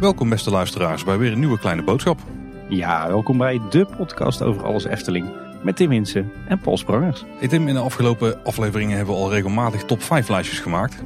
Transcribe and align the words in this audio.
Welkom 0.00 0.28
beste 0.28 0.50
luisteraars 0.50 1.04
bij 1.04 1.18
weer 1.18 1.32
een 1.32 1.38
nieuwe 1.38 1.58
kleine 1.58 1.82
boodschap. 1.82 2.20
Ja, 2.68 3.08
welkom 3.08 3.38
bij 3.38 3.60
de 3.70 3.86
podcast 3.96 4.42
over 4.42 4.64
alles 4.64 4.84
Efteling. 4.84 5.32
Met 5.62 5.76
Tim 5.76 5.90
Hinsen 5.90 6.32
en 6.46 6.58
Paul 6.58 6.76
Sprangers. 6.76 7.24
Hey 7.38 7.48
Tim, 7.48 7.68
in 7.68 7.74
de 7.74 7.80
afgelopen 7.80 8.44
afleveringen 8.44 8.96
hebben 8.96 9.14
we 9.14 9.20
al 9.20 9.30
regelmatig 9.30 9.84
top 9.84 10.02
5 10.02 10.28
lijstjes 10.28 10.60
gemaakt. 10.60 11.02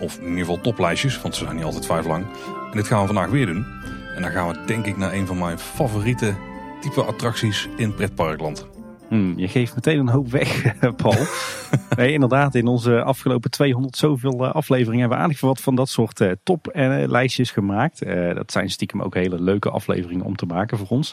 Of 0.00 0.16
in 0.16 0.22
ieder 0.22 0.38
geval 0.38 0.60
toplijstjes, 0.60 1.20
want 1.20 1.34
ze 1.34 1.44
zijn 1.44 1.56
niet 1.56 1.64
altijd 1.64 1.86
vijf 1.86 2.06
lang. 2.06 2.24
En 2.70 2.76
dit 2.76 2.86
gaan 2.86 3.00
we 3.00 3.06
vandaag 3.06 3.28
weer 3.28 3.46
doen. 3.46 3.66
En 4.16 4.22
dan 4.22 4.30
gaan 4.30 4.48
we 4.48 4.58
denk 4.66 4.86
ik 4.86 4.96
naar 4.96 5.12
een 5.12 5.26
van 5.26 5.38
mijn 5.38 5.58
favoriete 5.58 6.34
type 6.80 7.02
attracties 7.02 7.68
in 7.76 7.94
pretparkland. 7.94 8.75
Hmm, 9.08 9.38
je 9.38 9.48
geeft 9.48 9.74
meteen 9.74 9.98
een 9.98 10.08
hoop 10.08 10.30
weg, 10.30 10.76
Paul. 11.02 11.26
nee, 11.96 12.12
inderdaad, 12.12 12.54
in 12.54 12.66
onze 12.66 13.02
afgelopen 13.02 13.50
200 13.50 13.96
zoveel 13.96 14.44
eh, 14.44 14.52
afleveringen 14.52 15.00
hebben 15.00 15.18
we 15.18 15.24
aardig 15.24 15.40
wat 15.40 15.60
van 15.60 15.74
dat 15.74 15.88
soort 15.88 16.20
uh, 16.20 16.30
toplijstjes 16.42 17.50
gemaakt. 17.50 18.04
Uh, 18.06 18.34
dat 18.34 18.52
zijn 18.52 18.70
stiekem 18.70 19.02
ook 19.02 19.14
hele 19.14 19.42
leuke 19.42 19.70
afleveringen 19.70 20.24
om 20.24 20.36
te 20.36 20.46
maken 20.46 20.78
voor 20.78 20.88
ons. 20.88 21.12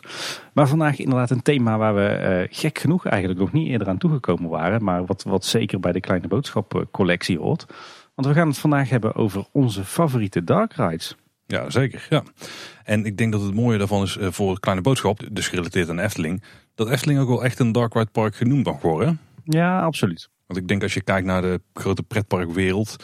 Maar 0.53 0.67
vandaag 0.67 0.99
inderdaad 0.99 1.29
een 1.29 1.41
thema 1.41 1.77
waar 1.77 1.95
we 1.95 2.47
gek 2.52 2.77
genoeg 2.77 3.05
eigenlijk 3.05 3.39
nog 3.39 3.52
niet 3.52 3.67
eerder 3.67 3.88
aan 3.88 3.97
toegekomen 3.97 4.49
waren. 4.49 4.83
Maar 4.83 5.05
wat, 5.05 5.23
wat 5.23 5.45
zeker 5.45 5.80
bij 5.80 5.91
de 5.91 5.99
Kleine 5.99 6.27
Boodschap 6.27 6.88
collectie 6.91 7.39
hoort. 7.39 7.66
Want 8.16 8.27
we 8.27 8.33
gaan 8.33 8.47
het 8.47 8.57
vandaag 8.57 8.89
hebben 8.89 9.16
over 9.16 9.45
onze 9.52 9.85
favoriete 9.85 10.44
dark 10.44 10.73
rides. 10.73 11.16
Ja, 11.47 11.69
zeker. 11.69 12.07
Ja. 12.09 12.23
En 12.83 13.05
ik 13.05 13.17
denk 13.17 13.31
dat 13.31 13.41
het 13.41 13.53
mooie 13.53 13.77
daarvan 13.77 14.03
is 14.03 14.17
voor 14.19 14.59
Kleine 14.59 14.83
Boodschap, 14.83 15.19
dus 15.31 15.47
gerelateerd 15.47 15.89
aan 15.89 15.99
Efteling 15.99 16.44
dat 16.75 16.89
Efteling 16.89 17.19
ook 17.19 17.27
wel 17.27 17.43
echt 17.43 17.59
een 17.59 17.71
Dark 17.71 17.93
Ride 17.93 18.11
Park 18.11 18.35
genoemd 18.35 18.65
mag 18.65 18.81
worden. 18.81 19.19
Ja, 19.43 19.81
absoluut. 19.81 20.29
Want 20.47 20.59
ik 20.59 20.67
denk 20.67 20.83
als 20.83 20.93
je 20.93 21.01
kijkt 21.01 21.27
naar 21.27 21.41
de 21.41 21.61
grote 21.73 22.03
pretparkwereld, 22.03 22.95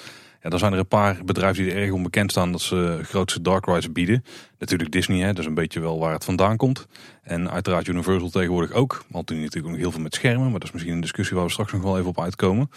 ja, 0.42 0.50
dan 0.50 0.59
zijn 0.59 0.73
er 0.73 0.80
een 0.80 0.88
paar 0.88 1.20
bedrijven 1.26 1.64
die 1.64 1.73
er 1.73 1.81
erg 1.81 1.92
onbekend 1.92 2.31
staan 2.31 2.52
dat 2.52 2.61
ze 2.61 3.00
grootste 3.03 3.42
dark 3.42 3.66
rides 3.66 3.92
bieden. 3.92 4.23
Natuurlijk 4.58 4.92
Disney, 4.92 5.20
hè, 5.20 5.28
dat 5.28 5.38
is 5.38 5.45
een 5.45 5.53
beetje 5.53 5.80
wel 5.80 6.00
waar 6.00 6.14
het 6.14 6.26
vandaan 6.26 6.58
komt. 6.58 6.88
En 7.22 7.52
uiteraard 7.52 7.88
Universal 7.88 8.30
tegenwoordig 8.30 8.72
ook. 8.72 9.03
Want 9.09 9.28
die 9.28 9.39
natuurlijk 9.39 9.73
ook 9.73 9.80
heel 9.80 9.92
veel 9.92 10.02
met 10.02 10.14
schermen, 10.14 10.50
maar 10.50 10.59
dat 10.59 10.64
is 10.64 10.72
misschien 10.72 10.94
een 10.94 11.02
discussie 11.02 11.36
waar 11.36 11.45
we 11.45 11.52
straks 11.52 11.72
nog 11.72 11.81
wel 11.81 11.98
even 11.98 12.09
op 12.09 12.22
uitkomen. 12.22 12.70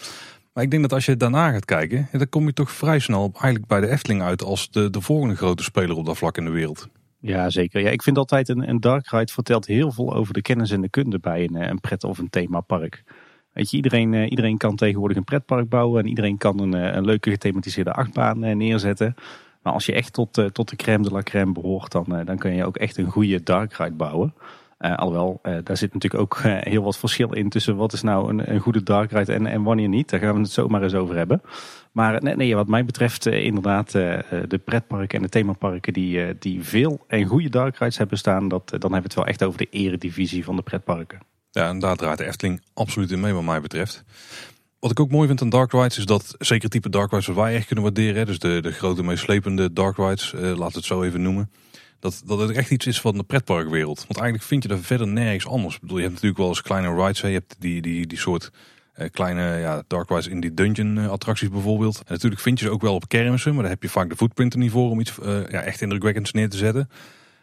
Maar 0.53 0.63
ik 0.63 0.71
denk 0.71 0.81
dat 0.81 0.93
als 0.93 1.05
je 1.05 1.17
daarna 1.17 1.51
gaat 1.51 1.65
kijken, 1.65 2.07
dan 2.11 2.29
kom 2.29 2.45
je 2.45 2.53
toch 2.53 2.71
vrij 2.71 2.99
snel 2.99 3.31
eigenlijk 3.33 3.67
bij 3.67 3.79
de 3.79 3.89
Efteling 3.89 4.21
uit 4.21 4.43
als 4.43 4.69
de, 4.69 4.89
de 4.89 5.01
volgende 5.01 5.35
grote 5.35 5.63
speler 5.63 5.95
op 5.95 6.05
dat 6.05 6.17
vlak 6.17 6.37
in 6.37 6.45
de 6.45 6.51
wereld. 6.51 6.87
Ja, 7.25 7.49
zeker. 7.49 7.81
Ja, 7.81 7.89
ik 7.89 8.01
vind 8.03 8.17
altijd 8.17 8.49
een, 8.49 8.69
een 8.69 8.79
dark 8.79 9.07
ride 9.07 9.31
vertelt 9.31 9.65
heel 9.65 9.91
veel 9.91 10.13
over 10.13 10.33
de 10.33 10.41
kennis 10.41 10.71
en 10.71 10.81
de 10.81 10.89
kunde 10.89 11.19
bij 11.19 11.43
een, 11.43 11.55
eh, 11.55 11.67
een 11.69 11.79
pret 11.79 12.03
of 12.03 12.17
een 12.17 12.29
themapark. 12.29 13.03
Weet 13.53 13.71
je, 13.71 13.77
iedereen, 13.77 14.13
eh, 14.13 14.29
iedereen 14.29 14.57
kan 14.57 14.75
tegenwoordig 14.75 15.17
een 15.17 15.23
pretpark 15.23 15.69
bouwen 15.69 16.03
en 16.03 16.09
iedereen 16.09 16.37
kan 16.37 16.59
een, 16.59 16.73
eh, 16.73 16.95
een 16.95 17.05
leuke 17.05 17.29
gethematiseerde 17.29 17.91
achtbaan 17.91 18.39
neerzetten. 18.39 19.15
Maar 19.61 19.73
als 19.73 19.85
je 19.85 19.93
echt 19.93 20.13
tot, 20.13 20.41
tot 20.51 20.69
de 20.69 20.75
crème 20.75 21.03
de 21.03 21.11
la 21.11 21.21
crème 21.21 21.51
behoort, 21.51 21.91
dan, 21.91 22.05
dan 22.25 22.37
kun 22.37 22.53
je 22.53 22.65
ook 22.65 22.77
echt 22.77 22.97
een 22.97 23.11
goede 23.11 23.43
dark 23.43 23.73
ride 23.73 23.95
bouwen. 23.95 24.33
Uh, 24.79 24.95
alhoewel, 24.95 25.39
uh, 25.43 25.57
daar 25.63 25.77
zit 25.77 25.93
natuurlijk 25.93 26.23
ook 26.23 26.37
uh, 26.45 26.57
heel 26.59 26.83
wat 26.83 26.97
verschil 26.97 27.33
in 27.33 27.49
tussen 27.49 27.75
wat 27.75 27.93
is 27.93 28.01
nou 28.01 28.29
een, 28.29 28.53
een 28.53 28.59
goede 28.59 28.83
dark 28.83 29.11
ride 29.11 29.33
en, 29.33 29.45
en 29.45 29.63
wanneer 29.63 29.87
niet. 29.87 30.09
Daar 30.09 30.19
gaan 30.19 30.33
we 30.33 30.39
het 30.39 30.51
zomaar 30.51 30.83
eens 30.83 30.93
over 30.93 31.15
hebben. 31.15 31.41
Maar 31.91 32.23
nee, 32.23 32.35
nee 32.35 32.55
wat 32.55 32.67
mij 32.67 32.85
betreft 32.85 33.25
inderdaad 33.25 33.91
de 33.91 34.61
pretparken 34.65 35.17
en 35.17 35.23
de 35.23 35.29
themaparken 35.29 35.93
die, 35.93 36.37
die 36.37 36.63
veel 36.63 37.05
en 37.07 37.25
goede 37.25 37.49
dark 37.49 37.77
rides 37.77 37.97
hebben 37.97 38.17
staan. 38.17 38.47
Dat, 38.47 38.69
dan 38.69 38.79
hebben 38.79 38.89
we 38.89 39.03
het 39.03 39.13
wel 39.13 39.25
echt 39.25 39.43
over 39.43 39.57
de 39.57 39.67
eredivisie 39.69 40.43
van 40.43 40.55
de 40.55 40.61
pretparken. 40.61 41.19
Ja, 41.51 41.67
en 41.67 41.79
daar 41.79 41.95
draait 41.95 42.17
de 42.17 42.25
Efteling 42.25 42.61
absoluut 42.73 43.11
in 43.11 43.19
mee 43.19 43.33
wat 43.33 43.43
mij 43.43 43.61
betreft. 43.61 44.03
Wat 44.79 44.91
ik 44.91 44.99
ook 44.99 45.11
mooi 45.11 45.27
vind 45.27 45.41
aan 45.41 45.49
dark 45.49 45.71
rides 45.71 45.97
is 45.97 46.05
dat 46.05 46.35
zeker 46.39 46.69
type 46.69 46.89
dark 46.89 47.11
rides 47.11 47.27
wat 47.27 47.35
wij 47.35 47.55
echt 47.55 47.65
kunnen 47.65 47.83
waarderen. 47.83 48.25
Dus 48.25 48.39
de, 48.39 48.61
de 48.61 48.71
grote 48.71 49.03
meeslepende 49.03 49.73
dark 49.73 49.97
rides, 49.97 50.31
laten 50.31 50.57
we 50.57 50.63
het 50.63 50.85
zo 50.85 51.03
even 51.03 51.21
noemen 51.21 51.49
dat, 52.03 52.21
dat 52.25 52.39
het 52.39 52.51
echt 52.51 52.71
iets 52.71 52.87
is 52.87 53.01
van 53.01 53.17
de 53.17 53.23
pretparkwereld. 53.23 53.97
Want 53.97 54.17
eigenlijk 54.17 54.47
vind 54.47 54.63
je 54.63 54.69
dat 54.69 54.79
verder 54.81 55.07
nergens 55.07 55.47
anders. 55.47 55.75
Ik 55.75 55.81
bedoel, 55.81 55.97
je 55.97 56.03
hebt 56.03 56.13
natuurlijk 56.13 56.41
wel 56.41 56.49
eens 56.49 56.61
kleine 56.61 56.95
rides. 56.95 57.21
Hè. 57.21 57.27
Je 57.27 57.33
hebt 57.33 57.55
die, 57.59 57.81
die, 57.81 58.07
die 58.07 58.17
soort 58.17 58.51
uh, 58.97 59.07
kleine 59.11 59.59
ja, 59.59 59.83
dark 59.87 60.09
rides 60.09 60.27
in 60.27 60.39
die 60.39 60.53
dungeon 60.53 60.97
uh, 60.97 61.09
attracties 61.09 61.49
bijvoorbeeld. 61.49 61.97
En 61.97 62.13
natuurlijk 62.13 62.41
vind 62.41 62.59
je 62.59 62.65
ze 62.65 62.71
ook 62.71 62.81
wel 62.81 62.93
op 62.93 63.07
kermissen. 63.07 63.53
Maar 63.53 63.61
daar 63.61 63.71
heb 63.71 63.81
je 63.81 63.89
vaak 63.89 64.09
de 64.09 64.15
footprint 64.15 64.53
er 64.53 64.59
niet 64.59 64.71
voor 64.71 64.89
om 64.89 64.99
iets 64.99 65.17
uh, 65.19 65.25
ja, 65.49 65.61
echt 65.61 65.81
indrukwekkends 65.81 66.31
neer 66.31 66.49
te 66.49 66.57
zetten. 66.57 66.89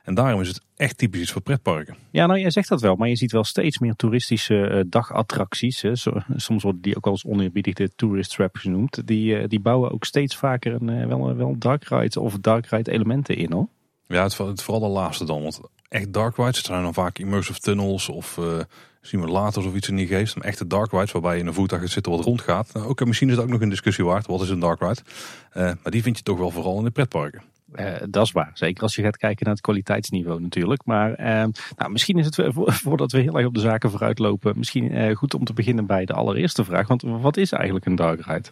En 0.03 0.15
daarom 0.15 0.41
is 0.41 0.49
het 0.49 0.61
echt 0.77 0.99
typisch 0.99 1.21
iets 1.21 1.33
voor 1.33 1.43
pretparken. 1.43 1.97
Ja, 2.11 2.27
nou 2.27 2.41
jij 2.41 2.51
zegt 2.51 2.69
dat 2.69 2.81
wel. 2.81 2.97
Maar 2.97 3.09
je 3.09 3.17
ziet 3.17 3.33
wel 3.33 3.45
steeds 3.45 3.79
meer 3.79 3.95
toeristische 3.95 4.85
dagattracties. 4.89 5.83
Hè. 5.83 5.93
Soms 6.37 6.63
worden 6.63 6.81
die 6.81 6.97
ook 6.97 7.05
wel 7.05 7.13
eens 7.13 7.25
oneerbiedig 7.25 7.75
de 7.75 7.91
tourist 7.97 8.35
trap 8.35 8.57
genoemd. 8.57 9.07
Die, 9.07 9.49
die 9.49 9.61
bouwen 9.61 9.91
ook 9.91 10.05
steeds 10.05 10.37
vaker 10.37 10.75
een, 10.81 11.09
wel, 11.09 11.37
wel 11.37 11.59
dark 11.59 11.85
ride 11.85 12.21
of 12.21 12.39
dark 12.39 12.67
ride 12.67 12.91
elementen 12.91 13.37
in 13.37 13.53
hoor. 13.53 13.69
Ja, 14.11 14.23
het, 14.23 14.39
het 14.39 14.63
vooral 14.63 14.89
de 14.89 14.95
laatste 14.95 15.25
dan. 15.25 15.43
Want 15.43 15.61
echt 15.89 16.13
dark 16.13 16.37
rides, 16.37 16.65
zijn 16.65 16.83
dan 16.83 16.95
vaak 16.95 17.19
immersive 17.19 17.61
tunnels 17.61 18.09
of 18.09 18.37
uh, 18.37 18.59
simulators 19.01 19.67
of 19.67 19.75
iets 19.75 19.89
in 19.89 19.97
die 19.97 20.07
geest. 20.07 20.37
Maar 20.37 20.45
echte 20.45 20.67
dark 20.67 20.93
rides 20.93 21.13
waarbij 21.13 21.35
je 21.35 21.41
in 21.41 21.47
een 21.47 21.55
voertuig 21.55 21.91
zit 21.91 22.07
wat 22.07 22.25
rondgaat. 22.25 22.73
Nou, 22.73 22.95
misschien 23.05 23.29
is 23.29 23.35
het 23.35 23.45
ook 23.45 23.51
nog 23.51 23.61
een 23.61 23.69
discussie 23.69 24.05
waard. 24.05 24.27
Wat 24.27 24.43
is 24.43 24.51
een 24.51 24.59
dark 24.59 24.81
ride? 24.81 25.01
Uh, 25.55 25.63
maar 25.63 25.93
die 25.93 26.03
vind 26.03 26.17
je 26.17 26.23
toch 26.23 26.39
wel 26.39 26.51
vooral 26.51 26.79
in 26.79 26.85
de 26.85 26.91
pretparken. 26.91 27.43
Uh, 27.75 27.95
dat 28.09 28.25
is 28.25 28.33
waar. 28.33 28.51
Zeker 28.55 28.83
als 28.83 28.95
je 28.95 29.03
gaat 29.03 29.17
kijken 29.17 29.45
naar 29.45 29.55
het 29.55 29.63
kwaliteitsniveau 29.63 30.41
natuurlijk. 30.41 30.85
Maar 30.85 31.11
uh, 31.11 31.45
nou, 31.77 31.91
misschien 31.91 32.19
is 32.19 32.25
het, 32.25 32.39
voordat 32.85 33.13
we 33.13 33.21
heel 33.21 33.37
erg 33.37 33.47
op 33.47 33.55
de 33.55 33.61
zaken 33.61 33.91
vooruit 33.91 34.19
lopen, 34.19 34.59
misschien 34.59 35.17
goed 35.17 35.35
om 35.35 35.45
te 35.45 35.53
beginnen 35.53 35.87
bij 35.87 36.05
de 36.05 36.13
allereerste 36.13 36.65
vraag. 36.65 36.89
Want 36.89 37.03
wat 37.03 37.37
is 37.37 37.53
eigenlijk 37.53 37.87
een 37.87 37.97
dark 37.97 38.27
ride? 38.27 38.49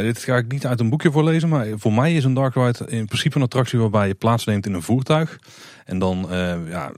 Dit 0.00 0.18
ga 0.18 0.36
ik 0.36 0.52
niet 0.52 0.66
uit 0.66 0.80
een 0.80 0.88
boekje 0.88 1.10
voorlezen, 1.10 1.48
maar 1.48 1.66
voor 1.74 1.92
mij 1.92 2.14
is 2.14 2.24
een 2.24 2.34
dark 2.34 2.54
ride 2.54 2.86
in 2.88 3.06
principe 3.06 3.36
een 3.36 3.42
attractie 3.42 3.78
waarbij 3.78 4.06
je 4.06 4.14
plaatsneemt 4.14 4.66
in 4.66 4.74
een 4.74 4.82
voertuig. 4.82 5.38
En 5.84 5.98
dan 5.98 6.26
uh, 6.30 6.68
ja, 6.68 6.92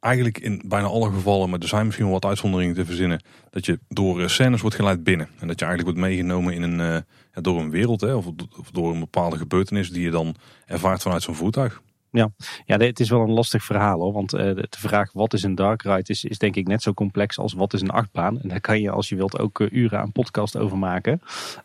eigenlijk 0.00 0.38
in 0.38 0.62
bijna 0.66 0.86
alle 0.86 1.10
gevallen, 1.10 1.50
maar 1.50 1.58
er 1.58 1.68
zijn 1.68 1.84
misschien 1.84 2.04
wel 2.04 2.14
wat 2.14 2.24
uitzonderingen 2.24 2.74
te 2.74 2.84
verzinnen, 2.84 3.22
dat 3.50 3.66
je 3.66 3.78
door 3.88 4.20
uh, 4.20 4.28
scènes 4.28 4.60
wordt 4.60 4.76
geleid 4.76 5.04
binnen. 5.04 5.28
En 5.38 5.46
dat 5.46 5.58
je 5.58 5.66
eigenlijk 5.66 5.96
wordt 5.96 6.10
meegenomen 6.10 6.54
in 6.54 6.62
een, 6.62 7.04
ja, 7.32 7.40
door 7.40 7.60
een 7.60 7.70
wereld 7.70 8.00
hè, 8.00 8.14
of, 8.14 8.26
of, 8.58 8.70
door 8.70 8.92
een 8.92 9.00
bepaalde 9.00 9.36
gebeurtenis 9.36 9.90
die 9.90 10.02
je 10.02 10.10
dan 10.10 10.34
ervaart 10.66 11.02
vanuit 11.02 11.22
zo'n 11.22 11.34
voertuig. 11.34 11.82
Ja, 12.10 12.30
ja 12.64 12.76
het 12.76 13.00
is 13.00 13.10
wel 13.10 13.20
een 13.20 13.30
lastig 13.30 13.64
verhaal 13.64 14.00
hoor. 14.00 14.12
Want 14.12 14.34
uh, 14.34 14.40
de 14.40 14.66
vraag 14.70 15.12
wat 15.12 15.32
is 15.32 15.42
een 15.42 15.54
dark 15.54 15.82
ride 15.82 16.10
is, 16.10 16.24
is 16.24 16.38
denk 16.38 16.56
ik 16.56 16.66
net 16.66 16.82
zo 16.82 16.92
complex 16.92 17.38
als 17.38 17.52
wat 17.52 17.72
is 17.72 17.80
een 17.80 17.90
achtbaan. 17.90 18.40
En 18.40 18.48
daar 18.48 18.60
kan 18.60 18.80
je 18.80 18.90
als 18.90 19.08
je 19.08 19.16
wilt 19.16 19.38
ook 19.38 19.60
uh, 19.60 19.68
uren 19.70 20.00
aan 20.00 20.12
podcast 20.12 20.56
over 20.56 20.78
maken. 20.78 21.20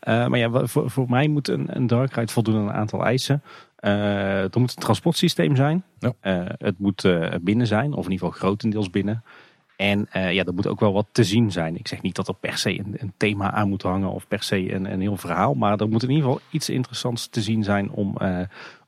Uh, 0.08 0.26
maar 0.26 0.38
ja, 0.38 0.66
voor, 0.66 0.90
voor 0.90 1.08
mij 1.08 1.28
moet 1.28 1.48
een, 1.48 1.76
een 1.76 1.86
dark 1.86 2.12
ride 2.12 2.32
voldoen 2.32 2.56
aan 2.56 2.68
een 2.68 2.72
aantal 2.72 3.04
eisen. 3.04 3.42
er 3.76 4.60
moet 4.60 4.70
een 4.70 4.82
transportsysteem 4.82 5.56
zijn. 5.56 5.84
Ja. 5.98 6.14
het 6.58 6.78
moet 6.78 7.08
binnen 7.42 7.66
zijn, 7.66 7.92
of 7.92 8.04
in 8.04 8.10
ieder 8.10 8.26
geval 8.26 8.40
grotendeels 8.40 8.90
binnen. 8.90 9.22
En 9.76 10.08
ja, 10.12 10.44
er 10.44 10.54
moet 10.54 10.66
ook 10.66 10.80
wel 10.80 10.92
wat 10.92 11.06
te 11.12 11.24
zien 11.24 11.52
zijn. 11.52 11.76
Ik 11.76 11.88
zeg 11.88 12.02
niet 12.02 12.14
dat 12.14 12.28
er 12.28 12.34
per 12.34 12.58
se 12.58 12.78
een, 12.78 12.94
een 12.98 13.12
thema 13.16 13.50
aan 13.52 13.68
moet 13.68 13.82
hangen 13.82 14.10
of 14.10 14.28
per 14.28 14.42
se 14.42 14.72
een, 14.72 14.92
een 14.92 15.00
heel 15.00 15.16
verhaal. 15.16 15.54
Maar 15.54 15.80
er 15.80 15.88
moet 15.88 16.02
in 16.02 16.10
ieder 16.10 16.24
geval 16.24 16.40
iets 16.50 16.68
interessants 16.68 17.26
te 17.26 17.42
zien 17.42 17.64
zijn 17.64 17.90
om, 17.90 18.16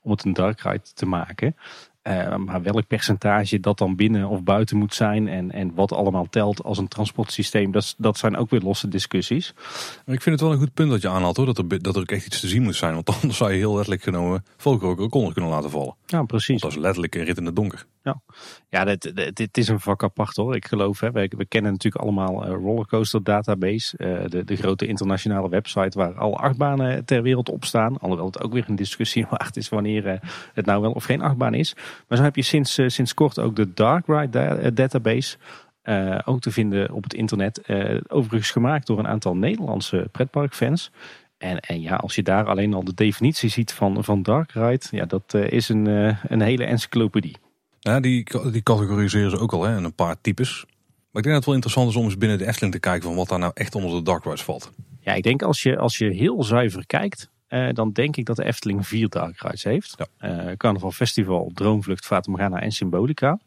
om 0.08 0.14
het 0.14 0.24
een 0.24 0.32
dark 0.32 0.58
te 0.94 1.06
maken. 1.06 1.56
Uh, 2.08 2.36
maar 2.36 2.62
welk 2.62 2.86
percentage 2.86 3.60
dat 3.60 3.78
dan 3.78 3.96
binnen 3.96 4.28
of 4.28 4.42
buiten 4.42 4.76
moet 4.76 4.94
zijn 4.94 5.28
en, 5.28 5.50
en 5.50 5.74
wat 5.74 5.92
allemaal 5.92 6.26
telt 6.30 6.64
als 6.64 6.78
een 6.78 6.88
transportsysteem, 6.88 7.72
dat, 7.72 7.94
dat 7.98 8.18
zijn 8.18 8.36
ook 8.36 8.50
weer 8.50 8.60
losse 8.60 8.88
discussies. 8.88 9.54
Maar 10.04 10.14
ik 10.14 10.22
vind 10.22 10.34
het 10.34 10.40
wel 10.40 10.52
een 10.52 10.58
goed 10.58 10.74
punt 10.74 10.90
dat 10.90 11.02
je 11.02 11.08
aanhaalt 11.08 11.36
hoor, 11.36 11.46
dat 11.46 11.58
er, 11.58 11.82
dat 11.82 11.94
er 11.94 12.00
ook 12.00 12.10
echt 12.10 12.26
iets 12.26 12.40
te 12.40 12.48
zien 12.48 12.62
moet 12.62 12.76
zijn. 12.76 12.94
Want 12.94 13.08
anders 13.14 13.36
zou 13.36 13.52
je 13.52 13.56
heel 13.56 13.72
letterlijk 13.74 14.02
genomen 14.02 14.44
Volker 14.56 14.98
ook 14.98 15.14
onder 15.14 15.32
kunnen 15.32 15.50
laten 15.50 15.70
vallen. 15.70 15.94
Ja, 16.06 16.22
precies. 16.22 16.48
Want 16.48 16.62
dat 16.62 16.70
is 16.70 16.78
letterlijk 16.78 17.14
een 17.14 17.24
rit 17.24 17.36
in 17.36 17.44
het 17.44 17.56
donker. 17.56 17.86
Ja, 18.02 18.20
ja 18.68 18.84
dit, 18.84 19.36
dit, 19.36 19.58
is 19.58 19.68
een 19.68 19.80
vak 19.80 20.02
apart 20.02 20.36
hoor. 20.36 20.56
Ik 20.56 20.66
geloof, 20.66 21.00
hè, 21.00 21.10
we, 21.10 21.32
we 21.36 21.46
kennen 21.46 21.72
natuurlijk 21.72 22.04
allemaal 22.04 22.46
uh, 22.46 22.50
Rollercoaster 22.52 23.22
Database, 23.22 23.96
uh, 23.98 24.28
de, 24.28 24.44
de 24.44 24.56
grote 24.56 24.86
internationale 24.86 25.48
website 25.48 25.98
waar 25.98 26.14
alle 26.14 26.36
achtbanen 26.36 27.04
ter 27.04 27.22
wereld 27.22 27.48
op 27.48 27.64
staan. 27.64 27.98
Alhoewel 27.98 28.26
het 28.26 28.42
ook 28.42 28.52
weer 28.52 28.64
een 28.66 28.76
discussie 28.76 29.26
waard 29.30 29.56
is 29.56 29.68
wanneer 29.68 30.06
uh, 30.06 30.12
het 30.54 30.66
nou 30.66 30.80
wel 30.80 30.92
of 30.92 31.04
geen 31.04 31.22
achtbaan 31.22 31.54
is. 31.54 31.74
Maar 32.08 32.18
zo 32.18 32.24
heb 32.24 32.36
je 32.36 32.42
sinds, 32.42 32.80
sinds 32.86 33.14
kort 33.14 33.38
ook 33.38 33.56
de 33.56 33.74
Dark 33.74 34.06
Ride 34.06 34.72
Database. 34.72 35.36
ook 36.24 36.40
te 36.40 36.50
vinden 36.50 36.92
op 36.92 37.02
het 37.02 37.14
internet. 37.14 37.60
overigens 38.08 38.50
gemaakt 38.50 38.86
door 38.86 38.98
een 38.98 39.08
aantal 39.08 39.36
Nederlandse 39.36 40.08
pretparkfans. 40.12 40.90
En, 41.38 41.60
en 41.60 41.80
ja, 41.80 41.96
als 41.96 42.14
je 42.14 42.22
daar 42.22 42.46
alleen 42.46 42.74
al 42.74 42.84
de 42.84 42.94
definitie 42.94 43.48
ziet 43.48 43.72
van, 43.72 44.04
van 44.04 44.22
Dark 44.22 44.52
Ride, 44.52 44.84
ja, 44.90 45.04
dat 45.04 45.34
is 45.34 45.68
een, 45.68 45.86
een 46.28 46.40
hele 46.40 46.64
encyclopedie. 46.64 47.36
Ja, 47.80 48.00
die, 48.00 48.26
die 48.50 48.62
categoriseren 48.62 49.30
ze 49.30 49.38
ook 49.38 49.52
al 49.52 49.62
hè, 49.62 49.76
in 49.76 49.84
een 49.84 49.94
paar 49.94 50.20
types. 50.20 50.64
Maar 51.10 51.22
ik 51.22 51.22
denk 51.22 51.24
dat 51.24 51.34
het 51.34 51.44
wel 51.44 51.54
interessant 51.54 51.90
is 51.90 51.96
om 51.96 52.04
eens 52.04 52.18
binnen 52.18 52.38
de 52.38 52.46
Efteling 52.46 52.72
te 52.72 52.80
kijken 52.80 53.02
van 53.02 53.14
wat 53.16 53.28
daar 53.28 53.38
nou 53.38 53.52
echt 53.54 53.74
onder 53.74 53.90
de 53.90 54.02
dark 54.02 54.24
rides 54.24 54.42
valt. 54.42 54.72
Ja, 55.00 55.12
ik 55.14 55.22
denk 55.22 55.42
als 55.42 55.62
je, 55.62 55.78
als 55.78 55.98
je 55.98 56.10
heel 56.10 56.44
zuiver 56.44 56.86
kijkt, 56.86 57.30
eh, 57.48 57.68
dan 57.72 57.92
denk 57.92 58.16
ik 58.16 58.26
dat 58.26 58.36
de 58.36 58.44
Efteling 58.44 58.86
vier 58.86 59.08
dark 59.08 59.40
rides 59.40 59.64
heeft. 59.64 59.94
Ja. 60.18 60.46
Uh, 60.48 60.56
Carnaval 60.56 60.92
Festival, 60.92 61.50
Droomvlucht, 61.54 62.06
Fata 62.06 62.30
Morgana 62.30 62.60
en 62.60 62.72
Symbolica. 62.72 63.38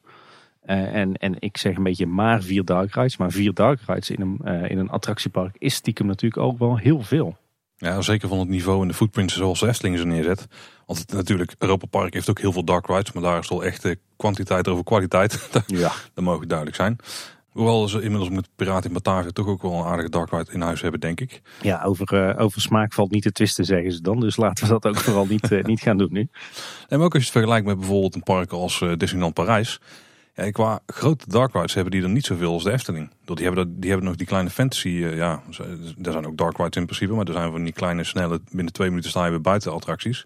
en, 0.62 1.14
en 1.14 1.36
ik 1.40 1.58
zeg 1.58 1.76
een 1.76 1.84
beetje 1.84 2.06
maar 2.06 2.42
vier 2.42 2.66
dark 2.66 2.94
rides. 2.94 3.18
Maar 3.18 3.32
vier 3.32 3.54
dark 3.54 3.80
rides 3.86 4.10
in 4.10 4.22
een, 4.22 4.70
in 4.70 4.78
een 4.78 4.90
attractiepark 4.90 5.56
is 5.58 5.76
stiekem 5.76 6.06
natuurlijk 6.06 6.42
ook 6.42 6.60
wel 6.60 6.78
heel 6.78 7.02
veel. 7.02 7.38
Ja, 7.78 8.02
zeker 8.02 8.28
van 8.28 8.40
het 8.40 8.48
niveau 8.48 8.82
en 8.82 8.88
de 8.88 8.94
footprints 8.94 9.36
zoals 9.36 9.60
de 9.60 9.68
Efteling 9.68 9.98
ze 9.98 10.06
neerzet. 10.06 10.48
Want 10.86 11.00
het, 11.00 11.12
natuurlijk, 11.12 11.56
Europa 11.58 11.86
Park 11.86 12.14
heeft 12.14 12.30
ook 12.30 12.40
heel 12.40 12.52
veel 12.52 12.64
dark 12.64 12.88
rides. 12.88 13.12
Maar 13.12 13.24
daar 13.24 13.40
is 13.40 13.50
wel 13.50 13.64
echt 13.64 13.96
kwantiteit 14.18 14.68
over 14.68 14.84
kwaliteit. 14.84 15.50
ja. 15.68 15.92
dat 16.14 16.24
mogen 16.24 16.48
duidelijk 16.48 16.78
zijn. 16.78 16.98
Hoewel 17.52 17.88
ze 17.88 18.02
inmiddels 18.02 18.30
met 18.30 18.50
Piraten 18.56 18.88
in 18.88 18.94
Batavia 18.94 19.32
toch 19.32 19.48
ook 19.48 19.62
wel 19.62 19.74
een 19.74 19.86
aardige 19.86 20.10
dark 20.10 20.32
ride 20.32 20.52
in 20.52 20.62
huis 20.62 20.82
hebben, 20.82 21.00
denk 21.00 21.20
ik. 21.20 21.42
Ja, 21.62 21.84
over, 21.84 22.30
uh, 22.30 22.42
over 22.42 22.62
smaak 22.62 22.94
valt 22.94 23.12
niet 23.12 23.24
te 23.24 23.32
twisten, 23.32 23.66
zeggen 23.66 23.92
ze 23.92 24.02
dan. 24.02 24.20
Dus 24.20 24.38
laten 24.38 24.64
we 24.64 24.70
dat 24.70 24.86
ook 24.88 24.98
vooral 24.98 25.26
niet, 25.26 25.52
uh, 25.52 25.64
niet 25.72 25.82
gaan 25.82 25.98
doen 25.98 26.10
nu. 26.12 26.28
En 26.88 27.00
ook 27.00 27.14
als 27.14 27.22
je 27.24 27.30
het 27.30 27.38
vergelijkt 27.38 27.66
met 27.66 27.78
bijvoorbeeld 27.78 28.16
een 28.16 28.24
park 28.24 28.52
als 28.52 28.82
uh, 28.82 28.92
Disneyland 28.98 29.34
Parijs. 29.34 29.80
Ja, 30.36 30.52
qua 30.52 30.80
grote 30.86 31.26
dark 31.28 31.54
rides 31.54 31.74
hebben 31.74 31.92
die 31.92 32.04
er 32.04 32.10
niet 32.10 32.26
zoveel 32.26 32.54
als 32.54 32.64
de 32.64 32.72
Efteling. 32.72 33.10
Die 33.26 33.46
hebben, 33.46 33.80
die 33.80 33.90
hebben 33.90 34.08
nog 34.08 34.18
die 34.18 34.28
kleine 34.28 34.50
fantasy, 34.50 34.90
ja, 34.90 35.42
er 36.02 36.12
zijn 36.12 36.28
ook 36.28 36.38
dark 36.38 36.58
rides 36.58 36.76
in 36.76 36.86
principe. 36.86 37.14
Maar 37.14 37.26
er 37.26 37.34
zijn 37.34 37.52
van 37.52 37.64
die 37.64 37.74
kleine, 37.74 38.04
snelle, 38.04 38.42
binnen 38.52 38.74
twee 38.74 38.90
minuten 38.90 39.10
sta 39.10 39.26
je 39.26 39.32
weer 39.32 39.42
buiten 39.42 39.72
attracties. 39.72 40.26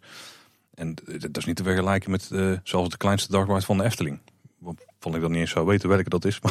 En 0.74 0.96
dat 1.20 1.38
is 1.38 1.46
niet 1.46 1.56
te 1.56 1.64
vergelijken 1.64 2.12
met 2.12 2.32
zelfs 2.64 2.90
de 2.90 2.98
kleinste 2.98 3.32
dark 3.32 3.48
ride 3.48 3.62
van 3.62 3.78
de 3.78 3.84
Efteling 3.84 4.20
vond 5.00 5.16
ik 5.16 5.22
dan 5.22 5.32
niet 5.32 5.40
eens 5.40 5.52
zou 5.52 5.66
weten 5.66 5.90
welke 5.90 6.10
dat 6.10 6.26
is. 6.26 6.40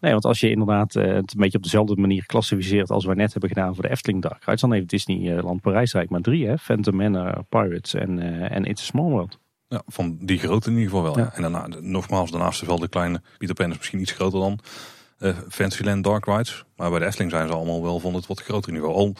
Nee, 0.00 0.12
want 0.12 0.24
als 0.24 0.40
je 0.40 0.50
inderdaad 0.50 0.94
uh, 0.94 1.04
het 1.04 1.32
een 1.32 1.40
beetje 1.40 1.56
op 1.56 1.62
dezelfde 1.62 1.96
manier 1.96 2.26
klassificeert 2.26 2.90
als 2.90 3.04
we 3.04 3.14
net 3.14 3.32
hebben 3.32 3.48
gedaan 3.48 3.74
voor 3.74 3.82
de 3.82 3.90
Efteling 3.90 4.22
Dark 4.22 4.44
Rides, 4.44 4.60
dan 4.60 4.72
heeft 4.72 4.88
Disneyland 4.88 5.60
Parijs 5.60 5.94
eigenlijk 5.94 6.10
maar 6.10 6.20
drie, 6.20 6.46
hè? 6.46 6.58
Phantom 6.58 6.96
Manor, 6.96 7.44
Pirates 7.48 7.94
en, 7.94 8.18
uh, 8.18 8.54
en 8.54 8.64
It's 8.64 8.82
a 8.82 8.84
Small 8.84 9.10
World. 9.10 9.38
Ja, 9.68 9.82
van 9.86 10.18
die 10.20 10.38
grote 10.38 10.70
in 10.70 10.76
ieder 10.76 10.90
geval 10.90 11.04
wel. 11.04 11.18
Ja. 11.18 11.34
En 11.34 11.42
daarna, 11.42 11.66
nogmaals, 11.80 12.30
daarnaast 12.30 12.62
is 12.62 12.68
wel 12.68 12.78
de 12.78 12.88
kleine 12.88 13.20
Peter 13.38 13.54
Pan 13.54 13.70
is 13.70 13.76
misschien 13.76 14.00
iets 14.00 14.12
groter 14.12 14.40
dan 14.40 14.58
uh, 15.18 15.36
Fantasyland 15.48 16.04
Dark 16.04 16.26
Rides. 16.26 16.64
Maar 16.76 16.90
bij 16.90 16.98
de 16.98 17.04
Efteling 17.04 17.30
zijn 17.30 17.48
ze 17.48 17.54
allemaal 17.54 17.82
wel 17.82 18.00
van 18.00 18.14
het 18.14 18.26
wat 18.26 18.40
groter 18.40 18.72
niveau. 18.72 18.94
Al 18.94 19.14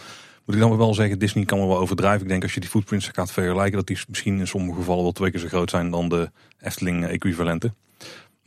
moet 0.45 0.55
ik 0.55 0.61
dan 0.61 0.77
wel 0.77 0.95
zeggen, 0.95 1.19
Disney 1.19 1.45
kan 1.45 1.59
wel 1.59 1.79
overdrijven. 1.79 2.23
Ik 2.23 2.29
denk 2.29 2.43
als 2.43 2.55
je 2.55 2.61
die 2.61 2.69
footprints 2.69 3.09
gaat 3.09 3.33
vergelijken, 3.33 3.77
dat 3.77 3.87
die 3.87 3.99
misschien 4.09 4.39
in 4.39 4.47
sommige 4.47 4.79
gevallen 4.79 5.03
wel 5.03 5.13
twee 5.13 5.31
keer 5.31 5.41
zo 5.41 5.49
groot 5.49 5.71
zijn 5.71 5.91
dan 5.91 6.09
de 6.09 6.31
Efteling 6.61 7.07
equivalenten. 7.07 7.75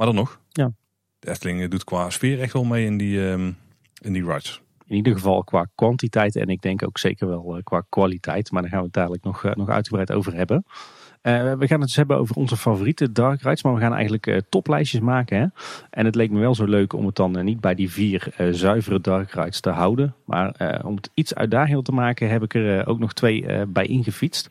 Maar 0.02 0.10
dan 0.10 0.20
nog. 0.20 0.40
Ja. 0.50 0.72
De 1.20 1.30
Efteling 1.30 1.70
doet 1.70 1.84
qua 1.84 2.10
sfeer 2.10 2.40
echt 2.40 2.54
wel 2.54 2.64
mee 2.64 2.86
in 2.86 2.98
die, 2.98 3.20
um, 3.20 3.58
in 4.02 4.14
die 4.14 4.26
rides. 4.26 4.62
In 4.86 4.96
ieder 4.96 5.14
geval 5.14 5.44
qua 5.44 5.68
kwantiteit 5.76 6.36
en 6.36 6.48
ik 6.48 6.62
denk 6.62 6.84
ook 6.84 6.98
zeker 6.98 7.28
wel 7.28 7.58
uh, 7.58 7.64
qua 7.64 7.84
kwaliteit. 7.90 8.52
Maar 8.52 8.62
daar 8.62 8.72
gaan 8.72 8.80
we 8.80 8.86
het 8.86 8.94
dadelijk 8.94 9.24
nog, 9.24 9.44
uh, 9.44 9.52
nog 9.54 9.70
uitgebreid 9.70 10.12
over 10.12 10.34
hebben. 10.34 10.66
Uh, 10.66 11.54
we 11.54 11.68
gaan 11.68 11.80
het 11.80 11.88
dus 11.88 11.96
hebben 11.96 12.18
over 12.18 12.36
onze 12.36 12.58
favoriete 12.58 13.12
dark 13.12 13.42
rides, 13.42 13.64
maar 13.64 13.74
we 13.74 13.80
gaan 13.80 13.94
eigenlijk 13.94 14.28
uh, 14.28 14.38
toplijstjes 14.50 15.02
maken. 15.02 15.40
Hè? 15.40 15.46
En 15.90 16.06
het 16.06 16.16
leek 16.16 16.32
me 16.32 16.40
wel 16.40 16.56
zo 16.56 16.66
leuk 16.66 16.94
om 16.94 17.06
het 17.06 17.16
dan 17.16 17.38
uh, 17.38 17.44
niet 17.44 17.60
bij 17.60 17.76
die 17.76 17.92
vier 17.92 18.34
zuivere 18.52 19.02
dark 19.02 19.32
rides 19.32 19.60
te 19.60 19.70
houden. 19.70 20.16
Maar 20.26 20.82
om 20.86 20.96
het 20.96 21.10
iets 21.14 21.36
uitdagender 21.36 21.84
te 21.84 21.92
maken 21.92 22.30
heb 22.30 22.44
ik 22.44 22.54
er 22.54 22.88
ook 22.88 23.00
nog 23.00 23.14
twee 23.14 23.68
bij 23.68 23.86
ingefietst. 23.86 24.48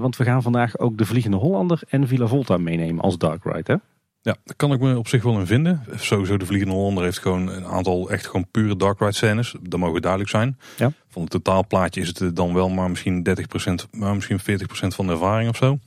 want 0.00 0.16
we 0.16 0.24
gaan 0.24 0.42
vandaag 0.42 0.78
ook 0.78 0.98
de 0.98 1.06
Vliegende 1.06 1.36
Hollander 1.36 1.80
en 1.88 2.08
Villa 2.08 2.26
Volta 2.26 2.56
meenemen 2.56 3.02
als 3.02 3.18
dark 3.18 3.44
ride. 3.44 3.72
Hè? 3.72 3.78
Ja, 4.22 4.36
daar 4.44 4.56
kan 4.56 4.72
ik 4.72 4.80
me 4.80 4.98
op 4.98 5.08
zich 5.08 5.22
wel 5.22 5.38
in 5.38 5.46
vinden. 5.46 5.84
Sowieso 5.94 6.36
de 6.36 6.46
Vliegende 6.46 6.74
Hollander 6.74 7.04
heeft 7.04 7.18
gewoon 7.18 7.48
een 7.48 7.66
aantal 7.66 8.10
echt 8.10 8.26
gewoon 8.26 8.50
pure 8.50 8.76
dark 8.76 8.98
ride 8.98 9.12
scènes. 9.12 9.54
Dat 9.62 9.80
mogen 9.80 10.00
duidelijk 10.00 10.30
zijn. 10.30 10.58
Ja. 10.76 10.92
Van 11.08 11.22
het 11.22 11.30
totaalplaatje 11.30 12.00
is 12.00 12.08
het 12.18 12.36
dan 12.36 12.54
wel 12.54 12.68
maar 12.68 12.90
misschien 12.90 13.26
30%, 13.28 13.88
maar 13.90 14.14
misschien 14.14 14.40
40% 14.40 14.42
van 14.86 15.06
de 15.06 15.12
ervaring 15.12 15.48
of 15.48 15.56
zo. 15.56 15.78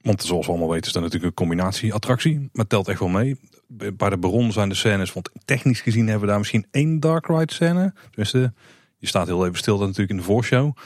Want 0.00 0.22
zoals 0.22 0.46
we 0.46 0.52
allemaal 0.52 0.70
weten 0.70 0.86
is 0.86 0.92
dat 0.92 1.02
natuurlijk 1.02 1.30
een 1.30 1.46
combinatie 1.46 1.94
attractie. 1.94 2.48
Maar 2.52 2.66
telt 2.66 2.88
echt 2.88 3.00
wel 3.00 3.08
mee. 3.08 3.36
Bij 3.92 4.10
de 4.10 4.16
Baron 4.16 4.52
zijn 4.52 4.68
de 4.68 4.74
scènes, 4.74 5.12
want 5.12 5.30
technisch 5.44 5.80
gezien 5.80 6.04
hebben 6.04 6.20
we 6.20 6.26
daar 6.26 6.38
misschien 6.38 6.66
één 6.70 7.00
dark 7.00 7.26
ride 7.26 7.52
scène. 7.52 7.94
Tenminste, 8.06 8.52
je 8.98 9.06
staat 9.06 9.26
heel 9.26 9.46
even 9.46 9.58
stil 9.58 9.78
dat 9.78 9.86
natuurlijk 9.86 10.10
in 10.10 10.16
de 10.16 10.22
voorshow. 10.22 10.76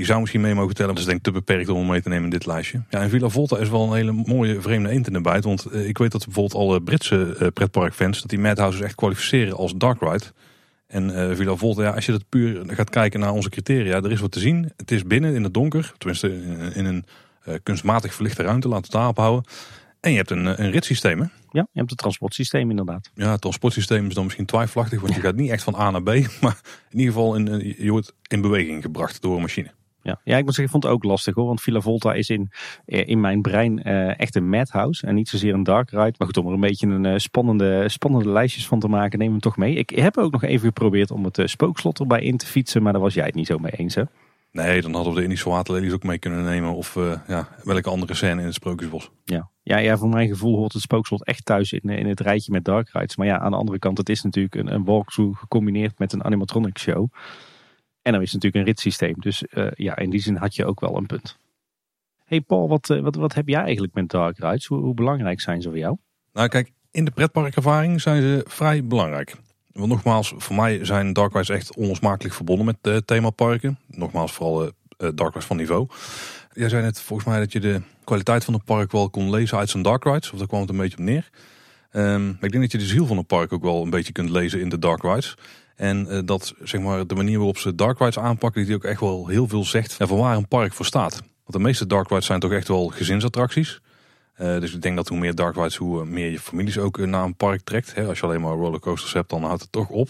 Die 0.00 0.08
zou 0.08 0.20
misschien 0.20 0.40
mee 0.40 0.54
mogen 0.54 0.74
tellen, 0.74 0.94
maar 0.94 1.02
dat 1.02 1.04
is 1.04 1.10
denk 1.10 1.26
ik 1.26 1.32
te 1.32 1.40
beperkt 1.40 1.68
om 1.68 1.86
mee 1.86 2.02
te 2.02 2.08
nemen 2.08 2.24
in 2.24 2.30
dit 2.30 2.46
lijstje. 2.46 2.82
Ja, 2.90 3.00
en 3.00 3.10
Villa 3.10 3.28
Volta 3.28 3.58
is 3.58 3.68
wel 3.68 3.82
een 3.82 3.92
hele 3.92 4.12
mooie 4.12 4.60
vreemde 4.60 4.88
eend 4.88 5.06
in 5.06 5.12
de 5.12 5.20
bijt. 5.20 5.44
Want 5.44 5.64
eh, 5.64 5.88
ik 5.88 5.98
weet 5.98 6.12
dat 6.12 6.24
bijvoorbeeld 6.24 6.62
alle 6.62 6.82
Britse 6.82 7.36
uh, 7.40 7.48
pretparkfans, 7.48 8.20
dat 8.20 8.30
die 8.30 8.38
Madhouses 8.38 8.80
echt 8.80 8.94
kwalificeren 8.94 9.56
als 9.56 9.74
dark 9.76 10.00
ride. 10.00 10.24
En 10.86 11.10
uh, 11.10 11.36
Villa 11.36 11.54
Volta, 11.54 11.82
ja, 11.82 11.90
als 11.90 12.06
je 12.06 12.12
dat 12.12 12.28
puur 12.28 12.62
gaat 12.66 12.90
kijken 12.90 13.20
naar 13.20 13.32
onze 13.32 13.50
criteria, 13.50 13.96
er 13.96 14.10
is 14.10 14.20
wat 14.20 14.30
te 14.30 14.40
zien. 14.40 14.72
Het 14.76 14.90
is 14.90 15.04
binnen 15.04 15.34
in 15.34 15.42
het 15.42 15.54
donker, 15.54 15.92
tenminste 15.98 16.42
in, 16.74 16.84
een 16.84 17.04
kunstmatig 17.62 18.14
verlichte 18.14 18.42
ruimte, 18.42 18.68
laten 18.68 18.82
we 18.82 18.86
het 18.86 18.96
daarop 18.96 19.16
houden. 19.16 19.44
En 20.00 20.10
je 20.10 20.16
hebt 20.16 20.30
een, 20.30 20.62
een 20.62 20.70
ritssysteem, 20.70 21.18
hè? 21.18 21.26
Ja, 21.50 21.66
je 21.72 21.78
hebt 21.78 21.90
het 21.90 21.98
transportsysteem 21.98 22.70
inderdaad. 22.70 23.10
Ja, 23.14 23.30
het 23.30 23.40
transportsysteem 23.40 24.06
is 24.06 24.14
dan 24.14 24.24
misschien 24.24 24.46
twijfelachtig, 24.46 25.00
want 25.00 25.14
je 25.14 25.20
gaat 25.20 25.36
niet 25.36 25.50
echt 25.50 25.62
van 25.62 25.74
A 25.74 25.90
naar 25.90 26.02
B. 26.02 26.06
Maar 26.40 26.60
in 26.90 26.98
ieder 26.98 27.12
geval, 27.12 27.34
in, 27.34 27.74
je 27.78 27.90
wordt 27.90 28.12
in 28.28 28.40
beweging 28.40 28.82
gebracht 28.82 29.22
door 29.22 29.34
een 29.34 29.42
machine. 29.42 29.70
Ja. 30.02 30.20
ja, 30.24 30.36
ik 30.36 30.44
moet 30.44 30.54
zeggen, 30.54 30.64
ik 30.64 30.70
vond 30.70 30.82
het 30.82 30.92
ook 30.92 31.04
lastig 31.04 31.34
hoor. 31.34 31.46
Want 31.46 31.60
Villa 31.60 31.80
Volta 31.80 32.14
is 32.14 32.30
in, 32.30 32.50
eh, 32.84 33.08
in 33.08 33.20
mijn 33.20 33.42
brein 33.42 33.88
uh, 33.88 34.20
echt 34.20 34.34
een 34.34 34.48
madhouse. 34.48 35.06
En 35.06 35.14
niet 35.14 35.28
zozeer 35.28 35.54
een 35.54 35.62
dark 35.62 35.90
ride. 35.90 36.14
Maar 36.18 36.26
goed, 36.26 36.36
om 36.36 36.46
er 36.46 36.52
een 36.52 36.60
beetje 36.60 36.86
een 36.86 37.04
uh, 37.04 37.14
spannende, 37.16 37.88
spannende 37.88 38.28
lijstjes 38.28 38.66
van 38.66 38.80
te 38.80 38.88
maken, 38.88 39.18
neem 39.18 39.30
hem 39.30 39.40
toch 39.40 39.56
mee. 39.56 39.74
Ik 39.74 39.90
heb 39.90 40.18
ook 40.18 40.32
nog 40.32 40.42
even 40.42 40.66
geprobeerd 40.66 41.10
om 41.10 41.24
het 41.24 41.38
uh, 41.38 41.46
spookslot 41.46 42.00
erbij 42.00 42.22
in 42.22 42.36
te 42.36 42.46
fietsen. 42.46 42.82
Maar 42.82 42.92
daar 42.92 43.02
was 43.02 43.14
jij 43.14 43.26
het 43.26 43.34
niet 43.34 43.46
zo 43.46 43.58
mee 43.58 43.72
eens 43.72 43.94
hè? 43.94 44.02
Nee, 44.52 44.82
dan 44.82 44.94
hadden 44.94 45.12
we 45.12 45.18
de 45.18 45.24
Indische 45.24 45.48
waterlelies 45.48 45.92
ook 45.92 46.02
mee 46.02 46.18
kunnen 46.18 46.44
nemen. 46.44 46.74
Of 46.74 46.94
ja, 47.26 47.48
welke 47.64 47.90
andere 47.90 48.14
scène 48.14 48.40
in 48.40 48.46
het 48.46 48.54
Sprookjesbos. 48.54 49.10
Ja. 49.24 49.50
Ja, 49.62 49.78
ja, 49.78 49.96
voor 49.96 50.08
mijn 50.08 50.28
gevoel 50.28 50.56
hoort 50.56 50.72
het 50.72 50.82
spookslot 50.82 51.24
echt 51.24 51.44
thuis 51.44 51.72
in, 51.72 51.88
in 51.88 52.06
het 52.06 52.20
rijtje 52.20 52.52
met 52.52 52.64
dark 52.64 52.88
rides. 52.92 53.16
Maar 53.16 53.26
ja, 53.26 53.38
aan 53.38 53.50
de 53.50 53.56
andere 53.56 53.78
kant, 53.78 53.98
het 53.98 54.08
is 54.08 54.22
natuurlijk 54.22 54.54
een, 54.54 54.72
een 54.72 54.84
walkthrough 54.84 55.38
gecombineerd 55.38 55.98
met 55.98 56.12
een 56.12 56.24
animatronic 56.24 56.78
show. 56.78 57.08
En 58.02 58.12
dan 58.12 58.22
is 58.22 58.32
het 58.32 58.42
natuurlijk 58.42 58.54
een 58.54 58.72
ritssysteem. 58.72 59.14
Dus 59.18 59.44
uh, 59.50 59.66
ja, 59.74 59.96
in 59.96 60.10
die 60.10 60.20
zin 60.20 60.36
had 60.36 60.54
je 60.54 60.64
ook 60.64 60.80
wel 60.80 60.96
een 60.96 61.06
punt. 61.06 61.38
Hey 62.24 62.40
Paul, 62.40 62.68
wat, 62.68 62.88
uh, 62.88 63.00
wat, 63.00 63.14
wat 63.14 63.34
heb 63.34 63.48
jij 63.48 63.62
eigenlijk 63.62 63.94
met 63.94 64.08
dark 64.08 64.38
rides? 64.38 64.66
Hoe, 64.66 64.94
belangrijk 64.94 65.40
zijn 65.40 65.62
ze 65.62 65.68
voor 65.68 65.78
jou? 65.78 65.96
Nou 66.32 66.48
kijk, 66.48 66.72
in 66.90 67.04
de 67.04 67.10
pretparkervaring 67.10 68.00
zijn 68.00 68.22
ze 68.22 68.44
vrij 68.48 68.84
belangrijk. 68.84 69.36
Want 69.72 69.88
nogmaals, 69.88 70.34
voor 70.36 70.56
mij 70.56 70.84
zijn 70.84 71.12
dark 71.12 71.32
rides 71.32 71.48
echt 71.48 71.76
onlosmakelijk 71.76 72.34
verbonden 72.34 72.66
met 72.66 72.76
uh, 72.82 72.96
themaparken. 72.96 73.78
Nogmaals, 73.86 74.32
vooral 74.32 74.70
dark 74.96 75.32
rides 75.32 75.44
van 75.44 75.56
niveau. 75.56 75.88
Jij 76.52 76.68
zei 76.68 76.82
net 76.82 77.00
volgens 77.00 77.28
mij 77.28 77.38
dat 77.38 77.52
je 77.52 77.60
de 77.60 77.82
kwaliteit 78.04 78.44
van 78.44 78.54
het 78.54 78.64
park 78.64 78.92
wel 78.92 79.10
kon 79.10 79.30
lezen 79.30 79.58
uit 79.58 79.70
zijn 79.70 79.82
dark 79.82 80.04
rides. 80.04 80.32
Of 80.32 80.38
daar 80.38 80.48
kwam 80.48 80.60
het 80.60 80.70
een 80.70 80.76
beetje 80.76 80.98
op 80.98 81.04
neer. 81.04 81.30
Um, 81.92 82.30
ik 82.30 82.50
denk 82.50 82.62
dat 82.62 82.72
je 82.72 82.78
de 82.78 82.84
ziel 82.84 83.06
van 83.06 83.16
het 83.16 83.26
park 83.26 83.52
ook 83.52 83.62
wel 83.62 83.82
een 83.82 83.90
beetje 83.90 84.12
kunt 84.12 84.30
lezen 84.30 84.60
in 84.60 84.68
de 84.68 84.78
dark 84.78 85.02
rides. 85.02 85.36
En 85.80 86.06
uh, 86.10 86.18
dat 86.24 86.54
zeg 86.62 86.80
maar, 86.80 87.06
de 87.06 87.14
manier 87.14 87.36
waarop 87.36 87.58
ze 87.58 87.74
dark 87.74 87.98
rides 87.98 88.18
aanpakken, 88.18 88.66
die 88.66 88.74
ook 88.74 88.84
echt 88.84 89.00
wel 89.00 89.26
heel 89.26 89.48
veel 89.48 89.64
zegt 89.64 89.94
van 89.94 90.18
waar 90.18 90.36
een 90.36 90.48
park 90.48 90.72
voor 90.72 90.86
staat. 90.86 91.12
Want 91.14 91.52
de 91.52 91.58
meeste 91.58 91.86
dark 91.86 92.08
rides 92.08 92.26
zijn 92.26 92.40
toch 92.40 92.52
echt 92.52 92.68
wel 92.68 92.86
gezinsattracties. 92.88 93.80
Uh, 94.40 94.60
dus 94.60 94.74
ik 94.74 94.82
denk 94.82 94.96
dat 94.96 95.08
hoe 95.08 95.18
meer 95.18 95.34
dark 95.34 95.54
rides, 95.54 95.76
hoe 95.76 96.04
meer 96.04 96.30
je 96.30 96.40
families 96.40 96.78
ook 96.78 96.98
naar 96.98 97.24
een 97.24 97.34
park 97.34 97.60
trekt. 97.64 97.98
Als 98.06 98.18
je 98.18 98.26
alleen 98.26 98.40
maar 98.40 98.52
rollercoasters 98.52 99.12
hebt, 99.12 99.30
dan 99.30 99.42
houdt 99.42 99.62
het 99.62 99.72
toch 99.72 99.88
op. 99.88 100.08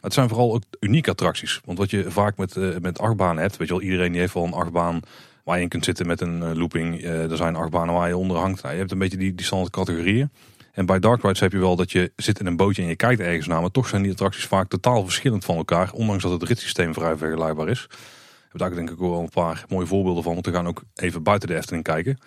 Het 0.00 0.12
zijn 0.12 0.28
vooral 0.28 0.54
ook 0.54 0.62
unieke 0.80 1.10
attracties. 1.10 1.60
Want 1.64 1.78
wat 1.78 1.90
je 1.90 2.10
vaak 2.10 2.36
met, 2.36 2.56
uh, 2.56 2.76
met 2.80 2.98
achtbanen 2.98 3.42
hebt, 3.42 3.56
weet 3.56 3.68
je 3.68 3.74
wel, 3.74 3.82
iedereen 3.82 4.12
die 4.12 4.20
heeft 4.20 4.34
wel 4.34 4.44
een 4.44 4.52
achtbaan 4.52 5.00
waar 5.42 5.56
je 5.56 5.62
in 5.62 5.68
kunt 5.68 5.84
zitten 5.84 6.06
met 6.06 6.20
een 6.20 6.56
looping. 6.56 7.04
er 7.04 7.36
zijn 7.36 7.56
achtbanen 7.56 7.94
waar 7.94 8.08
je 8.08 8.16
onder 8.16 8.36
hangt. 8.36 8.62
Nou, 8.62 8.74
je 8.74 8.80
hebt 8.80 8.92
een 8.92 8.98
beetje 8.98 9.18
die, 9.18 9.34
die 9.34 9.46
standaard 9.46 9.72
categorieën. 9.72 10.30
En 10.74 10.86
bij 10.86 10.98
dark 10.98 11.22
rides 11.22 11.40
heb 11.40 11.52
je 11.52 11.58
wel 11.58 11.76
dat 11.76 11.92
je 11.92 12.12
zit 12.16 12.40
in 12.40 12.46
een 12.46 12.56
bootje 12.56 12.82
en 12.82 12.88
je 12.88 12.96
kijkt 12.96 13.20
ergens 13.20 13.46
naar. 13.46 13.60
Maar 13.60 13.70
toch 13.70 13.88
zijn 13.88 14.02
die 14.02 14.10
attracties 14.10 14.44
vaak 14.44 14.68
totaal 14.68 15.04
verschillend 15.04 15.44
van 15.44 15.56
elkaar. 15.56 15.92
Ondanks 15.92 16.22
dat 16.22 16.32
het 16.32 16.42
ritssysteem 16.42 16.94
vrij 16.94 17.16
vergelijkbaar 17.16 17.68
is. 17.68 17.86
Heb 18.48 18.58
daar 18.58 18.74
denk 18.74 18.90
ik 18.90 19.02
ook 19.02 19.10
wel 19.10 19.20
een 19.20 19.28
paar 19.28 19.64
mooie 19.68 19.86
voorbeelden 19.86 20.22
van. 20.22 20.32
Want 20.32 20.46
we 20.46 20.52
gaan 20.52 20.66
ook 20.66 20.82
even 20.94 21.22
buiten 21.22 21.48
de 21.48 21.56
Efteling 21.56 21.84
kijken. 21.84 22.18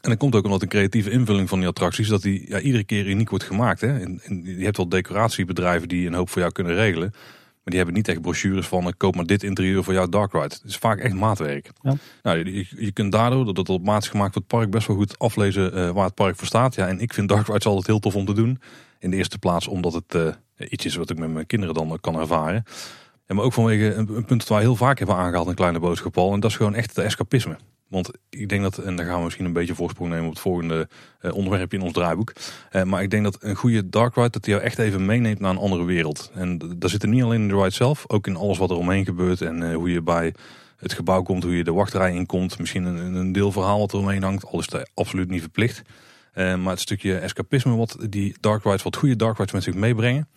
En 0.00 0.10
dat 0.10 0.18
komt 0.18 0.34
ook 0.34 0.44
omdat 0.44 0.62
een 0.62 0.68
creatieve 0.68 1.10
invulling 1.10 1.48
van 1.48 1.58
die 1.58 1.68
attracties, 1.68 2.08
dat 2.08 2.22
die 2.22 2.48
ja, 2.48 2.60
iedere 2.60 2.84
keer 2.84 3.06
uniek 3.06 3.30
wordt 3.30 3.44
gemaakt. 3.44 3.80
Hè? 3.80 4.00
En, 4.00 4.20
en 4.24 4.42
je 4.44 4.64
hebt 4.64 4.76
wel 4.76 4.88
decoratiebedrijven 4.88 5.88
die 5.88 6.06
een 6.06 6.14
hoop 6.14 6.30
voor 6.30 6.40
jou 6.40 6.52
kunnen 6.52 6.74
regelen 6.74 7.12
die 7.70 7.78
hebben 7.78 7.96
niet 7.96 8.08
echt 8.08 8.20
brochures 8.20 8.66
van 8.66 8.86
ik 8.86 8.94
koop 8.96 9.14
maar 9.14 9.26
dit 9.26 9.42
interieur 9.42 9.84
voor 9.84 9.92
jouw 9.92 10.08
dark 10.08 10.32
ride. 10.32 10.44
Het 10.44 10.62
is 10.64 10.76
vaak 10.76 10.98
echt 10.98 11.14
maatwerk. 11.14 11.70
Ja. 11.82 11.94
Nou, 12.22 12.38
je, 12.38 12.66
je, 12.76 12.92
kunt 12.92 13.12
daardoor, 13.12 13.44
dat 13.44 13.56
het 13.56 13.68
op 13.68 13.84
maat 13.84 14.06
gemaakt 14.06 14.34
wordt, 14.34 14.48
het 14.50 14.58
park 14.58 14.70
best 14.70 14.86
wel 14.86 14.96
goed 14.96 15.18
aflezen 15.18 15.78
uh, 15.78 15.90
waar 15.90 16.04
het 16.04 16.14
park 16.14 16.36
voor 16.36 16.46
staat. 16.46 16.74
Ja, 16.74 16.86
en 16.86 17.00
ik 17.00 17.14
vind 17.14 17.28
dark 17.28 17.46
rides 17.46 17.66
altijd 17.66 17.86
heel 17.86 17.98
tof 17.98 18.14
om 18.14 18.26
te 18.26 18.34
doen. 18.34 18.60
In 18.98 19.10
de 19.10 19.16
eerste 19.16 19.38
plaats 19.38 19.68
omdat 19.68 19.92
het 19.92 20.14
uh, 20.14 20.32
iets 20.68 20.84
is 20.84 20.96
wat 20.96 21.10
ik 21.10 21.18
met 21.18 21.30
mijn 21.30 21.46
kinderen 21.46 21.74
dan 21.74 21.98
kan 22.00 22.20
ervaren. 22.20 22.64
En 23.30 23.36
maar 23.36 23.44
ook 23.44 23.52
vanwege 23.52 23.94
een, 23.94 24.08
een 24.16 24.24
punt 24.24 24.40
dat 24.40 24.48
wij 24.48 24.60
heel 24.60 24.76
vaak 24.76 24.98
hebben 24.98 25.16
aangehaald 25.16 25.48
in 25.48 25.54
Kleine 25.54 25.78
Boodschap 25.78 26.18
al. 26.18 26.32
En 26.32 26.40
dat 26.40 26.50
is 26.50 26.56
gewoon 26.56 26.74
echt 26.74 26.94
de 26.94 27.02
escapisme. 27.02 27.56
Want 27.88 28.10
ik 28.30 28.48
denk 28.48 28.62
dat, 28.62 28.78
en 28.78 28.96
daar 28.96 29.06
gaan 29.06 29.18
we 29.18 29.24
misschien 29.24 29.44
een 29.44 29.52
beetje 29.52 29.74
voorsprong 29.74 30.10
nemen 30.10 30.26
op 30.26 30.32
het 30.32 30.40
volgende 30.40 30.88
uh, 31.20 31.34
onderwerp 31.34 31.72
in 31.72 31.80
ons 31.80 31.92
draaiboek. 31.92 32.32
Uh, 32.72 32.82
maar 32.82 33.02
ik 33.02 33.10
denk 33.10 33.24
dat 33.24 33.36
een 33.40 33.54
goede 33.54 33.88
dark 33.88 34.14
ride, 34.14 34.30
dat 34.30 34.44
die 34.44 34.52
jou 34.52 34.64
echt 34.64 34.78
even 34.78 35.06
meeneemt 35.06 35.40
naar 35.40 35.50
een 35.50 35.58
andere 35.58 35.84
wereld. 35.84 36.30
En 36.34 36.58
daar 36.76 36.90
zit 36.90 37.02
er 37.02 37.08
niet 37.08 37.22
alleen 37.22 37.40
in 37.40 37.48
de 37.48 37.54
ride 37.54 37.70
zelf, 37.70 38.04
ook 38.06 38.26
in 38.26 38.36
alles 38.36 38.58
wat 38.58 38.70
er 38.70 38.76
omheen 38.76 39.04
gebeurt. 39.04 39.40
En 39.40 39.60
uh, 39.60 39.74
hoe 39.74 39.90
je 39.90 40.02
bij 40.02 40.34
het 40.76 40.92
gebouw 40.92 41.22
komt, 41.22 41.42
hoe 41.42 41.56
je 41.56 41.64
de 41.64 41.72
wachtrij 41.72 42.14
in 42.14 42.26
komt. 42.26 42.58
Misschien 42.58 42.84
een, 42.84 43.14
een 43.14 43.32
deel 43.32 43.52
verhaal 43.52 43.78
wat 43.78 43.92
er 43.92 43.98
omheen 43.98 44.22
hangt. 44.22 44.46
Alles 44.46 44.66
is 44.66 44.84
absoluut 44.94 45.30
niet 45.30 45.40
verplicht. 45.40 45.82
Eh, 46.32 46.56
maar 46.56 46.72
het 46.72 46.80
stukje 46.80 47.18
escapisme 47.18 47.76
wat 47.76 47.96
die 48.08 48.34
dark 48.40 48.64
rides, 48.64 48.82
wat 48.82 48.96
goede 48.96 49.16
dark 49.16 49.36
rides 49.38 49.52
met 49.52 49.62
zich 49.62 49.74
meebrengen. 49.74 50.28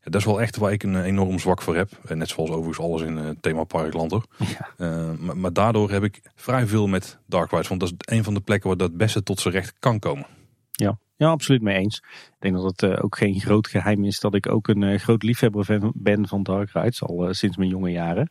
Ja, 0.00 0.10
dat 0.10 0.20
is 0.20 0.26
wel 0.26 0.40
echt 0.40 0.56
waar 0.56 0.72
ik 0.72 0.82
een 0.82 1.02
enorm 1.02 1.38
zwak 1.38 1.62
voor 1.62 1.76
heb. 1.76 1.90
Net 2.08 2.28
zoals 2.28 2.50
overigens 2.50 2.78
alles 2.78 3.02
in 3.02 3.16
het 3.16 3.42
themapark 3.42 3.92
Lander. 3.92 4.24
Ja. 4.38 5.14
maar, 5.18 5.36
maar, 5.36 5.52
daardoor 5.52 5.90
heb 5.90 6.02
ik 6.02 6.22
vrij 6.34 6.66
veel 6.66 6.86
met 6.86 7.18
dark 7.26 7.50
rides. 7.50 7.68
Want 7.68 7.80
dat 7.80 7.92
is 7.96 8.14
een 8.16 8.24
van 8.24 8.34
de 8.34 8.40
plekken 8.40 8.68
waar 8.68 8.78
dat 8.78 8.88
het 8.88 8.96
beste 8.96 9.22
tot 9.22 9.40
zijn 9.40 9.54
recht 9.54 9.74
kan 9.78 9.98
komen. 9.98 10.26
Ja, 10.70 10.98
ja, 11.16 11.28
absoluut 11.28 11.62
mee 11.62 11.76
eens. 11.76 11.96
Ik 12.06 12.36
denk 12.38 12.54
dat 12.54 12.64
het 12.64 12.82
uh, 12.82 13.04
ook 13.04 13.16
geen 13.16 13.40
groot 13.40 13.68
geheim 13.68 14.04
is 14.04 14.20
dat 14.20 14.34
ik 14.34 14.52
ook 14.52 14.68
een 14.68 14.82
uh, 14.82 14.98
groot 14.98 15.22
liefhebber 15.22 15.92
ben 15.94 16.28
van 16.28 16.42
dark 16.42 16.70
rides, 16.70 17.02
al 17.02 17.34
sinds 17.34 17.56
mijn 17.56 17.70
jonge 17.70 17.90
jaren. 17.90 18.30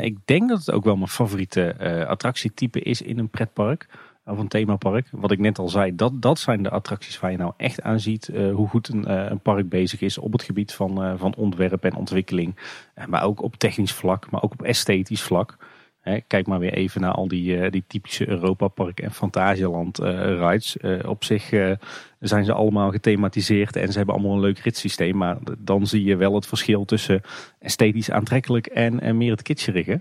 ik 0.00 0.16
denk 0.24 0.48
dat 0.48 0.58
het 0.58 0.70
ook 0.70 0.84
wel 0.84 0.96
mijn 0.96 1.08
favoriete 1.08 1.76
attractietype 2.08 2.80
is 2.80 3.02
in 3.02 3.18
een 3.18 3.30
pretpark 3.30 3.86
of 4.28 4.38
een 4.38 4.48
themapark. 4.48 5.06
Wat 5.10 5.30
ik 5.30 5.38
net 5.38 5.58
al 5.58 5.68
zei, 5.68 5.94
dat, 5.94 6.22
dat 6.22 6.38
zijn 6.38 6.62
de 6.62 6.70
attracties 6.70 7.20
waar 7.20 7.30
je 7.30 7.36
nou 7.36 7.52
echt 7.56 7.82
aan 7.82 8.00
ziet 8.00 8.30
hoe 8.52 8.68
goed 8.68 8.88
een, 8.88 9.30
een, 9.30 9.40
park 9.40 9.68
bezig 9.68 10.00
is 10.00 10.18
op 10.18 10.32
het 10.32 10.42
gebied 10.42 10.72
van, 10.72 11.18
van 11.18 11.34
ontwerp 11.34 11.84
en 11.84 11.94
ontwikkeling. 11.94 12.56
maar 13.08 13.22
ook 13.22 13.42
op 13.42 13.56
technisch 13.56 13.92
vlak, 13.92 14.30
maar 14.30 14.42
ook 14.42 14.52
op 14.52 14.62
esthetisch 14.62 15.22
vlak 15.22 15.56
kijk 16.26 16.46
maar 16.46 16.58
weer 16.58 16.74
even 16.74 17.00
naar 17.00 17.12
al 17.12 17.28
die, 17.28 17.56
uh, 17.56 17.70
die 17.70 17.84
typische 17.86 18.28
Europa 18.28 18.68
Park 18.68 19.00
en 19.00 19.12
Fantasieland 19.12 20.00
uh, 20.00 20.38
rides. 20.38 20.76
Uh, 20.80 21.08
op 21.08 21.24
zich 21.24 21.52
zijn 22.20 22.44
ze 22.44 22.52
allemaal 22.52 22.90
gethematiseerd 22.90 23.76
en 23.76 23.88
ze 23.92 23.96
hebben 23.96 24.14
allemaal 24.14 24.34
een 24.34 24.40
leuk 24.40 24.58
ritssysteem. 24.58 25.16
Maar 25.16 25.36
dan 25.58 25.86
zie 25.86 26.04
je 26.04 26.16
wel 26.16 26.34
het 26.34 26.46
verschil 26.46 26.84
tussen 26.84 27.20
esthetisch 27.58 28.10
aantrekkelijk 28.10 28.66
en, 28.66 29.00
en 29.00 29.16
meer 29.16 29.30
het 29.30 29.42
kitscherige. 29.42 30.00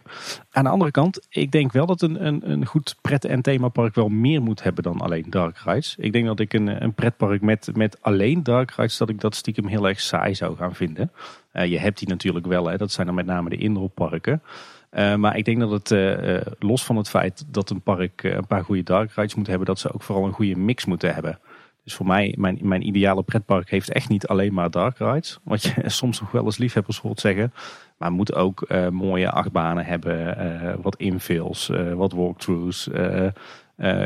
Aan 0.51 0.63
de 0.63 0.69
andere 0.69 0.91
kant, 0.91 1.27
ik 1.29 1.51
denk 1.51 1.71
wel 1.71 1.85
dat 1.85 2.01
een, 2.01 2.25
een, 2.25 2.51
een 2.51 2.65
goed 2.65 2.95
pret- 3.01 3.25
en 3.25 3.41
themapark 3.41 3.95
wel 3.95 4.09
meer 4.09 4.41
moet 4.41 4.63
hebben 4.63 4.83
dan 4.83 5.01
alleen 5.01 5.25
dark 5.29 5.57
rides. 5.57 5.95
Ik 5.99 6.13
denk 6.13 6.25
dat 6.25 6.39
ik 6.39 6.53
een, 6.53 6.83
een 6.83 6.93
pretpark 6.93 7.41
met, 7.41 7.69
met 7.73 7.97
alleen 8.01 8.43
dark 8.43 8.71
rides, 8.71 8.97
dat 8.97 9.09
ik 9.09 9.21
dat 9.21 9.35
stiekem 9.35 9.67
heel 9.67 9.87
erg 9.87 9.99
saai 9.99 10.35
zou 10.35 10.55
gaan 10.55 10.75
vinden. 10.75 11.11
je 11.51 11.79
hebt 11.79 11.99
die 11.99 12.07
natuurlijk 12.07 12.45
wel, 12.45 12.65
hè. 12.65 12.77
dat 12.77 12.91
zijn 12.91 13.07
dan 13.07 13.15
met 13.15 13.25
name 13.25 13.49
de 13.49 13.57
indoorparken. 13.57 14.41
Uh, 14.91 15.15
maar 15.15 15.37
ik 15.37 15.45
denk 15.45 15.59
dat 15.59 15.71
het, 15.71 15.91
uh, 15.91 16.41
los 16.59 16.85
van 16.85 16.95
het 16.95 17.09
feit 17.09 17.45
dat 17.47 17.69
een 17.69 17.81
park 17.81 18.23
een 18.23 18.47
paar 18.47 18.63
goede 18.63 18.83
dark 18.83 19.11
rides 19.11 19.35
moet 19.35 19.47
hebben, 19.47 19.67
dat 19.67 19.79
ze 19.79 19.93
ook 19.93 20.03
vooral 20.03 20.25
een 20.25 20.33
goede 20.33 20.55
mix 20.55 20.85
moeten 20.85 21.13
hebben. 21.13 21.39
Dus 21.83 21.95
voor 21.95 22.05
mij, 22.05 22.35
mijn, 22.37 22.57
mijn 22.61 22.87
ideale 22.87 23.23
pretpark 23.23 23.69
heeft 23.69 23.91
echt 23.91 24.09
niet 24.09 24.27
alleen 24.27 24.53
maar 24.53 24.71
dark 24.71 24.97
rides. 24.97 25.39
Wat 25.43 25.63
je 25.63 25.73
soms 25.89 26.19
nog 26.19 26.31
wel 26.31 26.43
eens 26.43 26.57
liefhebbers 26.57 26.99
hoort 26.99 27.19
zeggen. 27.19 27.53
Maar 27.97 28.11
moet 28.11 28.33
ook 28.35 28.67
mooie 28.91 29.31
achtbanen 29.31 29.85
hebben, 29.85 30.81
wat 30.81 30.95
infills, 30.95 31.71
wat 31.95 32.11
walkthroughs, 32.11 32.89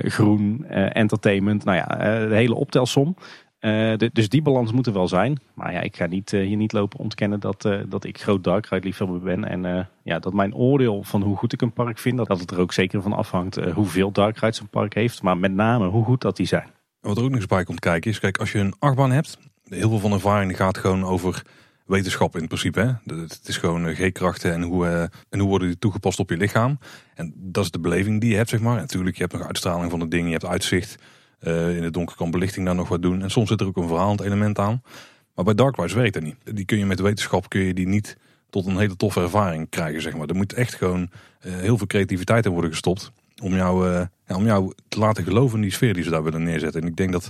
groen, 0.02 0.66
entertainment. 0.70 1.64
Nou 1.64 1.78
ja, 1.78 1.86
de 2.28 2.36
hele 2.36 2.56
optelsom. 2.56 3.16
Uh, 3.62 3.94
dus 4.14 4.30
die 4.30 4.42
balans 4.42 4.72
moet 4.72 4.88
er 4.88 4.94
wel 4.94 5.08
zijn. 5.08 5.40
Maar 5.54 5.74
ja, 5.74 5.82
ik 5.82 5.96
ga 5.96 6.06
niet, 6.06 6.32
uh, 6.32 6.46
hier 6.46 6.58
niet 6.58 6.72
lopen 6.72 7.00
ontkennen 7.00 7.40
dat, 7.40 7.66
uh, 7.66 7.80
dat 7.88 8.04
ik 8.04 8.22
groot 8.22 8.44
dark 8.44 8.66
ride 8.66 8.86
liefhebber 8.86 9.20
ben. 9.20 9.44
En 9.46 9.90
ja, 10.04 10.20
dat 10.20 10.34
mijn 10.34 10.56
oordeel 10.56 11.04
van 11.04 11.22
hoe 11.22 11.38
goed 11.38 11.54
ik 11.54 11.62
een 11.62 11.74
park 11.74 12.00
vind, 12.00 12.18
dat 12.18 12.40
het 12.40 12.52
er 12.52 12.60
ook 12.60 12.74
zeker 12.74 13.02
van 13.02 13.14
afhangt 13.14 13.56
hoeveel 13.56 14.12
dark 14.12 14.38
rides 14.38 14.60
een 14.60 14.68
park 14.68 14.94
heeft. 14.94 15.22
Maar 15.22 15.38
met 15.38 15.54
name 15.54 15.88
hoe 15.88 16.04
goed 16.04 16.22
dat 16.22 16.36
die 16.36 16.46
zijn. 16.46 16.68
Wat 17.00 17.18
er 17.18 17.24
ook 17.24 17.30
nog 17.30 17.40
eens 17.40 17.48
bij 17.48 17.64
komt 17.64 17.80
kijken 17.80 18.12
is, 18.12 18.20
kijk, 18.20 18.38
als 18.38 18.52
je 18.52 18.60
een 18.60 18.74
achtbaan 18.80 19.12
hebt, 19.12 19.38
heel 19.64 19.90
veel 19.90 20.00
van 20.00 20.12
ervaring 20.12 20.58
gaat 20.58 20.78
gewoon 20.78 21.04
over 21.04 21.44
wetenschap 21.86 22.38
in 22.38 22.48
principe. 22.48 22.80
Hè? 22.80 23.16
Het 23.16 23.42
is 23.48 23.58
gewoon 23.58 23.96
G-krachten 23.96 24.54
en 24.54 24.62
hoe, 24.62 25.10
en 25.30 25.40
hoe 25.40 25.50
worden 25.50 25.68
die 25.68 25.80
toegepast 25.80 26.20
op 26.20 26.30
je 26.30 26.38
lichaam. 26.38 26.80
En 27.16 27.34
dat 27.36 27.64
is 27.64 27.72
de 27.72 27.80
beleving 27.80 28.22
die 28.22 28.30
je 28.30 28.36
hebt, 28.36 28.50
zeg 28.50 28.60
maar. 28.60 28.76
natuurlijk, 28.76 29.16
je 29.16 29.22
hebt 29.22 29.36
nog 29.36 29.48
uitstraling 29.48 29.92
van 29.92 30.00
de 30.00 30.08
dingen, 30.08 30.26
je 30.26 30.32
hebt 30.32 30.46
uitzicht. 30.46 30.98
Uh, 31.42 31.78
in 31.78 31.84
het 31.84 31.94
donker 31.94 32.16
kan 32.16 32.32
belichting 32.32 32.66
daar 32.66 32.76
nog 32.76 32.90
wat 32.90 33.02
doen. 33.02 33.22
En 33.22 33.32
soms 33.32 33.50
zit 33.50 33.62
er 33.62 33.68
ook 33.68 33.78
een 33.78 33.88
verhalend 33.88 34.22
element 34.22 34.60
aan. 34.60 34.82
Maar 35.36 35.46
bij 35.46 35.54
Dark 35.54 35.76
Rides 35.76 35.94
werkt 35.94 36.14
dat 36.14 36.24
niet. 36.24 36.36
Die 36.44 36.66
kun 36.66 36.78
je 36.78 36.86
met 36.86 37.00
wetenschap 37.00 37.50
kun 37.50 37.62
je 37.62 37.74
die 37.74 37.88
niet 37.88 38.18
tot 38.50 38.66
een 38.66 38.78
hele 38.78 38.96
toffe 38.96 39.22
ervaring 39.22 39.70
krijgen. 39.70 40.02
Zeg 40.02 40.16
maar. 40.16 40.28
Er 40.28 40.36
moet 40.36 40.54
echt 40.54 40.74
gewoon 40.74 41.10
uh, 41.46 41.56
heel 41.56 41.78
veel 41.78 41.88
creativiteit 41.88 42.46
in 42.46 42.52
worden 42.52 42.72
gestopt. 42.72 43.12
Om 43.44 43.56
jou, 43.56 43.90
ja, 44.28 44.36
om 44.36 44.46
jou 44.46 44.74
te 44.88 45.00
laten 45.00 45.24
geloven 45.24 45.56
in 45.56 45.62
die 45.62 45.72
sfeer 45.72 45.94
die 45.94 46.04
ze 46.04 46.10
daar 46.10 46.24
willen 46.24 46.44
neerzetten. 46.44 46.82
En 46.82 46.88
ik 46.88 46.96
denk 46.96 47.12
dat 47.12 47.30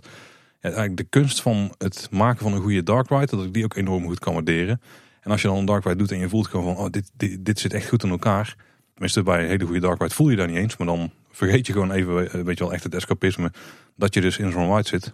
eigenlijk 0.61 0.97
de 0.97 1.03
kunst 1.03 1.41
van 1.41 1.73
het 1.77 2.07
maken 2.11 2.43
van 2.43 2.53
een 2.53 2.61
goede 2.61 2.83
Dark 2.83 3.09
Ride, 3.09 3.35
dat 3.35 3.45
ik 3.45 3.53
die 3.53 3.63
ook 3.63 3.75
enorm 3.75 4.05
goed 4.05 4.19
kan 4.19 4.33
waarderen. 4.33 4.81
En 5.21 5.31
als 5.31 5.41
je 5.41 5.47
dan 5.47 5.57
een 5.57 5.65
Dark 5.65 5.83
Ride 5.83 5.95
doet 5.95 6.11
en 6.11 6.19
je 6.19 6.29
voelt 6.29 6.47
gewoon 6.47 6.75
van, 6.75 6.85
oh, 6.85 6.91
dit, 6.91 7.11
dit, 7.17 7.45
dit 7.45 7.59
zit 7.59 7.73
echt 7.73 7.89
goed 7.89 8.03
in 8.03 8.09
elkaar. 8.09 8.55
Tenminste, 9.01 9.31
bij 9.31 9.43
een 9.43 9.49
hele 9.49 9.65
goede 9.65 9.79
Dark 9.79 10.01
Ride 10.01 10.13
voel 10.13 10.29
je 10.29 10.35
dat 10.35 10.47
niet 10.47 10.57
eens. 10.57 10.77
Maar 10.77 10.87
dan 10.87 11.11
vergeet 11.31 11.67
je 11.67 11.73
gewoon 11.73 11.91
even, 11.91 12.45
weet 12.45 12.57
je 12.57 12.63
wel, 12.63 12.73
echt 12.73 12.83
het 12.83 12.95
escapisme 12.95 13.51
dat 13.95 14.13
je 14.13 14.21
dus 14.21 14.37
in 14.37 14.51
zo'n 14.51 14.75
ride 14.75 14.87
zit. 14.87 15.13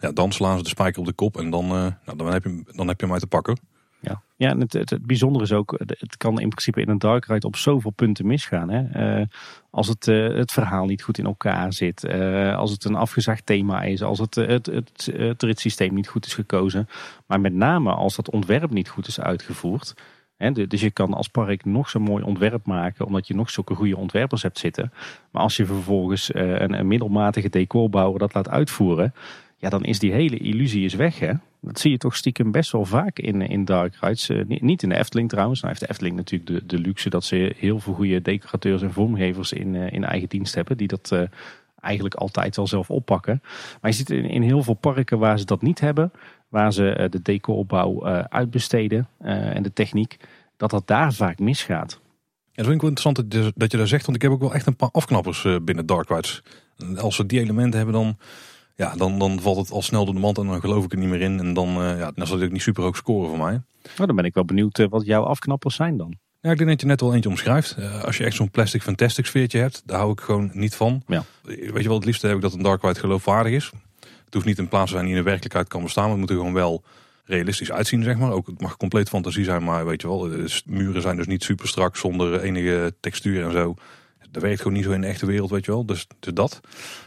Ja, 0.00 0.12
dan 0.12 0.32
slaan 0.32 0.56
ze 0.56 0.62
de 0.62 0.68
spijker 0.68 1.00
op 1.00 1.06
de 1.06 1.12
kop 1.12 1.36
en 1.36 1.50
dan, 1.50 1.64
uh, 1.64 1.70
nou, 2.04 2.16
dan, 2.16 2.32
heb, 2.32 2.44
je, 2.44 2.62
dan 2.74 2.88
heb 2.88 3.00
je 3.00 3.04
hem 3.04 3.12
uit 3.12 3.22
te 3.22 3.26
pakken. 3.26 3.58
Ja, 4.00 4.22
ja 4.36 4.48
en 4.48 4.60
het, 4.60 4.72
het, 4.72 5.06
bijzondere 5.06 5.44
is 5.44 5.52
ook, 5.52 5.74
het 5.78 6.16
kan 6.16 6.40
in 6.40 6.48
principe 6.48 6.80
in 6.80 6.88
een 6.88 6.98
dark 6.98 7.24
ride 7.24 7.46
op 7.46 7.56
zoveel 7.56 7.90
punten 7.90 8.26
misgaan. 8.26 8.70
Hè? 8.70 9.18
Uh, 9.20 9.26
als 9.70 9.88
het, 9.88 10.06
het 10.06 10.52
verhaal 10.52 10.86
niet 10.86 11.02
goed 11.02 11.18
in 11.18 11.24
elkaar 11.26 11.72
zit, 11.72 12.10
als 12.56 12.70
het 12.70 12.84
een 12.84 12.94
afgezaagd 12.94 13.46
thema 13.46 13.82
is, 13.82 14.02
als 14.02 14.18
het, 14.18 14.34
het, 14.34 14.66
het, 14.66 15.10
het, 15.16 15.40
het 15.40 15.60
systeem 15.60 15.94
niet 15.94 16.08
goed 16.08 16.26
is 16.26 16.34
gekozen. 16.34 16.88
Maar 17.26 17.40
met 17.40 17.54
name 17.54 17.92
als 17.92 18.16
dat 18.16 18.30
ontwerp 18.30 18.70
niet 18.70 18.88
goed 18.88 19.06
is 19.06 19.20
uitgevoerd. 19.20 19.94
Dus 20.52 20.80
je 20.80 20.90
kan 20.90 21.14
als 21.14 21.28
park 21.28 21.64
nog 21.64 21.90
zo'n 21.90 22.02
mooi 22.02 22.24
ontwerp 22.24 22.66
maken, 22.66 23.06
omdat 23.06 23.26
je 23.26 23.34
nog 23.34 23.50
zulke 23.50 23.74
goede 23.74 23.96
ontwerpers 23.96 24.42
hebt 24.42 24.58
zitten. 24.58 24.92
Maar 25.30 25.42
als 25.42 25.56
je 25.56 25.66
vervolgens 25.66 26.30
eh, 26.30 26.60
een, 26.60 26.86
middelmatige 26.86 27.48
decorbouwer 27.48 28.18
dat 28.18 28.34
laat 28.34 28.48
uitvoeren, 28.48 29.14
ja, 29.56 29.68
dan 29.68 29.84
is 29.84 29.98
die 29.98 30.12
hele 30.12 30.36
illusie 30.36 30.84
is 30.84 30.94
weg. 30.94 31.18
Hè? 31.18 31.32
Dat 31.60 31.80
zie 31.80 31.90
je 31.90 31.98
toch 31.98 32.16
stiekem 32.16 32.50
best 32.50 32.72
wel 32.72 32.84
vaak 32.84 33.18
in, 33.18 33.42
in 33.42 33.64
dark 33.64 33.96
rides. 34.00 34.28
Eh, 34.28 34.40
niet 34.46 34.82
in 34.82 34.88
de 34.88 34.98
Efteling 34.98 35.28
trouwens. 35.28 35.60
Nou 35.60 35.72
heeft 35.72 35.84
de 35.84 35.90
Efteling 35.90 36.16
natuurlijk 36.16 36.50
de, 36.50 36.76
de 36.76 36.82
luxe 36.82 37.10
dat 37.10 37.24
ze 37.24 37.54
heel 37.56 37.78
veel 37.78 37.94
goede 37.94 38.22
decorateurs 38.22 38.82
en 38.82 38.92
vormgevers 38.92 39.52
in, 39.52 39.74
uh, 39.74 39.92
in 39.92 40.04
eigen 40.04 40.28
dienst 40.28 40.54
hebben. 40.54 40.76
Die 40.76 40.88
dat 40.88 41.28
eigenlijk 41.80 42.14
altijd 42.14 42.56
wel 42.56 42.66
zelf 42.66 42.90
oppakken. 42.90 43.40
Maar 43.80 43.90
je 43.90 43.96
ziet 43.96 44.10
in, 44.10 44.24
in 44.24 44.42
heel 44.42 44.62
veel 44.62 44.74
parken 44.74 45.18
waar 45.18 45.38
ze 45.38 45.44
dat 45.44 45.62
niet 45.62 45.80
hebben 45.80 46.12
waar 46.54 46.72
ze 46.72 46.90
eh, 46.90 47.10
de 47.10 47.22
decorbouw 47.22 48.02
eh, 48.02 48.24
uitbesteden 48.28 49.08
eh, 49.18 49.56
en 49.56 49.62
de 49.62 49.72
techniek, 49.72 50.16
dat 50.56 50.70
dat 50.70 50.86
daar 50.86 51.12
vaak 51.12 51.38
misgaat. 51.38 52.00
Ja, 52.00 52.62
dat 52.62 52.70
vind 52.70 52.74
ik 52.74 52.80
wel 52.80 52.90
interessant 52.90 53.56
dat 53.56 53.70
je 53.70 53.76
dat 53.76 53.88
zegt, 53.88 54.04
want 54.04 54.16
ik 54.16 54.22
heb 54.22 54.30
ook 54.30 54.40
wel 54.40 54.54
echt 54.54 54.66
een 54.66 54.76
paar 54.76 54.90
afknappers 54.92 55.46
binnen 55.62 55.86
Dark 55.86 56.08
Rides. 56.08 56.42
Als 56.96 57.16
ze 57.16 57.26
die 57.26 57.40
elementen 57.40 57.76
hebben, 57.76 57.94
dan, 57.94 58.18
ja, 58.76 58.94
dan, 58.96 59.18
dan 59.18 59.40
valt 59.40 59.56
het 59.56 59.70
al 59.70 59.82
snel 59.82 60.04
door 60.04 60.14
de 60.14 60.20
mand 60.20 60.38
en 60.38 60.46
dan 60.46 60.60
geloof 60.60 60.84
ik 60.84 60.92
er 60.92 60.98
niet 60.98 61.08
meer 61.08 61.20
in. 61.20 61.38
En 61.38 61.54
dan, 61.54 61.68
ja, 61.68 62.10
dan 62.14 62.26
zal 62.26 62.36
het 62.36 62.46
ook 62.46 62.52
niet 62.52 62.62
super 62.62 62.82
hoog 62.82 62.96
scoren 62.96 63.28
voor 63.28 63.38
mij. 63.38 63.62
Nou, 63.96 64.06
dan 64.06 64.16
ben 64.16 64.24
ik 64.24 64.34
wel 64.34 64.44
benieuwd 64.44 64.86
wat 64.88 65.06
jouw 65.06 65.22
afknappers 65.22 65.74
zijn 65.74 65.96
dan. 65.96 66.16
Ja, 66.40 66.50
ik 66.50 66.56
denk 66.56 66.70
dat 66.70 66.80
je 66.80 66.86
net 66.86 67.02
al 67.02 67.14
eentje 67.14 67.28
omschrijft. 67.28 67.76
als 68.04 68.16
je 68.16 68.24
echt 68.24 68.36
zo'n 68.36 68.50
plastic 68.50 68.82
fantastic 68.82 69.26
sfeertje 69.26 69.58
hebt, 69.58 69.82
daar 69.86 69.98
hou 69.98 70.12
ik 70.12 70.20
gewoon 70.20 70.50
niet 70.52 70.74
van. 70.74 71.02
Ja. 71.06 71.24
Weet 71.42 71.82
je 71.82 71.88
wel, 71.88 71.94
het 71.94 72.04
liefste 72.04 72.26
heb 72.26 72.36
ik 72.36 72.42
dat 72.42 72.52
een 72.52 72.62
Dark 72.62 72.82
Ride 72.82 73.00
geloofwaardig 73.00 73.52
is. 73.52 73.70
Het 74.24 74.34
hoeft 74.34 74.46
niet 74.46 74.58
een 74.58 74.68
plaats 74.68 74.90
te 74.90 74.92
zijn 74.92 75.04
die 75.04 75.14
in 75.14 75.18
de 75.18 75.26
werkelijkheid 75.28 75.68
kan 75.68 75.82
bestaan. 75.82 76.10
Het 76.10 76.18
moet 76.18 76.30
er 76.30 76.36
gewoon 76.36 76.52
wel 76.52 76.82
realistisch 77.24 77.72
uitzien, 77.72 78.02
zeg 78.02 78.16
maar. 78.16 78.32
Ook, 78.32 78.46
het 78.46 78.60
mag 78.60 78.76
compleet 78.76 79.08
fantasie 79.08 79.44
zijn, 79.44 79.64
maar 79.64 79.86
weet 79.86 80.00
je 80.00 80.08
wel, 80.08 80.18
de 80.18 80.60
muren 80.66 81.02
zijn 81.02 81.16
dus 81.16 81.26
niet 81.26 81.44
super 81.44 81.68
strak 81.68 81.96
zonder 81.96 82.40
enige 82.40 82.94
textuur 83.00 83.44
en 83.44 83.52
zo. 83.52 83.74
Dat 84.30 84.42
werkt 84.42 84.58
gewoon 84.58 84.72
niet 84.72 84.84
zo 84.84 84.90
in 84.90 85.00
de 85.00 85.06
echte 85.06 85.26
wereld, 85.26 85.50
weet 85.50 85.64
je 85.64 85.70
wel. 85.70 85.86
Dus, 85.86 86.06
dus 86.18 86.32
dat. 86.32 86.60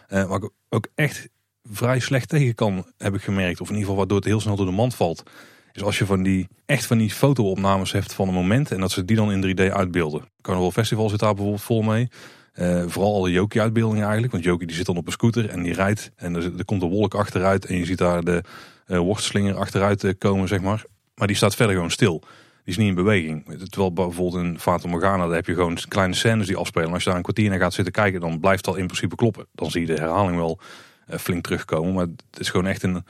Uh, 0.10 0.24
waar 0.24 0.44
ik 0.44 0.50
ook 0.70 0.88
echt 0.96 1.30
vrij 1.64 2.00
slecht 2.00 2.30
tegen 2.30 2.56
kan, 2.56 2.86
heb 2.98 3.16
ik 3.16 3.22
gemerkt. 3.22 3.62
Of 3.62 3.70
in 3.70 3.76
ieder 3.76 3.80
geval 3.80 3.96
waardoor 3.96 4.18
het 4.18 4.26
heel 4.26 4.40
snel 4.40 4.56
door 4.56 4.66
de 4.66 4.72
mand 4.72 4.96
valt. 4.96 5.24
Is 5.72 5.84
als 5.84 5.98
je 5.98 6.06
van 6.06 6.24
die, 6.24 6.48
echt 6.66 6.86
van 6.86 6.98
die 6.98 7.12
foto-opnames 7.12 7.92
hebt 7.92 8.14
van 8.14 8.28
een 8.28 8.34
moment 8.34 8.72
en 8.72 8.80
dat 8.80 8.92
ze 8.92 9.06
die 9.06 9.16
dan 9.16 9.32
in 9.32 9.58
3D 9.58 9.72
uitbeelden. 9.72 10.22
Carnival 10.42 10.72
Festival 10.72 11.10
zit 11.10 11.20
daar 11.20 11.34
bijvoorbeeld 11.34 11.64
vol 11.64 11.82
mee. 11.82 12.08
Uh, 12.54 12.84
vooral 12.88 13.14
al 13.14 13.22
de 13.22 13.32
Jokie-uitbeeldingen 13.32 14.04
eigenlijk. 14.04 14.32
Want 14.32 14.44
Jokie 14.44 14.68
die 14.68 14.76
zit 14.76 14.86
dan 14.86 14.98
op 14.98 15.06
een 15.06 15.12
scooter 15.12 15.50
en 15.50 15.64
die 15.64 15.74
rijdt. 15.74 16.12
En 16.16 16.36
er, 16.36 16.58
er 16.58 16.66
komt 16.66 16.82
een 16.82 16.90
wolk 16.90 17.16
achteruit. 17.16 17.66
En 17.66 17.78
je 17.78 17.86
ziet 17.86 17.98
daar 17.98 18.24
de 18.24 18.44
uh, 18.88 18.98
wortslinger 18.98 19.56
achteruit 19.56 20.04
uh, 20.04 20.14
komen, 20.18 20.48
zeg 20.48 20.62
maar. 20.62 20.84
Maar 21.16 21.28
die 21.28 21.36
staat 21.36 21.56
verder 21.56 21.76
gewoon 21.76 21.92
stil. 21.92 22.20
Die 22.20 22.76
is 22.76 22.78
niet 22.78 22.88
in 22.88 22.96
beweging. 22.96 23.46
Terwijl 23.70 23.94
bijvoorbeeld 23.94 24.44
in 24.44 24.60
Fata 24.60 24.88
Morgana, 24.88 25.26
daar 25.26 25.36
heb 25.36 25.46
je 25.46 25.54
gewoon 25.54 25.78
kleine 25.88 26.14
scènes 26.14 26.48
die 26.48 26.58
afspelen. 26.58 26.88
En 26.88 26.94
als 26.94 27.04
je 27.04 27.08
daar 27.10 27.18
een 27.18 27.24
kwartier 27.24 27.50
naar 27.50 27.60
gaat 27.60 27.74
zitten 27.74 27.94
kijken, 27.94 28.20
dan 28.20 28.40
blijft 28.40 28.66
dat 28.66 28.78
in 28.78 28.86
principe 28.86 29.16
kloppen. 29.16 29.46
Dan 29.52 29.72
zie 29.72 29.82
je 29.82 29.88
de 29.88 30.00
herhaling 30.00 30.38
wel 30.38 30.60
flink 31.08 31.44
terugkomen. 31.44 31.94
Maar 31.94 32.06
het 32.06 32.40
is 32.40 32.50
gewoon 32.50 32.66
echt 32.66 32.84
een... 32.84 33.06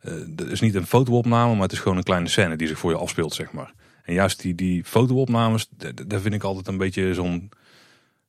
het 0.00 0.40
is 0.50 0.60
niet 0.60 0.74
een 0.74 0.86
fotoopname, 0.86 1.52
maar 1.52 1.62
het 1.62 1.72
is 1.72 1.78
gewoon 1.78 1.96
een 1.96 2.02
kleine 2.02 2.28
scène 2.28 2.56
die 2.56 2.68
zich 2.68 2.78
voor 2.78 2.90
je 2.90 2.96
afspeelt, 2.96 3.34
zeg 3.34 3.52
maar. 3.52 3.72
En 4.02 4.14
juist 4.14 4.42
die, 4.42 4.54
die 4.54 4.84
fotoopnames, 4.84 5.68
daar 6.06 6.20
vind 6.20 6.34
ik 6.34 6.42
altijd 6.42 6.66
een 6.66 6.78
beetje 6.78 7.14
zo'n 7.14 7.50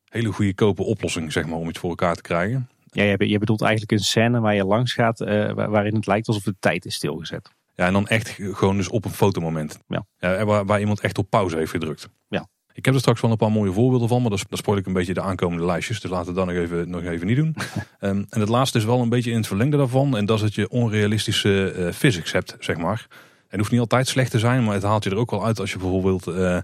hele 0.10 0.32
goede 0.32 0.54
kopen 0.54 0.86
oplossing, 0.86 1.32
zeg 1.32 1.46
maar, 1.46 1.58
om 1.58 1.70
iets 1.70 1.80
voor 1.80 1.90
elkaar 1.90 2.16
te 2.16 2.22
krijgen. 2.22 2.70
Ja, 2.94 3.04
je, 3.04 3.30
je 3.30 3.40
bedoelt 3.40 3.62
eigenlijk 3.62 3.92
een 3.92 4.00
scène 4.00 4.40
waar 4.40 4.56
je 4.56 4.66
langs 4.66 4.94
gaat, 4.94 5.22
uh, 5.22 5.52
waarin 5.54 5.96
het 5.96 6.08
lijkt 6.08 6.28
alsof 6.28 6.44
de 6.44 6.56
tijd 6.60 6.86
is 6.86 6.96
stilgezet. 6.96 7.52
Ja, 7.76 7.86
en 7.86 7.94
dan 7.94 8.08
echt 8.08 8.38
gewoon 8.40 8.78
dus 8.78 8.90
op 8.90 9.06
een 9.06 9.12
fotomoment. 9.12 9.80
Ja. 9.88 10.06
ja 10.18 10.46
waar, 10.46 10.66
waar 10.66 10.80
iemand 10.80 11.00
echt 11.00 11.18
op 11.18 11.30
pauze 11.30 11.58
heeft 11.58 11.72
gedrukt. 11.72 12.10
Ja. 12.28 12.48
Ik 12.74 12.86
heb 12.86 12.94
er 12.94 13.00
straks 13.00 13.22
wel 13.22 13.32
een 13.32 13.38
paar 13.38 13.52
mooie 13.52 13.72
voorbeelden 13.72 14.08
van, 14.08 14.22
maar 14.22 14.30
dan 14.30 14.40
spoil 14.50 14.78
ik 14.78 14.86
een 14.86 14.94
beetje 14.94 15.14
de 15.14 15.22
aankomende 15.22 15.66
lijstjes. 15.66 16.00
Dus 16.00 16.12
laten 16.12 16.28
we 16.28 16.34
dat 16.34 16.46
nog 16.46 16.56
even, 16.56 16.90
nog 16.90 17.04
even 17.04 17.28
niet 17.28 17.36
doen. 17.36 17.56
um, 18.00 18.26
en 18.30 18.40
het 18.40 18.50
laatste 18.50 18.78
is 18.78 18.86
wel 18.86 19.02
een 19.02 19.10
beetje 19.10 19.32
in 19.32 19.38
het 19.38 19.48
verlengde 19.48 19.78
daarvan. 19.78 20.18
En 20.18 20.26
dat 20.26 20.36
is 20.38 20.44
dat 20.44 20.56
je 20.56 20.70
onrealistische 20.70 21.74
uh, 21.78 21.92
physics 21.92 22.32
hebt, 22.32 22.56
zeg 22.60 22.78
maar. 22.78 23.08
En 23.48 23.58
hoeft 23.60 23.72
niet 23.72 23.80
altijd 23.80 24.08
slecht 24.08 24.32
te 24.32 24.40
zijn, 24.40 24.64
maar 24.64 24.74
het 24.74 24.84
haalt 24.84 25.04
je 25.04 25.10
er 25.10 25.18
ook 25.18 25.32
wel 25.32 25.46
uit 25.46 25.60
als 25.60 25.72
je 25.72 25.78
bijvoorbeeld... 25.78 26.28
Uh, 26.28 26.58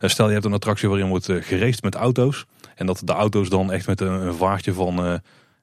stel 0.00 0.26
je 0.26 0.32
hebt 0.32 0.44
een 0.44 0.52
attractie 0.52 0.88
waarin 0.88 1.08
wordt 1.08 1.28
uh, 1.28 1.42
gereest 1.42 1.82
met 1.82 1.94
auto's. 1.94 2.44
En 2.74 2.86
dat 2.86 3.02
de 3.04 3.12
auto's 3.12 3.48
dan 3.48 3.72
echt 3.72 3.86
met 3.86 4.00
een, 4.00 4.12
een 4.26 4.34
vaartje 4.34 4.72
van 4.72 5.20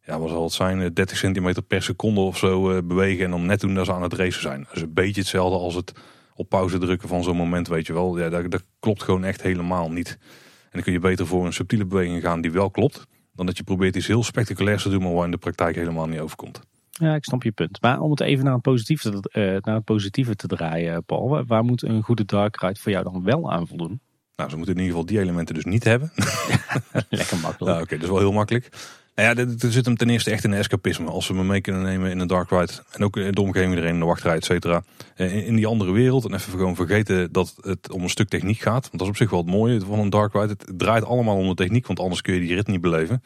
ja, 0.10 0.20
wat 0.20 0.30
zal 0.30 0.44
het 0.44 0.54
zijn, 0.54 0.94
30 0.94 1.18
centimeter 1.18 1.63
per 1.63 1.84
seconde 1.84 2.20
of 2.20 2.38
zo 2.38 2.84
bewegen. 2.84 3.25
En 3.25 3.32
dan 3.32 3.46
net 3.46 3.60
doen 3.60 3.74
dat 3.74 3.86
ze 3.86 3.94
aan 3.94 4.01
het 4.01 4.13
racen 4.13 4.42
zijn. 4.42 4.63
Dat 4.63 4.75
is 4.75 4.82
een 4.82 4.94
beetje 4.94 5.22
hetzelfde 5.22 5.58
als 5.58 5.75
het 5.75 5.94
op 6.36 6.50
pauze 6.50 6.78
drukken 6.78 7.08
van 7.08 7.24
zo'n 7.24 7.36
moment, 7.36 7.68
weet 7.68 7.88
je 7.88 7.94
wel. 7.94 8.20
Ja, 8.20 8.30
dat, 8.30 8.51
dat, 8.51 8.63
klopt 8.80 9.04
gewoon 9.04 9.24
echt 9.24 9.42
helemaal 9.42 9.92
niet. 9.92 10.18
En 10.62 10.70
dan 10.72 10.82
kun 10.82 10.94
je 10.94 11.00
beter 11.00 11.28
voor 11.28 11.46
een 11.46 11.54
subtiele 11.54 11.86
beweging 11.86 12.22
gaan 12.22 12.42
die 12.42 12.51
wel 12.51 12.70
klopt. 12.70 13.08
Dan 13.34 13.46
dat 13.46 13.58
je 13.58 13.63
probeert 13.63 13.96
iets 13.96 14.08
heel 14.08 14.24
spectaculairs 14.24 14.84
te 14.84 14.89
doen, 14.89 15.01
maar 15.01 15.13
waar 15.13 15.25
in 15.25 15.32
de 15.32 15.38
praktijk 15.38 15.75
helemaal 15.75 16.08
niet 16.08 16.20
overkomt. 16.20 16.60
Ja, 16.89 17.16
ik 17.16 17.24
snap 17.24 17.44
je 17.44 17.51
punt. 17.51 17.82
Maar 17.82 18.00
om 18.00 18.12
het 18.12 18.20
even 18.20 18.44
naar 18.44 18.54
het 18.54 18.62
positieve, 18.62 19.10
uh, 19.10 19.44
naar 19.44 19.75
het 19.75 19.84
positieve 19.84 20.36
te 20.36 20.48
draaien, 20.48 21.04
Paul. 21.04 21.46
Waar 21.46 21.63
moet 21.63 21.84
een 21.84 22.04
goede 22.04 22.25
dark 22.25 22.62
ride 22.62 22.80
voor 22.80 22.92
jou 22.92 23.04
dan 23.04 23.24
wel 23.24 23.51
aan 23.51 23.68
voldoen? 23.68 24.01
Nou, 24.36 24.50
ze 24.50 24.58
moeten 24.58 24.75
in 24.75 24.82
ieder 24.82 24.98
geval 24.98 25.13
die 25.13 25.20
elementen 25.20 25.56
dus 25.56 25.66
niet 25.66 25.84
hebben. 25.84 26.12
Lekker 27.10 27.38
makkelijk. 27.38 27.82
Oké, 27.82 27.96
dat 27.96 28.04
is 28.04 28.10
wel 28.10 28.20
heel 28.20 28.32
makkelijk. 28.32 28.70
Nou 29.16 29.38
ja, 29.38 29.44
er 29.60 29.72
zit 29.72 29.86
hem 29.86 29.98
ten 29.98 30.10
eerste 30.10 30.32
echt 30.32 30.44
in 30.44 30.54
escapisme. 30.54 31.10
Als 31.10 31.28
we 31.28 31.34
me 31.34 31.44
mee 31.44 31.62
kunnen 31.62 31.82
nemen 31.82 32.12
in 32.12 32.20
een 32.20 32.28
dark 32.28 32.50
ride. 32.50 32.74
En 32.92 33.04
ook 33.04 33.18
in 33.18 33.32
de 33.32 33.42
omgeving 33.42 33.75
erin, 33.75 33.94
in 33.94 34.00
de 34.00 34.06
wachtrij, 34.06 34.36
et 34.36 34.46
cetera. 34.46 34.84
Eh, 35.16 35.48
in 35.48 35.56
die 35.56 35.68
andere 35.68 35.92
wereld. 35.92 36.25
En 36.25 36.34
even 36.34 36.51
gewoon 36.51 36.75
vergeten 36.75 37.32
dat 37.32 37.56
het 37.62 37.92
om 37.92 38.04
een 38.04 38.10
stuk 38.10 38.30
techniek 38.30 38.60
gaat. 38.60 38.84
Want 38.84 38.92
dat 38.92 39.01
is 39.01 39.08
op 39.08 39.16
zich 39.16 39.30
wel 39.30 39.39
het 39.39 39.50
mooie 39.50 39.80
van 39.80 40.00
een 40.00 40.10
dark 40.10 40.34
ride. 40.34 40.48
Het 40.48 40.72
draait 40.78 41.06
allemaal 41.06 41.38
om 41.38 41.48
de 41.48 41.56
techniek. 41.56 41.88
Want 41.88 42.00
anders 42.00 42.22
kun 42.22 42.34
je 42.34 42.39
die 42.39 42.56
rit 42.56 42.68
niet 42.68 42.82
beleven. 42.82 43.24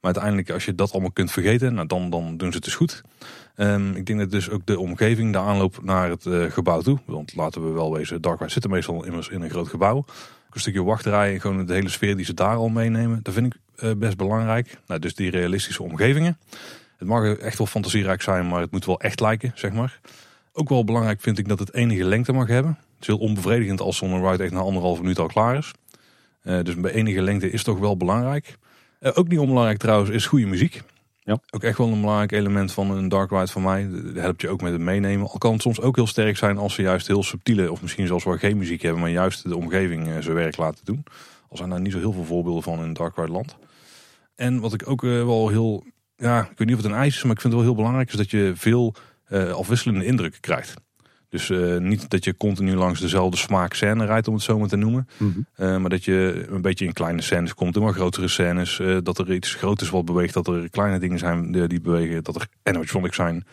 Maar 0.00 0.12
uiteindelijk, 0.14 0.50
als 0.50 0.64
je 0.64 0.74
dat 0.74 0.92
allemaal 0.92 1.12
kunt 1.12 1.30
vergeten, 1.30 1.74
nou 1.74 1.86
dan, 1.86 2.10
dan 2.10 2.36
doen 2.36 2.48
ze 2.48 2.56
het 2.56 2.64
dus 2.64 2.74
goed. 2.74 3.02
Um, 3.56 3.94
ik 3.94 4.06
denk 4.06 4.18
dat 4.18 4.30
dus 4.30 4.50
ook 4.50 4.66
de 4.66 4.78
omgeving, 4.78 5.32
de 5.32 5.38
aanloop 5.38 5.82
naar 5.82 6.10
het 6.10 6.24
uh, 6.24 6.50
gebouw 6.50 6.80
toe. 6.80 6.98
Want 7.06 7.34
laten 7.34 7.64
we 7.64 7.70
wel 7.70 7.92
wezen, 7.92 8.20
dark 8.20 8.38
ride 8.38 8.52
zitten 8.52 8.70
meestal 8.70 9.04
immers 9.04 9.28
in 9.28 9.42
een 9.42 9.50
groot 9.50 9.68
gebouw 9.68 10.04
een 10.54 10.60
stukje 10.60 10.82
wachtrij 10.82 11.32
en 11.32 11.40
gewoon 11.40 11.66
de 11.66 11.72
hele 11.72 11.88
sfeer 11.88 12.16
die 12.16 12.24
ze 12.24 12.34
daar 12.34 12.56
al 12.56 12.68
meenemen. 12.68 13.20
Dat 13.22 13.34
vind 13.34 13.54
ik 13.54 13.82
uh, 13.82 13.90
best 13.96 14.16
belangrijk. 14.16 14.78
Nou, 14.86 15.00
dus 15.00 15.14
die 15.14 15.30
realistische 15.30 15.82
omgevingen. 15.82 16.38
Het 16.96 17.08
mag 17.08 17.36
echt 17.36 17.58
wel 17.58 17.66
fantasierijk 17.66 18.22
zijn, 18.22 18.48
maar 18.48 18.60
het 18.60 18.70
moet 18.70 18.84
wel 18.84 19.00
echt 19.00 19.20
lijken, 19.20 19.52
zeg 19.54 19.72
maar. 19.72 20.00
Ook 20.52 20.68
wel 20.68 20.84
belangrijk 20.84 21.20
vind 21.20 21.38
ik 21.38 21.48
dat 21.48 21.58
het 21.58 21.74
enige 21.74 22.04
lengte 22.04 22.32
mag 22.32 22.48
hebben. 22.48 22.70
Het 22.70 23.00
is 23.00 23.06
heel 23.06 23.18
onbevredigend 23.18 23.80
als 23.80 23.96
zo'n 23.96 24.30
ride 24.30 24.42
echt 24.42 24.52
na 24.52 24.60
anderhalf 24.60 25.00
minuut 25.00 25.18
al 25.18 25.26
klaar 25.26 25.56
is. 25.56 25.72
Uh, 26.44 26.62
dus 26.62 26.74
bij 26.74 26.92
enige 26.92 27.22
lengte 27.22 27.50
is 27.50 27.62
toch 27.62 27.78
wel 27.78 27.96
belangrijk. 27.96 28.56
Uh, 29.00 29.10
ook 29.14 29.28
niet 29.28 29.38
onbelangrijk 29.38 29.78
trouwens 29.78 30.10
is 30.10 30.26
goede 30.26 30.46
muziek. 30.46 30.82
Ook 31.50 31.62
echt 31.62 31.78
wel 31.78 31.88
een 31.88 32.00
belangrijk 32.00 32.32
element 32.32 32.72
van 32.72 32.90
een 32.90 33.08
dark 33.08 33.30
ride 33.30 33.46
van 33.46 33.62
mij. 33.62 33.88
Dat 33.90 34.22
helpt 34.22 34.40
je 34.40 34.48
ook 34.48 34.60
met 34.60 34.72
het 34.72 34.80
meenemen. 34.80 35.28
Al 35.28 35.38
kan 35.38 35.52
het 35.52 35.62
soms 35.62 35.80
ook 35.80 35.96
heel 35.96 36.06
sterk 36.06 36.36
zijn 36.36 36.58
als 36.58 36.74
ze 36.74 36.82
juist 36.82 37.06
heel 37.06 37.22
subtiele, 37.22 37.72
of 37.72 37.82
misschien 37.82 38.06
zelfs 38.06 38.24
wel 38.24 38.36
geen 38.36 38.58
muziek 38.58 38.82
hebben, 38.82 39.00
maar 39.00 39.10
juist 39.10 39.48
de 39.48 39.56
omgeving 39.56 40.08
eh, 40.08 40.18
zijn 40.20 40.34
werk 40.34 40.56
laten 40.56 40.84
doen. 40.84 41.04
Al 41.48 41.56
zijn 41.56 41.70
daar 41.70 41.80
niet 41.80 41.92
zo 41.92 41.98
heel 41.98 42.12
veel 42.12 42.24
voorbeelden 42.24 42.62
van 42.62 42.84
in 42.84 42.92
dark 42.92 43.16
ride 43.16 43.32
land. 43.32 43.56
En 44.34 44.60
wat 44.60 44.72
ik 44.72 44.88
ook 44.88 45.04
eh, 45.04 45.10
wel 45.10 45.48
heel, 45.48 45.84
ja, 46.16 46.40
ik 46.40 46.58
weet 46.58 46.68
niet 46.68 46.76
of 46.76 46.82
het 46.82 46.92
een 46.92 46.98
eis 46.98 47.16
is, 47.16 47.22
maar 47.22 47.32
ik 47.32 47.40
vind 47.40 47.52
het 47.52 47.62
wel 47.62 47.72
heel 47.72 47.80
belangrijk, 47.80 48.08
is 48.08 48.16
dat 48.16 48.30
je 48.30 48.52
veel 48.54 48.94
uh, 49.28 49.52
afwisselende 49.52 50.04
indrukken 50.04 50.40
krijgt. 50.40 50.74
Dus 51.30 51.48
uh, 51.48 51.76
niet 51.76 52.10
dat 52.10 52.24
je 52.24 52.36
continu 52.36 52.74
langs 52.74 53.00
dezelfde 53.00 53.36
smaak 53.36 53.74
scène 53.74 54.04
rijdt, 54.04 54.28
om 54.28 54.34
het 54.34 54.42
zo 54.42 54.58
maar 54.58 54.68
te 54.68 54.76
noemen. 54.76 55.08
Mm 55.16 55.32
-hmm. 55.32 55.66
uh, 55.66 55.76
maar 55.76 55.90
dat 55.90 56.04
je 56.04 56.46
een 56.48 56.62
beetje 56.62 56.84
in 56.84 56.92
kleine 56.92 57.22
scènes 57.22 57.54
komt, 57.54 57.76
in 57.76 57.82
wat 57.82 57.94
grotere 57.94 58.28
scènes. 58.28 58.78
Uh, 58.78 58.98
dat 59.02 59.18
er 59.18 59.32
iets 59.32 59.54
groters 59.54 59.90
wat 59.90 60.04
beweegt, 60.04 60.34
dat 60.34 60.48
er 60.48 60.70
kleine 60.70 60.98
dingen 60.98 61.18
zijn 61.18 61.52
die 61.52 61.80
bewegen. 61.80 62.24
Dat 62.24 62.36
er 62.36 62.48
animatronics 62.62 63.16
zijn. 63.16 63.44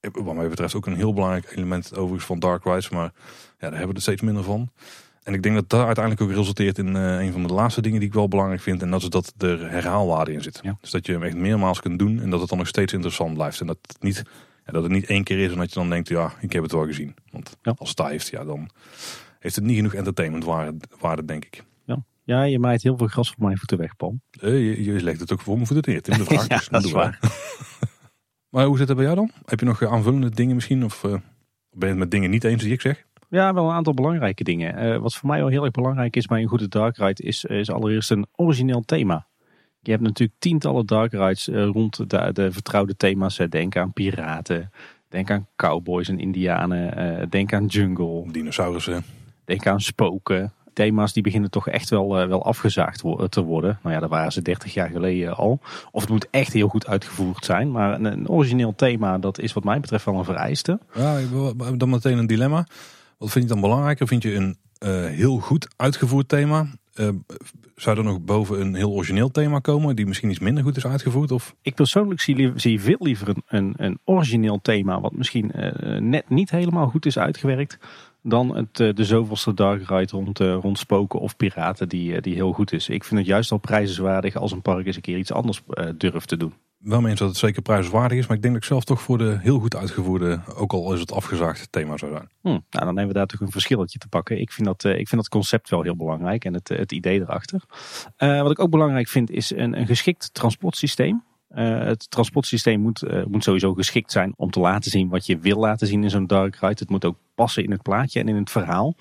Wat 0.00 0.34
mij 0.34 0.48
betreft 0.48 0.74
ook 0.74 0.86
een 0.86 0.96
heel 0.96 1.12
belangrijk 1.12 1.52
element 1.56 1.96
overigens 1.96 2.24
van 2.24 2.38
Dark 2.38 2.64
Rides. 2.64 2.88
Maar 2.88 3.12
ja, 3.12 3.12
daar 3.58 3.70
hebben 3.70 3.88
we 3.88 3.94
er 3.94 4.00
steeds 4.00 4.22
minder 4.22 4.44
van. 4.44 4.70
En 5.22 5.34
ik 5.34 5.42
denk 5.42 5.54
dat 5.54 5.68
dat 5.68 5.84
uiteindelijk 5.84 6.24
ook 6.24 6.36
resulteert 6.36 6.78
in 6.78 6.94
een 6.94 7.32
van 7.32 7.42
de 7.42 7.52
laatste 7.52 7.80
dingen 7.82 7.98
die 7.98 8.08
ik 8.08 8.14
wel 8.14 8.28
belangrijk 8.28 8.60
vind. 8.60 8.82
En 8.82 8.90
dat 8.90 9.02
is 9.02 9.08
dat 9.08 9.34
er 9.38 9.70
herhaalwaarde 9.70 10.32
in 10.32 10.42
zit. 10.42 10.60
Ja. 10.62 10.76
Dus 10.80 10.90
dat 10.90 11.06
je 11.06 11.12
hem 11.12 11.22
echt 11.22 11.36
meermaals 11.36 11.80
kunt 11.80 11.98
doen 11.98 12.20
en 12.20 12.30
dat 12.30 12.40
het 12.40 12.48
dan 12.48 12.58
nog 12.58 12.66
steeds 12.66 12.92
interessant 12.92 13.34
blijft. 13.34 13.60
En 13.60 13.66
dat 13.66 13.78
het 13.82 14.02
niet 14.02 14.22
ja, 14.66 14.72
dat 14.72 14.82
het 14.82 14.92
niet 14.92 15.06
één 15.06 15.24
keer 15.24 15.38
is 15.38 15.52
en 15.52 15.58
dat 15.58 15.68
je 15.72 15.78
dan 15.78 15.90
denkt, 15.90 16.08
ja, 16.08 16.32
ik 16.40 16.52
heb 16.52 16.62
het 16.62 16.72
wel 16.72 16.84
gezien. 16.84 17.14
Want 17.30 17.56
als 17.76 17.88
het 17.88 18.02
heeft, 18.02 18.28
ja, 18.28 18.44
dan 18.44 18.70
heeft 19.38 19.54
het 19.54 19.64
niet 19.64 19.76
genoeg 19.76 19.94
entertainment 19.94 20.44
waarde, 21.00 21.24
denk 21.24 21.44
ik. 21.44 21.64
Ja. 21.84 22.04
ja, 22.24 22.42
je 22.42 22.58
maait 22.58 22.82
heel 22.82 22.96
veel 22.96 23.06
gras 23.06 23.30
voor 23.30 23.44
mijn 23.44 23.58
voeten 23.58 23.78
weg, 23.78 23.96
Paul. 23.96 24.20
Uh, 24.40 24.50
je, 24.50 24.84
je, 24.84 25.02
legt 25.02 25.20
het 25.20 25.32
ook 25.32 25.40
voor 25.40 25.54
mijn 25.54 25.66
voeten 25.66 25.92
neer. 25.92 26.02
Tim 26.02 26.18
de 26.18 26.24
vraag, 26.34 26.48
ja, 26.48 26.56
dus 26.56 26.68
dat 26.68 26.84
is 26.84 26.92
waar. 26.92 27.18
maar 28.52 28.66
hoe 28.66 28.78
zit 28.78 28.88
het 28.88 28.96
bij 28.96 29.06
jou 29.06 29.16
dan? 29.16 29.30
Heb 29.44 29.60
je 29.60 29.66
nog 29.66 29.82
aanvullende 29.82 30.30
dingen 30.30 30.54
misschien? 30.54 30.84
Of 30.84 31.04
uh, 31.04 31.10
ben 31.10 31.20
je 31.70 31.86
het 31.86 31.96
met 31.96 32.10
dingen 32.10 32.30
niet 32.30 32.44
eens 32.44 32.62
die 32.62 32.72
ik 32.72 32.80
zeg? 32.80 33.04
Ja, 33.28 33.54
wel 33.54 33.68
een 33.68 33.74
aantal 33.74 33.94
belangrijke 33.94 34.44
dingen. 34.44 34.84
Uh, 34.84 34.98
wat 34.98 35.14
voor 35.14 35.28
mij 35.28 35.38
wel 35.38 35.48
heel 35.48 35.64
erg 35.64 35.72
belangrijk 35.72 36.16
is 36.16 36.26
bij 36.26 36.42
een 36.42 36.48
goede 36.48 36.68
dark 36.68 36.96
ride 36.96 37.22
is, 37.22 37.44
is 37.44 37.70
allereerst 37.70 38.10
een 38.10 38.26
origineel 38.32 38.80
thema. 38.80 39.26
Je 39.86 39.92
hebt 39.92 40.04
natuurlijk 40.04 40.38
tientallen 40.38 40.86
dark 40.86 41.12
rides 41.12 41.48
uh, 41.48 41.66
rond 41.66 42.10
de, 42.10 42.30
de, 42.32 42.52
vertrouwde 42.52 42.96
thema's. 42.96 43.40
Denk 43.48 43.76
aan 43.76 43.92
piraten, 43.92 44.70
denk 45.08 45.30
aan 45.30 45.46
cowboys 45.56 46.08
en 46.08 46.18
indianen, 46.18 46.98
uh, 47.20 47.26
denk 47.30 47.52
aan 47.52 47.66
jungle. 47.66 48.32
Dinosaurussen. 48.32 49.04
Denk 49.44 49.66
aan 49.66 49.80
spoken. 49.80 50.52
Thema's 50.72 51.12
die 51.12 51.22
beginnen 51.22 51.50
toch 51.50 51.68
echt 51.68 51.90
wel, 51.90 52.08
wel 52.08 52.44
afgezaagd 52.44 53.02
te 53.28 53.42
worden. 53.42 53.78
Nou 53.82 53.94
ja, 53.94 54.00
dat 54.00 54.10
waren 54.10 54.32
ze 54.32 54.42
30 54.42 54.74
jaar 54.74 54.88
geleden 54.88 55.36
al. 55.36 55.60
Of 55.90 56.00
het 56.00 56.10
moet 56.10 56.30
echt 56.30 56.52
heel 56.52 56.68
goed 56.68 56.86
uitgevoerd 56.86 57.44
zijn. 57.44 57.70
Maar 57.70 57.94
een, 57.94 58.04
een 58.04 58.28
origineel 58.28 58.74
thema, 58.74 59.18
dat 59.18 59.38
is 59.38 59.52
wat 59.52 59.64
mij 59.64 59.80
betreft 59.80 60.04
wel 60.04 60.18
een 60.18 60.24
vereiste. 60.24 60.78
Ja, 60.94 61.20
dan 61.76 61.90
meteen 61.90 62.18
een 62.18 62.26
dilemma. 62.26 62.66
Wat 63.18 63.30
vind 63.30 63.44
je 63.44 63.50
dan 63.50 63.60
belangrijker? 63.60 64.06
Vind 64.06 64.22
je 64.22 64.34
een 64.34 64.56
heel 65.08 65.38
goed 65.38 65.68
uitgevoerd 65.76 66.28
thema? 66.28 66.66
Uh, 67.00 67.08
zou 67.76 67.98
er 67.98 68.04
nog 68.04 68.20
boven 68.20 68.60
een 68.60 68.74
heel 68.74 68.92
origineel 68.92 69.30
thema 69.30 69.58
komen 69.58 69.96
die 69.96 70.06
misschien 70.06 70.30
iets 70.30 70.38
minder 70.38 70.62
goed 70.62 70.76
is 70.76 70.86
uitgevoerd? 70.86 71.30
Of? 71.30 71.54
Ik 71.62 71.74
persoonlijk 71.74 72.20
zie, 72.20 72.52
zie 72.54 72.80
veel 72.80 72.96
liever 72.98 73.34
een, 73.46 73.74
een, 73.76 73.98
origineel 74.04 74.58
thema 74.62 75.00
wat 75.00 75.16
misschien 75.16 75.52
uh, 75.54 75.98
net 75.98 76.28
niet 76.28 76.50
helemaal 76.50 76.88
goed 76.88 77.06
is 77.06 77.18
uitgewerkt. 77.18 77.78
Dan 78.22 78.56
het, 78.56 78.80
uh, 78.80 78.94
de 78.94 79.04
zoveelste 79.04 79.54
dark 79.54 79.88
ride 79.88 80.12
rond, 80.12 80.38
rond 80.38 80.78
spoken 80.78 81.20
of 81.20 81.36
piraten 81.36 81.88
die, 81.88 82.20
die 82.20 82.34
heel 82.34 82.52
goed 82.52 82.72
is. 82.72 82.88
Ik 82.88 83.04
vind 83.04 83.20
het 83.20 83.28
juist 83.28 83.52
al 83.52 83.58
prijzenswaardig 83.58 84.36
als 84.36 84.52
een 84.52 84.62
park 84.62 84.86
eens 84.86 84.96
een 84.96 85.02
keer 85.02 85.18
iets 85.18 85.32
anders 85.32 85.62
durft 85.96 86.28
te 86.28 86.36
doen 86.36 86.52
wel 86.86 87.00
mee 87.00 87.10
eens 87.10 87.18
dat 87.18 87.28
het 87.28 87.38
zeker 87.38 87.62
prijswaardig 87.62 88.18
is. 88.18 88.26
Maar 88.26 88.36
ik 88.36 88.42
denk 88.42 88.54
dat 88.54 88.62
ik 88.62 88.68
zelf 88.68 88.84
toch 88.84 89.00
voor 89.02 89.18
de 89.18 89.38
heel 89.40 89.58
goed 89.58 89.76
uitgevoerde, 89.76 90.40
ook 90.54 90.72
al 90.72 90.92
is 90.92 91.00
het 91.00 91.12
afgezaagd, 91.12 91.72
thema 91.72 91.96
zou 91.96 92.12
zijn. 92.12 92.28
Hm, 92.40 92.48
nou, 92.48 92.60
dan 92.70 92.86
hebben 92.86 93.06
we 93.06 93.12
daar 93.12 93.26
toch 93.26 93.40
een 93.40 93.50
verschilletje 93.50 93.98
te 93.98 94.08
pakken. 94.08 94.40
Ik 94.40 94.52
vind 94.52 94.66
dat, 94.66 94.84
uh, 94.84 94.92
ik 94.92 95.08
vind 95.08 95.20
dat 95.20 95.28
concept 95.28 95.70
wel 95.70 95.82
heel 95.82 95.96
belangrijk 95.96 96.44
en 96.44 96.54
het, 96.54 96.68
het 96.68 96.92
idee 96.92 97.20
erachter. 97.20 97.62
Uh, 98.18 98.42
wat 98.42 98.50
ik 98.50 98.58
ook 98.58 98.70
belangrijk 98.70 99.08
vind 99.08 99.30
is 99.30 99.50
een, 99.50 99.78
een 99.78 99.86
geschikt 99.86 100.34
transportsysteem. 100.34 101.24
Het 101.54 102.10
transportsysteem 102.10 102.80
moet, 102.80 103.26
moet 103.28 103.44
sowieso 103.44 103.74
geschikt 103.74 104.12
zijn 104.12 104.32
om 104.36 104.50
te 104.50 104.60
laten 104.60 104.90
zien 104.90 105.08
wat 105.08 105.26
je 105.26 105.38
wil 105.38 105.58
laten 105.58 105.86
zien 105.86 106.02
in 106.02 106.10
zo'n 106.10 106.26
dark 106.26 106.54
ride. 106.54 106.76
Het 106.78 106.90
moet 106.90 107.04
ook 107.04 107.16
passen 107.34 107.64
in 107.64 107.70
het 107.70 107.82
plaatje 107.82 108.20
en 108.20 108.28
in 108.28 108.36
het 108.36 108.50
verhaal. 108.50 108.94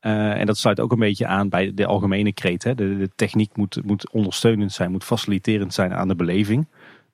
en 0.00 0.46
dat 0.46 0.58
sluit 0.58 0.80
ook 0.80 0.92
een 0.92 0.98
beetje 0.98 1.26
aan 1.26 1.48
bij 1.48 1.74
de 1.74 1.86
algemene 1.86 2.32
kreet. 2.32 2.64
Hè. 2.64 2.74
De, 2.74 2.96
de 2.96 3.10
techniek 3.16 3.56
moet, 3.56 3.80
moet 3.84 4.10
ondersteunend 4.10 4.72
zijn, 4.72 4.90
moet 4.90 5.04
faciliterend 5.04 5.74
zijn 5.74 5.94
aan 5.94 6.08
de 6.08 6.16
beleving. 6.16 6.66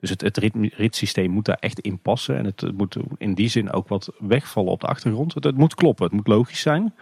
Dus 0.03 0.11
het, 0.11 0.21
het 0.21 0.37
rit, 0.37 0.53
ritssysteem 0.55 1.31
moet 1.31 1.45
daar 1.45 1.57
echt 1.61 1.81
in 1.81 1.99
passen. 1.99 2.37
En 2.37 2.45
het, 2.45 2.73
moet 2.77 2.97
in 3.19 3.35
die 3.35 3.49
zin 3.49 3.73
ook 3.73 3.89
wat 3.89 4.13
wegvallen 4.19 4.73
op 4.73 4.81
de 4.81 4.87
achtergrond. 4.87 5.35
Het, 5.35 5.45
het, 5.45 5.57
moet 5.57 5.75
kloppen, 5.75 6.05
het 6.05 6.15
moet 6.15 6.27
logisch 6.27 6.61
zijn. 6.61 6.95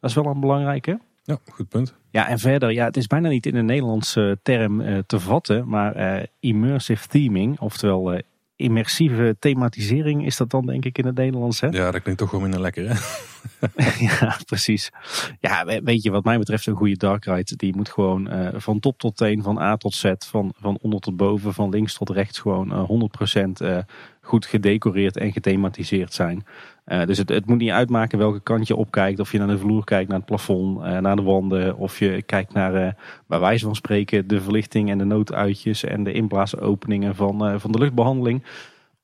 Dat 0.00 0.10
is 0.10 0.16
wel 0.16 0.26
een 0.26 0.40
belangrijke. 0.40 1.00
Ja, 1.22 1.38
goed 1.50 1.68
punt. 1.68 1.94
Ja, 2.10 2.28
en 2.28 2.38
verder, 2.38 2.70
ja, 2.70 2.84
het 2.84 2.96
is 2.96 3.06
bijna 3.06 3.28
niet 3.28 3.46
in 3.46 3.54
een 3.54 3.64
Nederlandse 3.64 4.38
term 4.42 4.80
uh, 4.80 4.98
te 5.06 5.20
vatten. 5.20 5.68
Maar 5.68 5.96
uh, 5.96 6.22
immersive 6.40 7.08
theming, 7.08 7.60
oftewel 7.60 8.14
uh, 8.14 8.20
immersieve 8.56 9.36
thematisering 9.38 10.26
is 10.26 10.36
dat 10.36 10.50
dan 10.50 10.66
denk 10.66 10.84
ik 10.84 10.98
in 10.98 11.06
het 11.06 11.16
Nederlands. 11.16 11.60
Hè? 11.60 11.68
Ja, 11.68 11.90
dat 11.90 12.02
klinkt 12.02 12.20
toch 12.20 12.30
wel 12.30 12.40
minder 12.40 12.60
lekker 12.60 12.88
hè? 12.88 12.94
ja, 14.06 14.38
precies. 14.46 14.90
Ja, 15.40 15.64
weet 15.82 16.02
je, 16.02 16.10
wat 16.10 16.24
mij 16.24 16.38
betreft 16.38 16.66
een 16.66 16.76
goede 16.76 16.96
dark 16.96 17.24
ride, 17.24 17.56
die 17.56 17.76
moet 17.76 17.88
gewoon 17.88 18.34
uh, 18.34 18.48
van 18.54 18.80
top 18.80 18.98
tot 18.98 19.16
teen, 19.16 19.42
van 19.42 19.58
A 19.58 19.76
tot 19.76 19.94
Z, 19.94 20.12
van, 20.18 20.52
van 20.60 20.78
onder 20.80 21.00
tot 21.00 21.16
boven, 21.16 21.54
van 21.54 21.68
links 21.68 21.94
tot 21.94 22.10
rechts 22.10 22.38
gewoon 22.38 22.72
uh, 22.72 23.08
100% 23.38 23.42
uh, 23.62 23.78
goed 24.20 24.46
gedecoreerd 24.46 25.16
en 25.16 25.32
gethematiseerd 25.32 26.12
zijn. 26.12 26.44
Uh, 26.86 27.04
dus 27.04 27.18
het, 27.18 27.28
het, 27.28 27.46
moet 27.46 27.58
niet 27.58 27.70
uitmaken 27.70 28.18
welke 28.18 28.40
kant 28.40 28.66
je 28.66 28.76
opkijkt. 28.76 29.20
Of 29.20 29.32
je 29.32 29.38
naar 29.38 29.46
de 29.46 29.58
vloer 29.58 29.84
kijkt, 29.84 30.08
naar 30.08 30.18
het 30.18 30.26
plafond, 30.26 30.78
uh, 30.78 30.98
naar 30.98 31.16
de 31.16 31.22
wanden. 31.22 31.76
Of 31.76 31.98
je 31.98 32.22
kijkt 32.22 32.52
naar, 32.52 32.74
uh, 32.74 32.92
bij 33.26 33.38
wijze 33.38 33.64
van 33.64 33.74
spreken, 33.74 34.26
de 34.26 34.40
verlichting 34.40 34.90
en 34.90 34.98
de 34.98 35.04
nooduitjes. 35.04 35.84
En 35.84 36.04
de 36.04 36.12
inblaasopeningen 36.12 37.14
van, 37.14 37.60
van 37.60 37.72
de 37.72 37.78
luchtbehandeling. 37.78 38.44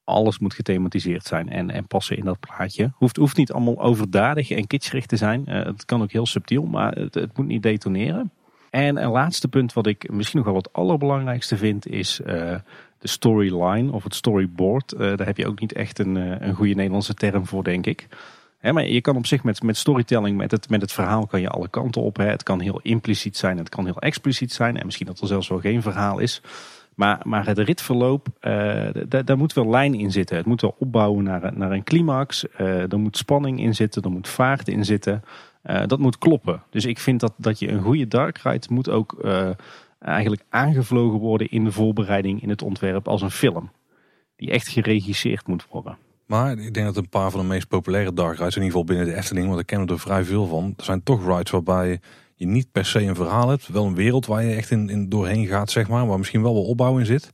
Alles 0.05 0.39
moet 0.39 0.55
gethematiseerd 0.55 1.25
zijn 1.25 1.49
en, 1.49 1.71
en 1.71 1.87
passen 1.87 2.17
in 2.17 2.25
dat 2.25 2.41
plaatje. 2.41 2.93
Hoeft, 2.95 3.17
hoeft 3.17 3.37
niet 3.37 3.53
allemaal 3.53 3.81
overdadig 3.81 4.51
en 4.51 4.67
kitscherig 4.67 5.07
te 5.07 5.17
zijn. 5.17 5.49
het 5.49 5.85
kan 5.85 6.03
ook 6.03 6.13
heel 6.13 6.27
subtiel, 6.27 6.65
maar 6.65 6.93
het, 6.93 7.15
het 7.15 7.37
moet 7.37 7.47
niet 7.47 7.63
detoneren. 7.63 8.33
En 8.71 9.03
een 9.03 9.11
laatste 9.11 9.49
punt 9.49 9.73
wat 9.73 9.87
ik 9.87 10.11
misschien 10.11 10.39
nog 10.39 10.49
wel 10.49 10.57
het 10.57 10.73
allerbelangrijkste 10.73 11.57
vind 11.57 11.87
is 11.87 12.21
de 13.01 13.09
storyline 13.09 13.93
of 13.93 14.05
het 14.05 14.15
storyboard. 14.15 14.93
Uh, 14.93 14.99
daar 14.99 15.27
heb 15.27 15.37
je 15.37 15.47
ook 15.47 15.61
niet 15.61 15.73
echt 15.73 15.99
een, 15.99 16.17
uh, 16.17 16.41
een 16.41 16.55
goede 16.55 16.75
Nederlandse 16.75 17.15
term 17.15 17.47
voor, 17.47 17.65
denk 17.65 17.87
ik. 17.87 18.07
Maar 18.61 18.87
je 18.87 19.01
kan 19.01 19.17
op 19.17 19.27
zich 19.27 19.45
met, 19.45 19.63
met 19.63 19.77
storytelling, 19.77 20.37
met 20.37 20.51
het, 20.51 20.69
met 20.69 20.81
het 20.81 20.93
verhaal 20.93 21.27
kan 21.27 21.41
je 21.41 21.49
alle 21.49 21.69
kanten 21.69 22.03
op. 22.03 22.17
Het 22.17 22.43
kan 22.43 22.61
heel 22.61 22.81
impliciet 22.83 23.37
zijn, 23.37 23.59
het 23.59 23.69
kan 23.69 23.85
heel 23.85 23.99
expliciet 23.99 24.53
zijn. 24.53 24.77
En 24.77 24.85
misschien 24.85 25.07
dat 25.07 25.21
er 25.21 25.27
zelfs 25.27 25.49
wel 25.49 25.61
geen 25.61 25.83
verhaal 25.83 26.19
is. 26.19 26.43
Maar, 26.95 27.21
maar 27.25 27.47
het 27.47 27.59
ritverloop, 27.59 28.27
daar 29.09 29.37
moet 29.37 29.53
wel 29.53 29.71
lijn 29.71 29.95
in 29.95 30.11
zitten. 30.11 30.37
Het 30.37 30.47
moet 30.47 30.61
wel 30.61 30.77
opbouwen 30.79 31.25
naar, 31.25 31.53
naar 31.55 31.73
een 31.73 31.85
climax. 31.85 32.45
er 32.57 32.99
moet 32.99 33.17
spanning 33.17 33.61
in 33.61 33.75
zitten, 33.75 34.03
er 34.03 34.11
moet 34.11 34.29
vaart 34.29 34.69
in 34.69 34.85
zitten. 34.85 35.23
Uh, 35.65 35.83
dat 35.87 35.99
moet 35.99 36.19
kloppen. 36.19 36.63
Dus 36.71 36.85
ik 36.85 36.99
vind 36.99 37.21
dat, 37.21 37.33
dat 37.37 37.59
je 37.59 37.69
een 37.69 37.83
goede 37.83 38.09
dark 38.09 38.39
ride 38.39 38.67
moet 38.71 38.89
ook 38.89 39.19
uh, 39.25 39.49
eigenlijk 40.01 40.43
aangevlogen 40.49 41.19
worden 41.19 41.49
in 41.49 41.65
de 41.65 41.73
voorbereiding 41.73 42.43
in 42.43 42.49
het 42.49 42.63
ontwerp 42.63 43.09
als 43.09 43.23
een 43.23 43.31
film. 43.31 43.71
Die 44.37 44.51
echt 44.51 44.69
geregisseerd 44.69 45.47
moet 45.47 45.67
worden. 45.71 45.99
Maar 46.27 46.59
ik 46.59 46.75
denk 46.75 46.87
dat 46.87 46.97
een 46.97 47.09
paar 47.09 47.31
van 47.31 47.41
de 47.41 47.47
meest 47.47 47.69
populaire 47.69 48.13
dark 48.13 48.39
rides, 48.39 48.57
in 48.57 48.63
ieder 48.63 48.79
geval 48.79 48.85
binnen 48.85 49.07
de 49.07 49.15
Efteling, 49.15 49.49
want 49.49 49.61
ik 49.61 49.67
ken 49.67 49.87
er 49.87 49.99
vrij 49.99 50.25
veel 50.25 50.47
van. 50.47 50.75
Er 50.77 50.85
zijn 50.85 51.03
toch 51.03 51.27
rides 51.27 51.51
waarbij 51.51 52.01
je 52.35 52.47
niet 52.47 52.73
per 52.73 52.85
se 52.85 53.01
een 53.01 53.15
verhaal 53.15 53.49
hebt. 53.49 53.69
Wel 53.69 53.87
een 53.87 53.95
wereld 53.95 54.27
waar 54.27 54.45
je 54.45 54.55
echt 54.55 54.71
in, 54.71 54.89
in 54.89 55.09
doorheen 55.09 55.47
gaat, 55.47 55.71
zeg 55.71 55.89
maar. 55.89 56.07
Waar 56.07 56.19
misschien 56.19 56.43
wel 56.43 56.55
wel 56.55 56.65
opbouw 56.65 56.99
in 56.99 57.07
zit. 57.07 57.33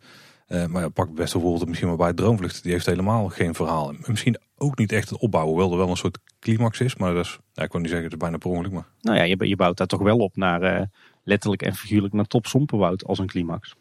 Uh, 0.49 0.67
maar 0.67 0.83
ja, 0.83 0.89
pak 0.89 1.15
best 1.15 1.33
bijvoorbeeld 1.33 1.67
misschien 1.67 1.89
maar 1.89 1.97
bij 1.97 2.13
Droomvlucht. 2.13 2.63
Die 2.63 2.73
heeft 2.73 2.87
helemaal 2.87 3.29
geen 3.29 3.55
verhaal. 3.55 3.95
Misschien 4.07 4.39
ook 4.57 4.79
niet 4.79 4.93
echt 4.93 5.11
het 5.11 5.19
opbouwen. 5.19 5.53
Hoewel 5.53 5.73
er 5.73 5.79
wel 5.79 5.91
een 5.91 5.97
soort 5.97 6.19
climax 6.41 6.81
is. 6.81 6.97
Maar 6.97 7.15
dat 7.15 7.25
is, 7.25 7.39
ja, 7.53 7.63
ik 7.63 7.69
kan 7.69 7.81
niet 7.81 7.91
zeggen, 7.91 8.05
het 8.11 8.17
is 8.17 8.23
bijna 8.23 8.39
per 8.39 8.51
ongeluk. 8.51 8.73
Maar... 8.73 8.87
Nou 9.01 9.17
ja, 9.17 9.23
je, 9.23 9.49
je 9.49 9.57
bouwt 9.57 9.77
daar 9.77 9.87
toch 9.87 10.03
wel 10.03 10.19
op 10.19 10.37
naar 10.37 10.63
uh, 10.63 10.87
letterlijk 11.27 11.63
en 11.63 11.75
figuurlijk 11.75 12.15
naar 12.15 12.27
top 12.27 12.47
Sompenwoud 12.47 13.05
als 13.05 13.19
een 13.19 13.27
climax. 13.27 13.75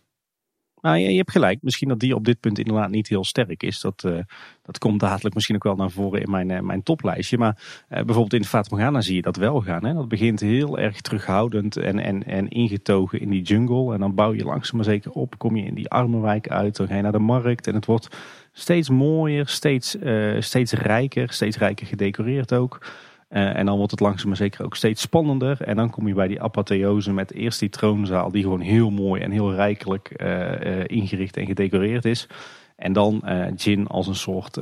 Nou, 0.85 0.97
je, 0.97 1.17
hebt 1.17 1.31
gelijk. 1.31 1.61
Misschien 1.61 1.87
dat 1.87 1.99
die 1.99 2.15
op 2.15 2.25
dit 2.25 2.39
punt 2.39 2.59
inderdaad 2.59 2.89
niet 2.89 3.07
heel 3.07 3.23
sterk 3.23 3.63
is. 3.63 3.79
Dat, 3.81 4.03
uh, 4.05 4.19
dat 4.61 4.77
komt 4.77 4.99
dadelijk 4.99 5.35
misschien 5.35 5.55
ook 5.55 5.63
wel 5.63 5.75
naar 5.75 5.91
voren 5.91 6.21
in 6.21 6.31
mijn, 6.31 6.49
uh, 6.49 6.59
mijn 6.59 6.83
toplijstje. 6.83 7.37
Maar 7.37 7.57
uh, 7.57 7.87
bijvoorbeeld 7.89 8.33
in 8.33 8.41
de 8.41 8.47
Fata 8.47 8.75
Morgana 8.75 9.01
zie 9.01 9.15
je 9.15 9.21
dat 9.21 9.35
wel 9.35 9.61
gaan. 9.61 9.85
Hè? 9.85 9.93
Dat 9.93 10.07
begint 10.07 10.39
heel 10.39 10.79
erg 10.79 11.01
terughoudend 11.01 11.77
en, 11.77 11.99
en, 11.99 12.23
en 12.23 12.49
ingetogen 12.49 13.19
in 13.19 13.29
die 13.29 13.41
jungle. 13.41 13.93
En 13.93 13.99
dan 13.99 14.15
bouw 14.15 14.33
je 14.33 14.43
langzaam 14.43 14.75
maar 14.75 14.85
zeker 14.85 15.11
op. 15.11 15.37
Kom 15.37 15.55
je 15.55 15.65
in 15.65 15.75
die 15.75 15.89
armenwijk 15.89 16.47
uit. 16.49 16.75
Dan 16.75 16.87
ga 16.87 16.95
je 16.95 17.01
naar 17.01 17.11
de 17.11 17.19
markt. 17.19 17.67
En 17.67 17.75
het 17.75 17.85
wordt 17.85 18.17
steeds 18.51 18.89
mooier, 18.89 19.47
steeds, 19.47 19.97
steeds 20.39 20.71
rijker. 20.71 21.33
Steeds 21.33 21.57
rijker 21.57 21.87
gedecoreerd 21.87 22.53
ook. 22.53 22.85
Uh, 23.29 23.57
en 23.57 23.65
dan 23.65 23.75
wordt 23.75 23.91
het 23.91 23.99
langzaam 23.99 24.27
maar 24.27 24.37
zeker 24.37 24.65
ook 24.65 24.75
steeds 24.75 25.01
spannender. 25.01 25.61
En 25.61 25.75
dan 25.75 25.89
kom 25.89 26.07
je 26.07 26.13
bij 26.13 26.27
die 26.27 26.41
apotheose 26.41 27.13
met 27.13 27.33
eerst 27.33 27.59
die 27.59 27.69
troonzaal 27.69 28.31
die 28.31 28.43
gewoon 28.43 28.59
heel 28.59 28.89
mooi 28.89 29.21
en 29.21 29.31
heel 29.31 29.53
rijkelijk 29.53 30.11
uh, 30.17 30.61
uh, 30.61 30.83
ingericht 30.85 31.37
en 31.37 31.45
gedecoreerd 31.45 32.05
is. 32.05 32.27
En 32.75 32.93
dan 32.93 33.23
Jin 33.55 33.87
als 33.87 34.07
een 34.07 34.15
soort, 34.15 34.57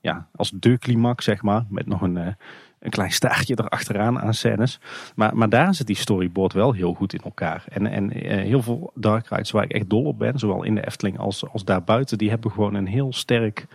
ja, 0.00 0.28
als 0.34 0.50
de 0.50 1.12
zeg 1.16 1.42
maar. 1.42 1.64
Met 1.68 1.86
nog 1.86 2.00
een, 2.00 2.16
een 2.78 2.90
klein 2.90 3.12
staartje 3.12 3.58
erachteraan 3.58 4.20
aan 4.20 4.34
scènes. 4.34 4.80
Maar, 5.14 5.36
maar 5.36 5.48
daar 5.48 5.74
zit 5.74 5.86
die 5.86 5.96
storyboard 5.96 6.52
wel 6.52 6.72
heel 6.72 6.94
goed 6.94 7.12
in 7.12 7.20
elkaar. 7.24 7.64
En, 7.68 7.86
en 7.86 8.10
heel 8.20 8.62
veel 8.62 8.90
dark 8.94 9.28
rides 9.28 9.50
waar 9.50 9.64
ik 9.64 9.72
echt 9.72 9.90
dol 9.90 10.04
op 10.04 10.18
ben, 10.18 10.38
zowel 10.38 10.62
in 10.62 10.74
de 10.74 10.86
Efteling 10.86 11.18
als, 11.18 11.48
als 11.48 11.64
daarbuiten, 11.64 12.18
die 12.18 12.30
hebben 12.30 12.50
gewoon 12.50 12.74
een 12.74 12.86
heel 12.86 13.12
sterk 13.12 13.66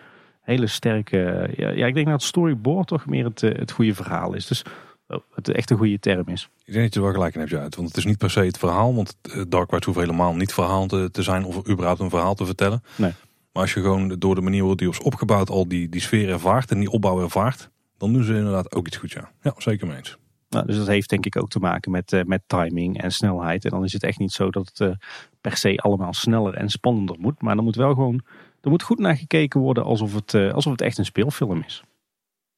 hele 0.41 0.67
sterke. 0.67 1.49
Ja, 1.55 1.69
ja, 1.69 1.85
ik 1.87 1.93
denk 1.93 2.07
dat 2.07 2.23
storyboard 2.23 2.87
toch 2.87 3.05
meer 3.05 3.25
het, 3.25 3.43
eh, 3.43 3.59
het 3.59 3.71
goede 3.71 3.95
verhaal 3.95 4.33
is. 4.33 4.47
Dus 4.47 4.63
oh, 5.07 5.19
het 5.33 5.49
echt 5.49 5.69
een 5.69 5.77
goede 5.77 5.99
term 5.99 6.27
is. 6.27 6.49
Ik 6.65 6.73
denk 6.73 6.83
dat 6.83 6.93
je 6.93 6.99
er 6.99 7.05
wel 7.05 7.15
gelijk 7.15 7.33
in 7.33 7.39
hebt, 7.39 7.53
uit. 7.53 7.75
Want 7.75 7.87
het 7.87 7.97
is 7.97 8.05
niet 8.05 8.17
per 8.17 8.29
se 8.29 8.39
het 8.39 8.57
verhaal. 8.57 8.95
Want 8.95 9.17
eh, 9.21 9.41
Dark 9.47 9.69
Rides 9.69 9.85
hoeft 9.85 9.99
helemaal 9.99 10.35
niet 10.35 10.53
verhaal 10.53 10.87
te, 10.87 11.09
te 11.11 11.23
zijn 11.23 11.43
of 11.43 11.69
überhaupt 11.69 11.99
een 11.99 12.09
verhaal 12.09 12.35
te 12.35 12.45
vertellen. 12.45 12.83
Nee. 12.95 13.11
Maar 13.51 13.61
als 13.61 13.73
je 13.73 13.81
gewoon 13.81 14.15
door 14.19 14.35
de 14.35 14.41
manier 14.41 14.59
waarop 14.59 14.77
die 14.77 14.89
is 14.89 15.01
opgebouwd 15.01 15.49
al 15.49 15.67
die, 15.67 15.89
die 15.89 16.01
sfeer 16.01 16.29
ervaart 16.29 16.71
en 16.71 16.79
die 16.79 16.91
opbouw 16.91 17.21
ervaart, 17.21 17.69
dan 17.97 18.13
doen 18.13 18.23
ze 18.23 18.35
inderdaad 18.35 18.75
ook 18.75 18.87
iets 18.87 18.97
goed, 18.97 19.11
ja. 19.11 19.31
Ja, 19.41 19.53
zeker 19.57 19.87
mee 19.87 19.97
eens. 19.97 20.17
Nou, 20.49 20.65
dus 20.65 20.77
dat 20.77 20.87
heeft 20.87 21.09
denk 21.09 21.25
ik 21.25 21.37
ook 21.37 21.49
te 21.49 21.59
maken 21.59 21.91
met, 21.91 22.11
uh, 22.11 22.23
met 22.23 22.41
timing 22.47 23.01
en 23.01 23.11
snelheid. 23.11 23.65
En 23.65 23.71
dan 23.71 23.83
is 23.83 23.93
het 23.93 24.03
echt 24.03 24.19
niet 24.19 24.31
zo 24.31 24.49
dat 24.49 24.67
het 24.67 24.79
uh, 24.79 24.95
per 25.41 25.57
se 25.57 25.77
allemaal 25.77 26.13
sneller 26.13 26.53
en 26.53 26.69
spannender 26.69 27.15
moet. 27.19 27.41
Maar 27.41 27.55
dan 27.55 27.63
moet 27.63 27.75
wel 27.75 27.93
gewoon 27.93 28.21
er 28.61 28.69
moet 28.69 28.83
goed 28.83 28.99
naar 28.99 29.17
gekeken 29.17 29.59
worden 29.59 29.83
alsof 29.83 30.13
het, 30.13 30.33
uh, 30.33 30.53
alsof 30.53 30.71
het 30.71 30.81
echt 30.81 30.97
een 30.97 31.05
speelfilm 31.05 31.63
is. 31.65 31.83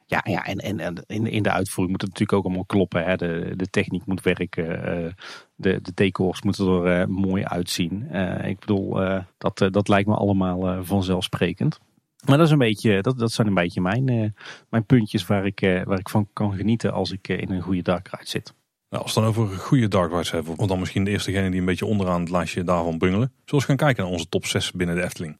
Ja, 0.05 0.21
ja 0.23 0.45
en, 0.45 0.57
en, 0.57 0.79
en 0.79 1.03
in, 1.07 1.27
in 1.27 1.43
de 1.43 1.51
uitvoering 1.51 1.91
moet 1.91 2.01
het 2.01 2.09
natuurlijk 2.09 2.37
ook 2.37 2.45
allemaal 2.45 2.65
kloppen. 2.65 3.03
Hè. 3.03 3.15
De, 3.15 3.53
de 3.55 3.67
techniek 3.67 4.05
moet 4.05 4.21
werken. 4.21 4.65
Uh, 4.65 5.11
de, 5.55 5.81
de 5.81 5.91
decors 5.93 6.41
moeten 6.41 6.67
er 6.67 7.01
uh, 7.01 7.07
mooi 7.07 7.43
uitzien. 7.43 8.11
ik 8.45 8.59
bedoel, 8.59 8.99
dat, 9.37 9.67
dat 9.71 9.87
lijkt 9.87 10.07
me 10.07 10.15
allemaal 10.15 10.83
vanzelfsprekend. 10.83 11.79
Maar 12.25 12.37
dat, 12.37 12.45
is 12.45 12.51
een 12.51 12.57
beetje, 12.57 13.01
dat, 13.01 13.19
dat 13.19 13.31
zijn 13.31 13.47
een 13.47 13.53
beetje 13.53 13.81
mijn, 13.81 14.35
mijn 14.69 14.85
puntjes 14.85 15.25
waar 15.25 15.45
ik, 15.45 15.59
waar 15.85 15.99
ik 15.99 16.09
van 16.09 16.27
kan 16.33 16.53
genieten 16.53 16.93
als 16.93 17.11
ik 17.11 17.27
in 17.27 17.51
een 17.51 17.61
goede 17.61 17.81
dark 17.81 18.07
ride 18.07 18.29
zit. 18.29 18.53
Nou, 18.89 19.03
als 19.05 19.13
we 19.13 19.19
dan 19.19 19.29
over 19.29 19.47
goede 19.47 19.87
dark 19.87 20.11
rides 20.11 20.31
hebben, 20.31 20.57
of 20.57 20.67
dan 20.67 20.79
misschien 20.79 21.03
de 21.03 21.11
eerstegene 21.11 21.49
die 21.49 21.59
een 21.59 21.65
beetje 21.65 21.85
onderaan 21.85 22.19
het 22.19 22.29
lijstje 22.29 22.63
daarvan 22.63 22.97
bungelen. 22.97 23.31
Zullen 23.45 23.61
we 23.61 23.67
gaan 23.67 23.85
kijken 23.85 24.03
naar 24.03 24.11
onze 24.11 24.29
top 24.29 24.45
6 24.45 24.71
binnen 24.71 24.95
de 24.95 25.03
Efteling. 25.03 25.37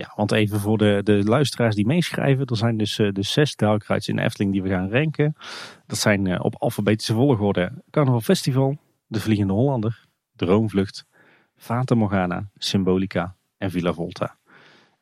Ja, 0.00 0.12
want 0.16 0.32
even 0.32 0.60
voor 0.60 0.78
de, 0.78 1.00
de 1.04 1.24
luisteraars 1.24 1.74
die 1.74 1.86
meeschrijven. 1.86 2.46
Er 2.46 2.56
zijn 2.56 2.76
dus 2.76 2.98
uh, 2.98 3.12
de 3.12 3.22
zes 3.22 3.56
dark 3.56 3.84
rides 3.84 4.08
in 4.08 4.16
de 4.16 4.22
Efteling 4.22 4.52
die 4.52 4.62
we 4.62 4.68
gaan 4.68 4.90
ranken. 4.90 5.36
Dat 5.86 5.98
zijn 5.98 6.24
uh, 6.24 6.38
op 6.42 6.54
alfabetische 6.58 7.14
volgorde 7.14 7.72
Carnaval 7.90 8.20
Festival, 8.20 8.78
De 9.06 9.20
Vliegende 9.20 9.52
Hollander, 9.52 10.06
Droomvlucht, 10.36 11.06
Fata 11.56 11.94
Morgana, 11.94 12.50
Symbolica 12.56 13.36
en 13.58 13.70
Villa 13.70 13.92
Volta. 13.92 14.36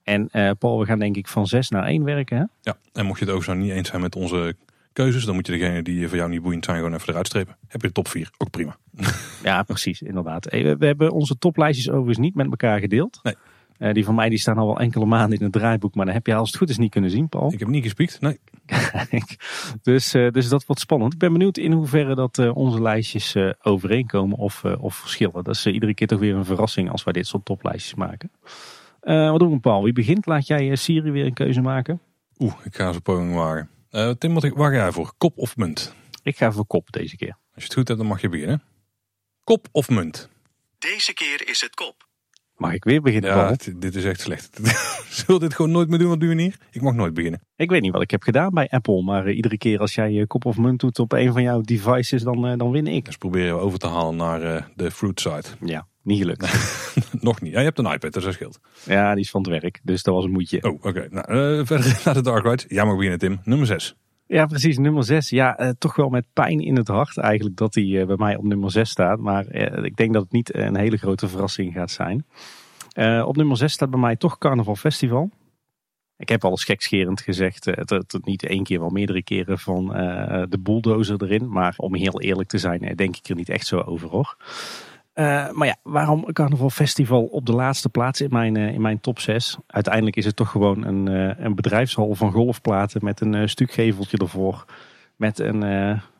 En 0.02 0.28
uh, 0.32 0.50
Paul, 0.58 0.78
we 0.78 0.86
gaan 0.86 0.98
denk 0.98 1.16
ik 1.16 1.28
van 1.28 1.46
zes 1.46 1.68
naar 1.68 1.84
één 1.84 2.04
werken. 2.04 2.36
Hè? 2.36 2.44
Ja, 2.60 2.76
en 2.92 3.06
mocht 3.06 3.18
je 3.18 3.24
het 3.24 3.34
ook 3.34 3.44
zo 3.44 3.54
niet 3.54 3.70
eens 3.70 3.88
zijn 3.88 4.00
met 4.00 4.16
onze 4.16 4.56
keuzes, 4.92 5.24
dan 5.24 5.34
moet 5.34 5.46
je 5.46 5.52
degene 5.52 5.82
die 5.82 6.08
voor 6.08 6.16
jou 6.16 6.30
niet 6.30 6.42
boeiend 6.42 6.64
zijn 6.64 6.76
gewoon 6.76 6.94
even 6.94 7.08
eruit 7.08 7.26
strepen. 7.26 7.56
Heb 7.68 7.80
je 7.80 7.86
de 7.86 7.92
top 7.92 8.08
4, 8.08 8.30
ook 8.38 8.50
prima. 8.50 8.76
Ja, 9.42 9.62
precies, 9.62 10.02
inderdaad. 10.02 10.44
We 10.44 10.76
hebben 10.78 11.10
onze 11.10 11.38
toplijstjes 11.38 11.90
overigens 11.90 12.18
niet 12.18 12.34
met 12.34 12.46
elkaar 12.46 12.78
gedeeld. 12.80 13.20
Nee. 13.22 13.34
Uh, 13.78 13.92
die 13.92 14.04
van 14.04 14.14
mij 14.14 14.28
die 14.28 14.38
staan 14.38 14.58
al 14.58 14.66
wel 14.66 14.78
enkele 14.78 15.04
maanden 15.04 15.38
in 15.38 15.44
het 15.44 15.52
draaiboek. 15.52 15.94
Maar 15.94 16.04
dan 16.04 16.14
heb 16.14 16.26
je 16.26 16.34
als 16.34 16.48
het 16.48 16.58
goed 16.58 16.68
is 16.68 16.78
niet 16.78 16.90
kunnen 16.90 17.10
zien, 17.10 17.28
Paul. 17.28 17.52
Ik 17.52 17.58
heb 17.58 17.68
niet 17.68 17.82
gespiekt, 17.82 18.20
nee. 18.20 18.38
dus, 19.82 20.14
uh, 20.14 20.30
dus 20.30 20.48
dat 20.48 20.66
wordt 20.66 20.82
spannend. 20.82 21.12
Ik 21.12 21.18
ben 21.18 21.32
benieuwd 21.32 21.56
in 21.56 21.72
hoeverre 21.72 22.14
dat 22.14 22.38
uh, 22.38 22.56
onze 22.56 22.82
lijstjes 22.82 23.36
overeenkomen 23.62 24.38
of, 24.38 24.64
of 24.64 24.94
verschillen. 24.94 25.44
Dat 25.44 25.54
is 25.54 25.66
iedere 25.66 25.94
keer 25.94 26.06
toch 26.06 26.18
weer 26.18 26.34
een 26.34 26.44
verrassing 26.44 26.90
als 26.90 27.04
wij 27.04 27.12
dit 27.12 27.26
soort 27.26 27.44
toplijstjes 27.44 27.94
maken. 27.94 28.30
wat 29.00 29.38
doen 29.38 29.50
we, 29.50 29.58
Paul? 29.58 29.82
Wie 29.82 29.92
begint? 29.92 30.26
Laat 30.26 30.46
jij 30.46 30.76
Siri 30.76 31.10
weer 31.10 31.24
een 31.24 31.34
keuze 31.34 31.60
maken? 31.60 32.00
Oeh, 32.38 32.54
ik 32.64 32.76
ga 32.76 32.92
ze 32.92 33.00
poging 33.00 33.34
wagen. 33.34 33.68
Tim, 34.18 34.34
wat, 34.34 34.48
waar 34.48 34.70
ga 34.70 34.76
jij 34.76 34.92
voor? 34.92 35.12
Kop 35.18 35.38
of 35.38 35.56
munt? 35.56 35.94
Ik 36.22 36.36
ga 36.36 36.52
voor 36.52 36.66
kop 36.66 36.92
deze 36.92 37.16
keer. 37.16 37.36
Als 37.36 37.38
je 37.54 37.62
het 37.62 37.74
goed 37.74 37.88
hebt, 37.88 38.00
dan 38.00 38.08
mag 38.08 38.20
je 38.20 38.28
beginnen. 38.28 38.62
Kop 39.44 39.68
of 39.72 39.88
munt? 39.88 40.28
Deze 40.78 41.14
keer 41.14 41.48
is 41.48 41.60
het 41.60 41.74
kop. 41.74 42.07
Mag 42.58 42.72
ik 42.72 42.84
weer 42.84 43.00
beginnen? 43.00 43.30
Ja, 43.30 43.56
dit 43.76 43.94
is 43.94 44.04
echt 44.04 44.20
slecht. 44.20 44.60
Zul 45.26 45.38
dit 45.38 45.54
gewoon 45.54 45.70
nooit 45.70 45.88
meer 45.88 45.98
doen 45.98 46.08
wat 46.08 46.20
doen 46.20 46.36
we 46.36 46.42
hier? 46.42 46.56
Ik 46.70 46.80
mag 46.80 46.94
nooit 46.94 47.14
beginnen. 47.14 47.40
Ik 47.56 47.70
weet 47.70 47.82
niet 47.82 47.92
wat 47.92 48.02
ik 48.02 48.10
heb 48.10 48.22
gedaan 48.22 48.50
bij 48.50 48.68
Apple, 48.68 49.02
maar 49.02 49.28
uh, 49.28 49.36
iedere 49.36 49.58
keer 49.58 49.78
als 49.78 49.94
jij 49.94 50.10
je 50.10 50.26
kop 50.26 50.44
of 50.44 50.56
munt 50.56 50.80
doet 50.80 50.98
op 50.98 51.12
een 51.12 51.32
van 51.32 51.42
jouw 51.42 51.60
devices, 51.60 52.22
dan, 52.22 52.50
uh, 52.50 52.56
dan 52.56 52.70
win 52.70 52.86
ik. 52.86 53.04
Dus 53.04 53.16
proberen 53.16 53.54
we 53.54 53.60
over 53.60 53.78
te 53.78 53.86
halen 53.86 54.16
naar 54.16 54.42
uh, 54.42 54.62
de 54.74 54.90
fruit 54.90 55.20
side. 55.20 55.44
Ja, 55.64 55.86
niet 56.02 56.18
gelukt. 56.18 56.46
Nog 57.20 57.40
niet. 57.40 57.52
Ja, 57.52 57.58
je 57.58 57.64
hebt 57.64 57.78
een 57.78 57.92
iPad, 57.92 58.12
dat 58.12 58.24
is 58.24 58.34
scheelt. 58.34 58.60
Ja, 58.84 59.14
die 59.14 59.24
is 59.24 59.30
van 59.30 59.40
het 59.40 59.60
werk, 59.60 59.80
dus 59.82 60.02
dat 60.02 60.14
was 60.14 60.24
een 60.24 60.30
moedje. 60.30 60.62
Oh, 60.62 60.72
oké. 60.72 60.88
Okay. 60.88 61.08
Nou, 61.10 61.66
verder 61.66 62.00
naar 62.04 62.14
de 62.14 62.22
Dark 62.22 62.44
Ride. 62.44 62.64
Ja, 62.68 62.84
mag 62.84 62.94
beginnen 62.94 63.18
Tim. 63.18 63.40
Nummer 63.44 63.66
6. 63.66 63.96
Ja, 64.28 64.46
precies. 64.46 64.78
Nummer 64.78 65.04
6. 65.04 65.30
Ja, 65.30 65.60
uh, 65.60 65.68
toch 65.78 65.96
wel 65.96 66.08
met 66.08 66.26
pijn 66.32 66.60
in 66.60 66.76
het 66.76 66.88
hart 66.88 67.18
eigenlijk 67.18 67.56
dat 67.56 67.74
hij 67.74 67.84
uh, 67.84 68.06
bij 68.06 68.16
mij 68.16 68.36
op 68.36 68.44
nummer 68.44 68.70
6 68.70 68.90
staat. 68.90 69.18
Maar 69.18 69.54
uh, 69.54 69.84
ik 69.84 69.96
denk 69.96 70.12
dat 70.12 70.22
het 70.22 70.32
niet 70.32 70.54
een 70.54 70.76
hele 70.76 70.96
grote 70.96 71.28
verrassing 71.28 71.72
gaat 71.72 71.90
zijn. 71.90 72.26
Op 73.24 73.36
nummer 73.36 73.56
6 73.56 73.72
staat 73.72 73.90
bij 73.90 74.00
mij 74.00 74.16
toch 74.16 74.38
Carnaval 74.38 74.76
Festival. 74.76 75.30
Ik 76.16 76.28
heb 76.28 76.44
al 76.44 76.50
eens 76.50 76.64
gezegd, 77.22 77.64
het, 77.64 77.90
het, 77.90 78.18
niet 78.24 78.46
één 78.46 78.62
keer, 78.62 78.80
wel 78.80 78.88
meerdere 78.88 79.22
keren 79.22 79.58
van 79.58 79.86
de 80.48 80.58
bulldozer 80.60 81.22
erin. 81.22 81.48
Maar 81.48 81.74
om 81.76 81.94
heel 81.94 82.20
eerlijk 82.20 82.48
te 82.48 82.58
zijn, 82.58 82.96
denk 82.96 83.16
ik 83.16 83.28
er 83.28 83.34
niet 83.34 83.48
echt 83.48 83.66
zo 83.66 83.80
over 83.80 84.08
hoor. 84.08 84.36
Maar 85.52 85.66
ja, 85.66 85.76
waarom 85.82 86.32
Carnaval 86.32 86.70
Festival 86.70 87.24
op 87.24 87.46
de 87.46 87.52
laatste 87.52 87.88
plaats 87.88 88.20
in 88.20 88.28
mijn, 88.30 88.56
in 88.56 88.80
mijn 88.80 89.00
top 89.00 89.18
6? 89.18 89.56
Uiteindelijk 89.66 90.16
is 90.16 90.24
het 90.24 90.36
toch 90.36 90.50
gewoon 90.50 90.84
een, 90.84 91.06
een 91.44 91.54
bedrijfshal 91.54 92.14
van 92.14 92.32
golfplaten 92.32 93.04
met 93.04 93.20
een 93.20 93.48
stuk 93.48 93.72
geveltje 93.72 94.16
ervoor. 94.16 94.64
Met 95.16 95.38
een, 95.38 95.60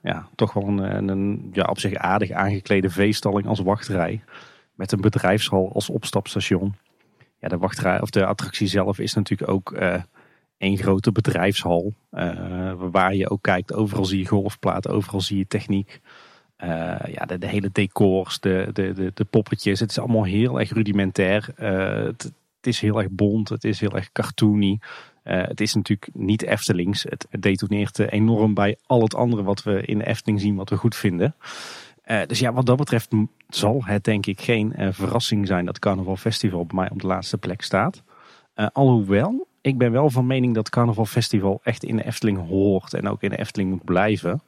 ja, 0.03 0.29
toch 0.35 0.53
wel 0.53 0.67
een, 0.69 1.09
een 1.09 1.49
ja, 1.53 1.65
op 1.65 1.79
zich 1.79 1.95
aardig 1.95 2.31
aangeklede 2.31 2.91
veestalling 2.91 3.47
als 3.47 3.61
wachtrij 3.61 4.23
met 4.75 4.93
een 4.93 5.01
bedrijfshal 5.01 5.71
als 5.75 5.91
opstapstation. 5.91 6.75
Ja, 7.41 7.49
de 7.49 7.59
wachtrij 7.59 8.01
of 8.01 8.11
de 8.11 8.27
attractie 8.27 8.67
zelf 8.67 8.99
is 8.99 9.15
natuurlijk 9.15 9.51
ook 9.51 9.73
één 10.59 10.77
grote 10.77 11.13
bedrijfshal. 11.13 11.93
Waar 12.91 13.15
je 13.15 13.31
ook 13.31 13.43
kijkt, 13.43 13.73
overal 13.73 14.05
zie 14.05 14.19
je 14.19 14.27
golfplaten, 14.27 14.91
overal 14.91 15.21
zie 15.21 15.39
je 15.39 15.47
techniek. 15.47 16.01
Uh, 16.65 16.97
ja, 17.13 17.27
de, 17.27 17.47
hele 17.47 17.71
decors, 17.73 18.41
de, 18.41 18.69
de, 18.73 19.13
de, 19.15 19.25
poppetjes. 19.25 19.81
Het 19.81 19.91
is 19.91 19.99
allemaal 19.99 20.25
heel 20.25 20.61
erg 20.61 20.73
rudimentair. 20.73 21.49
Uh, 21.61 22.05
het, 22.05 22.33
is 22.61 22.81
heel 22.81 22.99
erg 22.99 23.11
bont. 23.11 23.49
Het 23.49 23.65
is 23.65 23.81
heel 23.81 23.93
erg 23.93 24.13
cartoony. 24.13 24.79
Uh, 25.25 25.43
het 25.43 25.61
is 25.61 25.75
natuurlijk 25.75 26.11
niet 26.13 26.43
Eftelings. 26.43 27.03
Het, 27.03 27.27
het 27.31 27.43
detoneert 27.43 27.99
enorm 27.99 28.55
bij 28.55 28.77
al 28.87 29.03
het 29.03 29.15
andere 29.15 29.43
wat 29.43 29.63
we 29.63 29.83
in 29.83 29.99
de 29.99 30.07
Efteling 30.07 30.41
zien, 30.41 30.55
wat 30.55 30.71
we 30.71 30.77
goed 30.77 30.97
vinden. 30.97 31.35
dus 32.27 32.39
ja, 32.39 32.53
wat 32.53 32.67
dat 32.67 32.77
betreft 32.77 33.11
zal 33.49 33.85
het 33.85 34.05
denk 34.05 34.27
ik 34.27 34.41
geen 34.41 34.75
verrassing 34.91 35.47
zijn 35.47 35.65
dat 35.65 35.79
Carnaval 35.79 36.17
Festival 36.17 36.67
bij 36.67 36.77
mij 36.77 36.91
op 36.91 37.01
de 37.01 37.07
laatste 37.07 37.39
plek 37.39 37.63
staat. 37.63 38.03
alhoewel, 38.73 39.47
ik 39.61 39.79
ben 39.79 39.93
wel 39.93 40.11
van 40.11 40.27
mening 40.27 40.55
dat 40.55 40.71
Carnaval 40.71 41.07
Festival 41.07 41.61
echt 41.63 41.85
in 41.85 41.97
de 41.97 42.05
Efteling 42.05 42.49
hoort 42.49 42.95
en 42.95 43.09
ook 43.09 43.23
in 43.23 43.31
de 43.31 43.39
Efteling 43.39 43.71
moet 43.71 43.85
blijven. 43.85 44.43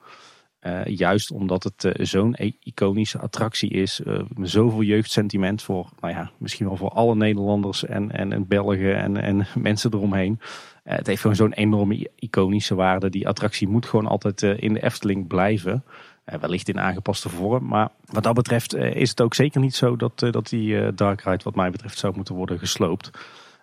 Uh, 0.66 0.84
juist 0.84 1.30
omdat 1.30 1.64
het 1.64 1.84
uh, 1.84 1.92
zo'n 1.94 2.36
iconische 2.62 3.18
attractie 3.18 3.70
is. 3.70 4.00
Uh, 4.06 4.22
zoveel 4.42 4.82
jeugdsentiment 4.82 5.62
voor, 5.62 5.88
nou 6.00 6.14
ja, 6.14 6.30
misschien 6.38 6.66
wel 6.66 6.76
voor 6.76 6.90
alle 6.90 7.14
Nederlanders 7.14 7.84
en, 7.84 8.10
en, 8.10 8.32
en 8.32 8.48
Belgen 8.48 8.96
en, 8.96 9.16
en 9.16 9.46
mensen 9.62 9.94
eromheen. 9.94 10.40
het 10.84 11.06
heeft 11.06 11.20
gewoon 11.20 11.36
zo'n 11.36 11.52
enorme 11.52 12.10
iconische 12.16 12.74
waarde. 12.74 13.10
Die 13.10 13.28
attractie 13.28 13.68
moet 13.68 13.86
gewoon 13.86 14.06
altijd 14.06 14.42
in 14.42 14.72
de 14.72 14.82
Efteling 14.82 15.26
blijven. 15.26 15.84
wellicht 16.24 16.68
in 16.68 16.80
aangepaste 16.80 17.28
vorm. 17.28 17.66
Maar 17.66 17.88
wat 18.04 18.22
dat 18.22 18.34
betreft 18.34 18.74
is 18.74 19.10
het 19.10 19.20
ook 19.20 19.34
zeker 19.34 19.60
niet 19.60 19.74
zo 19.74 19.96
dat, 19.96 20.18
dat 20.18 20.48
die 20.48 20.94
Dark 20.94 21.20
Ride 21.20 21.44
wat 21.44 21.54
mij 21.54 21.70
betreft 21.70 21.98
zou 21.98 22.16
moeten 22.16 22.34
worden 22.34 22.58
gesloopt. 22.58 23.10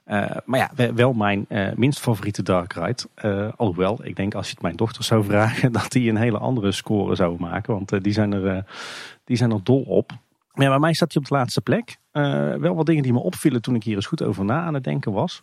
Uh, 0.08 0.30
maar 0.46 0.60
ja, 0.60 0.93
wel 0.93 1.13
mijn 1.13 1.46
uh, 1.50 1.67
minst 1.76 2.00
favoriete 2.00 2.43
Dark 2.43 2.74
Ride. 2.74 3.04
Uh, 3.24 3.48
alhoewel, 3.56 4.00
ik 4.06 4.15
denk 4.15 4.36
als 4.36 4.46
je 4.46 4.52
het 4.52 4.62
mijn 4.62 4.76
dochter 4.76 5.04
zou 5.04 5.24
vragen, 5.32 5.72
dat 5.72 5.91
die 5.91 6.10
een 6.10 6.17
hele 6.17 6.38
andere 6.38 6.72
score 6.72 7.15
zou 7.15 7.39
maken. 7.39 7.74
Want 7.74 8.04
die, 8.04 8.13
zijn 8.13 8.34
er, 8.34 8.65
die 9.24 9.38
zijn 9.38 9.52
er 9.52 9.63
dol 9.63 9.82
op. 9.82 10.12
Maar 10.54 10.70
bij 10.70 10.80
mij 10.80 10.93
staat 10.93 11.13
hij 11.13 11.22
op 11.22 11.28
de 11.28 11.36
laatste 11.36 11.62
plek. 11.62 11.98
wel 12.60 12.76
wat 12.76 12.86
dingen 12.86 13.04
die 13.04 13.13
me 13.13 13.20
opvielen 13.20 13.62
toen 13.62 13.76
ik 13.76 13.84
hier 13.84 13.96
eens 13.96 14.06
goed 14.06 14.24
over 14.24 14.46
na 14.46 14.62
aan 14.62 14.74
het 14.74 14.84
denken 14.84 15.12
was. 15.12 15.41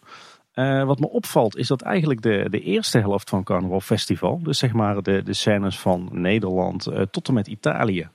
wat 0.84 0.98
me 0.98 1.10
opvalt 1.10 1.56
is 1.56 1.66
dat 1.66 1.82
eigenlijk 1.82 2.22
de, 2.22 2.46
de 2.50 2.60
eerste 2.60 2.98
helft 2.98 3.30
van 3.30 3.42
Carnaval 3.42 3.80
Festival, 3.80 4.40
dus 4.42 4.58
zeg 4.58 4.72
maar 4.72 5.02
de, 5.02 5.22
de 5.22 5.32
scènes 5.32 5.78
van 5.78 6.08
Nederland 6.12 6.88
tot 7.10 7.28
en 7.28 7.34
met 7.34 7.46
Italië, 7.46 8.08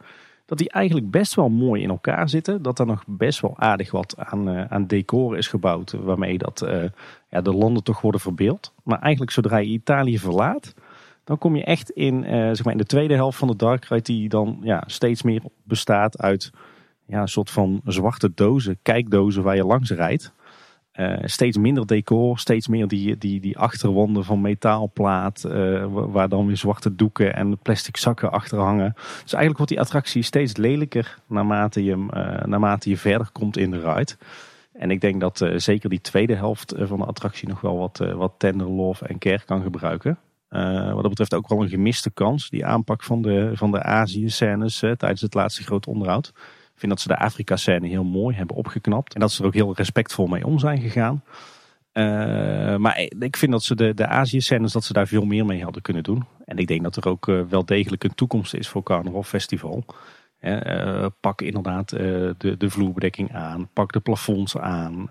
dat 0.49 0.57
die 0.57 0.69
eigenlijk 0.69 1.12
best 1.12 1.35
wel 1.35 1.49
mooi 1.49 1.81
in 1.81 1.89
elkaar 1.89 2.29
zitten. 2.29 2.62
Dat 2.62 2.79
er 2.79 2.85
nog 2.85 3.03
best 3.07 3.41
wel 3.41 3.53
aardig 3.57 3.91
wat 3.91 4.15
aan, 4.17 4.49
uh, 4.49 4.65
aan 4.65 4.88
decor 4.88 5.38
is 5.38 5.47
gebouwd. 5.47 5.91
Waarmee 5.91 6.38
dat, 6.38 6.63
uh, 6.65 6.83
ja, 7.29 7.41
de 7.41 7.53
landen 7.53 7.83
toch 7.83 8.01
worden 8.01 8.21
verbeeld. 8.21 8.73
Maar 8.83 8.99
eigenlijk 8.99 9.31
zodra 9.31 9.57
je 9.57 9.69
Italië 9.69 10.19
verlaat. 10.19 10.73
Dan 11.23 11.38
kom 11.38 11.55
je 11.55 11.63
echt 11.63 11.89
in, 11.89 12.23
zeg 12.23 12.63
maar 12.63 12.73
in 12.73 12.79
de 12.79 12.85
tweede 12.85 13.13
helft 13.13 13.38
van 13.38 13.47
de 13.47 13.55
Dark 13.55 13.85
Ride. 13.85 14.01
Die 14.01 14.29
dan 14.29 14.59
ja, 14.62 14.83
steeds 14.85 15.21
meer 15.21 15.41
bestaat 15.63 16.17
uit 16.17 16.51
ja, 17.05 17.21
een 17.21 17.27
soort 17.27 17.49
van 17.49 17.81
zwarte 17.85 18.31
dozen. 18.35 18.79
Kijkdozen 18.81 19.43
waar 19.43 19.55
je 19.55 19.65
langs 19.65 19.91
rijdt. 19.91 20.33
Uh, 20.99 21.17
steeds 21.23 21.57
minder 21.57 21.85
decor, 21.85 22.39
steeds 22.39 22.67
meer 22.67 22.88
die, 22.88 23.17
die, 23.17 23.39
die 23.39 23.57
achterwanden 23.57 24.25
van 24.25 24.41
metaalplaat, 24.41 25.43
uh, 25.47 25.85
waar 25.89 26.29
dan 26.29 26.45
weer 26.47 26.57
zwarte 26.57 26.95
doeken 26.95 27.35
en 27.35 27.57
plastic 27.57 27.97
zakken 27.97 28.31
achter 28.31 28.59
hangen. 28.59 28.91
Dus 28.95 29.33
eigenlijk 29.33 29.57
wordt 29.57 29.71
die 29.71 29.79
attractie 29.79 30.21
steeds 30.21 30.57
lelijker 30.57 31.17
naarmate 31.27 31.83
je, 31.83 31.95
uh, 31.95 32.43
naarmate 32.45 32.89
je 32.89 32.97
verder 32.97 33.29
komt 33.31 33.57
in 33.57 33.71
de 33.71 33.79
ride. 33.79 34.12
En 34.73 34.91
ik 34.91 35.01
denk 35.01 35.19
dat 35.19 35.45
zeker 35.55 35.89
die 35.89 36.01
tweede 36.01 36.35
helft 36.35 36.73
van 36.77 36.99
de 36.99 37.05
attractie 37.05 37.47
nog 37.47 37.62
wel 37.62 37.77
wat, 37.77 37.97
wat 37.97 38.33
tender 38.38 38.69
love 38.69 39.05
en 39.05 39.17
care 39.17 39.45
kan 39.45 39.62
gebruiken. 39.62 40.17
wat 40.93 41.01
dat 41.01 41.09
betreft 41.09 41.33
ook 41.33 41.47
wel 41.47 41.62
een 41.62 41.69
gemiste 41.69 42.12
kans, 42.12 42.49
die 42.49 42.65
aanpak 42.65 43.03
van 43.03 43.21
de, 43.21 43.51
van 43.53 43.71
de 43.71 43.83
Azië-scènes 43.83 44.79
tijdens 44.79 45.21
het 45.21 45.33
laatste 45.33 45.63
grote 45.63 45.89
onderhoud. 45.89 46.33
Ik 46.79 46.85
vind 46.85 46.97
dat 46.97 47.01
ze 47.01 47.17
de 47.17 47.25
Afrika-scène 47.25 47.87
heel 47.87 48.03
mooi 48.03 48.35
hebben 48.35 48.55
opgeknapt. 48.55 49.13
En 49.13 49.19
dat 49.19 49.31
ze 49.31 49.41
er 49.41 49.47
ook 49.47 49.53
heel 49.53 49.75
respectvol 49.75 50.27
mee 50.27 50.45
om 50.45 50.59
zijn 50.59 50.81
gegaan. 50.81 51.23
Uh, 51.93 52.75
maar 52.75 52.99
ik 53.19 53.37
vind 53.37 53.51
dat 53.51 53.63
ze 53.63 53.75
de, 53.75 53.93
de 53.93 54.07
Azië-scènes, 54.07 54.71
dat 54.71 54.83
ze 54.83 54.93
daar 54.93 55.07
veel 55.07 55.25
meer 55.25 55.45
mee 55.45 55.63
hadden 55.63 55.81
kunnen 55.81 56.03
doen. 56.03 56.25
En 56.45 56.57
ik 56.57 56.67
denk 56.67 56.83
dat 56.83 56.95
er 56.95 57.07
ook 57.07 57.27
uh, 57.27 57.41
wel 57.49 57.65
degelijk 57.65 58.03
een 58.03 58.15
toekomst 58.15 58.53
is 58.53 58.67
voor 58.67 58.83
Carnaval 58.83 59.23
Festival. 59.23 59.85
Uh, 60.41 61.05
pak 61.19 61.41
inderdaad 61.41 61.89
de, 61.89 62.55
de 62.57 62.69
vloerbedekking 62.69 63.33
aan. 63.33 63.69
Pak 63.73 63.91
de 63.91 63.99
plafonds 63.99 64.57
aan. 64.57 65.09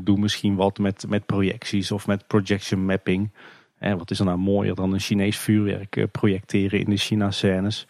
doe 0.00 0.18
misschien 0.18 0.54
wat 0.54 0.78
met, 0.78 1.04
met 1.08 1.26
projecties 1.26 1.92
of 1.92 2.06
met 2.06 2.26
projection 2.26 2.84
mapping. 2.84 3.30
wat 3.78 4.10
is 4.10 4.18
er 4.18 4.24
nou 4.24 4.38
mooier 4.38 4.74
dan 4.74 4.92
een 4.92 5.00
Chinees 5.00 5.38
vuurwerk 5.38 6.06
projecteren 6.10 6.80
in 6.80 6.90
de 6.90 6.96
China-scènes. 6.96 7.86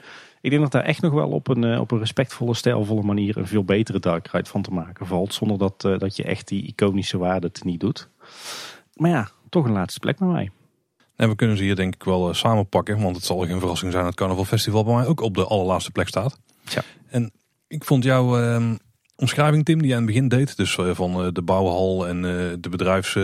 Ik 0.47 0.53
denk 0.53 0.63
dat 0.65 0.73
daar 0.73 0.83
echt 0.83 1.03
nog 1.03 1.13
wel 1.13 1.29
op 1.29 1.49
een, 1.49 1.65
eh, 1.65 1.81
op 1.81 1.91
een 1.91 1.99
respectvolle, 1.99 2.55
stijlvolle 2.55 3.03
manier 3.03 3.37
een 3.37 3.47
veel 3.47 3.65
betere 3.65 3.99
dark 3.99 4.29
ride 4.29 4.49
van 4.49 4.63
te 4.63 4.71
maken 4.71 5.07
valt. 5.07 5.35
Zonder 5.35 5.59
dat, 5.59 5.85
uh, 5.87 5.99
dat 5.99 6.17
je 6.17 6.23
echt 6.23 6.49
die 6.49 6.67
iconische 6.67 7.19
waarde 7.19 7.51
niet 7.63 7.81
doet. 7.81 8.09
Maar 8.95 9.11
ja, 9.11 9.29
toch 9.49 9.65
een 9.65 9.73
laatste 9.73 10.01
plek 10.01 10.19
bij 10.19 10.29
mij. 10.29 10.51
En 11.17 11.29
we 11.29 11.35
kunnen 11.35 11.57
ze 11.57 11.63
hier 11.63 11.77
denk 11.77 11.95
ik 11.95 12.05
wel 12.05 12.29
uh, 12.29 12.35
samenpakken. 12.35 13.03
Want 13.03 13.17
het 13.17 13.25
zal 13.25 13.39
geen 13.39 13.59
verrassing 13.59 13.93
zijn 13.93 14.03
dat 14.05 14.13
het 14.13 14.21
Carnaval 14.21 14.45
Festival 14.45 14.85
bij 14.85 14.95
mij 14.95 15.07
ook 15.07 15.21
op 15.21 15.35
de 15.35 15.47
allerlaatste 15.47 15.91
plek 15.91 16.09
staat. 16.09 16.39
Ja. 16.63 16.83
En 17.07 17.33
ik 17.67 17.85
vond 17.85 18.05
jouw 18.05 18.41
uh, 18.41 18.71
omschrijving 19.17 19.65
Tim 19.65 19.79
die 19.79 19.89
je 19.89 19.95
aan 19.95 20.03
het 20.03 20.13
begin 20.13 20.29
deed. 20.29 20.57
Dus 20.57 20.75
van 20.75 21.31
de 21.33 21.43
bouwhal 21.43 22.09
en 22.09 22.23
de 22.61 22.69
bedrijfs 22.71 23.19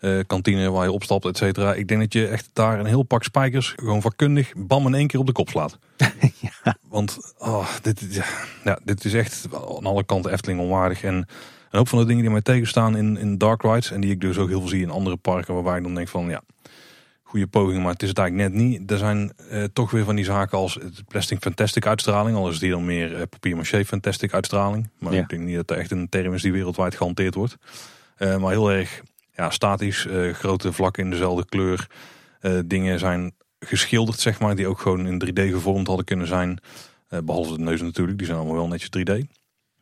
uh, 0.00 0.20
kantine 0.26 0.70
waar 0.70 0.84
je 0.84 0.92
opstapt, 0.92 1.24
et 1.24 1.36
cetera. 1.36 1.74
Ik 1.74 1.88
denk 1.88 2.00
dat 2.00 2.12
je 2.12 2.26
echt 2.26 2.50
daar 2.52 2.78
een 2.78 2.86
heel 2.86 3.02
pak 3.02 3.22
spijkers 3.22 3.72
gewoon 3.76 4.02
vakkundig 4.02 4.52
bam 4.56 4.86
in 4.86 4.94
één 4.94 5.06
keer 5.06 5.20
op 5.20 5.26
de 5.26 5.32
kop 5.32 5.48
slaat. 5.48 5.78
ja. 6.40 6.76
Want 6.88 7.34
oh, 7.38 7.68
dit, 7.82 8.22
ja, 8.64 8.78
dit 8.84 9.04
is 9.04 9.14
echt 9.14 9.46
aan 9.52 9.86
alle 9.86 10.04
kanten 10.04 10.32
Efteling 10.32 10.60
onwaardig. 10.60 11.02
En 11.02 11.14
een 11.14 11.26
hoop 11.78 11.88
van 11.88 11.98
de 11.98 12.04
dingen 12.04 12.22
die 12.22 12.30
mij 12.30 12.42
tegenstaan 12.42 12.96
in, 12.96 13.16
in 13.16 13.38
Dark 13.38 13.62
Rides 13.62 13.90
en 13.90 14.00
die 14.00 14.10
ik 14.10 14.20
dus 14.20 14.38
ook 14.38 14.48
heel 14.48 14.60
veel 14.60 14.68
zie 14.68 14.82
in 14.82 14.90
andere 14.90 15.16
parken 15.16 15.54
waarbij 15.54 15.76
ik 15.76 15.82
dan 15.82 15.94
denk 15.94 16.08
van 16.08 16.28
ja, 16.28 16.42
goede 17.22 17.46
poging, 17.46 17.82
maar 17.82 17.92
het 17.92 18.02
is 18.02 18.08
het 18.08 18.18
eigenlijk 18.18 18.50
net 18.50 18.62
niet. 18.62 18.90
Er 18.90 18.98
zijn 18.98 19.32
uh, 19.52 19.64
toch 19.72 19.90
weer 19.90 20.04
van 20.04 20.16
die 20.16 20.24
zaken 20.24 20.58
als 20.58 20.74
het 20.74 21.04
plastic 21.08 21.38
fantastic 21.40 21.86
uitstraling, 21.86 22.36
al 22.36 22.48
is 22.48 22.58
die 22.58 22.70
dan 22.70 22.84
meer 22.84 23.12
uh, 23.12 23.22
papier 23.30 23.56
maché 23.56 23.84
fantastic 23.84 24.34
uitstraling. 24.34 24.88
Maar 24.98 25.12
ja. 25.12 25.20
ik 25.20 25.28
denk 25.28 25.42
niet 25.42 25.56
dat 25.56 25.70
er 25.70 25.76
echt 25.76 25.90
een 25.90 26.08
term 26.08 26.34
is 26.34 26.42
die 26.42 26.52
wereldwijd 26.52 26.94
gehanteerd 26.94 27.34
wordt. 27.34 27.56
Uh, 28.18 28.36
maar 28.36 28.50
heel 28.50 28.72
erg 28.72 29.02
ja, 29.38 29.50
statisch, 29.50 30.06
uh, 30.06 30.34
grote 30.34 30.72
vlakken 30.72 31.04
in 31.04 31.10
dezelfde 31.10 31.44
kleur. 31.44 31.86
Uh, 32.40 32.58
dingen 32.64 32.98
zijn 32.98 33.32
geschilderd, 33.60 34.20
zeg 34.20 34.40
maar, 34.40 34.56
die 34.56 34.66
ook 34.66 34.80
gewoon 34.80 35.06
in 35.06 35.24
3D 35.24 35.50
gevormd 35.50 35.86
hadden 35.86 36.04
kunnen 36.04 36.26
zijn. 36.26 36.58
Uh, 37.10 37.18
behalve 37.24 37.56
de 37.56 37.62
neus 37.62 37.80
natuurlijk, 37.80 38.18
die 38.18 38.26
zijn 38.26 38.38
allemaal 38.38 38.56
wel 38.56 38.68
netjes 38.68 38.88
3D. 38.98 39.12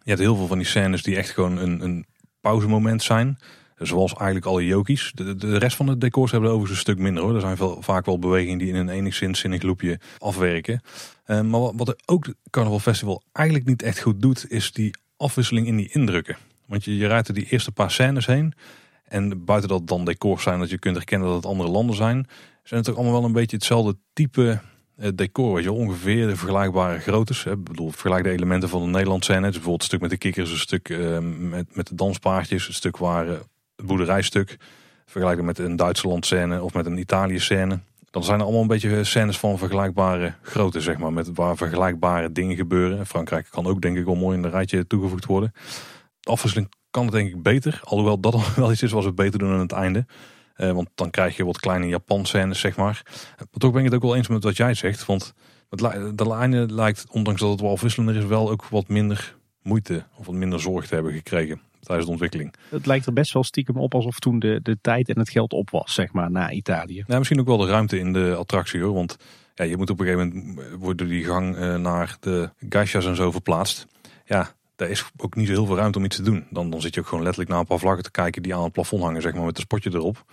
Je 0.03 0.13
hebt 0.13 0.21
heel 0.21 0.37
veel 0.37 0.47
van 0.47 0.59
die 0.59 0.67
scènes 0.67 1.03
die 1.03 1.17
echt 1.17 1.31
gewoon 1.31 1.57
een, 1.57 1.81
een 1.81 2.07
pauzemoment 2.41 3.03
zijn. 3.03 3.39
Zoals 3.77 4.15
eigenlijk 4.15 4.47
alle 4.47 4.67
Jokies. 4.67 5.13
De, 5.15 5.37
de, 5.37 5.59
rest 5.59 5.77
van 5.77 5.87
de 5.87 5.99
decors 5.99 6.31
hebben 6.31 6.49
er 6.49 6.57
overigens 6.57 6.87
een 6.87 6.93
stuk 6.93 7.05
minder 7.05 7.23
hoor. 7.23 7.35
Er 7.35 7.41
zijn 7.41 7.57
veel, 7.57 7.83
vaak 7.83 8.07
wel 8.07 8.19
bewegingen 8.19 8.59
die 8.59 8.69
in 8.69 8.75
een 8.75 8.89
enigszins 8.89 9.41
zinnig 9.41 9.63
loopje 9.63 10.01
afwerken. 10.19 10.81
Maar 11.27 11.61
wat, 11.61 11.73
wat 11.77 11.97
ook 12.07 12.27
Carnival 12.51 12.79
Festival 12.79 13.23
eigenlijk 13.33 13.67
niet 13.67 13.83
echt 13.83 14.01
goed 14.01 14.23
doet, 14.23 14.51
is 14.51 14.73
die 14.73 14.95
afwisseling 15.17 15.67
in 15.67 15.77
die 15.77 15.93
indrukken. 15.93 16.37
Want 16.67 16.85
je, 16.85 16.97
je 16.97 17.07
rijdt 17.07 17.29
er 17.29 17.35
die 17.35 17.49
eerste 17.49 17.73
paar 17.73 17.91
scènes 17.91 18.27
heen. 18.27 18.55
En 19.09 19.45
buiten 19.45 19.69
dat 19.69 19.87
dan 19.87 20.05
decors 20.05 20.43
zijn 20.43 20.59
dat 20.59 20.71
je 20.71 20.79
kunt 20.79 20.97
herkennen 20.97 21.29
dat 21.29 21.37
het 21.37 21.47
andere 21.47 21.71
landen 21.71 21.97
zijn, 21.97 22.27
zijn 22.63 22.81
het 22.81 22.91
ook 22.91 22.97
allemaal 22.97 23.15
wel 23.15 23.25
een 23.25 23.33
beetje 23.33 23.57
hetzelfde 23.57 23.97
type 24.13 24.61
eh, 24.97 25.09
decor. 25.15 25.55
Weet 25.55 25.65
je, 25.65 25.73
ongeveer 25.73 26.27
de 26.27 26.37
vergelijkbare 26.37 26.99
groottes. 26.99 27.45
Ik 27.45 27.65
bedoel, 27.65 27.91
vergelijk 27.91 28.25
de 28.25 28.31
elementen 28.31 28.69
van 28.69 28.83
de 28.83 28.89
Nederlandse 28.89 29.31
scène. 29.31 29.47
Dus 29.47 29.55
bijvoorbeeld 29.55 29.81
een 29.81 29.89
stuk 29.89 30.01
met 30.01 30.11
de 30.11 30.17
kikkers, 30.17 30.51
een 30.51 30.59
stuk 30.59 30.89
uh, 30.89 31.19
met, 31.39 31.77
met 31.77 31.87
de 31.87 31.95
danspaardjes, 31.95 32.69
een 32.69 32.75
stuk 32.75 32.97
waar 32.97 33.27
uh, 33.27 33.33
het 33.77 33.87
boerderijstuk. 33.87 34.57
Vergelijk 35.07 35.43
met 35.43 35.59
een 35.59 35.77
Duitsland 35.77 36.27
scène 36.27 36.63
of 36.63 36.75
met 36.75 36.87
een 36.87 36.99
Italië 36.99 37.39
scène. 37.39 37.81
Dan 38.11 38.25
zijn 38.25 38.39
er 38.39 38.45
allemaal 38.45 38.63
een 38.63 38.69
beetje 38.69 39.05
scènes 39.05 39.39
van 39.39 39.59
vergelijkbare 39.59 40.35
grootte, 40.43 40.81
zeg 40.81 40.99
maar. 40.99 41.13
Met 41.13 41.31
waar 41.35 41.57
vergelijkbare 41.57 42.33
dingen 42.33 42.57
gebeuren. 42.57 43.07
Frankrijk 43.07 43.47
kan 43.51 43.67
ook 43.67 43.81
denk 43.81 43.97
ik 43.97 44.05
wel 44.05 44.15
mooi 44.15 44.37
in 44.37 44.43
de 44.43 44.49
rijtje 44.49 44.87
toegevoegd 44.87 45.25
worden. 45.25 45.53
De 46.21 46.31
afwisseling 46.31 46.71
kan 46.97 47.05
het 47.05 47.15
denk 47.15 47.29
ik 47.29 47.43
beter. 47.43 47.81
Alhoewel 47.85 48.21
dat 48.21 48.33
dan 48.33 48.43
wel 48.57 48.73
iets 48.73 48.83
is 48.83 48.93
wat 48.93 49.05
we 49.05 49.13
beter 49.13 49.39
doen 49.39 49.53
aan 49.53 49.59
het 49.59 49.73
einde. 49.73 50.07
Uh, 50.57 50.73
want 50.73 50.89
dan 50.95 51.11
krijg 51.11 51.37
je 51.37 51.45
wat 51.45 51.61
kleine 51.61 51.87
Japan 51.87 52.27
scènes, 52.27 52.61
zeg 52.61 52.77
maar. 52.77 53.03
Maar 53.37 53.47
toch 53.51 53.71
ben 53.71 53.79
ik 53.79 53.87
het 53.87 53.95
ook 53.95 54.03
wel 54.03 54.17
eens 54.17 54.29
met 54.29 54.45
wat 54.45 54.57
jij 54.57 54.75
zegt. 54.75 55.07
Want 55.07 55.35
het 55.71 56.19
de 56.19 56.35
einde 56.35 56.75
lijkt, 56.75 57.07
ondanks 57.11 57.41
dat 57.41 57.51
het 57.51 57.61
wel 57.61 57.71
afwisselender 57.71 58.17
is, 58.17 58.25
wel 58.25 58.51
ook 58.51 58.65
wat 58.69 58.89
minder 58.89 59.37
moeite 59.63 60.05
of 60.19 60.27
wat 60.27 60.35
minder 60.35 60.61
zorg 60.61 60.87
te 60.87 60.95
hebben 60.95 61.13
gekregen 61.13 61.61
tijdens 61.81 62.07
de 62.07 62.13
ontwikkeling. 62.13 62.55
Het 62.69 62.87
lijkt 62.87 63.07
er 63.07 63.13
best 63.13 63.33
wel 63.33 63.45
stiekem 63.45 63.77
op 63.77 63.95
alsof 63.95 64.19
toen 64.19 64.39
de, 64.39 64.61
de 64.63 64.79
tijd 64.81 65.09
en 65.09 65.19
het 65.19 65.31
geld 65.31 65.53
op 65.53 65.71
was, 65.71 65.95
zeg 65.95 66.13
maar, 66.13 66.31
na 66.31 66.51
Italië. 66.51 67.05
Ja, 67.07 67.19
misschien 67.19 67.41
ook 67.41 67.47
wel 67.47 67.57
de 67.57 67.67
ruimte 67.67 67.99
in 67.99 68.13
de 68.13 68.35
attractie 68.35 68.81
hoor. 68.81 68.95
Want 68.95 69.17
ja, 69.55 69.65
je 69.65 69.77
moet 69.77 69.91
op 69.91 70.01
een 70.01 70.07
gegeven 70.07 70.29
moment 70.29 70.69
worden 70.79 71.09
die 71.09 71.25
gang 71.25 71.57
uh, 71.57 71.77
naar 71.77 72.17
de 72.21 72.51
geishas 72.69 73.07
en 73.07 73.17
zo 73.17 73.31
verplaatst. 73.31 73.87
Ja, 74.25 74.56
daar 74.77 74.89
is 74.89 75.11
ook 75.17 75.35
niet 75.35 75.47
zo 75.47 75.53
heel 75.53 75.67
veel 75.67 75.77
ruimte 75.77 75.99
om 75.99 76.05
iets 76.05 76.17
te 76.17 76.23
doen. 76.23 76.47
Dan, 76.51 76.71
dan 76.71 76.81
zit 76.81 76.95
je 76.95 77.01
ook 77.01 77.07
gewoon 77.07 77.23
letterlijk 77.23 77.53
naar 77.53 77.61
een 77.61 77.67
paar 77.67 77.79
vlaggen 77.79 78.03
te 78.03 78.11
kijken 78.11 78.43
die 78.43 78.55
aan 78.55 78.63
het 78.63 78.73
plafond 78.73 79.03
hangen, 79.03 79.23
zeg 79.23 79.35
maar, 79.35 79.45
met 79.45 79.57
een 79.57 79.63
spotje 79.63 79.91
erop. 79.93 80.25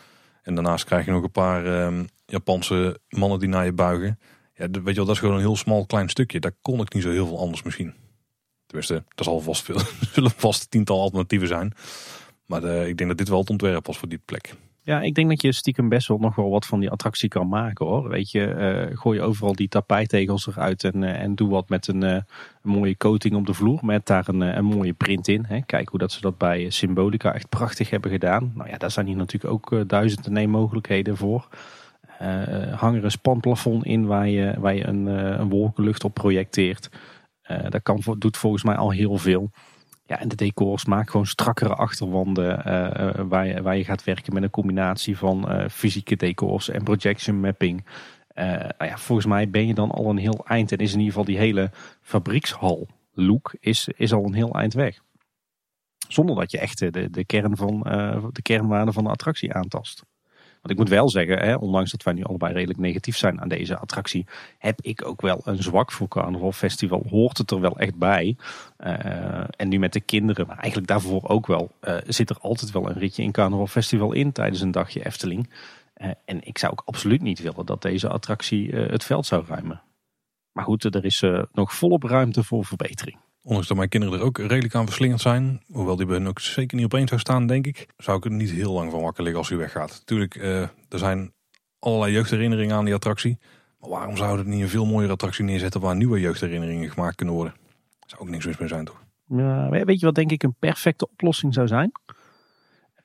En 0.44 0.56
daarnaast 0.56 0.86
krijg 0.86 1.06
je 1.06 1.12
nog 1.12 1.24
een 1.24 1.32
paar 1.32 1.86
um, 1.86 2.08
Japanse 2.26 3.00
mannen 3.10 3.40
die 3.40 3.50
naar 3.50 3.66
je 3.66 3.74
buigen. 3.74 4.20
Ja, 4.54 4.70
weet 4.70 4.86
je 4.86 4.94
wel, 4.94 5.06
dat 5.06 5.16
is 5.16 5.20
gewoon 5.20 5.36
een 5.36 5.42
heel 5.42 5.56
smal 5.56 5.86
klein 5.86 6.10
stukje. 6.10 6.40
Daar 6.40 6.56
kon 6.62 6.80
ik 6.80 6.94
niet 6.94 7.04
zo 7.04 7.12
heel 7.12 7.28
veel 7.28 7.40
anders 7.40 7.64
misschien. 7.64 7.94
Tenminste, 8.66 9.04
er 9.16 9.24
zal 9.24 9.40
vast 9.40 9.64
veel, 9.64 9.80
zullen 10.14 10.32
vast 10.32 10.72
tiental 10.72 11.02
alternatieven 11.02 11.48
zijn. 11.48 11.74
Maar 12.46 12.64
eh, 12.64 12.88
ik 12.88 12.98
denk 12.98 13.10
dat 13.10 13.18
dit 13.18 13.30
wel 13.30 13.40
het 13.40 13.50
ontwerp 13.50 13.86
was 13.86 13.98
voor 13.98 14.10
die 14.10 14.22
plek. 14.26 14.56
Ja, 14.86 15.02
ik 15.02 15.16
denk 15.16 15.30
dat 15.30 15.42
je 15.42 15.52
stiekem 15.52 15.90
best 15.90 16.08
wel 16.08 16.18
nog 16.18 16.36
wel 16.36 16.50
wat 16.50 16.66
van 16.66 16.80
die 16.80 16.90
attractie 16.90 17.30
kan 17.30 17.48
maken 17.48 17.86
hoor. 17.86 18.10
Weet 18.10 18.32
je, 18.32 18.46
eh, 18.46 18.98
gooi 18.98 19.22
overal 19.22 19.56
die 19.56 19.68
tapijtegels 19.68 20.48
eruit 20.48 20.84
en, 20.84 21.04
eh, 21.04 21.22
en 21.22 21.36
doe 21.36 21.50
wat 21.50 21.70
met 21.70 21.88
een, 21.88 22.04
eh, 22.04 22.12
een 22.12 22.26
mooie 22.62 22.98
coating 22.98 23.36
op 23.36 23.46
de 23.46 23.54
vloer. 23.54 23.80
Met 23.86 24.06
daar 24.06 24.28
een, 24.28 24.42
een 24.42 24.66
mooie 24.66 24.94
print 24.94 25.28
in. 25.28 25.46
Hè. 25.48 25.62
Kijk 25.62 25.90
hoe 25.90 26.00
dat 26.00 26.12
ze 26.12 26.22
dat 26.22 26.38
bij 26.38 26.70
Symbolica 26.70 27.34
echt 27.34 27.50
prachtig 27.50 27.90
hebben 27.90 28.12
gedaan. 28.12 28.52
Nou 28.56 28.70
ja, 28.70 28.78
daar 28.78 28.92
zijn 28.92 29.06
hier 29.06 29.16
natuurlijk 29.16 29.54
ook 29.54 29.72
eh, 29.72 29.80
duizend 29.88 30.26
en 30.26 30.38
één 30.38 30.50
mogelijkheden 30.50 31.18
voor. 31.18 31.48
Hang 32.76 32.98
er 32.98 33.04
een 33.04 33.12
spanplafond 33.12 33.86
in 33.86 34.06
waar 34.06 34.28
je, 34.28 34.54
waar 34.60 34.76
je 34.76 34.88
een, 34.88 35.06
een 35.06 35.50
wolkenlucht 35.50 36.04
op 36.04 36.14
projecteert. 36.14 36.90
Dat 37.70 37.82
kan, 37.84 38.02
doet 38.18 38.38
volgens 38.38 38.64
mij 38.64 38.76
al 38.76 38.92
heel 38.92 39.18
veel. 39.18 39.52
Ja, 40.06 40.20
en 40.20 40.28
de 40.28 40.36
decors 40.36 40.86
maak 40.86 41.10
gewoon 41.10 41.26
strakkere 41.26 41.76
achterwanden 41.76 42.66
eh, 42.66 43.10
eh, 43.10 43.26
waar, 43.28 43.48
je, 43.48 43.62
waar 43.62 43.78
je 43.78 43.84
gaat 43.84 44.04
werken 44.04 44.34
met 44.34 44.44
een 44.44 44.50
combinatie 44.50 45.18
van 45.18 45.50
eh, 45.50 45.70
fysieke 45.70 46.16
decors 46.16 46.70
en 46.70 46.84
projection 46.84 47.40
mapping. 47.40 47.86
Nou 48.36 48.86
ja, 48.86 48.98
volgens 48.98 49.28
mij 49.28 49.50
ben 49.50 49.68
je 49.68 49.74
dan 49.74 49.92
al 49.92 50.10
een 50.10 50.18
heel 50.18 50.46
eind 50.46 50.72
en 50.72 50.78
is 50.78 50.92
in 50.92 51.00
ieder 51.00 51.14
geval 51.14 51.26
die 51.26 51.38
hele 51.38 51.72
fabriekshal 52.02 52.88
look 53.12 53.56
is, 53.60 53.88
is 53.96 54.14
al 54.14 54.26
een 54.26 54.34
heel 54.34 54.54
eind 54.54 54.74
weg. 54.74 55.00
Zonder 56.08 56.36
dat 56.36 56.52
je 56.52 56.60
echt 56.60 56.80
de, 56.80 57.10
de, 57.10 57.26
kern 57.26 57.58
van, 57.58 57.80
de 58.32 58.42
kernwaarde 58.42 58.92
van 58.92 59.04
de 59.04 59.10
attractie 59.10 59.54
aantast. 59.54 60.04
Want 60.64 60.76
ik 60.76 60.82
moet 60.82 60.90
wel 60.90 61.10
zeggen, 61.10 61.40
hè, 61.40 61.56
ondanks 61.56 61.92
dat 61.92 62.04
wij 62.04 62.14
nu 62.14 62.24
allebei 62.24 62.54
redelijk 62.54 62.80
negatief 62.80 63.18
zijn 63.18 63.42
aan 63.42 63.48
deze 63.48 63.78
attractie, 63.78 64.26
heb 64.58 64.82
ik 64.82 65.06
ook 65.06 65.22
wel 65.22 65.42
een 65.44 65.64
zwak 65.64 65.92
voor 65.92 66.08
Carnival 66.08 66.52
Festival. 66.52 67.06
Hoort 67.10 67.38
het 67.38 67.52
er 67.52 67.60
wel 67.60 67.78
echt 67.78 67.96
bij. 67.96 68.36
Eh, 68.78 69.44
en 69.56 69.68
nu 69.68 69.80
met 69.80 69.94
de 69.94 70.00
kinderen, 70.00 70.48
maar 70.48 70.58
eigenlijk 70.58 70.88
daarvoor 70.88 71.30
ook 71.30 71.48
wel, 71.48 71.72
eh, 71.80 71.98
zit 72.08 72.30
er 72.30 72.38
altijd 72.40 72.72
wel 72.72 72.90
een 72.90 72.98
ritje 72.98 73.24
in 73.24 73.32
Carnival 73.32 73.68
Festival 73.68 74.14
in 74.14 74.32
tijdens 74.32 74.62
een 74.62 74.72
dagje 74.72 75.06
Efteling. 75.06 75.50
Eh, 75.94 76.10
en 76.26 76.48
ik 76.48 76.58
zou 76.58 76.72
ook 76.72 76.84
absoluut 76.86 77.22
niet 77.22 77.42
willen 77.42 77.66
dat 77.66 77.82
deze 77.82 78.10
attractie 78.10 78.76
het 78.76 79.04
veld 79.04 79.26
zou 79.26 79.46
ruimen. 79.48 79.82
Maar 80.52 80.64
goed, 80.64 80.84
er 80.84 81.06
is 81.06 81.24
nog 81.54 81.74
volop 81.74 82.04
ruimte 82.04 82.44
voor 82.44 82.66
verbetering. 82.66 83.18
Ondanks 83.46 83.68
dat 83.68 83.78
mijn 83.78 83.90
kinderen 83.90 84.20
er 84.20 84.26
ook 84.26 84.38
redelijk 84.38 84.76
aan 84.76 84.86
verslingerd 84.86 85.22
zijn. 85.22 85.62
Hoewel 85.72 85.96
die 85.96 86.06
bij 86.06 86.18
hun 86.18 86.28
ook 86.28 86.40
zeker 86.40 86.78
niet 86.78 86.86
op 86.86 86.94
één 86.94 87.08
zou 87.08 87.20
staan, 87.20 87.48
denk 87.48 87.68
ik. 87.68 87.88
Zou 87.98 88.18
ik 88.18 88.26
er 88.26 88.32
niet 88.32 88.52
heel 88.52 88.74
lang 88.74 88.92
van 88.92 89.02
wakker 89.02 89.24
liggen 89.24 89.40
als 89.40 89.50
hij 89.50 89.58
weggaat. 89.58 89.90
Natuurlijk, 89.90 90.36
eh, 90.36 90.62
er 90.62 91.00
zijn 91.00 91.34
allerlei 91.80 92.12
jeugdherinneringen 92.12 92.76
aan 92.76 92.86
die 92.86 92.94
attractie. 92.94 93.38
Maar 93.80 93.90
waarom 93.90 94.18
zouden 94.18 94.46
we 94.46 94.52
niet 94.52 94.62
een 94.62 94.70
veel 94.70 94.86
mooiere 94.86 95.14
attractie 95.14 95.44
neerzetten 95.44 95.82
waar 95.82 95.96
nieuwe 95.96 96.20
jeugdherinneringen 96.20 96.90
gemaakt 96.90 97.16
kunnen 97.16 97.36
worden? 97.36 97.54
Zou 98.06 98.22
ook 98.22 98.30
niks 98.30 98.46
mis 98.46 98.58
mee 98.58 98.68
zijn, 98.68 98.86
toch? 98.86 99.04
Ja, 99.28 99.70
weet 99.70 100.00
je 100.00 100.06
wat 100.06 100.16
denk 100.16 100.32
ik 100.32 100.44
een 100.44 100.56
perfecte 100.60 101.10
oplossing 101.10 101.54
zou 101.54 101.68
zijn? 101.68 101.92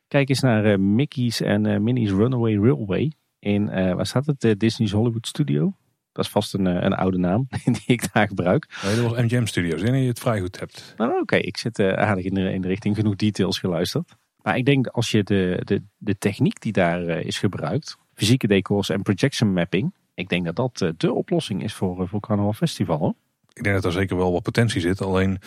Kijk 0.08 0.28
eens 0.28 0.40
naar 0.40 0.64
eh, 0.64 0.78
Mickey's 0.78 1.40
en 1.40 1.66
eh, 1.66 1.78
Minnie's 1.78 2.10
Runaway 2.10 2.56
Railway. 2.56 3.12
In, 3.38 3.66
waar 3.66 4.06
staat 4.06 4.26
het? 4.26 4.60
Disney's 4.60 4.92
Hollywood 4.92 5.26
Studio. 5.26 5.72
Dat 6.18 6.26
is 6.26 6.32
vast 6.32 6.54
een, 6.54 6.66
eh, 6.66 6.82
een 6.82 6.92
oude 6.92 7.18
naam 7.18 7.48
die 7.64 7.82
ik 7.86 8.12
daar 8.12 8.26
gebruik. 8.28 8.78
Nee, 8.84 8.96
dat 8.96 9.10
was 9.10 9.18
MGM 9.18 9.44
Studios. 9.44 9.80
Dat 9.80 9.90
je 9.90 9.96
het 9.96 10.18
vrij 10.18 10.40
goed 10.40 10.58
hebt. 10.58 10.94
Nou, 10.96 11.20
oké, 11.20 11.36
ik 11.36 11.56
zit 11.56 11.78
eh, 11.78 11.92
aardig 11.92 12.24
in 12.24 12.34
de, 12.34 12.52
in 12.52 12.60
de 12.60 12.68
richting 12.68 12.96
genoeg 12.96 13.16
details 13.16 13.58
geluisterd. 13.58 14.16
Maar 14.42 14.56
ik 14.56 14.64
denk 14.64 14.86
als 14.86 15.10
je 15.10 15.22
de, 15.22 15.60
de, 15.64 15.82
de 15.96 16.18
techniek 16.18 16.60
die 16.60 16.72
daar 16.72 17.06
eh, 17.06 17.24
is 17.24 17.38
gebruikt, 17.38 17.96
fysieke 18.14 18.46
decors 18.46 18.88
en 18.88 19.02
projection 19.02 19.52
mapping, 19.52 19.94
ik 20.14 20.28
denk 20.28 20.44
dat 20.44 20.56
dat 20.56 20.94
de 21.00 21.12
oplossing 21.12 21.62
is 21.62 21.74
voor, 21.74 22.08
voor 22.08 22.20
Carnaval 22.20 22.52
Festival. 22.52 22.98
Hoor. 22.98 23.14
Ik 23.52 23.62
denk 23.62 23.74
dat 23.74 23.84
er 23.84 23.92
zeker 23.92 24.16
wel 24.16 24.32
wat 24.32 24.42
potentie 24.42 24.80
zit. 24.80 25.02
Alleen, 25.02 25.38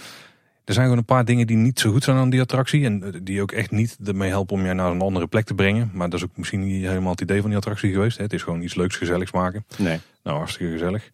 er 0.71 0.77
zijn 0.77 0.89
gewoon 0.89 1.01
een 1.01 1.15
paar 1.15 1.25
dingen 1.25 1.47
die 1.47 1.57
niet 1.57 1.79
zo 1.79 1.91
goed 1.91 2.03
zijn 2.03 2.17
aan 2.17 2.29
die 2.29 2.41
attractie. 2.41 2.86
En 2.86 3.03
eh, 3.03 3.19
die 3.23 3.41
ook 3.41 3.51
echt 3.51 3.71
niet 3.71 3.97
ermee 4.05 4.29
helpen 4.29 4.55
om 4.55 4.65
je 4.65 4.73
naar 4.73 4.91
een 4.91 5.01
andere 5.01 5.27
plek 5.27 5.45
te 5.45 5.53
brengen. 5.53 5.91
Maar 5.93 6.10
dat 6.10 6.19
is 6.19 6.25
ook 6.25 6.38
misschien 6.38 6.65
niet 6.65 6.86
helemaal 6.86 7.12
het 7.12 7.21
idee 7.21 7.39
van 7.41 7.49
die 7.49 7.57
attractie 7.57 7.91
geweest. 7.91 8.17
hè. 8.17 8.23
Het 8.23 8.34
is 8.34 8.43
gewoon 8.43 8.62
iets 8.62 8.75
leuks, 8.75 8.95
gezelligs 8.95 9.31
maken. 9.31 9.65
Nee. 9.77 9.99
Nou, 10.23 10.38
hartstikke 10.38 10.71
gezellig. 10.71 11.10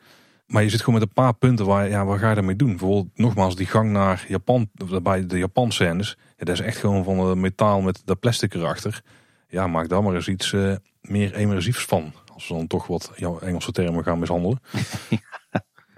Maar 0.47 0.63
je 0.63 0.69
zit 0.69 0.79
gewoon 0.79 0.99
met 0.99 1.07
een 1.07 1.13
paar 1.13 1.33
punten 1.33 1.65
waar, 1.65 1.89
ja, 1.89 2.05
waar 2.05 2.19
ga 2.19 2.29
je 2.29 2.35
daarmee 2.35 2.55
doen? 2.55 2.69
Bijvoorbeeld, 2.69 3.07
nogmaals, 3.15 3.55
die 3.55 3.65
gang 3.65 3.91
naar 3.91 4.25
Japan, 4.27 4.69
bij 5.03 5.25
de 5.25 5.37
Japan 5.37 5.71
scènes. 5.71 6.17
Ja, 6.37 6.45
dat 6.45 6.59
is 6.59 6.61
echt 6.61 6.77
gewoon 6.77 7.03
van 7.03 7.19
het 7.19 7.37
metaal 7.37 7.81
met 7.81 8.01
dat 8.05 8.19
plastic 8.19 8.53
erachter. 8.53 9.01
Ja, 9.47 9.67
maak 9.67 9.89
daar 9.89 10.03
maar 10.03 10.15
eens 10.15 10.27
iets 10.27 10.53
eh, 10.53 10.75
meer 11.01 11.35
immersiefs 11.35 11.85
van. 11.85 12.13
Als 12.33 12.47
we 12.47 12.53
dan 12.53 12.67
toch 12.67 12.87
wat 12.87 13.11
ja, 13.15 13.31
Engelse 13.41 13.71
termen 13.71 14.03
gaan 14.03 14.19
mishandelen. 14.19 14.59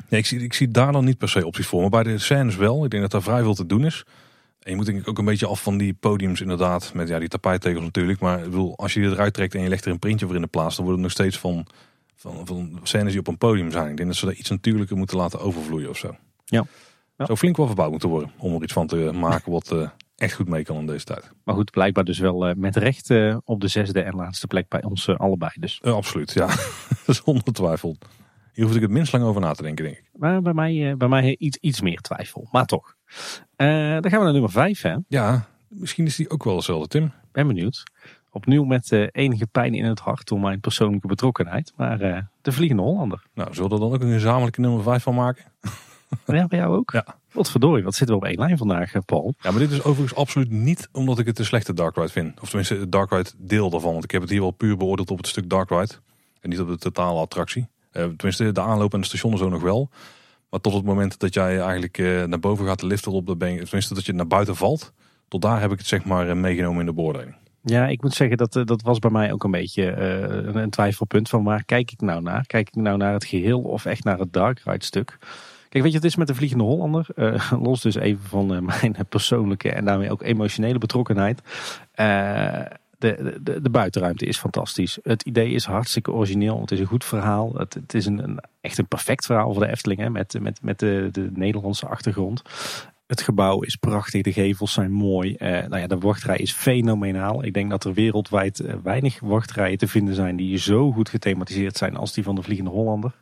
ja, 0.09 0.17
ik, 0.17 0.25
zie, 0.25 0.39
ik 0.39 0.53
zie 0.53 0.67
daar 0.67 0.91
dan 0.91 1.05
niet 1.05 1.17
per 1.17 1.29
se 1.29 1.45
opties 1.45 1.67
voor. 1.67 1.81
Maar 1.81 1.89
bij 1.89 2.03
de 2.03 2.17
scènes 2.17 2.55
wel. 2.55 2.83
Ik 2.83 2.89
denk 2.89 3.01
dat 3.01 3.11
daar 3.11 3.21
vrij 3.21 3.41
veel 3.41 3.53
te 3.53 3.65
doen 3.65 3.85
is. 3.85 4.05
En 4.59 4.71
je 4.71 4.75
moet 4.75 4.85
denk 4.85 4.99
ik 4.99 5.07
ook 5.07 5.17
een 5.17 5.25
beetje 5.25 5.47
af 5.47 5.63
van 5.63 5.77
die 5.77 5.93
podiums 5.93 6.41
inderdaad. 6.41 6.93
Met 6.93 7.07
ja, 7.07 7.19
die 7.19 7.27
tapijttegels 7.27 7.83
natuurlijk. 7.83 8.19
Maar 8.19 8.37
ik 8.37 8.43
bedoel, 8.43 8.77
als 8.77 8.93
je 8.93 8.99
die 8.99 9.09
eruit 9.09 9.33
trekt 9.33 9.55
en 9.55 9.61
je 9.61 9.69
legt 9.69 9.85
er 9.85 9.91
een 9.91 9.99
printje 9.99 10.25
voor 10.25 10.35
in 10.35 10.41
de 10.41 10.47
plaats. 10.47 10.75
Dan 10.75 10.85
wordt 10.85 11.01
het 11.01 11.07
nog 11.09 11.17
steeds 11.17 11.37
van, 11.37 11.65
van, 12.15 12.45
van 12.45 12.79
scènes 12.83 13.11
die 13.11 13.19
op 13.19 13.27
een 13.27 13.37
podium 13.37 13.71
zijn. 13.71 13.89
Ik 13.89 13.97
denk 13.97 14.09
dat 14.09 14.17
ze 14.17 14.25
daar 14.25 14.35
iets 14.35 14.49
natuurlijker 14.49 14.97
moeten 14.97 15.17
laten 15.17 15.39
overvloeien 15.39 15.89
of 15.89 15.97
zo. 15.97 16.15
Ja. 16.45 16.65
Ja. 17.19 17.25
Zou 17.25 17.37
flink 17.37 17.57
wel 17.57 17.65
verbouwd 17.65 17.91
moeten 17.91 18.09
worden. 18.09 18.31
Om 18.37 18.55
er 18.55 18.63
iets 18.63 18.73
van 18.73 18.87
te 18.87 19.11
maken 19.13 19.51
wat 19.51 19.71
eh, 19.71 19.89
echt 20.15 20.33
goed 20.33 20.47
mee 20.47 20.63
kan 20.63 20.77
in 20.77 20.85
deze 20.85 21.05
tijd. 21.05 21.31
Maar 21.43 21.55
goed, 21.55 21.71
blijkbaar 21.71 22.03
dus 22.03 22.19
wel 22.19 22.47
eh, 22.47 22.55
met 22.55 22.75
recht 22.75 23.09
eh, 23.09 23.37
op 23.43 23.61
de 23.61 23.67
zesde 23.67 24.01
en 24.01 24.15
laatste 24.15 24.47
plek 24.47 24.67
bij 24.67 24.83
ons 24.83 25.09
allebei. 25.09 25.51
Dus. 25.59 25.81
Absoluut, 25.81 26.33
ja. 26.33 26.49
Zonder 27.23 27.53
twijfel. 27.53 27.97
Hier 28.59 28.67
hoef 28.67 28.77
ik 28.77 28.83
het 28.83 28.91
minst 28.91 29.11
lang 29.11 29.23
over 29.23 29.41
na 29.41 29.53
te 29.53 29.63
denken, 29.63 29.85
denk 29.85 29.97
ik. 29.97 30.09
Maar 30.13 30.41
bij 30.41 30.53
mij, 30.53 30.89
eh, 30.89 30.97
bij 30.97 31.07
mij 31.07 31.35
iets, 31.37 31.57
iets 31.57 31.81
meer 31.81 31.99
twijfel, 32.01 32.47
maar 32.51 32.65
toch. 32.65 32.95
Eh, 33.55 33.67
dan 33.67 34.09
gaan 34.09 34.17
we 34.17 34.23
naar 34.23 34.31
nummer 34.31 34.51
vijf. 34.51 34.81
Hè. 34.81 34.95
Ja, 35.07 35.47
misschien 35.67 36.05
is 36.05 36.15
die 36.15 36.29
ook 36.29 36.43
wel 36.43 36.55
hetzelfde, 36.55 36.87
Tim. 36.87 37.11
Ben 37.31 37.47
benieuwd. 37.47 37.83
Opnieuw 38.31 38.63
met 38.63 38.91
eh, 38.91 39.07
enige 39.11 39.47
pijn 39.47 39.73
in 39.73 39.85
het 39.85 39.99
hart 39.99 40.27
door 40.27 40.39
mijn 40.39 40.59
persoonlijke 40.59 41.07
betrokkenheid. 41.07 41.73
Maar 41.75 41.97
de 42.41 42.51
Vliegende 42.51 42.83
Hollander. 42.83 43.23
Nou, 43.33 43.53
zullen 43.53 43.69
we 43.69 43.75
er 43.75 43.81
dan 43.81 43.93
ook 43.93 44.01
een 44.01 44.11
gezamenlijke 44.11 44.61
nummer 44.61 44.83
5 44.83 45.03
van 45.03 45.15
maken? 45.15 45.43
Ja, 46.25 46.47
bij 46.47 46.59
jou 46.59 46.75
ook? 46.75 46.91
Ja. 46.91 47.05
Wat 47.31 47.51
verdorie, 47.51 47.83
wat 47.83 47.95
zitten 47.95 48.15
we 48.15 48.21
op 48.21 48.27
één 48.27 48.39
lijn 48.39 48.57
vandaag, 48.57 48.91
Paul? 49.05 49.33
Ja, 49.39 49.51
maar 49.51 49.59
dit 49.59 49.71
is 49.71 49.83
overigens 49.83 50.15
absoluut 50.15 50.49
niet 50.49 50.89
omdat 50.91 51.19
ik 51.19 51.25
het 51.25 51.39
een 51.39 51.45
slechte 51.45 51.73
Dark 51.73 51.95
Ride 51.95 52.09
vind. 52.09 52.39
Of 52.39 52.47
tenminste, 52.47 52.75
het 52.75 52.91
Dark 52.91 53.09
Ride 53.11 53.29
deel 53.37 53.69
daarvan. 53.69 53.91
Want 53.91 54.03
ik 54.03 54.11
heb 54.11 54.21
het 54.21 54.29
hier 54.29 54.41
wel 54.41 54.51
puur 54.51 54.77
beoordeeld 54.77 55.11
op 55.11 55.17
het 55.17 55.27
stuk 55.27 55.49
Dark 55.49 55.69
Ride. 55.69 55.93
En 56.39 56.49
niet 56.49 56.59
op 56.59 56.67
de 56.67 56.77
totale 56.77 57.19
attractie. 57.19 57.67
Eh, 57.91 58.03
tenminste, 58.03 58.51
de 58.51 58.61
aanloop 58.61 58.93
en 58.93 58.99
de 58.99 59.05
station 59.05 59.37
zo 59.37 59.49
nog 59.49 59.61
wel. 59.61 59.89
Maar 60.49 60.61
tot 60.61 60.73
het 60.73 60.83
moment 60.83 61.19
dat 61.19 61.33
jij 61.33 61.59
eigenlijk 61.59 61.97
eh, 61.97 62.23
naar 62.23 62.39
boven 62.39 62.65
gaat 62.65 62.79
de 62.79 62.87
lift 62.87 63.07
op, 63.07 63.27
dan 63.27 63.37
ben 63.37 63.53
je, 63.53 63.63
tenminste 63.63 63.93
dat 63.93 64.05
je 64.05 64.13
naar 64.13 64.27
buiten 64.27 64.55
valt. 64.55 64.93
Tot 65.27 65.41
daar 65.41 65.61
heb 65.61 65.71
ik 65.71 65.77
het 65.77 65.87
zeg 65.87 66.05
maar 66.05 66.29
eh, 66.29 66.35
meegenomen 66.35 66.79
in 66.79 66.85
de 66.85 66.93
beoordeling. 66.93 67.35
Ja, 67.61 67.87
ik 67.87 68.01
moet 68.01 68.13
zeggen 68.13 68.37
dat 68.37 68.53
dat 68.53 68.81
was 68.81 68.99
bij 68.99 69.11
mij 69.11 69.31
ook 69.31 69.43
een 69.43 69.51
beetje 69.51 69.91
een, 70.55 70.69
twijfelpunt 70.69 71.29
van 71.29 71.43
waar 71.43 71.63
kijk 71.63 71.91
ik 71.91 72.01
nou 72.01 72.21
naar? 72.21 72.45
Kijk 72.45 72.67
ik 72.67 72.75
nou 72.75 72.97
naar 72.97 73.13
het 73.13 73.25
geheel 73.25 73.61
of 73.61 73.85
echt 73.85 74.03
naar 74.03 74.19
het 74.19 74.33
Dark 74.33 74.61
Ride 74.65 74.85
stuk? 74.85 75.17
Kijk, 75.69 75.83
weet 75.83 75.91
je, 75.91 75.97
het 75.97 76.07
is 76.07 76.15
met 76.15 76.27
de 76.27 76.35
Vliegende 76.35 76.63
Hollander. 76.63 77.07
los 77.67 77.81
dus 77.81 77.95
even 77.95 78.23
van 78.23 78.65
mijn 78.65 78.95
persoonlijke 79.09 79.71
en 79.71 79.85
daarmee 79.85 80.11
ook 80.11 80.23
emotionele 80.23 80.77
betrokkenheid. 80.77 81.41
De, 82.99 83.39
de, 83.41 83.61
de 83.61 83.69
buitenruimte 83.69 84.25
is 84.25 84.37
fantastisch. 84.37 84.99
Het 85.03 85.21
idee 85.21 85.51
is 85.51 85.65
hartstikke 85.65 86.11
origineel. 86.11 86.61
Het 86.61 86.71
is 86.71 86.79
een 86.79 86.85
goed 86.85 87.05
verhaal. 87.05 87.53
Het, 87.53 87.73
het 87.73 87.93
is 87.93 88.05
een, 88.05 88.23
een, 88.23 88.39
echt 88.61 88.77
een 88.77 88.87
perfect 88.87 89.25
verhaal 89.25 89.53
voor 89.53 89.63
de 89.63 89.71
Efteling. 89.71 89.99
Hè, 89.99 90.09
met 90.09 90.39
met, 90.39 90.59
met 90.61 90.79
de, 90.79 91.09
de 91.11 91.29
Nederlandse 91.33 91.87
achtergrond. 91.87 92.41
Het 93.07 93.21
gebouw 93.21 93.61
is 93.61 93.75
prachtig. 93.75 94.21
De 94.21 94.33
gevels 94.33 94.73
zijn 94.73 94.91
mooi. 94.91 95.35
Eh, 95.35 95.49
nou 95.49 95.77
ja, 95.77 95.87
de 95.87 95.97
wachtrij 95.97 96.37
is 96.37 96.51
fenomenaal. 96.51 97.43
Ik 97.43 97.53
denk 97.53 97.69
dat 97.69 97.83
er 97.83 97.93
wereldwijd 97.93 98.59
eh, 98.59 98.75
weinig 98.83 99.19
wachtrijen 99.19 99.77
te 99.77 99.87
vinden 99.87 100.15
zijn 100.15 100.35
die 100.35 100.57
zo 100.57 100.91
goed 100.91 101.09
gethematiseerd 101.09 101.77
zijn 101.77 101.95
als 101.95 102.13
die 102.13 102.23
van 102.23 102.35
de 102.35 102.41
Vliegende 102.41 102.71
Hollander. 102.71 103.15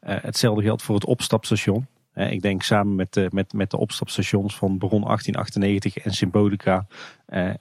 Eh, 0.00 0.16
hetzelfde 0.20 0.62
geldt 0.62 0.82
voor 0.82 0.94
het 0.94 1.04
opstapstation. 1.04 1.86
Eh, 2.12 2.32
ik 2.32 2.42
denk 2.42 2.62
samen 2.62 2.94
met 2.94 3.12
de, 3.14 3.28
met, 3.32 3.52
met 3.52 3.70
de 3.70 3.76
opstapstations 3.76 4.56
van 4.56 4.78
Bron 4.78 5.04
1898 5.04 5.96
en 5.96 6.12
Symbolica 6.12 6.86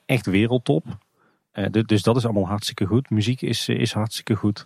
echt 0.05 0.25
wereldtop. 0.25 0.85
Eh, 1.57 1.65
du- 1.71 1.83
dus 1.83 2.03
dat 2.03 2.15
is 2.15 2.23
allemaal 2.23 2.47
hartstikke 2.47 2.85
goed. 2.85 3.09
Muziek 3.09 3.41
is, 3.41 3.69
is 3.69 3.93
hartstikke 3.93 4.35
goed. 4.35 4.63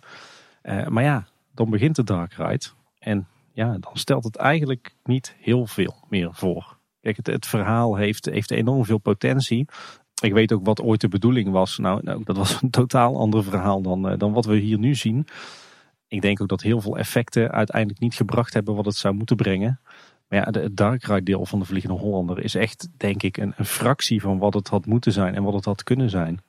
Eh, 0.62 0.86
maar 0.86 1.02
ja, 1.02 1.26
dan 1.54 1.70
begint 1.70 1.96
de 1.96 2.04
Dark 2.04 2.32
Ride. 2.32 2.66
En 2.98 3.26
ja, 3.52 3.76
dan 3.80 3.96
stelt 3.96 4.24
het 4.24 4.36
eigenlijk 4.36 4.94
niet 5.04 5.36
heel 5.40 5.66
veel 5.66 5.94
meer 6.08 6.28
voor. 6.32 6.76
Kijk, 7.00 7.16
het, 7.16 7.26
het 7.26 7.46
verhaal 7.46 7.96
heeft, 7.96 8.24
heeft 8.24 8.50
enorm 8.50 8.84
veel 8.84 8.98
potentie. 8.98 9.66
Ik 10.22 10.32
weet 10.32 10.52
ook 10.52 10.64
wat 10.64 10.80
ooit 10.80 11.00
de 11.00 11.08
bedoeling 11.08 11.50
was. 11.50 11.78
Nou, 11.78 12.00
nou 12.02 12.24
dat 12.24 12.36
was 12.36 12.62
een 12.62 12.70
totaal 12.70 13.18
ander 13.18 13.44
verhaal 13.44 13.82
dan, 13.82 14.08
eh, 14.08 14.18
dan 14.18 14.32
wat 14.32 14.44
we 14.44 14.56
hier 14.56 14.78
nu 14.78 14.94
zien. 14.94 15.26
Ik 16.08 16.22
denk 16.22 16.40
ook 16.40 16.48
dat 16.48 16.62
heel 16.62 16.80
veel 16.80 16.98
effecten 16.98 17.50
uiteindelijk 17.50 18.00
niet 18.00 18.14
gebracht 18.14 18.54
hebben 18.54 18.74
wat 18.74 18.84
het 18.84 18.96
zou 18.96 19.14
moeten 19.14 19.36
brengen. 19.36 19.80
Maar 20.28 20.38
ja, 20.38 20.60
het 20.60 20.76
Dark 20.76 21.04
Ride 21.04 21.22
deel 21.22 21.46
van 21.46 21.58
de 21.58 21.64
Vliegende 21.64 21.96
Hollander 21.96 22.44
is 22.44 22.54
echt, 22.54 22.88
denk 22.96 23.22
ik, 23.22 23.36
een 23.36 23.54
fractie 23.64 24.20
van 24.20 24.38
wat 24.38 24.54
het 24.54 24.68
had 24.68 24.86
moeten 24.86 25.12
zijn 25.12 25.34
en 25.34 25.42
wat 25.42 25.54
het 25.54 25.64
had 25.64 25.82
kunnen 25.82 26.10
zijn. 26.10 26.40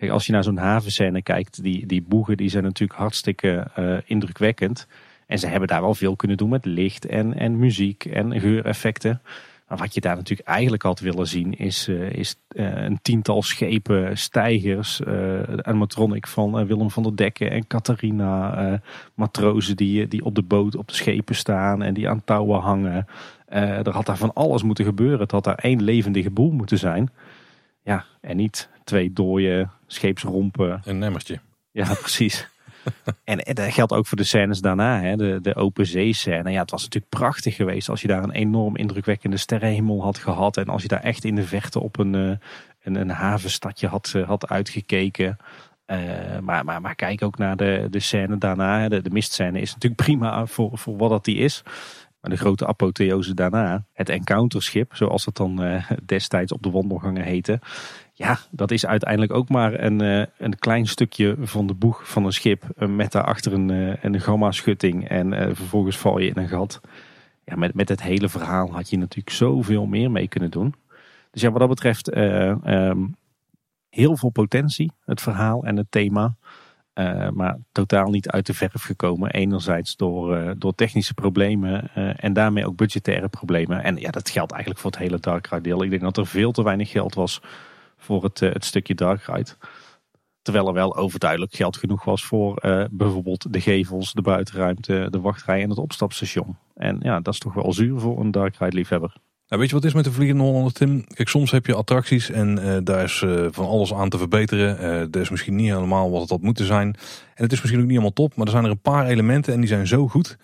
Als 0.00 0.26
je 0.26 0.32
naar 0.32 0.44
zo'n 0.44 0.56
havenscène 0.56 1.22
kijkt, 1.22 1.62
die, 1.62 1.86
die 1.86 2.02
boegen 2.02 2.36
die 2.36 2.48
zijn 2.48 2.64
natuurlijk 2.64 2.98
hartstikke 2.98 3.70
eh, 3.74 3.96
indrukwekkend. 4.04 4.86
En 5.26 5.38
ze 5.38 5.46
hebben 5.46 5.68
daar 5.68 5.80
wel 5.80 5.94
veel 5.94 6.16
kunnen 6.16 6.36
doen 6.36 6.48
met 6.48 6.64
licht 6.64 7.06
en, 7.06 7.34
en 7.34 7.58
muziek 7.58 8.04
en 8.04 8.40
geureffecten. 8.40 9.22
Maar 9.68 9.78
wat 9.78 9.94
je 9.94 10.00
daar 10.00 10.16
natuurlijk 10.16 10.48
eigenlijk 10.48 10.82
had 10.82 11.00
willen 11.00 11.26
zien 11.26 11.58
is, 11.58 11.88
uh, 11.88 12.10
is 12.10 12.36
uh, 12.52 12.82
een 12.82 12.98
tiental 13.02 13.42
schepen, 13.42 14.18
stijgers, 14.18 14.96
de 14.96 15.60
animatronic 15.62 16.26
van 16.26 16.66
Willem 16.66 16.90
van 16.90 17.02
der 17.02 17.16
Dekken 17.16 17.50
en 17.50 17.66
Catharina. 17.66 18.80
matrozen 19.14 19.76
die, 19.76 20.08
die 20.08 20.24
op 20.24 20.34
de 20.34 20.42
boot, 20.42 20.76
op 20.76 20.88
de 20.88 20.94
schepen 20.94 21.34
staan 21.34 21.82
en 21.82 21.94
die 21.94 22.08
aan 22.08 22.24
touwen 22.24 22.60
hangen. 22.60 23.06
er 23.46 23.90
had 23.90 24.06
daar 24.06 24.16
van 24.16 24.32
alles 24.32 24.62
moeten 24.62 24.84
gebeuren. 24.84 25.20
Het 25.20 25.30
had 25.30 25.44
daar 25.44 25.58
één 25.58 25.82
levendige 25.82 26.30
boel 26.30 26.50
moeten 26.50 26.78
zijn. 26.78 27.10
Ja, 27.82 28.04
en 28.20 28.36
niet 28.36 28.68
twee 28.88 29.12
dode 29.12 29.68
scheepsrompen. 29.86 30.80
Een 30.84 30.98
nemmertje. 30.98 31.40
Ja, 31.70 31.94
precies. 32.00 32.48
en, 33.24 33.38
en, 33.38 33.54
dat 33.54 33.72
geldt 33.72 33.92
ook 33.92 34.06
voor 34.06 34.16
de 34.16 34.24
scènes 34.24 34.60
daarna, 34.60 35.00
hè? 35.00 35.16
De, 35.16 35.38
de 35.42 35.54
open 35.54 35.86
zee 35.86 36.12
scène. 36.12 36.50
Ja, 36.50 36.60
het 36.60 36.70
was 36.70 36.82
natuurlijk 36.82 37.12
prachtig 37.12 37.56
geweest 37.56 37.88
als 37.88 38.00
je 38.00 38.08
daar 38.08 38.22
een 38.22 38.30
enorm 38.30 38.76
indrukwekkende 38.76 39.36
sterrenhemel 39.36 40.02
had 40.02 40.18
gehad. 40.18 40.56
En 40.56 40.66
als 40.68 40.82
je 40.82 40.88
daar 40.88 41.02
echt 41.02 41.24
in 41.24 41.34
de 41.34 41.44
verte 41.44 41.80
op 41.80 41.98
een, 41.98 42.14
eh, 42.14 42.36
een, 42.82 42.94
een 42.94 43.10
havenstadje 43.10 43.86
had, 43.86 44.12
eh, 44.16 44.26
had 44.26 44.48
uitgekeken. 44.48 45.36
Uh, 45.86 46.38
maar, 46.42 46.64
maar, 46.64 46.80
maar 46.80 46.94
kijk 46.94 47.22
ook 47.22 47.38
naar 47.38 47.56
de, 47.56 47.86
de 47.90 48.00
scène 48.00 48.38
daarna. 48.38 48.88
De, 48.88 49.02
de 49.02 49.10
mistscène 49.10 49.60
is 49.60 49.72
natuurlijk 49.72 50.02
prima 50.06 50.46
voor, 50.46 50.78
voor 50.78 50.96
wat 50.96 51.10
dat 51.10 51.24
die 51.24 51.36
is. 51.36 51.62
Maar 52.20 52.30
de 52.30 52.36
grote 52.36 52.66
apotheose 52.66 53.34
daarna, 53.34 53.84
het 53.92 54.08
encounterschip, 54.08 54.96
zoals 54.96 55.24
het 55.24 55.36
dan 55.36 55.64
uh, 55.64 55.90
destijds 56.04 56.52
op 56.52 56.62
de 56.62 56.70
wandelgangen 56.70 57.22
heette. 57.22 57.60
Ja, 58.18 58.38
dat 58.50 58.70
is 58.70 58.86
uiteindelijk 58.86 59.32
ook 59.32 59.48
maar 59.48 59.80
een, 59.80 60.02
uh, 60.02 60.24
een 60.38 60.58
klein 60.58 60.86
stukje 60.86 61.36
van 61.40 61.66
de 61.66 61.74
boeg 61.74 62.08
van 62.08 62.24
een 62.24 62.32
schip. 62.32 62.64
Met 62.76 63.12
daarachter 63.12 63.52
een, 63.52 63.96
een 64.02 64.20
gamma-schutting 64.20 65.08
en 65.08 65.56
vervolgens 65.56 65.98
val 65.98 66.18
je 66.18 66.28
in 66.28 66.42
een 66.42 66.48
gat. 66.48 66.80
Ja, 67.44 67.56
met, 67.56 67.74
met 67.74 67.88
het 67.88 68.02
hele 68.02 68.28
verhaal 68.28 68.72
had 68.72 68.90
je 68.90 68.98
natuurlijk 68.98 69.36
zoveel 69.36 69.86
meer 69.86 70.10
mee 70.10 70.28
kunnen 70.28 70.50
doen. 70.50 70.74
Dus 71.30 71.42
ja, 71.42 71.50
wat 71.50 71.60
dat 71.60 71.68
betreft 71.68 72.16
um, 72.16 73.16
heel 73.88 74.16
veel 74.16 74.30
potentie, 74.30 74.92
het 75.04 75.20
verhaal 75.20 75.64
en 75.64 75.76
het 75.76 75.90
thema. 75.90 76.34
Maar 77.32 77.58
totaal 77.72 78.10
niet 78.10 78.30
uit 78.30 78.46
de 78.46 78.54
verf 78.54 78.82
gekomen. 78.82 79.30
Enerzijds 79.30 79.96
door, 79.96 80.54
door 80.58 80.74
technische 80.74 81.14
problemen 81.14 81.94
en 82.16 82.32
daarmee 82.32 82.66
ook 82.66 82.76
budgettaire 82.76 83.28
problemen. 83.28 83.82
En 83.82 83.96
ja, 83.96 84.10
dat 84.10 84.30
geldt 84.30 84.52
eigenlijk 84.52 84.80
voor 84.82 84.90
het 84.90 85.00
hele 85.00 85.18
Dark 85.18 85.46
Ride 85.46 85.62
deel. 85.62 85.82
Ik 85.82 85.90
denk 85.90 86.02
dat 86.02 86.16
er 86.16 86.26
veel 86.26 86.52
te 86.52 86.62
weinig 86.62 86.90
geld 86.90 87.14
was 87.14 87.40
voor 87.98 88.22
het, 88.22 88.40
het 88.40 88.64
stukje 88.64 88.94
Dark 88.94 89.22
Ride. 89.22 89.50
Terwijl 90.42 90.66
er 90.66 90.74
wel 90.74 90.96
overduidelijk 90.96 91.54
geld 91.54 91.76
genoeg 91.76 92.04
was 92.04 92.24
voor 92.24 92.54
bijvoorbeeld 92.90 93.52
de 93.52 93.60
gevels, 93.60 94.12
de 94.12 94.22
buitenruimte, 94.22 95.06
de 95.10 95.20
wachtrij 95.20 95.62
en 95.62 95.68
het 95.68 95.78
opstapstation. 95.78 96.56
En 96.74 96.98
ja, 97.02 97.20
dat 97.20 97.34
is 97.34 97.40
toch 97.40 97.54
wel 97.54 97.72
zuur 97.72 97.98
voor 97.98 98.20
een 98.20 98.30
Dark 98.30 98.56
Ride 98.56 98.76
liefhebber. 98.76 99.12
Nou, 99.48 99.60
weet 99.60 99.70
je 99.70 99.76
wat 99.76 99.84
is 99.84 99.94
met 99.94 100.04
de 100.04 100.12
Vliegende 100.12 100.42
Hollander, 100.42 100.72
Tim? 100.72 101.04
Kijk, 101.06 101.28
soms 101.28 101.50
heb 101.50 101.66
je 101.66 101.74
attracties 101.74 102.30
en 102.30 102.58
uh, 102.58 102.76
daar 102.82 103.04
is 103.04 103.24
van 103.50 103.66
alles 103.66 103.94
aan 103.94 104.08
te 104.08 104.18
verbeteren. 104.18 104.84
Uh, 104.84 105.06
dat 105.10 105.22
is 105.22 105.30
misschien 105.30 105.56
niet 105.56 105.70
helemaal 105.70 106.10
wat 106.10 106.20
het 106.20 106.30
had 106.30 106.42
moeten 106.42 106.66
zijn. 106.66 106.96
En 107.34 107.42
het 107.44 107.52
is 107.52 107.60
misschien 107.60 107.80
ook 107.80 107.86
niet 107.86 107.98
helemaal 107.98 108.12
top, 108.12 108.36
maar 108.36 108.46
er 108.46 108.52
zijn 108.52 108.64
er 108.64 108.70
een 108.70 108.80
paar 108.80 109.06
elementen 109.06 109.52
en 109.52 109.60
die 109.60 109.68
zijn 109.68 109.86
zo 109.86 110.08
goed... 110.08 110.36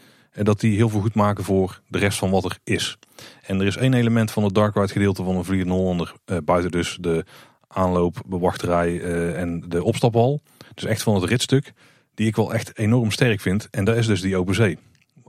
dat 0.43 0.61
die 0.61 0.77
heel 0.77 0.89
veel 0.89 1.01
goed 1.01 1.15
maken 1.15 1.45
voor 1.45 1.81
de 1.89 1.99
rest 1.99 2.19
van 2.19 2.31
wat 2.31 2.45
er 2.45 2.59
is. 2.65 2.99
En 3.43 3.61
er 3.61 3.67
is 3.67 3.77
één 3.77 3.95
element 3.95 4.31
van 4.31 4.45
het 4.45 4.55
Dark 4.55 4.91
gedeelte 4.91 5.23
van 5.23 5.37
een 5.37 5.45
Vliegende 5.45 5.75
Hollander... 5.75 6.15
buiten 6.45 6.71
dus 6.71 6.99
de 7.01 7.25
aanloop, 7.69 8.23
bewachterij 8.27 9.03
en 9.35 9.65
de 9.69 9.85
opstaphal. 9.85 10.43
Dus 10.75 10.85
echt 10.85 11.03
van 11.03 11.15
het 11.15 11.25
ritstuk, 11.25 11.73
die 12.15 12.27
ik 12.27 12.37
wel 12.37 12.55
echt 12.55 12.79
enorm 12.79 13.11
sterk 13.11 13.41
vind. 13.41 13.69
En 13.71 13.85
dat 13.85 13.97
is 13.97 14.07
dus 14.07 14.21
die 14.21 14.37
open 14.37 14.55
zee. 14.55 14.79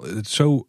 Het 0.02 0.26
is 0.26 0.36
zo 0.36 0.68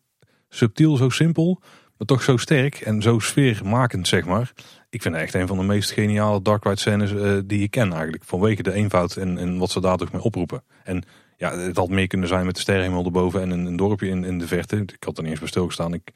subtiel, 0.49 0.97
zo 0.97 1.09
simpel 1.09 1.61
maar 1.97 2.07
toch 2.07 2.23
zo 2.23 2.37
sterk 2.37 2.81
en 2.81 3.03
zo 3.03 3.19
sfeermakend, 3.19 4.09
zeg 4.09 4.25
maar. 4.25 4.53
Ik 4.91 5.03
vind 5.03 5.15
het 5.15 5.23
echt 5.23 5.35
een 5.35 5.47
van 5.47 5.57
de 5.57 5.63
meest 5.63 5.91
geniale 5.91 6.43
Dark 6.43 6.65
Ride 6.65 6.79
scènes 6.79 7.13
uh, 7.13 7.39
die 7.45 7.61
je 7.61 7.69
ken 7.69 7.93
eigenlijk. 7.93 8.25
Vanwege 8.25 8.63
de 8.63 8.73
eenvoud 8.73 9.17
en, 9.17 9.39
en 9.39 9.59
wat 9.59 9.71
ze 9.71 9.81
daar 9.81 9.97
toch 9.97 10.13
mee 10.13 10.23
oproepen. 10.23 10.63
En 10.85 11.05
ja, 11.37 11.59
het 11.59 11.77
had 11.77 11.89
meer 11.89 12.07
kunnen 12.07 12.29
zijn 12.29 12.47
met 12.47 12.55
de 12.55 12.61
sterrenhemel 12.61 13.05
erboven 13.05 13.41
en 13.41 13.51
een, 13.51 13.77
dorpje 13.77 14.09
in, 14.09 14.25
in 14.25 14.39
de 14.39 14.47
verte. 14.47 14.77
Ik 14.77 15.05
had 15.05 15.17
er 15.17 15.23
niet 15.23 15.31
eens 15.31 15.41
bij 15.41 15.49
stilgestaan. 15.49 15.95
Ik 15.95 16.13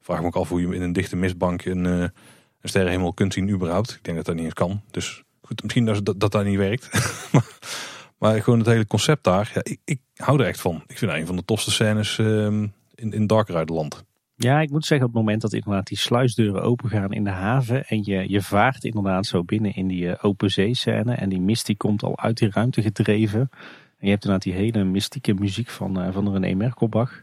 vraag 0.00 0.20
me 0.20 0.26
ook 0.26 0.36
af 0.36 0.48
hoe 0.48 0.60
je 0.60 0.74
in 0.74 0.82
een 0.82 0.92
dichte 0.92 1.16
mistbank 1.16 1.64
een, 1.64 1.84
uh, 1.84 2.00
een 2.00 2.12
sterrenhemel 2.62 3.12
kunt 3.12 3.32
zien 3.32 3.50
überhaupt. 3.50 3.90
Ik 3.90 4.04
denk 4.04 4.16
dat 4.16 4.26
dat 4.26 4.34
niet 4.34 4.44
eens 4.44 4.54
kan. 4.54 4.80
Dus 4.90 5.22
goed, 5.42 5.62
misschien 5.62 5.84
dat 5.84 6.04
dat, 6.04 6.20
dat, 6.20 6.32
dat 6.32 6.44
niet 6.44 6.56
werkt. 6.56 6.90
maar 8.18 8.42
gewoon 8.42 8.58
het 8.58 8.68
hele 8.68 8.86
concept 8.86 9.24
daar. 9.24 9.50
Ja, 9.54 9.60
ik, 9.64 9.78
ik 9.84 10.00
hou 10.14 10.40
er 10.40 10.46
echt 10.46 10.60
van. 10.60 10.82
Ik 10.86 10.98
vind 10.98 11.10
het 11.10 11.20
een 11.20 11.26
van 11.26 11.36
de 11.36 11.44
tofste 11.44 11.70
scènes 11.70 12.18
uh, 12.18 12.46
in, 12.46 12.72
in 12.94 13.26
Dark 13.26 13.48
Ride. 13.48 13.90
Ja, 14.36 14.60
ik 14.60 14.70
moet 14.70 14.86
zeggen 14.86 15.06
op 15.06 15.12
het 15.12 15.22
moment 15.22 15.42
dat 15.42 15.52
inderdaad 15.52 15.86
die 15.86 15.98
sluisdeuren 15.98 16.62
open 16.62 16.88
gaan 16.90 17.12
in 17.12 17.24
de 17.24 17.30
haven. 17.30 17.84
En 17.84 18.02
je, 18.04 18.30
je 18.30 18.42
vaart 18.42 18.84
inderdaad 18.84 19.26
zo 19.26 19.44
binnen 19.44 19.74
in 19.74 19.86
die 19.86 20.04
uh, 20.04 20.14
open 20.20 20.50
zeescène. 20.50 21.14
En 21.14 21.28
die 21.28 21.40
mist 21.40 21.66
die 21.66 21.76
komt 21.76 22.02
al 22.02 22.18
uit 22.18 22.38
die 22.38 22.50
ruimte 22.50 22.82
gedreven. 22.82 23.50
En 24.02 24.08
je 24.08 24.14
hebt 24.14 24.24
inderdaad 24.24 24.42
die 24.42 24.64
hele 24.64 24.84
mystieke 24.84 25.34
muziek 25.34 25.68
van, 25.68 26.06
uh, 26.06 26.12
van 26.12 26.32
René 26.32 26.54
Merkelbach. 26.54 27.22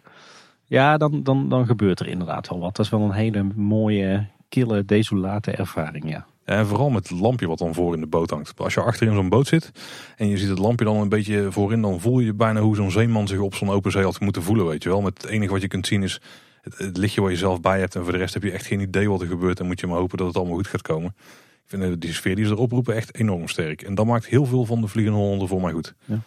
Ja, 0.65 0.97
dan, 0.97 1.23
dan, 1.23 1.49
dan 1.49 1.65
gebeurt 1.65 1.99
er 1.99 2.07
inderdaad 2.07 2.49
wel 2.49 2.59
wat. 2.59 2.75
Dat 2.75 2.85
is 2.85 2.91
wel 2.91 3.01
een 3.01 3.11
hele 3.11 3.43
mooie, 3.55 4.27
kille, 4.49 4.85
desolate 4.85 5.51
ervaring, 5.51 6.09
ja. 6.09 6.25
En 6.45 6.67
vooral 6.67 6.89
met 6.89 7.09
het 7.09 7.19
lampje 7.19 7.47
wat 7.47 7.57
dan 7.57 7.73
voor 7.73 7.93
in 7.93 7.99
de 7.99 8.07
boot 8.07 8.29
hangt. 8.29 8.53
Als 8.57 8.73
je 8.73 8.81
achterin 8.81 9.13
zo'n 9.13 9.29
boot 9.29 9.47
zit 9.47 9.71
en 10.15 10.27
je 10.27 10.37
ziet 10.37 10.49
het 10.49 10.59
lampje 10.59 10.85
dan 10.85 10.97
een 10.97 11.09
beetje 11.09 11.51
voorin, 11.51 11.81
dan 11.81 11.99
voel 11.99 12.19
je 12.19 12.33
bijna 12.33 12.59
hoe 12.59 12.75
zo'n 12.75 12.91
zeeman 12.91 13.27
zich 13.27 13.39
op 13.39 13.55
zo'n 13.55 13.69
open 13.69 13.91
zee 13.91 14.03
had 14.03 14.19
moeten 14.19 14.43
voelen, 14.43 14.65
weet 14.65 14.83
je 14.83 14.89
wel. 14.89 15.01
Met 15.01 15.21
het 15.21 15.31
enige 15.31 15.51
wat 15.51 15.61
je 15.61 15.67
kunt 15.67 15.87
zien 15.87 16.03
is 16.03 16.21
het, 16.61 16.97
lichtje 16.97 17.21
waar 17.21 17.31
je 17.31 17.37
zelf 17.37 17.61
bij 17.61 17.79
hebt. 17.79 17.95
En 17.95 18.03
voor 18.03 18.11
de 18.11 18.17
rest 18.17 18.33
heb 18.33 18.43
je 18.43 18.51
echt 18.51 18.65
geen 18.65 18.79
idee 18.79 19.09
wat 19.09 19.21
er 19.21 19.27
gebeurt. 19.27 19.59
En 19.59 19.65
moet 19.65 19.79
je 19.79 19.87
maar 19.87 19.97
hopen 19.97 20.17
dat 20.17 20.27
het 20.27 20.35
allemaal 20.35 20.55
goed 20.55 20.67
gaat 20.67 20.81
komen. 20.81 21.15
Ik 21.63 21.79
vind 21.79 22.01
die 22.01 22.13
sfeer 22.13 22.35
die 22.35 22.45
ze 22.45 22.51
erop 22.51 22.71
roepen 22.71 22.95
echt 22.95 23.15
enorm 23.15 23.47
sterk. 23.47 23.81
En 23.81 23.95
dat 23.95 24.05
maakt 24.05 24.25
heel 24.25 24.45
veel 24.45 24.65
van 24.65 24.81
de 24.81 24.87
Vliegende 24.87 25.19
Hollander 25.19 25.47
voor 25.47 25.61
mij 25.61 25.71
goed. 25.71 25.93
Ja. 26.05 26.19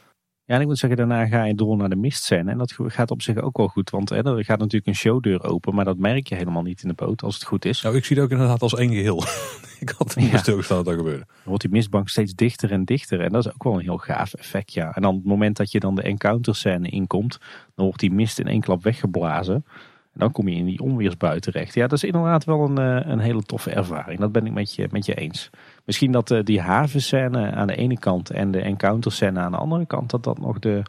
Ja, 0.45 0.55
en 0.55 0.61
ik 0.61 0.67
moet 0.67 0.79
zeggen, 0.79 0.99
daarna 0.99 1.27
ga 1.27 1.45
je 1.45 1.55
door 1.55 1.77
naar 1.77 1.89
de 1.89 1.97
mistscène. 1.97 2.51
En 2.51 2.59
dat 2.59 2.75
gaat 2.79 3.11
op 3.11 3.23
zich 3.23 3.37
ook 3.37 3.57
wel 3.57 3.69
goed. 3.69 3.91
Want 3.91 4.09
hè, 4.09 4.37
er 4.37 4.45
gaat 4.45 4.59
natuurlijk 4.59 4.87
een 4.87 4.95
showdeur 4.95 5.45
open. 5.45 5.75
Maar 5.75 5.85
dat 5.85 5.99
merk 5.99 6.27
je 6.27 6.35
helemaal 6.35 6.63
niet 6.63 6.83
in 6.83 6.89
de 6.89 6.95
boot 6.95 7.23
als 7.23 7.35
het 7.35 7.45
goed 7.45 7.65
is. 7.65 7.83
Nou, 7.83 7.97
ik 7.97 8.05
zie 8.05 8.17
het 8.17 8.25
ook 8.25 8.31
inderdaad 8.31 8.63
als 8.63 8.75
één 8.75 8.93
geheel. 8.93 9.25
ik 9.81 9.95
had 9.99 10.17
niet 10.17 10.31
ja. 10.31 10.39
stilgestaan 10.39 10.77
dat 10.77 10.87
dat 10.87 10.95
gebeurde. 10.95 11.25
Dan 11.27 11.37
wordt 11.45 11.63
die 11.63 11.71
mistbank 11.71 12.09
steeds 12.09 12.35
dichter 12.35 12.73
en 12.73 12.85
dichter. 12.85 13.21
En 13.21 13.33
dat 13.33 13.47
is 13.47 13.53
ook 13.53 13.63
wel 13.63 13.75
een 13.75 13.81
heel 13.81 13.97
gaaf 13.97 14.35
effect, 14.35 14.73
ja. 14.73 14.95
En 14.95 15.03
dan 15.03 15.15
het 15.15 15.25
moment 15.25 15.57
dat 15.57 15.73
je 15.73 15.81
dan 15.81 15.95
de 15.95 16.03
encounter 16.03 16.57
scène 16.57 16.89
inkomt. 16.89 17.39
Dan 17.75 17.85
wordt 17.85 18.01
die 18.01 18.13
mist 18.13 18.39
in 18.39 18.47
één 18.47 18.61
klap 18.61 18.83
weggeblazen. 18.83 19.65
En 20.13 20.21
dan 20.21 20.33
kom 20.33 20.49
je 20.49 20.57
in 20.57 20.65
die 20.65 20.81
onweersbui 20.81 21.41
terecht. 21.41 21.75
Ja, 21.75 21.83
dat 21.87 21.93
is 21.93 22.05
inderdaad 22.05 22.45
wel 22.45 22.65
een, 22.65 22.79
eh, 22.79 23.11
een 23.11 23.19
hele 23.19 23.43
toffe 23.43 23.71
ervaring. 23.71 24.21
Dat 24.21 24.33
ben 24.33 24.47
ik 24.47 24.53
met 24.53 24.75
je, 24.75 24.89
met 24.91 25.07
je 25.07 25.15
eens. 25.15 25.51
Misschien 25.85 26.13
dat 26.13 26.31
uh, 26.31 26.43
die 26.43 26.61
havenscène 26.61 27.51
aan 27.51 27.67
de 27.67 27.77
ene 27.77 27.99
kant 27.99 28.31
en 28.31 28.51
de 28.51 28.61
encounter 28.61 29.13
scène 29.13 29.41
aan 29.41 29.51
de 29.51 29.57
andere 29.57 29.87
kant, 29.87 30.11
dat 30.11 30.25
dat 30.25 30.39
nog 30.39 30.59
de, 30.59 30.83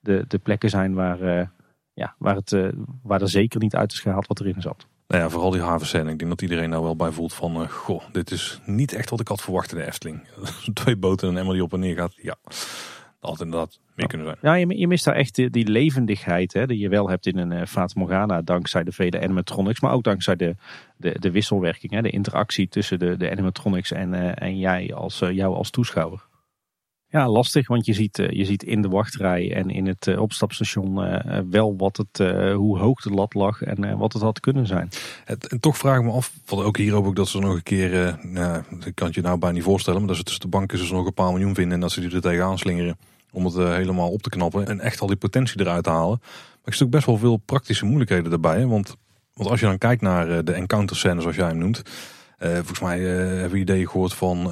de, 0.00 0.24
de 0.28 0.38
plekken 0.38 0.70
zijn 0.70 0.94
waar, 0.94 1.22
uh, 1.22 1.46
ja, 1.94 2.14
waar, 2.18 2.34
het, 2.34 2.56
waar 3.02 3.20
er 3.20 3.28
zeker 3.28 3.60
niet 3.60 3.76
uit 3.76 3.92
is 3.92 4.00
gehaald 4.00 4.26
wat 4.26 4.40
erin 4.40 4.62
zat. 4.62 4.86
Nou 5.08 5.22
ja, 5.22 5.28
vooral 5.28 5.50
die 5.50 5.60
havenscène. 5.60 6.10
Ik 6.10 6.18
denk 6.18 6.30
dat 6.30 6.42
iedereen 6.42 6.70
nou 6.70 6.82
wel 6.82 6.96
bij 6.96 7.10
voelt 7.10 7.34
van, 7.34 7.70
goh, 7.70 8.02
dit 8.12 8.30
is 8.30 8.60
niet 8.64 8.92
echt 8.92 9.10
wat 9.10 9.20
ik 9.20 9.28
had 9.28 9.42
verwacht 9.42 9.72
in 9.72 9.78
de 9.78 9.86
Efteling. 9.86 10.20
Twee 10.74 10.96
boten 10.96 11.28
en 11.28 11.32
een 11.34 11.40
emmer 11.40 11.54
die 11.54 11.62
op 11.62 11.72
en 11.72 11.80
neer 11.80 11.96
gaat. 11.96 12.14
Ja, 12.16 12.36
had 13.26 13.40
inderdaad 13.40 13.78
meer 13.94 14.06
kunnen 14.06 14.26
zijn. 14.26 14.38
Ja, 14.40 14.54
je, 14.54 14.78
je 14.78 14.86
mist 14.86 15.04
daar 15.04 15.14
echt 15.14 15.34
die, 15.34 15.50
die 15.50 15.68
levendigheid 15.68 16.52
hè, 16.52 16.66
die 16.66 16.78
je 16.78 16.88
wel 16.88 17.08
hebt 17.08 17.26
in 17.26 17.38
een 17.38 17.52
uh, 17.52 17.66
Fata 17.66 18.00
Morgana. 18.00 18.42
Dankzij 18.42 18.84
de 18.84 18.92
vele 18.92 19.22
animatronics, 19.22 19.80
maar 19.80 19.92
ook 19.92 20.04
dankzij 20.04 20.36
de, 20.36 20.56
de, 20.96 21.16
de 21.18 21.30
wisselwerking. 21.30 21.92
Hè, 21.92 22.02
de 22.02 22.10
interactie 22.10 22.68
tussen 22.68 22.98
de, 22.98 23.16
de 23.16 23.30
animatronics 23.30 23.92
en, 23.92 24.12
uh, 24.12 24.42
en 24.42 24.58
jij 24.58 24.94
als, 24.94 25.20
uh, 25.20 25.30
jou 25.30 25.54
als 25.54 25.70
toeschouwer. 25.70 26.24
Ja, 27.08 27.28
lastig, 27.28 27.68
want 27.68 27.86
je 27.86 27.92
ziet, 27.92 28.16
je 28.16 28.44
ziet 28.44 28.62
in 28.62 28.82
de 28.82 28.88
wachtrij 28.88 29.54
en 29.54 29.70
in 29.70 29.86
het 29.86 30.16
opstapstation 30.16 30.94
wel 31.50 31.76
wat 31.76 31.96
het, 31.96 32.18
hoe 32.52 32.78
hoog 32.78 33.00
de 33.00 33.10
lat 33.10 33.34
lag 33.34 33.62
en 33.62 33.98
wat 33.98 34.12
het 34.12 34.22
had 34.22 34.40
kunnen 34.40 34.66
zijn. 34.66 34.88
Het, 35.24 35.46
en 35.46 35.60
toch 35.60 35.76
vraag 35.76 35.98
ik 35.98 36.04
me 36.04 36.10
af, 36.10 36.32
wat 36.46 36.64
ook 36.64 36.76
hier 36.76 36.94
ook 36.94 37.16
dat 37.16 37.28
ze 37.28 37.38
nog 37.38 37.54
een 37.54 37.62
keer, 37.62 38.18
nou, 38.22 38.62
ik 38.84 38.94
kan 38.94 39.06
het 39.06 39.14
je 39.14 39.20
nou 39.20 39.38
bijna 39.38 39.54
niet 39.54 39.64
voorstellen, 39.64 39.98
maar 39.98 40.08
dat 40.08 40.16
ze 40.16 40.22
tussen 40.22 40.42
de 40.42 40.48
banken 40.48 40.78
ze 40.78 40.94
nog 40.94 41.06
een 41.06 41.14
paar 41.14 41.32
miljoen 41.32 41.54
vinden 41.54 41.74
en 41.74 41.80
dat 41.80 41.92
ze 41.92 42.00
die 42.00 42.10
er 42.10 42.20
tegenaan 42.20 42.58
slingeren 42.58 42.96
om 43.32 43.44
het 43.44 43.56
eh, 43.56 43.74
helemaal 43.74 44.10
op 44.10 44.22
te 44.22 44.28
knappen 44.28 44.66
en 44.66 44.80
echt 44.80 45.00
al 45.00 45.06
die 45.06 45.16
potentie 45.16 45.60
eruit 45.60 45.84
te 45.84 45.90
halen. 45.90 46.18
Maar 46.20 46.64
ik 46.64 46.74
zie 46.74 46.86
ook 46.86 46.92
best 46.92 47.06
wel 47.06 47.18
veel 47.18 47.36
praktische 47.36 47.84
moeilijkheden 47.84 48.32
erbij. 48.32 48.66
Want, 48.66 48.96
want 49.34 49.50
als 49.50 49.60
je 49.60 49.66
dan 49.66 49.78
kijkt 49.78 50.02
naar 50.02 50.30
eh, 50.30 50.38
de 50.44 50.52
encounter 50.52 50.96
scène 50.96 51.20
zoals 51.20 51.36
jij 51.36 51.48
hem 51.48 51.58
noemt. 51.58 51.82
Uh, 52.38 52.54
volgens 52.54 52.80
mij 52.80 53.00
hebben 53.00 53.50
we 53.50 53.58
ideeën 53.58 53.88
gehoord 53.88 54.14
van 54.14 54.50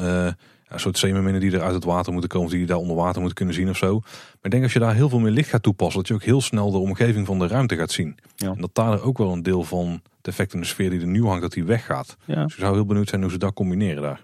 een 0.74 0.80
soort 0.80 0.98
zeemerminnen 0.98 1.40
die 1.40 1.52
er 1.52 1.62
uit 1.62 1.74
het 1.74 1.84
water 1.84 2.12
moeten 2.12 2.30
komen. 2.30 2.50
Die 2.50 2.60
je 2.60 2.66
daar 2.66 2.76
onder 2.76 2.96
water 2.96 3.18
moeten 3.18 3.34
kunnen 3.34 3.54
zien 3.54 3.68
of 3.68 3.76
zo. 3.76 3.98
Maar 4.00 4.38
ik 4.42 4.50
denk 4.50 4.62
als 4.62 4.72
je 4.72 4.78
daar 4.78 4.94
heel 4.94 5.08
veel 5.08 5.18
meer 5.18 5.30
licht 5.30 5.48
gaat 5.48 5.62
toepassen. 5.62 5.98
Dat 5.98 6.08
je 6.08 6.14
ook 6.14 6.22
heel 6.22 6.40
snel 6.40 6.70
de 6.70 6.78
omgeving 6.78 7.26
van 7.26 7.38
de 7.38 7.46
ruimte 7.46 7.76
gaat 7.76 7.90
zien. 7.90 8.18
Ja. 8.36 8.50
En 8.50 8.60
dat 8.60 8.74
daar 8.74 9.02
ook 9.02 9.18
wel 9.18 9.32
een 9.32 9.42
deel 9.42 9.62
van 9.62 10.00
het 10.16 10.28
effect 10.28 10.54
in 10.54 10.60
de 10.60 10.66
sfeer 10.66 10.90
die 10.90 11.00
er 11.00 11.06
nu 11.06 11.24
hangt, 11.24 11.42
dat 11.42 11.52
die 11.52 11.64
weggaat. 11.64 12.16
Ja. 12.24 12.42
Dus 12.42 12.52
ik 12.52 12.60
zou 12.60 12.74
heel 12.74 12.86
benieuwd 12.86 13.08
zijn 13.08 13.22
hoe 13.22 13.30
ze 13.30 13.38
dat 13.38 13.52
combineren 13.52 14.02
daar. 14.02 14.20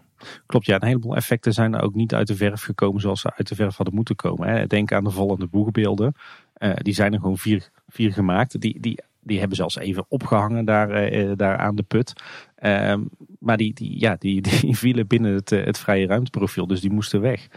Klopt, 0.46 0.66
ja, 0.66 0.74
een 0.74 0.86
heleboel 0.86 1.16
effecten 1.16 1.52
zijn 1.52 1.76
ook 1.76 1.94
niet 1.94 2.14
uit 2.14 2.26
de 2.26 2.36
verf 2.36 2.62
gekomen 2.62 3.00
zoals 3.00 3.20
ze 3.20 3.32
uit 3.36 3.48
de 3.48 3.54
verf 3.54 3.76
hadden 3.76 3.94
moeten 3.94 4.16
komen. 4.16 4.48
Hè. 4.48 4.66
Denk 4.66 4.92
aan 4.92 5.04
de 5.04 5.10
vallende 5.10 5.46
boegbeelden. 5.46 6.14
Eh, 6.52 6.72
die 6.74 6.94
zijn 6.94 7.12
er 7.12 7.20
gewoon 7.20 7.38
vier, 7.38 7.70
vier 7.88 8.12
gemaakt. 8.12 8.60
Die, 8.60 8.80
die, 8.80 9.02
die 9.20 9.38
hebben 9.38 9.56
zelfs 9.56 9.78
even 9.78 10.04
opgehangen 10.08 10.64
daar, 10.64 10.90
eh, 10.90 11.30
daar 11.36 11.56
aan 11.56 11.76
de 11.76 11.82
put. 11.82 12.12
Ehm, 12.56 13.00
maar 13.38 13.56
die, 13.56 13.74
die, 13.74 14.00
ja, 14.00 14.16
die, 14.18 14.40
die 14.60 14.76
vielen 14.76 15.06
binnen 15.06 15.34
het, 15.34 15.50
het 15.50 15.78
vrije 15.78 16.06
ruimteprofiel, 16.06 16.66
dus 16.66 16.80
die 16.80 16.92
moesten 16.92 17.20
weg. 17.20 17.48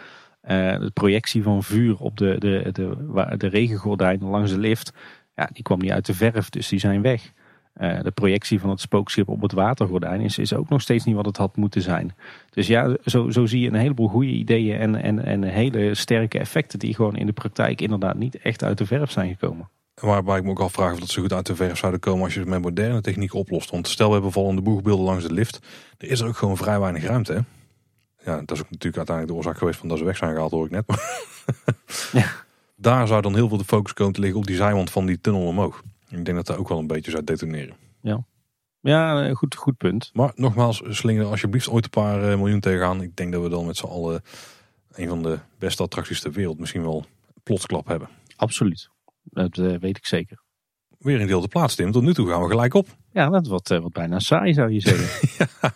de 0.41 0.91
projectie 0.93 1.43
van 1.43 1.63
vuur 1.63 1.97
op 1.99 2.17
de, 2.17 2.35
de, 2.39 2.69
de, 2.71 2.71
de, 2.71 3.37
de 3.37 3.47
regengordijnen 3.47 4.27
langs 4.27 4.51
de 4.51 4.59
lift, 4.59 4.93
ja, 5.35 5.49
die 5.53 5.63
kwam 5.63 5.79
niet 5.79 5.91
uit 5.91 6.05
de 6.05 6.13
verf, 6.13 6.49
dus 6.49 6.67
die 6.67 6.79
zijn 6.79 7.01
weg. 7.01 7.33
Uh, 7.81 8.01
de 8.01 8.11
projectie 8.11 8.59
van 8.59 8.69
het 8.69 8.79
spookschip 8.79 9.27
op 9.27 9.41
het 9.41 9.51
watergordijn 9.51 10.21
is, 10.21 10.37
is 10.37 10.53
ook 10.53 10.69
nog 10.69 10.81
steeds 10.81 11.05
niet 11.05 11.15
wat 11.15 11.25
het 11.25 11.37
had 11.37 11.55
moeten 11.55 11.81
zijn. 11.81 12.15
Dus 12.49 12.67
ja, 12.67 12.95
zo, 13.05 13.29
zo 13.29 13.45
zie 13.45 13.59
je 13.59 13.67
een 13.67 13.73
heleboel 13.73 14.07
goede 14.07 14.31
ideeën 14.31 14.79
en, 14.79 14.95
en, 14.95 15.25
en 15.25 15.43
hele 15.43 15.95
sterke 15.95 16.39
effecten 16.39 16.79
die 16.79 16.95
gewoon 16.95 17.15
in 17.15 17.25
de 17.25 17.31
praktijk 17.31 17.81
inderdaad 17.81 18.15
niet 18.15 18.37
echt 18.37 18.63
uit 18.63 18.77
de 18.77 18.85
verf 18.85 19.11
zijn 19.11 19.29
gekomen. 19.29 19.69
Waarbij 19.93 20.37
ik 20.37 20.43
me 20.43 20.49
ook 20.49 20.59
afvraag 20.59 20.93
of 20.93 20.99
dat 20.99 21.09
ze 21.09 21.19
goed 21.19 21.33
uit 21.33 21.45
de 21.45 21.55
verf 21.55 21.77
zouden 21.77 21.99
komen 21.99 22.23
als 22.23 22.33
je 22.33 22.39
het 22.39 22.49
met 22.49 22.61
moderne 22.61 23.01
techniek 23.01 23.33
oplost. 23.33 23.69
Want 23.69 23.87
stel 23.87 24.07
we 24.07 24.13
hebben 24.13 24.31
vallende 24.31 24.61
boegbeelden 24.61 25.05
langs 25.05 25.27
de 25.27 25.33
lift, 25.33 25.59
er 25.97 26.07
is 26.07 26.19
er 26.19 26.27
ook 26.27 26.37
gewoon 26.37 26.57
vrij 26.57 26.79
weinig 26.79 27.03
ruimte. 27.03 27.33
Hè? 27.33 27.39
Ja, 28.31 28.37
dat 28.39 28.51
is 28.51 28.59
ook 28.59 28.69
natuurlijk 28.69 28.97
uiteindelijk 28.97 29.27
de 29.27 29.33
oorzaak 29.33 29.57
geweest 29.57 29.79
van 29.79 29.87
dat 29.87 29.97
ze 29.97 30.03
weg 30.03 30.17
zijn 30.17 30.33
gehaald, 30.33 30.51
hoor 30.51 30.65
ik 30.65 30.71
net. 30.71 30.85
ja. 32.11 32.31
Daar 32.75 33.07
zou 33.07 33.21
dan 33.21 33.35
heel 33.35 33.47
veel 33.47 33.57
de 33.57 33.63
focus 33.63 33.93
komen 33.93 34.13
te 34.13 34.19
liggen 34.19 34.39
op 34.39 34.45
die 34.45 34.55
zijwand 34.55 34.91
van 34.91 35.05
die 35.05 35.21
tunnel 35.21 35.47
omhoog. 35.47 35.83
Ik 36.17 36.25
denk 36.25 36.37
dat 36.37 36.45
dat 36.45 36.57
ook 36.57 36.69
wel 36.69 36.79
een 36.79 36.87
beetje 36.87 37.11
zou 37.11 37.23
detoneren. 37.23 37.75
Ja, 38.01 38.25
ja 38.81 39.33
goed, 39.33 39.55
goed 39.55 39.77
punt. 39.77 40.09
Maar 40.13 40.31
nogmaals, 40.35 40.81
slingeren 40.87 41.29
alsjeblieft 41.29 41.69
ooit 41.69 41.83
een 41.83 41.89
paar 41.89 42.31
eh, 42.31 42.37
miljoen 42.37 42.59
tegenaan. 42.59 43.01
Ik 43.01 43.15
denk 43.15 43.31
dat 43.31 43.41
we 43.41 43.49
dan 43.49 43.65
met 43.65 43.77
z'n 43.77 43.85
allen 43.85 44.21
een 44.91 45.07
van 45.07 45.23
de 45.23 45.39
beste 45.59 45.83
attracties 45.83 46.21
ter 46.21 46.31
wereld 46.31 46.59
misschien 46.59 46.81
wel 46.81 47.05
plotsklap 47.43 47.87
hebben. 47.87 48.07
Absoluut, 48.35 48.89
dat 49.23 49.57
uh, 49.57 49.77
weet 49.79 49.97
ik 49.97 50.05
zeker. 50.05 50.41
Weer 50.99 51.21
een 51.21 51.27
deel 51.27 51.41
de 51.41 51.47
plaats, 51.47 51.75
Tim. 51.75 51.91
Tot 51.91 52.03
nu 52.03 52.13
toe 52.13 52.29
gaan 52.29 52.41
we 52.41 52.49
gelijk 52.49 52.73
op. 52.73 52.87
Ja, 53.11 53.29
dat 53.29 53.47
wordt 53.47 53.71
uh, 53.71 53.79
wat 53.79 53.91
bijna 53.91 54.19
saai 54.19 54.53
zou 54.53 54.71
je 54.71 54.79
zeggen. 54.79 55.29
ja, 55.61 55.73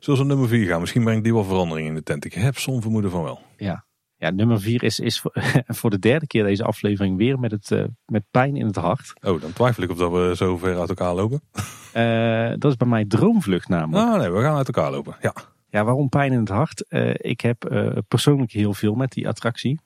zoals 0.00 0.20
een 0.20 0.26
nummer 0.26 0.48
4 0.48 0.66
gaan. 0.66 0.80
Misschien 0.80 1.04
brengt 1.04 1.24
die 1.24 1.32
wel 1.32 1.44
verandering 1.44 1.88
in 1.88 1.94
de 1.94 2.02
tent. 2.02 2.24
Ik 2.24 2.34
heb 2.34 2.58
zo'n 2.58 2.82
vermoeden 2.82 3.10
van 3.10 3.22
wel. 3.22 3.40
Ja, 3.56 3.85
ja, 4.18 4.30
nummer 4.30 4.60
vier 4.60 4.82
is, 4.82 5.00
is 5.00 5.22
voor 5.78 5.90
de 5.90 5.98
derde 5.98 6.26
keer 6.26 6.44
deze 6.44 6.64
aflevering 6.64 7.16
weer 7.16 7.38
met, 7.38 7.50
het, 7.50 7.70
uh, 7.70 7.84
met 8.06 8.22
pijn 8.30 8.56
in 8.56 8.66
het 8.66 8.76
hart. 8.76 9.12
Oh, 9.22 9.40
dan 9.40 9.52
twijfel 9.52 9.82
ik 9.82 9.90
of 9.90 9.96
dat 9.96 10.12
we 10.12 10.32
zo 10.36 10.56
ver 10.56 10.78
uit 10.78 10.88
elkaar 10.88 11.14
lopen. 11.14 11.40
Uh, 11.96 12.52
dat 12.58 12.70
is 12.70 12.76
bij 12.76 12.88
mij 12.88 13.04
droomvlucht 13.04 13.68
namelijk. 13.68 14.08
Ah 14.08 14.18
nee, 14.18 14.30
we 14.30 14.40
gaan 14.40 14.56
uit 14.56 14.66
elkaar 14.66 14.90
lopen, 14.90 15.16
ja. 15.20 15.34
Ja, 15.70 15.84
waarom 15.84 16.08
pijn 16.08 16.32
in 16.32 16.38
het 16.38 16.48
hart? 16.48 16.84
Uh, 16.88 17.14
ik 17.16 17.40
heb 17.40 17.58
persoonlijk 18.08 18.52
heel 18.52 18.74
veel 18.74 18.94
met 18.94 19.12
die 19.12 19.28
attractie. 19.28 19.80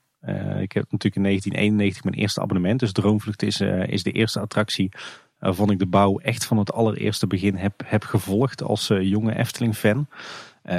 ik 0.59 0.71
heb 0.71 0.85
natuurlijk 0.91 1.15
in 1.15 1.23
1991 1.23 2.03
mijn 2.03 2.15
eerste 2.15 2.41
abonnement. 2.41 2.79
Dus 2.79 2.91
Droomvlucht 2.91 3.43
is, 3.43 3.61
is 3.85 4.03
de 4.03 4.11
eerste 4.11 4.39
attractie 4.39 4.91
waarvan 5.39 5.69
ik 5.69 5.79
de 5.79 5.85
bouw 5.85 6.19
echt 6.19 6.45
van 6.45 6.57
het 6.57 6.73
allereerste 6.73 7.27
begin 7.27 7.55
heb, 7.55 7.73
heb 7.85 8.03
gevolgd 8.03 8.63
als 8.63 8.87
jonge 8.87 9.35
Efteling-fan. 9.35 10.07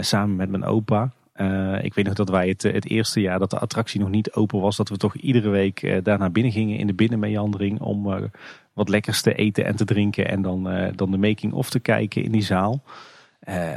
samen 0.00 0.36
met 0.36 0.50
mijn 0.50 0.64
opa. 0.64 1.12
Uh, 1.36 1.84
ik 1.84 1.94
weet 1.94 2.04
nog 2.04 2.14
dat 2.14 2.28
wij 2.28 2.48
het, 2.48 2.62
het 2.62 2.88
eerste 2.88 3.20
jaar 3.20 3.38
dat 3.38 3.50
de 3.50 3.58
attractie 3.58 4.00
nog 4.00 4.08
niet 4.08 4.32
open 4.32 4.60
was, 4.60 4.76
dat 4.76 4.88
we 4.88 4.96
toch 4.96 5.16
iedere 5.16 5.48
week 5.48 5.82
uh, 5.82 5.96
daar 6.02 6.18
naar 6.18 6.32
binnen 6.32 6.52
gingen 6.52 6.78
in 6.78 6.86
de 6.86 6.94
binnenmeandering 6.94 7.80
om 7.80 8.30
wat 8.72 8.88
lekkers 8.88 9.22
te 9.22 9.34
eten 9.34 9.64
en 9.64 9.76
te 9.76 9.84
drinken 9.84 10.28
en 10.28 10.42
dan, 10.42 10.68
dan 10.94 11.10
de 11.10 11.16
making-of 11.16 11.70
te 11.70 11.80
kijken 11.80 12.22
in 12.22 12.32
die 12.32 12.42
zaal. 12.42 12.82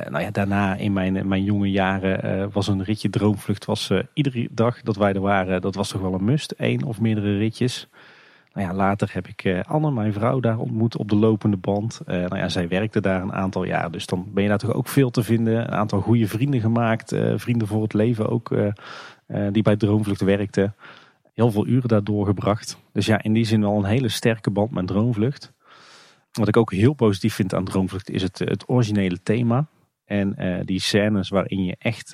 nou 0.09 0.19
ja, 0.19 0.31
daarna 0.31 0.75
in 0.75 0.93
mijn, 0.93 1.27
mijn 1.27 1.43
jonge 1.43 1.71
jaren 1.71 2.51
was 2.51 2.67
een 2.67 2.83
ritje 2.83 3.09
Droomvlucht, 3.09 3.65
was 3.65 3.91
iedere 4.13 4.47
dag 4.51 4.81
dat 4.81 4.95
wij 4.95 5.13
er 5.13 5.21
waren, 5.21 5.61
dat 5.61 5.75
was 5.75 5.89
toch 5.89 6.01
wel 6.01 6.13
een 6.13 6.25
must. 6.25 6.51
één 6.51 6.83
of 6.83 7.01
meerdere 7.01 7.37
ritjes. 7.37 7.87
Nou 8.55 8.67
ja, 8.67 8.73
later 8.73 9.09
heb 9.13 9.27
ik 9.27 9.43
uh, 9.43 9.61
Anne, 9.61 9.91
mijn 9.91 10.13
vrouw, 10.13 10.39
daar 10.39 10.57
ontmoet 10.57 10.97
op 10.97 11.09
de 11.09 11.15
lopende 11.15 11.57
band. 11.57 12.01
Uh, 12.01 12.15
nou 12.15 12.37
ja, 12.37 12.49
zij 12.49 12.67
werkte 12.67 13.01
daar 13.01 13.21
een 13.21 13.33
aantal 13.33 13.63
jaar. 13.63 13.91
Dus 13.91 14.05
dan 14.05 14.25
ben 14.33 14.43
je 14.43 14.49
daar 14.49 14.57
toch 14.57 14.73
ook 14.73 14.87
veel 14.87 15.09
te 15.09 15.23
vinden. 15.23 15.59
Een 15.59 15.71
aantal 15.71 16.01
goede 16.01 16.27
vrienden 16.27 16.59
gemaakt. 16.59 17.13
Uh, 17.13 17.33
vrienden 17.35 17.67
voor 17.67 17.81
het 17.81 17.93
leven 17.93 18.29
ook. 18.29 18.55
die 19.51 19.63
bij 19.63 19.75
Droomvlucht 19.75 20.21
werkten. 20.21 20.75
Heel 21.33 21.51
veel 21.51 21.67
uren 21.67 21.87
daar 21.87 22.03
doorgebracht. 22.03 22.77
Dus 22.91 23.05
ja, 23.05 23.23
in 23.23 23.33
die 23.33 23.45
zin 23.45 23.63
al 23.63 23.77
een 23.77 23.85
hele 23.85 24.09
sterke 24.09 24.51
band 24.51 24.71
met 24.71 24.87
Droomvlucht. 24.87 25.53
Wat 26.31 26.47
ik 26.47 26.57
ook 26.57 26.71
heel 26.71 26.93
positief 26.93 27.33
vind 27.33 27.53
aan 27.53 27.65
Droomvlucht 27.65 28.09
is 28.09 28.21
het, 28.21 28.39
het 28.39 28.69
originele 28.69 29.21
thema. 29.23 29.67
En 30.05 30.35
die 30.65 30.79
scènes 30.79 31.29
waarin 31.29 31.63
je 31.63 31.75
echt 31.79 32.13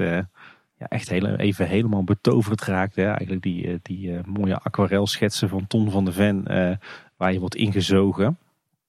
ja, 0.82 0.88
echt 0.88 1.12
even 1.12 1.68
helemaal 1.68 2.04
betoverd 2.04 2.62
raakt. 2.62 2.96
Hè. 2.96 3.06
Eigenlijk 3.06 3.42
die, 3.42 3.68
eh, 3.68 3.76
die 3.82 4.08
uh, 4.08 4.24
mooie 4.24 4.60
aquarelschetsen 4.60 5.50
van 5.50 5.68
Ton 5.68 5.92
van 5.92 6.06
de 6.06 6.12
Ven, 6.12 6.46
uh, 6.48 6.76
waar 7.18 7.34
je 7.34 7.40
wordt 7.40 7.56
ingezogen. 7.56 8.38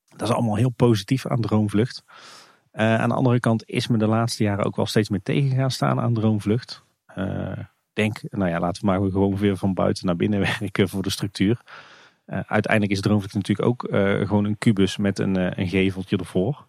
Dat 0.09 0.29
is 0.29 0.35
allemaal 0.35 0.57
heel 0.57 0.71
positief 0.71 1.27
aan 1.27 1.41
Droomvlucht. 1.41 2.05
Uh, 2.75 2.95
aan 2.95 3.09
de 3.09 3.15
andere 3.15 3.41
kant 3.41 3.63
is 3.67 3.87
me 3.87 3.99
de 3.99 4.07
laatste 4.07 4.43
jaren 4.43 4.65
ook 4.65 4.77
wel 4.77 4.87
steeds 4.87 5.09
meer 5.09 5.23
tegen 5.23 5.57
gaan 5.57 5.71
staan 5.71 6.01
aan 6.01 6.15
Droomvlucht. 6.15 6.85
denk, 7.93 8.21
nou 8.31 8.51
ja, 8.51 8.59
laten 8.59 8.83
we 8.83 8.89
maar 8.89 9.11
gewoon 9.11 9.37
weer 9.37 9.57
van 9.57 9.75
buiten 9.75 10.07
naar 10.07 10.17
binnen 10.17 10.41
werken 10.59 10.89
voor 10.89 11.03
de 11.03 11.11
structuur. 11.11 11.61
uiteindelijk 12.27 12.93
is 12.93 13.01
Droomvlucht 13.01 13.35
natuurlijk 13.35 13.69
ook 13.69 13.87
gewoon 14.27 14.45
een 14.45 14.59
kubus 14.59 14.97
met 14.97 15.19
een, 15.19 15.61
een 15.61 15.69
geveltje 15.69 16.17
ervoor. 16.17 16.67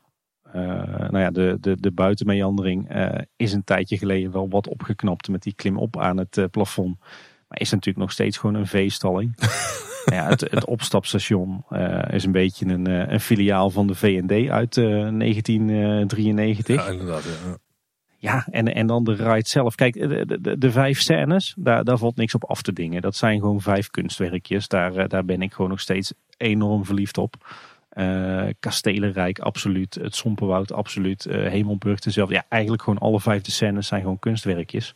Uh, 0.56 0.64
nou 1.10 1.20
ja, 1.20 1.32
de, 1.32 1.58
de, 1.60 1.78
de 1.80 1.92
buitenmeandering 1.92 2.96
uh, 2.96 3.10
is 3.36 3.54
een 3.54 3.64
tijdje 3.64 3.98
geleden 3.98 4.32
wel 4.32 4.50
wat 4.50 4.68
opgeknapt 4.68 5.28
met 5.28 5.42
die 5.42 5.56
klim 5.56 5.78
op 5.78 6.00
aan 6.00 6.18
het 6.18 6.38
uh, 6.38 6.46
plafond. 6.52 7.00
Maar 7.48 7.60
is 7.60 7.72
natuurlijk 7.72 7.98
nog 7.98 8.12
steeds 8.12 8.38
gewoon 8.38 8.56
een 8.56 8.68
veestalling. 8.68 9.36
ja, 10.06 10.28
het, 10.28 10.42
het 10.42 10.66
opstapstation 10.66 11.66
is 12.10 12.24
een 12.24 12.32
beetje 12.32 12.66
een, 12.66 13.14
een 13.14 13.20
filiaal 13.20 13.70
van 13.70 13.88
de 13.88 13.96
VND 13.96 14.50
uit 14.50 14.74
1993. 14.74 16.76
Ja, 16.76 16.88
inderdaad. 16.92 17.24
Ja. 17.24 17.58
Ja, 18.24 18.46
en, 18.52 18.74
en 18.74 18.88
dan 18.88 19.04
de 19.04 19.14
ride 19.14 19.48
zelf. 19.48 19.76
Kijk, 19.76 19.94
de, 19.94 20.40
de, 20.42 20.58
de, 20.58 20.72
vijf 20.72 21.02
scènes, 21.02 21.54
daar, 21.58 21.84
daar 21.84 21.98
valt 21.98 22.16
niks 22.16 22.36
op 22.36 22.46
af 22.46 22.62
te 22.62 22.74
dingen. 22.74 23.02
Dat 23.02 23.16
zijn 23.16 23.40
gewoon 23.40 23.62
vijf 23.62 23.90
kunstwerkjes. 23.90 24.68
Daar, 24.68 25.08
daar 25.08 25.26
ben 25.26 25.42
ik 25.42 25.54
gewoon 25.54 25.70
nog 25.70 25.80
steeds 25.80 26.14
enorm 26.38 26.86
verliefd 26.86 27.18
op. 27.18 27.36
Uh, 27.98 28.46
Kastelenrijk, 28.60 29.40
absoluut. 29.40 29.96
Het 29.96 30.16
Sompenwoud, 30.16 30.74
absoluut. 30.74 31.26
Uh, 31.26 31.48
Hemelburg, 31.48 32.00
dezelfde. 32.00 32.34
Ja, 32.34 32.46
eigenlijk 32.50 32.84
gewoon 32.84 33.00
alle 33.00 33.20
vijfde 33.20 33.52
scènes 33.52 33.88
zijn 33.88 34.02
gewoon 34.02 34.20
kunstwerkjes. 34.20 34.96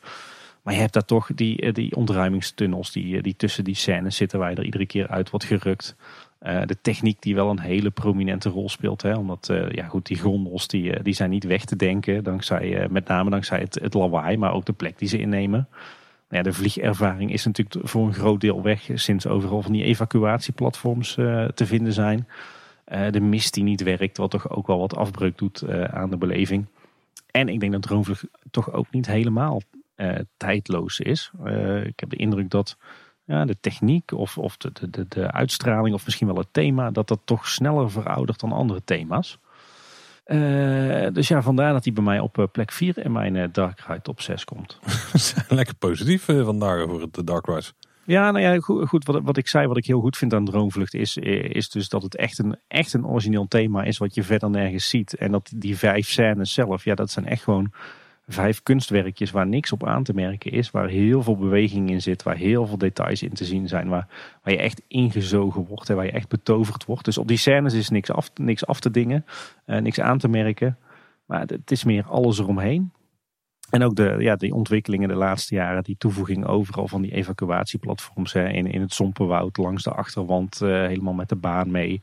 Maar 0.63 0.73
je 0.73 0.79
hebt 0.79 0.93
daar 0.93 1.05
toch 1.05 1.29
die, 1.35 1.61
eh, 1.61 1.73
die 1.73 1.95
ontruimingstunnels 1.95 2.91
die, 2.91 3.21
die 3.21 3.35
tussen 3.35 3.63
die 3.63 3.75
scènes 3.75 4.15
zitten, 4.15 4.39
waar 4.39 4.49
je 4.49 4.55
er 4.55 4.63
iedere 4.63 4.85
keer 4.85 5.07
uit 5.07 5.29
wordt 5.29 5.45
gerukt. 5.45 5.95
De 6.39 6.77
techniek 6.81 7.21
die 7.21 7.35
wel 7.35 7.49
een 7.49 7.59
hele 7.59 7.89
prominente 7.89 8.49
rol 8.49 8.69
speelt. 8.69 9.01
Hè? 9.01 9.13
Omdat 9.13 9.49
ja, 9.71 9.85
goed, 9.85 10.05
die 10.05 10.19
gondels 10.19 10.67
die, 10.67 11.03
die 11.03 11.13
zijn 11.13 11.29
niet 11.29 11.43
weg 11.43 11.65
te 11.65 11.75
denken. 11.75 12.23
Dankzij, 12.23 12.87
met 12.89 13.07
name 13.07 13.29
dankzij 13.29 13.59
het, 13.59 13.79
het 13.81 13.93
lawaai, 13.93 14.37
maar 14.37 14.53
ook 14.53 14.65
de 14.65 14.73
plek 14.73 14.99
die 14.99 15.07
ze 15.07 15.19
innemen. 15.19 15.67
Nou 15.69 15.77
ja, 16.29 16.41
de 16.41 16.53
vliegervaring 16.53 17.33
is 17.33 17.45
natuurlijk 17.45 17.87
voor 17.87 18.07
een 18.07 18.13
groot 18.13 18.41
deel 18.41 18.61
weg 18.61 18.89
sinds 18.93 19.27
overal 19.27 19.61
van 19.61 19.71
die 19.71 19.83
evacuatieplatforms 19.83 21.13
te 21.53 21.65
vinden 21.65 21.93
zijn. 21.93 22.27
Uh, 22.91 23.11
de 23.11 23.19
mist 23.19 23.53
die 23.53 23.63
niet 23.63 23.83
werkt, 23.83 24.17
wat 24.17 24.31
toch 24.31 24.49
ook 24.49 24.67
wel 24.67 24.79
wat 24.79 24.95
afbreuk 24.95 25.37
doet 25.37 25.61
uh, 25.61 25.83
aan 25.83 26.09
de 26.09 26.17
beleving. 26.17 26.65
En 27.31 27.49
ik 27.49 27.59
denk 27.59 27.71
dat 27.71 27.81
Droomvlucht 27.81 28.25
toch 28.51 28.71
ook 28.71 28.91
niet 28.91 29.07
helemaal 29.07 29.61
uh, 29.95 30.15
tijdloos 30.37 30.99
is. 30.99 31.31
ik 31.83 31.99
heb 31.99 32.09
de 32.09 32.15
indruk 32.15 32.49
dat 32.49 32.77
ja, 33.23 33.45
de 33.45 33.57
techniek 33.59 34.11
of, 34.11 34.37
of 34.37 34.57
de, 34.57 34.71
de, 34.89 35.05
de, 35.07 35.31
uitstraling 35.31 35.95
of 35.95 36.05
misschien 36.05 36.27
wel 36.27 36.37
het 36.37 36.47
thema, 36.51 36.91
dat 36.91 37.07
dat 37.07 37.19
toch 37.25 37.47
sneller 37.47 37.91
veroudert 37.91 38.39
dan 38.39 38.51
andere 38.51 38.83
thema's. 38.83 39.39
dus 41.13 41.27
ja, 41.27 41.41
vandaar 41.41 41.73
dat 41.73 41.83
hij 41.83 41.93
bij 41.93 42.03
mij 42.03 42.19
op 42.19 42.47
plek 42.51 42.71
4 42.71 42.97
in 42.97 43.11
mijn 43.11 43.51
Dark 43.51 43.79
Ride 43.79 44.01
top 44.01 44.21
6 44.21 44.43
komt. 44.43 44.79
Lekker 45.49 45.75
positief 45.75 46.23
vandaag 46.23 46.85
voor 46.87 47.01
het 47.01 47.27
Dark 47.27 47.45
Ride. 47.45 47.86
Ja, 48.07 48.31
nou 48.31 48.43
ja, 48.43 48.59
goed, 48.59 48.87
goed 48.87 49.05
wat, 49.05 49.21
wat, 49.23 49.37
ik 49.37 49.47
zei, 49.47 49.67
wat 49.67 49.77
ik 49.77 49.85
heel 49.85 49.99
goed 49.99 50.17
vind 50.17 50.33
aan 50.33 50.45
Droomvlucht 50.45 50.93
is, 50.93 51.17
is 51.17 51.69
dus 51.69 51.89
dat 51.89 52.03
het 52.03 52.15
echt 52.15 52.39
een, 52.39 52.55
echt 52.67 52.93
een 52.93 53.05
origineel 53.05 53.47
thema 53.47 53.83
is 53.83 53.97
wat 53.97 54.15
je 54.15 54.23
verder 54.23 54.49
nergens 54.49 54.89
ziet. 54.89 55.15
En 55.15 55.31
dat 55.31 55.51
die 55.55 55.77
vijf 55.77 56.07
scènes 56.07 56.53
zelf, 56.53 56.83
ja, 56.83 56.95
dat 56.95 57.11
zijn 57.11 57.25
echt 57.25 57.43
gewoon 57.43 57.71
vijf 58.27 58.63
kunstwerkjes 58.63 59.31
waar 59.31 59.47
niks 59.47 59.71
op 59.71 59.85
aan 59.85 60.03
te 60.03 60.13
merken 60.13 60.51
is. 60.51 60.71
Waar 60.71 60.87
heel 60.87 61.23
veel 61.23 61.37
beweging 61.37 61.89
in 61.89 62.01
zit, 62.01 62.23
waar 62.23 62.35
heel 62.35 62.67
veel 62.67 62.77
details 62.77 63.23
in 63.23 63.33
te 63.33 63.45
zien 63.45 63.67
zijn. 63.67 63.87
Waar, 63.87 64.07
waar 64.43 64.53
je 64.53 64.59
echt 64.59 64.81
ingezogen 64.87 65.65
wordt 65.65 65.89
en 65.89 65.95
waar 65.95 66.05
je 66.05 66.11
echt 66.11 66.29
betoverd 66.29 66.85
wordt. 66.85 67.05
Dus 67.05 67.17
op 67.17 67.27
die 67.27 67.37
scènes 67.37 67.73
is 67.73 67.89
niks 67.89 68.11
af, 68.11 68.31
niks 68.35 68.65
af 68.65 68.79
te 68.79 68.91
dingen, 68.91 69.25
uh, 69.65 69.77
niks 69.77 69.99
aan 69.99 70.17
te 70.17 70.27
merken. 70.27 70.77
Maar 71.25 71.41
het 71.41 71.71
is 71.71 71.83
meer 71.83 72.05
alles 72.05 72.39
eromheen. 72.39 72.91
En 73.69 73.83
ook 73.83 73.95
de, 73.95 74.15
ja, 74.19 74.35
die 74.35 74.53
ontwikkelingen 74.53 75.07
de 75.07 75.15
laatste 75.15 75.55
jaren, 75.55 75.83
die 75.83 75.97
toevoeging 75.97 76.45
overal 76.45 76.87
van 76.87 77.01
die 77.01 77.13
evacuatieplatforms 77.13 78.33
hè, 78.33 78.49
in, 78.49 78.71
in 78.71 78.81
het 78.81 78.93
Sompenwoud, 78.93 79.57
langs 79.57 79.83
de 79.83 79.91
achterwand, 79.91 80.61
uh, 80.61 80.69
helemaal 80.69 81.13
met 81.13 81.29
de 81.29 81.35
baan 81.35 81.71
mee. 81.71 82.01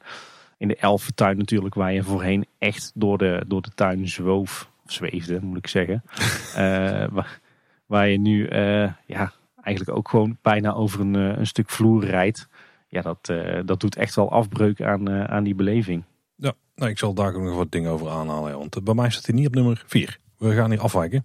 In 0.59 0.69
de 0.69 0.77
Elfentuin 0.77 1.37
natuurlijk, 1.37 1.75
waar 1.75 1.93
je 1.93 2.03
voorheen 2.03 2.47
echt 2.59 2.93
door 2.95 3.19
de, 3.19 3.45
door 3.47 3.63
de 3.63 3.71
tuin 3.75 4.09
zwoof, 4.09 4.71
of 4.85 4.93
zweefde 4.93 5.41
moet 5.43 5.57
ik 5.57 5.67
zeggen. 5.67 6.03
uh, 6.51 7.07
waar, 7.11 7.41
waar, 7.87 8.09
je 8.09 8.19
nu 8.19 8.49
uh, 8.49 8.93
ja, 9.07 9.33
eigenlijk 9.63 9.97
ook 9.97 10.09
gewoon 10.09 10.39
bijna 10.43 10.73
over 10.73 11.01
een, 11.01 11.15
een 11.15 11.47
stuk 11.47 11.71
vloer 11.71 12.05
rijdt. 12.05 12.49
ja, 12.89 13.03
dat, 13.03 13.33
dat 13.65 13.81
doet 13.81 13.97
echt 13.97 14.15
wel 14.15 14.31
afbreuk 14.31 14.83
aan, 14.83 15.11
aan 15.11 15.45
die 15.45 15.55
beleving. 15.55 16.05
Ja, 16.37 16.53
nou, 16.75 16.91
ik 16.91 16.99
zal 16.99 17.15
daar 17.15 17.35
ook 17.35 17.43
nog 17.43 17.57
wat 17.57 17.73
dingen 17.73 17.91
over 17.91 18.09
aanhalen. 18.09 18.59
Want 18.59 18.85
bij 18.85 18.95
mij 18.95 19.11
staat 19.11 19.27
hij 19.27 19.35
niet 19.35 19.47
op 19.47 19.55
nummer 19.55 19.83
4. 19.87 20.23
We 20.49 20.55
gaan 20.55 20.71
hier 20.71 20.81
afwijken. 20.81 21.25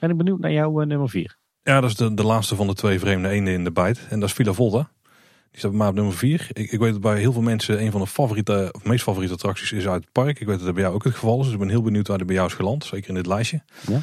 Ben 0.00 0.10
ik 0.10 0.16
benieuwd 0.16 0.40
naar 0.40 0.52
jouw 0.52 0.80
nummer 0.80 1.08
4. 1.08 1.36
Ja, 1.62 1.80
dat 1.80 1.90
is 1.90 1.96
de, 1.96 2.14
de 2.14 2.24
laatste 2.24 2.56
van 2.56 2.66
de 2.66 2.74
twee 2.74 2.98
vreemde 2.98 3.28
eenden 3.28 3.54
in 3.54 3.64
de 3.64 3.72
bijt. 3.72 4.06
En 4.10 4.20
dat 4.20 4.28
is 4.28 4.34
Villa 4.34 4.52
Volta. 4.52 4.90
Die 5.50 5.58
staat 5.58 5.70
bij 5.70 5.78
mij 5.80 5.88
op 5.88 5.94
nummer 5.94 6.14
4. 6.14 6.48
Ik, 6.52 6.72
ik 6.72 6.78
weet 6.78 6.92
dat 6.92 7.00
bij 7.00 7.18
heel 7.18 7.32
veel 7.32 7.42
mensen 7.42 7.82
een 7.82 7.90
van 7.90 8.00
de 8.00 8.06
favoriete, 8.06 8.68
of 8.72 8.84
meest 8.84 9.02
favoriete 9.02 9.34
attracties 9.34 9.72
is 9.72 9.86
uit 9.86 10.02
het 10.02 10.12
park. 10.12 10.40
Ik 10.40 10.46
weet 10.46 10.56
dat 10.56 10.64
dat 10.64 10.74
bij 10.74 10.82
jou 10.82 10.94
ook 10.94 11.04
het 11.04 11.14
geval 11.14 11.38
is. 11.38 11.44
Dus 11.44 11.52
ik 11.52 11.58
ben 11.58 11.68
heel 11.68 11.82
benieuwd 11.82 12.08
waar 12.08 12.16
die 12.16 12.26
bij 12.26 12.34
jou 12.34 12.48
is 12.48 12.54
geland. 12.54 12.84
Zeker 12.84 13.08
in 13.08 13.14
dit 13.14 13.26
lijstje. 13.26 13.62
Ja. 13.86 14.00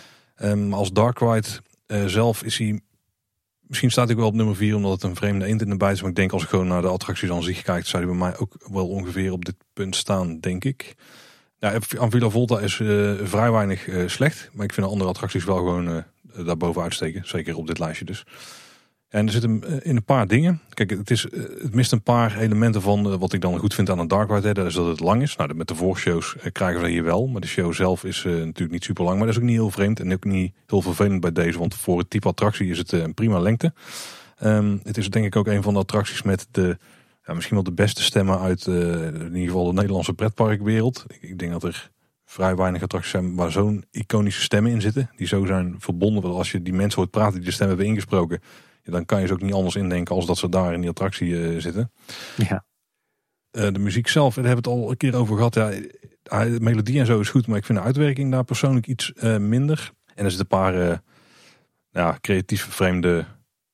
Um, 0.49 0.74
als 0.74 0.91
Dark 0.91 1.20
Ride 1.20 1.47
uh, 1.88 2.06
zelf 2.06 2.43
is 2.43 2.58
hij... 2.58 2.82
Misschien 3.60 3.91
staat 3.91 4.08
hij 4.08 4.18
wel 4.18 4.28
op 4.28 4.34
nummer 4.34 4.56
4 4.56 4.76
omdat 4.76 4.91
het 4.91 5.04
een 5.04 5.16
vreemde 5.16 5.45
eend 5.45 5.62
in 5.62 5.70
de 5.70 5.78
bijt 5.78 5.95
is. 5.95 6.02
Maar 6.02 6.10
ik 6.10 6.16
denk 6.16 6.32
als 6.32 6.43
ik 6.43 6.49
gewoon 6.49 6.68
naar 6.68 6.82
de 6.82 6.88
attracties 6.88 7.32
aan 7.32 7.43
zich 7.43 7.62
kijk, 7.62 7.86
zou 7.86 8.04
hij 8.04 8.12
bij 8.12 8.22
mij 8.22 8.38
ook 8.38 8.56
wel 8.72 8.88
ongeveer 8.88 9.32
op 9.32 9.45
dit 9.45 9.56
punt 9.74 9.95
staan, 9.95 10.39
denk 10.39 10.64
ik. 10.64 10.95
Ja, 11.62 11.80
aan 11.99 12.12
Villa 12.12 12.30
Volta 12.30 12.59
is 12.59 12.80
uh, 12.80 13.14
vrij 13.24 13.51
weinig 13.51 13.88
uh, 13.88 14.07
slecht. 14.07 14.49
Maar 14.53 14.66
ik 14.66 14.74
vind 14.74 14.86
de 14.86 14.91
andere 14.91 15.09
attracties 15.09 15.43
wel 15.43 15.55
gewoon 15.55 15.89
uh, 15.89 16.45
daarboven 16.45 16.82
uitsteken. 16.82 17.22
Zeker 17.26 17.57
op 17.57 17.68
dit 17.68 17.80
lijstje 17.80 18.05
dus. 18.05 18.26
En 19.09 19.26
er 19.26 19.32
zitten 19.32 19.84
in 19.84 19.95
een 19.95 20.03
paar 20.03 20.28
dingen. 20.28 20.62
Kijk, 20.70 20.89
het, 20.89 21.12
is, 21.12 21.24
het 21.62 21.74
mist 21.74 21.91
een 21.91 22.01
paar 22.01 22.38
elementen 22.38 22.82
van 22.82 23.18
wat 23.20 23.34
ik 23.34 23.41
dan 23.41 23.59
goed 23.59 23.74
vind 23.74 23.89
aan 23.89 23.99
een 23.99 24.07
Dark 24.07 24.30
Ride. 24.30 24.53
Dat 24.53 24.66
is 24.66 24.74
dat 24.74 24.88
het 24.88 24.99
lang 24.99 25.22
is. 25.22 25.36
Nou, 25.36 25.53
met 25.53 25.68
de 25.68 25.76
voorshows 25.76 26.36
krijgen 26.51 26.82
we 26.82 26.89
hier 26.89 27.03
wel. 27.03 27.28
Maar 27.28 27.41
de 27.41 27.47
show 27.47 27.74
zelf 27.74 28.03
is 28.03 28.24
natuurlijk 28.24 28.72
niet 28.72 28.84
super 28.84 29.03
lang. 29.03 29.18
Maar 29.18 29.26
dat 29.26 29.36
is 29.36 29.41
ook 29.41 29.47
niet 29.47 29.57
heel 29.57 29.72
vreemd. 29.72 29.99
En 29.99 30.14
ook 30.14 30.24
niet 30.24 30.53
heel 30.68 30.82
vervelend 30.82 31.22
bij 31.22 31.32
deze. 31.32 31.59
Want 31.59 31.76
voor 31.76 31.97
het 31.97 32.09
type 32.09 32.28
attractie 32.28 32.70
is 32.70 32.78
het 32.78 32.91
een 32.91 33.14
prima 33.14 33.39
lengte. 33.39 33.74
Um, 34.43 34.80
het 34.84 34.97
is 34.97 35.09
denk 35.09 35.26
ik 35.26 35.36
ook 35.36 35.47
een 35.47 35.64
van 35.64 35.74
de 35.74 35.80
attracties 35.80 36.22
met 36.22 36.47
de 36.51 36.78
ja, 37.32 37.38
misschien 37.38 37.57
wel 37.57 37.65
de 37.75 37.82
beste 37.82 38.03
stemmen 38.03 38.39
uit 38.39 38.65
uh, 38.65 39.05
in 39.05 39.25
ieder 39.25 39.47
geval 39.47 39.65
de 39.65 39.73
Nederlandse 39.73 40.13
pretparkwereld. 40.13 41.05
Ik, 41.07 41.21
ik 41.21 41.39
denk 41.39 41.51
dat 41.51 41.63
er 41.63 41.91
vrij 42.25 42.55
weinig 42.55 42.82
attracties 42.82 43.11
zijn 43.11 43.36
waar 43.36 43.51
zo'n 43.51 43.86
iconische 43.91 44.41
stemmen 44.41 44.71
in 44.71 44.82
zitten. 44.82 45.09
Die 45.15 45.27
zo 45.27 45.45
zijn 45.45 45.75
verbonden. 45.79 46.21
Want 46.21 46.36
als 46.36 46.51
je 46.51 46.61
die 46.61 46.73
mensen 46.73 46.99
hoort 46.99 47.11
praten 47.11 47.36
die 47.36 47.45
de 47.45 47.51
stem 47.51 47.67
hebben 47.67 47.86
ingesproken. 47.86 48.41
Ja, 48.84 48.91
dan 48.91 49.05
kan 49.05 49.21
je 49.21 49.27
ze 49.27 49.34
ook 49.34 49.41
niet 49.41 49.53
anders 49.53 49.75
indenken 49.75 50.15
als 50.15 50.25
dat 50.25 50.38
ze 50.38 50.49
daar 50.49 50.73
in 50.73 50.79
die 50.79 50.89
attractie 50.89 51.27
uh, 51.29 51.59
zitten. 51.59 51.91
Ja. 52.38 52.65
Uh, 53.51 53.71
de 53.71 53.79
muziek 53.79 54.07
zelf, 54.07 54.36
daar 54.36 54.45
hebben 54.45 54.63
we 54.63 54.69
het 54.69 54.79
al 54.79 54.89
een 54.89 54.97
keer 54.97 55.15
over 55.15 55.36
gehad. 55.36 55.55
Ja, 55.55 55.69
de 56.43 56.59
melodie 56.59 56.99
en 56.99 57.05
zo 57.05 57.19
is 57.19 57.29
goed, 57.29 57.47
maar 57.47 57.57
ik 57.57 57.65
vind 57.65 57.77
de 57.77 57.84
uitwerking 57.84 58.32
daar 58.32 58.43
persoonlijk 58.43 58.88
iets 58.88 59.11
minder. 59.39 59.91
En 60.15 60.25
er 60.25 60.32
zitten 60.32 60.57
een 60.57 60.71
paar 60.71 61.01
ja, 61.89 62.17
creatief 62.21 62.63
vreemde 62.63 63.25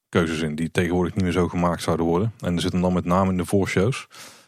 keuzes 0.09 0.41
in 0.41 0.55
die 0.55 0.71
tegenwoordig 0.71 1.15
niet 1.15 1.23
meer 1.23 1.33
zo 1.33 1.47
gemaakt 1.47 1.81
zouden 1.81 2.05
worden. 2.05 2.33
En 2.39 2.55
er 2.55 2.61
zitten 2.61 2.81
dan 2.81 2.93
met 2.93 3.05
name 3.05 3.31
in 3.31 3.37
de 3.37 3.45
voorshows. 3.45 4.07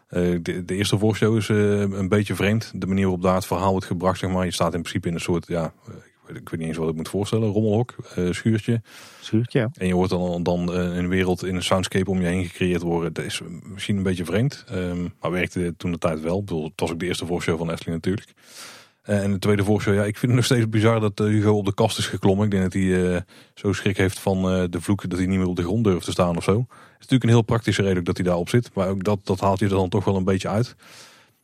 Uh, 0.10 0.40
de, 0.42 0.66
de, 0.66 0.76
eerste 0.76 0.98
voorshow 0.98 1.38
is 1.38 1.48
uh, 1.48 1.80
een 1.80 2.08
beetje 2.08 2.36
vreemd. 2.36 2.72
De 2.76 2.88
manier 2.88 3.04
waarop 3.04 3.22
daar 3.22 3.36
het 3.36 3.46
verhaal 3.46 3.72
wordt 3.72 3.86
gebracht, 3.86 4.20
zeg 4.20 4.30
maar. 4.30 4.46
Je 4.46 4.52
staat 4.52 4.74
in 4.74 4.82
principe 4.82 5.08
in 5.08 5.14
een 5.14 5.20
soort, 5.20 5.48
ja, 5.48 5.66
ik 5.66 6.02
weet, 6.26 6.38
ik 6.38 6.50
weet 6.50 6.60
niet 6.60 6.70
eens 6.70 6.78
wat 6.78 6.90
ik 6.90 6.96
moet 6.96 7.10
voorstellen. 7.10 7.50
Rommelhok, 7.50 7.96
uh, 8.18 8.32
schuurtje. 8.32 8.82
Schuurtje, 9.22 9.60
ja. 9.60 9.70
En 9.74 9.88
je 9.88 9.94
wordt 9.94 10.12
dan, 10.12 10.44
dan 10.44 10.72
een 10.72 11.08
wereld 11.08 11.44
in 11.44 11.56
een 11.56 11.64
soundscape 11.64 12.10
om 12.10 12.22
je 12.22 12.28
heen 12.28 12.46
gecreëerd 12.46 12.82
worden. 12.82 13.14
Dat 13.14 13.26
is 13.26 13.42
misschien 13.64 13.98
een 13.98 14.04
beetje 14.04 14.26
vreemd. 14.26 14.66
Um, 14.74 15.14
maar 15.22 15.32
werkte 15.32 15.74
toen 15.78 15.92
de 15.92 15.98
tijd 15.98 16.22
wel. 16.22 16.40
Ik 16.40 16.46
bedoel, 16.46 16.64
het 16.64 16.80
was 16.80 16.92
ook 16.92 17.00
de 17.00 17.06
eerste 17.06 17.26
voorshow 17.26 17.58
van 17.58 17.72
Efteling 17.72 17.96
natuurlijk. 17.96 18.34
Uh, 19.06 19.24
en 19.24 19.32
de 19.32 19.40
tweede 19.40 19.64
voorshow, 19.64 19.94
ja, 19.94 20.04
ik 20.04 20.18
vind 20.18 20.32
het 20.32 20.36
nog 20.36 20.46
steeds 20.46 20.70
bizar 20.70 21.00
dat 21.00 21.20
uh, 21.20 21.28
Hugo 21.28 21.58
op 21.58 21.66
de 21.66 21.74
kast 21.74 21.98
is 21.98 22.08
geklommen. 22.08 22.46
Ik 22.46 22.52
denk 22.52 22.64
dat 22.64 22.74
hij 22.74 22.82
uh, 22.82 23.18
zo 23.54 23.74
schrik 23.74 23.98
heeft 23.98 24.20
van 24.20 24.42
de 24.70 24.82
vloek 24.82 25.10
dat 25.10 25.20
hij 25.20 25.28
niet 25.28 25.38
meer 25.38 25.48
op 25.48 25.56
de 25.56 25.64
grond 25.64 25.84
durft 25.84 26.06
te 26.06 26.12
staan 26.12 26.38
of 26.38 26.44
zo. 26.44 26.52
Het 26.52 26.68
is 26.70 26.96
natuurlijk 26.98 27.24
een 27.24 27.30
heel 27.30 27.42
praktische 27.42 27.82
reden 27.82 28.04
dat 28.04 28.18
hij 28.18 28.26
daarop 28.26 28.50
zit. 28.50 28.70
Maar 28.74 28.88
ook 28.88 29.04
dat, 29.04 29.20
dat 29.24 29.40
haalt 29.40 29.60
hij 29.60 29.70
er 29.70 29.76
dan 29.76 29.90
toch 29.90 30.06
wel 30.06 30.16
een 30.16 30.24
beetje 30.24 30.48
uit. 30.48 30.76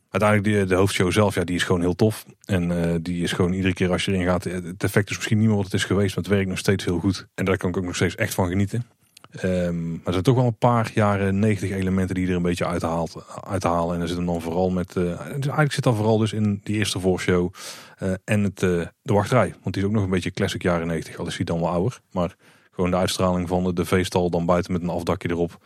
Uiteindelijk 0.09 0.59
de, 0.59 0.65
de 0.65 0.75
hoofdshow 0.75 1.11
zelf, 1.11 1.35
ja, 1.35 1.43
die 1.43 1.55
is 1.55 1.63
gewoon 1.63 1.81
heel 1.81 1.95
tof. 1.95 2.25
En 2.45 2.99
die 3.01 3.23
is 3.23 3.31
gewoon 3.31 3.53
iedere 3.53 3.73
keer 3.73 3.91
als 3.91 4.05
je 4.05 4.11
erin 4.11 4.25
gaat, 4.25 4.43
het 4.43 4.83
effect 4.83 5.09
is 5.09 5.15
misschien 5.15 5.37
niet 5.37 5.47
meer 5.47 5.55
wat 5.55 5.65
het 5.65 5.73
is 5.73 5.83
geweest. 5.83 6.15
Maar 6.15 6.23
het 6.23 6.33
werkt 6.33 6.49
nog 6.49 6.57
steeds 6.57 6.85
heel 6.85 6.99
goed. 6.99 7.27
En 7.35 7.45
daar 7.45 7.57
kan 7.57 7.69
ik 7.69 7.77
ook 7.77 7.83
nog 7.83 7.95
steeds 7.95 8.15
echt 8.15 8.33
van 8.33 8.47
genieten. 8.47 8.85
Um, 9.43 9.89
maar 9.89 10.05
er 10.05 10.11
zijn 10.11 10.23
toch 10.23 10.35
wel 10.35 10.45
een 10.45 10.57
paar 10.57 10.91
jaren 10.93 11.39
90 11.39 11.71
elementen 11.71 12.15
die 12.15 12.27
er 12.27 12.35
een 12.35 12.41
beetje 12.41 12.65
uithaalt, 12.65 13.25
uithalen. 13.43 13.95
En 13.95 14.01
er 14.01 14.07
zit 14.07 14.17
hem 14.17 14.25
dan 14.25 14.41
vooral 14.41 14.69
met. 14.69 14.95
Uh, 14.95 15.19
eigenlijk 15.19 15.71
zit 15.71 15.83
dat 15.83 15.95
vooral 15.95 16.17
dus 16.17 16.33
in 16.33 16.59
die 16.63 16.75
eerste 16.75 16.99
voorshow 16.99 17.53
uh, 18.03 18.13
en 18.23 18.43
het, 18.43 18.61
uh, 18.61 18.85
de 19.01 19.13
wachtrij. 19.13 19.53
Want 19.61 19.73
die 19.75 19.83
is 19.83 19.89
ook 19.89 19.95
nog 19.95 20.03
een 20.03 20.09
beetje 20.09 20.31
classic 20.31 20.61
jaren 20.61 20.87
90. 20.87 21.17
Al 21.17 21.27
is 21.27 21.35
hij 21.35 21.45
dan 21.45 21.59
wel 21.59 21.69
ouder. 21.69 21.99
Maar 22.11 22.35
gewoon 22.71 22.91
de 22.91 22.97
uitstraling 22.97 23.47
van 23.47 23.75
de, 23.75 23.85
veestal 23.85 24.29
dan 24.29 24.45
buiten 24.45 24.71
met 24.71 24.81
een 24.81 24.89
afdakje 24.89 25.29
erop. 25.29 25.65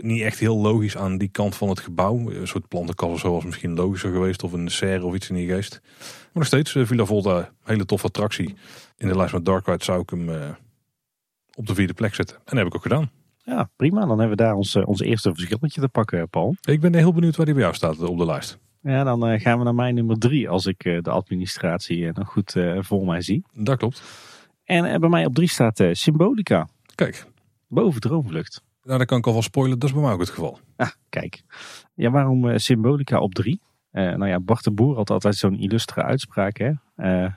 Niet 0.00 0.22
echt 0.22 0.38
heel 0.38 0.56
logisch 0.56 0.96
aan 0.96 1.18
die 1.18 1.28
kant 1.28 1.56
van 1.56 1.68
het 1.68 1.80
gebouw. 1.80 2.30
Een 2.30 2.48
soort 2.48 2.68
plantenkast 2.68 3.24
of 3.24 3.32
was 3.32 3.44
misschien 3.44 3.74
logischer 3.74 4.12
geweest. 4.12 4.42
Of 4.42 4.52
een 4.52 4.70
serre 4.70 5.04
of 5.04 5.14
iets 5.14 5.28
in 5.28 5.34
die 5.34 5.48
geest. 5.48 5.80
Maar 5.82 6.28
nog 6.32 6.46
steeds, 6.46 6.70
Villa 6.70 7.04
Volta, 7.04 7.52
hele 7.64 7.84
toffe 7.84 8.06
attractie. 8.06 8.54
In 8.96 9.08
de 9.08 9.16
lijst 9.16 9.32
met 9.32 9.44
Dark 9.44 9.66
Ride 9.66 9.84
zou 9.84 10.00
ik 10.00 10.10
hem 10.10 10.56
op 11.58 11.66
de 11.66 11.74
vierde 11.74 11.94
plek 11.94 12.14
zetten. 12.14 12.36
En 12.36 12.42
dat 12.44 12.56
heb 12.56 12.66
ik 12.66 12.74
ook 12.74 12.82
gedaan. 12.82 13.10
Ja, 13.36 13.70
prima. 13.76 14.00
Dan 14.00 14.18
hebben 14.18 14.36
we 14.36 14.42
daar 14.42 14.54
ons, 14.54 14.76
ons 14.76 15.00
eerste 15.00 15.34
verschilletje 15.34 15.80
te 15.80 15.88
pakken, 15.88 16.28
Paul. 16.28 16.56
Ik 16.60 16.80
ben 16.80 16.94
heel 16.94 17.12
benieuwd 17.12 17.36
waar 17.36 17.46
die 17.46 17.54
bij 17.54 17.62
jou 17.62 17.74
staat 17.74 17.98
op 17.98 18.18
de 18.18 18.24
lijst. 18.24 18.58
Ja, 18.82 19.04
dan 19.04 19.40
gaan 19.40 19.58
we 19.58 19.64
naar 19.64 19.74
mijn 19.74 19.94
nummer 19.94 20.18
drie 20.18 20.48
als 20.48 20.66
ik 20.66 20.82
de 20.82 21.10
administratie 21.10 22.12
nog 22.12 22.28
goed 22.28 22.56
voor 22.78 23.06
mij 23.06 23.20
zie. 23.20 23.44
Dat 23.52 23.78
klopt. 23.78 24.02
En 24.64 25.00
bij 25.00 25.08
mij 25.08 25.26
op 25.26 25.34
drie 25.34 25.48
staat 25.48 25.84
Symbolica. 25.92 26.68
Kijk. 26.94 27.26
Boven 27.68 28.00
Droomvlucht. 28.00 28.62
Nou, 28.82 28.98
dat 28.98 29.06
kan 29.06 29.18
ik 29.18 29.26
al 29.26 29.32
wel 29.32 29.42
spoilen. 29.42 29.78
Dat 29.78 29.88
is 29.88 29.94
bij 29.94 30.04
mij 30.04 30.12
ook 30.12 30.20
het 30.20 30.30
geval. 30.30 30.58
Ah, 30.76 30.90
kijk. 31.08 31.42
Ja, 31.94 32.10
waarom 32.10 32.58
Symbolica 32.58 33.20
op 33.20 33.34
drie? 33.34 33.60
nou 33.90 34.26
ja, 34.26 34.40
Bart 34.40 34.64
de 34.64 34.70
Boer 34.70 34.96
had 34.96 35.10
altijd 35.10 35.34
zo'n 35.34 35.58
illustre 35.58 36.02
uitspraak. 36.02 36.58
Hè? 36.58 36.72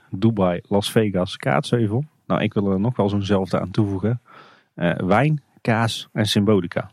Dubai, 0.10 0.60
Las 0.64 0.92
Vegas, 0.92 1.38
Kaatsheuvel. 1.38 2.06
Nou, 2.32 2.44
ik 2.44 2.54
wil 2.54 2.72
er 2.72 2.80
nog 2.80 2.96
wel 2.96 3.10
zo'nzelfde 3.10 3.60
aan 3.60 3.72
toevoegen. 3.72 4.22
Uh, 4.76 4.96
wijn, 4.96 5.44
kaas 5.62 6.10
en 6.12 6.26
symbolica. 6.26 6.92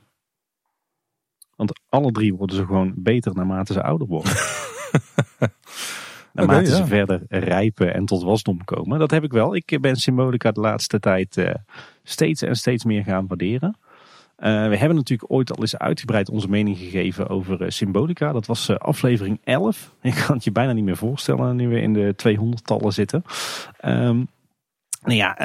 Want 1.56 1.80
alle 1.88 2.12
drie 2.12 2.34
worden 2.34 2.56
ze 2.56 2.66
gewoon 2.66 2.92
beter 2.96 3.34
naarmate 3.34 3.72
ze 3.72 3.82
ouder 3.82 4.06
worden. 4.06 4.32
naarmate 6.32 6.58
okay, 6.58 6.70
ja. 6.70 6.76
ze 6.76 6.86
verder 6.86 7.22
rijpen 7.28 7.94
en 7.94 8.04
tot 8.04 8.22
wasdom 8.22 8.64
komen. 8.64 8.98
Dat 8.98 9.10
heb 9.10 9.24
ik 9.24 9.32
wel. 9.32 9.54
Ik 9.54 9.78
ben 9.80 9.96
symbolica 9.96 10.52
de 10.52 10.60
laatste 10.60 11.00
tijd 11.00 11.36
uh, 11.36 11.54
steeds 12.02 12.42
en 12.42 12.56
steeds 12.56 12.84
meer 12.84 13.04
gaan 13.04 13.26
waarderen. 13.26 13.76
Uh, 14.38 14.68
we 14.68 14.76
hebben 14.76 14.96
natuurlijk 14.96 15.32
ooit 15.32 15.50
al 15.50 15.60
eens 15.60 15.78
uitgebreid 15.78 16.30
onze 16.30 16.48
mening 16.48 16.78
gegeven 16.78 17.28
over 17.28 17.62
uh, 17.62 17.68
Symbolica. 17.68 18.32
Dat 18.32 18.46
was 18.46 18.68
uh, 18.68 18.76
aflevering 18.76 19.40
11. 19.44 19.94
Ik 20.02 20.14
kan 20.26 20.34
het 20.34 20.44
je 20.44 20.52
bijna 20.52 20.72
niet 20.72 20.84
meer 20.84 20.96
voorstellen 20.96 21.56
nu 21.56 21.68
we 21.68 21.80
in 21.80 21.92
de 21.92 22.14
200-tallen 22.16 22.92
zitten. 22.92 23.22
Um, 23.84 24.28
nou 25.02 25.16
ja, 25.16 25.38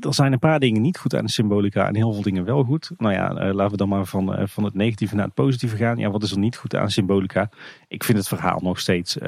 er 0.00 0.14
zijn 0.14 0.32
een 0.32 0.38
paar 0.38 0.60
dingen 0.60 0.82
niet 0.82 0.98
goed 0.98 1.14
aan 1.14 1.24
de 1.24 1.30
symbolica 1.30 1.86
en 1.86 1.94
heel 1.94 2.12
veel 2.12 2.22
dingen 2.22 2.44
wel 2.44 2.62
goed. 2.62 2.90
Nou 2.98 3.14
ja, 3.14 3.52
laten 3.52 3.70
we 3.70 3.76
dan 3.76 3.88
maar 3.88 4.06
van, 4.06 4.48
van 4.48 4.64
het 4.64 4.74
negatieve 4.74 5.14
naar 5.14 5.24
het 5.24 5.34
positieve 5.34 5.76
gaan. 5.76 5.96
Ja, 5.96 6.10
wat 6.10 6.22
is 6.22 6.30
er 6.30 6.38
niet 6.38 6.56
goed 6.56 6.76
aan 6.76 6.90
symbolica? 6.90 7.50
Ik 7.88 8.04
vind 8.04 8.18
het 8.18 8.28
verhaal 8.28 8.60
nog 8.62 8.80
steeds 8.80 9.18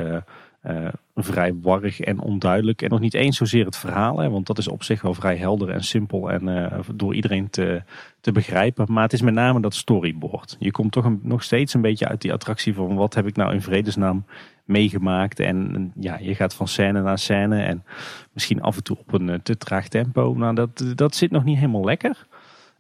vrij 1.15 1.55
warrig 1.63 2.01
en 2.01 2.21
onduidelijk. 2.21 2.83
En 2.83 2.91
nog 2.91 3.01
niet 3.01 3.15
eens 3.15 3.37
zozeer 3.37 3.65
het 3.65 3.77
verhaal, 3.77 4.19
hè, 4.19 4.31
want 4.31 4.47
dat 4.47 4.59
is 4.59 4.69
op 4.69 4.83
zich 4.83 5.03
wel 5.03 5.15
vrij 5.15 5.37
helder 5.37 5.71
en 5.71 5.85
simpel 5.85 6.31
en 6.31 6.71
door 6.95 7.15
iedereen 7.15 7.51
te, 7.51 7.83
te 8.21 8.33
begrijpen. 8.33 8.87
Maar 8.89 9.03
het 9.03 9.13
is 9.13 9.23
met 9.23 9.35
name 9.35 9.61
dat 9.61 9.75
storyboard. 9.75 10.57
Je 10.59 10.71
komt 10.71 10.93
toch 10.93 11.13
nog 11.23 11.43
steeds 11.43 11.75
een 11.75 11.81
beetje 11.81 12.09
uit 12.09 12.21
die 12.21 12.33
attractie 12.33 12.75
van 12.75 12.95
wat 12.95 13.15
heb 13.15 13.27
ik 13.27 13.37
nou 13.37 13.53
in 13.53 13.63
vredesnaam 13.63 14.25
meegemaakt. 14.71 15.41
En 15.41 15.93
ja, 16.01 16.19
je 16.19 16.35
gaat 16.35 16.55
van 16.55 16.69
scène 16.69 17.03
naar 17.03 17.19
scène 17.19 17.63
en 17.63 17.85
misschien 18.33 18.63
af 18.63 18.77
en 18.77 18.83
toe 18.83 18.99
op 18.99 19.13
een 19.13 19.43
te 19.43 19.57
traag 19.57 19.89
tempo. 19.89 20.35
Nou, 20.37 20.55
dat, 20.55 20.85
dat 20.95 21.15
zit 21.15 21.31
nog 21.31 21.45
niet 21.45 21.59
helemaal 21.59 21.85
lekker. 21.85 22.27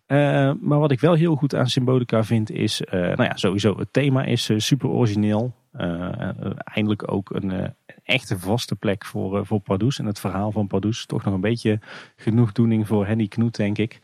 Uh, 0.06 0.52
maar 0.60 0.78
wat 0.78 0.90
ik 0.90 1.00
wel 1.00 1.14
heel 1.14 1.34
goed 1.34 1.54
aan 1.54 1.68
Symbolica 1.68 2.24
vind 2.24 2.50
is, 2.50 2.80
uh, 2.80 2.90
nou 2.92 3.22
ja, 3.22 3.36
sowieso 3.36 3.78
het 3.78 3.92
thema 3.92 4.24
is 4.24 4.50
super 4.56 4.88
origineel. 4.88 5.54
eindelijk 6.56 7.12
ook 7.12 7.30
een, 7.30 7.50
een, 7.50 7.74
echte 8.04 8.38
vaste 8.38 8.76
plek 8.76 9.04
voor, 9.04 9.46
voor 9.46 9.60
Pardoes 9.60 9.98
en 9.98 10.06
het 10.06 10.20
verhaal 10.20 10.52
van 10.52 10.66
Pardoes. 10.66 11.06
Toch 11.06 11.24
nog 11.24 11.34
een 11.34 11.40
beetje 11.40 11.78
genoegdoening 12.16 12.86
voor 12.86 13.06
Henny 13.06 13.26
Knoet, 13.26 13.56
denk 13.56 13.78
ik. 13.78 14.00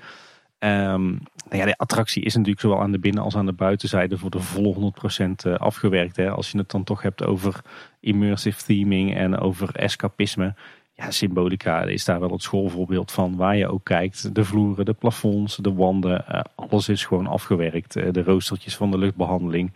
Um, 0.58 1.18
nou 1.48 1.60
ja, 1.60 1.64
de 1.64 1.76
attractie 1.76 2.22
is 2.22 2.34
natuurlijk 2.34 2.60
zowel 2.60 2.80
aan 2.80 2.92
de 2.92 2.98
binnen- 2.98 3.22
als 3.22 3.36
aan 3.36 3.46
de 3.46 3.52
buitenzijde 3.52 4.18
voor 4.18 4.30
de 4.30 4.40
volle 4.40 4.74
100% 4.74 5.46
afgewerkt. 5.46 6.16
Hè. 6.16 6.30
Als 6.30 6.50
je 6.50 6.58
het 6.58 6.70
dan 6.70 6.84
toch 6.84 7.02
hebt 7.02 7.24
over 7.24 7.60
immersive 8.00 8.62
theming 8.62 9.14
en 9.14 9.38
over 9.38 9.74
escapisme 9.74 10.54
ja, 10.96 11.10
Symbolica 11.10 11.82
is 11.82 12.04
daar 12.04 12.20
wel 12.20 12.30
het 12.30 12.42
schoolvoorbeeld 12.42 13.12
van. 13.12 13.36
Waar 13.36 13.56
je 13.56 13.68
ook 13.68 13.84
kijkt, 13.84 14.34
de 14.34 14.44
vloeren, 14.44 14.84
de 14.84 14.92
plafonds, 14.92 15.56
de 15.56 15.72
wanden, 15.72 16.24
uh, 16.30 16.40
alles 16.54 16.88
is 16.88 17.04
gewoon 17.04 17.26
afgewerkt. 17.26 17.96
Uh, 17.96 18.12
de 18.12 18.22
roostertjes 18.22 18.76
van 18.76 18.90
de 18.90 18.98
luchtbehandeling, 18.98 19.72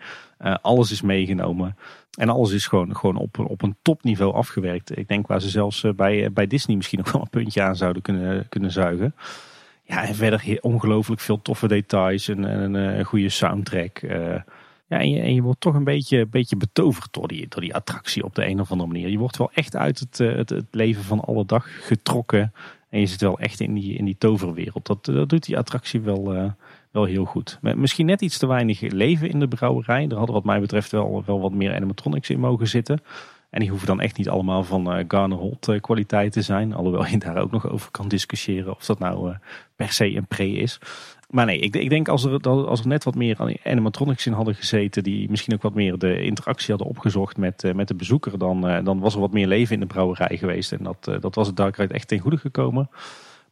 alles 0.63 0.91
is 0.91 1.03
meegenomen. 1.03 1.77
En 2.19 2.29
alles 2.29 2.53
is 2.53 2.67
gewoon, 2.67 2.97
gewoon 2.97 3.17
op, 3.17 3.39
op 3.39 3.63
een 3.63 3.77
topniveau 3.83 4.35
afgewerkt. 4.35 4.99
Ik 4.99 5.09
denk 5.09 5.27
waar 5.27 5.41
ze 5.41 5.49
zelfs 5.49 5.85
bij, 5.97 6.33
bij 6.33 6.47
Disney 6.47 6.77
misschien 6.77 6.99
nog 6.99 7.13
wel 7.13 7.21
een 7.21 7.31
puntje 7.31 7.63
aan 7.63 7.77
zouden 7.77 8.03
kunnen, 8.03 8.49
kunnen 8.49 8.71
zuigen. 8.71 9.15
Ja, 9.91 10.05
en 10.05 10.15
verder 10.15 10.59
ongelooflijk 10.61 11.21
veel 11.21 11.43
toffe 11.43 11.69
details. 11.69 12.29
Een, 12.29 12.43
een, 12.43 12.75
een 12.75 13.05
goede 13.05 13.29
soundtrack. 13.29 14.01
Ja, 14.89 14.99
en 14.99 15.11
je, 15.11 15.21
en 15.21 15.35
je 15.35 15.43
wordt 15.43 15.61
toch 15.61 15.75
een 15.75 15.85
beetje, 15.85 16.27
beetje 16.27 16.57
betoverd 16.57 17.13
door 17.13 17.29
die, 17.29 17.49
door 17.49 17.61
die 17.61 17.75
attractie 17.75 18.25
op 18.25 18.35
de 18.35 18.47
een 18.47 18.61
of 18.61 18.71
andere 18.71 18.89
manier. 18.89 19.09
Je 19.09 19.19
wordt 19.19 19.37
wel 19.37 19.51
echt 19.55 19.77
uit 19.77 19.99
het, 19.99 20.19
het, 20.19 20.51
het 20.51 20.67
leven 20.71 21.03
van 21.03 21.21
alle 21.21 21.47
dag 21.47 21.87
getrokken. 21.87 22.53
En 22.89 23.01
je 23.01 23.07
zit 23.07 23.21
wel 23.21 23.39
echt 23.39 23.61
in 23.61 23.75
die, 23.75 23.97
in 23.97 24.05
die 24.05 24.17
toverwereld. 24.19 24.87
Dat, 24.87 25.05
dat 25.05 25.29
doet 25.29 25.45
die 25.45 25.59
attractie 25.59 26.01
wel, 26.01 26.55
wel 26.91 27.05
heel 27.05 27.25
goed. 27.25 27.59
Misschien 27.61 28.07
net 28.07 28.21
iets 28.21 28.39
te 28.39 28.47
weinig 28.47 28.81
leven 28.81 29.31
in 29.31 29.41
de 29.41 29.49
brouwerij. 29.49 30.07
Er 30.09 30.17
hadden 30.17 30.35
wat 30.35 30.45
mij 30.45 30.61
betreft 30.61 30.91
wel, 30.91 31.23
wel 31.27 31.41
wat 31.41 31.53
meer 31.53 31.75
animatronics 31.75 32.31
in 32.31 32.41
mogen 32.41 32.69
zitten. 32.69 33.03
En 33.51 33.61
die 33.61 33.69
hoeven 33.69 33.87
dan 33.87 34.01
echt 34.01 34.17
niet 34.17 34.29
allemaal 34.29 34.65
van 34.65 34.99
uh, 34.99 35.05
Garner 35.09 35.39
Holt 35.39 35.69
uh, 35.69 35.81
kwaliteit 35.81 36.33
te 36.33 36.43
zijn. 36.43 36.75
Alhoewel 36.75 37.07
je 37.07 37.19
daar 37.19 37.37
ook 37.37 37.51
nog 37.51 37.69
over 37.69 37.91
kan 37.91 38.09
discussiëren 38.09 38.77
of 38.77 38.85
dat 38.85 38.99
nou 38.99 39.29
uh, 39.29 39.37
per 39.77 39.93
se 39.93 40.17
een 40.17 40.27
pre 40.27 40.51
is. 40.51 40.79
Maar 41.31 41.47
nee, 41.47 41.59
ik, 41.59 41.77
ik, 41.77 41.91
denk 41.91 42.09
als 42.09 42.25
er, 42.25 42.41
als 42.41 42.81
er 42.81 42.87
net 42.87 43.05
wat 43.05 43.15
meer 43.15 43.59
animatronics 43.65 44.27
in 44.27 44.33
hadden 44.33 44.55
gezeten. 44.55 45.03
Die 45.03 45.31
misschien 45.31 45.55
ook 45.55 45.63
wat 45.63 45.75
meer 45.75 45.99
de 45.99 46.23
interactie 46.23 46.69
hadden 46.69 46.87
opgezocht 46.87 47.37
met, 47.37 47.73
met 47.75 47.89
de 47.89 47.95
bezoeker. 47.95 48.39
Dan, 48.39 48.85
dan 48.85 49.01
was 49.01 49.15
er 49.15 49.21
wat 49.21 49.33
meer 49.33 49.47
leven 49.47 49.75
in 49.75 49.81
de 49.81 49.87
brouwerij 49.87 50.37
geweest. 50.37 50.73
En 50.73 50.83
dat, 50.83 51.21
dat 51.21 51.35
was 51.35 51.47
het 51.47 51.57
Dark 51.57 51.77
Ride 51.77 51.95
echt 51.95 52.09
ten 52.09 52.19
goede 52.19 52.37
gekomen. 52.37 52.91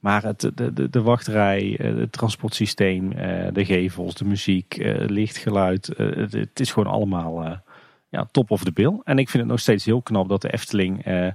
Maar 0.00 0.22
het, 0.22 0.50
de, 0.54 0.90
de, 0.90 1.02
wachtrij, 1.02 1.78
het 1.82 2.12
transportsysteem, 2.12 3.10
de 3.52 3.64
gevels, 3.64 4.14
de 4.14 4.24
muziek, 4.24 4.76
licht, 5.06 5.36
geluid. 5.36 5.86
Het, 5.96 6.32
het 6.32 6.60
is 6.60 6.72
gewoon 6.72 6.92
allemaal 6.92 7.60
ja, 8.08 8.28
top 8.30 8.50
of 8.50 8.64
the 8.64 8.72
bill. 8.72 9.00
En 9.04 9.18
ik 9.18 9.28
vind 9.28 9.42
het 9.42 9.52
nog 9.52 9.60
steeds 9.60 9.84
heel 9.84 10.02
knap 10.02 10.28
dat 10.28 10.42
de 10.42 10.52
Efteling 10.52 11.06
uh, 11.06 11.26
uh, 11.26 11.32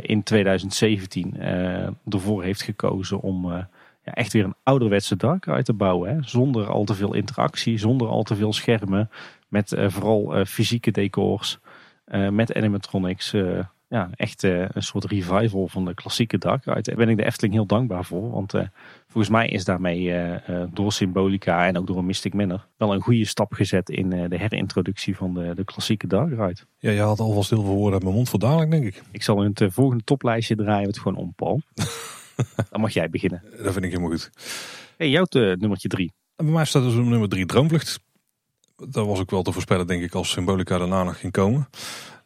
in 0.00 0.22
2017 0.22 1.34
uh, 1.36 1.88
ervoor 2.08 2.42
heeft 2.42 2.62
gekozen 2.62 3.20
om 3.20 3.52
ja, 4.04 4.14
echt 4.14 4.32
weer 4.32 4.44
een 4.44 4.54
ouderwetse 4.62 5.16
dark 5.16 5.44
ride 5.44 5.62
te 5.62 5.72
bouwen. 5.72 6.14
Hè? 6.14 6.22
Zonder 6.22 6.66
al 6.66 6.84
te 6.84 6.94
veel 6.94 7.14
interactie, 7.14 7.78
zonder 7.78 8.08
al 8.08 8.22
te 8.22 8.36
veel 8.36 8.52
schermen. 8.52 9.10
Met 9.48 9.74
vooral 9.86 10.44
fysieke 10.44 10.90
decors, 10.90 11.58
met 12.30 12.54
animatronics 12.54 13.34
ja, 13.90 14.10
echt 14.14 14.42
uh, 14.42 14.64
een 14.68 14.82
soort 14.82 15.04
revival 15.04 15.68
van 15.68 15.84
de 15.84 15.94
klassieke 15.94 16.38
Dark 16.38 16.64
Ride. 16.64 16.82
Daar 16.82 16.96
ben 16.96 17.08
ik 17.08 17.16
de 17.16 17.24
Efteling 17.24 17.54
heel 17.54 17.66
dankbaar 17.66 18.04
voor. 18.04 18.30
Want 18.30 18.54
uh, 18.54 18.62
volgens 19.06 19.32
mij 19.32 19.48
is 19.48 19.64
daarmee 19.64 20.00
uh, 20.00 20.62
door 20.72 20.92
Symbolica 20.92 21.66
en 21.66 21.78
ook 21.78 21.86
door 21.86 21.98
een 21.98 22.06
Mystic 22.06 22.34
Manor 22.34 22.66
wel 22.76 22.94
een 22.94 23.00
goede 23.00 23.24
stap 23.24 23.52
gezet 23.52 23.88
in 23.88 24.10
de 24.10 24.36
herintroductie 24.36 25.16
van 25.16 25.34
de, 25.34 25.54
de 25.54 25.64
klassieke 25.64 26.06
Dark 26.06 26.30
Ride. 26.30 26.60
Ja, 26.78 26.90
je 26.90 27.00
had 27.00 27.20
alvast 27.20 27.50
heel 27.50 27.62
veel 27.62 27.74
woorden 27.74 27.92
uit 27.92 28.02
mijn 28.02 28.14
mond 28.14 28.28
voor 28.28 28.38
dadelijk, 28.38 28.70
denk 28.70 28.84
ik. 28.84 29.02
Ik 29.10 29.22
zal 29.22 29.42
in 29.42 29.50
het 29.54 29.72
volgende 29.72 30.04
toplijstje 30.04 30.56
draaien 30.56 30.88
het 30.88 30.98
gewoon 30.98 31.18
om, 31.18 31.32
Paul. 31.36 31.60
Dan 32.70 32.80
mag 32.80 32.92
jij 32.92 33.10
beginnen. 33.10 33.42
Dat 33.62 33.72
vind 33.72 33.84
ik 33.84 33.90
helemaal 33.90 34.10
goed. 34.10 34.30
Hey, 34.96 35.08
jouw 35.08 35.26
nummertje 35.30 35.88
drie. 35.88 36.12
En 36.36 36.44
bij 36.44 36.54
mij 36.54 36.64
staat 36.64 36.82
dus 36.82 36.94
nummer 36.94 37.28
drie 37.28 37.46
Droomvlucht. 37.46 38.00
Dat 38.76 39.06
was 39.06 39.20
ook 39.20 39.30
wel 39.30 39.42
te 39.42 39.52
voorspellen, 39.52 39.86
denk 39.86 40.02
ik, 40.02 40.14
als 40.14 40.30
Symbolica 40.30 40.78
daarna 40.78 41.02
nog 41.02 41.20
ging 41.20 41.32
komen. 41.32 41.68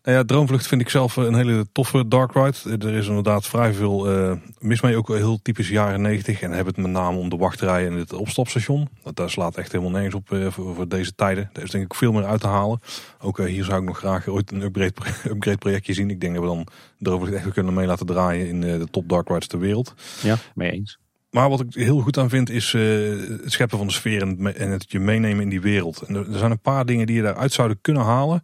Nou 0.05 0.17
ja, 0.17 0.25
Droomvlucht 0.25 0.67
vind 0.67 0.81
ik 0.81 0.89
zelf 0.89 1.17
een 1.17 1.35
hele 1.35 1.67
toffe 1.73 2.09
dark 2.09 2.33
ride. 2.33 2.87
Er 2.87 2.95
is 2.95 3.07
inderdaad 3.07 3.47
vrij 3.47 3.73
veel 3.73 4.13
uh, 4.13 4.33
mis 4.59 4.81
mee, 4.81 4.97
ook 4.97 5.09
heel 5.09 5.39
typisch 5.43 5.69
jaren 5.69 6.03
90. 6.03 6.41
En 6.41 6.51
hebben 6.51 6.75
het 6.75 6.83
met 6.83 6.93
name 6.93 7.19
om 7.19 7.29
de 7.29 7.37
wachtrij 7.37 7.87
en 7.87 7.93
het 7.93 8.13
opstapstation. 8.13 8.89
Dat 9.03 9.17
daar 9.17 9.31
slaat 9.31 9.57
echt 9.57 9.73
helemaal 9.73 9.93
nergens 9.93 10.15
op 10.15 10.31
uh, 10.31 10.51
voor, 10.51 10.75
voor, 10.75 10.89
deze 10.89 11.15
tijden. 11.15 11.51
Daar 11.53 11.65
is 11.65 11.71
denk 11.71 11.85
ik 11.85 11.95
veel 11.95 12.13
meer 12.13 12.25
uit 12.25 12.41
te 12.41 12.47
halen. 12.47 12.81
Ook 13.21 13.39
uh, 13.39 13.47
hier 13.47 13.65
zou 13.65 13.81
ik 13.81 13.87
nog 13.87 13.99
graag 13.99 14.29
ooit 14.29 14.53
een 14.53 14.63
upgrade, 14.63 14.95
upgrade 15.33 15.59
projectje 15.59 15.93
zien. 15.93 16.11
Ik 16.11 16.21
denk 16.21 16.35
dat 16.35 16.43
we 16.43 16.49
dan 16.49 16.67
Droomvlucht 16.99 17.35
echt 17.35 17.53
kunnen 17.53 17.75
mee 17.75 17.87
laten 17.87 18.07
draaien 18.07 18.49
in 18.49 18.61
de 18.61 18.89
top 18.91 19.09
dark 19.09 19.29
rides 19.29 19.47
ter 19.47 19.59
wereld. 19.59 19.95
Ja, 20.23 20.37
mee 20.55 20.71
eens. 20.71 20.99
Maar 21.31 21.49
wat 21.49 21.61
ik 21.61 21.75
heel 21.75 22.01
goed 22.01 22.19
aan 22.19 22.29
vind 22.29 22.51
is 22.51 22.73
het 22.73 23.53
scheppen 23.53 23.79
van 23.79 23.87
de 23.87 23.93
sfeer 23.93 24.23
en 24.57 24.71
het 24.71 24.85
je 24.89 25.01
meenemen 25.01 25.43
in 25.43 25.49
die 25.49 25.61
wereld. 25.61 26.03
En 26.03 26.15
er 26.15 26.39
zijn 26.39 26.51
een 26.51 26.61
paar 26.61 26.87
dingen 26.87 27.07
die 27.07 27.17
je 27.17 27.23
daaruit 27.23 27.53
zouden 27.53 27.79
kunnen 27.81 28.03
halen. 28.03 28.43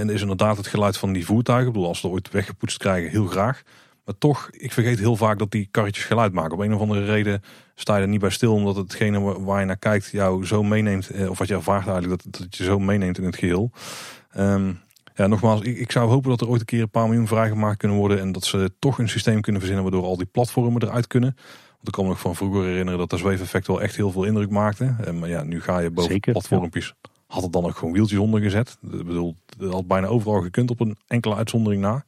En 0.00 0.10
is 0.10 0.20
inderdaad 0.20 0.56
het 0.56 0.66
geluid 0.66 0.96
van 0.96 1.12
die 1.12 1.26
voertuigen. 1.26 1.66
Ik 1.66 1.72
bedoel, 1.72 1.88
als 1.88 2.00
ze 2.00 2.08
ooit 2.08 2.30
weggepoetst 2.30 2.78
krijgen, 2.78 3.10
heel 3.10 3.26
graag. 3.26 3.62
Maar 4.04 4.18
toch, 4.18 4.48
ik 4.50 4.72
vergeet 4.72 4.98
heel 4.98 5.16
vaak 5.16 5.38
dat 5.38 5.50
die 5.50 5.68
karretjes 5.70 6.04
geluid 6.04 6.32
maken. 6.32 6.52
Op 6.52 6.58
een 6.58 6.74
of 6.74 6.80
andere 6.80 7.04
reden 7.04 7.42
sta 7.74 7.96
je 7.96 8.02
er 8.02 8.08
niet 8.08 8.20
bij 8.20 8.30
stil. 8.30 8.54
Omdat 8.54 8.76
hetgene 8.76 9.42
waar 9.44 9.60
je 9.60 9.66
naar 9.66 9.76
kijkt 9.76 10.10
jou 10.10 10.46
zo 10.46 10.62
meeneemt. 10.62 11.10
Eh, 11.10 11.30
of 11.30 11.38
wat 11.38 11.48
je 11.48 11.54
ervaart 11.54 11.86
eigenlijk, 11.86 12.22
dat, 12.22 12.40
dat 12.40 12.56
je 12.56 12.64
zo 12.64 12.78
meeneemt 12.78 13.18
in 13.18 13.24
het 13.24 13.36
geheel. 13.36 13.70
Um, 14.38 14.82
ja, 15.14 15.26
nogmaals, 15.26 15.60
ik, 15.60 15.78
ik, 15.78 15.92
zou 15.92 16.10
hopen 16.10 16.30
dat 16.30 16.40
er 16.40 16.48
ooit 16.48 16.60
een 16.60 16.66
keer 16.66 16.82
een 16.82 16.90
paar 16.90 17.06
miljoen 17.06 17.26
vrijgemaakt 17.26 17.78
kunnen 17.78 17.98
worden. 17.98 18.20
En 18.20 18.32
dat 18.32 18.44
ze 18.44 18.72
toch 18.78 18.98
een 18.98 19.08
systeem 19.08 19.40
kunnen 19.40 19.60
verzinnen 19.60 19.90
waardoor 19.90 20.08
al 20.08 20.16
die 20.16 20.26
platformen 20.26 20.82
eruit 20.82 21.06
kunnen. 21.06 21.34
Want 21.70 21.88
ik 21.88 21.92
kan 21.92 22.04
me 22.04 22.10
nog 22.10 22.20
van 22.20 22.36
vroeger 22.36 22.64
herinneren 22.64 22.98
dat 22.98 23.10
dat 23.10 23.18
zweefeffect 23.18 23.66
wel 23.66 23.82
echt 23.82 23.96
heel 23.96 24.10
veel 24.10 24.24
indruk 24.24 24.50
maakte. 24.50 24.96
En, 25.04 25.18
maar 25.18 25.28
ja, 25.28 25.42
nu 25.42 25.60
ga 25.60 25.78
je 25.78 25.90
boven 25.90 26.12
Zeker, 26.12 26.32
platformpjes. 26.32 26.94
Had 27.26 27.42
er 27.42 27.50
dan 27.50 27.64
ook 27.64 27.76
gewoon 27.76 27.94
wieltjes 27.94 28.18
onder 28.18 28.40
gezet. 28.40 28.78
Ik 28.82 29.04
bedoel, 29.04 29.36
dat 29.58 29.72
had 29.72 29.86
bijna 29.86 30.06
overal 30.06 30.40
gekund 30.40 30.70
op 30.70 30.80
een 30.80 30.96
enkele 31.06 31.34
uitzondering 31.34 31.82
na. 31.82 32.04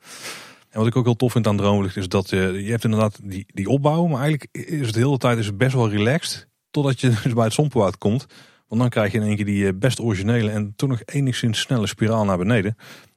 En 0.71 0.79
wat 0.79 0.87
ik 0.87 0.97
ook 0.97 1.05
heel 1.05 1.17
tof 1.17 1.33
vind 1.33 1.47
aan 1.47 1.57
Droomlicht 1.57 1.97
is 1.97 2.09
dat 2.09 2.31
je, 2.31 2.61
je 2.65 2.71
hebt 2.71 2.85
inderdaad 2.85 3.19
die, 3.23 3.47
die 3.47 3.69
opbouw. 3.69 4.07
Maar 4.07 4.21
eigenlijk 4.21 4.49
is 4.53 4.87
het 4.87 4.95
de 4.95 5.01
hele 5.01 5.19
tijd 5.19 5.39
is 5.39 5.47
het 5.47 5.59
best 5.59 5.75
wel 5.75 5.91
relaxed. 5.91 6.49
Totdat 6.71 7.01
je 7.01 7.09
dus 7.23 7.33
bij 7.33 7.45
het 7.45 7.53
Sompenwoud 7.53 7.99
komt. 7.99 8.27
Want 8.69 8.81
dan 8.81 8.91
krijg 8.91 9.13
je 9.13 9.19
in 9.19 9.25
één 9.25 9.37
keer 9.37 9.45
die 9.45 9.67
eh, 9.67 9.73
best 9.75 10.01
originele 10.01 10.51
en 10.51 10.73
toen 10.77 10.89
nog 10.89 11.03
enigszins 11.05 11.61
snelle 11.61 11.87
spiraal 11.87 12.25
naar 12.25 12.39
beneden. 12.39 12.77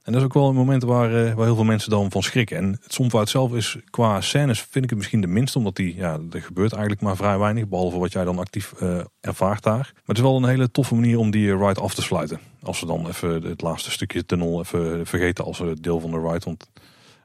En 0.10 0.16
dat 0.16 0.24
is 0.24 0.28
ook 0.28 0.41
wel 0.41 0.49
een 0.49 0.55
moment 0.55 0.84
waar, 0.84 1.26
eh, 1.26 1.34
waar 1.34 1.45
heel 1.45 1.55
veel 1.55 1.64
mensen 1.64 1.89
dan 1.89 2.12
van 2.12 2.24
schrikken. 2.24 2.57
En 2.57 2.78
het 2.82 2.93
Sompwoud 2.93 3.30
zelf 3.30 3.53
is 3.53 3.78
qua 3.89 4.22
scènes 4.22 4.62
vind 4.62 4.84
ik 4.84 4.89
het 4.89 4.99
misschien 4.99 5.22
de 5.22 5.28
minste. 5.28 5.57
Omdat 5.57 5.76
die, 5.76 5.95
ja, 5.95 6.20
er 6.32 6.41
gebeurt 6.41 6.72
eigenlijk 6.72 7.01
maar 7.01 7.16
vrij 7.16 7.38
weinig. 7.38 7.68
Behalve 7.68 7.97
wat 7.97 8.12
jij 8.12 8.24
dan 8.24 8.39
actief 8.39 8.74
uh, 8.82 8.99
ervaart 9.22 9.64
daar. 9.64 9.91
Maar 9.93 10.03
het 10.05 10.18
is 10.18 10.24
wel 10.24 10.36
een 10.38 10.45
hele 10.45 10.72
toffe 10.72 10.95
manier 10.95 11.18
om 11.18 11.32
die 11.32 11.57
ride 11.57 11.82
af 11.82 11.93
te 11.93 12.01
sluiten. 12.01 12.39
Als 12.64 12.80
we 12.80 12.86
dan 12.86 13.07
even 13.07 13.43
het 13.43 13.62
laatste 13.62 13.91
stukje 13.91 14.26
tunnel 14.26 14.60
even 14.60 15.05
vergeten 15.05 15.45
als 15.45 15.64
deel 15.82 15.99
van 15.99 16.12
de 16.12 16.20
ride. 16.20 16.45
Want 16.45 16.70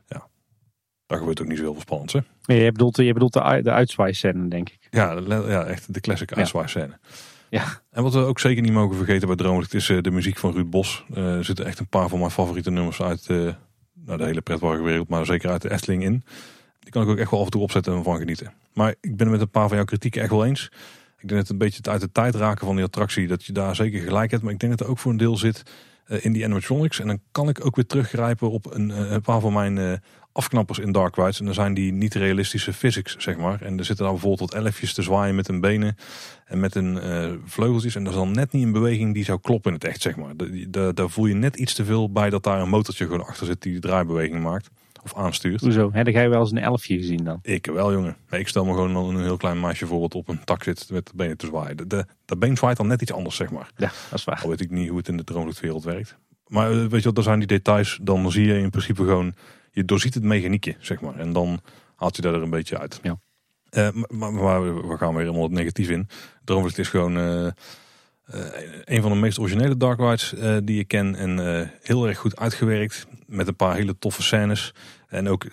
ja, 0.06 0.26
daar 1.06 1.18
gebeurt 1.18 1.40
ook 1.40 1.48
niet 1.48 1.56
zo 1.56 1.62
heel 1.62 1.72
veel 1.72 1.82
spannends. 1.82 2.12
Hè? 2.12 2.20
je 2.54 2.72
bedoelt, 2.72 2.96
je 2.96 3.12
bedoelt 3.12 3.32
de, 3.32 3.60
de 3.62 3.70
uitzwaai 3.70 4.12
denk 4.48 4.68
ik. 4.68 4.88
Ja, 4.90 5.20
ja, 5.28 5.64
echt 5.64 5.94
de 5.94 6.00
classic 6.00 6.36
ja. 6.36 6.88
Ja. 7.54 7.80
En 7.90 8.02
wat 8.02 8.14
we 8.14 8.18
ook 8.18 8.40
zeker 8.40 8.62
niet 8.62 8.72
mogen 8.72 8.96
vergeten 8.96 9.26
bij 9.26 9.36
Droomlicht 9.36 9.74
is 9.74 9.88
eh, 9.88 10.00
de 10.00 10.10
muziek 10.10 10.38
van 10.38 10.52
Ruud 10.52 10.70
Bos. 10.70 11.04
Eh, 11.14 11.36
er 11.36 11.44
zitten 11.44 11.66
echt 11.66 11.78
een 11.78 11.88
paar 11.88 12.08
van 12.08 12.18
mijn 12.18 12.30
favoriete 12.30 12.70
nummers 12.70 13.02
uit 13.02 13.28
uh, 13.28 13.52
nou, 13.94 14.18
de 14.18 14.24
hele 14.24 14.40
pretparkwereld, 14.40 15.08
maar 15.08 15.26
zeker 15.26 15.50
uit 15.50 15.62
de 15.62 15.70
Efteling 15.70 16.02
in. 16.02 16.24
Die 16.80 16.90
kan 16.90 17.02
ik 17.02 17.08
ook 17.08 17.18
echt 17.18 17.30
wel 17.30 17.40
af 17.40 17.44
en 17.46 17.52
toe 17.52 17.62
opzetten 17.62 17.94
en 17.94 18.04
van 18.04 18.18
genieten. 18.18 18.52
Maar 18.72 18.94
ik 19.00 19.16
ben 19.16 19.26
het 19.26 19.30
met 19.30 19.40
een 19.40 19.50
paar 19.50 19.68
van 19.68 19.76
jouw 19.76 19.86
kritieken 19.86 20.22
echt 20.22 20.30
wel 20.30 20.44
eens. 20.44 20.64
Ik 21.18 21.28
denk 21.28 21.30
dat 21.30 21.38
het 21.38 21.50
een 21.50 21.58
beetje 21.58 21.76
het 21.76 21.88
uit 21.88 22.00
de 22.00 22.12
tijd 22.12 22.34
raken 22.34 22.66
van 22.66 22.76
die 22.76 22.84
attractie, 22.84 23.26
dat 23.26 23.44
je 23.44 23.52
daar 23.52 23.74
zeker 23.74 24.00
gelijk 24.00 24.30
hebt. 24.30 24.42
Maar 24.42 24.52
ik 24.52 24.58
denk 24.58 24.78
dat 24.78 24.86
er 24.86 24.92
ook 24.92 24.98
voor 24.98 25.10
een 25.10 25.16
deel 25.16 25.36
zit 25.36 25.62
in 26.06 26.32
die 26.32 26.44
animatronics. 26.44 27.00
En 27.00 27.06
dan 27.06 27.20
kan 27.32 27.48
ik 27.48 27.66
ook 27.66 27.76
weer 27.76 27.86
teruggrijpen 27.86 28.50
op 28.50 28.74
een, 28.74 29.12
een 29.12 29.20
paar 29.20 29.40
van 29.40 29.52
mijn 29.52 30.00
afknappers 30.34 30.78
in 30.78 30.92
Dark 30.92 31.16
Rides. 31.16 31.38
En 31.38 31.44
dan 31.44 31.54
zijn 31.54 31.74
die 31.74 31.92
niet 31.92 32.14
realistische 32.14 32.72
physics, 32.72 33.16
zeg 33.16 33.36
maar. 33.36 33.62
En 33.62 33.78
er 33.78 33.84
zitten 33.84 34.04
dan 34.04 34.14
bijvoorbeeld 34.14 34.52
wat 34.52 34.62
elfjes 34.62 34.94
te 34.94 35.02
zwaaien 35.02 35.34
met 35.34 35.46
hun 35.46 35.60
benen 35.60 35.96
en 36.44 36.60
met 36.60 36.74
hun 36.74 36.96
uh, 36.96 37.32
vleugeltjes. 37.44 37.94
En 37.94 38.04
dat 38.04 38.12
is 38.12 38.18
dan 38.18 38.30
net 38.30 38.52
niet 38.52 38.64
een 38.64 38.72
beweging 38.72 39.14
die 39.14 39.24
zou 39.24 39.40
kloppen 39.40 39.70
in 39.70 39.76
het 39.76 39.86
echt, 39.86 40.02
zeg 40.02 40.16
maar. 40.16 40.34
Daar 40.94 41.10
voel 41.10 41.26
je 41.26 41.34
net 41.34 41.56
iets 41.56 41.74
te 41.74 41.84
veel 41.84 42.12
bij 42.12 42.30
dat 42.30 42.42
daar 42.42 42.60
een 42.60 42.68
motortje 42.68 43.04
gewoon 43.04 43.26
achter 43.26 43.46
zit 43.46 43.62
die 43.62 43.74
de 43.74 43.80
draaibeweging 43.80 44.42
maakt. 44.42 44.70
Of 45.04 45.14
aanstuurt. 45.14 45.60
Hoezo? 45.60 45.90
Heb 45.92 46.08
jij 46.08 46.28
wel 46.28 46.40
eens 46.40 46.50
een 46.50 46.58
elfje 46.58 46.96
gezien 46.96 47.24
dan? 47.24 47.38
Ik 47.42 47.66
wel, 47.66 47.92
jongen. 47.92 48.16
Maar 48.28 48.40
ik 48.40 48.48
stel 48.48 48.64
me 48.64 48.72
gewoon 48.72 49.16
een 49.16 49.22
heel 49.22 49.36
klein 49.36 49.60
meisje 49.60 49.78
bijvoorbeeld 49.78 50.14
op 50.14 50.28
een 50.28 50.44
tak 50.44 50.62
zit 50.62 50.90
met 50.90 51.06
de 51.06 51.12
benen 51.14 51.36
te 51.36 51.46
zwaaien. 51.46 51.76
De, 51.76 51.86
de, 51.86 52.06
dat 52.24 52.38
been 52.38 52.56
zwaait 52.56 52.76
dan 52.76 52.86
net 52.86 53.02
iets 53.02 53.12
anders, 53.12 53.36
zeg 53.36 53.50
maar. 53.50 53.70
Ja, 53.76 53.92
dat 54.10 54.18
is 54.18 54.24
waar. 54.24 54.40
Al 54.42 54.48
weet 54.48 54.60
ik 54.60 54.70
niet 54.70 54.88
hoe 54.88 54.98
het 54.98 55.08
in 55.08 55.16
de 55.16 55.24
droomluchtwereld 55.24 55.84
werkt. 55.84 56.16
Maar 56.46 56.70
eh, 56.70 56.86
weet 56.86 57.02
je 57.02 57.08
wat, 57.08 57.16
er 57.16 57.22
zijn 57.22 57.38
die 57.38 57.48
details. 57.48 57.98
Dan 58.02 58.32
zie 58.32 58.46
je 58.46 58.58
in 58.58 58.70
principe 58.70 59.02
gewoon 59.02 59.34
je 59.70 59.84
doorziet 59.84 60.14
het 60.14 60.22
mechaniekje, 60.22 60.76
zeg 60.78 61.00
maar. 61.00 61.18
En 61.18 61.32
dan 61.32 61.60
haalt 61.96 62.16
je 62.16 62.22
daar 62.22 62.34
er 62.34 62.42
een 62.42 62.50
beetje 62.50 62.78
uit. 62.78 63.00
Ja. 63.02 63.18
Uh, 63.70 63.88
maar, 64.08 64.32
maar, 64.32 64.88
we 64.88 64.96
gaan 64.96 65.14
weer 65.14 65.24
helemaal 65.24 65.42
het 65.42 65.52
negatief 65.52 65.88
in. 65.88 66.08
Droomvlucht 66.44 66.78
is 66.78 66.88
gewoon 66.88 67.18
uh, 67.18 67.50
uh, 68.34 68.40
een 68.84 69.02
van 69.02 69.10
de 69.10 69.18
meest 69.18 69.38
originele 69.38 69.76
dark 69.76 69.98
rides 69.98 70.34
die 70.64 70.78
ik 70.78 70.88
ken. 70.88 71.14
En 71.14 71.70
heel 71.82 72.06
erg 72.06 72.18
goed 72.18 72.36
uitgewerkt. 72.36 73.06
Met 73.26 73.48
een 73.48 73.56
paar 73.56 73.74
hele 73.74 73.98
toffe 73.98 74.22
scènes. 74.22 74.74
En 75.08 75.28
ook, 75.28 75.44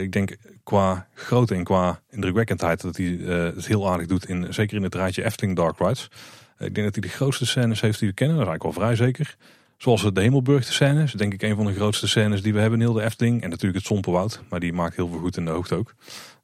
ik 0.00 0.12
denk, 0.12 0.36
qua 0.64 1.08
grootte 1.14 1.54
en 1.54 1.64
qua 1.64 2.00
indrukwekkendheid... 2.10 2.80
dat 2.80 2.96
hij 2.96 3.06
het 3.06 3.66
heel 3.66 3.90
aardig 3.90 4.06
doet, 4.06 4.28
in, 4.28 4.54
zeker 4.54 4.76
in 4.76 4.82
het 4.82 4.94
rijtje 4.94 5.24
Efteling 5.24 5.56
Dark 5.56 5.78
Rides. 5.78 6.10
ik 6.58 6.74
denk 6.74 6.86
dat 6.86 6.94
hij 6.94 7.02
de 7.02 7.08
grootste 7.16 7.46
scènes 7.46 7.80
heeft 7.80 7.98
die 7.98 8.08
we 8.08 8.14
kennen. 8.14 8.36
Dat 8.36 8.44
is 8.44 8.50
eigenlijk 8.50 8.78
wel 8.78 8.86
vrij 8.86 9.06
zeker. 9.06 9.36
Zoals 9.78 10.12
de 10.12 10.20
Hemelburg 10.20 10.66
de 10.66 10.72
scène 10.72 11.02
is 11.02 11.12
denk 11.12 11.32
ik 11.32 11.42
een 11.42 11.56
van 11.56 11.66
de 11.66 11.74
grootste 11.74 12.08
scènes 12.08 12.42
die 12.42 12.52
we 12.52 12.60
hebben 12.60 12.80
in 12.80 12.86
heel 12.86 12.94
de 12.94 13.02
Efteling. 13.02 13.42
En 13.42 13.50
natuurlijk 13.50 13.78
het 13.78 13.86
Sompenwoud, 13.86 14.42
maar 14.48 14.60
die 14.60 14.72
maakt 14.72 14.96
heel 14.96 15.08
veel 15.08 15.18
goed 15.18 15.36
in 15.36 15.44
de 15.44 15.50
hoogte 15.50 15.74
ook. 15.74 15.94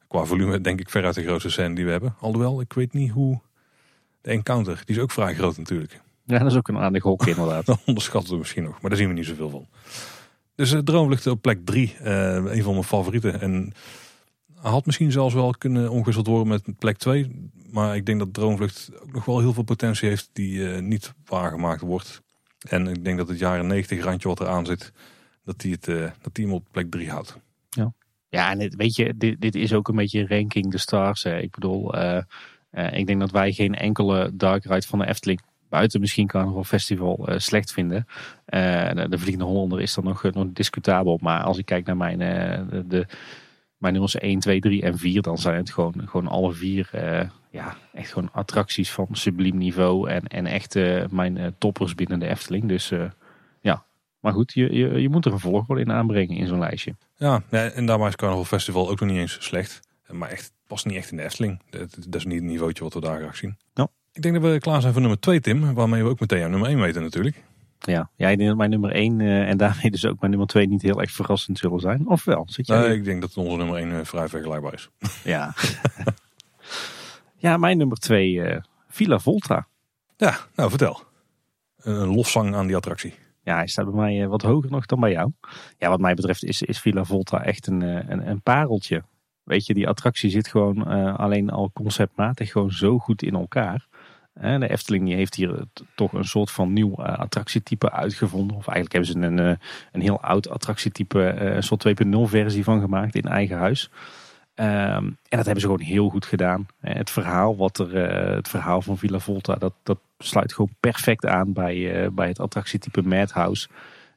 Qua 0.07 0.23
volume 0.23 0.61
denk 0.61 0.79
ik 0.79 0.89
veruit 0.89 1.15
de 1.15 1.23
grootste 1.23 1.49
scène 1.49 1.75
die 1.75 1.85
we 1.85 1.91
hebben. 1.91 2.15
Alhoewel, 2.19 2.61
ik 2.61 2.73
weet 2.73 2.93
niet 2.93 3.11
hoe... 3.11 3.41
De 4.25 4.31
Encounter, 4.31 4.81
die 4.85 4.95
is 4.95 5.01
ook 5.01 5.11
vrij 5.11 5.33
groot 5.33 5.57
natuurlijk. 5.57 6.01
Ja, 6.23 6.37
dat 6.39 6.51
is 6.51 6.57
ook 6.57 6.67
een 6.67 6.77
aardig 6.77 7.03
hok 7.03 7.25
inderdaad. 7.35 7.65
dat 7.65 7.79
onderschatten 7.85 8.31
we 8.31 8.37
misschien 8.37 8.63
nog, 8.63 8.81
maar 8.81 8.89
daar 8.89 8.99
zien 8.99 9.07
we 9.07 9.13
niet 9.13 9.25
zoveel 9.25 9.49
van. 9.49 9.67
Dus 10.55 10.71
uh, 10.71 10.79
Droomvlucht 10.79 11.27
op 11.27 11.41
plek 11.41 11.65
3, 11.65 11.95
uh, 12.01 12.33
een 12.33 12.63
van 12.63 12.71
mijn 12.71 12.83
favorieten. 12.83 13.41
En 13.41 13.73
had 14.55 14.85
misschien 14.85 15.11
zelfs 15.11 15.33
wel 15.33 15.51
kunnen 15.51 15.89
omgewisseld 15.89 16.27
worden 16.27 16.47
met 16.47 16.77
plek 16.77 16.97
2. 16.97 17.51
Maar 17.71 17.95
ik 17.95 18.05
denk 18.05 18.19
dat 18.19 18.33
Droomvlucht 18.33 18.91
ook 19.01 19.13
nog 19.13 19.25
wel 19.25 19.39
heel 19.39 19.53
veel 19.53 19.63
potentie 19.63 20.09
heeft 20.09 20.29
die 20.33 20.57
uh, 20.57 20.79
niet 20.79 21.13
waargemaakt 21.25 21.81
wordt. 21.81 22.21
En 22.69 22.87
ik 22.87 23.03
denk 23.03 23.17
dat 23.17 23.27
het 23.27 23.39
jaren 23.39 23.67
90 23.67 24.03
randje 24.03 24.27
wat 24.27 24.39
eraan 24.39 24.65
zit, 24.65 24.93
dat 25.43 25.59
die, 25.59 25.71
het, 25.71 25.87
uh, 25.87 26.11
dat 26.21 26.35
die 26.35 26.45
hem 26.45 26.53
op 26.53 26.67
plek 26.71 26.91
3 26.91 27.09
houdt. 27.09 27.37
Ja, 27.69 27.93
ja 28.29 28.51
en 28.51 28.59
het, 28.59 28.75
weet 28.75 28.95
je, 28.95 29.13
dit, 29.17 29.41
dit 29.41 29.55
is 29.55 29.73
ook 29.73 29.87
een 29.87 29.95
beetje 29.95 30.27
ranking 30.27 30.71
de 30.71 30.77
stars. 30.77 31.23
Hè. 31.23 31.39
Ik 31.39 31.51
bedoel, 31.51 31.95
uh, 31.95 32.21
ik 32.91 33.07
denk 33.07 33.19
dat 33.19 33.31
wij 33.31 33.51
geen 33.51 33.75
enkele 33.75 34.31
dark 34.33 34.63
ride 34.63 34.87
van 34.87 34.99
de 34.99 35.07
Efteling 35.07 35.41
buiten 35.69 35.99
misschien 35.99 36.27
Carnival 36.27 36.63
Festival 36.63 37.25
uh, 37.29 37.37
slecht 37.37 37.71
vinden. 37.71 38.07
Uh, 38.49 38.91
de 39.09 39.17
Vliegende 39.17 39.43
Hollander 39.43 39.81
is 39.81 39.93
dan 39.93 40.03
nog, 40.03 40.23
nog 40.23 40.47
discutabel. 40.53 41.19
Maar 41.21 41.43
als 41.43 41.57
ik 41.57 41.65
kijk 41.65 41.85
naar 41.85 41.97
mijn, 41.97 42.19
de, 42.19 42.83
de, 42.87 43.05
mijn 43.77 43.93
nummers 43.93 44.15
1, 44.15 44.39
2, 44.39 44.59
3 44.59 44.81
en 44.81 44.97
4, 44.97 45.21
dan 45.21 45.37
zijn 45.37 45.57
het 45.57 45.71
gewoon, 45.71 45.93
gewoon 46.05 46.27
alle 46.27 46.53
vier 46.53 46.89
ja, 47.49 47.75
echt 47.93 48.13
gewoon 48.13 48.29
attracties 48.31 48.91
van 48.91 49.07
subliem 49.11 49.57
niveau. 49.57 50.09
En, 50.09 50.27
en 50.27 50.45
echt 50.45 50.75
mijn 51.11 51.55
toppers 51.57 51.95
binnen 51.95 52.19
de 52.19 52.27
Efteling. 52.27 52.67
Dus 52.67 52.91
ja, 53.61 53.85
maar 54.19 54.33
goed, 54.33 54.53
je, 54.53 54.73
je, 54.73 55.01
je 55.01 55.09
moet 55.09 55.25
er 55.25 55.33
een 55.33 55.39
volgorde 55.39 55.81
in 55.81 55.91
aanbrengen 55.91 56.35
in 56.35 56.47
zo'n 56.47 56.59
lijstje. 56.59 56.95
Ja, 57.15 57.43
en 57.49 57.85
daarbij 57.85 58.07
is 58.07 58.15
Carnival 58.15 58.45
Festival 58.45 58.89
ook 58.89 58.99
nog 58.99 59.09
niet 59.09 59.19
eens 59.19 59.37
slecht. 59.39 59.79
Maar 60.09 60.29
echt, 60.29 60.53
past 60.67 60.85
niet 60.85 60.95
echt 60.95 61.11
in 61.11 61.17
de 61.17 61.23
Efteling. 61.23 61.61
Dat, 61.69 61.97
dat 62.07 62.15
is 62.15 62.25
niet 62.25 62.41
het 62.41 62.43
niveautje 62.43 62.83
wat 62.83 62.93
we 62.93 63.01
daar 63.01 63.19
graag 63.19 63.35
zien. 63.35 63.57
Ik 64.15 64.21
denk 64.21 64.41
dat 64.41 64.51
we 64.51 64.59
klaar 64.59 64.81
zijn 64.81 64.93
voor 64.93 65.01
nummer 65.01 65.19
2, 65.19 65.39
Tim. 65.39 65.73
Waarmee 65.73 66.03
we 66.03 66.09
ook 66.09 66.19
meteen 66.19 66.43
aan 66.43 66.51
nummer 66.51 66.69
1 66.69 66.79
weten 66.79 67.01
natuurlijk. 67.01 67.43
Ja, 67.79 68.09
ja 68.15 68.29
ik 68.29 68.37
denk 68.37 68.49
dat 68.49 68.57
mijn 68.57 68.69
nummer 68.69 68.91
1 68.91 69.19
uh, 69.19 69.49
en 69.49 69.57
daarmee 69.57 69.91
dus 69.91 70.05
ook 70.05 70.19
mijn 70.19 70.31
nummer 70.31 70.47
2 70.49 70.67
niet 70.67 70.81
heel 70.81 71.01
erg 71.01 71.11
verrassend 71.11 71.57
zullen 71.57 71.79
zijn. 71.79 72.07
Of 72.07 72.23
wel? 72.23 72.43
Zit 72.49 72.67
jij... 72.67 72.79
Nee, 72.79 72.97
ik 72.97 73.03
denk 73.03 73.21
dat 73.21 73.37
onze 73.37 73.57
nummer 73.57 73.77
1 73.77 73.89
uh, 73.89 73.99
vrij 74.03 74.27
vergelijkbaar 74.27 74.73
is. 74.73 74.89
Ja. 75.23 75.53
ja, 77.37 77.57
mijn 77.57 77.77
nummer 77.77 77.97
2, 77.97 78.31
uh, 78.31 78.57
Villa 78.87 79.19
Volta. 79.19 79.67
Ja, 80.17 80.37
nou 80.55 80.69
vertel. 80.69 81.03
Een 81.77 82.15
lofzang 82.15 82.55
aan 82.55 82.67
die 82.67 82.75
attractie. 82.75 83.13
Ja, 83.43 83.55
hij 83.55 83.67
staat 83.67 83.85
bij 83.85 83.93
mij 83.93 84.27
wat 84.27 84.41
hoger 84.41 84.71
nog 84.71 84.85
dan 84.85 84.99
bij 84.99 85.11
jou. 85.11 85.31
Ja, 85.77 85.89
wat 85.89 85.99
mij 85.99 86.13
betreft 86.13 86.43
is, 86.43 86.61
is 86.61 86.79
Villa 86.79 87.03
Volta 87.03 87.43
echt 87.43 87.67
een, 87.67 87.81
een, 87.81 88.29
een 88.29 88.41
pareltje. 88.41 89.03
Weet 89.45 89.65
je, 89.65 89.73
die 89.73 89.87
attractie 89.87 90.29
zit 90.29 90.47
gewoon 90.47 90.85
alleen 91.17 91.49
al 91.49 91.71
conceptmatig 91.73 92.51
gewoon 92.51 92.71
zo 92.71 92.99
goed 92.99 93.21
in 93.21 93.33
elkaar. 93.33 93.87
De 94.33 94.69
Efteling 94.69 95.05
die 95.05 95.15
heeft 95.15 95.35
hier 95.35 95.63
toch 95.95 96.13
een 96.13 96.25
soort 96.25 96.51
van 96.51 96.73
nieuw 96.73 96.95
attractietype 97.03 97.91
uitgevonden. 97.91 98.57
Of 98.57 98.67
eigenlijk 98.67 98.91
hebben 98.91 99.37
ze 99.37 99.43
een, 99.43 99.57
een 99.91 100.01
heel 100.01 100.21
oud 100.21 100.49
attractietype, 100.49 101.19
een 101.39 101.63
soort 101.63 101.87
2.0 102.03 102.09
versie 102.23 102.63
van 102.63 102.81
gemaakt 102.81 103.15
in 103.15 103.23
eigen 103.23 103.57
huis. 103.57 103.89
Um, 104.55 104.65
en 104.65 105.17
dat 105.29 105.45
hebben 105.45 105.61
ze 105.61 105.67
gewoon 105.67 105.85
heel 105.85 106.09
goed 106.09 106.25
gedaan. 106.25 106.65
Het 106.79 107.09
verhaal, 107.09 107.55
wat 107.55 107.77
er, 107.77 107.95
het 108.35 108.47
verhaal 108.47 108.81
van 108.81 108.97
Villa 108.97 109.19
Volta, 109.19 109.55
dat, 109.55 109.73
dat 109.83 109.99
sluit 110.17 110.53
gewoon 110.53 110.75
perfect 110.79 111.25
aan 111.25 111.53
bij, 111.53 112.09
bij 112.13 112.27
het 112.27 112.39
attractietype 112.39 113.01
Madhouse. 113.01 113.67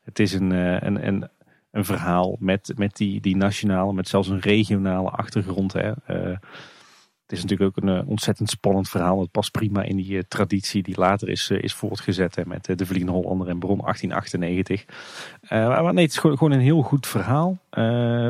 Het 0.05 0.19
is 0.19 0.33
een, 0.33 0.51
een, 0.51 1.07
een, 1.07 1.29
een 1.71 1.85
verhaal 1.85 2.37
met, 2.41 2.73
met 2.77 2.97
die, 2.97 3.21
die 3.21 3.37
nationale, 3.37 3.93
met 3.93 4.09
zelfs 4.09 4.29
een 4.29 4.41
regionale 4.41 5.11
achtergrond. 5.11 5.73
Hè. 5.73 5.89
Uh, 5.89 6.37
het 7.27 7.37
is 7.37 7.43
natuurlijk 7.43 7.79
ook 7.79 7.85
een 7.85 8.07
ontzettend 8.07 8.51
spannend 8.51 8.89
verhaal. 8.89 9.21
Het 9.21 9.31
past 9.31 9.51
prima 9.51 9.83
in 9.83 9.97
die 9.97 10.11
uh, 10.11 10.21
traditie 10.29 10.83
die 10.83 10.99
later 10.99 11.29
is, 11.29 11.51
is 11.51 11.75
voortgezet 11.75 12.35
hè, 12.35 12.43
met 12.47 12.65
de 12.65 12.87
Vliegende 12.87 13.13
Hollander 13.13 13.49
en 13.49 13.59
Bron 13.59 13.79
1898. 13.79 14.85
maar 15.49 15.95
nee, 15.95 16.05
het 16.05 16.13
is 16.13 16.19
gewoon, 16.19 16.39
gewoon 16.39 16.53
een 16.53 16.61
heel 16.61 16.83
goed 16.83 17.07
verhaal. 17.07 17.59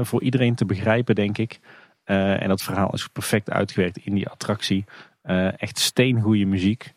voor 0.04 0.22
iedereen 0.22 0.54
te 0.54 0.64
begrijpen, 0.64 1.14
denk 1.14 1.38
ik. 1.38 1.60
en 2.04 2.48
dat 2.48 2.62
verhaal 2.62 2.92
is 2.92 3.08
perfect 3.08 3.50
uitgewerkt 3.50 3.96
in 3.96 4.14
die 4.14 4.28
attractie. 4.28 4.84
echt 5.56 5.78
steengoede 5.78 6.44
muziek. 6.44 6.94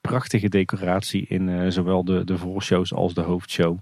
prachtige 0.00 0.48
decoratie 0.48 1.26
in 1.26 1.72
zowel 1.72 2.04
de, 2.04 2.24
de 2.24 2.38
voorshows 2.38 2.94
als 2.94 3.14
de 3.14 3.22
hoofdshow. 3.22 3.78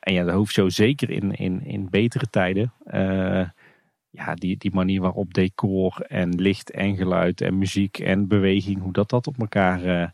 En 0.00 0.12
ja, 0.12 0.24
de 0.24 0.30
hoofdshow 0.30 0.70
zeker 0.70 1.10
in, 1.10 1.32
in, 1.32 1.64
in 1.64 1.90
betere 1.90 2.30
tijden 2.30 2.72
ja, 4.10 4.34
die, 4.34 4.56
die 4.56 4.74
manier 4.74 5.00
waarop 5.00 5.34
decor 5.34 6.00
en 6.08 6.34
licht 6.34 6.70
en 6.70 6.96
geluid 6.96 7.40
en 7.40 7.58
muziek 7.58 7.98
en 7.98 8.26
beweging, 8.26 8.80
hoe 8.80 8.92
dat, 8.92 9.10
dat 9.10 9.26
op 9.26 9.38
elkaar 9.38 10.12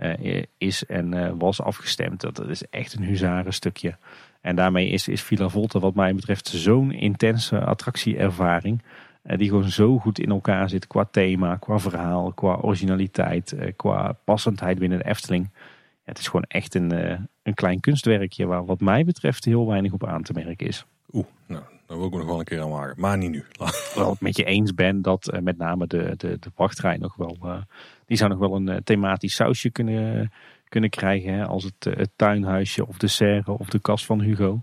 uh, 0.00 0.42
is 0.58 0.86
en 0.86 1.38
was 1.38 1.60
afgestemd. 1.60 2.20
Dat, 2.20 2.36
dat 2.36 2.48
is 2.48 2.68
echt 2.68 2.94
een 2.94 3.04
huzarenstukje. 3.04 3.96
En 4.40 4.56
daarmee 4.56 4.88
is, 4.88 5.08
is 5.08 5.22
Villa 5.22 5.48
Volta 5.48 5.78
wat 5.78 5.94
mij 5.94 6.14
betreft 6.14 6.48
zo'n 6.48 6.92
intense 6.92 7.60
attractieervaring. 7.60 8.82
die 9.22 9.48
gewoon 9.48 9.70
zo 9.70 9.98
goed 9.98 10.18
in 10.18 10.30
elkaar 10.30 10.68
zit 10.68 10.86
qua 10.86 11.04
thema, 11.10 11.56
qua 11.56 11.78
verhaal, 11.78 12.32
qua 12.32 12.58
originaliteit, 12.60 13.56
qua 13.76 14.12
passendheid 14.24 14.78
binnen 14.78 14.98
de 14.98 15.04
Efteling. 15.04 15.50
Het 16.02 16.18
is 16.18 16.26
gewoon 16.26 16.44
echt 16.48 16.74
een, 16.74 17.28
een 17.44 17.54
klein 17.54 17.80
kunstwerkje 17.80 18.46
waar 18.46 18.64
wat 18.64 18.80
mij 18.80 19.04
betreft 19.04 19.44
heel 19.44 19.66
weinig 19.66 19.92
op 19.92 20.06
aan 20.06 20.22
te 20.22 20.32
merken 20.32 20.66
is. 20.66 20.84
Oeh, 21.12 21.26
nou, 21.46 21.62
daar 21.86 21.96
wil 21.96 22.06
ik 22.06 22.12
nog 22.12 22.24
wel 22.24 22.38
een 22.38 22.44
keer 22.44 22.60
aan 22.60 22.70
maken. 22.70 23.00
Maar 23.00 23.18
niet 23.18 23.30
nu. 23.30 23.44
wel 23.94 24.10
het 24.10 24.20
met 24.20 24.36
je 24.36 24.44
eens 24.44 24.74
ben 24.74 25.02
dat 25.02 25.30
uh, 25.34 25.40
met 25.40 25.58
name 25.58 25.86
de, 25.86 26.14
de, 26.16 26.36
de 26.40 26.50
wachtrij 26.54 26.96
nog 26.96 27.16
wel... 27.16 27.36
Uh, 27.44 27.56
die 28.06 28.16
zou 28.16 28.30
nog 28.30 28.38
wel 28.38 28.54
een 28.54 28.70
uh, 28.70 28.76
thematisch 28.84 29.34
sausje 29.34 29.70
kunnen, 29.70 30.32
kunnen 30.68 30.90
krijgen. 30.90 31.34
Hè, 31.34 31.46
als 31.46 31.64
het, 31.64 31.96
het 31.98 32.10
tuinhuisje 32.16 32.86
of 32.86 32.98
de 32.98 33.06
serre 33.06 33.58
of 33.58 33.68
de 33.68 33.78
kast 33.78 34.04
van 34.04 34.20
Hugo. 34.20 34.62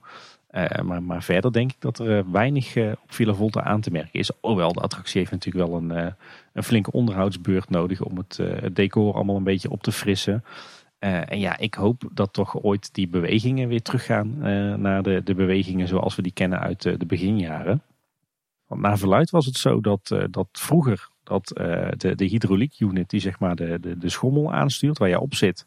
maar, 0.83 1.03
maar 1.03 1.23
verder 1.23 1.51
denk 1.51 1.71
ik 1.71 1.81
dat 1.81 1.99
er 1.99 2.31
weinig 2.31 2.77
op 2.77 2.97
Villa 3.13 3.33
Volta 3.33 3.63
aan 3.63 3.81
te 3.81 3.91
merken 3.91 4.19
is. 4.19 4.31
Hoewel, 4.41 4.73
de 4.73 4.79
attractie 4.79 5.19
heeft 5.19 5.31
natuurlijk 5.31 5.67
wel 5.67 5.77
een, 5.77 6.13
een 6.53 6.63
flinke 6.63 6.91
onderhoudsbeurt 6.91 7.69
nodig... 7.69 8.01
om 8.01 8.17
het, 8.17 8.37
het 8.37 8.75
decor 8.75 9.13
allemaal 9.13 9.35
een 9.35 9.43
beetje 9.43 9.69
op 9.69 9.83
te 9.83 9.91
frissen... 9.91 10.43
Uh, 11.03 11.31
en 11.31 11.39
ja, 11.39 11.57
ik 11.57 11.73
hoop 11.73 12.09
dat 12.13 12.33
toch 12.33 12.63
ooit 12.63 12.93
die 12.93 13.07
bewegingen 13.07 13.67
weer 13.67 13.81
teruggaan 13.81 14.35
uh, 14.37 14.75
naar 14.75 15.03
de, 15.03 15.21
de 15.23 15.33
bewegingen 15.33 15.87
zoals 15.87 16.15
we 16.15 16.21
die 16.21 16.31
kennen 16.31 16.59
uit 16.59 16.85
uh, 16.85 16.93
de 16.97 17.05
beginjaren. 17.05 17.81
Want 18.67 18.81
naar 18.81 18.97
verluid 18.97 19.29
was 19.29 19.45
het 19.45 19.55
zo 19.55 19.81
dat, 19.81 20.15
dat 20.29 20.47
vroeger 20.51 21.09
dat 21.23 21.47
de, 21.97 22.15
de 22.15 22.25
hydrauliek 22.25 22.79
unit 22.79 23.09
die 23.09 23.19
zeg 23.19 23.39
maar 23.39 23.55
de, 23.55 23.79
de, 23.79 23.97
de 23.97 24.09
schommel 24.09 24.53
aanstuurt 24.53 24.97
waar 24.97 25.09
je 25.09 25.19
op 25.19 25.33
zit, 25.33 25.65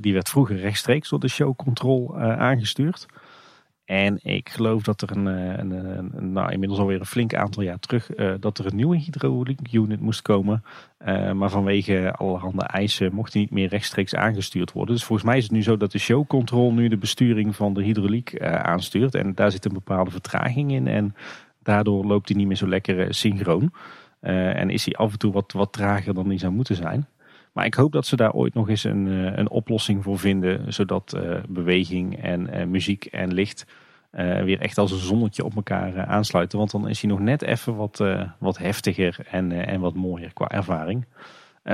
die 0.00 0.12
werd 0.12 0.28
vroeger 0.28 0.56
rechtstreeks 0.56 1.08
door 1.08 1.20
de 1.20 1.28
show 1.28 1.56
control 1.56 2.18
aangestuurd. 2.18 3.06
En 3.90 4.18
ik 4.22 4.48
geloof 4.48 4.82
dat 4.82 5.02
er 5.02 5.16
een, 5.16 5.26
een, 5.26 5.70
een, 6.16 6.32
nou, 6.32 6.52
inmiddels 6.52 6.80
alweer 6.80 7.00
een 7.00 7.06
flink 7.06 7.34
aantal 7.34 7.62
jaar 7.62 7.78
terug, 7.78 8.16
uh, 8.16 8.34
dat 8.40 8.58
er 8.58 8.66
een 8.66 8.76
nieuwe 8.76 8.96
hydrauliek 8.96 9.72
unit 9.72 10.00
moest 10.00 10.22
komen. 10.22 10.64
Maar 11.34 11.50
vanwege 11.50 12.12
allerhande 12.16 12.62
eisen 12.62 13.14
mocht 13.14 13.32
die 13.32 13.40
niet 13.40 13.50
meer 13.50 13.68
rechtstreeks 13.68 14.14
aangestuurd 14.14 14.72
worden. 14.72 14.94
Dus 14.94 15.04
volgens 15.04 15.28
mij 15.28 15.36
is 15.36 15.42
het 15.42 15.52
nu 15.52 15.62
zo 15.62 15.76
dat 15.76 15.92
de 15.92 15.98
show 15.98 16.26
control 16.26 16.72
nu 16.72 16.88
de 16.88 16.96
besturing 16.96 17.56
van 17.56 17.74
de 17.74 17.82
hydrauliek 17.82 18.40
aanstuurt. 18.42 19.14
En 19.14 19.34
daar 19.34 19.50
zit 19.50 19.64
een 19.64 19.72
bepaalde 19.72 20.10
vertraging 20.10 20.72
in. 20.72 20.86
En 20.86 21.14
daardoor 21.62 22.04
loopt 22.04 22.28
hij 22.28 22.38
niet 22.38 22.46
meer 22.46 22.56
zo 22.56 22.68
lekker 22.68 23.14
synchroon. 23.14 23.72
en 24.20 24.70
is 24.70 24.84
hij 24.84 24.94
af 24.94 25.12
en 25.12 25.18
toe 25.18 25.32
wat, 25.32 25.52
wat 25.52 25.72
trager 25.72 26.14
dan 26.14 26.26
hij 26.28 26.38
zou 26.38 26.52
moeten 26.52 26.76
zijn. 26.76 27.06
Maar 27.52 27.64
ik 27.66 27.74
hoop 27.74 27.92
dat 27.92 28.06
ze 28.06 28.16
daar 28.16 28.32
ooit 28.32 28.54
nog 28.54 28.68
eens 28.68 28.84
een, 28.84 29.06
een 29.38 29.50
oplossing 29.50 30.02
voor 30.02 30.18
vinden. 30.18 30.72
Zodat 30.72 31.18
beweging 31.48 32.22
en 32.22 32.70
muziek 32.70 33.04
en 33.04 33.32
licht 33.32 33.66
uh, 34.12 34.42
weer 34.42 34.60
echt 34.60 34.78
als 34.78 34.92
een 34.92 34.98
zonnetje 34.98 35.44
op 35.44 35.56
elkaar 35.56 35.96
uh, 35.96 36.02
aansluiten. 36.02 36.58
Want 36.58 36.70
dan 36.70 36.88
is 36.88 37.00
hij 37.00 37.10
nog 37.10 37.20
net 37.20 37.42
even 37.42 37.76
wat, 37.76 38.00
uh, 38.00 38.22
wat 38.38 38.58
heftiger 38.58 39.26
en, 39.30 39.52
en 39.52 39.80
wat 39.80 39.94
mooier 39.94 40.32
qua 40.32 40.48
ervaring. 40.48 41.06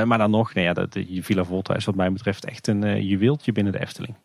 maar 0.05 0.19
dan 0.19 0.31
nog, 0.31 0.55
nou 0.55 0.67
ja, 0.67 0.73
dat, 0.73 0.93
de 0.93 1.23
Villa 1.23 1.45
Volta 1.45 1.75
is 1.75 1.85
wat 1.85 1.95
mij 1.95 2.13
betreft 2.13 2.45
echt 2.45 2.67
een 2.67 3.07
juweeltje 3.07 3.53
binnen 3.53 3.73
de 3.73 3.81
Efteling. 3.81 4.17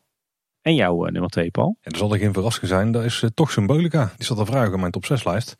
En 0.61 0.75
jouw 0.75 1.05
nummer 1.05 1.29
2, 1.29 1.51
Paul? 1.51 1.77
En 1.81 1.91
er 1.91 1.97
zal 1.97 2.13
er 2.13 2.19
geen 2.19 2.33
verrassing 2.33 2.67
zijn, 2.67 2.91
dat 2.91 3.03
is 3.03 3.25
toch 3.33 3.51
Symbolica. 3.51 4.13
Die 4.17 4.25
zat 4.25 4.39
er 4.39 4.45
vragen 4.45 4.73
op 4.73 4.79
mijn 4.79 4.91
top 4.91 5.05
6 5.05 5.23
lijst. 5.23 5.55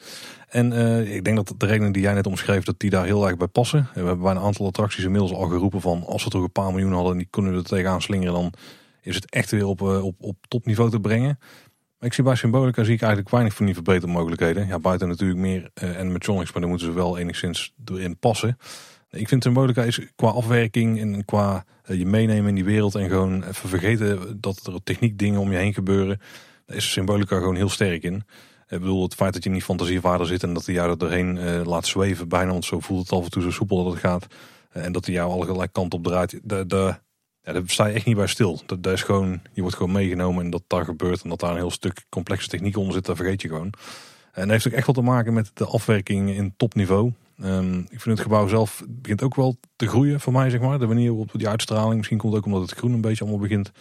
En 0.49 0.73
ik 1.07 1.23
denk 1.23 1.35
dat 1.35 1.53
de 1.57 1.65
redenen 1.65 1.91
die 1.91 2.01
jij 2.01 2.13
net 2.13 2.27
omschreef, 2.27 2.63
dat 2.63 2.79
die 2.79 2.89
daar 2.89 3.05
heel 3.05 3.27
erg 3.27 3.37
bij 3.37 3.47
passen. 3.47 3.89
We 3.93 3.99
hebben 3.99 4.19
bij 4.19 4.31
een 4.31 4.39
aantal 4.39 4.65
attracties 4.65 5.03
inmiddels 5.03 5.33
al 5.33 5.47
geroepen 5.47 5.81
van 5.81 6.05
als 6.05 6.23
we 6.23 6.29
toch 6.29 6.43
een 6.43 6.51
paar 6.51 6.71
miljoen 6.71 6.93
hadden 6.93 7.11
en 7.11 7.17
die 7.17 7.27
kunnen 7.29 7.51
we 7.51 7.57
er 7.57 7.63
tegenaan 7.63 8.01
slingeren, 8.01 8.33
dan 8.33 8.53
is 9.01 9.15
het 9.15 9.31
echt 9.31 9.51
weer 9.51 9.65
op, 9.65 9.81
op, 9.81 10.15
op 10.19 10.35
topniveau 10.47 10.89
te 10.89 10.99
brengen. 10.99 11.39
Ik 12.01 12.13
zie 12.13 12.23
bij 12.23 12.35
Symbolica 12.35 12.83
zie 12.83 12.93
ik 12.93 13.01
eigenlijk 13.01 13.31
weinig 13.31 13.53
van 13.53 13.65
die 13.65 13.73
verbetermogelijkheden. 13.73 14.67
Ja, 14.67 14.79
buiten 14.79 15.07
natuurlijk 15.07 15.39
meer 15.39 15.71
uh, 15.83 15.97
animatronics, 15.99 16.51
maar 16.51 16.61
daar 16.61 16.69
moeten 16.69 16.87
ze 16.87 16.93
wel 16.93 17.17
enigszins 17.17 17.73
erin 17.85 18.17
passen. 18.17 18.57
Ik 19.09 19.27
vind 19.27 19.43
Symbolica 19.43 19.83
is 19.83 19.99
qua 20.15 20.27
afwerking 20.27 20.99
en 20.99 21.25
qua 21.25 21.65
uh, 21.85 21.97
je 21.97 22.05
meenemen 22.05 22.49
in 22.49 22.55
die 22.55 22.63
wereld 22.63 22.95
en 22.95 23.09
gewoon 23.09 23.43
even 23.43 23.69
vergeten 23.69 24.41
dat 24.41 24.67
er 24.67 24.83
techniek 24.83 25.17
dingen 25.17 25.39
om 25.39 25.51
je 25.51 25.57
heen 25.57 25.73
gebeuren. 25.73 26.19
Daar 26.65 26.77
is 26.77 26.91
Symbolica 26.91 27.37
gewoon 27.37 27.55
heel 27.55 27.69
sterk 27.69 28.03
in. 28.03 28.15
Ik 28.67 28.79
bedoel, 28.79 29.03
het 29.03 29.15
feit 29.15 29.33
dat 29.33 29.43
je 29.43 29.49
niet 29.49 29.63
fantasievaarder 29.63 30.27
zit 30.27 30.43
en 30.43 30.53
dat 30.53 30.65
hij 30.65 30.75
jou 30.75 30.89
er 30.89 30.97
doorheen 30.97 31.35
uh, 31.35 31.61
laat 31.65 31.87
zweven 31.87 32.27
bijna, 32.27 32.51
want 32.51 32.65
zo 32.65 32.79
voelt 32.79 33.01
het 33.01 33.11
af 33.11 33.23
en 33.23 33.31
toe 33.31 33.41
zo 33.41 33.51
soepel 33.51 33.83
dat 33.83 33.93
het 33.93 34.01
gaat. 34.01 34.27
en 34.69 34.91
dat 34.91 35.05
hij 35.05 35.13
jou 35.13 35.31
al 35.31 35.39
gelijk 35.39 35.73
kant 35.73 35.93
op 35.93 36.03
draait. 36.03 36.39
De, 36.43 36.95
ja, 37.43 37.53
daar 37.53 37.63
sta 37.65 37.85
je 37.85 37.93
echt 37.93 38.05
niet 38.05 38.15
bij 38.15 38.27
stil. 38.27 38.61
Dat, 38.65 38.93
is 38.93 39.03
gewoon, 39.03 39.41
je 39.53 39.61
wordt 39.61 39.75
gewoon 39.75 39.91
meegenomen 39.91 40.43
en 40.43 40.49
dat 40.49 40.63
daar 40.67 40.85
gebeurt. 40.85 41.23
En 41.23 41.29
dat 41.29 41.39
daar 41.39 41.51
een 41.51 41.57
heel 41.57 41.71
stuk 41.71 42.05
complexe 42.09 42.47
techniek 42.47 42.77
onder 42.77 42.93
zit, 42.93 43.05
dat 43.05 43.15
vergeet 43.15 43.41
je 43.41 43.47
gewoon. 43.47 43.73
En 44.31 44.41
dat 44.41 44.49
heeft 44.49 44.67
ook 44.67 44.73
echt 44.73 44.85
wat 44.85 44.95
te 44.95 45.01
maken 45.01 45.33
met 45.33 45.51
de 45.53 45.65
afwerking 45.65 46.29
in 46.29 46.53
topniveau. 46.57 47.11
Um, 47.43 47.79
ik 47.79 48.01
vind 48.01 48.17
het 48.17 48.19
gebouw 48.19 48.47
zelf 48.47 48.83
begint 48.87 49.23
ook 49.23 49.35
wel 49.35 49.57
te 49.75 49.87
groeien 49.87 50.19
voor 50.19 50.33
mij, 50.33 50.49
zeg 50.49 50.59
maar. 50.59 50.79
De 50.79 50.87
manier 50.87 51.09
waarop 51.09 51.31
die 51.33 51.47
uitstraling, 51.47 51.95
misschien 51.95 52.17
komt 52.17 52.33
het 52.33 52.41
ook 52.41 52.47
omdat 52.47 52.69
het 52.69 52.77
groen 52.77 52.93
een 52.93 53.01
beetje 53.01 53.23
allemaal 53.23 53.41
begint 53.41 53.71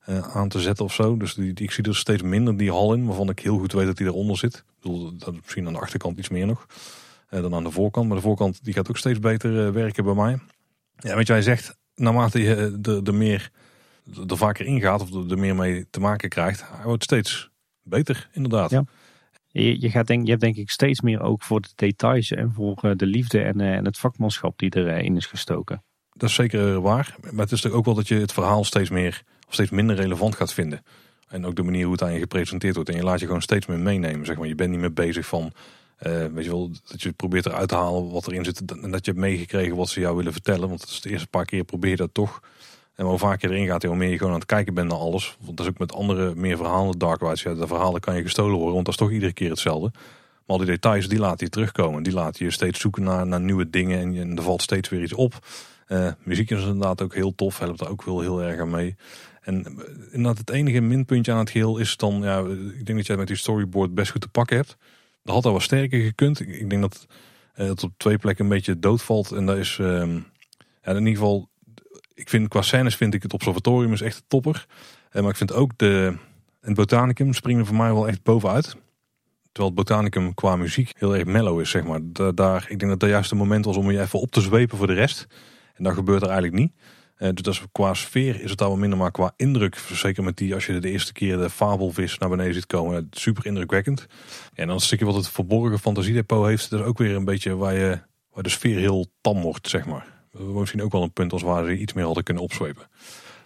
eh, 0.00 0.36
aan 0.36 0.48
te 0.48 0.60
zetten 0.60 0.84
of 0.84 0.94
zo. 0.94 1.16
Dus 1.16 1.34
die, 1.34 1.52
ik 1.54 1.70
zie 1.70 1.84
er 1.84 1.96
steeds 1.96 2.22
minder 2.22 2.56
die 2.56 2.70
hal 2.70 2.94
in, 2.94 3.06
waarvan 3.06 3.28
ik 3.28 3.38
heel 3.38 3.58
goed 3.58 3.72
weet 3.72 3.86
dat 3.86 3.96
die 3.96 4.06
eronder 4.06 4.38
zit. 4.38 4.54
Ik 4.54 4.64
bedoel, 4.80 5.16
dat 5.18 5.32
is 5.32 5.40
misschien 5.40 5.66
aan 5.66 5.72
de 5.72 5.78
achterkant 5.78 6.18
iets 6.18 6.28
meer 6.28 6.46
nog 6.46 6.66
eh, 7.28 7.42
dan 7.42 7.54
aan 7.54 7.64
de 7.64 7.70
voorkant. 7.70 8.06
Maar 8.06 8.16
de 8.16 8.22
voorkant 8.22 8.64
die 8.64 8.74
gaat 8.74 8.88
ook 8.88 8.96
steeds 8.96 9.18
beter 9.18 9.66
eh, 9.66 9.72
werken 9.72 10.04
bij 10.04 10.14
mij. 10.14 10.38
Ja, 10.96 11.16
weet 11.16 11.26
je, 11.26 11.32
hij 11.32 11.42
zegt, 11.42 11.76
naarmate 12.00 12.42
je 12.42 12.54
eh, 12.54 12.92
er, 12.92 13.02
er 13.02 13.14
meer 13.14 13.50
er 14.28 14.36
vaker 14.36 14.66
ingaat 14.66 15.02
of 15.02 15.12
er, 15.12 15.30
er 15.30 15.38
meer 15.38 15.54
mee 15.54 15.86
te 15.90 16.00
maken 16.00 16.28
krijgt, 16.28 16.64
hij 16.72 16.84
wordt 16.84 17.04
steeds 17.04 17.50
beter, 17.82 18.28
inderdaad. 18.32 18.70
Ja. 18.70 18.84
Je, 19.52 19.80
je, 19.80 19.90
gaat 19.90 20.06
denk, 20.06 20.24
je 20.24 20.30
hebt 20.30 20.42
denk 20.42 20.56
ik 20.56 20.70
steeds 20.70 21.00
meer 21.00 21.20
ook 21.20 21.42
voor 21.42 21.60
de 21.60 21.68
details 21.74 22.30
en 22.30 22.52
voor 22.52 22.78
eh, 22.82 22.90
de 22.96 23.06
liefde 23.06 23.42
en, 23.42 23.60
eh, 23.60 23.72
en 23.72 23.84
het 23.84 23.98
vakmanschap 23.98 24.58
die 24.58 24.76
erin 24.76 25.16
is 25.16 25.26
gestoken. 25.26 25.82
Dat 26.12 26.28
is 26.28 26.34
zeker 26.34 26.80
waar. 26.80 27.16
Maar 27.30 27.44
het 27.44 27.52
is 27.52 27.60
toch 27.60 27.72
ook 27.72 27.84
wel 27.84 27.94
dat 27.94 28.08
je 28.08 28.14
het 28.14 28.32
verhaal 28.32 28.64
steeds 28.64 28.90
meer 28.90 29.22
of 29.46 29.54
steeds 29.54 29.70
minder 29.70 29.96
relevant 29.96 30.34
gaat 30.34 30.52
vinden. 30.52 30.82
En 31.28 31.46
ook 31.46 31.56
de 31.56 31.62
manier 31.62 31.82
hoe 31.82 31.92
het 31.92 32.02
aan 32.02 32.12
je 32.12 32.18
gepresenteerd 32.18 32.74
wordt. 32.74 32.90
En 32.90 32.96
je 32.96 33.02
laat 33.02 33.20
je 33.20 33.26
gewoon 33.26 33.42
steeds 33.42 33.66
meer 33.66 33.78
meenemen. 33.78 34.26
Zeg 34.26 34.36
maar. 34.36 34.46
Je 34.46 34.54
bent 34.54 34.70
niet 34.70 34.80
meer 34.80 34.92
bezig 34.92 35.26
van, 35.26 35.52
eh, 36.00 36.44
je 36.44 36.70
dat 36.88 37.02
je 37.02 37.12
probeert 37.12 37.46
eruit 37.46 37.68
te 37.68 37.74
halen 37.74 38.10
wat 38.10 38.26
erin 38.26 38.44
zit. 38.44 38.62
En 38.82 38.90
dat 38.90 39.04
je 39.04 39.10
hebt 39.10 39.22
meegekregen 39.22 39.76
wat 39.76 39.88
ze 39.88 40.00
jou 40.00 40.16
willen 40.16 40.32
vertellen. 40.32 40.68
Want 40.68 40.80
het 40.80 40.90
is 40.90 41.00
de 41.00 41.10
eerste 41.10 41.26
paar 41.26 41.44
keer 41.44 41.64
probeer 41.64 41.90
je 41.90 41.96
dat 41.96 42.14
toch. 42.14 42.40
En 42.94 43.06
hoe 43.06 43.18
vaker 43.18 43.48
je 43.48 43.54
erin 43.54 43.66
gaat, 43.66 43.82
hoe 43.82 43.96
meer 43.96 44.10
je 44.10 44.18
gewoon 44.18 44.32
aan 44.32 44.38
het 44.38 44.48
kijken 44.48 44.74
bent 44.74 44.88
naar 44.88 44.98
alles. 44.98 45.36
Want 45.40 45.56
dat 45.56 45.66
is 45.66 45.72
ook 45.72 45.78
met 45.78 45.92
andere 45.92 46.34
meer 46.34 46.56
verhalen, 46.56 46.98
Dark 46.98 47.20
Rides. 47.20 47.42
Ja, 47.42 47.54
de 47.54 47.66
verhalen 47.66 48.00
kan 48.00 48.16
je 48.16 48.22
gestolen 48.22 48.56
worden, 48.56 48.74
want 48.74 48.84
dat 48.84 48.94
is 48.94 49.00
toch 49.00 49.10
iedere 49.10 49.32
keer 49.32 49.50
hetzelfde. 49.50 49.90
Maar 49.92 50.58
al 50.58 50.58
die 50.58 50.66
details, 50.66 51.08
die 51.08 51.18
laten 51.18 51.46
je 51.46 51.52
terugkomen. 51.52 52.02
Die 52.02 52.12
laten 52.12 52.44
je 52.44 52.50
steeds 52.50 52.80
zoeken 52.80 53.02
naar, 53.02 53.26
naar 53.26 53.40
nieuwe 53.40 53.70
dingen. 53.70 54.00
En, 54.00 54.12
je, 54.12 54.20
en 54.20 54.36
er 54.36 54.42
valt 54.42 54.62
steeds 54.62 54.88
weer 54.88 55.02
iets 55.02 55.14
op. 55.14 55.46
Eh, 55.86 56.12
muziek 56.22 56.50
is 56.50 56.62
inderdaad 56.62 57.02
ook 57.02 57.14
heel 57.14 57.34
tof, 57.34 57.58
helpt 57.58 57.78
daar 57.78 57.90
ook 57.90 58.02
wel 58.02 58.20
heel 58.20 58.42
erg 58.42 58.60
aan 58.60 58.70
mee. 58.70 58.96
En 59.40 59.64
eh, 59.64 59.72
inderdaad, 60.10 60.38
het 60.38 60.50
enige 60.50 60.80
minpuntje 60.80 61.32
aan 61.32 61.38
het 61.38 61.50
geheel 61.50 61.78
is 61.78 61.96
dan, 61.96 62.22
ja, 62.22 62.38
ik 62.78 62.86
denk 62.86 62.98
dat 62.98 63.06
jij 63.06 63.16
met 63.16 63.26
die 63.26 63.36
storyboard 63.36 63.94
best 63.94 64.10
goed 64.10 64.20
te 64.20 64.28
pakken 64.28 64.56
hebt. 64.56 64.76
Dat 65.22 65.34
had 65.34 65.44
al 65.44 65.52
wat 65.52 65.62
sterker 65.62 66.00
gekund. 66.00 66.40
Ik, 66.40 66.70
denk 66.70 66.82
dat 66.82 67.06
eh, 67.54 67.66
het 67.66 67.82
op 67.82 67.92
twee 67.96 68.18
plekken 68.18 68.44
een 68.44 68.50
beetje 68.50 68.78
doodvalt. 68.78 69.32
En 69.32 69.46
dat 69.46 69.56
is, 69.56 69.78
ehm, 69.80 70.14
ja, 70.82 70.92
in 70.92 70.96
ieder 70.98 71.12
geval, 71.12 71.48
ik 72.14 72.28
vind 72.28 72.48
qua 72.48 72.62
scènes 72.62 72.96
vind 72.96 73.14
ik 73.14 73.22
het 73.22 73.32
observatorium 73.32 73.92
is 73.92 74.00
echt 74.00 74.22
topper. 74.28 74.66
Eh, 75.10 75.20
maar 75.22 75.30
ik 75.30 75.36
vind 75.36 75.52
ook 75.52 75.78
de, 75.78 76.16
het 76.60 76.74
botanicum 76.74 77.32
springen 77.34 77.66
voor 77.66 77.76
mij 77.76 77.92
wel 77.92 78.08
echt 78.08 78.22
bovenuit. 78.22 78.76
Terwijl 79.52 79.74
het 79.76 79.86
botanicum 79.86 80.34
qua 80.34 80.56
muziek 80.56 80.92
heel 80.96 81.16
erg 81.16 81.24
mellow 81.24 81.60
is, 81.60 81.70
zeg 81.70 81.84
maar. 81.84 82.00
Da- 82.02 82.32
Daar, 82.32 82.62
ik 82.68 82.78
denk 82.78 82.90
dat 82.90 83.00
dat 83.00 83.08
juist 83.08 83.30
het 83.30 83.38
moment 83.38 83.64
was 83.64 83.76
om 83.76 83.90
je 83.90 84.00
even 84.00 84.20
op 84.20 84.30
te 84.30 84.40
zwepen 84.40 84.78
voor 84.78 84.86
de 84.86 84.92
rest. 84.92 85.26
En 85.74 85.84
dat 85.84 85.94
gebeurt 85.94 86.22
er 86.22 86.28
eigenlijk 86.28 86.58
niet. 86.58 86.72
Eh, 87.20 87.28
dus 87.34 87.62
qua 87.72 87.94
sfeer 87.94 88.40
is 88.42 88.50
het 88.50 88.60
wel 88.60 88.76
minder, 88.76 88.98
maar 88.98 89.10
qua 89.10 89.32
indruk, 89.36 89.76
zeker 89.92 90.24
met 90.24 90.36
die, 90.36 90.54
als 90.54 90.66
je 90.66 90.78
de 90.78 90.90
eerste 90.90 91.12
keer 91.12 91.36
de 91.36 91.50
fabelvis 91.50 92.18
naar 92.18 92.28
beneden 92.28 92.54
ziet 92.54 92.66
komen, 92.66 92.96
eh, 92.96 93.02
super 93.10 93.46
indrukwekkend. 93.46 94.06
En 94.54 94.66
dan 94.66 94.74
een 94.74 94.80
stukje 94.80 95.04
wat 95.04 95.14
het 95.14 95.28
verborgen 95.28 95.78
fantasiedepot 95.78 96.46
heeft, 96.46 96.70
dat 96.70 96.80
is 96.80 96.86
ook 96.86 96.98
weer 96.98 97.14
een 97.14 97.24
beetje 97.24 97.56
waar, 97.56 97.74
je, 97.74 98.00
waar 98.30 98.42
de 98.42 98.48
sfeer 98.48 98.78
heel 98.78 99.06
tam 99.20 99.40
wordt, 99.40 99.68
zeg 99.68 99.86
maar. 99.86 100.06
Misschien 100.38 100.82
ook 100.82 100.92
wel 100.92 101.02
een 101.02 101.12
punt 101.12 101.32
als 101.32 101.42
waar 101.42 101.64
ze 101.64 101.78
iets 101.78 101.92
meer 101.92 102.04
hadden 102.04 102.24
kunnen 102.24 102.42
opzwepen. 102.42 102.82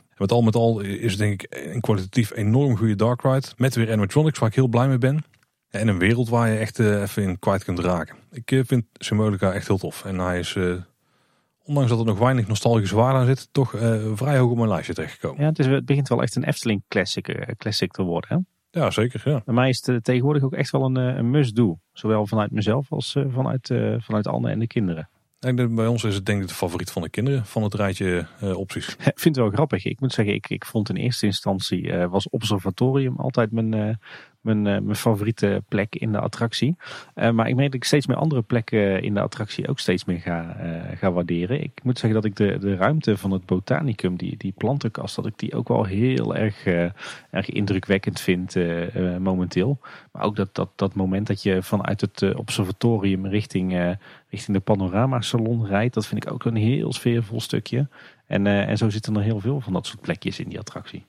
En 0.09 0.17
met 0.17 0.33
al 0.33 0.43
met 0.43 0.55
al 0.55 0.81
is 0.81 1.11
het 1.11 1.21
denk 1.21 1.43
ik 1.43 1.67
een 1.73 1.81
kwalitatief 1.81 2.33
enorm 2.35 2.77
goede 2.77 2.97
Dark 2.97 3.23
Ride. 3.23 3.47
Met 3.57 3.75
weer 3.75 3.93
animatronics 3.93 4.39
waar 4.39 4.49
ik 4.49 4.55
heel 4.55 4.69
blij 4.69 4.89
mee 4.89 4.99
ben. 4.99 5.25
En 5.71 5.89
een 5.89 5.99
wereld 5.99 6.29
waar 6.29 6.49
je 6.49 6.59
echt 6.59 6.79
eh, 6.79 7.01
even 7.01 7.23
in 7.23 7.39
kwijt 7.39 7.65
kunt 7.65 7.79
raken. 7.79 8.17
Ik 8.31 8.63
vind 8.67 8.85
Symbolica 8.93 9.53
echt 9.53 9.67
heel 9.67 9.79
tof. 9.79 10.05
En 10.05 10.19
hij 10.19 10.39
is, 10.39 10.57
ondanks 11.65 11.91
dat 11.91 11.99
er 11.99 12.05
nog 12.05 12.19
weinig 12.19 12.47
nostalgische 12.47 12.97
waarde 12.97 13.19
aan 13.19 13.27
zit, 13.27 13.49
toch 13.53 13.75
eh, 13.75 14.13
vrij 14.15 14.39
hoog 14.39 14.51
op 14.51 14.57
mijn 14.57 14.69
lijstje 14.69 14.95
terechtgekomen. 14.95 15.41
Ja, 15.43 15.49
het, 15.49 15.59
is, 15.59 15.67
het 15.67 15.85
begint 15.85 16.09
wel 16.09 16.23
echt 16.23 16.37
een 16.37 16.45
Efteling 16.45 16.83
classic, 16.89 17.29
eh, 17.29 17.55
classic 17.57 17.93
te 17.93 18.03
worden. 18.03 18.31
Hè? 18.71 18.81
Ja, 18.81 18.91
zeker. 18.91 19.23
Ja. 19.25 19.43
Bij 19.45 19.55
mij 19.55 19.69
is 19.69 19.77
het 19.77 19.89
eh, 19.89 20.01
tegenwoordig 20.01 20.43
ook 20.43 20.53
echt 20.53 20.71
wel 20.71 20.85
een, 20.85 20.97
een 20.97 21.31
must-do. 21.31 21.79
Zowel 21.93 22.27
vanuit 22.27 22.51
mezelf 22.51 22.93
als 22.93 23.17
vanuit, 23.29 23.75
vanuit 23.99 24.27
Anne 24.27 24.51
en 24.51 24.59
de 24.59 24.67
kinderen. 24.67 25.09
Bij 25.53 25.87
ons 25.87 26.05
is 26.05 26.15
het 26.15 26.27
denk 26.27 26.43
ik 26.43 26.49
de 26.49 26.55
favoriet 26.55 26.91
van 26.91 27.03
de 27.03 27.09
kinderen 27.09 27.47
van 27.47 27.63
het 27.63 27.75
rijtje 27.75 28.27
eh, 28.41 28.57
opties. 28.57 28.89
Ik 29.15 29.21
vind 29.21 29.37
het 29.37 29.45
wel 29.45 29.51
grappig. 29.51 29.85
Ik 29.85 30.01
moet 30.01 30.13
zeggen, 30.13 30.35
ik, 30.35 30.51
ik 30.51 30.65
vond 30.65 30.89
in 30.89 30.97
eerste 30.97 31.27
instantie 31.27 31.93
eh, 31.93 32.11
was 32.11 32.29
observatorium 32.29 33.17
altijd 33.17 33.53
mijn, 33.53 33.75
eh, 33.75 33.95
mijn, 34.41 34.63
mijn 34.63 34.97
favoriete 34.97 35.63
plek 35.69 35.95
in 35.95 36.13
de 36.13 36.19
attractie. 36.19 36.77
Maar 37.15 37.49
ik 37.49 37.55
merk 37.55 37.71
dat 37.71 37.75
ik 37.75 37.85
steeds 37.85 38.07
meer 38.07 38.17
andere 38.17 38.43
plekken 38.43 39.03
in 39.03 39.15
de 39.15 39.21
attractie 39.21 39.69
ook 39.69 39.79
steeds 39.79 40.05
meer 40.05 40.21
ga, 40.21 40.57
ga 40.95 41.13
waarderen. 41.13 41.63
Ik 41.63 41.81
moet 41.83 41.99
zeggen 41.99 42.23
dat 42.23 42.31
ik 42.31 42.37
de, 42.37 42.59
de 42.59 42.77
ruimte 42.77 43.17
van 43.17 43.31
het 43.31 43.47
botanicum, 43.47 44.17
die, 44.17 44.37
die 44.37 44.55
plantenkast, 44.57 45.17
dat 45.17 45.27
ik 45.27 45.39
die 45.39 45.55
ook 45.55 45.69
wel 45.69 45.85
heel 45.85 46.37
erg, 46.37 46.65
erg 47.31 47.51
indrukwekkend 47.51 48.21
vind 48.21 48.57
momenteel. 49.19 49.79
Maar 50.13 50.23
ook 50.23 50.37
dat, 50.37 50.55
dat, 50.55 50.71
dat 50.77 50.95
moment 50.95 51.27
dat 51.27 51.43
je 51.43 51.63
vanuit 51.63 52.01
het 52.01 52.35
observatorium 52.35 53.27
richting, 53.27 53.97
richting 54.35 54.57
de 54.57 54.63
panoramasalon 54.63 55.67
rijdt, 55.67 55.95
dat 55.95 56.07
vind 56.07 56.25
ik 56.25 56.33
ook 56.33 56.45
een 56.45 56.57
heel 56.57 56.93
sfeervol 56.93 57.41
stukje. 57.41 57.89
En, 58.27 58.47
eh, 58.47 58.69
en 58.69 58.77
zo 58.77 58.91
zitten 58.91 59.17
er 59.17 59.23
heel 59.23 59.41
veel 59.41 59.61
van 59.61 59.73
dat 59.73 59.87
soort 59.87 60.01
plekjes 60.01 60.41
in 60.41 60.49
die 60.49 60.59
attractie. 60.59 61.05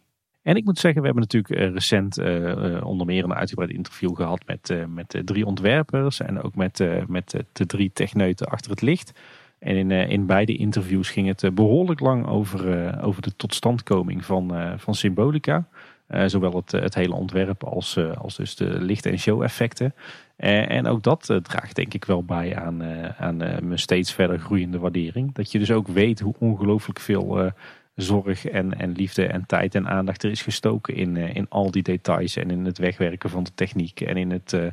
En 0.46 0.56
ik 0.56 0.66
moet 0.66 0.80
zeggen, 0.80 1.02
we 1.02 1.08
hebben 1.08 1.24
natuurlijk 1.24 1.54
eh, 1.54 1.74
recent 1.74 2.18
eh, 2.18 2.86
onder 2.86 3.06
meer 3.06 3.24
een 3.24 3.34
uitgebreid 3.34 3.72
interview 3.72 4.16
gehad 4.16 4.42
met, 4.46 4.70
eh, 4.70 4.86
met 4.86 5.22
drie 5.26 5.46
ontwerpers 5.46 6.20
en 6.20 6.42
ook 6.42 6.56
met, 6.56 6.84
met 7.08 7.44
de 7.52 7.66
drie 7.66 7.92
techneuten 7.94 8.48
achter 8.48 8.72
het 8.72 8.82
licht. 8.82 9.14
En 9.60 9.76
in, 9.76 9.92
in 9.92 10.26
beide 10.26 10.56
interviews 10.56 11.10
ging 11.10 11.28
het 11.28 11.44
eh, 11.44 11.52
behoorlijk 11.52 12.00
lang 12.00 12.28
over, 12.28 13.02
over 13.02 13.22
de 13.22 13.36
totstandkoming 13.36 14.26
van, 14.26 14.54
van 14.78 14.96
Symbolica. 14.96 15.68
Eh, 16.08 16.24
zowel 16.26 16.56
het, 16.56 16.72
het 16.72 16.96
hele 16.96 17.14
ontwerp 17.14 17.64
als, 17.64 17.96
eh, 17.96 18.18
als 18.18 18.36
dus 18.36 18.56
de 18.56 18.82
licht- 18.82 19.06
en 19.06 19.20
show-effecten. 19.20 19.94
Eh, 20.36 20.72
en 20.72 20.88
ook 20.88 21.04
dat 21.04 21.30
eh, 21.30 21.38
draagt 21.38 21.76
denk 21.76 21.94
ik 21.94 22.06
wel 22.06 22.24
bij 22.24 22.56
aan, 22.56 22.82
eh, 22.82 23.22
aan 23.22 23.42
eh, 23.42 23.60
mijn 23.60 23.80
steeds 23.80 24.14
verder 24.14 24.40
groeiende 24.40 24.80
waardering. 24.80 25.34
Dat 25.34 25.52
je 25.52 25.60
dus 25.60 25.72
ook 25.72 25.88
weet 25.88 26.20
hoe 26.20 26.36
ongelooflijk 26.40 27.00
veel 27.00 27.40
eh, 27.40 27.52
zorg 27.96 28.46
en, 28.46 28.80
en 28.80 28.92
liefde 28.92 29.28
en 29.28 29.46
tijd 29.46 29.76
en 29.76 29.88
aandacht 29.88 30.24
er 30.24 30.32
is 30.32 30.42
gestoken 30.42 30.96
in, 30.96 31.18
eh, 31.18 31.36
in 31.36 31.46
al 31.50 31.72
die 31.72 31.84
details. 31.84 32.36
En 32.36 32.52
in 32.52 32.66
het 32.66 32.78
wegwerken 32.78 33.30
van 33.30 33.44
de 33.44 33.52
techniek 33.56 34.02
en 34.02 34.18
in 34.18 34.32
het 34.32 34.54
eh, 34.54 34.68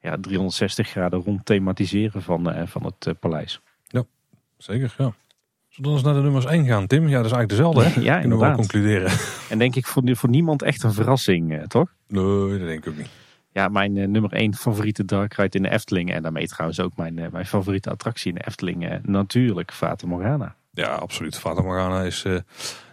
ja, 0.00 0.16
360 0.20 0.88
graden 0.88 1.22
rond 1.22 1.44
thematiseren 1.44 2.22
van, 2.22 2.52
eh, 2.52 2.66
van 2.66 2.84
het 2.84 3.06
eh, 3.06 3.14
paleis. 3.20 3.60
Zeker, 4.56 4.94
ja. 4.98 5.12
Zullen 5.78 5.90
we 5.92 5.96
eens 5.96 6.06
naar 6.06 6.14
de 6.14 6.22
nummers 6.22 6.44
1 6.44 6.66
gaan, 6.66 6.86
Tim? 6.86 7.08
Ja, 7.08 7.16
dat 7.16 7.26
is 7.26 7.32
eigenlijk 7.32 7.48
dezelfde, 7.48 7.84
hè? 7.84 8.00
Ja, 8.10 8.20
Kunnen 8.20 8.38
we 8.38 8.44
wel 8.44 8.54
concluderen. 8.54 9.10
En 9.50 9.58
denk 9.58 9.74
ik 9.76 9.86
voor, 9.86 10.02
voor 10.04 10.28
niemand 10.28 10.62
echt 10.62 10.82
een 10.82 10.92
verrassing, 10.92 11.52
eh, 11.56 11.62
toch? 11.62 11.92
Nee, 12.08 12.58
dat 12.58 12.66
denk 12.68 12.84
ik 12.84 12.88
ook 12.88 12.96
niet. 12.96 13.08
Ja, 13.52 13.68
mijn 13.68 13.96
eh, 13.96 14.06
nummer 14.08 14.32
1 14.32 14.54
favoriete 14.54 15.04
dark 15.04 15.34
ride 15.34 15.56
in 15.56 15.62
de 15.62 15.70
Efteling. 15.70 16.12
En 16.12 16.22
daarmee 16.22 16.46
trouwens 16.48 16.80
ook 16.80 16.96
mijn, 16.96 17.18
eh, 17.18 17.30
mijn 17.30 17.46
favoriete 17.46 17.90
attractie 17.90 18.28
in 18.28 18.34
de 18.34 18.46
Efteling. 18.46 18.88
eh, 18.88 18.96
natuurlijk 19.02 19.72
Fata 19.72 20.06
Morgana. 20.06 20.54
Ja, 20.72 20.88
absoluut. 20.88 21.38
Fata 21.38 21.62
Morgana 21.62 22.02
is, 22.02 22.24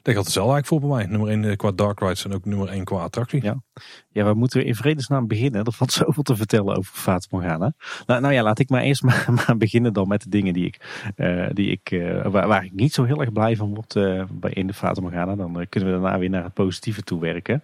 dat 0.06 0.14
geldt 0.14 0.28
hetzelfde 0.28 0.54
eigenlijk 0.54 0.68
voor 0.68 0.80
bij 0.80 0.98
mij. 0.98 1.18
Nummer 1.18 1.48
1 1.48 1.58
qua 1.58 1.72
Dark 1.72 2.00
Rides 2.00 2.26
en 2.26 2.34
ook 2.34 2.46
nummer 2.46 2.70
1 2.70 2.84
qua 2.84 2.98
attractie. 2.98 3.44
Ja. 3.44 3.62
Ja, 4.10 4.24
waar 4.24 4.36
moeten 4.36 4.60
we 4.60 4.66
in 4.66 4.76
vredesnaam 4.76 5.28
beginnen? 5.28 5.64
Er 5.64 5.72
valt 5.72 5.92
zoveel 6.04 6.24
te 6.24 6.36
vertellen 6.36 6.76
over 6.76 6.94
Fata 6.94 7.28
Morgana. 7.30 7.74
Nou, 8.06 8.22
nou 8.22 8.34
ja, 8.34 8.44
laat 8.44 8.60
ik 8.60 8.70
maar 8.70 8.82
eerst 8.82 9.04
maar, 9.10 9.26
maar 9.30 9.58
beginnen 9.58 9.94
dan 9.94 10.08
met 10.08 10.24
de 10.24 10.30
dingen 10.30 10.54
die 10.54 10.66
ik, 10.66 11.10
eh, 11.16 11.48
die 11.54 11.72
ik, 11.72 11.92
eh, 11.92 12.26
waar, 12.28 12.48
waar 12.48 12.66
ik 12.66 12.74
niet 12.74 12.94
zo 12.94 13.04
heel 13.04 13.22
erg 13.22 13.32
blij 13.32 13.56
van 13.56 13.74
word 13.74 13.96
eh, 13.96 14.24
bij 14.32 14.52
in 14.52 14.68
de 14.68 14.74
Fata 14.74 15.02
Morgana. 15.02 15.36
Dan 15.36 15.60
eh, 15.60 15.66
kunnen 15.70 15.94
we 15.94 16.00
daarna 16.02 16.20
weer 16.20 16.30
naar 16.30 16.44
het 16.44 16.54
positieve 16.54 17.02
toe 17.02 17.20
werken. 17.20 17.62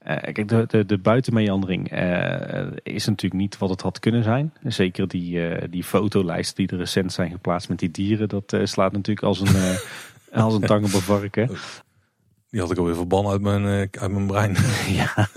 Eh, 0.00 0.32
kijk, 0.32 0.48
de, 0.48 0.64
de, 0.68 0.86
de 0.86 0.98
buitenmeandering 0.98 1.90
eh, 1.90 2.66
is 2.82 3.06
natuurlijk 3.06 3.40
niet 3.40 3.58
wat 3.58 3.70
het 3.70 3.80
had 3.80 3.98
kunnen 3.98 4.22
zijn. 4.22 4.52
Zeker 4.62 5.08
die, 5.08 5.48
eh 5.48 5.68
die 5.70 5.84
fotolijsten 5.84 6.56
die 6.56 6.68
er 6.68 6.76
recent 6.76 7.12
zijn 7.12 7.30
geplaatst 7.30 7.68
met 7.68 7.78
die 7.78 7.90
dieren. 7.90 8.28
Dat 8.28 8.52
eh, 8.52 8.64
slaat 8.64 8.92
natuurlijk 8.92 9.26
als 9.26 9.40
een, 9.40 9.54
eh, 9.54 9.76
als 10.32 10.54
een 10.54 10.60
tang 10.60 10.84
op 10.84 10.92
een 10.92 11.00
varken. 11.00 11.50
Die 12.50 12.60
had 12.60 12.70
ik 12.70 12.78
alweer 12.78 12.94
verbannen 12.94 13.32
uit 13.32 13.40
mijn, 13.40 13.64
eh, 13.64 14.02
uit 14.02 14.10
mijn 14.10 14.26
brein. 14.26 14.56
Ja. 15.00 15.28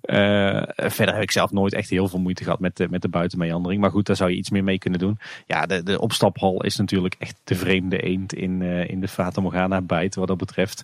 Eh, 0.00 0.62
verder 0.90 1.14
heb 1.14 1.22
ik 1.22 1.30
zelf 1.30 1.52
nooit 1.52 1.74
echt 1.74 1.90
heel 1.90 2.08
veel 2.08 2.18
moeite 2.18 2.44
gehad 2.44 2.60
met 2.60 2.76
de, 2.76 2.86
met 2.90 3.02
de 3.02 3.08
buitenmeandering. 3.08 3.80
Maar 3.80 3.90
goed, 3.90 4.06
daar 4.06 4.16
zou 4.16 4.30
je 4.30 4.36
iets 4.36 4.50
meer 4.50 4.64
mee 4.64 4.78
kunnen 4.78 5.00
doen. 5.00 5.18
Ja, 5.46 5.66
de, 5.66 5.82
de 5.82 6.00
opstaphal 6.00 6.62
is 6.62 6.76
natuurlijk 6.76 7.14
echt 7.18 7.36
de 7.44 7.54
vreemde 7.54 8.00
eend 8.00 8.34
in, 8.34 8.62
eh, 8.62 8.88
in 8.88 9.00
de 9.00 9.08
Fata 9.08 9.40
Morgana 9.40 9.80
bijt 9.80 10.14
wat 10.14 10.28
dat 10.28 10.36
betreft. 10.36 10.82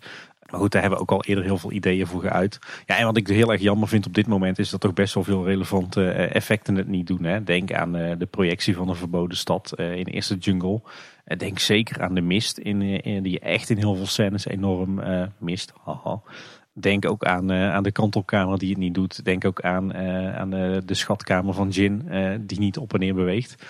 Maar 0.51 0.61
goed, 0.61 0.73
daar 0.73 0.81
hebben 0.81 0.99
we 0.99 1.05
ook 1.05 1.13
al 1.13 1.25
eerder 1.25 1.45
heel 1.45 1.59
veel 1.59 1.73
ideeën 1.73 2.07
voor 2.07 2.21
geuit. 2.21 2.59
Ja, 2.87 2.97
en 2.97 3.05
wat 3.05 3.17
ik 3.17 3.27
heel 3.27 3.53
erg 3.53 3.61
jammer 3.61 3.89
vind 3.89 4.07
op 4.07 4.15
dit 4.15 4.27
moment 4.27 4.59
is 4.59 4.71
dat 4.71 4.81
toch 4.81 4.95
best 4.95 5.15
wel 5.15 5.25
veel 5.25 5.45
relevante 5.45 6.11
effecten 6.11 6.75
het 6.75 6.89
niet 6.89 7.07
doen. 7.07 7.25
Hè. 7.25 7.45
Denk 7.45 7.73
aan 7.73 7.93
de 7.93 8.29
projectie 8.31 8.77
van 8.77 8.89
een 8.89 8.97
verboden 8.97 9.37
stad 9.37 9.73
in 9.77 10.05
Eerste 10.05 10.37
Jungle. 10.37 10.81
Denk 11.25 11.59
zeker 11.59 12.03
aan 12.03 12.15
de 12.15 12.21
mist, 12.21 12.59
in, 12.59 12.83
eh, 12.83 13.23
die 13.23 13.33
je 13.33 13.41
echt 13.41 13.71
in 13.71 13.77
heel 13.77 13.95
veel 13.95 14.07
scènes 14.07 14.47
enorm 14.47 14.99
eh, 14.99 15.27
mist. 15.39 15.73
Denk 16.73 17.07
ook 17.07 17.25
aan, 17.25 17.51
eh, 17.51 17.73
aan 17.75 17.83
de 17.83 17.93
kantelkamer 17.93 18.59
die 18.59 18.69
het 18.69 18.79
niet 18.79 18.95
doet. 18.95 19.25
Denk 19.25 19.45
ook 19.45 19.61
aan, 19.61 19.95
aan 20.35 20.51
de, 20.51 20.83
schatkamer 20.87 21.55
van 21.55 21.69
Jin 21.69 22.09
die 22.41 22.59
niet 22.59 22.79
op 22.79 22.93
en 22.95 23.01
neer 23.01 23.15
beweegt. 23.15 23.65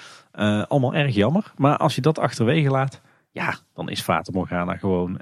Allemaal 0.68 0.94
erg 0.94 1.14
jammer. 1.14 1.52
Maar 1.56 1.76
als 1.76 1.94
je 1.94 2.00
dat 2.00 2.18
achterwege 2.18 2.70
laat, 2.70 3.00
Ja, 3.32 3.54
dan 3.74 3.88
is 3.88 4.00
Fata 4.00 4.32
Morgana 4.32 4.76
gewoon 4.76 5.20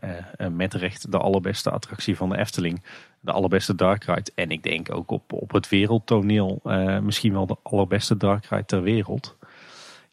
met 0.51 0.75
recht 0.75 1.13
de 1.13 1.19
allerbeste 1.19 1.71
attractie 1.71 2.17
van 2.17 2.29
de 2.29 2.39
Efteling. 2.39 2.83
De 3.21 3.33
allerbeste 3.33 3.75
dark 3.75 4.05
ride. 4.05 4.31
En 4.35 4.51
ik 4.51 4.63
denk 4.63 4.95
ook 4.95 5.11
op, 5.11 5.33
op 5.33 5.53
het 5.53 5.69
wereldtoneel 5.69 6.61
misschien 7.03 7.33
wel 7.33 7.47
de 7.47 7.57
allerbeste 7.63 8.17
dark 8.17 8.45
ride 8.45 8.65
ter 8.65 8.83
wereld. 8.83 9.37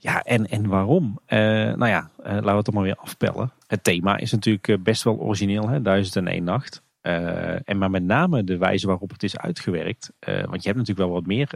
Ja, 0.01 0.23
en, 0.23 0.49
en 0.49 0.67
waarom? 0.67 1.19
Uh, 1.27 1.39
nou 1.73 1.87
ja, 1.87 2.09
laten 2.23 2.43
we 2.43 2.51
het 2.51 2.65
dan 2.65 2.73
maar 2.73 2.83
weer 2.83 2.95
afpellen. 2.95 3.51
Het 3.67 3.83
thema 3.83 4.17
is 4.17 4.31
natuurlijk 4.31 4.83
best 4.83 5.03
wel 5.03 5.17
origineel, 5.17 5.69
hè? 5.69 5.81
1001 5.81 6.43
nacht. 6.43 6.81
Uh, 7.01 7.69
en 7.69 7.77
maar 7.77 7.89
met 7.89 8.03
name 8.03 8.43
de 8.43 8.57
wijze 8.57 8.87
waarop 8.87 9.09
het 9.09 9.23
is 9.23 9.37
uitgewerkt. 9.37 10.11
Want 10.19 10.63
je 10.63 10.69
hebt 10.69 10.77
natuurlijk 10.77 10.97
wel 10.97 11.09
wat 11.09 11.25
meer 11.25 11.49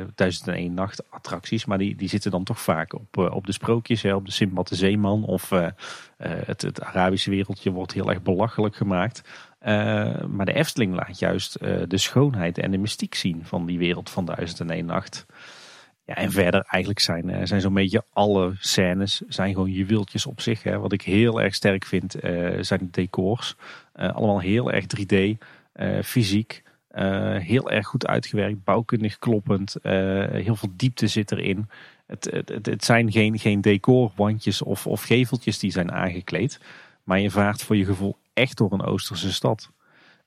uh, 0.00 0.04
1001 0.14 0.74
nacht 0.74 1.10
attracties. 1.10 1.64
Maar 1.64 1.78
die, 1.78 1.96
die 1.96 2.08
zitten 2.08 2.30
dan 2.30 2.44
toch 2.44 2.60
vaak 2.60 2.94
op, 2.94 3.16
op 3.16 3.46
de 3.46 3.52
sprookjes. 3.52 4.02
Hè, 4.02 4.14
op 4.14 4.26
de 4.26 4.32
Simbad 4.32 4.68
de 4.68 4.74
Zeeman. 4.74 5.24
Of 5.24 5.50
het, 6.18 6.62
het 6.62 6.82
Arabische 6.82 7.30
wereldje 7.30 7.70
wordt 7.70 7.92
heel 7.92 8.10
erg 8.10 8.22
belachelijk 8.22 8.76
gemaakt. 8.76 9.22
maar 10.28 10.44
de 10.44 10.54
Efteling 10.54 10.94
laat 10.94 11.18
juist 11.18 11.58
de 11.88 11.98
schoonheid 11.98 12.58
en 12.58 12.70
de 12.70 12.78
mystiek 12.78 13.14
zien 13.14 13.44
van 13.44 13.66
die 13.66 13.78
wereld 13.78 14.10
van 14.10 14.24
1001 14.24 14.86
nacht. 14.86 15.26
Ja, 16.06 16.14
en 16.14 16.32
verder 16.32 16.64
eigenlijk 16.68 17.00
zijn, 17.00 17.46
zijn 17.46 17.60
zo'n 17.60 17.74
beetje 17.74 18.04
alle 18.12 18.52
scènes 18.58 19.22
zijn 19.28 19.52
gewoon 19.52 19.70
juweeltjes 19.70 20.26
op 20.26 20.40
zich. 20.40 20.62
Hè. 20.62 20.78
Wat 20.78 20.92
ik 20.92 21.02
heel 21.02 21.40
erg 21.40 21.54
sterk 21.54 21.84
vind 21.84 22.16
zijn 22.60 22.80
de 22.80 22.90
decors. 22.90 23.56
Uh, 23.96 24.14
allemaal 24.14 24.40
heel 24.40 24.72
erg 24.72 24.84
3D, 24.84 25.12
uh, 25.12 25.36
eh, 25.72 26.04
fysiek. 26.04 26.62
Heel 27.38 27.70
erg 27.70 27.86
goed 27.86 28.06
uitgewerkt, 28.06 28.64
bouwkundig 28.64 29.18
kloppend. 29.18 29.76
heel 29.82 30.56
veel 30.56 30.72
diepte 30.76 31.06
zit 31.06 31.32
erin. 31.32 31.68
Het, 32.06 32.24
het, 32.30 32.66
het 32.66 32.84
zijn 32.84 33.12
geen, 33.12 33.38
geen 33.38 33.60
decorwandjes 33.60 34.62
of, 34.62 34.86
of 34.86 35.02
geveltjes 35.02 35.58
die 35.58 35.70
zijn 35.70 35.92
aangekleed. 35.92 36.60
Maar 37.04 37.20
je 37.20 37.30
vaart 37.30 37.62
voor 37.62 37.76
je 37.76 37.84
gevoel 37.84 38.16
echt 38.32 38.56
door 38.56 38.72
een 38.72 38.82
Oosterse 38.82 39.32
stad. 39.32 39.70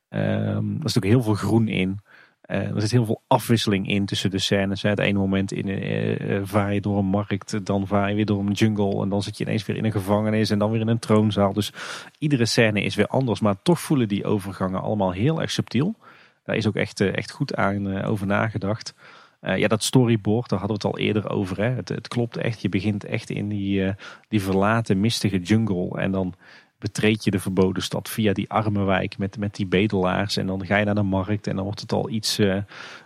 Um, 0.09 0.80
er 0.84 0.89
zit 0.89 0.97
ook 0.97 1.09
heel 1.09 1.21
veel 1.21 1.34
groen 1.34 1.67
in. 1.67 1.99
Uh, 2.47 2.57
er 2.57 2.81
zit 2.81 2.91
heel 2.91 3.05
veel 3.05 3.21
afwisseling 3.27 3.87
in 3.87 4.05
tussen 4.05 4.29
de 4.29 4.39
scènes. 4.39 4.81
Het 4.81 4.99
ene 4.99 5.19
moment 5.19 5.51
in, 5.51 5.67
uh, 5.67 6.41
vaar 6.43 6.73
je 6.73 6.81
door 6.81 6.97
een 6.97 7.05
markt, 7.05 7.65
dan 7.65 7.87
vaar 7.87 8.09
je 8.09 8.15
weer 8.15 8.25
door 8.25 8.39
een 8.39 8.51
jungle. 8.51 9.01
En 9.01 9.09
dan 9.09 9.23
zit 9.23 9.37
je 9.37 9.43
ineens 9.43 9.65
weer 9.65 9.77
in 9.77 9.85
een 9.85 9.91
gevangenis 9.91 10.49
en 10.49 10.59
dan 10.59 10.71
weer 10.71 10.81
in 10.81 10.87
een 10.87 10.99
troonzaal. 10.99 11.53
Dus 11.53 11.73
iedere 12.19 12.45
scène 12.45 12.81
is 12.81 12.95
weer 12.95 13.07
anders. 13.07 13.39
Maar 13.39 13.61
toch 13.61 13.79
voelen 13.79 14.07
die 14.07 14.25
overgangen 14.25 14.81
allemaal 14.81 15.11
heel 15.11 15.41
erg 15.41 15.51
subtiel. 15.51 15.95
Daar 16.43 16.55
is 16.55 16.67
ook 16.67 16.75
echt, 16.75 17.01
echt 17.01 17.31
goed 17.31 17.55
aan 17.55 18.03
over 18.03 18.27
nagedacht. 18.27 18.93
ja, 19.41 19.67
dat 19.67 19.83
storyboard, 19.83 20.49
daar 20.49 20.59
hadden 20.59 20.77
we 20.77 20.87
het 20.87 20.95
al 20.95 21.05
eerder 21.05 21.29
over. 21.29 21.57
Hè. 21.57 21.69
Het, 21.69 21.89
het 21.89 22.07
klopt 22.07 22.37
echt. 22.37 22.61
Je 22.61 22.69
begint 22.69 23.03
echt 23.05 23.29
in 23.29 23.49
die, 23.49 23.93
die 24.27 24.41
verlaten, 24.41 24.99
mistige 24.99 25.39
jungle. 25.39 25.99
En 25.99 26.11
dan 26.11 26.33
betreed 26.80 27.23
je 27.23 27.32
de 27.32 27.39
verboden 27.39 27.84
stad 27.84 28.09
via 28.09 28.34
die 28.34 28.49
arme 28.49 28.84
wijk 28.84 29.17
met, 29.17 29.38
met 29.38 29.55
die 29.55 29.65
bedelaars. 29.65 30.38
En 30.38 30.47
dan 30.47 30.65
ga 30.65 30.78
je 30.78 30.86
naar 30.86 30.95
de 30.95 31.01
markt 31.01 31.47
en 31.47 31.55
dan 31.55 31.63
wordt 31.63 31.82
het 31.82 31.91
al 31.91 32.09
iets, 32.09 32.39
uh, 32.39 32.57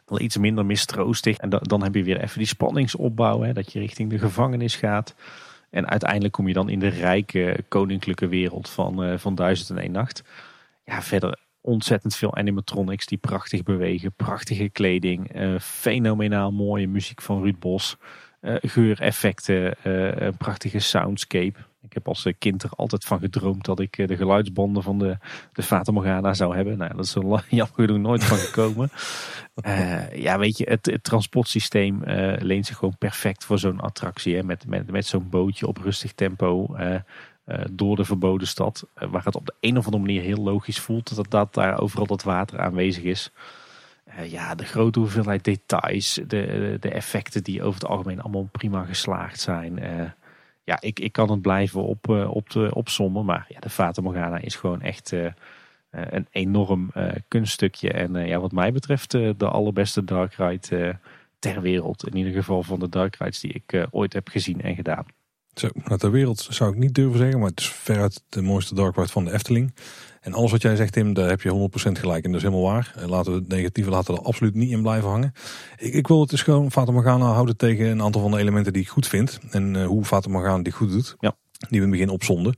al 0.06 0.20
iets 0.20 0.38
minder 0.38 0.66
mistroostig. 0.66 1.38
En 1.38 1.50
dan 1.50 1.84
heb 1.84 1.96
je 1.96 2.04
weer 2.04 2.22
even 2.22 2.38
die 2.38 2.48
spanningsopbouw, 2.48 3.42
hè, 3.42 3.54
dat 3.54 3.74
je 3.74 3.80
richting 3.80 4.10
de 4.10 4.20
gevangenis 4.20 4.76
gaat. 4.76 5.16
En 5.70 5.88
uiteindelijk 5.88 6.34
kom 6.34 6.48
je 6.48 6.54
dan 6.54 6.70
in 6.70 6.80
de 6.80 6.88
rijke 6.88 7.64
koninklijke 7.68 8.28
wereld 8.28 8.70
van, 8.70 9.04
uh, 9.04 9.18
van 9.18 9.36
Duizend 9.36 9.70
en 9.70 9.86
Een 9.86 9.92
Nacht. 9.92 10.24
Ja, 10.84 11.02
verder 11.02 11.40
ontzettend 11.62 12.16
veel 12.16 12.36
animatronics 12.36 13.06
die 13.06 13.18
prachtig 13.18 13.64
bewegen. 13.64 14.14
Prachtige 14.14 14.70
kleding, 14.70 15.36
uh, 15.36 15.60
fenomenaal 15.60 16.52
mooie 16.52 16.88
muziek 16.88 17.22
van 17.22 17.42
Ruud 17.42 17.60
Bos. 17.60 17.98
geureffecten, 18.62 19.76
een 20.26 20.38
prachtige 20.38 20.80
soundscape. 20.80 21.71
Ik 21.92 21.98
heb 21.98 22.08
als 22.08 22.28
kind 22.38 22.64
er 22.64 22.70
altijd 22.76 23.06
van 23.06 23.20
gedroomd 23.20 23.66
dat 23.66 23.80
ik 23.80 23.98
eh, 23.98 24.08
de 24.08 24.16
geluidsbanden 24.16 24.84
van 24.84 25.00
de, 25.00 25.18
de 25.54 25.64
Fata 25.64 25.92
Morgana 25.92 26.34
zou 26.34 26.56
hebben. 26.56 26.78
Nou, 26.78 26.96
dat 26.96 27.06
is 27.06 27.16
er 27.16 27.24
jammer 27.50 27.76
genoeg 27.76 27.98
nooit 27.98 28.24
van 28.24 28.38
gekomen. 28.38 28.92
uh, 29.66 30.14
ja, 30.26 30.40
weet 30.40 30.58
je, 30.58 30.66
het, 30.70 30.86
het 30.86 31.04
transportsysteem 31.04 32.02
uh, 32.08 32.34
leent 32.40 32.66
zich 32.66 32.78
gewoon 32.78 32.98
perfect 32.98 33.46
voor 33.46 33.60
zo'n 33.60 33.80
attractie. 33.80 34.36
Hè, 34.36 34.44
met 34.44 34.68
met, 34.68 34.92
met 34.92 35.06
zo'n 35.06 35.30
bootje 35.30 35.68
op 35.68 35.78
rustig 35.78 36.14
tempo 36.14 36.76
door 37.72 37.96
de 37.96 38.06
verboden 38.06 38.48
stad. 38.48 38.88
waar 38.94 39.26
het 39.26 39.36
op 39.36 39.46
de 39.46 39.56
een 39.60 39.78
of 39.78 39.86
andere 39.86 40.04
manier 40.04 40.22
heel 40.22 40.44
logisch 40.44 40.80
voelt 40.80 41.16
dat, 41.16 41.30
dat 41.30 41.54
daar 41.54 41.80
overal 41.80 42.06
dat 42.06 42.24
water 42.24 42.60
aanwezig 42.60 43.04
is. 43.04 43.32
ja, 44.24 44.56
de 44.56 44.66
grote 44.66 45.00
hoeveelheid 45.00 45.44
details, 45.44 46.20
de, 46.28 46.78
de 46.80 46.90
effecten 46.90 47.44
die 47.44 47.64
over 47.64 47.80
het 47.82 47.90
algemeen 47.90 48.22
allemaal 48.22 48.50
prima 48.52 48.86
geslaagd 48.86 49.40
zijn 49.40 49.80
ja, 50.72 50.78
ik, 50.82 51.00
ik 51.00 51.12
kan 51.12 51.32
het 51.32 51.42
blijven 51.42 51.84
op, 51.84 52.08
uh, 52.10 52.36
op 52.36 52.50
de, 52.50 52.70
opsommen. 52.74 53.26
Maar 53.26 53.46
ja, 53.50 53.60
de 53.60 53.70
Fata 53.70 54.02
Morgana 54.02 54.38
is 54.38 54.56
gewoon 54.56 54.82
echt 54.82 55.12
uh, 55.12 55.32
een 55.90 56.28
enorm 56.32 56.92
kunststukje. 57.28 57.92
En 57.92 58.28
ja, 58.28 58.40
wat 58.40 58.52
mij 58.52 58.72
betreft 58.72 59.12
de 59.12 59.36
allerbeste 59.48 60.04
dark 60.04 60.34
ride 60.34 61.00
ter 61.40 61.62
wereld. 61.62 62.08
In 62.08 62.18
ieder 62.18 62.34
geval 62.34 62.64
van 62.64 62.80
de 62.80 62.90
dark 62.90 63.16
rides 63.16 63.40
die 63.40 63.52
ik 63.52 63.88
ooit 63.90 64.14
heb 64.14 64.28
gezien 64.28 64.62
en 64.62 64.76
gedaan. 64.76 65.06
Zo, 65.54 65.70
nou, 65.74 65.98
ter 65.98 66.12
wereld 66.12 66.48
zou 66.50 66.72
ik 66.72 66.78
niet 66.78 66.94
durven 66.94 67.18
zeggen, 67.18 67.40
maar 67.40 67.50
het 67.50 67.60
is 67.60 67.70
veruit 67.70 68.24
de 68.30 68.42
mooiste 68.42 68.76
dark 68.76 68.96
ride 68.96 69.08
van 69.08 69.26
de 69.26 69.32
Efteling. 69.32 69.74
En 70.22 70.34
alles 70.34 70.52
wat 70.52 70.62
jij 70.62 70.76
zegt, 70.76 70.94
Tim, 70.94 71.14
daar 71.14 71.30
heb 71.30 71.42
je 71.42 71.70
100% 71.88 71.92
gelijk. 71.92 72.24
En 72.24 72.32
dat 72.32 72.42
is 72.42 72.48
helemaal 72.48 72.72
waar. 72.72 72.94
Laten 73.06 73.32
we 73.32 73.40
het 73.40 73.48
negatieve 73.48 73.90
laten 73.90 74.14
er 74.14 74.22
absoluut 74.22 74.56
niet 74.56 74.72
in 74.72 74.82
blijven 74.82 75.10
hangen. 75.10 75.34
Ik, 75.78 75.94
ik 75.94 76.08
wil 76.08 76.20
het 76.20 76.30
dus 76.30 76.42
gewoon 76.42 76.72
Fata 76.72 76.92
Morgana 76.92 77.26
houden 77.26 77.58
tegen 77.58 77.86
een 77.86 78.02
aantal 78.02 78.22
van 78.22 78.32
de 78.32 78.38
elementen 78.38 78.74
die 78.74 78.82
ik 78.82 78.88
goed 78.88 79.08
vind. 79.08 79.40
En 79.50 79.74
uh, 79.74 79.86
hoe 79.86 80.06
Fata 80.06 80.30
Morgana 80.30 80.64
die 80.64 80.74
goed 80.74 80.92
doet. 80.92 81.16
Ja. 81.20 81.36
Die 81.52 81.68
we 81.70 81.76
in 81.76 81.82
het 81.82 81.92
begin 81.92 82.10
opzonden. 82.10 82.56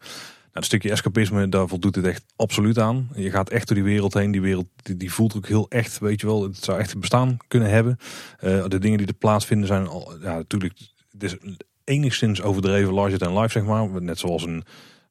Nou, 0.54 0.66
het 0.66 0.66
stukje 0.66 0.92
escapisme, 0.92 1.50
daar 1.50 1.68
voldoet 1.68 1.96
het 1.96 2.06
echt 2.06 2.24
absoluut 2.36 2.80
aan. 2.80 3.10
Je 3.16 3.30
gaat 3.30 3.50
echt 3.50 3.68
door 3.68 3.76
die 3.76 3.86
wereld 3.86 4.14
heen. 4.14 4.32
Die 4.32 4.42
wereld 4.42 4.68
die, 4.76 4.98
die 4.98 5.12
voelt 5.12 5.36
ook 5.36 5.48
heel 5.48 5.66
echt, 5.70 6.00
weet 6.00 6.22
je 6.22 6.28
wel. 6.28 6.44
Het 6.44 6.64
zou 6.64 6.80
echt 6.80 7.00
bestaan 7.00 7.38
kunnen 7.48 7.70
hebben. 7.70 7.98
Uh, 8.44 8.66
de 8.68 8.80
dingen 8.80 8.98
die 8.98 9.08
er 9.08 9.14
plaatsvinden 9.14 9.68
zijn, 9.68 9.88
al, 9.88 10.14
ja, 10.22 10.36
natuurlijk, 10.36 10.74
het 11.12 11.24
is 11.24 11.38
enigszins 11.84 12.42
overdreven 12.42 12.94
larger 12.94 13.18
than 13.18 13.40
life, 13.40 13.52
zeg 13.52 13.64
maar. 13.64 14.02
Net 14.02 14.20
zoals 14.20 14.44
een 14.44 14.64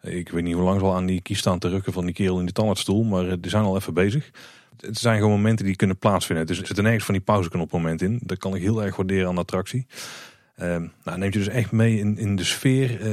ik 0.02 0.28
weet 0.28 0.42
niet 0.42 0.54
hoe 0.54 0.62
lang 0.62 0.80
ze 0.80 0.84
al 0.84 0.94
aan 0.94 1.06
die 1.06 1.20
kies 1.20 1.38
staan 1.38 1.58
te 1.58 1.68
rukken 1.68 1.92
van 1.92 2.04
die 2.04 2.14
kerel 2.14 2.38
in 2.38 2.44
die 2.44 2.54
tandartsstoel. 2.54 3.04
Maar 3.04 3.28
eh, 3.28 3.34
die 3.40 3.50
zijn 3.50 3.64
al 3.64 3.76
even 3.76 3.94
bezig. 3.94 4.30
Het 4.76 4.98
zijn 4.98 5.16
gewoon 5.16 5.32
momenten 5.32 5.66
die 5.66 5.76
kunnen 5.76 5.98
plaatsvinden. 5.98 6.46
Dus 6.46 6.60
er 6.60 6.66
zit 6.66 6.76
er 6.76 6.82
nergens 6.82 7.04
van 7.04 7.14
die 7.14 7.22
pauzeknopmoment 7.22 8.02
in. 8.02 8.20
Dat 8.22 8.38
kan 8.38 8.54
ik 8.54 8.62
heel 8.62 8.82
erg 8.82 8.96
waarderen 8.96 9.28
aan 9.28 9.34
de 9.34 9.40
attractie. 9.40 9.86
Uh, 10.56 10.76
nou, 11.04 11.18
neemt 11.18 11.32
je 11.32 11.38
dus 11.38 11.48
echt 11.48 11.72
mee 11.72 11.98
in, 11.98 12.18
in 12.18 12.36
de 12.36 12.44
sfeer. 12.44 13.00
Uh, 13.00 13.06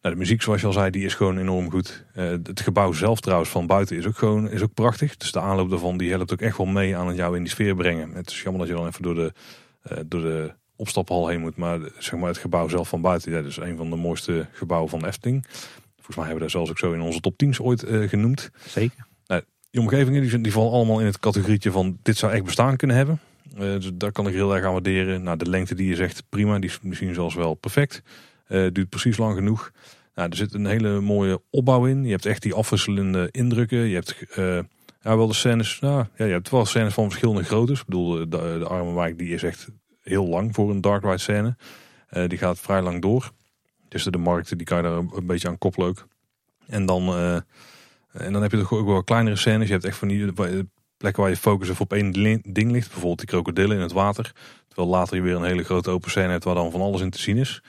nou, 0.00 0.14
de 0.14 0.16
muziek, 0.16 0.42
zoals 0.42 0.60
je 0.60 0.66
al 0.66 0.72
zei, 0.72 0.90
die 0.90 1.04
is 1.04 1.14
gewoon 1.14 1.38
enorm 1.38 1.70
goed. 1.70 2.04
Uh, 2.16 2.30
het 2.30 2.60
gebouw 2.60 2.92
zelf 2.92 3.20
trouwens 3.20 3.50
van 3.50 3.66
buiten 3.66 3.96
is 3.96 4.06
ook 4.06 4.16
gewoon 4.16 4.50
is 4.50 4.62
ook 4.62 4.74
prachtig. 4.74 5.16
Dus 5.16 5.32
de 5.32 5.40
aanloop 5.40 5.70
daarvan 5.70 5.96
die 5.96 6.10
helpt 6.10 6.32
ook 6.32 6.40
echt 6.40 6.56
wel 6.56 6.66
mee 6.66 6.96
aan 6.96 7.06
het 7.06 7.16
jou 7.16 7.36
in 7.36 7.42
die 7.42 7.52
sfeer 7.52 7.74
brengen. 7.74 8.14
Het 8.14 8.30
is 8.30 8.42
jammer 8.42 8.60
dat 8.60 8.70
je 8.70 8.74
dan 8.74 8.86
even 8.86 9.02
door 9.02 9.14
de, 9.14 9.32
door 10.06 10.20
de 10.20 10.52
opstaphal 10.76 11.28
heen 11.28 11.40
moet. 11.40 11.56
Maar 11.56 11.80
zeg 11.98 12.20
maar 12.20 12.28
het 12.28 12.38
gebouw 12.38 12.68
zelf 12.68 12.88
van 12.88 13.00
buiten, 13.00 13.32
dat 13.32 13.44
is 13.44 13.56
een 13.56 13.76
van 13.76 13.90
de 13.90 13.96
mooiste 13.96 14.46
gebouwen 14.52 14.90
van 14.90 15.04
Efteling. 15.04 15.46
Volgens 16.12 16.16
mij 16.16 16.24
hebben 16.24 16.34
we 16.34 16.40
dat 16.40 16.50
zelfs 16.50 16.70
ook 16.70 16.78
zo 16.78 17.00
in 17.00 17.06
onze 17.06 17.20
top 17.20 17.36
10 17.36 17.60
ooit 17.60 17.88
uh, 17.88 18.08
genoemd. 18.08 18.50
Zeker. 18.66 19.06
Nou, 19.26 19.42
die 19.70 19.80
omgevingen 19.80 20.22
die, 20.22 20.40
die 20.40 20.52
vallen 20.52 20.72
allemaal 20.72 21.00
in 21.00 21.06
het 21.06 21.18
categorietje 21.18 21.70
van 21.70 21.98
dit 22.02 22.16
zou 22.16 22.32
echt 22.32 22.44
bestaan 22.44 22.76
kunnen 22.76 22.96
hebben. 22.96 23.20
Uh, 23.54 23.58
dus 23.58 23.90
daar 23.94 24.12
kan 24.12 24.26
ik 24.26 24.34
heel 24.34 24.54
erg 24.54 24.64
aan 24.64 24.72
waarderen. 24.72 25.22
Nou, 25.22 25.36
de 25.36 25.50
lengte 25.50 25.74
die 25.74 25.88
je 25.88 25.94
zegt 25.94 26.22
prima, 26.28 26.58
die 26.58 26.70
is 26.70 26.78
misschien 26.82 27.14
zelfs 27.14 27.34
wel 27.34 27.54
perfect. 27.54 28.02
Uh, 28.48 28.66
duurt 28.72 28.88
precies 28.88 29.16
lang 29.16 29.34
genoeg. 29.34 29.70
Nou, 30.14 30.28
er 30.28 30.36
zit 30.36 30.54
een 30.54 30.66
hele 30.66 31.00
mooie 31.00 31.40
opbouw 31.50 31.86
in. 31.86 32.04
Je 32.04 32.10
hebt 32.10 32.26
echt 32.26 32.42
die 32.42 32.54
afwisselende 32.54 33.28
indrukken. 33.30 33.78
Je 33.78 33.94
hebt 33.94 34.16
ja, 35.02 35.16
wel 35.16 35.26
de 35.26 35.34
scènes. 35.34 35.80
Nou, 35.80 36.04
ja, 36.16 36.24
je 36.24 36.32
hebt 36.32 36.50
wel 36.50 36.64
scènes 36.64 36.94
van 36.94 37.04
verschillende 37.04 37.44
groottes. 37.44 37.80
Ik 37.80 37.86
bedoel, 37.86 38.28
de, 38.28 38.58
de 38.58 38.66
arme 38.68 38.94
wijk 38.94 39.18
die 39.18 39.34
is 39.34 39.42
echt 39.42 39.68
heel 40.00 40.26
lang 40.26 40.54
voor 40.54 40.70
een 40.70 40.80
dark 40.80 41.02
ride 41.02 41.18
scène. 41.18 41.56
die 42.26 42.38
gaat 42.38 42.58
vrij 42.58 42.82
lang 42.82 43.02
door. 43.02 43.32
Dus 43.92 44.04
de 44.04 44.18
markten, 44.18 44.58
die 44.58 44.66
kan 44.66 44.76
je 44.76 44.82
daar 44.82 44.92
een 44.92 45.26
beetje 45.26 45.48
aan 45.48 45.58
koppelen 45.58 45.88
ook. 45.88 46.06
En 46.66 46.86
dan, 46.86 47.08
uh, 47.08 47.34
en 48.12 48.32
dan 48.32 48.42
heb 48.42 48.50
je 48.50 48.58
toch 48.58 48.72
ook 48.72 48.86
wel 48.86 49.04
kleinere 49.04 49.36
scènes. 49.36 49.66
Je 49.66 49.72
hebt 49.72 49.84
echt 49.84 49.96
van 49.96 50.08
die 50.08 50.32
plekken 50.96 51.22
waar 51.22 51.30
je 51.30 51.36
focus 51.36 51.80
op 51.80 51.92
één 51.92 52.12
ding 52.42 52.70
ligt. 52.70 52.88
Bijvoorbeeld 52.88 53.18
die 53.18 53.26
krokodillen 53.26 53.76
in 53.76 53.82
het 53.82 53.92
water. 53.92 54.32
Terwijl 54.68 54.88
later 54.88 55.16
je 55.16 55.22
weer 55.22 55.34
een 55.34 55.44
hele 55.44 55.62
grote 55.64 55.90
open 55.90 56.10
scène 56.10 56.28
hebt 56.28 56.44
waar 56.44 56.54
dan 56.54 56.70
van 56.70 56.80
alles 56.80 57.00
in 57.00 57.10
te 57.10 57.18
zien 57.18 57.36
is. 57.36 57.62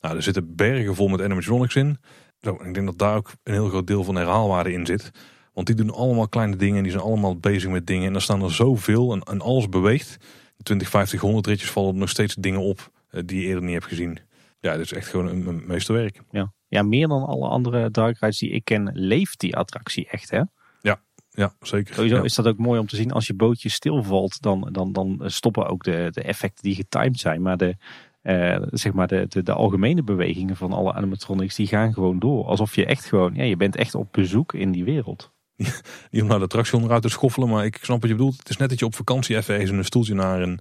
Nou, 0.00 0.16
er 0.16 0.22
zitten 0.22 0.54
bergen 0.56 0.94
vol 0.94 1.08
met 1.08 1.22
animatronics 1.22 1.74
in. 1.74 1.98
Ik 2.40 2.74
denk 2.74 2.86
dat 2.86 2.98
daar 2.98 3.16
ook 3.16 3.32
een 3.42 3.52
heel 3.52 3.68
groot 3.68 3.86
deel 3.86 4.04
van 4.04 4.16
herhaalwaarde 4.16 4.72
in 4.72 4.86
zit. 4.86 5.10
Want 5.52 5.66
die 5.66 5.76
doen 5.76 5.90
allemaal 5.90 6.28
kleine 6.28 6.56
dingen 6.56 6.76
en 6.76 6.82
die 6.82 6.92
zijn 6.92 7.04
allemaal 7.04 7.36
bezig 7.36 7.70
met 7.70 7.86
dingen. 7.86 8.06
En 8.06 8.12
dan 8.12 8.22
staan 8.22 8.42
er 8.42 8.52
zoveel 8.52 9.12
en, 9.12 9.20
en 9.20 9.40
alles 9.40 9.68
beweegt. 9.68 10.16
20, 10.62 10.88
50, 10.88 11.20
100 11.20 11.46
ritjes 11.46 11.70
vallen 11.70 11.92
er 11.92 11.98
nog 11.98 12.08
steeds 12.08 12.34
dingen 12.34 12.60
op 12.60 12.90
uh, 13.10 13.22
die 13.24 13.40
je 13.40 13.46
eerder 13.46 13.62
niet 13.62 13.72
hebt 13.72 13.86
gezien. 13.86 14.18
Ja, 14.60 14.72
dat 14.72 14.80
is 14.80 14.92
echt 14.92 15.08
gewoon 15.08 15.28
een, 15.28 15.66
meesterwerk. 15.66 16.22
Ja. 16.30 16.52
ja, 16.68 16.82
meer 16.82 17.08
dan 17.08 17.26
alle 17.26 17.48
andere 17.48 17.90
dark 17.90 18.18
rides 18.18 18.38
die 18.38 18.50
ik 18.50 18.64
ken, 18.64 18.90
leeft 18.92 19.40
die 19.40 19.56
attractie 19.56 20.08
echt 20.08 20.30
hè? 20.30 20.42
Ja, 20.80 21.00
ja 21.30 21.52
zeker. 21.60 21.94
Sowieso 21.94 22.22
is 22.22 22.34
dat 22.34 22.46
ook 22.46 22.58
mooi 22.58 22.80
om 22.80 22.86
te 22.86 22.96
zien. 22.96 23.12
Als 23.12 23.26
je 23.26 23.34
bootje 23.34 23.68
stilvalt, 23.68 24.42
dan, 24.42 24.68
dan, 24.72 24.92
dan 24.92 25.22
stoppen 25.24 25.66
ook 25.66 25.84
de, 25.84 26.08
de 26.10 26.22
effecten 26.22 26.62
die 26.62 26.74
getimed 26.74 27.18
zijn. 27.18 27.42
Maar 27.42 27.56
de, 27.56 27.76
eh, 28.22 28.62
zeg 28.70 28.92
maar 28.92 29.06
de, 29.06 29.26
de, 29.28 29.42
de 29.42 29.52
algemene 29.52 30.02
bewegingen 30.02 30.56
van 30.56 30.72
alle 30.72 30.92
animatronics, 30.92 31.54
die 31.54 31.66
gaan 31.66 31.92
gewoon 31.92 32.18
door. 32.18 32.44
Alsof 32.44 32.74
je 32.74 32.86
echt 32.86 33.04
gewoon, 33.04 33.34
ja, 33.34 33.42
je 33.42 33.56
bent 33.56 33.76
echt 33.76 33.94
op 33.94 34.12
bezoek 34.12 34.54
in 34.54 34.72
die 34.72 34.84
wereld. 34.84 35.32
Niet 36.10 36.22
om 36.22 36.28
naar 36.28 36.38
de 36.38 36.44
attractie 36.44 36.74
onderuit 36.74 37.02
te 37.02 37.08
schoffelen, 37.08 37.48
maar 37.48 37.64
ik 37.64 37.78
snap 37.82 38.00
wat 38.00 38.10
je 38.10 38.16
bedoelt. 38.16 38.38
Het 38.38 38.48
is 38.48 38.56
net 38.56 38.68
dat 38.68 38.78
je 38.78 38.84
op 38.84 38.94
vakantie 38.94 39.36
even 39.36 39.58
eens 39.58 39.70
een 39.70 39.84
stoeltje 39.84 40.14
naar 40.14 40.42
een, 40.42 40.60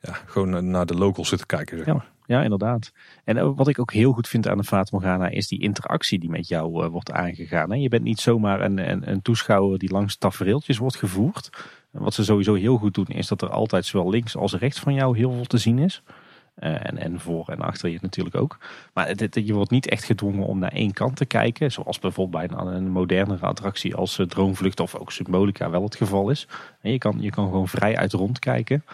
ja, 0.00 0.12
gewoon 0.12 0.70
naar 0.70 0.86
de 0.86 0.94
locals 0.94 1.28
zit 1.28 1.38
te 1.38 1.46
kijken. 1.46 1.76
Zeg 1.78 1.86
maar. 1.86 1.94
Ja, 1.94 2.12
ja, 2.26 2.42
inderdaad. 2.42 2.92
En 3.24 3.36
eh, 3.36 3.50
wat 3.54 3.68
ik 3.68 3.78
ook 3.78 3.92
heel 3.92 4.12
goed 4.12 4.28
vind 4.28 4.48
aan 4.48 4.56
de 4.56 4.64
Fata 4.64 4.88
Morgana 4.92 5.28
is 5.28 5.48
die 5.48 5.60
interactie 5.60 6.18
die 6.18 6.30
met 6.30 6.48
jou 6.48 6.84
eh, 6.84 6.90
wordt 6.90 7.12
aangegaan. 7.12 7.70
Hè? 7.70 7.76
Je 7.76 7.88
bent 7.88 8.02
niet 8.02 8.20
zomaar 8.20 8.60
een, 8.60 8.90
een, 8.90 9.10
een 9.10 9.22
toeschouwer 9.22 9.78
die 9.78 9.92
langs 9.92 10.16
tafereeltjes 10.16 10.78
wordt 10.78 10.96
gevoerd. 10.96 11.50
Wat 11.90 12.14
ze 12.14 12.24
sowieso 12.24 12.54
heel 12.54 12.76
goed 12.76 12.94
doen 12.94 13.06
is 13.06 13.28
dat 13.28 13.42
er 13.42 13.50
altijd 13.50 13.86
zowel 13.86 14.10
links 14.10 14.36
als 14.36 14.54
rechts 14.54 14.80
van 14.80 14.94
jou 14.94 15.16
heel 15.16 15.32
veel 15.32 15.44
te 15.44 15.58
zien 15.58 15.78
is. 15.78 16.02
Uh, 16.58 16.86
en, 16.86 16.98
en 16.98 17.20
voor 17.20 17.48
en 17.48 17.60
achter 17.60 17.88
je 17.88 17.98
natuurlijk 18.00 18.36
ook. 18.36 18.58
Maar 18.94 19.08
het, 19.08 19.40
je 19.44 19.52
wordt 19.52 19.70
niet 19.70 19.88
echt 19.88 20.04
gedwongen 20.04 20.46
om 20.46 20.58
naar 20.58 20.72
één 20.72 20.92
kant 20.92 21.16
te 21.16 21.24
kijken. 21.24 21.72
Zoals 21.72 21.98
bijvoorbeeld 21.98 22.48
bij 22.48 22.58
een, 22.58 22.66
een 22.66 22.90
modernere 22.90 23.46
attractie 23.46 23.94
als 23.94 24.20
Droomvlucht 24.28 24.80
of 24.80 24.94
ook 24.94 25.12
Symbolica 25.12 25.70
wel 25.70 25.82
het 25.82 25.96
geval 25.96 26.30
is. 26.30 26.48
En 26.80 26.92
je, 26.92 26.98
kan, 26.98 27.16
je 27.20 27.30
kan 27.30 27.44
gewoon 27.44 27.68
vrij 27.68 27.96
uit 27.96 28.12
rondkijken. 28.12 28.84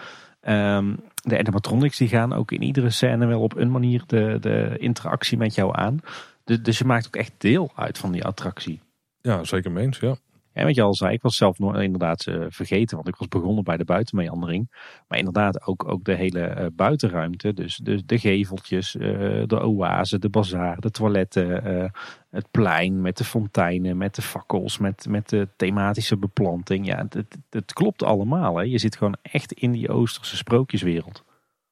Um, 0.49 0.99
de 1.23 1.37
animatronics 1.37 1.97
die 1.97 2.07
gaan 2.07 2.33
ook 2.33 2.51
in 2.51 2.61
iedere 2.61 2.89
scène 2.89 3.25
wel 3.25 3.41
op 3.41 3.55
een 3.55 3.71
manier 3.71 4.03
de, 4.07 4.37
de 4.41 4.75
interactie 4.77 5.37
met 5.37 5.55
jou 5.55 5.75
aan. 5.75 5.99
Dus, 6.43 6.61
dus 6.61 6.77
je 6.77 6.85
maakt 6.85 7.07
ook 7.07 7.15
echt 7.15 7.33
deel 7.37 7.71
uit 7.75 7.97
van 7.97 8.11
die 8.11 8.25
attractie. 8.25 8.81
Ja, 9.21 9.43
zeker 9.43 9.71
meens, 9.71 9.99
ja. 9.99 10.15
En 10.59 10.65
wat 10.65 10.75
je 10.75 10.81
al 10.81 10.95
zei, 10.95 11.13
ik 11.13 11.21
was 11.21 11.35
zelf 11.35 11.59
nog 11.59 11.79
inderdaad 11.79 12.25
uh, 12.25 12.45
vergeten, 12.49 12.95
want 12.95 13.07
ik 13.07 13.15
was 13.15 13.27
begonnen 13.27 13.63
bij 13.63 13.77
de 13.77 13.83
buitenmeandering. 13.85 14.67
Maar 15.07 15.17
inderdaad 15.17 15.67
ook, 15.67 15.87
ook 15.87 16.03
de 16.03 16.13
hele 16.13 16.55
uh, 16.57 16.65
buitenruimte, 16.73 17.53
dus 17.53 17.75
de, 17.75 18.05
de 18.05 18.19
geveltjes, 18.19 18.95
uh, 18.95 19.43
de 19.45 19.61
oase, 19.61 20.19
de 20.19 20.29
bazaar, 20.29 20.79
de 20.79 20.91
toiletten, 20.91 21.91
het 22.29 22.51
plein 22.51 23.01
met 23.01 23.17
de 23.17 23.23
fonteinen, 23.23 23.97
met 23.97 24.15
de 24.15 24.21
fakkels, 24.21 24.77
met, 24.77 25.05
met 25.09 25.29
de 25.29 25.47
thematische 25.55 26.17
beplanting. 26.17 26.85
Ja, 26.85 27.05
het, 27.09 27.37
het 27.49 27.73
klopt 27.73 28.03
allemaal. 28.03 28.57
Hè. 28.57 28.63
Je 28.63 28.77
zit 28.77 28.95
gewoon 28.95 29.17
echt 29.21 29.51
in 29.51 29.71
die 29.71 29.89
Oosterse 29.89 30.37
sprookjeswereld. 30.37 31.23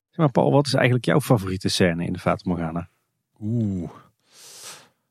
Zeg 0.09 0.17
maar 0.17 0.31
Paul, 0.31 0.51
wat 0.51 0.67
is 0.67 0.73
eigenlijk 0.73 1.05
jouw 1.05 1.21
favoriete 1.21 1.69
scène 1.69 2.05
in 2.05 2.13
de 2.13 2.19
Fata 2.19 2.49
Morgana? 2.49 2.89
Oeh, 3.41 3.89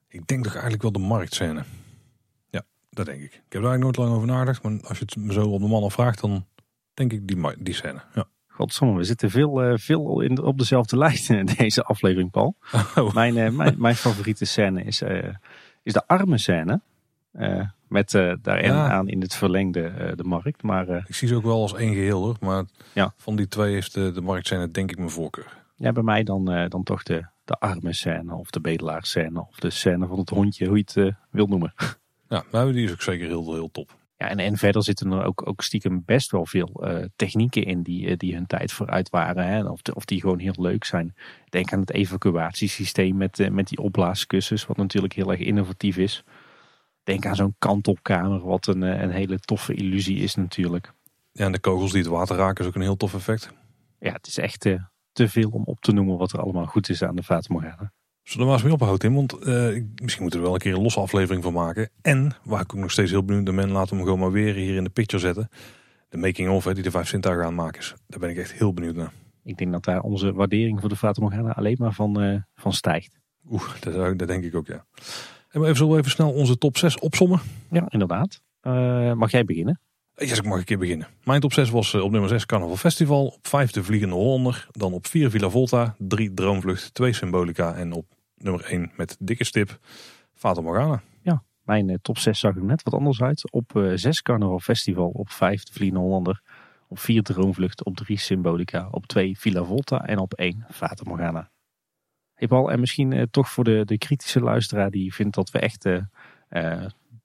ik 0.09 0.27
denk 0.27 0.43
toch 0.43 0.53
eigenlijk 0.53 0.83
wel 0.83 0.93
de 0.93 0.99
marktscène. 0.99 1.63
Dat 2.97 3.07
denk 3.07 3.21
ik. 3.21 3.33
Ik 3.33 3.53
heb 3.53 3.63
er 3.63 3.69
eigenlijk 3.69 3.83
nooit 3.83 3.97
lang 3.97 4.11
over 4.11 4.27
nagedacht. 4.27 4.63
Maar 4.63 4.73
als 4.83 4.99
je 4.99 5.05
het 5.05 5.17
me 5.17 5.33
zo 5.33 5.49
op 5.49 5.61
de 5.61 5.67
man 5.67 5.91
vraagt, 5.91 6.21
dan 6.21 6.47
denk 6.95 7.13
ik 7.13 7.29
die, 7.29 7.63
die 7.63 7.75
scène. 7.75 8.01
Ja. 8.15 8.25
Godsamme, 8.47 8.97
we 8.97 9.05
zitten 9.05 9.31
veel, 9.31 9.65
uh, 9.65 9.77
veel 9.77 10.21
in, 10.21 10.43
op 10.43 10.59
dezelfde 10.59 10.97
lijst 11.05 11.31
in 11.31 11.47
deze 11.57 11.83
aflevering, 11.83 12.31
Paul. 12.31 12.57
Oh. 12.95 13.15
Mijn, 13.15 13.37
uh, 13.37 13.49
mijn, 13.49 13.75
mijn 13.79 13.95
favoriete 13.95 14.45
scène 14.45 14.83
is, 14.83 15.03
uh, 15.03 15.35
is 15.83 15.93
de 15.93 16.07
arme 16.07 16.39
scène. 16.39 16.81
met 17.89 18.11
daarin 18.43 18.73
aan 18.73 19.09
in 19.09 19.21
het 19.21 19.35
verlengde 19.35 20.13
de 20.17 20.25
markt. 20.25 20.63
Maar, 20.63 20.89
ik 21.07 21.15
zie 21.15 21.29
ze 21.29 21.35
ook 21.35 21.43
wel 21.43 21.63
als 21.63 21.75
één 21.75 21.95
geheel 21.95 22.23
hoor. 22.23 22.37
Maar 22.41 22.65
ja. 22.93 23.13
van 23.17 23.37
die 23.37 23.49
twee 23.49 23.73
heeft 23.73 23.95
de, 23.95 24.13
de 24.13 24.21
marktscène 24.21 24.71
denk 24.71 24.91
ik 24.91 24.99
mijn 24.99 25.11
voorkeur. 25.11 25.65
Ja, 25.75 25.93
bij 25.93 26.03
mij 26.03 26.23
dan, 26.23 26.45
dan 26.69 26.83
toch 26.83 27.03
de, 27.03 27.25
de 27.45 27.55
arme 27.55 27.93
scène 27.93 28.35
of 28.35 28.51
de 28.51 28.61
bedelaarscène. 28.61 29.47
Of 29.49 29.59
de 29.59 29.71
scène 29.71 30.07
van 30.07 30.19
het 30.19 30.31
hondje, 30.31 30.67
hoe 30.67 30.77
je 30.77 31.01
het 31.01 31.15
wil 31.31 31.47
noemen. 31.47 31.75
Ja, 32.29 32.45
maar 32.51 32.73
die 32.73 32.85
is 32.85 32.93
ook 32.93 33.03
zeker 33.03 33.27
heel, 33.27 33.55
heel 33.55 33.71
top. 33.71 33.97
Ja, 34.17 34.29
en, 34.29 34.39
en 34.39 34.57
verder 34.57 34.83
zitten 34.83 35.13
er 35.13 35.25
ook, 35.25 35.49
ook 35.49 35.63
stiekem 35.63 36.03
best 36.05 36.31
wel 36.31 36.47
veel 36.47 36.89
uh, 36.89 37.05
technieken 37.17 37.65
in 37.65 37.83
die, 37.83 38.07
uh, 38.07 38.17
die 38.17 38.35
hun 38.35 38.47
tijd 38.47 38.73
vooruit 38.73 39.11
waren. 39.11 39.47
Hè? 39.47 39.65
Of, 39.65 39.81
of 39.95 40.05
die 40.05 40.21
gewoon 40.21 40.39
heel 40.39 40.55
leuk 40.57 40.85
zijn. 40.85 41.15
Denk 41.49 41.73
aan 41.73 41.81
het 41.81 41.93
evacuatiesysteem 41.93 43.17
met, 43.17 43.39
uh, 43.39 43.49
met 43.49 43.69
die 43.69 43.79
opblaaskussens, 43.79 44.67
wat 44.67 44.77
natuurlijk 44.77 45.13
heel 45.13 45.31
erg 45.31 45.41
innovatief 45.41 45.97
is. 45.97 46.25
Denk 47.03 47.27
aan 47.27 47.37
zo'n 47.37 47.55
kantelkamer, 47.59 48.45
wat 48.45 48.67
een, 48.67 48.83
een 48.83 49.11
hele 49.11 49.39
toffe 49.39 49.75
illusie 49.75 50.19
is 50.19 50.35
natuurlijk. 50.35 50.93
Ja, 51.33 51.45
en 51.45 51.53
de 51.53 51.61
kogels 51.61 51.93
die 51.93 52.03
het 52.03 52.11
water 52.11 52.37
raken 52.37 52.63
is 52.65 52.71
ook 52.71 52.75
een 52.75 52.81
heel 52.81 52.97
tof 52.97 53.15
effect. 53.15 53.53
Ja, 53.99 54.13
het 54.13 54.27
is 54.27 54.39
echt 54.39 54.61
te 55.13 55.29
veel 55.29 55.51
om 55.51 55.63
op 55.65 55.81
te 55.81 55.93
noemen 55.93 56.17
wat 56.17 56.33
er 56.33 56.41
allemaal 56.41 56.67
goed 56.67 56.89
is 56.89 57.03
aan 57.03 57.17
de 57.17 57.23
Fata 57.23 57.53
Morgana. 57.53 57.93
Zullen 58.27 58.47
we 58.47 58.53
maar 58.53 58.55
eens 58.55 58.63
mee 58.63 58.73
ophouden, 58.73 59.01
Tim? 59.01 59.15
Want 59.15 59.33
uh, 59.33 59.83
misschien 60.03 60.23
moeten 60.23 60.23
we 60.23 60.37
er 60.37 60.43
wel 60.43 60.55
een 60.55 60.59
keer 60.59 60.75
een 60.75 60.83
losse 60.83 61.01
aflevering 61.01 61.43
van 61.43 61.53
maken. 61.53 61.91
En, 62.03 62.33
waar 62.43 62.61
ik 62.61 62.75
ook 62.75 62.81
nog 62.81 62.91
steeds 62.91 63.11
heel 63.11 63.25
benieuwd 63.25 63.45
naar 63.45 63.55
ben, 63.55 63.71
laten 63.71 63.91
we 63.91 63.95
hem 63.95 64.05
gewoon 64.05 64.19
maar 64.19 64.33
weer 64.33 64.55
hier 64.55 64.77
in 64.77 64.85
de 64.85 64.91
picture 64.91 65.23
zetten. 65.23 65.49
De 66.09 66.17
making-of 66.17 66.65
die 66.65 66.83
de 66.83 66.91
vijf 66.91 67.09
zintuigen 67.09 67.45
aan 67.45 67.55
maken 67.55 67.81
is. 67.81 67.95
Daar 68.07 68.21
ben 68.21 68.31
ik 68.31 68.37
echt 68.37 68.53
heel 68.53 68.73
benieuwd 68.73 68.95
naar. 68.95 69.13
Ik 69.45 69.57
denk 69.57 69.73
dat 69.73 69.85
daar 69.85 70.01
onze 70.01 70.33
waardering 70.33 70.81
voor 70.81 70.89
de 70.89 70.97
Fata 70.97 71.21
Morgana 71.21 71.53
alleen 71.53 71.77
maar 71.79 71.93
van, 71.93 72.23
uh, 72.23 72.41
van 72.55 72.73
stijgt. 72.73 73.19
Oeh, 73.51 73.63
dat, 73.81 74.19
dat, 74.19 74.29
denk 74.29 74.45
ik 74.45 74.55
ook, 74.55 74.67
ja. 74.67 74.85
En 75.49 75.61
we 75.61 75.65
even, 75.65 75.77
zullen 75.77 75.93
we 75.93 75.99
even 75.99 76.11
snel 76.11 76.33
onze 76.33 76.59
top 76.59 76.77
6 76.77 76.99
opsommen? 76.99 77.41
Ja, 77.71 77.85
inderdaad. 77.89 78.41
Uh, 78.63 79.13
mag 79.13 79.31
jij 79.31 79.45
beginnen? 79.45 79.81
Ja, 80.15 80.27
yes, 80.27 80.39
ik 80.39 80.45
mag 80.45 80.59
een 80.59 80.65
keer 80.65 80.79
beginnen. 80.79 81.09
Mijn 81.25 81.41
top 81.41 81.53
6 81.53 81.71
was 81.71 81.95
op 81.95 82.11
nummer 82.11 82.29
6 82.29 82.47
Carnaval 82.47 82.77
Festival. 82.77 83.27
Op 83.27 83.47
5 83.47 83.71
de 83.71 83.85
Vliegende 83.85 84.15
Hollander. 84.15 84.67
Dan 84.71 84.93
op 84.93 85.07
4 85.07 85.31
Villa 85.31 85.49
Volta. 85.49 85.95
3 85.99 86.35
Droomvlucht. 86.35 86.95
2 86.95 87.13
Symbolica. 87.13 87.75
En 87.75 87.93
op 87.93 88.16
nummer 88.47 88.65
1 88.65 88.91
met 88.97 89.17
dikke 89.21 89.45
stip, 89.45 89.79
Fata 90.35 90.61
Morgana. 90.61 91.03
Ja, 91.23 91.43
mijn 91.63 91.89
uh, 91.89 91.97
top 92.03 92.19
6 92.19 92.39
zag 92.39 92.57
er 92.57 92.65
net 92.65 92.83
wat 92.83 92.95
anders 92.95 93.23
uit. 93.23 93.53
Op 93.53 93.75
uh, 93.77 93.93
eh, 93.93 93.99
6 93.99 94.23
Carnaval 94.23 94.61
Festival, 94.61 95.09
op 95.09 95.31
5 95.31 95.65
de 95.65 95.73
Vliegende 95.73 96.03
Hollander, 96.03 96.43
op 96.89 96.99
4 96.99 97.23
Droomvlucht, 97.23 97.85
op 97.85 97.97
3 97.97 98.19
Symbolica, 98.19 98.89
op 98.91 99.07
2 99.07 99.39
Villa 99.39 99.65
Volta 99.65 100.05
en 100.05 100.19
op 100.19 100.35
1 100.35 100.67
Fata 100.71 101.03
Morgana. 101.07 101.51
Hey 102.35 102.49
Paul, 102.49 102.71
en 102.71 102.81
misschien 102.81 103.11
uh, 103.13 103.23
toch 103.31 103.51
voor 103.51 103.65
de, 103.65 103.85
de 103.85 103.99
kritische 103.99 104.41
luisteraar 104.41 104.91
die 104.91 105.15
vindt 105.15 105.35
dat 105.35 105.51
we 105.51 105.59
echt 105.59 105.89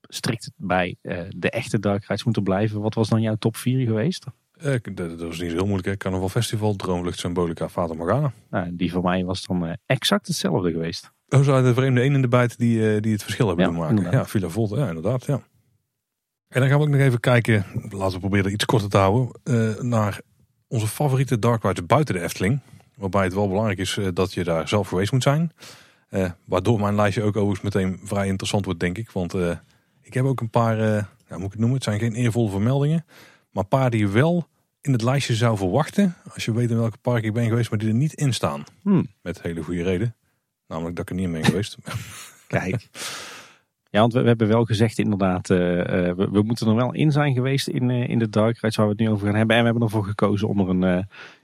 strikt 0.02 0.52
bij 0.56 0.96
de 1.30 1.50
echte 1.50 1.80
dark 1.80 2.06
rides 2.06 2.24
moeten 2.24 2.44
blijven. 2.44 2.82
Wat 2.82 2.94
was 2.94 3.10
dan 3.10 3.22
jouw 3.22 3.36
top 3.36 3.56
4 3.56 3.86
geweest? 3.86 4.26
Eh, 4.62 4.76
dat, 4.94 5.20
was 5.20 5.40
niet 5.40 5.50
zo 5.50 5.56
heel 5.56 5.66
moeilijk. 5.66 5.86
Hè? 5.86 5.98
Carnaval 5.98 6.30
Festival, 6.30 6.76
Droomlucht, 6.76 7.20
Symbolica, 7.20 7.70
Fata 7.70 7.94
Morgana. 7.94 8.32
Nou, 8.50 8.76
die 8.76 8.92
van 8.92 9.02
mij 9.02 9.26
was 9.26 9.46
dan 9.46 9.66
uh, 9.66 9.74
exact 9.86 10.28
hetzelfde 10.28 10.72
geweest. 10.72 11.12
Oh, 11.30 11.42
zo 11.42 11.62
de 11.62 11.74
vreemde 11.74 12.04
een 12.04 12.14
in 12.14 12.22
de 12.22 12.28
bijt 12.28 12.58
die, 12.58 12.78
uh, 12.78 13.02
die 13.02 13.12
het 13.12 13.24
verschil 13.24 13.48
hebben 13.48 13.66
ja, 13.66 13.72
doen 13.72 13.80
maken. 13.80 13.96
Inderdaad. 13.96 14.22
Ja, 14.22 14.28
Villa 14.28 14.50
Volta, 14.50 14.78
ja 14.78 14.88
inderdaad. 14.88 15.26
Ja. 15.26 15.42
En 16.48 16.60
dan 16.60 16.70
gaan 16.70 16.78
we 16.78 16.84
ook 16.84 16.92
nog 16.92 17.00
even 17.00 17.20
kijken, 17.20 17.66
laten 17.90 18.14
we 18.14 18.20
proberen 18.20 18.52
iets 18.52 18.66
korter 18.66 18.90
te 18.90 18.98
houden, 18.98 19.90
naar 19.90 20.22
onze 20.68 20.88
favoriete 20.88 21.40
dark 21.40 21.64
rides 21.64 21.86
buiten 21.86 22.16
de 22.16 22.22
Efteling. 22.22 22.60
Waarbij 22.96 23.24
het 23.24 23.34
wel 23.34 23.48
belangrijk 23.48 23.80
is 23.80 24.00
dat 24.14 24.34
je 24.34 24.44
daar 24.44 24.68
zelf 24.68 24.88
geweest 24.88 25.12
moet 25.12 25.24
zijn. 25.24 25.52
waardoor 26.46 26.80
mijn 26.80 26.96
lijstje 26.96 27.24
ook 27.24 27.36
overigens 27.36 27.74
meteen 27.74 28.00
vrij 28.04 28.28
interessant 28.28 28.66
wordt, 28.66 28.80
denk 28.80 28.98
ik. 28.98 29.12
Want 29.12 29.34
ik 30.02 30.14
heb 30.14 30.26
ook 30.26 30.42
een 30.42 30.50
paar, 30.50 30.78
ja, 30.78 31.08
moet 31.30 31.46
ik 31.46 31.52
het 31.52 31.60
noemen, 31.60 31.76
het 31.76 31.84
zijn 31.84 32.00
geen 32.00 32.14
eervolle 32.14 32.50
vermeldingen. 32.50 33.06
Maar 33.52 33.64
een 33.64 33.70
paar 33.70 33.90
die 33.90 34.08
wel 34.08 34.48
in 34.82 34.92
het 34.92 35.02
lijstje 35.02 35.36
zou 35.36 35.58
verwachten. 35.58 36.16
Als 36.34 36.46
je 36.46 36.54
weet 36.54 36.70
in 36.70 36.78
welke 36.78 36.98
park 36.98 37.24
ik 37.24 37.34
ben 37.34 37.48
geweest, 37.48 37.70
maar 37.70 37.80
die 37.80 37.88
er 37.90 37.96
niet 37.96 38.14
in 38.14 38.34
staan. 38.34 38.64
Hmm. 38.82 39.08
Met 39.22 39.42
hele 39.42 39.64
goede 39.64 39.84
reden. 39.84 40.16
Namelijk 40.68 40.96
dat 40.96 41.10
ik 41.10 41.10
er 41.10 41.16
niet 41.16 41.26
in 41.26 41.42
ben 41.42 41.46
geweest. 41.46 41.78
Kijk. 42.48 42.88
Ja, 43.90 44.00
want 44.00 44.14
we, 44.14 44.20
hebben 44.20 44.48
wel 44.48 44.66
gezegd 44.66 45.00
inderdaad, 45.00 45.50
uh, 45.50 45.58
we, 45.58 46.28
we, 46.32 46.42
moeten 46.42 46.68
er 46.68 46.76
wel 46.76 46.94
in 46.94 47.12
zijn 47.12 47.34
geweest 47.34 47.68
in, 47.68 47.90
uh, 47.90 48.10
in 48.10 48.20
de 48.20 48.30
Dark 48.30 48.58
Rides 48.58 48.76
waar 48.76 48.86
we 48.86 48.92
het 48.92 49.02
nu 49.02 49.10
over 49.10 49.26
gaan 49.26 49.36
hebben. 49.36 49.56
En 49.56 49.62
we 49.62 49.70
hebben 49.70 49.88
ervoor 49.88 50.06
gekozen 50.06 50.48
om 50.48 50.60
er 50.60 50.70
een, 50.70 50.98
uh, 50.98 51.04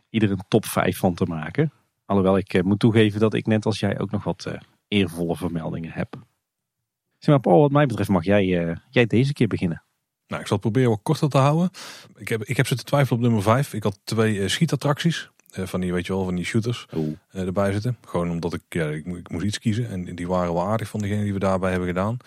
ieder 0.09 0.31
een 0.31 0.43
top 0.47 0.65
5 0.65 0.97
van 0.97 1.13
te 1.13 1.25
maken. 1.25 1.71
Alhoewel 2.05 2.37
ik 2.37 2.63
moet 2.63 2.79
toegeven 2.79 3.19
dat 3.19 3.33
ik 3.33 3.45
net 3.45 3.65
als 3.65 3.79
jij 3.79 3.99
ook 3.99 4.11
nog 4.11 4.23
wat 4.23 4.51
eervolle 4.87 5.35
vermeldingen 5.35 5.91
heb. 5.91 6.15
Zeg 7.17 7.29
maar 7.29 7.39
Paul, 7.39 7.59
wat 7.59 7.71
mij 7.71 7.85
betreft 7.85 8.09
mag 8.09 8.23
jij, 8.23 8.77
jij 8.89 9.05
deze 9.05 9.33
keer 9.33 9.47
beginnen. 9.47 9.83
Nou, 10.27 10.41
ik 10.41 10.47
zal 10.47 10.57
het 10.57 10.65
proberen 10.65 10.89
wat 10.89 10.99
korter 11.03 11.29
te 11.29 11.37
houden. 11.37 11.69
Ik 12.15 12.27
heb, 12.27 12.43
ik 12.43 12.57
heb 12.57 12.67
zitten 12.67 12.85
twijfelen 12.85 13.19
op 13.19 13.25
nummer 13.25 13.43
5. 13.43 13.73
Ik 13.73 13.83
had 13.83 13.99
twee 14.03 14.35
uh, 14.35 14.47
schietattracties. 14.47 15.29
Uh, 15.57 15.65
van 15.65 15.79
die, 15.79 15.93
weet 15.93 16.05
je 16.05 16.13
wel, 16.13 16.23
van 16.23 16.35
die 16.35 16.45
shooters 16.45 16.85
uh, 16.93 17.41
erbij 17.41 17.71
zitten. 17.71 17.97
Gewoon 18.05 18.29
omdat 18.29 18.53
ik, 18.53 18.61
ja, 18.69 18.87
ik, 18.87 19.05
ik, 19.05 19.29
moest 19.29 19.45
iets 19.45 19.59
kiezen. 19.59 19.89
En 19.89 20.15
die 20.15 20.27
waren 20.27 20.53
wel 20.53 20.67
aardig 20.67 20.87
van 20.89 20.99
degene 20.99 21.23
die 21.23 21.33
we 21.33 21.39
daarbij 21.39 21.69
hebben 21.69 21.87
gedaan. 21.87 22.17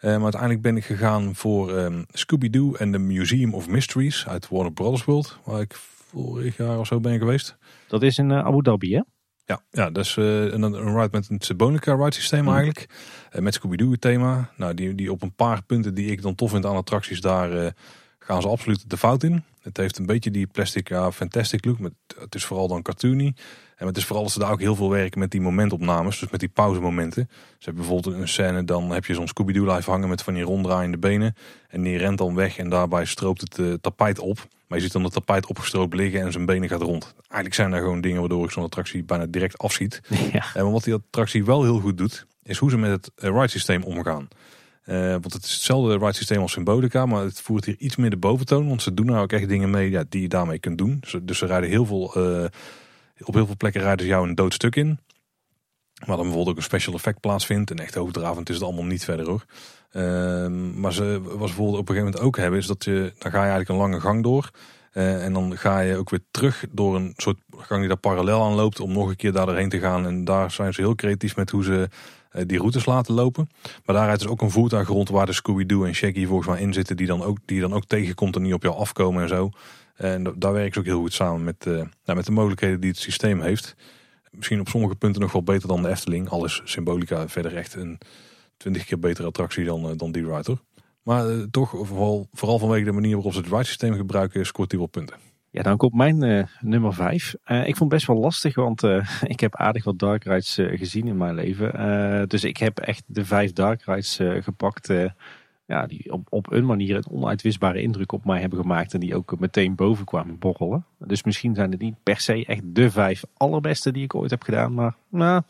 maar 0.00 0.22
uiteindelijk 0.22 0.62
ben 0.62 0.76
ik 0.76 0.84
gegaan 0.84 1.34
voor 1.34 1.78
um, 1.78 2.06
Scooby-Doo 2.12 2.74
en 2.74 2.92
the 2.92 2.98
Museum 2.98 3.54
of 3.54 3.68
Mysteries 3.68 4.26
uit 4.26 4.48
Warner 4.48 4.72
Brothers 4.72 5.04
World. 5.04 5.38
Waar 5.44 5.60
ik 5.60 5.74
vorig 5.74 6.56
jaar 6.56 6.78
of 6.78 6.86
zo 6.86 7.00
ben 7.00 7.18
geweest. 7.18 7.56
Dat 7.88 8.02
is 8.02 8.18
in 8.18 8.32
Abu 8.32 8.62
Dhabi, 8.62 8.94
hè? 8.94 9.02
Ja, 9.48 9.62
ja 9.70 9.90
dat 9.90 10.04
is 10.04 10.16
uh, 10.16 10.52
een, 10.52 10.62
een 10.62 10.94
ride 10.94 11.08
met 11.10 11.28
een 11.28 11.40
Sebonica 11.40 11.94
ride 11.94 12.14
systeem 12.14 12.42
mm. 12.42 12.48
eigenlijk. 12.48 12.88
Uh, 13.32 13.40
met 13.40 13.54
Scooby-Doo 13.54 13.94
thema. 13.94 14.50
Nou, 14.56 14.74
die, 14.74 14.94
die 14.94 15.12
op 15.12 15.22
een 15.22 15.34
paar 15.34 15.62
punten 15.62 15.94
die 15.94 16.10
ik 16.10 16.22
dan 16.22 16.34
tof 16.34 16.50
vind 16.50 16.66
aan 16.66 16.76
attracties, 16.76 17.20
daar 17.20 17.52
uh, 17.52 17.66
gaan 18.18 18.42
ze 18.42 18.48
absoluut 18.48 18.90
de 18.90 18.96
fout 18.96 19.22
in. 19.22 19.44
Het 19.62 19.76
heeft 19.76 19.98
een 19.98 20.06
beetje 20.06 20.30
die 20.30 20.46
plastic 20.46 20.88
ja, 20.88 21.12
fantastic 21.12 21.64
look. 21.64 21.78
Met, 21.78 21.92
het 22.20 22.34
is 22.34 22.44
vooral 22.44 22.68
dan 22.68 22.82
cartoony. 22.82 23.34
En 23.76 23.86
het 23.86 23.96
is 23.96 24.04
vooral 24.04 24.24
dat 24.24 24.32
ze 24.32 24.38
daar 24.38 24.52
ook 24.52 24.60
heel 24.60 24.74
veel 24.74 24.90
werken 24.90 25.18
met 25.18 25.30
die 25.30 25.40
momentopnames. 25.40 26.18
Dus 26.18 26.30
met 26.30 26.40
die 26.40 26.48
pauzemomenten. 26.48 27.28
Ze 27.30 27.64
hebben 27.64 27.82
bijvoorbeeld 27.82 28.14
een 28.14 28.28
scène, 28.28 28.64
dan 28.64 28.90
heb 28.90 29.04
je 29.04 29.14
zo'n 29.14 29.28
Scooby-Doo 29.28 29.74
live 29.74 29.90
hangen 29.90 30.08
met 30.08 30.22
van 30.22 30.34
die 30.34 30.42
ronddraaiende 30.42 30.98
benen. 30.98 31.34
En 31.68 31.82
die 31.82 31.98
rent 31.98 32.18
dan 32.18 32.34
weg 32.34 32.58
en 32.58 32.68
daarbij 32.68 33.04
stroopt 33.04 33.40
het 33.40 33.82
tapijt 33.82 34.18
op. 34.18 34.46
Maar 34.68 34.78
je 34.78 34.84
ziet 34.84 34.92
dan 34.92 35.04
het 35.04 35.12
tapijt 35.12 35.46
opgestroopt 35.46 35.94
liggen 35.94 36.20
en 36.20 36.32
zijn 36.32 36.46
benen 36.46 36.68
gaat 36.68 36.82
rond. 36.82 37.14
Eigenlijk 37.16 37.54
zijn 37.54 37.72
er 37.72 37.80
gewoon 37.80 38.00
dingen 38.00 38.20
waardoor 38.20 38.44
ik 38.44 38.50
zo'n 38.50 38.64
attractie 38.64 39.04
bijna 39.04 39.26
direct 39.26 39.58
afziet. 39.58 40.00
Ja. 40.32 40.44
En 40.54 40.70
wat 40.70 40.84
die 40.84 40.94
attractie 40.94 41.44
wel 41.44 41.62
heel 41.62 41.80
goed 41.80 41.98
doet, 41.98 42.26
is 42.42 42.58
hoe 42.58 42.70
ze 42.70 42.78
met 42.78 42.90
het 42.90 43.10
eh, 43.14 43.30
ride 43.30 43.48
systeem 43.48 43.82
omgaan. 43.82 44.28
Eh, 44.88 45.10
want 45.10 45.32
het 45.32 45.44
is 45.44 45.52
hetzelfde 45.52 45.92
ride 45.92 46.12
systeem 46.12 46.40
als 46.40 46.52
Symbolica, 46.52 47.06
maar 47.06 47.24
het 47.24 47.40
voert 47.40 47.64
hier 47.64 47.76
iets 47.78 47.96
meer 47.96 48.10
de 48.10 48.16
boventoon. 48.16 48.68
Want 48.68 48.82
ze 48.82 48.94
doen 48.94 49.06
nou 49.06 49.18
ook 49.18 49.32
echt 49.32 49.48
dingen 49.48 49.70
mee 49.70 49.90
ja, 49.90 50.04
die 50.08 50.22
je 50.22 50.28
daarmee 50.28 50.58
kunt 50.58 50.78
doen. 50.78 50.96
Dus, 51.00 51.16
dus 51.22 51.38
ze 51.38 51.46
rijden 51.46 51.68
heel 51.68 51.86
veel, 51.86 52.14
eh, 52.14 52.44
op 53.20 53.34
heel 53.34 53.46
veel 53.46 53.56
plekken 53.56 53.80
rijden 53.80 54.00
ze 54.06 54.10
jou 54.10 54.28
een 54.28 54.34
doodstuk 54.34 54.76
in. 54.76 54.98
Waar 55.98 56.16
dan 56.16 56.26
bijvoorbeeld 56.26 56.48
ook 56.48 56.56
een 56.56 56.62
special 56.62 56.94
effect 56.94 57.20
plaatsvindt. 57.20 57.70
En 57.70 57.78
echt 57.78 57.96
overdravend 57.96 58.48
is 58.48 58.54
het 58.54 58.64
allemaal 58.64 58.84
niet 58.84 59.04
verder 59.04 59.26
hoor. 59.26 59.44
Ehm, 59.92 60.80
maar 60.80 60.92
ze, 60.92 61.20
wat 61.22 61.30
ze 61.32 61.36
bijvoorbeeld 61.38 61.78
op 61.78 61.88
een 61.88 61.94
gegeven 61.94 62.04
moment 62.04 62.20
ook 62.20 62.36
hebben, 62.36 62.58
is 62.58 62.66
dat 62.66 62.84
je, 62.84 63.12
dan 63.18 63.30
ga 63.30 63.44
je 63.44 63.50
eigenlijk 63.50 63.68
een 63.68 63.76
lange 63.76 64.00
gang 64.00 64.22
door. 64.22 64.50
Eh, 64.92 65.24
en 65.24 65.32
dan 65.32 65.56
ga 65.58 65.80
je 65.80 65.96
ook 65.96 66.10
weer 66.10 66.24
terug 66.30 66.64
door 66.70 66.96
een 66.96 67.12
soort 67.16 67.38
gang 67.56 67.78
die 67.80 67.88
daar 67.88 67.96
parallel 67.98 68.42
aan 68.42 68.54
loopt 68.54 68.80
om 68.80 68.92
nog 68.92 69.08
een 69.08 69.16
keer 69.16 69.32
daar 69.32 69.46
doorheen 69.46 69.68
te 69.68 69.78
gaan. 69.78 70.06
En 70.06 70.24
daar 70.24 70.50
zijn 70.50 70.74
ze 70.74 70.80
heel 70.80 70.94
creatief 70.94 71.36
met 71.36 71.50
hoe 71.50 71.64
ze 71.64 71.88
eh, 72.30 72.42
die 72.46 72.58
routes 72.58 72.86
laten 72.86 73.14
lopen. 73.14 73.48
Maar 73.84 73.96
daar 73.96 74.04
rijdt 74.06 74.20
dus 74.20 74.30
ook 74.30 74.42
een 74.42 74.50
voertuig 74.50 74.88
rond 74.88 75.08
waar 75.08 75.26
de 75.26 75.32
Scooby-Doo 75.32 75.84
en 75.84 75.94
Shaggy 75.94 76.26
volgens 76.26 76.48
mij 76.48 76.60
in 76.60 76.72
zitten. 76.72 76.96
Die 76.96 77.06
dan 77.06 77.22
ook, 77.22 77.38
die 77.44 77.60
dan 77.60 77.72
ook 77.74 77.84
tegenkomt 77.86 78.36
en 78.36 78.42
niet 78.42 78.54
op 78.54 78.62
jou 78.62 78.76
afkomen 78.76 79.22
en 79.22 79.28
zo. 79.28 79.50
En 79.96 80.22
da- 80.22 80.32
daar 80.36 80.52
werken 80.52 80.72
ze 80.72 80.78
ook 80.78 80.84
heel 80.84 81.00
goed 81.00 81.12
samen 81.12 81.44
met, 81.44 81.66
eh, 81.66 81.72
nou, 81.72 82.16
met 82.16 82.26
de 82.26 82.32
mogelijkheden 82.32 82.80
die 82.80 82.90
het 82.90 82.98
systeem 82.98 83.40
heeft. 83.40 83.74
Misschien 84.30 84.60
op 84.60 84.68
sommige 84.68 84.94
punten 84.94 85.20
nog 85.20 85.32
wel 85.32 85.42
beter 85.42 85.68
dan 85.68 85.82
de 85.82 85.88
Efteling. 85.88 86.28
Al 86.28 86.44
is 86.44 86.60
Symbolica 86.64 87.28
verder 87.28 87.56
echt 87.56 87.74
een 87.74 87.98
twintig 88.56 88.84
keer 88.84 88.98
betere 88.98 89.26
attractie 89.26 89.64
dan, 89.64 89.90
eh, 89.90 89.96
dan 89.96 90.12
die 90.12 90.24
hoor. 90.24 90.58
Maar 91.02 91.28
eh, 91.28 91.42
toch, 91.50 91.70
vooral, 91.70 92.28
vooral 92.32 92.58
vanwege 92.58 92.84
de 92.84 92.92
manier 92.92 93.14
waarop 93.14 93.32
ze 93.32 93.38
het 93.38 93.48
ride 93.48 93.64
systeem 93.64 93.94
gebruiken, 93.94 94.46
scoort 94.46 94.70
die 94.70 94.78
wel 94.78 94.88
punten. 94.88 95.16
Ja, 95.50 95.62
dan 95.62 95.76
komt 95.76 95.94
mijn 95.94 96.22
eh, 96.22 96.44
nummer 96.60 96.94
5. 96.94 97.34
ik 97.44 97.64
vond 97.64 97.78
het 97.78 97.88
best 97.88 98.06
wel 98.06 98.16
lastig, 98.16 98.54
want 98.54 98.82
ik 99.34 99.40
heb 99.40 99.56
aardig 99.56 99.84
wat 99.84 99.98
dark 99.98 100.24
rides 100.24 100.58
gezien 100.60 101.06
in 101.06 101.16
mijn 101.16 101.34
leven. 101.34 102.28
Dus 102.28 102.44
ik 102.44 102.56
heb 102.56 102.78
echt 102.78 103.02
de 103.06 103.24
vijf 103.24 103.52
dark 103.52 103.82
rides 103.84 104.18
gepakt. 104.40 104.92
Ja, 105.68 105.86
die 105.86 106.12
op, 106.12 106.26
op 106.30 106.52
een 106.52 106.66
manier 106.66 106.96
een 106.96 107.10
onuitwisbare 107.10 107.82
indruk 107.82 108.12
op 108.12 108.24
mij 108.24 108.40
hebben 108.40 108.58
gemaakt. 108.58 108.94
En 108.94 109.00
die 109.00 109.14
ook 109.14 109.38
meteen 109.38 109.74
boven 109.74 110.04
kwamen 110.04 110.38
borrelen. 110.38 110.84
Dus 110.98 111.22
misschien 111.22 111.54
zijn 111.54 111.70
het 111.70 111.80
niet 111.80 112.02
per 112.02 112.20
se 112.20 112.44
echt 112.46 112.62
de 112.64 112.90
vijf 112.90 113.24
allerbeste 113.36 113.92
die 113.92 114.04
ik 114.04 114.14
ooit 114.14 114.30
heb 114.30 114.42
gedaan. 114.42 114.74
Maar 114.74 114.96
nou, 115.08 115.42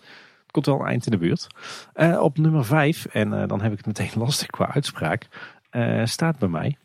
het 0.43 0.51
komt 0.51 0.67
wel 0.67 0.81
een 0.81 0.87
eind 0.87 1.07
in 1.07 1.13
de 1.13 1.19
buurt. 1.19 1.47
Eh, 1.93 2.21
op 2.21 2.39
nummer 2.39 2.65
5, 2.65 3.05
en 3.07 3.33
eh, 3.33 3.49
dan 3.49 3.61
heb 3.61 3.73
ik 3.73 3.77
het 3.77 3.87
meteen 3.87 4.21
lastig 4.25 4.47
qua 4.47 4.73
uitspraak, 4.73 5.29
eh, 5.71 6.05
staat 6.05 6.39
bij 6.39 6.49
mij 6.49 6.77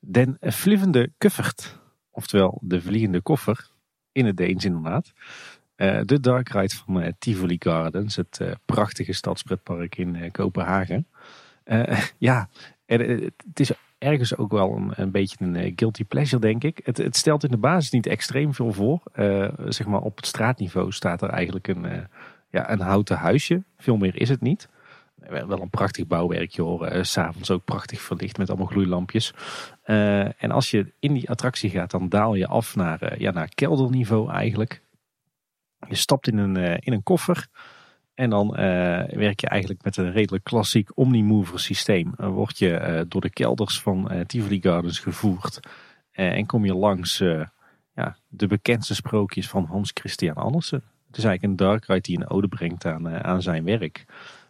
Den 0.00 0.36
Vlievende 0.40 1.12
Kuffert. 1.18 1.78
Oftewel 2.10 2.58
de 2.62 2.80
vliegende 2.80 3.20
koffer. 3.20 3.70
In 4.12 4.26
het 4.26 4.36
Deens 4.36 4.64
inderdaad. 4.64 5.12
De 6.04 6.20
dark 6.20 6.48
ride 6.48 6.74
van 6.74 7.14
Tivoli 7.18 7.56
Gardens. 7.58 8.16
Het 8.16 8.40
prachtige 8.64 9.12
stadspretpark 9.12 9.96
in 9.96 10.30
Kopenhagen. 10.30 11.06
Ja, 12.18 12.48
en, 12.86 13.00
het 13.48 13.60
is 13.60 13.70
ergens 13.98 14.36
ook 14.36 14.52
wel 14.52 14.92
een, 14.94 15.10
beetje 15.10 15.36
een 15.38 15.56
eh, 15.56 15.72
guilty 15.76 16.04
pleasure 16.04 16.40
denk 16.40 16.64
ik. 16.64 16.80
Het, 16.84 16.96
het 16.96 17.16
stelt 17.16 17.44
in 17.44 17.50
de 17.50 17.56
basis 17.56 17.90
niet 17.90 18.06
extreem 18.06 18.54
veel 18.54 18.72
voor. 18.72 19.00
Eh, 19.12 19.48
zeg 19.68 19.86
maar 19.86 20.00
op 20.00 20.16
het 20.16 20.26
straatniveau 20.26 20.92
staat 20.92 21.22
er 21.22 21.28
eigenlijk 21.28 21.68
een, 21.68 21.84
eh, 21.84 22.04
ja, 22.50 22.70
een 22.70 22.80
houten 22.80 23.16
huisje. 23.16 23.62
Veel 23.76 23.96
meer 23.96 24.20
is 24.20 24.28
het 24.28 24.40
niet. 24.40 24.68
Wel 25.28 25.60
een 25.60 25.70
prachtig 25.70 26.06
bouwwerkje 26.06 26.62
hoor. 26.62 26.86
Eh, 26.86 27.02
S'avonds 27.02 27.50
ook 27.50 27.64
prachtig 27.64 28.00
verlicht 28.00 28.38
met 28.38 28.48
allemaal 28.48 28.66
gloeilampjes. 28.66 29.34
En 30.36 30.50
als 30.50 30.70
je 30.70 30.92
in 30.98 31.12
die 31.12 31.30
attractie 31.30 31.70
gaat, 31.70 31.90
dan 31.90 32.08
daal 32.08 32.34
je 32.34 32.46
af 32.46 32.76
naar, 32.76 33.20
ja, 33.20 33.30
naar 33.30 33.48
kelderniveau 33.54 34.30
eigenlijk. 34.30 34.82
Je 35.88 35.94
stapt 35.94 36.28
in 36.28 36.38
een, 36.38 36.56
in 36.56 36.92
een 36.92 37.02
koffer. 37.02 37.48
En 38.16 38.30
dan 38.30 38.56
eh, 38.56 38.64
werk 39.16 39.40
je 39.40 39.48
eigenlijk 39.48 39.84
met 39.84 39.96
een 39.96 40.12
redelijk 40.12 40.44
klassiek 40.44 40.90
Omnimover 40.94 41.60
systeem. 41.60 42.12
Dan 42.16 42.30
word 42.30 42.58
je 42.58 42.76
eh, 42.76 43.04
door 43.08 43.20
de 43.20 43.30
kelders 43.30 43.80
van 43.80 44.10
eh, 44.10 44.20
Tivoli 44.20 44.60
Gardens 44.60 44.98
gevoerd. 44.98 45.60
Eh, 46.12 46.32
en 46.32 46.46
kom 46.46 46.64
je 46.64 46.74
langs 46.74 47.20
eh, 47.20 47.42
ja, 47.94 48.16
de 48.28 48.46
bekendste 48.46 48.94
sprookjes 48.94 49.48
van 49.48 49.64
Hans 49.64 49.90
Christian 49.94 50.34
Andersen. 50.34 50.82
Het 51.06 51.16
is 51.16 51.24
eigenlijk 51.24 51.42
een 51.42 51.66
dark 51.66 51.84
ride 51.86 52.00
die 52.00 52.16
een 52.16 52.30
ode 52.30 52.48
brengt 52.48 52.86
aan, 52.86 53.08
eh, 53.08 53.20
aan 53.20 53.42
zijn 53.42 53.64
werk. 53.64 54.04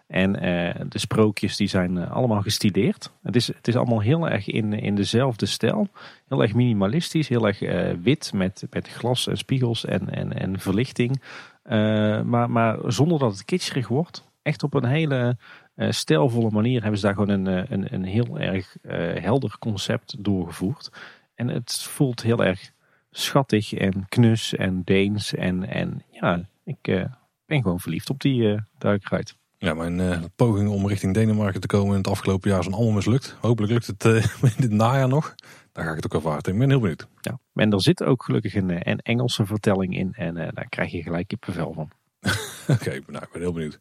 En 0.07 0.41
eh, 0.41 0.81
de 0.89 0.99
sprookjes 0.99 1.57
die 1.57 1.69
zijn 1.69 1.99
eh, 1.99 2.11
allemaal 2.11 2.43
gestileerd. 2.43 3.13
Het 3.23 3.37
is, 3.37 3.47
het 3.47 3.69
is 3.69 3.77
allemaal 3.77 4.01
heel 4.01 4.29
erg 4.29 4.47
in, 4.47 4.73
in 4.73 4.95
dezelfde 4.95 5.47
stijl. 5.47 5.89
Heel 6.29 6.43
erg 6.43 6.55
minimalistisch, 6.55 7.29
heel 7.29 7.47
erg 7.47 7.63
eh, 7.63 7.93
wit 8.03 8.33
met, 8.35 8.67
met 8.71 8.89
glas 8.89 9.27
en 9.27 9.37
spiegels 9.37 9.85
en, 9.85 10.11
en, 10.11 10.33
en 10.33 10.59
verlichting. 10.59 11.23
Eh, 11.67 12.23
maar, 12.23 12.51
maar 12.51 12.79
zonder 12.87 13.19
dat 13.19 13.33
het 13.33 13.45
kitscherig 13.45 13.89
wordt. 13.89 14.25
Echt 14.43 14.63
op 14.63 14.75
een 14.75 14.85
hele 14.85 15.37
eh, 15.75 15.91
stijlvolle 15.91 16.51
manier 16.51 16.81
hebben 16.81 17.01
ze 17.01 17.07
daar 17.07 17.15
gewoon 17.15 17.29
een, 17.29 17.47
eh, 17.47 17.71
een, 17.71 17.95
een 17.95 18.05
heel 18.05 18.39
erg 18.39 18.77
helder 19.21 19.57
concept 19.59 20.25
doorgevoerd. 20.25 20.91
En 21.35 21.49
het 21.49 21.83
voelt 21.83 22.23
heel 22.23 22.45
erg 22.45 22.71
schattig 23.11 23.75
en 23.75 24.09
knus 24.09 24.55
en 24.55 24.83
Deens. 24.85 25.35
En, 25.35 25.69
en 25.69 26.03
ja, 26.11 26.43
ik 26.65 27.07
ben 27.47 27.63
gewoon 27.63 27.81
verliefd 27.81 28.11
op 28.11 28.21
die 28.21 28.43
uh, 28.43 28.59
duikride. 28.79 29.31
Ja, 29.59 29.75
mijn 29.75 30.25
pogingen 30.37 30.73
om 30.73 30.89
richting 30.89 31.15
Denemarken 31.15 31.61
te 31.61 31.67
komen 31.67 31.91
in 31.91 31.99
het 31.99 32.09
afgelopen 32.09 32.51
jaar 32.51 32.63
zijn 32.63 32.75
allemaal 32.75 32.95
mislukt. 32.95 33.37
Hopelijk 33.41 33.73
lukt 33.73 33.87
het 33.87 34.05
in 34.43 34.53
dit 34.57 34.71
najaar 34.71 35.09
nog. 35.09 35.35
Daar 35.77 35.85
ga 35.85 35.91
ik 35.91 35.97
het 35.97 36.05
ook 36.05 36.15
afwachten. 36.15 36.53
Ik 36.53 36.59
ben 36.59 36.69
heel 36.69 36.81
benieuwd. 36.81 37.07
Ja. 37.21 37.39
En 37.55 37.73
er 37.73 37.83
zit 37.83 38.03
ook 38.03 38.23
gelukkig 38.23 38.55
een, 38.55 38.71
eh, 38.71 38.93
een 38.93 38.99
Engelse 38.99 39.47
vertelling 39.47 39.97
in. 39.97 40.13
En 40.13 40.37
eh, 40.37 40.49
daar 40.55 40.69
krijg 40.69 40.93
je 40.93 41.03
gelijk 41.03 41.29
kippenvel 41.29 41.73
van. 41.73 41.91
Oké, 42.77 43.01
nou, 43.07 43.25
ik 43.25 43.29
ben 43.33 43.41
heel 43.41 43.53
benieuwd. 43.53 43.81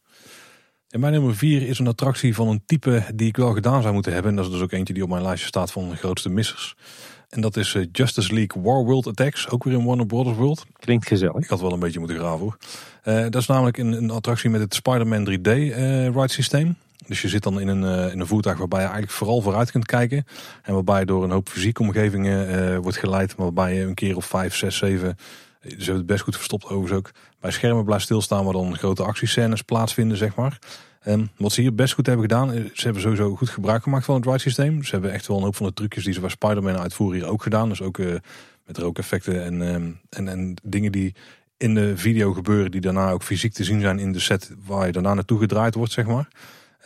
En 0.89 0.99
mijn 0.99 1.13
nummer 1.13 1.35
4 1.35 1.67
is 1.67 1.79
een 1.79 1.87
attractie 1.87 2.35
van 2.35 2.47
een 2.47 2.63
type 2.65 3.03
die 3.15 3.27
ik 3.27 3.37
wel 3.37 3.53
gedaan 3.53 3.81
zou 3.81 3.93
moeten 3.93 4.13
hebben. 4.13 4.31
En 4.31 4.37
dat 4.37 4.45
is 4.45 4.51
dus 4.51 4.61
ook 4.61 4.71
eentje 4.71 4.93
die 4.93 5.03
op 5.03 5.09
mijn 5.09 5.21
lijstje 5.21 5.47
staat 5.47 5.71
van 5.71 5.89
de 5.89 5.95
grootste 5.95 6.29
missers. 6.29 6.75
En 7.29 7.41
dat 7.41 7.57
is 7.57 7.75
eh, 7.75 7.85
Justice 7.91 8.33
League 8.33 8.63
War 8.63 8.83
World 8.83 9.07
Attacks, 9.07 9.49
ook 9.49 9.63
weer 9.63 9.73
in 9.73 9.85
Warner 9.85 10.05
Brothers 10.05 10.37
World. 10.37 10.65
Klinkt 10.79 11.07
gezellig. 11.07 11.43
Ik 11.43 11.49
had 11.49 11.61
wel 11.61 11.73
een 11.73 11.79
beetje 11.79 11.99
moeten 11.99 12.17
graven 12.17 12.39
hoor. 12.39 12.57
Dat 13.03 13.41
is 13.41 13.47
namelijk 13.47 13.77
een, 13.77 13.91
een 13.91 14.09
attractie 14.09 14.49
met 14.49 14.61
het 14.61 14.73
Spider-Man 14.73 15.29
3D 15.29 15.41
eh, 15.41 16.05
ride 16.05 16.27
systeem. 16.27 16.75
Dus 17.07 17.21
je 17.21 17.27
zit 17.27 17.43
dan 17.43 17.59
in 17.59 17.67
een, 17.67 17.83
eh, 17.83 18.11
in 18.11 18.19
een 18.19 18.27
voertuig 18.27 18.57
waarbij 18.57 18.79
je 18.79 18.85
eigenlijk 18.85 19.15
vooral 19.15 19.41
vooruit 19.41 19.71
kunt 19.71 19.85
kijken. 19.85 20.25
En 20.61 20.73
waarbij 20.73 20.99
je 20.99 21.05
door 21.05 21.23
een 21.23 21.31
hoop 21.31 21.49
fysieke 21.49 21.81
omgevingen 21.81 22.47
eh, 22.47 22.77
wordt 22.77 22.97
geleid. 22.97 23.37
Maar 23.37 23.45
waarbij 23.45 23.75
je 23.75 23.83
een 23.83 23.93
keer 23.93 24.15
of 24.15 24.25
vijf, 24.25 24.55
zes, 24.55 24.77
zeven... 24.77 25.17
Ze 25.61 25.75
hebben 25.77 25.95
het 25.95 26.05
best 26.05 26.21
goed 26.23 26.35
verstopt 26.35 26.63
overigens 26.63 26.91
ook. 26.91 27.11
Bij 27.39 27.51
schermen 27.51 27.85
blijft 27.85 28.03
stilstaan 28.03 28.43
waar 28.43 28.53
dan 28.53 28.77
grote 28.77 29.03
actiescènes 29.03 29.61
plaatsvinden, 29.61 30.17
zeg 30.17 30.35
maar. 30.35 30.59
Ehm, 31.01 31.25
wat 31.37 31.51
ze 31.51 31.61
hier 31.61 31.75
best 31.75 31.93
goed 31.93 32.05
hebben 32.05 32.25
gedaan, 32.25 32.49
ze 32.73 32.83
hebben 32.83 33.01
sowieso 33.01 33.35
goed 33.35 33.49
gebruik 33.49 33.83
gemaakt 33.83 34.05
van 34.05 34.15
het 34.15 34.25
ride 34.25 34.37
systeem. 34.37 34.83
Ze 34.83 34.91
hebben 34.91 35.11
echt 35.11 35.27
wel 35.27 35.37
een 35.37 35.43
hoop 35.43 35.55
van 35.55 35.65
de 35.65 35.73
trucjes 35.73 36.03
die 36.03 36.13
ze 36.13 36.19
bij 36.19 36.29
Spider-Man 36.29 36.77
uitvoeren 36.77 37.19
hier 37.19 37.29
ook 37.29 37.43
gedaan. 37.43 37.69
Dus 37.69 37.81
ook 37.81 37.97
eh, 37.99 38.15
met 38.65 38.77
rookeffecten 38.77 39.43
en, 39.43 39.61
ehm, 39.61 39.91
en, 40.09 40.27
en 40.27 40.55
dingen 40.63 40.91
die 40.91 41.15
in 41.57 41.75
de 41.75 41.97
video 41.97 42.33
gebeuren, 42.33 42.71
die 42.71 42.81
daarna 42.81 43.11
ook 43.11 43.23
fysiek 43.23 43.53
te 43.53 43.63
zien 43.63 43.81
zijn 43.81 43.99
in 43.99 44.11
de 44.11 44.19
set 44.19 44.51
waar 44.65 44.85
je 44.85 44.91
daarna 44.91 45.13
naartoe 45.13 45.39
gedraaid 45.39 45.75
wordt, 45.75 45.91
zeg 45.91 46.05
maar. 46.05 46.27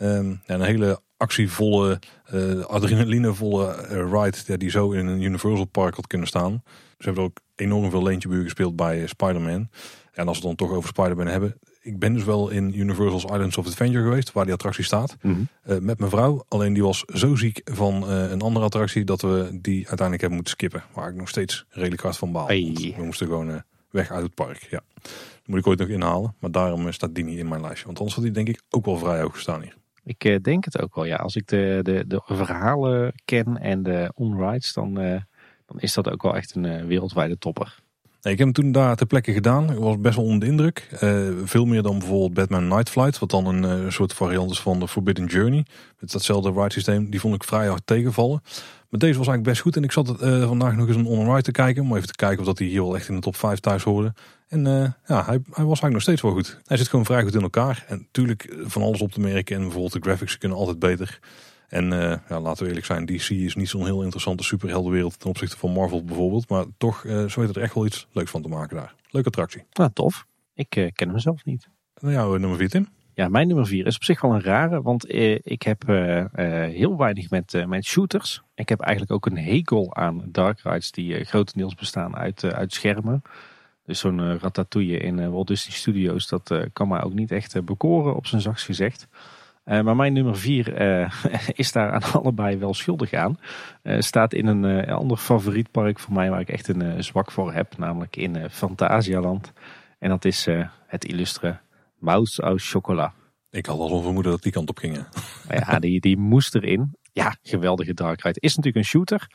Ehm, 0.00 0.28
ja, 0.28 0.54
een 0.54 0.62
hele 0.62 1.00
actievolle, 1.16 1.98
eh, 2.24 2.60
adrenalinevolle 2.60 3.72
eh, 3.74 3.96
ride 4.10 4.36
ja, 4.46 4.56
die 4.56 4.70
zo 4.70 4.90
in 4.90 5.06
een 5.06 5.22
Universal 5.22 5.64
Park 5.64 5.94
had 5.94 6.06
kunnen 6.06 6.26
staan. 6.26 6.62
Ze 6.98 7.04
hebben 7.04 7.24
ook 7.24 7.40
enorm 7.56 7.90
veel 7.90 8.02
leentjebuur 8.02 8.42
gespeeld 8.42 8.76
bij 8.76 9.02
eh, 9.02 9.08
Spider-Man. 9.08 9.68
En 10.12 10.28
als 10.28 10.40
we 10.40 10.48
het 10.48 10.56
dan 10.58 10.68
toch 10.68 10.76
over 10.76 10.88
Spider-Man 10.88 11.26
hebben. 11.26 11.58
Ik 11.80 11.98
ben 11.98 12.12
dus 12.12 12.24
wel 12.24 12.48
in 12.48 12.78
Universal's 12.78 13.24
Islands 13.24 13.56
of 13.56 13.66
Adventure 13.66 14.02
geweest, 14.02 14.32
waar 14.32 14.44
die 14.44 14.54
attractie 14.54 14.84
staat. 14.84 15.16
Mhm. 15.22 15.38
met 15.62 15.98
mijn 15.98 16.10
vrouw. 16.10 16.44
Alleen 16.48 16.72
die 16.72 16.82
was 16.82 17.04
zo 17.04 17.34
ziek 17.34 17.60
van 17.64 18.08
een 18.08 18.40
andere 18.40 18.64
attractie 18.64 19.04
dat 19.04 19.20
we 19.20 19.48
die 19.52 19.76
uiteindelijk 19.76 20.20
hebben 20.20 20.34
moeten 20.34 20.52
skippen. 20.52 20.82
Waar 20.94 21.08
ik 21.08 21.14
nog 21.14 21.28
steeds 21.28 21.64
redelijk 21.68 22.02
hard 22.02 22.16
van 22.16 22.32
baal. 22.32 22.46
We 22.96 23.04
moesten 23.04 23.26
gewoon 23.26 23.62
weg 23.90 24.10
uit 24.10 24.22
het 24.22 24.34
park. 24.34 24.66
Ja. 24.70 24.82
Dat 25.02 25.46
moet 25.46 25.58
ik 25.58 25.66
ooit 25.66 25.78
nog 25.78 25.88
inhalen. 25.88 26.34
Maar 26.38 26.50
daarom 26.50 26.92
staat 26.92 27.14
die 27.14 27.24
niet 27.24 27.38
in 27.38 27.48
mijn 27.48 27.60
lijstje. 27.60 27.86
Want 27.86 27.98
anders 27.98 28.16
had 28.16 28.24
die 28.24 28.34
denk 28.34 28.48
ik 28.48 28.62
ook 28.70 28.84
wel 28.84 28.98
vrij 28.98 29.20
hoog 29.20 29.34
gestaan 29.34 29.62
hier. 29.62 29.74
Ik 30.10 30.24
eh, 30.24 30.36
denk 30.42 30.64
het 30.64 30.80
ook 30.80 30.94
wel, 30.94 31.04
ja. 31.04 31.16
Als 31.16 31.36
ik 31.36 31.46
de, 31.46 31.80
de, 31.82 32.04
de 32.06 32.22
verhalen 32.26 33.12
ken 33.24 33.56
en 33.56 33.82
de 33.82 34.12
onrides, 34.14 34.72
dan, 34.72 35.00
eh, 35.00 35.20
dan 35.66 35.80
is 35.80 35.94
dat 35.94 36.10
ook 36.10 36.22
wel 36.22 36.36
echt 36.36 36.54
een 36.54 36.64
eh, 36.64 36.84
wereldwijde 36.84 37.38
topper. 37.38 37.78
Ik 38.22 38.28
heb 38.28 38.38
hem 38.38 38.52
toen 38.52 38.72
daar 38.72 38.96
ter 38.96 39.06
plekke 39.06 39.32
gedaan. 39.32 39.70
Ik 39.70 39.78
was 39.78 40.00
best 40.00 40.16
wel 40.16 40.24
onder 40.24 40.40
de 40.40 40.46
indruk. 40.46 40.88
Veel 41.44 41.64
meer 41.64 41.82
dan 41.82 41.98
bijvoorbeeld 41.98 42.34
Batman 42.34 42.68
Night 42.68 42.90
Flight. 42.90 43.18
Wat 43.18 43.30
dan 43.30 43.46
een 43.46 43.92
soort 43.92 44.12
variant 44.12 44.50
is 44.50 44.60
van 44.60 44.80
de 44.80 44.88
Forbidden 44.88 45.26
Journey. 45.26 45.66
Met 45.98 46.12
datzelfde 46.12 46.52
ride 46.52 46.72
systeem. 46.72 47.10
Die 47.10 47.20
vond 47.20 47.34
ik 47.34 47.44
vrij 47.44 47.66
hard 47.66 47.82
tegenvallen. 47.84 48.40
Maar 48.88 49.00
deze 49.00 49.18
was 49.18 49.28
eigenlijk 49.28 49.42
best 49.42 49.60
goed. 49.60 49.76
En 49.76 49.84
ik 49.84 49.92
zat 49.92 50.14
vandaag 50.46 50.76
nog 50.76 50.86
eens 50.86 50.96
een 50.96 51.06
on-ride 51.06 51.42
te 51.42 51.50
kijken. 51.50 51.82
Om 51.82 51.96
even 51.96 52.08
te 52.08 52.16
kijken 52.16 52.38
of 52.38 52.46
dat 52.46 52.58
hij 52.58 52.66
hier 52.66 52.82
wel 52.82 52.96
echt 52.96 53.08
in 53.08 53.14
de 53.14 53.20
top 53.20 53.36
5 53.36 53.60
thuis 53.60 53.82
hoorde. 53.82 54.12
En 54.50 54.66
eh, 54.66 54.90
ja, 55.06 55.24
hij, 55.24 55.38
hij 55.50 55.64
was 55.64 55.80
eigenlijk 55.80 55.92
nog 55.92 56.02
steeds 56.02 56.22
wel 56.22 56.32
goed. 56.32 56.60
Hij 56.64 56.76
zit 56.76 56.88
gewoon 56.88 57.04
vrij 57.04 57.22
goed 57.22 57.34
in 57.34 57.42
elkaar. 57.42 57.84
En 57.88 57.98
natuurlijk 57.98 58.56
van 58.62 58.82
alles 58.82 59.00
op 59.00 59.12
te 59.12 59.20
merken. 59.20 59.56
En 59.56 59.62
bijvoorbeeld 59.62 59.92
de 59.92 60.00
graphics 60.00 60.38
kunnen 60.38 60.58
altijd 60.58 60.78
beter. 60.78 61.18
En 61.68 61.92
uh, 61.92 62.14
ja, 62.28 62.40
laten 62.40 62.62
we 62.62 62.68
eerlijk 62.68 62.86
zijn, 62.86 63.06
DC 63.06 63.30
is 63.30 63.54
niet 63.54 63.68
zo'n 63.68 63.84
heel 63.84 64.02
interessante 64.02 64.42
superheldenwereld 64.42 65.18
ten 65.20 65.28
opzichte 65.28 65.56
van 65.56 65.72
Marvel 65.72 66.04
bijvoorbeeld. 66.04 66.48
Maar 66.48 66.64
toch, 66.76 67.04
uh, 67.04 67.28
zo 67.28 67.40
weet 67.40 67.56
er 67.56 67.62
echt 67.62 67.74
wel 67.74 67.86
iets 67.86 68.06
leuks 68.12 68.30
van 68.30 68.42
te 68.42 68.48
maken 68.48 68.76
daar. 68.76 68.94
Leuke 69.10 69.28
attractie. 69.28 69.64
Nou, 69.72 69.90
tof. 69.92 70.26
Ik 70.54 70.76
uh, 70.76 70.88
ken 70.92 71.08
hem 71.08 71.18
zelf 71.18 71.44
niet. 71.44 71.68
Nou 72.00 72.14
ja, 72.14 72.38
nummer 72.38 72.58
4 72.58 72.68
Tim. 72.68 72.88
Ja, 73.14 73.28
mijn 73.28 73.46
nummer 73.46 73.66
4 73.66 73.86
is 73.86 73.96
op 73.96 74.04
zich 74.04 74.20
wel 74.20 74.34
een 74.34 74.42
rare, 74.42 74.82
want 74.82 75.14
ik 75.42 75.62
heb 75.62 75.82
heel 76.72 76.96
weinig 76.96 77.30
met, 77.30 77.64
met 77.66 77.84
shooters. 77.84 78.42
Ik 78.54 78.68
heb 78.68 78.80
eigenlijk 78.80 79.12
ook 79.12 79.26
een 79.26 79.44
hekel 79.44 79.94
aan 79.94 80.22
dark 80.26 80.60
rides 80.60 80.90
die 80.90 81.24
grotendeels 81.24 81.74
bestaan 81.74 82.16
uit, 82.16 82.44
uit 82.44 82.72
schermen. 82.72 83.22
Dus 83.90 84.00
zo'n 84.00 84.38
ratatouille 84.38 84.98
in 84.98 85.30
Walt 85.30 85.46
Disney 85.46 85.74
Studios, 85.74 86.28
dat 86.28 86.54
kan 86.72 86.88
mij 86.88 87.02
ook 87.02 87.14
niet 87.14 87.30
echt 87.30 87.64
bekoren 87.64 88.16
op 88.16 88.26
zijn 88.26 88.40
zachtst 88.40 88.66
gezegd. 88.66 89.08
Uh, 89.64 89.80
maar 89.80 89.96
mijn 89.96 90.12
nummer 90.12 90.36
4 90.36 91.00
uh, 91.00 91.12
is 91.62 91.72
daar 91.72 91.92
aan 91.92 92.12
allebei 92.22 92.56
wel 92.56 92.74
schuldig 92.74 93.12
aan. 93.12 93.38
Uh, 93.82 94.00
staat 94.00 94.32
in 94.32 94.46
een 94.46 94.88
ander 94.90 95.16
favoriet 95.16 95.70
park 95.70 95.98
voor 95.98 96.14
mij 96.14 96.30
waar 96.30 96.40
ik 96.40 96.48
echt 96.48 96.68
een 96.68 97.04
zwak 97.04 97.30
voor 97.30 97.52
heb. 97.52 97.78
Namelijk 97.78 98.16
in 98.16 98.50
Fantasialand. 98.50 99.52
En 99.98 100.08
dat 100.08 100.24
is 100.24 100.48
het 100.86 101.04
illustre 101.04 101.58
Mouse 101.98 102.42
au 102.42 102.58
Chocolat. 102.58 103.12
Ik 103.50 103.66
had 103.66 103.78
al 103.78 104.02
vermoeden 104.02 104.32
dat 104.32 104.42
die 104.42 104.52
kant 104.52 104.68
op 104.68 104.78
gingen. 104.78 105.06
ja, 105.48 105.78
die, 105.78 106.00
die 106.00 106.16
moest 106.16 106.54
erin. 106.54 106.94
Ja, 107.12 107.36
geweldige 107.42 107.94
dark 107.94 108.22
ride. 108.22 108.40
Is 108.40 108.56
natuurlijk 108.56 108.84
een 108.84 108.90
shooter. 108.90 109.26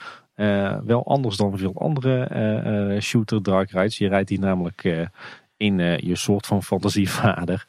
wel 0.86 1.06
anders 1.06 1.38
dan 1.38 1.58
veel 1.58 1.74
andere 1.76 2.98
shooter 3.02 3.44
dark 3.44 3.72
rides. 3.72 3.98
Je 3.98 4.08
rijdt 4.08 4.28
die 4.28 4.40
namelijk 4.40 5.10
in 5.58 5.78
je 5.78 6.16
soort 6.16 6.46
van 6.46 6.64
fantasievader 6.64 7.66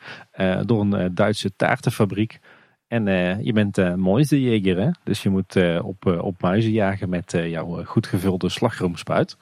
door 0.64 0.80
een 0.80 1.14
Duitse 1.14 1.56
taartenfabriek. 1.56 2.40
En 2.88 3.06
uh, 3.06 3.40
je 3.40 3.52
bent 3.52 3.78
uh, 3.78 3.94
hè? 4.62 4.90
dus 5.04 5.22
je 5.22 5.30
moet 5.30 5.56
uh, 5.56 5.84
op, 5.84 6.06
op 6.06 6.42
muizen 6.42 6.72
jagen 6.72 7.08
met 7.08 7.32
jouw 7.32 7.84
goed 7.84 8.06
gevulde 8.06 8.48
slagroomspuit. 8.48 9.36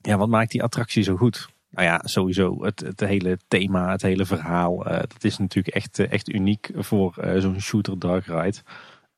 Ja, 0.00 0.16
wat 0.16 0.28
maakt 0.28 0.50
die 0.50 0.62
attractie 0.62 1.02
zo 1.02 1.16
goed? 1.16 1.48
Nou 1.70 1.86
ja, 1.86 2.00
sowieso 2.04 2.64
het, 2.64 2.80
het 2.80 3.00
hele 3.00 3.38
thema, 3.48 3.90
het 3.90 4.02
hele 4.02 4.24
verhaal. 4.24 4.84
dat 4.84 5.24
is 5.24 5.38
natuurlijk 5.38 5.74
echt, 5.74 5.98
echt 5.98 6.32
uniek 6.32 6.70
voor 6.74 7.14
zo'n 7.36 7.60
shooter 7.60 7.98
dark 7.98 8.26
ride. 8.26 8.56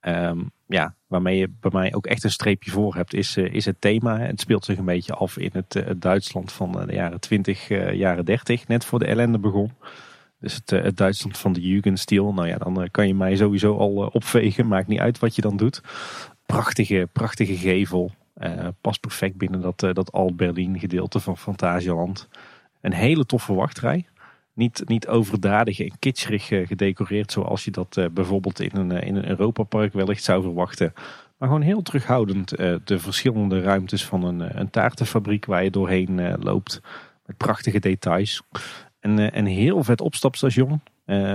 Um, 0.01 0.51
ja, 0.73 0.95
waarmee 1.07 1.39
je 1.39 1.49
bij 1.61 1.71
mij 1.75 1.95
ook 1.95 2.07
echt 2.07 2.25
een 2.25 2.31
streepje 2.31 2.71
voor 2.71 2.95
hebt, 2.95 3.15
is, 3.15 3.37
is 3.37 3.65
het 3.65 3.81
thema. 3.81 4.19
Het 4.19 4.41
speelt 4.41 4.65
zich 4.65 4.79
een 4.79 4.85
beetje 4.85 5.15
af 5.15 5.37
in 5.37 5.51
het, 5.53 5.75
het 5.75 6.01
Duitsland 6.01 6.53
van 6.53 6.73
de 6.73 6.93
jaren 6.93 7.21
20, 7.21 7.69
jaren 7.95 8.25
30, 8.25 8.69
net 8.69 8.85
voor 8.85 8.99
de 8.99 9.07
ellende 9.07 9.39
begon. 9.39 9.73
Dus 10.43 10.55
het, 10.55 10.73
eh, 10.73 10.83
het 10.83 10.97
Duitsland 10.97 11.39
van 11.39 11.53
de 11.53 11.61
Jugendstil. 11.61 12.33
Nou 12.33 12.49
ja, 12.49 12.59
dan 12.59 12.83
eh, 12.83 12.89
kan 12.91 13.07
je 13.07 13.15
mij 13.15 13.37
sowieso 13.37 13.77
al 13.77 14.03
eh, 14.03 14.15
opvegen. 14.15 14.69
Maakt 14.69 14.87
niet 14.87 14.99
uit 14.99 15.19
wat 15.19 15.35
je 15.35 15.43
dan 15.43 15.57
doet. 15.57 15.83
Prachtige, 16.47 17.09
prachtige 17.13 17.57
gevel. 17.57 18.11
Uh, 18.37 18.69
past 18.81 19.01
perfect 19.01 19.37
binnen 19.37 19.61
dat, 19.61 19.79
dat 19.79 20.13
Alt-Berlin 20.13 20.79
gedeelte 20.79 21.21
van 21.21 21.39
Fantasialand. 21.39 22.29
Een 22.81 22.93
hele 22.93 23.27
toffe 23.27 23.55
wachtrij. 23.55 24.07
Niet, 24.55 24.83
niet 24.87 25.09
overdadig 25.09 25.81
en 25.81 25.99
kitscherig 25.99 26.47
gedecoreerd 26.47 27.33
zoals 27.33 27.65
je 27.65 27.71
dat 27.71 28.09
bijvoorbeeld 28.13 28.61
in 28.61 28.77
een, 28.77 28.91
in 28.91 29.17
een 29.17 29.29
Europapark 29.29 29.93
wellicht 29.93 30.25
zou 30.25 30.43
verwachten. 30.43 30.93
Maar 31.39 31.49
gewoon 31.49 31.65
heel 31.65 31.83
terughoudend 31.83 32.49
de 32.85 32.99
verschillende 32.99 33.61
ruimtes 33.61 34.05
van 34.05 34.25
een, 34.25 34.59
een 34.61 34.71
taartenfabriek 34.71 35.45
waar 35.45 35.65
je 35.65 35.71
doorheen 35.71 36.37
loopt. 36.39 36.81
Met 37.27 37.37
prachtige 37.37 37.79
details. 37.79 38.43
Eh, 39.01 39.31
een 39.31 39.47
heel 39.47 39.85
vet 39.85 40.01
opstapstation. 40.01 40.81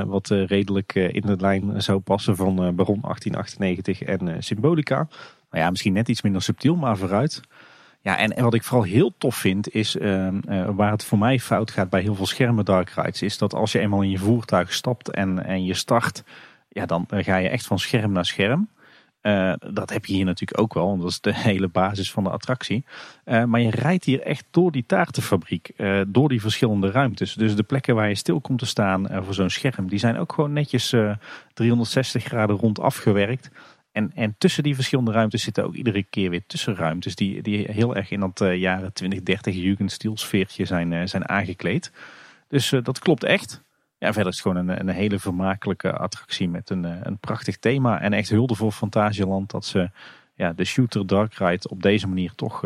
Wat 0.05 0.27
redelijk 0.27 0.95
in 0.95 1.21
de 1.21 1.35
lijn 1.39 1.81
zou 1.81 1.99
passen 1.99 2.35
van 2.35 2.55
Baron 2.55 3.01
1898 3.01 4.01
en 4.01 4.43
Symbolica. 4.43 5.07
Maar 5.49 5.59
ja, 5.59 5.69
misschien 5.69 5.93
net 5.93 6.09
iets 6.09 6.21
minder 6.21 6.41
subtiel, 6.41 6.75
maar 6.75 6.97
vooruit. 6.97 7.41
Ja, 8.01 8.17
en, 8.17 8.43
wat 8.43 8.53
ik 8.53 8.63
vooral 8.63 8.87
heel 8.87 9.13
tof 9.17 9.35
vind, 9.35 9.73
is 9.73 9.95
waar 10.75 10.91
het 10.91 11.05
voor 11.05 11.17
mij 11.17 11.39
fout 11.39 11.71
gaat 11.71 11.89
bij 11.89 12.01
heel 12.01 12.15
veel 12.15 12.25
schermen 12.25 12.65
dark 12.65 12.89
rides, 12.89 13.21
is 13.21 13.37
dat 13.37 13.53
als 13.53 13.71
je 13.71 13.79
eenmaal 13.79 14.01
in 14.01 14.09
je 14.09 14.17
voertuig 14.17 14.73
stapt 14.73 15.11
en, 15.11 15.45
en 15.45 15.65
je 15.65 15.73
start, 15.73 16.23
ja, 16.69 16.85
dan 16.85 17.05
ga 17.09 17.37
je 17.37 17.49
echt 17.49 17.65
van 17.65 17.79
scherm 17.79 18.11
naar 18.11 18.25
scherm. 18.25 18.69
Uh, 19.21 19.53
dat 19.73 19.89
heb 19.89 20.05
je 20.05 20.13
hier 20.13 20.25
natuurlijk 20.25 20.59
ook 20.59 20.73
wel, 20.73 20.87
want 20.87 21.01
dat 21.01 21.09
is 21.09 21.21
de 21.21 21.35
hele 21.49 21.67
basis 21.67 22.11
van 22.11 22.23
de 22.23 22.29
attractie. 22.29 22.85
Maar 23.25 23.59
je 23.59 23.69
rijdt 23.69 24.03
hier 24.03 24.21
echt 24.21 24.45
door 24.51 24.71
die 24.71 24.85
taartenfabriek, 24.85 25.71
door 26.07 26.29
die 26.29 26.41
verschillende 26.41 26.91
ruimtes. 26.91 27.33
Dus 27.33 27.55
de 27.55 27.63
plekken 27.63 27.95
waar 27.95 28.09
je 28.09 28.15
stil 28.15 28.41
komt 28.41 28.59
te 28.59 28.65
staan 28.65 29.23
voor 29.23 29.33
zo'n 29.33 29.49
scherm, 29.49 29.89
die 29.89 29.99
zijn 29.99 30.17
ook 30.17 30.33
gewoon 30.33 30.53
netjes 30.53 30.95
360 31.53 32.23
graden 32.23 32.55
rond 32.55 32.79
afgewerkt. 32.79 33.49
En, 33.97 34.11
en 34.15 34.35
tussen 34.37 34.63
die 34.63 34.75
verschillende 34.75 35.11
ruimtes 35.11 35.43
zitten 35.43 35.63
ook 35.63 35.75
iedere 35.75 36.03
keer 36.03 36.29
weer 36.29 36.43
tussenruimtes 36.47 37.15
die, 37.15 37.41
die 37.41 37.71
heel 37.71 37.95
erg 37.95 38.11
in 38.11 38.19
dat 38.19 38.39
jaren 38.55 38.93
20, 38.93 39.23
30 39.23 39.55
Jugendstil 39.55 40.17
sfeertje 40.17 40.65
zijn, 40.65 41.09
zijn 41.09 41.29
aangekleed. 41.29 41.91
Dus 42.47 42.73
dat 42.83 42.99
klopt 42.99 43.23
echt. 43.23 43.61
Ja, 43.97 44.13
verder 44.13 44.31
is 44.31 44.37
het 44.37 44.47
gewoon 44.47 44.67
een, 44.67 44.79
een 44.79 44.95
hele 44.95 45.19
vermakelijke 45.19 45.91
attractie 45.91 46.49
met 46.49 46.69
een, 46.69 46.85
eh, 46.85 46.91
een 47.01 47.17
prachtig 47.17 47.57
thema. 47.57 48.01
En 48.01 48.13
echt 48.13 48.29
hulde 48.29 48.55
voor 48.55 48.71
Fantasieland 48.71 49.51
dat 49.51 49.65
ze 49.65 49.89
ja, 50.35 50.53
de 50.53 50.65
shooter 50.65 51.07
dark 51.07 51.33
ride 51.33 51.69
op 51.69 51.81
deze 51.81 52.07
manier 52.07 52.31
toch 52.35 52.61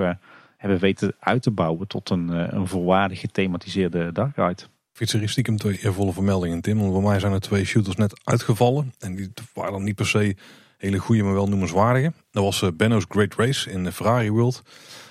hebben 0.57 0.79
weten 0.79 1.13
uit 1.19 1.41
te 1.41 1.51
bouwen 1.51 1.87
tot 1.87 2.09
een, 2.09 2.55
een 2.55 2.67
volwaardig 2.67 3.19
gethematiseerde 3.19 4.11
dark 4.11 4.35
ride. 4.35 4.63
Fietser 4.91 5.23
is 5.23 5.31
stiekem 5.31 5.57
twee 5.57 5.79
eervolle 5.81 6.13
vermeldingen, 6.13 6.61
Tim. 6.61 6.79
Want 6.79 6.91
bij 6.91 7.01
mij 7.01 7.19
zijn 7.19 7.33
er 7.33 7.39
twee 7.39 7.65
shooters 7.65 7.95
net 7.95 8.21
uitgevallen. 8.23 8.93
En 8.99 9.15
die 9.15 9.31
waren 9.53 9.71
dan 9.71 9.83
niet 9.83 9.95
per 9.95 10.07
se 10.07 10.35
hele 10.81 10.97
goede, 10.97 11.23
maar 11.23 11.33
wel 11.33 11.47
noemenswaardige. 11.47 12.13
Dat 12.31 12.43
was 12.43 12.75
Benno's 12.75 13.05
Great 13.09 13.35
Race 13.35 13.71
in 13.71 13.83
de 13.83 13.91
Ferrari 13.91 14.31
World. 14.31 14.61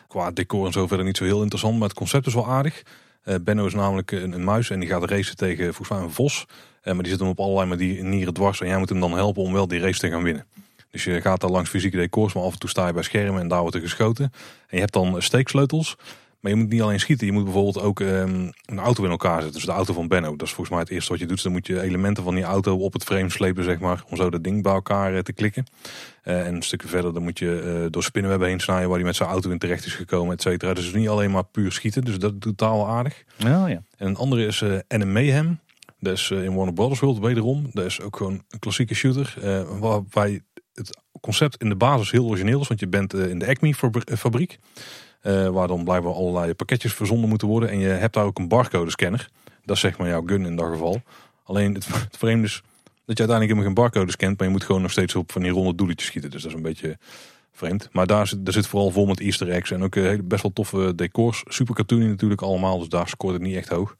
Qua 0.08 0.30
decor 0.30 0.66
en 0.66 0.72
zo 0.72 0.86
verder 0.86 1.06
niet 1.06 1.16
zo 1.16 1.24
heel 1.24 1.40
interessant, 1.40 1.78
maar 1.78 1.88
het 1.88 1.96
concept 1.96 2.26
is 2.26 2.34
wel 2.34 2.48
aardig. 2.48 2.82
Uh, 3.24 3.34
Benno 3.40 3.66
is 3.66 3.74
namelijk 3.74 4.10
een, 4.12 4.32
een, 4.32 4.44
muis 4.44 4.70
en 4.70 4.80
die 4.80 4.88
gaat 4.88 5.10
racen 5.10 5.36
tegen 5.36 5.64
volgens 5.64 5.88
mij 5.88 5.98
een 5.98 6.10
vos. 6.10 6.46
Uh, 6.48 6.92
maar 6.94 7.02
die 7.02 7.12
zit 7.12 7.20
hem 7.20 7.28
op 7.28 7.40
allerlei 7.40 7.66
manieren 7.66 8.34
dwars 8.34 8.60
en 8.60 8.66
jij 8.66 8.78
moet 8.78 8.88
hem 8.88 9.00
dan 9.00 9.12
helpen 9.12 9.42
om 9.42 9.52
wel 9.52 9.68
die 9.68 9.80
race 9.80 9.98
te 9.98 10.10
gaan 10.10 10.22
winnen. 10.22 10.46
Dus 10.90 11.04
je 11.04 11.20
gaat 11.20 11.40
daar 11.40 11.50
langs 11.50 11.70
fysieke 11.70 11.96
decors, 11.96 12.32
maar 12.32 12.42
af 12.42 12.52
en 12.52 12.58
toe 12.58 12.70
sta 12.70 12.86
je 12.86 12.92
bij 12.92 13.02
schermen 13.02 13.40
en 13.40 13.48
daar 13.48 13.60
wordt 13.60 13.74
er 13.74 13.80
geschoten. 13.80 14.24
En 14.66 14.76
je 14.76 14.78
hebt 14.78 14.92
dan 14.92 15.22
steeksleutels. 15.22 15.96
Maar 16.40 16.52
je 16.52 16.56
moet 16.56 16.68
niet 16.68 16.82
alleen 16.82 17.00
schieten, 17.00 17.26
je 17.26 17.32
moet 17.32 17.44
bijvoorbeeld 17.44 17.80
ook 17.80 18.00
um, 18.00 18.50
een 18.64 18.78
auto 18.78 19.04
in 19.04 19.10
elkaar 19.10 19.42
zetten. 19.42 19.52
Dus 19.52 19.64
de 19.64 19.72
auto 19.72 19.94
van 19.94 20.08
Benno, 20.08 20.30
dat 20.30 20.46
is 20.46 20.52
volgens 20.52 20.70
mij 20.70 20.78
het 20.78 20.88
eerste 20.88 21.10
wat 21.10 21.18
je 21.18 21.26
doet. 21.26 21.34
Dus 21.34 21.44
dan 21.44 21.52
moet 21.52 21.66
je 21.66 21.80
elementen 21.80 22.24
van 22.24 22.34
die 22.34 22.44
auto 22.44 22.76
op 22.76 22.92
het 22.92 23.04
frame 23.04 23.30
slepen, 23.30 23.64
zeg 23.64 23.78
maar, 23.78 24.04
om 24.08 24.16
zo 24.16 24.30
dat 24.30 24.44
ding 24.44 24.62
bij 24.62 24.72
elkaar 24.72 25.14
eh, 25.14 25.20
te 25.20 25.32
klikken. 25.32 25.64
Uh, 26.24 26.46
en 26.46 26.54
een 26.54 26.62
stukje 26.62 26.88
verder, 26.88 27.12
dan 27.14 27.22
moet 27.22 27.38
je 27.38 27.80
uh, 27.82 27.90
door 27.90 28.02
spinnenwebben 28.02 28.48
heen 28.48 28.60
snijden 28.60 28.88
waar 28.88 28.96
hij 28.96 29.06
met 29.06 29.16
zijn 29.16 29.28
auto 29.28 29.50
in 29.50 29.58
terecht 29.58 29.86
is 29.86 29.94
gekomen, 29.94 30.34
et 30.34 30.42
cetera. 30.42 30.74
Dus 30.74 30.84
het 30.84 30.94
is 30.94 31.00
niet 31.00 31.08
alleen 31.08 31.30
maar 31.30 31.44
puur 31.44 31.72
schieten, 31.72 32.04
dus 32.04 32.18
dat 32.18 32.30
doet 32.30 32.40
totaal 32.40 32.88
aardig. 32.88 33.24
Ja, 33.36 33.66
ja. 33.66 33.82
En 33.96 34.06
een 34.06 34.16
andere 34.16 34.46
is 34.46 34.60
uh, 34.60 34.78
Anime 34.88 35.12
Mayhem. 35.12 35.60
Dat 35.98 36.12
is 36.12 36.30
in 36.30 36.54
Warner 36.54 36.74
Brothers 36.74 37.00
World 37.00 37.18
wederom. 37.18 37.70
Dat 37.72 37.84
is 37.84 38.00
ook 38.00 38.16
gewoon 38.16 38.42
een 38.48 38.58
klassieke 38.58 38.94
shooter. 38.94 39.34
waarbij 39.78 40.40
het 40.74 40.98
concept 41.20 41.56
in 41.56 41.68
de 41.68 41.76
basis 41.76 42.10
heel 42.10 42.26
origineel 42.26 42.60
is, 42.60 42.68
want 42.68 42.80
je 42.80 42.88
bent 42.88 43.14
in 43.14 43.38
de 43.38 43.46
Acme 43.46 43.74
fabriek. 44.16 44.58
Uh, 45.22 45.48
waar 45.48 45.68
dan 45.68 45.84
blijkbaar 45.84 46.12
allerlei 46.12 46.54
pakketjes 46.54 46.94
verzonden 46.94 47.28
moeten 47.28 47.48
worden. 47.48 47.70
En 47.70 47.78
je 47.78 47.88
hebt 47.88 48.14
daar 48.14 48.24
ook 48.24 48.38
een 48.38 48.48
barcode 48.48 48.90
scanner. 48.90 49.28
Dat 49.64 49.76
is 49.76 49.82
zeg 49.82 49.98
maar 49.98 50.08
jouw 50.08 50.22
gun 50.26 50.46
in 50.46 50.56
dat 50.56 50.66
geval. 50.66 51.02
Alleen 51.44 51.74
het, 51.74 51.86
het 52.10 52.16
vreemde 52.16 52.46
is 52.46 52.62
dat 53.04 53.18
je 53.18 53.26
uiteindelijk 53.26 53.50
helemaal 53.50 53.64
geen 53.64 53.74
barcode 53.74 54.12
scant. 54.12 54.38
Maar 54.38 54.46
je 54.46 54.52
moet 54.52 54.64
gewoon 54.64 54.82
nog 54.82 54.90
steeds 54.90 55.14
op 55.14 55.32
van 55.32 55.42
die 55.42 55.50
ronde 55.50 55.74
doeletjes 55.74 56.08
schieten. 56.08 56.30
Dus 56.30 56.42
dat 56.42 56.50
is 56.50 56.56
een 56.56 56.62
beetje 56.62 56.98
vreemd. 57.52 57.88
Maar 57.92 58.06
daar 58.06 58.26
zit, 58.26 58.44
daar 58.44 58.54
zit 58.54 58.66
vooral 58.66 58.90
vol 58.90 59.06
met 59.06 59.20
easter 59.20 59.50
eggs. 59.50 59.70
En 59.70 59.82
ook 59.82 59.94
uh, 59.94 60.18
best 60.24 60.42
wel 60.42 60.52
toffe 60.52 60.94
decors. 60.94 61.42
Super 61.48 61.74
cartoony 61.74 62.06
natuurlijk 62.06 62.42
allemaal. 62.42 62.78
Dus 62.78 62.88
daar 62.88 63.08
scoort 63.08 63.32
het 63.32 63.42
niet 63.42 63.56
echt 63.56 63.68
hoog. 63.68 63.96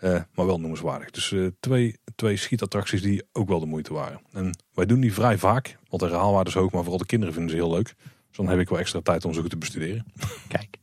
Uh, 0.00 0.20
maar 0.34 0.46
wel 0.46 0.58
noemenswaardig. 0.58 1.10
Dus 1.10 1.34
twee, 1.60 1.96
twee 2.16 2.36
schietattracties 2.36 3.02
die 3.02 3.22
ook 3.32 3.48
wel 3.48 3.60
de 3.60 3.66
moeite 3.66 3.94
waren. 3.94 4.20
En 4.32 4.58
wij 4.74 4.86
doen 4.86 5.00
die 5.00 5.14
vrij 5.14 5.38
vaak. 5.38 5.78
Want 5.88 6.02
de 6.02 6.08
herhaalwaarde 6.08 6.50
is 6.50 6.56
hoog. 6.56 6.72
Maar 6.72 6.82
vooral 6.82 6.98
de 6.98 7.06
kinderen 7.06 7.34
vinden 7.34 7.50
ze 7.50 7.56
heel 7.56 7.70
leuk. 7.70 7.94
Dus 8.32 8.40
dan 8.40 8.48
heb 8.48 8.58
ik 8.58 8.68
wel 8.68 8.78
extra 8.78 9.00
tijd 9.00 9.24
om 9.24 9.32
ze 9.32 9.40
goed 9.40 9.50
te 9.50 9.56
bestuderen. 9.56 10.04
Kijk. 10.48 10.76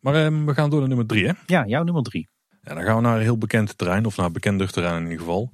Maar 0.00 0.32
uh, 0.32 0.44
we 0.44 0.54
gaan 0.54 0.70
door 0.70 0.78
naar 0.78 0.88
nummer 0.88 1.06
drie, 1.06 1.26
hè? 1.26 1.32
Ja, 1.46 1.66
jouw 1.66 1.82
nummer 1.82 2.02
drie. 2.02 2.28
En 2.62 2.74
dan 2.74 2.84
gaan 2.84 2.96
we 2.96 3.02
naar 3.02 3.16
een 3.16 3.22
heel 3.22 3.38
bekend 3.38 3.78
terrein, 3.78 4.06
of 4.06 4.16
naar 4.16 4.26
een 4.26 4.32
bekend 4.32 4.72
terrein 4.72 4.96
in 4.96 5.02
ieder 5.02 5.18
geval. 5.18 5.50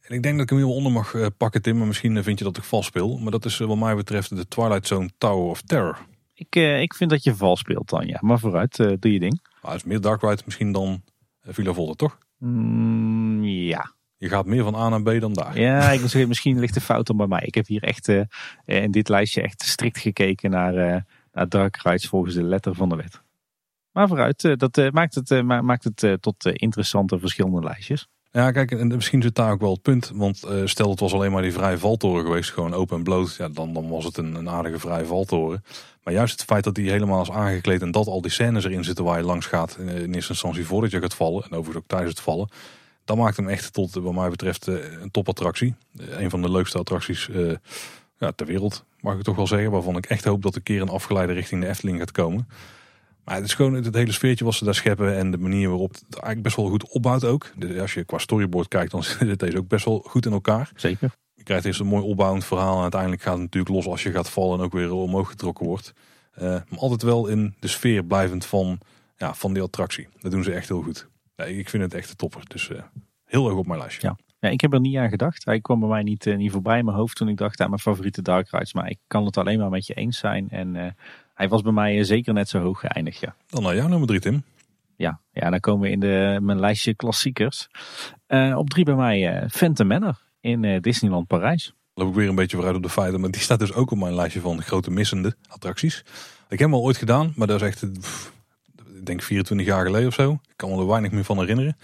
En 0.00 0.14
ik 0.14 0.22
denk 0.22 0.34
dat 0.34 0.42
ik 0.42 0.50
hem 0.50 0.58
hier 0.58 0.68
onder 0.68 0.92
mag 0.92 1.14
uh, 1.14 1.26
pakken, 1.36 1.62
Tim. 1.62 1.78
Maar 1.78 1.86
misschien 1.86 2.16
eh, 2.16 2.22
vind 2.22 2.38
je 2.38 2.44
dat 2.44 2.56
ik 2.56 2.62
vals 2.62 2.86
speel. 2.86 3.18
Maar 3.18 3.30
dat 3.30 3.44
is 3.44 3.58
wat 3.58 3.76
mij 3.76 3.94
betreft 3.94 4.36
de 4.36 4.48
Twilight 4.48 4.86
Zone 4.86 5.10
Tower 5.18 5.50
of 5.50 5.62
Terror. 5.62 5.98
Ik, 6.34 6.54
ik 6.54 6.94
vind 6.94 7.10
dat 7.10 7.24
je 7.24 7.34
vals 7.34 7.60
speelt 7.60 7.88
dan, 7.88 8.06
ja. 8.06 8.18
Maar 8.20 8.38
vooruit, 8.38 8.76
doe 8.76 9.12
je 9.12 9.18
ding. 9.18 9.40
Maar 9.62 9.72
het 9.72 9.80
is 9.80 9.86
meer 9.86 10.00
Dark 10.00 10.22
Ride 10.22 10.42
misschien 10.44 10.72
dan 10.72 11.02
Villa 11.42 11.72
Volta, 11.72 11.92
toch? 11.94 12.18
Mm, 12.38 13.44
ja. 13.44 13.94
Je 14.22 14.28
gaat 14.28 14.46
meer 14.46 14.64
van 14.64 14.74
A 14.74 14.88
naar 14.88 15.02
B 15.02 15.20
dan 15.20 15.32
daar. 15.32 15.58
Ja, 15.58 15.90
ik 15.90 16.00
moet 16.00 16.10
zeggen, 16.10 16.28
misschien 16.28 16.58
ligt 16.58 16.74
de 16.74 16.80
fout 16.80 17.06
dan 17.06 17.16
bij 17.16 17.26
mij. 17.26 17.42
Ik 17.44 17.54
heb 17.54 17.66
hier 17.66 17.82
echt 17.82 18.08
in 18.64 18.90
dit 18.90 19.08
lijstje 19.08 19.42
echt 19.42 19.62
strikt 19.62 19.98
gekeken 19.98 20.50
naar 20.50 21.04
naar 21.32 21.48
dark 21.48 21.76
rides 21.76 22.08
volgens 22.08 22.34
de 22.34 22.42
letter 22.42 22.74
van 22.74 22.88
de 22.88 22.96
wet. 22.96 23.22
Maar 23.92 24.08
vooruit, 24.08 24.44
eh, 24.44 24.56
dat 24.56 24.78
eh, 24.78 24.90
maakt 24.90 25.14
het, 25.14 25.30
eh, 25.30 25.42
maakt 25.42 25.84
het 25.84 26.22
tot 26.22 26.46
interessante 26.46 27.18
verschillende 27.18 27.62
lijstjes. 27.62 28.08
Ja, 28.30 28.50
kijk, 28.50 28.70
en 28.70 28.86
misschien 28.86 29.22
zit 29.22 29.34
daar 29.34 29.52
ook 29.52 29.60
wel 29.60 29.72
het 29.72 29.82
punt. 29.82 30.10
Want 30.14 30.44
uh, 30.44 30.60
stel 30.64 30.90
het 30.90 31.00
was 31.00 31.12
alleen 31.12 31.32
maar 31.32 31.42
die 31.42 31.52
vrije 31.52 31.78
valtoren 31.78 32.24
geweest, 32.24 32.50
gewoon 32.50 32.74
open 32.74 32.96
en 32.96 33.02
bloot. 33.02 33.34
Ja, 33.38 33.48
dan, 33.48 33.72
dan 33.72 33.88
was 33.88 34.04
het 34.04 34.16
een, 34.16 34.34
een 34.34 34.48
aardige 34.48 34.78
vrije 34.78 35.04
valtoren. 35.04 35.64
Maar 36.02 36.14
juist 36.14 36.32
het 36.32 36.48
feit 36.48 36.64
dat 36.64 36.74
die 36.74 36.90
helemaal 36.90 37.22
is 37.22 37.30
aangekleed 37.30 37.82
en 37.82 37.90
dat 37.90 38.06
al 38.06 38.20
die 38.20 38.30
scènes 38.30 38.64
erin 38.64 38.84
zitten 38.84 39.04
waar 39.04 39.18
je 39.18 39.24
langs 39.24 39.46
gaat. 39.46 39.76
In, 39.78 39.88
in 39.88 40.14
eerste 40.14 40.32
instantie 40.32 40.66
voordat 40.66 40.90
je 40.90 41.00
gaat 41.00 41.14
vallen. 41.14 41.42
En 41.42 41.50
overigens 41.50 41.76
ook 41.76 41.88
tijdens 41.88 42.10
het 42.10 42.20
vallen. 42.20 42.48
Dat 43.12 43.20
maakt 43.20 43.36
hem 43.36 43.48
echt 43.48 43.72
tot, 43.72 43.94
wat 43.94 44.14
mij 44.14 44.28
betreft, 44.28 44.66
een 44.66 45.10
topattractie. 45.10 45.74
een 45.96 46.30
van 46.30 46.42
de 46.42 46.50
leukste 46.50 46.78
attracties 46.78 47.28
ja, 48.18 48.32
ter 48.32 48.46
wereld, 48.46 48.84
mag 49.00 49.16
ik 49.16 49.22
toch 49.22 49.36
wel 49.36 49.46
zeggen. 49.46 49.70
Waarvan 49.70 49.96
ik 49.96 50.06
echt 50.06 50.24
hoop 50.24 50.42
dat 50.42 50.56
een 50.56 50.62
keer 50.62 50.80
een 50.80 50.88
afgeleide 50.88 51.32
richting 51.32 51.60
de 51.60 51.68
Efteling 51.68 51.98
gaat 51.98 52.10
komen. 52.10 52.48
Maar 53.24 53.34
het 53.34 53.44
is 53.44 53.54
gewoon 53.54 53.74
het 53.74 53.94
hele 53.94 54.12
sfeertje 54.12 54.44
wat 54.44 54.54
ze 54.54 54.64
daar 54.64 54.74
scheppen 54.74 55.16
en 55.16 55.30
de 55.30 55.38
manier 55.38 55.68
waarop 55.68 55.92
het 55.92 56.04
eigenlijk 56.08 56.42
best 56.42 56.56
wel 56.56 56.68
goed 56.68 56.88
opbouwt 56.88 57.24
ook. 57.24 57.52
Dus 57.56 57.78
als 57.78 57.94
je 57.94 58.04
qua 58.04 58.18
storyboard 58.18 58.68
kijkt, 58.68 58.90
dan 58.90 59.02
zit 59.28 59.38
deze 59.38 59.58
ook 59.58 59.68
best 59.68 59.84
wel 59.84 60.04
goed 60.06 60.26
in 60.26 60.32
elkaar. 60.32 60.70
Zeker. 60.74 61.12
Je 61.34 61.42
krijgt 61.42 61.64
eerst 61.64 61.80
een 61.80 61.86
mooi 61.86 62.04
opbouwend 62.04 62.44
verhaal 62.44 62.76
en 62.76 62.82
uiteindelijk 62.82 63.22
gaat 63.22 63.32
het 63.32 63.42
natuurlijk 63.42 63.74
los 63.74 63.86
als 63.86 64.02
je 64.02 64.10
gaat 64.10 64.30
vallen 64.30 64.58
en 64.58 64.64
ook 64.64 64.72
weer 64.72 64.92
omhoog 64.92 65.28
getrokken 65.28 65.66
wordt. 65.66 65.92
Uh, 66.34 66.42
maar 66.42 66.78
altijd 66.78 67.02
wel 67.02 67.26
in 67.26 67.54
de 67.60 67.68
sfeer 67.68 68.04
blijvend 68.04 68.46
van, 68.46 68.78
ja, 69.16 69.34
van 69.34 69.52
die 69.52 69.62
attractie. 69.62 70.08
Dat 70.20 70.30
doen 70.30 70.44
ze 70.44 70.52
echt 70.52 70.68
heel 70.68 70.82
goed. 70.82 71.08
Ja, 71.36 71.44
ik 71.44 71.68
vind 71.68 71.82
het 71.82 71.94
echt 71.94 72.10
een 72.10 72.16
topper. 72.16 72.42
Dus 72.48 72.68
uh, 72.68 72.82
heel 73.24 73.48
erg 73.48 73.56
op 73.56 73.66
mijn 73.66 73.78
lijstje. 73.78 74.06
Ja. 74.08 74.16
Ja, 74.38 74.48
ik 74.48 74.60
heb 74.60 74.72
er 74.72 74.80
niet 74.80 74.96
aan 74.96 75.08
gedacht. 75.08 75.44
Hij 75.44 75.60
kwam 75.60 75.80
bij 75.80 75.88
mij 75.88 76.02
niet, 76.02 76.26
uh, 76.26 76.36
niet 76.36 76.50
voorbij 76.50 76.78
in 76.78 76.84
mijn 76.84 76.96
hoofd 76.96 77.16
toen 77.16 77.28
ik 77.28 77.36
dacht 77.36 77.60
aan 77.60 77.68
mijn 77.68 77.80
favoriete 77.80 78.22
dark 78.22 78.50
rides. 78.50 78.72
Maar 78.72 78.90
ik 78.90 78.98
kan 79.06 79.24
het 79.24 79.36
alleen 79.36 79.58
maar 79.58 79.70
met 79.70 79.86
je 79.86 79.94
eens 79.94 80.18
zijn. 80.18 80.50
En 80.50 80.96
hij 81.34 81.48
was 81.48 81.62
bij 81.62 81.72
mij 81.72 82.04
zeker 82.04 82.34
net 82.34 82.48
zo 82.48 82.60
hoog 82.60 82.80
geëindigd, 82.80 83.20
ja. 83.20 83.34
Dan 83.46 83.62
naar 83.62 83.74
jou 83.74 83.88
nummer 83.88 84.08
drie, 84.08 84.20
Tim. 84.20 84.44
Ja, 84.96 85.20
ja 85.32 85.50
dan 85.50 85.60
komen 85.60 85.80
we 85.80 85.90
in 85.90 86.00
de, 86.00 86.38
mijn 86.42 86.60
lijstje 86.60 86.94
klassiekers. 86.94 87.68
Op 88.54 88.70
drie 88.70 88.84
bij 88.84 88.94
mij 88.94 89.48
Phantom 89.48 89.86
Manor 89.86 90.20
in 90.40 90.80
Disneyland 90.80 91.26
Parijs. 91.26 91.74
Loop 91.94 92.08
ik 92.08 92.14
weer 92.14 92.28
een 92.28 92.34
beetje 92.34 92.56
vooruit 92.56 92.76
op 92.76 92.82
de 92.82 92.88
feiten, 92.88 93.20
maar 93.20 93.30
die 93.30 93.40
staat 93.40 93.58
dus 93.58 93.72
ook 93.72 93.90
op 93.90 93.98
mijn 93.98 94.14
lijstje 94.14 94.40
van 94.40 94.62
grote 94.62 94.90
missende 94.90 95.36
attracties. 95.48 95.98
Ik 96.48 96.58
heb 96.58 96.68
hem 96.68 96.74
al 96.74 96.82
ooit 96.82 96.96
gedaan, 96.96 97.32
maar 97.36 97.46
dat 97.46 97.62
is 97.62 97.66
echt, 97.66 98.00
pff, 98.00 98.32
ik 99.02 99.08
denk 99.08 99.22
24 99.22 99.66
jaar 99.66 99.84
geleden 99.84 100.08
of 100.08 100.14
zo. 100.14 100.32
Ik 100.32 100.56
kan 100.56 100.70
me 100.70 100.76
er 100.76 100.86
weinig 100.86 101.10
meer 101.10 101.24
van 101.24 101.38
herinneren. 101.38 101.76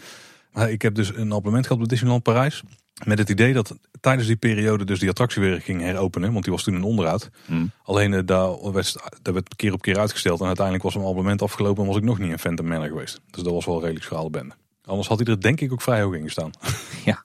Maar 0.52 0.70
ik 0.70 0.82
heb 0.82 0.94
dus 0.94 1.08
een 1.08 1.32
abonnement 1.32 1.66
gehad 1.66 1.82
op 1.82 1.88
Disneyland 1.88 2.22
Parijs. 2.22 2.62
Met 3.04 3.18
het 3.18 3.28
idee 3.28 3.52
dat 3.52 3.78
tijdens 4.00 4.26
die 4.26 4.36
periode 4.36 4.84
dus 4.84 4.98
die 4.98 5.08
attractie 5.08 5.42
weer 5.42 5.60
ging 5.60 5.80
heropenen. 5.80 6.32
Want 6.32 6.44
die 6.44 6.52
was 6.52 6.62
toen 6.62 6.74
in 6.74 6.82
onderhoud. 6.82 7.30
Hmm. 7.46 7.70
Alleen 7.82 8.12
uh, 8.12 8.20
daar, 8.24 8.72
werd, 8.72 8.96
daar 9.22 9.34
werd 9.34 9.56
keer 9.56 9.72
op 9.72 9.82
keer 9.82 9.98
uitgesteld. 9.98 10.40
En 10.40 10.46
uiteindelijk 10.46 10.84
was 10.84 10.94
mijn 10.94 11.06
abonnement 11.06 11.42
afgelopen 11.42 11.82
en 11.82 11.88
was 11.88 11.96
ik 11.96 12.02
nog 12.02 12.18
niet 12.18 12.30
in 12.30 12.38
Phantom 12.38 12.66
Manor 12.66 12.88
geweest. 12.88 13.20
Dus 13.30 13.42
dat 13.42 13.52
was 13.52 13.66
wel 13.66 13.80
redelijk 13.80 14.04
schrale 14.04 14.30
bende. 14.30 14.54
Anders 14.84 15.08
had 15.08 15.18
hij 15.18 15.26
er 15.26 15.40
denk 15.40 15.60
ik 15.60 15.72
ook 15.72 15.82
vrij 15.82 16.02
hoog 16.02 16.14
in 16.14 16.24
gestaan. 16.24 16.50
Ja. 17.04 17.24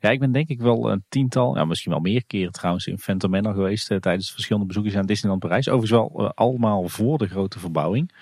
Ja, 0.00 0.10
ik 0.10 0.20
ben 0.20 0.32
denk 0.32 0.48
ik 0.48 0.60
wel 0.60 0.90
een 0.90 1.04
tiental, 1.08 1.56
ja, 1.56 1.64
misschien 1.64 1.92
wel 1.92 2.00
meer 2.00 2.24
keren 2.26 2.52
trouwens 2.52 2.86
in 2.86 2.98
Phantom 2.98 3.30
Manor 3.30 3.54
geweest. 3.54 3.90
Uh, 3.90 3.98
tijdens 3.98 4.30
verschillende 4.32 4.66
bezoekjes 4.66 4.96
aan 4.96 5.06
Disneyland 5.06 5.40
Parijs. 5.40 5.68
Overigens 5.68 6.00
wel 6.00 6.32
allemaal 6.34 6.88
voor 6.88 7.18
de 7.18 7.28
grote 7.28 7.58
verbouwing. 7.58 8.12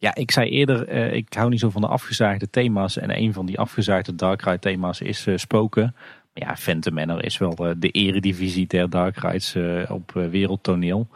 Ja, 0.00 0.14
ik 0.14 0.30
zei 0.30 0.50
eerder, 0.50 0.88
ik 1.12 1.34
hou 1.34 1.48
niet 1.48 1.60
zo 1.60 1.70
van 1.70 1.80
de 1.80 1.86
afgezaagde 1.86 2.50
thema's. 2.50 2.96
En 2.96 3.16
een 3.18 3.32
van 3.32 3.46
die 3.46 3.58
afgezaagde 3.58 4.14
Dark 4.14 4.42
Ride 4.42 4.58
thema's 4.58 5.00
is 5.00 5.26
Spoken. 5.34 5.94
Ja, 6.32 6.56
Phantom 6.56 6.94
Manor 6.94 7.24
is 7.24 7.38
wel 7.38 7.54
de, 7.54 7.78
de 7.78 7.90
eredivisie 7.90 8.66
der 8.66 8.90
dark 8.90 9.16
rides 9.16 9.54
uh, 9.54 9.90
op 9.90 10.12
wereldtoneel. 10.12 11.08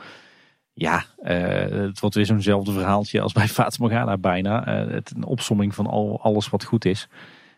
Ja, 0.72 1.04
het 1.22 2.00
wordt 2.00 2.14
weer 2.14 2.26
zo'nzelfde 2.26 2.72
verhaaltje 2.72 3.20
als 3.20 3.32
bij 3.32 3.48
Fata 3.58 3.76
Morgana 3.80 4.16
bijna. 4.16 4.64
het 4.88 5.12
een 5.16 5.24
opsomming 5.24 5.74
van 5.74 5.86
al, 5.86 6.20
alles 6.22 6.48
wat 6.48 6.64
goed 6.64 6.84
is. 6.84 7.08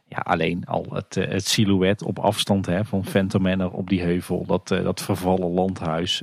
Ja, 0.08 0.18
alleen 0.18 0.64
al 0.64 0.86
het, 0.92 1.14
het 1.14 1.46
silhouet 1.46 2.02
op 2.02 2.18
afstand 2.18 2.66
hè, 2.66 2.84
van 2.84 3.04
Phantom 3.04 3.42
Manor 3.42 3.70
op 3.70 3.88
die 3.88 4.02
heuvel. 4.02 4.44
Dat, 4.46 4.68
dat 4.68 5.02
vervallen 5.02 5.50
landhuis 5.50 6.22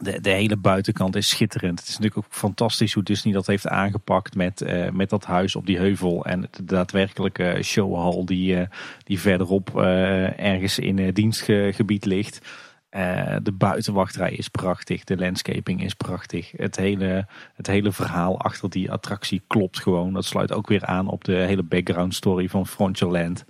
de, 0.00 0.20
de 0.20 0.30
hele 0.30 0.56
buitenkant 0.56 1.16
is 1.16 1.28
schitterend. 1.28 1.78
Het 1.78 1.88
is 1.88 1.98
natuurlijk 1.98 2.26
ook 2.26 2.32
fantastisch 2.34 2.94
hoe 2.94 3.02
Disney 3.02 3.32
dat 3.32 3.46
heeft 3.46 3.68
aangepakt 3.68 4.34
met, 4.34 4.60
uh, 4.60 4.90
met 4.90 5.10
dat 5.10 5.24
huis 5.24 5.56
op 5.56 5.66
die 5.66 5.78
heuvel. 5.78 6.24
En 6.24 6.40
de 6.40 6.64
daadwerkelijke 6.64 7.58
showhal 7.62 8.24
die, 8.24 8.56
uh, 8.56 8.62
die 9.04 9.20
verderop 9.20 9.72
uh, 9.76 10.40
ergens 10.40 10.78
in 10.78 11.12
dienstgebied 11.12 12.04
ligt. 12.04 12.38
de 13.42 13.52
buitenwachtrij 13.54 14.32
is 14.32 14.48
prachtig. 14.48 15.04
De 15.04 15.16
landscaping 15.16 15.82
is 15.84 15.94
prachtig. 15.94 16.52
Het 16.56 16.76
hele, 16.76 17.26
het 17.54 17.66
hele 17.66 17.92
verhaal 17.92 18.40
achter 18.40 18.70
die 18.70 18.90
attractie 18.92 19.42
klopt 19.46 19.80
gewoon. 19.80 20.12
Dat 20.12 20.24
sluit 20.24 20.52
ook 20.52 20.68
weer 20.68 20.84
aan 20.84 21.08
op 21.08 21.24
de 21.24 21.32
hele 21.36 21.62
background 21.62 22.14
story 22.14 22.48
van 22.48 22.66
Frontierland 22.66 23.44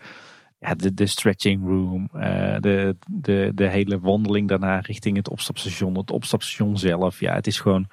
ja, 0.61 0.74
de, 0.74 0.95
de 0.95 1.07
stretching 1.07 1.66
room, 1.66 2.09
uh, 2.15 2.57
de, 2.61 2.97
de, 3.07 3.53
de 3.55 3.69
hele 3.69 4.01
wandeling 4.01 4.49
daarna 4.49 4.78
richting 4.78 5.16
het 5.16 5.28
opstapstation, 5.28 5.97
het 5.97 6.11
opstapstation 6.11 6.78
zelf. 6.78 7.20
Ja, 7.20 7.35
het 7.35 7.47
is 7.47 7.61
gewoon 7.61 7.89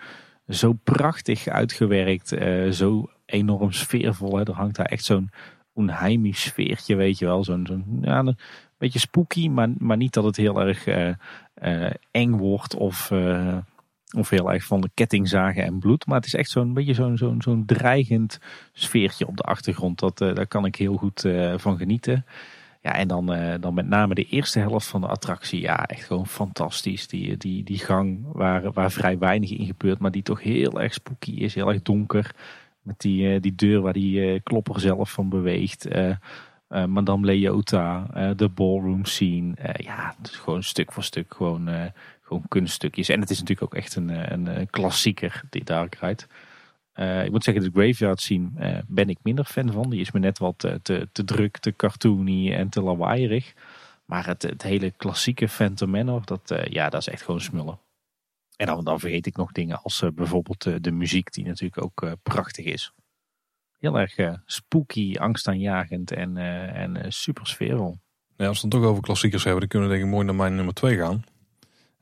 zo 0.48 0.73
prachtig 0.84 1.48
uitgewerkt, 1.48 2.34
uh, 2.34 2.72
zo 2.72 3.10
enorm 3.26 3.72
sfeervol. 3.72 4.38
Hè. 4.38 4.44
Er 4.48 4.53
hangt 4.53 4.76
daar 4.76 4.85
echt 4.85 5.03
zo'n 5.03 5.30
onheimisch 5.73 6.41
sfeertje, 6.41 6.95
weet 6.95 7.18
je 7.18 7.26
wel. 7.26 7.44
Zo'n 7.44 7.65
zo'n 7.65 7.99
ja, 8.02 8.19
een 8.19 8.38
beetje 8.77 8.99
spooky, 8.99 9.48
maar, 9.48 9.69
maar 9.77 9.98
niet 9.98 10.14
dat 10.14 10.23
het 10.23 10.35
heel 10.35 10.61
erg 10.61 10.88
uh, 10.88 11.89
eng 12.11 12.31
wordt 12.31 12.76
of, 12.76 13.11
of 14.18 14.30
heel 14.30 14.52
erg 14.52 14.64
van 14.64 14.81
de 14.81 14.89
kettingzagen 14.94 15.64
en 15.64 15.80
bloed. 15.80 16.06
Maar 16.06 16.15
het 16.15 16.26
is 16.26 16.34
echt 16.34 16.49
zo'n 16.49 16.73
beetje 16.73 16.94
zo'n 16.94 17.18
zo'n 17.18 17.41
zo'n 17.41 17.65
dreigend 17.65 18.39
sfeertje 18.73 19.27
op 19.27 19.38
de 19.38 19.44
achtergrond. 19.44 19.99
Dat, 19.99 20.18
daar 20.18 20.48
kan 20.48 20.65
ik 20.65 20.76
heel 20.76 20.95
goed 20.95 21.26
van 21.56 21.77
genieten. 21.77 22.26
Ja, 22.81 22.93
en 22.93 23.07
dan, 23.07 23.33
uh, 23.33 23.53
dan 23.59 23.73
met 23.73 23.87
name 23.87 24.15
de 24.15 24.25
eerste 24.25 24.59
helft 24.59 24.87
van 24.87 25.01
de 25.01 25.07
attractie. 25.07 25.61
Ja, 25.61 25.85
echt 25.85 26.03
gewoon 26.03 26.27
fantastisch. 26.27 27.07
Die, 27.07 27.37
die, 27.37 27.63
die 27.63 27.79
gang 27.79 28.19
waar, 28.31 28.71
waar 28.71 28.91
vrij 28.91 29.17
weinig 29.17 29.49
in 29.49 29.65
gebeurt, 29.65 29.99
maar 29.99 30.11
die 30.11 30.23
toch 30.23 30.41
heel 30.41 30.81
erg 30.81 30.93
spooky 30.93 31.31
is. 31.31 31.55
Heel 31.55 31.69
erg 31.69 31.81
donker. 31.81 32.35
Met 32.81 32.99
die, 32.99 33.33
uh, 33.33 33.41
die 33.41 33.55
deur 33.55 33.81
waar 33.81 33.93
die 33.93 34.33
uh, 34.33 34.39
klopper 34.43 34.79
zelf 34.79 35.11
van 35.11 35.29
beweegt. 35.29 35.87
Madame 36.87 37.25
Leota, 37.25 38.07
de 38.35 38.49
ballroom 38.49 39.05
scene. 39.05 39.53
ja, 39.77 40.15
dus 40.21 40.35
gewoon 40.35 40.63
stuk 40.63 40.91
voor 40.91 41.03
stuk 41.03 41.33
gewoon, 41.33 41.69
gewoon 42.21 42.43
kunststukjes. 42.47 43.09
En 43.09 43.19
het 43.19 43.29
is 43.29 43.39
natuurlijk 43.39 43.73
ook 43.73 43.79
echt 43.79 43.95
een, 43.95 44.33
een, 44.33 44.69
klassieker, 44.69 45.41
die 45.49 45.63
Dark. 45.63 45.97
Uh, 46.99 47.25
ik 47.25 47.31
moet 47.31 47.43
zeggen, 47.43 47.63
de 47.63 47.81
graveyard 47.81 48.21
scene 48.21 48.49
uh, 48.59 48.77
ben 48.87 49.09
ik 49.09 49.17
minder 49.21 49.45
fan 49.45 49.71
van. 49.71 49.89
Die 49.89 50.01
is 50.01 50.11
me 50.11 50.19
net 50.19 50.37
wat 50.37 50.63
uh, 50.63 50.73
te, 50.81 51.07
te 51.11 51.23
druk, 51.23 51.57
te 51.57 51.75
cartoony 51.75 52.53
en 52.53 52.69
te 52.69 52.81
lawaaierig. 52.81 53.53
Maar 54.05 54.25
het, 54.25 54.41
het 54.41 54.61
hele 54.61 54.91
klassieke 54.91 55.47
Phantom 55.47 55.89
Manor, 55.89 56.21
dat, 56.25 56.55
ja, 56.69 56.89
dat 56.89 57.01
is 57.01 57.07
echt 57.07 57.21
gewoon 57.21 57.41
smullen. 57.41 57.79
En 58.55 58.65
dan, 58.65 58.83
dan 58.83 58.99
vergeet 58.99 59.25
ik 59.25 59.35
nog 59.35 59.51
dingen 59.51 59.81
als 59.81 60.03
bijvoorbeeld 60.13 60.83
de 60.83 60.91
muziek, 60.91 61.33
die 61.33 61.45
natuurlijk 61.45 61.81
ook 61.81 62.15
prachtig 62.23 62.65
is. 62.65 62.93
Heel 63.77 63.99
erg 63.99 64.39
spooky, 64.45 65.15
angstaanjagend 65.15 66.11
en, 66.11 66.37
en 66.73 67.13
super 67.13 67.47
sfeervol. 67.47 67.97
Ja, 68.37 68.47
als 68.47 68.61
we 68.61 68.67
het 68.67 68.77
toch 68.77 68.89
over 68.89 69.03
klassiekers 69.03 69.43
hebben, 69.43 69.59
dan 69.59 69.69
kunnen 69.69 69.89
we 69.89 69.95
denk 69.95 70.07
ik 70.07 70.13
mooi 70.13 70.25
naar 70.25 70.35
mijn 70.35 70.55
nummer 70.55 70.73
2 70.73 70.97
gaan. 70.97 71.23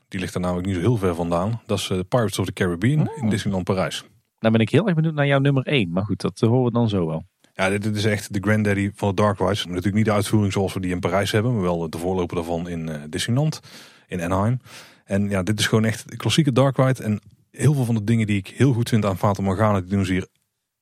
Die 0.07 0.19
ligt 0.19 0.33
er 0.33 0.39
namelijk 0.39 0.67
niet 0.67 0.75
zo 0.75 0.81
heel 0.81 0.97
ver 0.97 1.15
vandaan. 1.15 1.61
Dat 1.65 1.79
is 1.79 1.87
Pirates 1.87 2.39
of 2.39 2.45
the 2.45 2.53
Caribbean 2.53 3.09
oh. 3.09 3.17
in 3.17 3.29
Disneyland 3.29 3.63
Parijs. 3.63 4.05
Dan 4.45 4.53
ben 4.53 4.63
ik 4.63 4.69
heel 4.69 4.85
erg 4.85 4.95
benieuwd 4.95 5.13
naar 5.13 5.27
jouw 5.27 5.39
nummer 5.39 5.65
1. 5.65 5.91
Maar 5.91 6.03
goed, 6.03 6.21
dat 6.21 6.39
horen 6.39 6.63
we 6.63 6.71
dan 6.71 6.89
zo 6.89 7.07
wel. 7.07 7.23
Ja, 7.53 7.69
dit, 7.69 7.95
is 7.95 8.05
echt 8.05 8.33
de 8.33 8.39
granddaddy 8.41 8.91
van 8.95 9.09
de 9.09 9.15
Dark 9.15 9.39
Rides. 9.39 9.65
Natuurlijk 9.65 9.95
niet 9.95 10.05
de 10.05 10.11
uitvoering 10.11 10.53
zoals 10.53 10.73
we 10.73 10.79
die 10.79 10.91
in 10.91 10.99
Parijs 10.99 11.31
hebben. 11.31 11.53
Maar 11.53 11.61
wel 11.61 11.89
de 11.89 11.97
voorloper 11.97 12.35
daarvan 12.35 12.69
in 12.69 12.87
uh, 12.87 12.95
Disneyland. 13.09 13.59
In 14.07 14.21
Anaheim. 14.21 14.59
En 15.05 15.29
ja, 15.29 15.43
dit 15.43 15.59
is 15.59 15.67
gewoon 15.67 15.85
echt 15.85 16.09
de 16.09 16.17
klassieke 16.17 16.51
Dark 16.51 16.77
Ride. 16.77 17.03
En 17.03 17.21
heel 17.51 17.73
veel 17.73 17.85
van 17.85 17.95
de 17.95 18.03
dingen 18.03 18.27
die 18.27 18.37
ik 18.37 18.47
heel 18.47 18.73
goed 18.73 18.89
vind 18.89 19.05
aan 19.05 19.17
Fata 19.17 19.41
Morgana. 19.41 19.81
Die 19.81 19.89
doen 19.89 20.05
ze 20.05 20.11
hier 20.11 20.27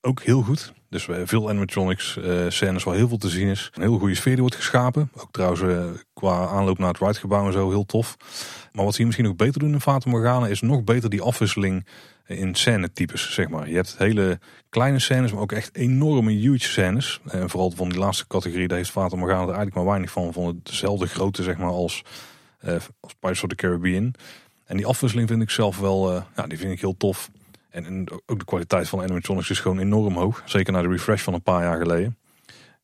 ook 0.00 0.22
heel 0.22 0.42
goed. 0.42 0.72
Dus 0.88 1.06
uh, 1.06 1.16
veel 1.24 1.48
animatronics 1.48 2.16
uh, 2.16 2.44
scènes 2.48 2.84
waar 2.84 2.94
heel 2.94 3.08
veel 3.08 3.18
te 3.18 3.28
zien 3.28 3.48
is. 3.48 3.70
Een 3.74 3.82
heel 3.82 3.98
goede 3.98 4.14
sfeer 4.14 4.32
die 4.32 4.40
wordt 4.40 4.56
geschapen. 4.56 5.10
Ook 5.14 5.32
trouwens 5.32 5.62
qua 6.14 6.46
aanloop 6.46 6.78
naar 6.78 6.88
het 6.88 6.98
ridegebouw 6.98 7.46
en 7.46 7.52
zo 7.52 7.70
heel 7.70 7.86
tof. 7.86 8.16
Maar 8.72 8.84
wat 8.84 8.92
ze 8.92 8.96
hier 8.96 9.06
misschien 9.06 9.26
nog 9.26 9.36
beter 9.36 9.60
doen 9.60 9.72
in 9.72 9.80
Fata 9.80 10.10
Morgana 10.10 10.46
is 10.46 10.60
nog 10.60 10.84
beter 10.84 11.10
die 11.10 11.22
afwisseling 11.22 11.86
in 12.26 12.54
scènetypes, 12.54 13.34
zeg 13.34 13.48
maar. 13.48 13.68
Je 13.68 13.74
hebt 13.74 13.98
hele 13.98 14.38
kleine 14.68 14.98
scènes, 14.98 15.32
maar 15.32 15.42
ook 15.42 15.52
echt 15.52 15.76
enorme 15.76 16.32
huge 16.32 16.68
scènes. 16.68 17.20
En 17.28 17.50
vooral 17.50 17.70
van 17.70 17.88
die 17.88 17.98
laatste 17.98 18.26
categorie, 18.26 18.68
daar 18.68 18.76
heeft 18.76 18.90
Fata 18.90 19.16
Morgana 19.16 19.40
er 19.40 19.46
eigenlijk 19.46 19.76
maar 19.76 19.84
weinig 19.84 20.10
van. 20.10 20.32
Van 20.32 20.60
dezelfde 20.62 21.06
grootte, 21.06 21.42
zeg 21.42 21.56
maar, 21.56 21.68
als, 21.68 22.02
uh, 22.64 22.70
als 23.00 23.14
Pirates 23.20 23.42
of 23.42 23.48
the 23.48 23.54
Caribbean. 23.54 24.14
En 24.64 24.76
die 24.76 24.86
afwisseling 24.86 25.28
vind 25.28 25.42
ik 25.42 25.50
zelf 25.50 25.78
wel, 25.78 26.14
uh, 26.14 26.22
ja, 26.36 26.46
die 26.46 26.58
vind 26.58 26.72
ik 26.72 26.80
heel 26.80 26.96
tof. 26.96 27.30
En, 27.70 28.10
ook 28.26 28.38
de 28.38 28.44
kwaliteit 28.44 28.88
van 28.88 29.02
animatronics 29.02 29.50
is 29.50 29.60
gewoon 29.60 29.78
enorm 29.78 30.16
hoog. 30.16 30.42
Zeker 30.44 30.72
na 30.72 30.82
de 30.82 30.88
refresh 30.88 31.22
van 31.22 31.34
een 31.34 31.42
paar 31.42 31.62
jaar 31.62 31.78
geleden. 31.78 32.18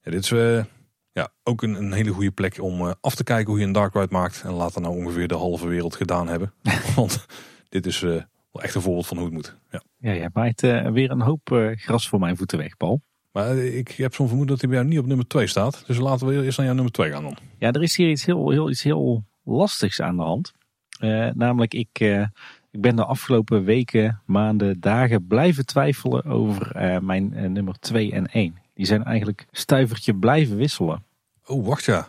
Dit 0.02 0.22
is 0.22 0.30
uh, 0.30 0.64
ja, 1.12 1.28
ook 1.42 1.62
een, 1.62 1.74
een, 1.74 1.92
hele 1.92 2.10
goede 2.10 2.30
plek 2.30 2.60
om 2.60 2.94
af 3.00 3.14
te 3.14 3.24
kijken 3.24 3.50
hoe 3.50 3.58
je 3.58 3.66
een 3.66 3.72
Dark 3.72 3.94
Ride 3.94 4.06
maakt. 4.10 4.42
En 4.44 4.52
laat 4.52 4.80
nou 4.80 4.96
ongeveer 4.96 5.28
de 5.28 5.34
halve 5.34 5.68
wereld 5.68 5.96
gedaan 5.96 6.28
hebben. 6.28 6.52
Want 6.96 7.26
dit 7.68 7.86
is 7.86 8.04
wel 8.52 8.62
echt 8.62 8.74
een 8.74 8.80
voorbeeld 8.80 9.06
van 9.06 9.16
hoe 9.16 9.26
het 9.26 9.34
moet. 9.34 9.56
Ja, 9.70 9.82
ja 9.96 10.14
jij 10.14 10.30
maait 10.32 10.62
uh, 10.62 10.90
weer 10.90 11.10
een 11.10 11.20
hoop 11.20 11.50
uh, 11.52 11.76
gras 11.76 12.08
voor 12.08 12.18
mijn 12.18 12.36
voeten 12.36 12.58
weg, 12.58 12.76
Paul. 12.76 13.02
Maar 13.32 13.50
eh, 13.50 13.78
ik 13.78 13.88
heb 13.88 14.14
zo'n 14.14 14.26
vermoeden 14.26 14.56
dat 14.56 14.60
hij 14.60 14.70
bij 14.70 14.78
jou 14.78 14.90
niet 14.90 15.00
op 15.00 15.06
nummer 15.06 15.26
2 15.26 15.46
staat. 15.46 15.84
Dus 15.86 15.98
laten 15.98 16.26
we 16.26 16.44
eerst 16.44 16.56
naar 16.56 16.66
jouw 16.66 16.74
nummer 16.74 16.92
2 16.92 17.10
gaan 17.10 17.22
dan. 17.22 17.36
Ja, 17.58 17.72
er 17.72 17.82
is 17.82 17.96
hier 17.96 18.10
iets 18.10 18.24
heel, 18.24 18.50
heel, 18.50 18.70
iets 18.70 18.82
heel 18.82 19.24
lastigs 19.44 20.00
aan 20.00 20.16
de 20.16 20.22
hand. 20.22 20.52
Eh, 20.98 21.28
namelijk, 21.34 21.74
ik, 21.74 22.00
eh, 22.00 22.26
ik 22.70 22.80
ben 22.80 22.96
de 22.96 23.04
afgelopen 23.04 23.64
weken, 23.64 24.22
maanden, 24.26 24.80
dagen 24.80 25.26
blijven 25.26 25.66
twijfelen 25.66 26.24
over 26.24 26.76
eh, 26.76 26.98
mijn 26.98 27.34
eh, 27.34 27.48
nummer 27.48 27.78
2 27.78 28.12
en 28.12 28.26
1. 28.26 28.58
Die 28.74 28.86
zijn 28.86 29.04
eigenlijk 29.04 29.46
stuivertje 29.50 30.14
blijven 30.14 30.56
wisselen. 30.56 31.04
Oh, 31.46 31.66
wacht 31.66 31.84
ja. 31.84 32.08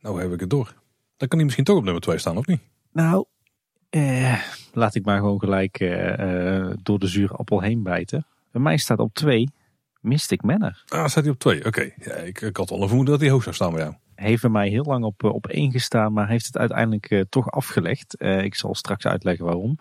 Nou 0.00 0.20
heb 0.20 0.32
ik 0.32 0.40
het 0.40 0.50
door. 0.50 0.74
Dan 1.16 1.28
kan 1.28 1.36
hij 1.36 1.44
misschien 1.44 1.64
toch 1.64 1.76
op 1.76 1.84
nummer 1.84 2.02
2 2.02 2.18
staan, 2.18 2.36
of 2.36 2.46
niet? 2.46 2.60
Nou, 2.92 3.24
eh, 3.92 4.42
laat 4.72 4.94
ik 4.94 5.04
maar 5.04 5.18
gewoon 5.18 5.38
gelijk 5.40 5.80
eh, 5.80 6.58
eh, 6.58 6.74
door 6.82 6.98
de 6.98 7.06
zure 7.06 7.34
appel 7.34 7.60
heen 7.60 7.82
bijten. 7.82 8.26
Bij 8.50 8.62
mij 8.62 8.76
staat 8.76 8.98
op 8.98 9.14
2 9.14 9.48
Mystic 10.00 10.42
Manor. 10.42 10.82
Ah, 10.88 11.06
staat 11.06 11.24
hij 11.24 11.32
op 11.32 11.38
2. 11.38 11.64
Oké. 11.66 11.90
Ja, 11.96 12.12
ik, 12.14 12.40
ik 12.40 12.56
had 12.56 12.70
al 12.70 12.82
een 12.82 12.86
vermoeden 12.86 13.12
dat 13.14 13.22
hij 13.22 13.30
hoog 13.32 13.42
zou 13.42 13.54
staan 13.54 13.72
bij 13.72 13.80
jou. 13.82 13.94
Heeft 14.14 14.42
bij 14.42 14.50
mij 14.50 14.68
heel 14.68 14.84
lang 14.84 15.04
op, 15.04 15.24
eh, 15.24 15.34
op 15.34 15.46
1 15.46 15.70
gestaan, 15.72 16.12
maar 16.12 16.28
heeft 16.28 16.46
het 16.46 16.58
uiteindelijk 16.58 17.10
eh, 17.10 17.20
toch 17.28 17.50
afgelegd. 17.50 18.16
Eh, 18.16 18.42
ik 18.44 18.54
zal 18.54 18.74
straks 18.74 19.06
uitleggen 19.06 19.44
waarom. 19.44 19.78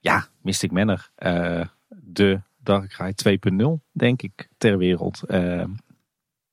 Ja, 0.00 0.26
Mystic 0.40 0.70
Manor. 0.70 1.10
eh, 1.14 1.60
de 1.88 2.40
Darkrai 2.62 3.12
2.0, 3.14 3.80
denk 3.92 4.22
ik, 4.22 4.48
ter 4.58 4.78
wereld. 4.78 5.22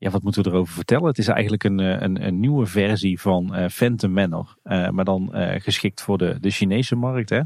Ja, 0.04 0.10
wat 0.10 0.24
moeten 0.24 0.44
we 0.44 0.50
erover 0.50 0.74
vertellen? 0.74 1.08
Het 1.08 1.18
is 1.18 1.28
eigenlijk 1.28 1.64
een, 1.64 1.80
eh, 1.80 2.02
een, 2.02 2.26
een 2.26 2.40
nieuwe 2.40 2.66
versie 2.66 3.20
van 3.20 3.56
eh, 3.56 3.70
Phantom 3.70 4.12
Manor. 4.12 4.56
eh, 4.64 4.90
maar 4.90 5.06
dan 5.06 5.30
geschikt 5.58 6.02
voor 6.02 6.18
de, 6.18 6.38
de 6.40 6.50
Chinese 6.50 6.96
markt. 6.96 7.30
Hè? 7.30 7.42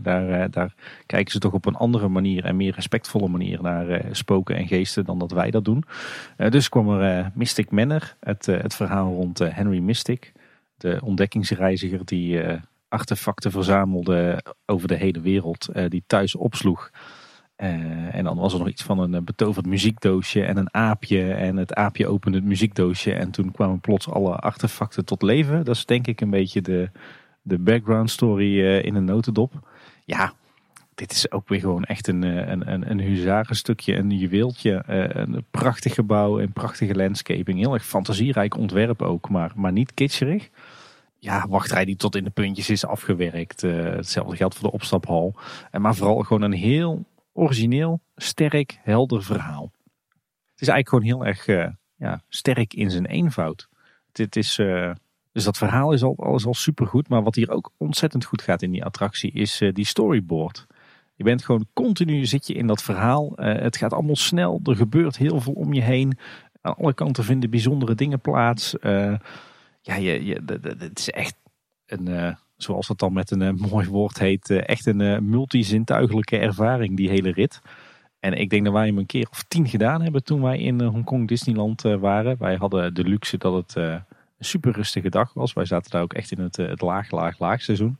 Daar, 0.00 0.50
daar 0.50 0.74
kijken 1.06 1.32
ze 1.32 1.38
toch 1.38 1.52
op 1.52 1.66
een 1.66 1.74
andere 1.74 2.08
manier 2.08 2.44
en 2.44 2.56
meer 2.56 2.74
respectvolle 2.74 3.28
manier 3.28 3.62
naar 3.62 4.04
spoken 4.10 4.56
en 4.56 4.66
geesten 4.66 5.04
dan 5.04 5.18
dat 5.18 5.30
wij 5.30 5.50
dat 5.50 5.64
doen. 5.64 5.84
Dus 6.36 6.68
kwam 6.68 6.90
er 6.90 7.30
Mystic 7.34 7.70
Manor, 7.70 8.16
het, 8.20 8.46
het 8.46 8.74
verhaal 8.74 9.12
rond 9.12 9.38
Henry 9.38 9.78
Mystic. 9.78 10.32
De 10.76 11.00
ontdekkingsreiziger 11.04 12.04
die 12.04 12.40
artefacten 12.88 13.50
verzamelde 13.50 14.44
over 14.66 14.88
de 14.88 14.96
hele 14.96 15.20
wereld, 15.20 15.68
die 15.88 16.04
thuis 16.06 16.36
opsloeg. 16.36 16.90
Eh, 17.56 18.14
en 18.14 18.24
dan 18.24 18.36
was 18.36 18.52
er 18.52 18.58
nog 18.58 18.68
iets 18.68 18.82
van 18.82 18.98
een 18.98 19.14
eh, 19.14 19.20
betoverd 19.20 19.66
muziekdoosje 19.66 20.44
en 20.44 20.56
een 20.56 20.74
aapje. 20.74 21.32
En 21.32 21.56
het 21.56 21.74
aapje 21.74 22.06
opende 22.06 22.38
het 22.38 22.46
muziekdoosje 22.46 23.12
en 23.12 23.30
toen 23.30 23.52
kwamen 23.52 23.80
plots 23.80 24.08
alle 24.08 24.36
artefacten 24.36 25.04
tot 25.04 25.22
leven. 25.22 25.64
Dat 25.64 25.74
is 25.76 25.86
denk 25.86 26.06
ik 26.06 26.20
een 26.20 26.30
beetje 26.30 26.62
de, 26.62 26.90
de 27.42 27.58
background 27.58 28.10
story 28.10 28.60
eh, 28.60 28.84
in 28.84 28.94
een 28.94 29.04
notendop. 29.04 29.52
Ja, 30.04 30.32
dit 30.94 31.12
is 31.12 31.30
ook 31.30 31.48
weer 31.48 31.60
gewoon 31.60 31.84
echt 31.84 32.08
een, 32.08 32.22
een, 32.22 32.72
een, 32.72 32.90
een 32.90 33.00
huzarenstukje, 33.00 33.96
een 33.96 34.10
juweeltje. 34.10 34.82
Een 34.86 35.44
prachtig 35.50 35.94
gebouw, 35.94 36.40
een 36.40 36.52
prachtige 36.52 36.94
landscaping. 36.94 37.58
Heel 37.58 37.74
erg 37.74 37.84
fantasierijk 37.84 38.56
ontwerp 38.56 39.02
ook, 39.02 39.28
maar, 39.28 39.52
maar 39.54 39.72
niet 39.72 39.94
kitscherig. 39.94 40.50
Ja, 41.18 41.46
wachtrij 41.48 41.84
die 41.84 41.96
tot 41.96 42.16
in 42.16 42.24
de 42.24 42.30
puntjes 42.30 42.70
is 42.70 42.86
afgewerkt. 42.86 43.60
Hetzelfde 43.60 44.36
geldt 44.36 44.54
voor 44.54 44.68
de 44.68 44.74
opstaphal. 44.74 45.34
En 45.70 45.80
maar 45.80 45.94
vooral 45.94 46.18
gewoon 46.18 46.42
een 46.42 46.52
heel 46.52 47.04
origineel, 47.32 48.00
sterk, 48.16 48.78
helder 48.82 49.22
verhaal. 49.22 49.72
Het 50.52 50.60
is 50.60 50.68
eigenlijk 50.68 50.88
gewoon 50.88 51.04
heel 51.04 51.26
erg 51.26 51.46
eh, 51.46 51.72
ja, 51.96 52.22
sterk 52.28 52.74
in 52.74 52.90
zijn 52.90 53.06
eenvoud. 53.06 53.68
Dit 54.12 54.36
is, 54.36 54.58
eh, 54.58 54.90
dus 55.32 55.44
dat 55.44 55.56
verhaal 55.56 55.92
is 55.92 56.02
al, 56.02 56.14
alles 56.18 56.46
al 56.46 56.54
supergoed. 56.54 57.08
Maar 57.08 57.22
wat 57.22 57.34
hier 57.34 57.50
ook 57.50 57.72
ontzettend 57.76 58.24
goed 58.24 58.42
gaat 58.42 58.62
in 58.62 58.70
die 58.70 58.84
attractie 58.84 59.32
is 59.32 59.60
eh, 59.60 59.72
die 59.72 59.86
storyboard. 59.86 60.66
Je 61.14 61.24
bent 61.24 61.44
gewoon 61.44 61.66
continu 61.72 62.26
zit 62.26 62.46
je 62.46 62.54
in 62.54 62.66
dat 62.66 62.82
verhaal. 62.82 63.32
Het 63.36 63.76
gaat 63.76 63.92
allemaal 63.92 64.16
snel. 64.16 64.60
Er 64.64 64.76
gebeurt 64.76 65.16
heel 65.16 65.40
veel 65.40 65.52
om 65.52 65.72
je 65.72 65.82
heen. 65.82 66.18
Aan 66.60 66.76
alle 66.76 66.94
kanten 66.94 67.24
vinden 67.24 67.50
bijzondere 67.50 67.94
dingen 67.94 68.20
plaats. 68.20 68.74
Ja, 68.80 69.96
je, 69.96 70.24
je, 70.24 70.42
het 70.78 70.98
is 70.98 71.10
echt 71.10 71.34
een, 71.86 72.36
zoals 72.62 72.88
het 72.88 72.98
dan 72.98 73.12
met 73.12 73.30
een 73.30 73.42
eh, 73.42 73.52
mooi 73.70 73.88
woord 73.88 74.18
heet, 74.18 74.50
eh, 74.50 74.68
echt 74.68 74.86
een 74.86 75.00
eh, 75.00 75.18
multizintuigelijke 75.18 76.38
ervaring, 76.38 76.96
die 76.96 77.08
hele 77.08 77.32
rit. 77.32 77.60
En 78.20 78.32
ik 78.32 78.50
denk 78.50 78.64
dat 78.64 78.72
wij 78.72 78.86
hem 78.86 78.98
een 78.98 79.06
keer 79.06 79.26
of 79.30 79.42
tien 79.48 79.68
gedaan 79.68 80.02
hebben 80.02 80.24
toen 80.24 80.42
wij 80.42 80.58
in 80.58 80.80
Hongkong 80.82 81.28
Disneyland 81.28 81.82
waren. 81.82 82.36
Wij 82.38 82.54
hadden 82.54 82.94
de 82.94 83.04
luxe 83.04 83.38
dat 83.38 83.54
het 83.54 83.74
een 83.74 84.04
super 84.38 84.72
rustige 84.72 85.08
dag 85.08 85.32
was. 85.32 85.52
Wij 85.52 85.64
zaten 85.64 85.90
daar 85.90 86.02
ook 86.02 86.12
echt 86.12 86.32
in 86.32 86.40
het, 86.40 86.80
laag, 86.80 87.10
laag, 87.10 87.38
laag 87.38 87.62
seizoen. 87.62 87.98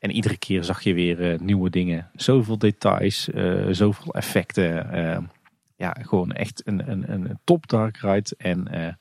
En 0.00 0.10
iedere 0.10 0.36
keer 0.36 0.64
zag 0.64 0.82
je 0.82 0.94
weer 0.94 1.42
nieuwe 1.42 1.70
dingen. 1.70 2.10
Zoveel 2.14 2.58
details, 2.58 3.28
zoveel 3.70 4.14
effecten. 4.14 5.30
ja, 5.76 5.96
gewoon 6.00 6.32
echt 6.32 6.62
een, 6.64 6.90
een, 6.90 7.12
een 7.12 7.38
top 7.44 7.68
dark 7.68 7.96
ride. 7.96 8.30
En 8.36 8.68
eh, 8.68 8.92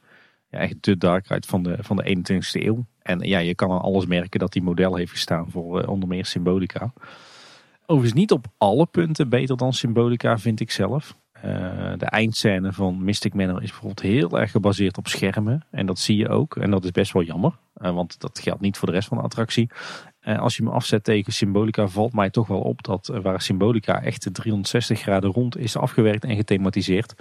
ja, 0.54 0.60
echt 0.60 0.84
de 0.84 0.98
dark 0.98 1.28
ride 1.28 1.48
van 1.48 1.64
de, 1.64 1.78
van 1.80 1.96
de 1.96 2.18
21ste 2.18 2.64
eeuw. 2.64 2.86
En 3.04 3.20
ja, 3.20 3.40
je 3.40 3.56
kan 3.56 3.72
aan 3.72 3.82
alles 3.82 4.06
merken 4.06 4.40
dat 4.40 4.54
die 4.54 4.64
model 4.64 4.96
heeft 4.96 5.12
gestaan 5.12 5.50
voor 5.50 5.82
eh, 5.82 5.90
onder 5.90 6.10
meer 6.10 6.26
Symbolica. 6.26 6.94
Overigens 7.86 8.20
niet 8.20 8.32
op 8.32 8.46
alle 8.58 8.86
punten 8.86 9.30
beter 9.30 9.58
dan 9.58 9.74
Symbolica, 9.74 10.38
vind 10.38 10.60
ik 10.60 10.72
zelf. 10.72 11.16
Eh, 11.32 11.44
de 11.98 12.06
eindscène 12.06 12.74
van 12.74 13.04
Mystic 13.04 13.34
Manor 13.34 13.64
is 13.64 13.70
bijvoorbeeld 13.70 14.02
heel 14.02 14.40
erg 14.40 14.52
gebaseerd 14.52 14.98
op 14.98 15.08
schermen. 15.08 15.66
En 15.72 15.86
dat 15.86 16.00
zie 16.00 16.18
je 16.18 16.30
ook. 16.30 16.56
En 16.56 16.72
dat 16.72 16.84
is 16.84 16.92
best 16.92 17.14
wel 17.14 17.24
jammer. 17.24 17.58
eh, 17.74 17.94
want 17.94 18.20
dat 18.20 18.40
geldt 18.40 18.62
niet 18.62 18.78
voor 18.78 18.88
de 18.88 18.94
rest 18.94 19.08
van 19.08 19.18
de 19.18 19.24
attractie. 19.24 19.70
Als 20.24 20.58
je 20.58 20.64
hem 20.64 20.72
afzet 20.72 21.04
tegen 21.04 21.34
Symbolica 21.34 21.88
valt 21.88 22.14
mij 22.14 22.30
toch 22.30 22.48
wel 22.48 22.62
op 22.62 22.84
dat 22.84 23.12
waar 23.22 23.42
Symbolica 23.42 24.02
echt 24.02 24.24
de 24.24 24.32
360 24.32 25.00
graden 25.00 25.32
rond 25.32 25.58
is 25.58 25.78
afgewerkt 25.78 26.24
en 26.24 26.36
gethematiseerd. 26.36 27.16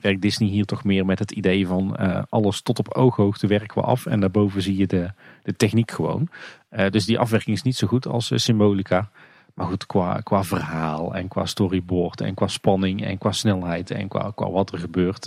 Werkt 0.00 0.22
Disney 0.22 0.48
hier 0.48 0.64
toch 0.64 0.84
meer 0.84 1.04
met 1.04 1.18
het 1.18 1.30
idee 1.30 1.66
van 1.66 1.96
eh, 1.96 2.22
alles 2.28 2.62
tot 2.62 2.78
op 2.78 2.94
ooghoogte 2.94 3.46
werken 3.46 3.80
we 3.80 3.86
af. 3.86 4.06
En 4.06 4.20
daarboven 4.20 4.62
zie 4.62 4.76
je 4.76 4.86
de, 4.86 5.10
de 5.42 5.56
techniek 5.56 5.90
gewoon. 5.90 6.28
Eh, 6.68 6.90
dus 6.90 7.04
die 7.04 7.18
afwerking 7.18 7.56
is 7.56 7.62
niet 7.62 7.76
zo 7.76 7.86
goed 7.86 8.06
als 8.06 8.30
eh, 8.30 8.38
Symbolica. 8.38 9.10
Maar 9.54 9.66
goed, 9.66 9.86
qua, 9.86 10.20
qua 10.20 10.44
verhaal 10.44 11.14
en 11.14 11.28
qua 11.28 11.46
storyboard 11.46 12.20
en 12.20 12.34
qua 12.34 12.46
spanning 12.46 13.04
en 13.04 13.18
qua 13.18 13.32
snelheid 13.32 13.90
en 13.90 14.08
qua, 14.08 14.32
qua 14.34 14.50
wat 14.50 14.72
er 14.72 14.78
gebeurt, 14.78 15.24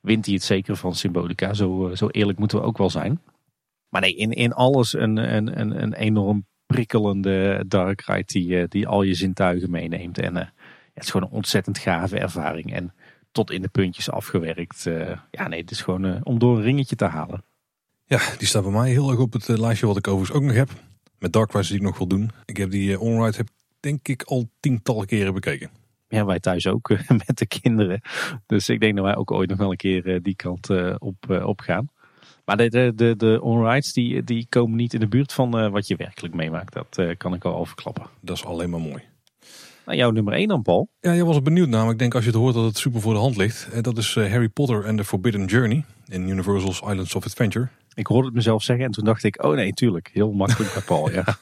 wint 0.00 0.24
hij 0.24 0.34
het 0.34 0.42
zeker 0.42 0.76
van 0.76 0.94
Symbolica. 0.94 1.54
Zo, 1.54 1.94
zo 1.94 2.08
eerlijk 2.08 2.38
moeten 2.38 2.58
we 2.58 2.64
ook 2.64 2.78
wel 2.78 2.90
zijn. 2.90 3.20
Maar 3.88 4.00
nee, 4.00 4.16
in, 4.16 4.32
in 4.32 4.52
alles 4.52 4.92
een, 4.92 5.16
een, 5.16 5.60
een, 5.60 5.82
een 5.82 5.94
enorm 5.94 6.46
prikkelende 6.66 7.64
dark 7.66 8.00
ride 8.00 8.24
die, 8.26 8.68
die 8.68 8.88
al 8.88 9.02
je 9.02 9.14
zintuigen 9.14 9.70
meeneemt. 9.70 10.18
En 10.18 10.36
het 10.36 11.04
is 11.04 11.10
gewoon 11.10 11.28
een 11.28 11.36
ontzettend 11.36 11.78
gave 11.78 12.18
ervaring. 12.18 12.72
En 12.74 12.92
tot 13.32 13.50
in 13.50 13.62
de 13.62 13.68
puntjes 13.68 14.10
afgewerkt. 14.10 14.86
eh, 14.86 15.18
ja, 15.30 15.48
nee, 15.48 15.60
het 15.60 15.70
is 15.70 15.80
gewoon 15.80 16.04
eh, 16.04 16.20
om 16.22 16.38
door 16.38 16.56
een 16.56 16.62
ringetje 16.62 16.96
te 16.96 17.04
halen. 17.04 17.44
Ja, 18.04 18.20
die 18.38 18.46
staat 18.46 18.62
bij 18.62 18.72
mij 18.72 18.90
heel 18.90 19.10
erg 19.10 19.18
op 19.18 19.32
het 19.32 19.48
eh, 19.48 19.58
lijstje 19.58 19.86
wat 19.86 19.96
ik 19.96 20.08
overigens 20.08 20.38
ook 20.38 20.44
nog 20.44 20.54
heb. 20.54 20.70
Met 21.18 21.32
Dark 21.32 21.52
Rise 21.52 21.68
die 21.68 21.80
ik 21.80 21.86
nog 21.86 21.98
wil 21.98 22.06
doen. 22.06 22.30
Ik 22.44 22.56
heb 22.56 22.70
die 22.70 23.00
onride 23.00 23.36
heb, 23.36 23.48
denk 23.80 24.08
ik 24.08 24.22
al 24.22 24.50
tientallen 24.60 25.06
keren 25.06 25.34
bekeken. 25.34 25.70
Ja, 26.08 26.24
wij 26.24 26.40
thuis 26.40 26.66
ook 26.66 26.88
met 27.26 27.38
de 27.38 27.46
kinderen. 27.46 28.00
Dus 28.46 28.68
ik 28.68 28.80
denk 28.80 28.96
dat 28.96 29.04
wij 29.04 29.16
ook 29.16 29.30
ooit 29.30 29.48
nog 29.48 29.58
wel 29.58 29.70
een 29.70 29.76
keer 29.76 30.22
die 30.22 30.36
kant 30.36 30.70
op, 30.98 31.40
op 31.42 31.60
gaan. 31.60 31.90
Maar 32.44 32.56
de, 32.56 32.68
de, 32.68 32.92
de, 32.94 33.16
de 33.16 33.38
onrides 33.42 33.92
die, 33.92 34.24
die 34.24 34.46
komen 34.48 34.76
niet 34.76 34.94
in 34.94 35.00
de 35.00 35.08
buurt 35.08 35.32
van 35.32 35.70
wat 35.70 35.86
je 35.86 35.96
werkelijk 35.96 36.34
meemaakt. 36.34 36.72
Dat 36.72 37.16
kan 37.16 37.34
ik 37.34 37.44
al 37.44 37.56
overklappen. 37.56 38.06
Dat 38.20 38.36
is 38.36 38.44
alleen 38.44 38.70
maar 38.70 38.80
mooi. 38.80 39.02
Nou, 39.88 40.00
jouw 40.00 40.10
nummer 40.10 40.34
1 40.34 40.48
dan, 40.48 40.62
Paul. 40.62 40.88
Ja, 41.00 41.14
jij 41.14 41.24
was 41.24 41.36
er 41.36 41.42
benieuwd 41.42 41.68
maar 41.68 41.90
ik 41.90 41.98
denk 41.98 42.14
als 42.14 42.24
je 42.24 42.30
het 42.30 42.38
hoort 42.38 42.54
dat 42.54 42.64
het 42.64 42.78
super 42.78 43.00
voor 43.00 43.12
de 43.12 43.18
hand 43.18 43.36
ligt. 43.36 43.68
Eh, 43.72 43.82
Dat 43.82 43.98
is 43.98 44.16
eh, 44.16 44.30
Harry 44.30 44.48
Potter 44.48 44.86
and 44.86 44.96
the 44.98 45.04
Forbidden 45.04 45.44
Journey 45.44 45.84
in 46.08 46.28
Universal's 46.28 46.80
Islands 46.80 47.14
of 47.14 47.24
Adventure. 47.24 47.68
Ik 47.94 48.06
hoorde 48.06 48.26
het 48.26 48.34
mezelf 48.34 48.62
zeggen 48.62 48.84
en 48.84 48.90
toen 48.90 49.04
dacht 49.04 49.24
ik, 49.24 49.44
oh 49.44 49.54
nee, 49.54 49.72
tuurlijk. 49.72 50.10
Heel 50.12 50.32
makkelijk 50.32 50.72
bij 50.72 50.82
Paul, 50.82 51.10
ja. 51.10 51.24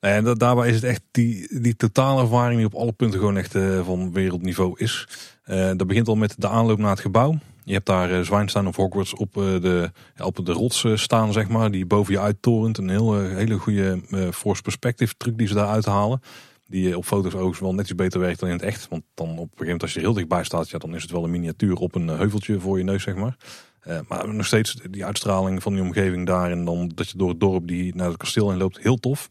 En 0.00 0.24
dat, 0.24 0.38
daarbij 0.38 0.68
is 0.68 0.74
het 0.74 0.84
echt 0.84 1.02
die, 1.10 1.60
die 1.60 1.76
totale 1.76 2.20
ervaring 2.20 2.56
die 2.56 2.66
op 2.66 2.74
alle 2.74 2.92
punten 2.92 3.18
gewoon 3.18 3.36
echt 3.36 3.54
eh, 3.54 3.84
van 3.84 4.12
wereldniveau 4.12 4.74
is. 4.76 5.08
Dat 5.46 5.86
begint 5.86 6.08
al 6.08 6.16
met 6.16 6.34
de 6.38 6.48
aanloop 6.48 6.78
naar 6.78 6.90
het 6.90 7.00
gebouw. 7.00 7.38
Je 7.64 7.72
hebt 7.72 7.86
daar 7.86 8.10
uh, 8.10 8.20
Zwijnstein 8.20 8.66
of 8.66 8.76
Hogwarts 8.76 9.14
op, 9.14 9.32
de, 9.34 9.90
op 10.22 10.46
de 10.46 10.52
rots 10.52 10.86
staan, 10.94 11.32
zeg 11.32 11.48
maar. 11.48 11.70
Die 11.70 11.86
boven 11.86 12.12
je 12.12 12.20
uittorent. 12.20 12.78
Een 12.78 12.88
heel, 12.88 13.20
hele 13.20 13.58
goede 13.58 14.00
force 14.32 14.62
perspective 14.62 15.14
truc 15.16 15.38
die 15.38 15.46
ze 15.46 15.54
daar 15.54 15.68
uithalen. 15.68 16.20
Die 16.66 16.96
op 16.96 17.04
foto's 17.04 17.32
overigens 17.32 17.60
wel 17.60 17.74
net 17.74 17.84
iets 17.84 17.94
beter 17.94 18.20
werkt 18.20 18.40
dan 18.40 18.48
in 18.48 18.54
het 18.54 18.64
echt. 18.64 18.88
Want 18.88 19.02
dan 19.14 19.28
op 19.28 19.36
een 19.36 19.38
gegeven 19.42 19.64
moment 19.64 19.82
als 19.82 19.94
je 19.94 20.00
heel 20.00 20.12
dichtbij 20.12 20.44
staat, 20.44 20.70
ja, 20.70 20.78
dan 20.78 20.94
is 20.94 21.02
het 21.02 21.10
wel 21.10 21.24
een 21.24 21.30
miniatuur 21.30 21.76
op 21.76 21.94
een 21.94 22.08
eh, 22.08 22.18
heuveltje 22.18 22.60
voor 22.60 22.78
je 22.78 22.84
neus, 22.84 23.02
zeg 23.02 23.14
maar. 23.14 23.36
Eh, 23.80 23.98
maar 24.08 24.34
nog 24.34 24.46
steeds 24.46 24.76
die 24.90 25.04
uitstraling 25.04 25.62
van 25.62 25.72
die 25.72 25.82
omgeving 25.82 26.26
daar. 26.26 26.50
En 26.50 26.64
dan 26.64 26.90
dat 26.94 27.08
je 27.08 27.18
door 27.18 27.28
het 27.28 27.40
dorp 27.40 27.66
die 27.68 27.94
naar 27.94 28.08
het 28.08 28.16
kasteel 28.16 28.52
in 28.52 28.58
loopt, 28.58 28.78
heel 28.78 28.96
tof. 28.96 29.30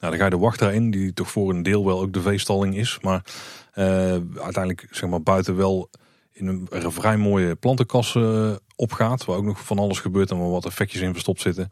Nou, 0.00 0.12
dan 0.12 0.20
ga 0.20 0.24
je 0.24 0.30
de 0.30 0.44
wachtrij 0.44 0.74
in, 0.74 0.90
die 0.90 1.12
toch 1.12 1.30
voor 1.30 1.50
een 1.50 1.62
deel 1.62 1.84
wel 1.84 2.00
ook 2.00 2.12
de 2.12 2.20
veestalling 2.20 2.76
is. 2.76 2.98
Maar 3.00 3.24
eh, 3.72 3.84
uiteindelijk 4.36 4.86
zeg 4.90 5.10
maar 5.10 5.22
buiten 5.22 5.56
wel 5.56 5.90
in 6.32 6.46
een, 6.46 6.66
een 6.70 6.92
vrij 6.92 7.16
mooie 7.16 7.56
plantenkas 7.56 8.14
eh, 8.14 8.52
opgaat. 8.76 9.24
Waar 9.24 9.36
ook 9.36 9.44
nog 9.44 9.64
van 9.64 9.78
alles 9.78 9.98
gebeurt 9.98 10.30
en 10.30 10.38
waar 10.38 10.50
wat 10.50 10.66
effectjes 10.66 11.02
in 11.02 11.12
verstopt 11.12 11.40
zitten. 11.40 11.68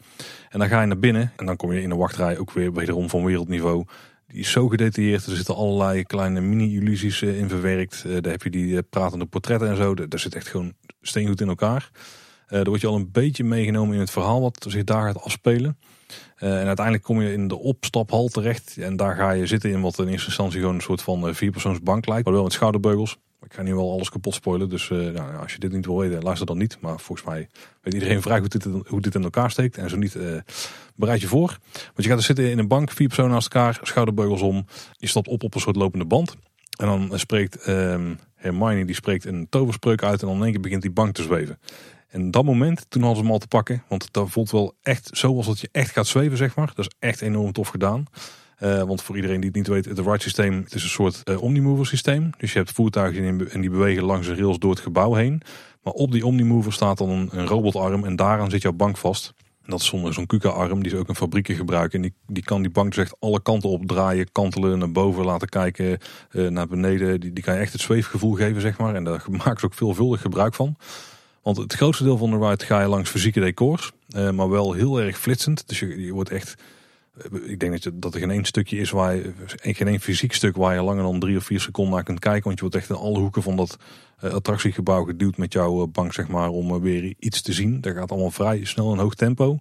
En 0.48 0.58
dan 0.58 0.68
ga 0.68 0.80
je 0.80 0.86
naar 0.86 0.98
binnen 0.98 1.32
en 1.36 1.46
dan 1.46 1.56
kom 1.56 1.72
je 1.72 1.82
in 1.82 1.88
de 1.88 1.94
wachtrij 1.94 2.38
ook 2.38 2.52
weer 2.52 2.72
wederom 2.72 3.08
van 3.08 3.24
wereldniveau. 3.24 3.84
Die 4.28 4.40
is 4.40 4.50
zo 4.50 4.68
gedetailleerd. 4.68 5.26
Er 5.26 5.36
zitten 5.36 5.54
allerlei 5.54 6.04
kleine 6.04 6.40
mini-illusies 6.40 7.22
eh, 7.22 7.38
in 7.38 7.48
verwerkt. 7.48 8.04
Eh, 8.06 8.12
daar 8.20 8.32
heb 8.32 8.42
je 8.42 8.50
die 8.50 8.76
eh, 8.76 8.82
pratende 8.90 9.26
portretten 9.26 9.68
en 9.68 9.76
zo. 9.76 9.94
Daar 9.94 10.18
zit 10.18 10.34
echt 10.34 10.48
gewoon 10.48 10.72
steengoed 11.00 11.40
in 11.40 11.48
elkaar. 11.48 11.90
Eh 12.46 12.54
daar 12.54 12.64
word 12.64 12.80
je 12.80 12.86
al 12.86 12.94
een 12.94 13.10
beetje 13.10 13.44
meegenomen 13.44 13.94
in 13.94 14.00
het 14.00 14.10
verhaal 14.10 14.40
wat 14.40 14.66
zich 14.68 14.84
daar 14.84 15.06
gaat 15.06 15.22
afspelen. 15.22 15.78
En 16.36 16.66
uiteindelijk 16.66 17.04
kom 17.04 17.20
je 17.20 17.32
in 17.32 17.48
de 17.48 17.58
opstaphal 17.58 18.28
terecht. 18.28 18.76
En 18.76 18.96
daar 18.96 19.16
ga 19.16 19.30
je 19.30 19.46
zitten 19.46 19.70
in 19.70 19.80
wat 19.80 19.98
in 19.98 20.08
eerste 20.08 20.26
instantie 20.26 20.60
gewoon 20.60 20.74
een 20.74 20.80
soort 20.80 21.02
van 21.02 21.34
vierpersoonsbank 21.34 22.06
lijkt. 22.06 22.24
Maar 22.24 22.34
wel 22.34 22.42
met 22.42 22.52
schouderbeugels. 22.52 23.18
Ik 23.42 23.54
ga 23.54 23.62
nu 23.62 23.74
wel 23.74 23.92
alles 23.92 24.10
kapot 24.10 24.34
spoilen. 24.34 24.68
Dus 24.68 24.90
eh, 24.90 24.98
nou, 24.98 25.36
als 25.36 25.52
je 25.52 25.58
dit 25.58 25.72
niet 25.72 25.86
wil 25.86 25.98
weten, 25.98 26.22
luister 26.22 26.46
dan 26.46 26.58
niet. 26.58 26.80
Maar 26.80 27.00
volgens 27.00 27.28
mij 27.28 27.48
weet 27.82 27.94
iedereen 27.94 28.22
vrij 28.22 28.40
goed 28.40 28.52
dit, 28.52 28.86
hoe 28.86 29.00
dit 29.00 29.14
in 29.14 29.22
elkaar 29.22 29.50
steekt. 29.50 29.76
En 29.76 29.90
zo 29.90 29.96
niet, 29.96 30.14
eh, 30.14 30.36
bereid 30.94 31.20
je 31.20 31.26
voor. 31.26 31.58
Want 31.72 31.94
je 31.96 32.08
gaat 32.08 32.16
dus 32.16 32.26
zitten 32.26 32.50
in 32.50 32.58
een 32.58 32.68
bank, 32.68 32.90
vier 32.90 33.06
personen 33.06 33.30
naast 33.30 33.54
elkaar, 33.54 33.78
schouderbeugels 33.82 34.40
om. 34.40 34.66
Je 34.92 35.06
stapt 35.06 35.28
op 35.28 35.42
op 35.42 35.54
een 35.54 35.60
soort 35.60 35.76
lopende 35.76 36.04
band. 36.04 36.36
En 36.78 36.86
dan 36.86 37.18
spreekt 37.18 37.56
ehm 37.56 38.14
Hermione, 38.34 38.84
die 38.84 38.94
spreekt 38.94 39.24
een 39.24 39.46
toverspreuk 39.48 40.02
uit. 40.02 40.20
En 40.20 40.26
dan 40.26 40.36
in 40.36 40.42
één 40.42 40.52
keer 40.52 40.60
begint 40.60 40.82
die 40.82 40.90
bank 40.90 41.14
te 41.14 41.22
zweven. 41.22 41.58
En 42.08 42.30
dat 42.30 42.44
moment, 42.44 42.86
toen 42.88 43.02
hadden 43.02 43.18
ze 43.18 43.24
hem 43.24 43.32
al 43.32 43.38
te 43.38 43.48
pakken. 43.48 43.82
Want 43.88 44.12
dat 44.12 44.30
voelt 44.30 44.50
wel 44.50 44.74
echt 44.82 45.10
zoals 45.12 45.46
dat 45.46 45.60
je 45.60 45.68
echt 45.72 45.90
gaat 45.90 46.06
zweven, 46.06 46.36
zeg 46.36 46.56
maar. 46.56 46.72
Dat 46.74 46.78
is 46.78 46.90
echt 46.98 47.20
enorm 47.20 47.52
tof 47.52 47.68
gedaan. 47.68 48.04
Eh, 48.58 48.82
want 48.82 49.02
voor 49.02 49.16
iedereen 49.16 49.40
die 49.40 49.48
het 49.48 49.58
niet 49.58 49.66
weet, 49.66 49.84
het 49.84 49.98
ride 49.98 50.22
systeem 50.22 50.62
het 50.64 50.74
is 50.74 50.82
een 50.82 50.88
soort 50.88 51.22
eh, 51.24 51.42
omnimover 51.42 51.86
systeem. 51.86 52.30
Dus 52.38 52.52
je 52.52 52.58
hebt 52.58 52.72
voertuigen 52.72 53.50
en 53.50 53.60
die 53.60 53.70
bewegen 53.70 54.04
langs 54.04 54.26
de 54.26 54.34
rails 54.34 54.58
door 54.58 54.70
het 54.70 54.80
gebouw 54.80 55.14
heen. 55.14 55.42
Maar 55.82 55.92
op 55.92 56.12
die 56.12 56.26
omnimover 56.26 56.72
staat 56.72 56.98
dan 56.98 57.10
een, 57.10 57.46
robotarm 57.46 58.04
en 58.04 58.16
daaraan 58.16 58.50
zit 58.50 58.62
jouw 58.62 58.72
bank 58.72 58.96
vast. 58.96 59.34
En 59.62 59.70
dat 59.70 59.80
is 59.80 59.86
zo'n 59.86 60.12
zo'n 60.12 60.26
KUKA-arm, 60.26 60.82
die 60.82 60.90
ze 60.90 60.96
ook 60.96 61.08
in 61.08 61.14
fabrieken 61.14 61.54
gebruiken. 61.54 62.02
En 62.02 62.14
die, 62.26 62.42
kan 62.42 62.62
die 62.62 62.70
bank 62.70 62.94
dus 62.94 63.04
echt 63.04 63.16
alle 63.18 63.42
kanten 63.42 63.68
op 63.68 63.86
draaien, 63.86 64.32
kantelen, 64.32 64.78
naar 64.78 64.92
boven 64.92 65.24
laten 65.24 65.48
kijken, 65.48 65.98
eh, 66.30 66.46
naar 66.46 66.66
beneden. 66.66 67.20
Die, 67.20 67.32
die 67.32 67.44
kan 67.44 67.54
je 67.54 67.60
echt 67.60 67.72
het 67.72 67.80
zweefgevoel 67.80 68.32
geven, 68.32 68.60
zeg 68.60 68.78
maar. 68.78 68.94
En 68.94 69.04
daar 69.04 69.24
maken 69.44 69.60
ze 69.60 69.66
ook 69.66 69.74
veelvuldig 69.74 70.20
gebruik 70.20 70.54
van. 70.54 70.76
Want 71.42 71.56
het 71.56 71.72
grootste 71.72 72.04
deel 72.04 72.16
van 72.16 72.30
de 72.30 72.48
ride 72.48 72.64
ga 72.64 72.80
je 72.80 72.88
langs 72.88 73.10
fysieke 73.10 73.40
decors, 73.40 73.92
maar 74.32 74.48
wel 74.48 74.72
heel 74.72 75.00
erg 75.00 75.18
flitsend. 75.18 75.68
Dus 75.68 75.78
je, 75.78 76.12
wordt 76.12 76.30
echt, 76.30 76.62
ik 77.44 77.60
denk 77.60 77.72
dat, 77.72 77.82
je, 77.82 77.98
dat 77.98 78.14
er 78.14 78.20
geen 78.20 78.30
één 78.30 78.44
stukje 78.44 78.78
is 78.78 78.90
waar 78.90 79.14
je, 79.14 79.32
eh, 79.62 79.76
geen 79.76 79.88
één 79.88 80.00
fysiek 80.00 80.32
stuk 80.32 80.56
waar 80.56 80.74
je 80.74 80.82
langer 80.82 81.02
dan 81.02 81.20
drie 81.20 81.36
of 81.36 81.44
vier 81.44 81.60
seconden 81.60 81.94
naar 81.94 82.04
kunt 82.04 82.18
kijken. 82.18 82.42
Want 82.44 82.54
je 82.54 82.60
wordt 82.60 82.76
echt 82.76 82.88
in 82.88 82.96
alle 82.96 83.18
hoeken 83.18 83.42
van 83.42 83.56
dat 83.56 83.76
eh, 84.18 84.30
attractiegebouw 84.32 85.04
geduwd 85.04 85.36
met 85.36 85.52
jouw 85.52 85.82
eh, 85.82 85.88
bank, 85.92 86.12
zeg 86.12 86.28
maar, 86.28 86.48
om 86.48 86.74
eh, 86.74 86.80
weer 86.80 87.14
iets 87.18 87.42
te 87.42 87.52
zien. 87.52 87.80
Dat 87.80 87.94
gaat 87.94 88.10
allemaal 88.10 88.30
vrij 88.30 88.64
snel 88.64 88.92
en 88.92 88.98
hoog 88.98 89.14
tempo. 89.14 89.58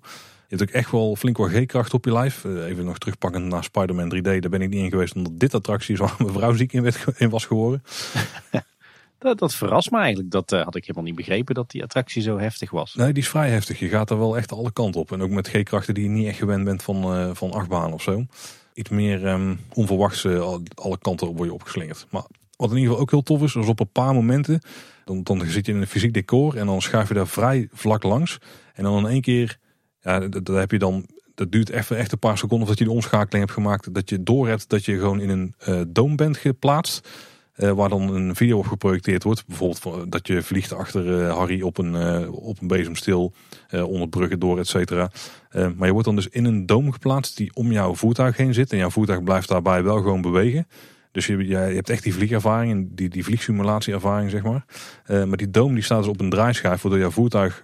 Je 0.50 0.56
hebt 0.56 0.70
ook 0.70 0.76
echt 0.76 0.92
wel 0.92 1.16
flink 1.16 1.38
wat 1.38 1.50
G-kracht 1.50 1.94
op 1.94 2.06
je 2.06 2.12
lijf. 2.14 2.46
Eh, 2.46 2.66
Even 2.66 2.86
nog 2.86 2.98
terugpakkend 2.98 3.46
naar 3.46 3.64
Spider-Man 3.64 4.16
3D. 4.16 4.22
Daar 4.22 4.50
ben 4.50 4.62
ik 4.62 4.70
niet 4.70 4.84
in 4.84 4.90
geweest 4.90 5.16
omdat 5.16 5.40
dit 5.40 5.54
attractie 5.54 5.94
is 5.94 6.00
waar 6.00 6.16
mijn 6.18 6.34
vrouw 6.34 6.54
ziek 6.54 6.74
in, 6.74 6.92
in 7.18 7.30
was 7.30 7.46
geworden. 7.46 7.84
Dat, 9.20 9.40
dat 9.40 9.56
verrast 9.56 9.92
me 9.92 9.98
eigenlijk. 10.00 10.32
Dat 10.32 10.52
eh, 10.52 10.64
had 10.64 10.76
ik 10.76 10.82
helemaal 10.82 11.04
niet 11.04 11.16
begrepen 11.16 11.56
dat 11.56 11.72
die 11.72 11.84
attractie 11.84 12.22
zo 12.22 12.38
heftig 12.40 12.72
was. 12.72 12.96
Nee, 12.96 13.14
die 13.14 13.24
is 13.24 13.30
vrij 13.30 13.50
heftig. 13.50 13.80
Je 13.80 13.88
gaat 13.90 14.10
er 14.10 14.18
wel 14.18 14.38
echt 14.38 14.52
alle 14.52 14.72
kanten 14.72 15.02
op. 15.02 15.12
En 15.12 15.22
ook 15.22 15.30
met 15.30 15.48
G-krachten 15.48 15.94
die 15.94 16.04
je 16.04 16.10
niet 16.10 16.28
echt 16.28 16.38
gewend 16.38 16.64
bent 16.64 16.84
van, 16.84 17.04
eh 17.04 17.30
van 17.34 17.52
achtbaan 17.52 17.94
of 17.94 18.02
zo. 18.02 18.26
Iets 18.74 18.90
meer 18.90 19.26
ehm, 19.26 19.56
onverwachts 19.74 20.26
eh, 20.26 20.40
al- 20.42 20.62
alle 20.76 20.98
kanten 20.98 21.28
op 21.28 21.38
word 21.38 21.50
je 21.50 21.54
opgeslingerd. 21.56 22.06
Maar 22.10 22.24
wat 22.58 22.70
in 22.70 22.76
ieder 22.76 22.88
geval 22.90 23.02
ook 23.02 23.12
heel 23.12 23.24
tof 23.24 23.42
is, 23.42 23.56
is 23.56 23.68
op 23.68 23.80
een 23.80 23.92
paar 23.92 24.14
momenten... 24.14 24.62
Dan, 25.06 25.24
dan 25.24 25.46
zit 25.46 25.66
je 25.66 25.72
in 25.72 25.82
een 25.82 25.88
fysiek 25.88 26.14
decor 26.14 26.58
en 26.58 26.66
dan 26.66 26.82
schuif 26.82 27.08
je 27.08 27.14
daar 27.14 27.28
vrij 27.28 27.68
vlak 27.72 28.04
langs. 28.04 28.38
En 28.74 28.84
dan 28.84 28.98
in 28.98 29.12
één 29.12 29.22
keer, 29.22 29.58
ja, 30.02 30.20
dat, 30.20 30.48
heb 30.48 30.72
je 30.72 30.80
dan... 30.80 31.06
Dat 31.36 31.52
duurt 31.52 31.70
even 31.70 31.98
echt 31.98 32.12
een 32.12 32.20
paar 32.20 32.38
seconden 32.38 32.68
voordat 32.68 32.78
je 32.78 32.92
de 32.92 32.96
omschakeling 32.96 33.46
hebt 33.46 33.52
gemaakt. 33.58 33.94
Dat 33.94 34.10
je 34.10 34.24
door 34.24 34.48
hebt 34.48 34.70
dat 34.70 34.86
je 34.86 34.98
gewoon 34.98 35.20
in 35.20 35.30
een 35.30 35.54
eh 35.58 35.82
doom 35.88 36.16
bent 36.16 36.38
geplaatst. 36.38 37.10
Eh, 37.58 37.72
waar 37.72 37.90
dan 37.90 38.14
een 38.16 38.36
video 38.36 38.58
op 38.58 38.68
geprojecteerd 38.68 39.24
wordt. 39.24 39.46
Bijvoorbeeld 39.48 39.80
van- 39.80 40.10
dat 40.10 40.28
je 40.28 40.42
vliegt 40.42 40.74
achter 40.74 41.22
eh, 41.24 41.38
Harry 41.38 41.62
op 41.62 41.78
een, 41.78 41.96
eh, 41.96 42.34
op 42.34 42.62
een 42.62 42.68
bezemstil. 42.68 43.34
eh, 43.68 43.84
onder 43.88 44.10
bruggen 44.10 44.40
door, 44.40 44.60
et 44.60 44.68
cetera. 44.68 45.12
Eh, 45.50 45.68
maar 45.76 45.86
je 45.88 45.92
wordt 45.92 46.08
dan 46.08 46.16
dus 46.16 46.28
in 46.28 46.46
een 46.46 46.66
doom 46.66 46.92
geplaatst 46.92 47.38
die 47.38 47.52
om 47.54 47.72
jouw 47.72 47.96
voertuig 47.96 48.38
heen 48.38 48.54
zit. 48.54 48.72
En 48.72 48.78
jouw 48.78 48.90
voertuig 48.90 49.24
blijft 49.24 49.48
daarbij 49.48 49.84
wel 49.84 49.98
gewoon 49.98 50.22
bewegen. 50.22 50.68
Dus 51.12 51.26
je, 51.26 51.48
je, 51.48 51.56
hebt 51.56 51.90
echt 51.90 52.04
die 52.04 52.14
vliegervaring, 52.14 52.90
die, 52.92 53.10
die 53.10 53.24
vliegsimulatieervaring, 53.24 54.30
zeg 54.30 54.44
maar. 54.44 54.66
Eh, 55.06 55.24
maar 55.24 55.38
die 55.38 55.52
doom 55.52 55.74
die 55.74 55.84
staat 55.84 56.00
dus 56.00 56.08
op 56.08 56.20
een 56.20 56.30
draaischijf, 56.30 56.82
waardoor 56.82 57.00
jouw 57.02 57.12
voertuig, 57.12 57.64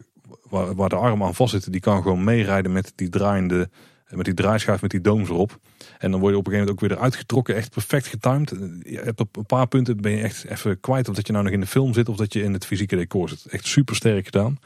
waar, 0.49 0.75
waar 0.75 0.89
de 0.89 0.95
arm 0.95 1.23
aan 1.23 1.35
vast 1.35 1.51
zit, 1.51 1.71
die 1.71 1.81
kan 1.81 2.01
gewoon 2.01 2.23
meerijden 2.23 2.71
met 2.71 2.91
die 2.95 3.09
draaiende, 3.09 3.69
met 4.15 4.25
die 4.25 4.33
draaischijf 4.33 4.81
met 4.81 4.91
die 4.91 5.01
dooms 5.01 5.29
erop. 5.29 5.59
En 5.97 6.11
dan 6.11 6.19
word 6.19 6.31
je 6.31 6.39
op 6.39 6.47
een 6.47 6.51
gegeven 6.51 6.51
moment 6.51 6.69
ook 6.69 6.79
weer 6.79 6.91
eruit 6.91 7.15
getrokken, 7.15 7.55
echt 7.55 7.71
perfect 7.71 8.07
getimed. 8.07 8.49
Je 8.83 8.99
hebt 9.03 9.19
op 9.19 9.37
een 9.37 9.45
paar 9.45 9.67
punten 9.67 10.01
ben 10.01 10.11
je 10.11 10.21
echt 10.21 10.45
even 10.45 10.79
kwijt 10.79 11.09
of 11.09 11.15
dat 11.15 11.27
je 11.27 11.33
nou 11.33 11.43
nog 11.43 11.53
in 11.53 11.59
de 11.59 11.67
film 11.67 11.93
zit 11.93 12.09
of 12.09 12.15
dat 12.15 12.33
je 12.33 12.43
in 12.43 12.53
het 12.53 12.65
fysieke 12.65 12.95
decor 12.95 13.29
zit. 13.29 13.45
Echt 13.45 13.65
super 13.65 13.95
sterk 13.95 14.25
gedaan. 14.25 14.59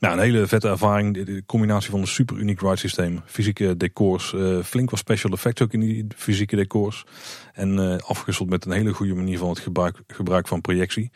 Nou, 0.00 0.14
een 0.14 0.24
hele 0.24 0.46
vette 0.46 0.68
ervaring. 0.68 1.24
De, 1.24 1.42
combinatie 1.46 1.90
van 1.90 2.00
een 2.00 2.06
super 2.06 2.36
uniek 2.36 2.60
ride 2.60 2.76
systeem. 2.76 3.20
Fysieke 3.24 3.76
decors. 3.76 4.34
eh, 4.34 4.62
flink 4.62 4.90
wat 4.90 4.98
special 4.98 5.32
effects 5.32 5.62
ook 5.62 5.72
in 5.72 5.80
die 5.80 6.06
fysieke 6.16 6.56
decors. 6.56 7.04
En 7.52 8.00
afgewisseld 8.02 8.48
met 8.48 8.64
een 8.64 8.72
hele 8.72 8.92
goede 8.92 9.14
manier 9.14 9.38
van 9.38 9.48
het 9.48 9.58
gebruik, 9.58 9.98
gebruik 10.06 10.48
van 10.48 10.60
projectie. 10.60 11.10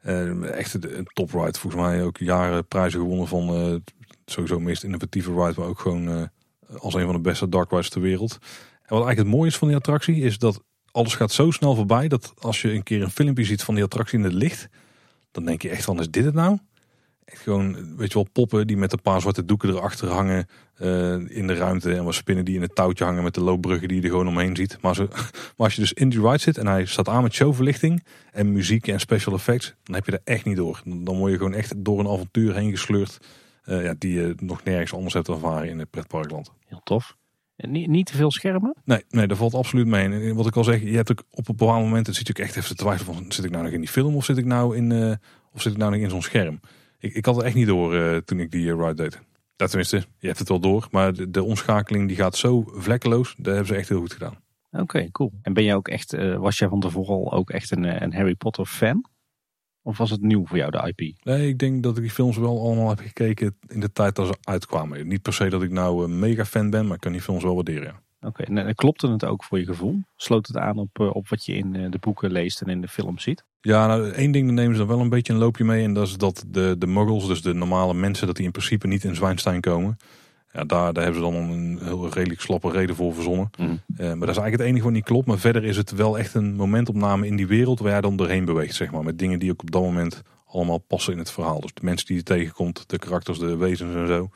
Eh, 0.00 0.50
echt 0.50 0.74
een, 0.74 1.06
top 1.12 1.32
ride. 1.32 1.58
Volgens 1.58 1.82
mij 1.82 2.02
ook 2.02 2.18
jaren 2.18 2.66
prijzen 2.66 3.00
gewonnen 3.00 3.28
van 3.28 3.82
sowieso 4.26 4.60
meest 4.60 4.84
innovatieve 4.84 5.30
ride. 5.30 5.60
Maar 5.60 5.68
ook 5.68 5.80
gewoon 5.80 6.30
als 6.78 6.94
een 6.94 7.04
van 7.04 7.14
de 7.14 7.20
beste 7.20 7.48
dark 7.48 7.70
rides 7.70 7.90
ter 7.90 8.00
wereld. 8.00 8.32
En 8.86 8.94
wat 8.96 9.06
eigenlijk 9.06 9.18
het 9.18 9.36
mooie 9.36 9.48
is 9.48 9.56
van 9.56 9.68
die 9.68 9.76
attractie 9.76 10.16
is 10.16 10.38
dat 10.38 10.62
alles 10.90 11.14
gaat 11.14 11.32
zo 11.32 11.50
snel 11.50 11.74
voorbij. 11.74 12.08
Dat 12.08 12.32
als 12.38 12.62
je 12.62 12.72
een 12.72 12.82
keer 12.82 13.02
een 13.02 13.10
filmpje 13.10 13.44
ziet 13.44 13.62
van 13.62 13.74
die 13.74 13.84
attractie 13.84 14.18
in 14.18 14.24
het 14.24 14.32
licht. 14.32 14.68
Dan 15.30 15.44
denk 15.44 15.62
je 15.62 15.68
echt 15.68 15.84
van 15.84 16.00
is 16.00 16.10
dit 16.10 16.24
het 16.24 16.34
nou? 16.34 16.58
Echt 17.24 17.40
gewoon, 17.42 17.96
weet 17.96 18.08
je 18.08 18.14
wel, 18.14 18.28
poppen 18.32 18.66
die 18.66 18.76
met 18.76 18.92
een 18.92 19.02
paar 19.02 19.20
zwarte 19.20 19.44
doeken 19.44 19.68
erachter 19.68 20.08
hangen 20.08 20.46
eh, 20.74 21.36
in 21.36 21.46
de 21.46 21.54
ruimte. 21.54 21.94
En 21.94 22.04
wat 22.04 22.14
spinnen 22.14 22.44
die 22.44 22.54
in 22.54 22.62
het 22.62 22.74
touwtje 22.74 23.04
hangen 23.04 23.22
met 23.22 23.34
de 23.34 23.40
loopbruggen 23.40 23.88
die 23.88 23.96
je 23.96 24.02
er 24.02 24.08
gewoon 24.08 24.28
omheen 24.28 24.56
ziet. 24.56 24.78
Maar, 24.80 24.94
zo, 24.94 25.08
maar 25.56 25.66
als 25.66 25.74
je 25.74 25.80
dus 25.80 25.92
in 25.92 26.08
die 26.08 26.20
ride 26.20 26.38
zit 26.38 26.58
en 26.58 26.66
hij 26.66 26.84
staat 26.84 27.08
aan 27.08 27.22
met 27.22 27.32
showverlichting 27.32 28.04
en 28.32 28.52
muziek 28.52 28.88
en 28.88 29.00
special 29.00 29.34
effects. 29.34 29.74
Dan 29.82 29.94
heb 29.94 30.06
je 30.06 30.12
er 30.12 30.20
echt 30.24 30.44
niet 30.44 30.56
door. 30.56 30.82
Dan 30.84 31.16
word 31.16 31.32
je 31.32 31.38
gewoon 31.38 31.54
echt 31.54 31.72
door 31.76 31.98
een 31.98 32.08
avontuur 32.08 32.54
heen 32.54 32.70
gesleurd. 32.70 33.18
Eh, 33.66 33.84
ja, 33.84 33.94
die 33.98 34.12
je 34.12 34.34
nog 34.36 34.64
nergens 34.64 34.94
anders 34.94 35.14
hebt 35.14 35.28
ervaren 35.28 35.68
in 35.68 35.78
het 35.78 35.90
pretparkland. 35.90 36.52
Heel 36.66 36.80
tof. 36.84 37.16
En 37.56 37.70
niet, 37.70 37.88
niet 37.88 38.06
te 38.06 38.16
veel 38.16 38.30
schermen? 38.30 38.76
Nee, 38.84 39.04
nee, 39.08 39.26
dat 39.26 39.36
valt 39.36 39.54
absoluut 39.54 39.86
mee. 39.86 40.08
En 40.08 40.34
wat 40.34 40.46
ik 40.46 40.56
al 40.56 40.64
zeg, 40.64 40.82
je 40.82 40.96
hebt 40.96 41.10
ook 41.10 41.24
op 41.30 41.48
een 41.48 41.56
bepaald 41.56 41.82
moment, 41.82 42.06
het 42.06 42.16
zit 42.16 42.26
je 42.26 42.32
ook 42.32 42.46
echt 42.46 42.56
even 42.56 42.76
te 42.76 42.82
twijfelen 42.82 43.14
van, 43.14 43.32
zit 43.32 43.44
ik 43.44 43.50
nou 43.50 43.64
nog 43.64 43.72
in 43.72 43.80
die 43.80 43.88
film 43.88 44.14
of 44.14 44.24
zit 44.24 44.36
ik 44.36 44.44
nou 44.44 44.76
in, 44.76 44.92
eh, 44.92 45.12
of 45.52 45.62
zit 45.62 45.72
ik 45.72 45.78
nou 45.78 45.90
nog 45.90 46.00
in 46.00 46.10
zo'n 46.10 46.22
scherm? 46.22 46.60
Ik, 46.98 47.14
ik 47.14 47.24
had 47.24 47.36
het 47.36 47.44
echt 47.44 47.54
niet 47.54 47.66
door 47.66 47.94
eh, 47.96 48.16
toen 48.16 48.40
ik 48.40 48.50
die 48.50 48.70
eh, 48.70 48.78
ride 48.78 48.94
deed. 48.94 49.20
Ja, 49.56 49.66
tenminste, 49.66 49.96
je 50.18 50.26
hebt 50.26 50.38
het 50.38 50.48
wel 50.48 50.60
door, 50.60 50.88
maar 50.90 51.12
de, 51.12 51.30
de 51.30 51.42
omschakeling 51.42 52.08
die 52.08 52.16
gaat 52.16 52.36
zo 52.36 52.64
vlekkeloos, 52.66 53.34
dat 53.36 53.46
hebben 53.46 53.66
ze 53.66 53.74
echt 53.74 53.88
heel 53.88 54.00
goed 54.00 54.12
gedaan. 54.12 54.44
Oké, 54.70 55.10
cool. 55.10 55.32
En 55.42 55.52
ben 55.52 55.64
jij 55.64 55.74
ook 55.74 55.88
echt, 55.88 56.12
eh, 56.12 56.36
was 56.36 56.58
jij 56.58 56.68
van 56.68 56.80
tevoren 56.80 57.14
al 57.14 57.32
ook 57.32 57.50
echt 57.50 57.70
een, 57.70 57.84
eh, 57.84 58.00
een 58.00 58.14
Harry 58.14 58.34
Potter 58.34 58.64
fan? 58.64 59.04
Of 59.86 59.98
was 59.98 60.10
het 60.10 60.22
nieuw 60.22 60.46
voor 60.46 60.56
jou, 60.56 60.70
de 60.70 60.92
IP? 60.94 61.16
Nee, 61.24 61.48
ik 61.48 61.58
denk 61.58 61.82
dat 61.82 61.96
ik 61.96 62.02
die 62.02 62.10
films 62.10 62.36
wel 62.36 62.60
allemaal 62.60 62.88
heb 62.88 62.98
gekeken 62.98 63.56
in 63.66 63.80
de 63.80 63.92
tijd 63.92 64.14
dat 64.14 64.26
ze 64.26 64.36
uitkwamen. 64.42 65.06
Niet 65.06 65.22
per 65.22 65.32
se 65.32 65.48
dat 65.48 65.62
ik 65.62 65.70
nou 65.70 66.04
een 66.04 66.18
mega 66.18 66.44
fan 66.44 66.70
ben, 66.70 66.86
maar 66.86 66.94
ik 66.94 67.00
kan 67.00 67.12
die 67.12 67.20
films 67.20 67.42
wel 67.42 67.54
waarderen. 67.54 67.82
ja. 67.82 68.28
Oké, 68.28 68.42
en 68.42 68.58
eh, 68.58 68.74
klopte 68.74 69.10
het 69.10 69.24
ook 69.24 69.44
voor 69.44 69.58
je 69.58 69.64
gevoel? 69.64 70.00
Sloot 70.16 70.46
het 70.46 70.56
aan 70.56 70.78
op, 70.78 71.00
eh, 71.00 71.14
op 71.14 71.28
wat 71.28 71.44
je 71.44 71.54
in 71.54 71.76
eh, 71.76 71.90
de 71.90 71.98
boeken 71.98 72.30
leest 72.30 72.60
en 72.60 72.68
in 72.68 72.80
de 72.80 72.88
film 72.88 73.18
ziet? 73.18 73.44
Ja, 73.60 73.86
nou, 73.86 74.10
één 74.10 74.32
ding, 74.32 74.46
daar 74.46 74.54
nemen 74.54 74.72
ze 74.72 74.78
dan 74.78 74.88
wel 74.88 75.00
een 75.00 75.08
beetje 75.08 75.32
een 75.32 75.38
loopje 75.38 75.64
mee. 75.64 75.84
En 75.84 75.92
dat 75.92 76.06
is 76.06 76.16
dat 76.16 76.44
de, 76.46 76.74
de 76.78 76.86
muggles, 76.86 77.26
dus 77.26 77.42
de 77.42 77.54
normale 77.54 77.94
mensen, 77.94 78.26
dat 78.26 78.36
die 78.36 78.44
in 78.44 78.50
principe 78.50 78.86
niet 78.86 79.04
in 79.04 79.14
Zwijnstein 79.14 79.60
komen. 79.60 79.96
Ja, 80.56 80.64
daar, 80.64 80.92
daar 80.92 81.04
hebben 81.04 81.22
ze 81.22 81.30
dan 81.30 81.40
een 81.50 81.78
heel 81.82 82.12
redelijk 82.12 82.40
slappe 82.40 82.70
reden 82.70 82.96
voor 82.96 83.14
verzonnen. 83.14 83.50
Mhm. 83.58 83.70
Eh, 83.70 83.76
maar 83.96 84.06
dat 84.06 84.08
is 84.08 84.36
eigenlijk 84.36 84.52
het 84.52 84.66
enige 84.66 84.84
wat 84.84 84.92
niet 84.92 85.04
klopt. 85.04 85.26
Maar 85.26 85.38
verder 85.38 85.64
is 85.64 85.76
het 85.76 85.90
wel 85.90 86.18
echt 86.18 86.34
een 86.34 86.54
momentopname 86.54 87.26
in 87.26 87.36
die 87.36 87.46
wereld 87.46 87.78
waar 87.78 87.90
jij 87.90 88.00
dan 88.00 88.16
doorheen 88.16 88.44
beweegt, 88.44 88.74
zeg 88.74 88.90
maar. 88.90 89.02
Met 89.02 89.18
dingen 89.18 89.38
die 89.38 89.50
ook 89.50 89.62
op 89.62 89.70
dat 89.70 89.82
moment 89.82 90.22
allemaal 90.46 90.78
passen 90.78 91.12
in 91.12 91.18
het 91.18 91.30
verhaal. 91.30 91.60
Dus 91.60 91.74
de 91.74 91.84
mensen 91.84 92.06
die 92.06 92.16
je 92.16 92.22
tegenkomt, 92.22 92.88
de 92.88 92.98
karakters, 92.98 93.38
de 93.38 93.56
wezens 93.56 93.94
en 93.94 94.06
zo. 94.06 94.28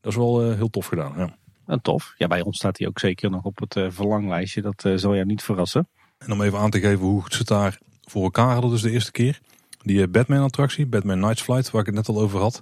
Dat 0.00 0.12
is 0.12 0.18
wel 0.18 0.42
eh, 0.42 0.54
heel 0.56 0.70
tof 0.70 0.86
gedaan, 0.86 1.12
ja. 1.16 1.36
En 1.66 1.80
tof. 1.80 2.14
Ja, 2.16 2.26
bij 2.26 2.42
ons 2.42 2.56
staat 2.56 2.78
hij 2.78 2.88
ook 2.88 2.98
zeker 2.98 3.30
nog 3.30 3.44
op 3.44 3.58
het 3.58 3.76
eh, 3.76 3.86
verlanglijstje. 3.90 4.62
Dat 4.62 4.80
zal 4.94 5.14
jou 5.14 5.26
niet 5.26 5.42
verrassen. 5.42 5.88
En 6.18 6.32
om 6.32 6.42
even 6.42 6.58
aan 6.58 6.70
te 6.70 6.80
geven 6.80 7.06
hoe 7.06 7.22
ze 7.28 7.38
het 7.38 7.48
daar 7.48 7.78
voor 8.04 8.22
elkaar 8.22 8.52
hadden, 8.52 8.70
dus 8.70 8.82
de 8.82 8.90
eerste 8.90 9.12
keer. 9.12 9.40
Die 9.82 10.08
Batman-attractie, 10.08 10.86
Batman 10.86 11.20
Night's 11.20 11.42
Flight, 11.42 11.70
waar 11.70 11.80
ik 11.80 11.86
het 11.86 11.96
net 11.96 12.08
al 12.08 12.20
over 12.20 12.40
had. 12.40 12.60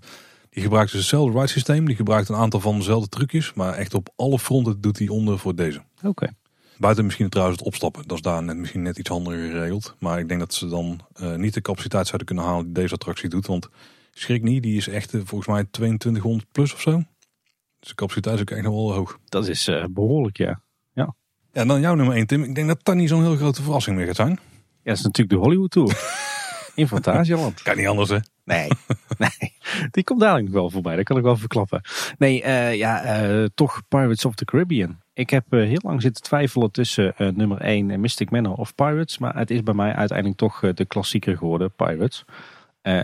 Die 0.51 0.63
gebruikt 0.63 0.91
dus 0.91 1.01
hetzelfde 1.01 1.39
ride 1.39 1.53
systeem. 1.53 1.87
Die 1.87 1.97
gebruikt 1.97 2.29
een 2.29 2.37
aantal 2.37 2.61
van 2.61 2.77
dezelfde 2.77 3.09
trucjes. 3.09 3.55
Maar 3.55 3.75
echt 3.75 3.95
op 3.95 4.09
alle 4.17 4.39
fronten 4.39 4.81
doet 4.81 4.99
hij 4.99 5.09
onder 5.09 5.39
voor 5.39 5.55
deze. 5.55 5.83
Oké. 6.03 6.29
Buiten 6.79 7.05
misschien 7.05 7.29
trouwens 7.29 7.59
het 7.59 7.67
opstappen. 7.67 8.03
Dat 8.07 8.17
is 8.17 8.23
daar 8.23 8.43
net, 8.43 8.57
misschien 8.57 8.83
net 8.83 8.99
iets 8.99 9.09
handiger 9.09 9.51
geregeld. 9.51 9.97
Maar 9.99 10.19
ik 10.19 10.29
denk 10.29 10.41
dat 10.41 10.55
ze 10.55 10.69
dan 10.69 11.01
eh, 11.15 11.35
niet 11.35 11.55
de 11.55 11.61
capaciteit 11.61 12.07
zouden 12.07 12.27
kunnen 12.27 12.45
halen 12.45 12.65
die 12.65 12.73
deze 12.73 12.95
attractie 12.95 13.29
doet. 13.29 13.47
Want 13.47 13.69
schrik 14.13 14.43
niet, 14.43 14.63
die 14.63 14.77
is 14.77 14.89
echt 14.89 15.15
eh, 15.15 15.21
volgens 15.25 15.51
mij 15.51 15.65
2200 15.71 16.53
plus 16.53 16.73
of 16.73 16.81
zo. 16.81 17.03
Dus 17.79 17.89
de 17.89 17.95
capaciteit 17.95 18.35
is 18.35 18.41
ook 18.41 18.51
echt 18.51 18.63
nog 18.63 18.75
wel 18.75 18.93
hoog. 18.93 19.19
Dat 19.25 19.49
is 19.49 19.69
eh, 19.69 19.85
behoorlijk, 19.91 20.37
ja. 20.37 20.61
Ja, 21.53 21.65
dan 21.65 21.81
jouw 21.81 21.95
nummer 21.95 22.15
1, 22.15 22.27
Tim. 22.27 22.43
Ik 22.43 22.55
denk 22.55 22.69
dat 22.69 22.79
dat 22.83 22.95
niet 22.95 23.09
zo'n 23.09 23.23
heel 23.23 23.37
grote 23.37 23.63
verrassing 23.63 23.97
meer 23.97 24.07
gaat 24.07 24.17
zijn. 24.17 24.31
Ja, 24.31 24.37
dat 24.83 24.97
is 24.97 25.03
natuurlijk 25.03 25.37
de 25.37 25.45
Hollywood 25.45 25.71
Tour. 25.71 25.89
In 26.75 26.89
Fantasieland. 26.89 27.63
Kan 27.63 27.77
niet 27.77 27.87
anders, 27.87 28.11
hè? 28.11 28.19
Nee, 28.45 28.69
nee, 29.19 29.53
die 29.91 30.05
komt 30.05 30.21
dadelijk 30.21 30.47
nog 30.47 30.55
wel 30.55 30.71
voorbij. 30.71 30.97
Dat 30.97 31.05
kan 31.05 31.17
ik 31.17 31.23
wel 31.23 31.37
verklappen. 31.37 31.81
Nee, 32.19 32.43
eh, 32.43 32.75
ja, 32.75 33.03
eh, 33.03 33.45
toch 33.55 33.83
Pirates 33.89 34.25
of 34.25 34.35
the 34.35 34.45
Caribbean. 34.45 34.99
Ik 35.15 35.31
heb 35.31 35.45
eh, 35.51 35.61
heel 35.61 35.81
lang 35.83 36.03
zitten 36.03 36.23
twijfelen 36.23 36.71
tussen 36.71 37.15
nummer 37.17 37.61
1 37.61 38.01
Mystic 38.01 38.31
Manor 38.31 38.55
of 38.55 38.75
Pirates. 38.75 39.19
Maar 39.19 39.37
het 39.37 39.51
is 39.51 39.63
bij 39.63 39.75
mij 39.75 39.95
uiteindelijk 39.95 40.39
toch 40.39 40.61
de 40.75 40.85
klassieker 40.85 41.37
geworden, 41.37 41.73
Pirates. 41.73 42.25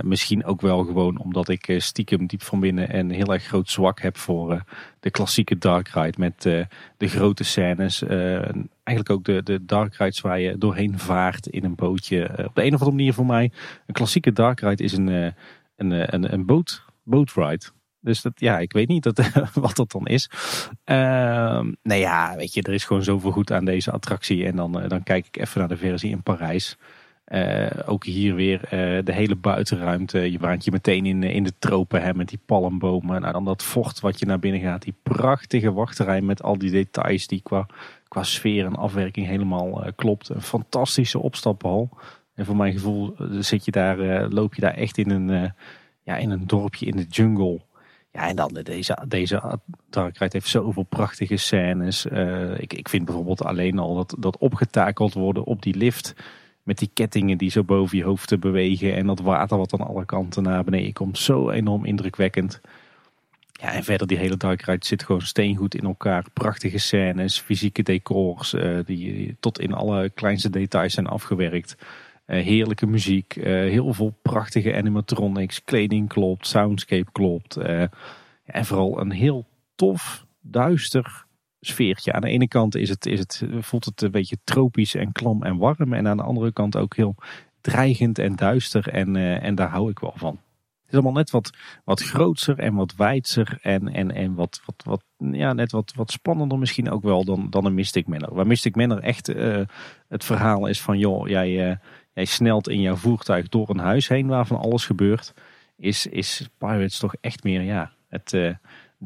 Misschien 0.01 0.45
ook 0.45 0.61
wel 0.61 0.85
gewoon 0.85 1.19
omdat 1.19 1.49
ik 1.49 1.75
stiekem 1.79 2.27
diep 2.27 2.43
van 2.43 2.61
binnen 2.61 2.99
een 2.99 3.11
heel 3.11 3.33
erg 3.33 3.45
groot 3.45 3.71
zwak 3.71 4.01
heb 4.01 4.17
voor 4.17 4.65
de 5.01 5.11
klassieke 5.11 5.59
Dark 5.59 5.89
Ride. 5.89 6.19
Met 6.19 6.43
de 6.97 7.09
grote 7.09 7.45
scènes. 7.45 8.03
eigenlijk 8.03 9.11
ook 9.11 9.25
de, 9.25 9.43
de 9.43 9.65
Dark 9.65 9.95
Rides 9.95 10.21
waar 10.21 10.41
je 10.41 10.59
doorheen 10.59 10.99
vaart 10.99 11.47
in 11.47 11.65
een 11.65 11.75
bootje. 11.75 12.23
op 12.47 12.55
de 12.55 12.65
een 12.65 12.75
of 12.75 12.81
andere 12.81 12.97
manier 12.97 13.15
voor 13.15 13.27
mij. 13.27 13.53
Een 13.87 13.95
klassieke 13.95 14.33
Dark 14.33 14.61
Ride 14.61 14.85
is 14.85 14.93
een, 14.93 15.09
een, 15.77 16.15
een, 16.15 16.33
een 16.33 16.47
boot, 16.47 16.85
ride. 17.35 17.65
Dus 18.07 18.23
dat, 18.23 18.41
ja, 18.41 18.59
ik 18.59 18.73
weet 18.73 18.89
niet 18.89 19.05
wat 19.55 19.77
dat 19.77 19.91
dan 19.91 20.07
is. 20.07 20.31
Uh, 20.85 20.97
nou 21.83 22.01
ja, 22.01 22.37
weet 22.37 22.55
je, 22.55 22.63
er 22.63 22.73
is 22.73 22.85
gewoon 22.85 23.03
zoveel 23.03 23.31
goed 23.31 23.53
aan 23.53 23.65
deze 23.65 23.91
attractie. 23.91 24.47
En 24.47 24.57
dan, 24.57 24.73
dan 24.89 25.03
kijk 25.03 25.27
ik 25.27 25.37
even 25.37 25.59
naar 25.59 25.69
de 25.69 25.77
versie 25.77 26.11
in 26.11 26.23
Parijs. 26.23 26.77
Uh, 27.33 27.67
ook 27.87 28.05
hier 28.05 28.35
weer 28.35 28.61
uh, 28.65 29.05
de 29.05 29.13
hele 29.13 29.37
buitenruimte. 29.37 30.33
Je 30.33 30.39
waant 30.39 30.65
je 30.65 30.71
meteen 30.71 31.07
in, 31.07 31.23
in 31.23 31.45
de 31.45 31.53
tropen 31.59 32.03
hè, 32.03 32.15
met 32.15 32.29
die 32.29 32.39
palmbomen. 32.47 33.21
Nou, 33.21 33.33
dan 33.33 33.45
dat 33.45 33.63
vocht 33.63 34.01
wat 34.01 34.19
je 34.19 34.27
naar 34.27 34.39
binnen 34.39 34.61
gaat. 34.61 34.83
Die 34.83 34.95
prachtige 35.03 35.73
wachterij 35.73 36.21
met 36.21 36.43
al 36.43 36.59
die 36.59 36.71
details 36.71 37.27
die 37.27 37.41
qua, 37.43 37.67
qua 38.09 38.23
sfeer 38.23 38.65
en 38.65 38.77
afwerking 38.77 39.27
helemaal 39.27 39.93
klopt. 39.97 40.29
Een 40.29 40.43
fantastische 40.43 41.19
opstaphal. 41.19 41.89
En 42.35 42.45
voor 42.45 42.57
mijn 42.57 42.73
gevoel 42.73 43.15
zit 43.39 43.65
je 43.65 43.71
daar, 43.71 44.29
loop 44.29 44.55
je 44.55 44.61
daar 44.61 44.75
echt 44.75 44.99
in 44.99 45.11
een, 45.11 45.53
ja, 46.03 46.17
in 46.17 46.31
een 46.31 46.47
dorpje 46.47 46.87
in 46.87 46.97
de 46.97 47.07
jungle. 47.09 47.61
Ja, 48.13 48.29
en 48.29 48.37
dan 48.37 48.61
deze, 48.63 49.05
deze 49.09 49.59
heeft 50.19 50.49
zoveel 50.49 50.83
prachtige 50.83 51.37
scènes. 51.37 52.07
ik, 52.57 52.73
ik 52.73 52.89
vind 52.89 53.05
bijvoorbeeld 53.05 53.45
alleen 53.45 53.79
al 53.79 53.95
dat, 53.95 54.17
dat 54.19 54.39
opgetakeld 54.39 55.15
worden 55.15 55.45
op 55.45 55.63
die 55.63 55.77
lift 55.77 56.15
met 56.67 56.79
die 56.79 56.91
kettingen 56.95 57.39
die 57.39 57.51
zo 57.51 57.65
boven 57.65 57.99
je 57.99 58.05
hoofd 58.05 58.29
te 58.29 58.39
bewegen. 58.39 58.95
En 58.95 59.07
dat 59.07 59.21
water 59.21 59.59
wat 59.59 59.73
aan 59.73 59.87
alle 59.87 60.05
kanten 60.05 60.43
naar 60.43 60.65
beneden 60.65 60.93
komt. 60.93 61.19
Zo 61.19 61.51
enorm 61.51 61.85
indrukwekkend. 61.85 62.61
Ja, 63.53 63.73
en 63.73 63.85
verder 63.85 64.07
die 64.07 64.19
hele 64.19 64.37
Dark 64.37 64.63
Ride 64.63 64.87
zit 64.87 65.03
gewoon 65.03 65.21
steengoed 65.21 65.75
in 65.75 65.85
elkaar. 65.85 66.25
Prachtige 66.33 66.79
scènes, 66.79 67.39
fysieke 67.39 67.83
decors. 67.83 68.55
Uh, 68.55 68.79
die 68.85 69.37
tot 69.41 69.61
in 69.61 69.73
alle 69.73 70.11
kleinste 70.11 70.51
details 70.51 70.95
zijn 70.95 71.07
afgewerkt. 71.07 71.77
Uh, 72.27 72.45
heerlijke 72.45 72.87
muziek. 72.87 73.37
Uh, 73.37 73.45
heel 73.45 73.93
veel 73.93 74.15
prachtige 74.23 74.75
animatronics. 74.75 75.65
Kleding 75.65 76.09
klopt, 76.09 76.47
soundscape 76.47 77.13
klopt. 77.13 77.57
en 77.57 78.65
vooral 78.65 79.01
een 79.01 79.11
heel 79.11 79.47
tof, 79.75 80.27
duister 80.41 81.26
sfeertje. 81.67 82.13
Aan 82.13 82.21
de 82.21 82.29
ene 82.29 82.49
kant 82.49 82.75
is 82.75 82.89
het, 82.89 83.07
is 83.07 83.19
het, 83.19 83.43
voelt 83.59 83.85
het 83.85 84.03
een 84.03 84.11
beetje 84.11 84.39
tropisch 84.45 84.95
en 84.95 85.13
klam 85.13 85.43
en 85.43 85.57
warm. 85.57 85.93
En 85.93 86.09
aan 86.09 86.17
de 86.17 86.23
andere 86.23 86.53
kant 86.53 86.77
ook 86.77 86.97
heel 86.97 87.15
dreigend 87.61 88.19
en 88.19 88.37
duister. 88.37 88.89
En, 88.89 89.15
uh, 89.15 89.43
en 89.43 89.55
daar 89.55 89.69
hou 89.69 89.91
ik 89.91 89.99
wel 89.99 90.15
van. 90.17 90.41
Het 90.81 90.95
is 90.95 91.01
allemaal 91.01 91.13
net 91.13 91.31
wat, 91.31 91.51
wat 91.85 92.03
grootser 92.03 92.59
en 92.59 92.75
wat 92.75 92.95
wijdser. 92.97 93.59
En, 93.63 93.89
en, 93.89 94.11
en 94.11 94.35
wat, 94.35 94.61
wat, 94.65 94.83
wat, 94.85 95.05
ja, 95.33 95.53
net 95.53 95.73
wat, 95.73 95.93
wat 95.97 96.11
spannender 96.11 96.59
misschien 96.59 96.91
ook 96.91 97.03
wel 97.03 97.25
dan, 97.25 97.51
dan 97.51 97.65
een 97.65 97.75
Mystic 97.75 98.07
Manor. 98.07 98.35
Waar 98.35 98.47
Mystic 98.47 98.77
Manor 98.77 98.99
echt 98.99 99.29
uh, 99.29 99.61
het 100.09 100.25
verhaal 100.25 100.67
is 100.67 100.81
van... 100.81 100.99
joh, 100.99 101.29
jij, 101.29 101.71
uh, 101.71 101.77
jij 102.13 102.25
snelt 102.25 102.69
in 102.69 102.81
jouw 102.81 102.97
voertuig 102.97 103.49
door 103.49 103.71
een 103.71 103.79
huis 103.79 104.09
heen 104.09 104.27
waarvan 104.27 104.59
alles 104.59 104.85
gebeurt. 104.85 105.35
Is, 105.77 106.07
is 106.07 106.49
Pirates 106.59 106.99
toch 106.99 107.15
echt 107.21 107.45
meer 107.45 107.63
ja, 107.63 107.93
het 108.09 108.33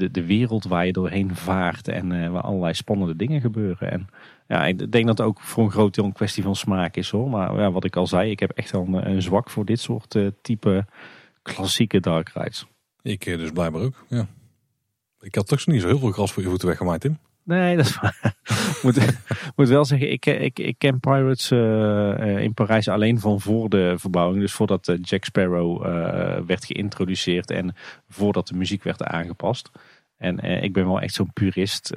de, 0.00 0.10
de 0.10 0.26
wereld 0.26 0.64
waar 0.64 0.86
je 0.86 0.92
doorheen 0.92 1.34
vaart 1.34 1.88
en 1.88 2.10
uh, 2.10 2.28
waar 2.28 2.42
allerlei 2.42 2.74
spannende 2.74 3.16
dingen 3.16 3.40
gebeuren. 3.40 3.90
En 3.90 4.08
ja, 4.48 4.66
ik 4.66 4.92
denk 4.92 5.06
dat 5.06 5.18
het 5.18 5.26
ook 5.26 5.40
voor 5.40 5.64
een 5.64 5.70
groot 5.70 5.94
deel 5.94 6.04
een 6.04 6.12
kwestie 6.12 6.42
van 6.42 6.56
smaak 6.56 6.96
is 6.96 7.10
hoor. 7.10 7.30
Maar 7.30 7.58
ja, 7.58 7.70
wat 7.70 7.84
ik 7.84 7.96
al 7.96 8.06
zei, 8.06 8.30
ik 8.30 8.40
heb 8.40 8.50
echt 8.50 8.70
wel 8.70 8.86
een, 8.86 9.10
een 9.10 9.22
zwak 9.22 9.50
voor 9.50 9.64
dit 9.64 9.80
soort 9.80 10.14
uh, 10.14 10.26
type 10.42 10.86
klassieke 11.42 12.00
dark 12.00 12.28
rides. 12.28 12.66
Ik 13.02 13.26
eh, 13.26 13.38
dus 13.38 13.50
blijkbaar 13.50 13.82
ook, 13.82 14.04
ja. 14.08 14.26
Ik 15.20 15.34
had 15.34 15.46
toch 15.46 15.66
niet 15.66 15.80
zo 15.80 15.86
heel 15.86 15.98
veel 15.98 16.10
gras 16.10 16.32
voor 16.32 16.42
je 16.42 16.48
voeten 16.48 16.68
weggemaakt, 16.68 17.00
Tim. 17.00 17.18
Nee, 17.42 17.76
dat 17.76 17.86
is 17.86 18.00
waar. 18.00 18.34
moet, 18.82 18.98
moet 19.56 19.68
wel 19.68 19.84
zeggen, 19.84 20.12
ik, 20.12 20.26
ik, 20.26 20.58
ik 20.58 20.74
ken 20.78 21.00
Pirates 21.00 21.50
uh, 21.50 22.42
in 22.42 22.54
Parijs 22.54 22.88
alleen 22.88 23.20
van 23.20 23.40
voor 23.40 23.68
de 23.68 23.94
verbouwing. 23.96 24.40
Dus 24.40 24.52
voordat 24.52 24.92
Jack 25.02 25.24
Sparrow 25.24 25.86
uh, 25.86 26.38
werd 26.46 26.64
geïntroduceerd 26.64 27.50
en 27.50 27.74
voordat 28.08 28.48
de 28.48 28.54
muziek 28.54 28.82
werd 28.82 29.02
aangepast. 29.02 29.70
En 30.20 30.38
ik 30.38 30.72
ben 30.72 30.86
wel 30.86 31.00
echt 31.00 31.14
zo'n 31.14 31.32
purist 31.32 31.92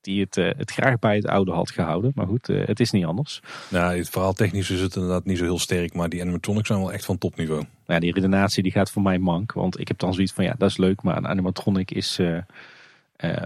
die 0.00 0.20
het, 0.20 0.34
het 0.34 0.70
graag 0.70 0.98
bij 0.98 1.16
het 1.16 1.26
oude 1.26 1.52
had 1.52 1.70
gehouden. 1.70 2.12
Maar 2.14 2.26
goed, 2.26 2.46
het 2.46 2.80
is 2.80 2.90
niet 2.90 3.04
anders. 3.04 3.40
Nou, 3.68 3.96
het 3.96 4.10
verhaal 4.10 4.32
technisch 4.32 4.70
is 4.70 4.80
het 4.80 4.94
inderdaad 4.94 5.24
niet 5.24 5.38
zo 5.38 5.44
heel 5.44 5.58
sterk. 5.58 5.94
Maar 5.94 6.08
die 6.08 6.20
animatronics 6.20 6.66
zijn 6.66 6.78
wel 6.78 6.92
echt 6.92 7.04
van 7.04 7.18
topniveau. 7.18 7.64
Nou, 7.86 8.00
die 8.00 8.12
redenatie 8.12 8.62
die 8.62 8.72
gaat 8.72 8.90
voor 8.90 9.02
mij 9.02 9.18
mank. 9.18 9.52
Want 9.52 9.80
ik 9.80 9.88
heb 9.88 9.98
dan 9.98 10.14
zoiets 10.14 10.32
van, 10.32 10.44
ja, 10.44 10.54
dat 10.58 10.70
is 10.70 10.76
leuk. 10.76 11.02
Maar 11.02 11.16
een 11.16 11.28
animatronic 11.28 11.90
is 11.90 12.18
uh, 12.18 12.42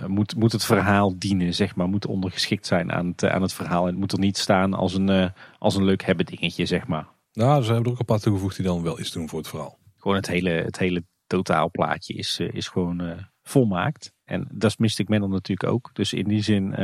moet, 0.06 0.36
moet 0.36 0.52
het 0.52 0.64
verhaal 0.64 1.18
dienen, 1.18 1.54
zeg 1.54 1.76
maar. 1.76 1.88
Moet 1.88 2.06
ondergeschikt 2.06 2.66
zijn 2.66 2.92
aan 2.92 3.06
het, 3.06 3.24
aan 3.24 3.42
het 3.42 3.52
verhaal. 3.52 3.82
En 3.82 3.90
het 3.90 3.98
moet 3.98 4.12
er 4.12 4.18
niet 4.18 4.38
staan 4.38 4.74
als 4.74 4.94
een, 4.94 5.10
uh, 5.10 5.26
als 5.58 5.76
een 5.76 5.84
leuk 5.84 6.02
hebben 6.04 6.26
dingetje, 6.26 6.66
zeg 6.66 6.86
maar. 6.86 7.06
Nou, 7.32 7.62
ze 7.62 7.66
hebben 7.66 7.86
er 7.86 7.92
ook 7.92 7.98
een 7.98 8.04
paar 8.04 8.20
toegevoegd 8.20 8.56
die 8.56 8.64
dan 8.64 8.82
wel 8.82 9.00
iets 9.00 9.12
doen 9.12 9.28
voor 9.28 9.38
het 9.38 9.48
verhaal. 9.48 9.78
Gewoon 9.98 10.16
het 10.16 10.26
hele, 10.26 10.50
het 10.50 10.78
hele 10.78 11.04
totaalplaatje 11.26 12.14
is, 12.14 12.40
is 12.40 12.68
gewoon 12.68 13.00
volmaakt. 13.44 14.12
En 14.24 14.48
dat 14.50 14.70
is 14.70 14.76
Mystic 14.76 15.08
Manor 15.08 15.28
natuurlijk 15.28 15.72
ook. 15.72 15.90
Dus 15.92 16.12
in 16.12 16.28
die 16.28 16.42
zin 16.42 16.74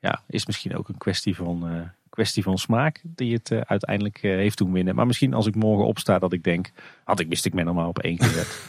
ja, 0.00 0.22
is 0.26 0.46
misschien 0.46 0.76
ook 0.76 0.88
een 0.88 0.98
kwestie 0.98 1.36
van, 1.36 1.90
kwestie 2.08 2.42
van 2.42 2.58
smaak 2.58 3.00
die 3.04 3.34
het 3.34 3.50
uiteindelijk 3.66 4.18
heeft 4.18 4.58
doen 4.58 4.72
winnen. 4.72 4.94
Maar 4.94 5.06
misschien 5.06 5.34
als 5.34 5.46
ik 5.46 5.54
morgen 5.54 5.86
opsta 5.86 6.18
dat 6.18 6.32
ik 6.32 6.44
denk, 6.44 6.70
had 7.04 7.20
ik 7.20 7.28
Mystic 7.28 7.54
Manor 7.54 7.74
maar 7.74 7.88
op 7.88 7.98
één 7.98 8.18
gezet. 8.18 8.60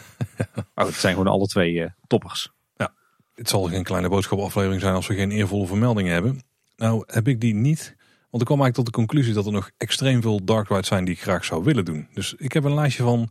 maar 0.75 0.85
het 0.91 0.95
zijn 0.95 1.15
gewoon 1.15 1.31
alle 1.31 1.47
twee 1.47 1.89
toppers. 2.07 2.53
Het 3.35 3.49
zal 3.49 3.63
geen 3.63 3.83
kleine 3.83 4.09
boodschapaflevering 4.09 4.81
zijn 4.81 4.93
als 4.93 5.07
we 5.07 5.15
geen 5.15 5.31
eervolle 5.31 5.67
vermeldingen 5.67 6.13
hebben. 6.13 6.41
Nou 6.75 7.03
heb 7.07 7.27
ik 7.27 7.41
die 7.41 7.53
niet. 7.53 7.95
Want 8.29 8.41
ik 8.41 8.55
kwam 8.55 8.61
eigenlijk 8.61 8.75
tot 8.75 8.85
de 8.85 8.91
conclusie 8.91 9.33
dat 9.33 9.45
er 9.45 9.51
nog 9.51 9.69
extreem 9.77 10.21
veel 10.21 10.45
dark 10.45 10.67
rides 10.67 10.87
zijn 10.87 11.05
die 11.05 11.13
ik 11.13 11.21
graag 11.21 11.45
zou 11.45 11.63
willen 11.63 11.85
doen. 11.85 12.07
Dus 12.13 12.33
ik 12.37 12.53
heb 12.53 12.63
een 12.63 12.73
lijstje 12.73 13.03
van 13.03 13.29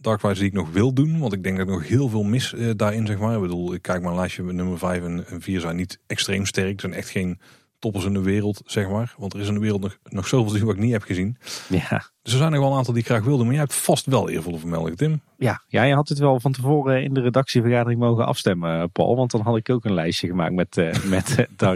dark 0.00 0.22
rides 0.22 0.38
die 0.38 0.46
ik 0.46 0.52
nog 0.52 0.70
wil 0.70 0.92
doen. 0.92 1.18
Want 1.18 1.32
ik 1.32 1.42
denk 1.42 1.56
dat 1.56 1.66
ik 1.66 1.72
nog 1.72 1.88
heel 1.88 2.08
veel 2.08 2.22
mis 2.22 2.52
uh, 2.52 2.70
daarin 2.76 3.06
zeg 3.06 3.18
maar. 3.18 3.34
Ik 3.34 3.40
bedoel, 3.40 3.74
ik 3.74 3.82
kijk 3.82 4.04
een 4.04 4.14
lijstje 4.14 4.42
nummer 4.42 4.78
5 4.78 5.02
en 5.02 5.24
4 5.40 5.60
zijn 5.60 5.76
niet 5.76 5.98
extreem 6.06 6.46
sterk. 6.46 6.80
Zijn 6.80 6.92
echt 6.92 7.08
geen 7.08 7.40
toppers 7.78 8.04
in 8.04 8.12
de 8.12 8.22
wereld, 8.22 8.62
zeg 8.64 8.88
maar. 8.88 9.14
Want 9.18 9.34
er 9.34 9.40
is 9.40 9.48
in 9.48 9.54
de 9.54 9.60
wereld 9.60 9.80
nog, 9.80 9.98
nog 10.02 10.28
zoveel 10.28 10.60
wat 10.66 10.74
ik 10.74 10.80
niet 10.80 10.92
heb 10.92 11.02
gezien. 11.02 11.36
Ja. 11.68 12.10
Dus 12.22 12.32
er 12.32 12.38
zijn 12.38 12.50
nog 12.50 12.60
wel 12.60 12.70
een 12.70 12.76
aantal 12.76 12.92
die 12.92 13.02
ik 13.02 13.08
graag 13.08 13.24
wilde. 13.24 13.42
Maar 13.42 13.52
jij 13.52 13.62
hebt 13.62 13.74
vast 13.74 14.06
wel 14.06 14.28
eervolle 14.28 14.58
vermelding, 14.58 14.96
Tim. 14.96 15.20
Ja, 15.36 15.62
ja, 15.68 15.82
je 15.82 15.94
had 15.94 16.08
het 16.08 16.18
wel 16.18 16.40
van 16.40 16.52
tevoren 16.52 17.02
in 17.02 17.14
de 17.14 17.20
redactievergadering 17.20 18.00
mogen 18.00 18.26
afstemmen, 18.26 18.90
Paul. 18.90 19.16
Want 19.16 19.30
dan 19.30 19.40
had 19.40 19.56
ik 19.56 19.70
ook 19.70 19.84
een 19.84 19.94
lijstje 19.94 20.26
gemaakt 20.26 20.52
met, 20.52 20.76
uh, 20.76 20.92
met 21.16 21.46
uh, 21.60 21.70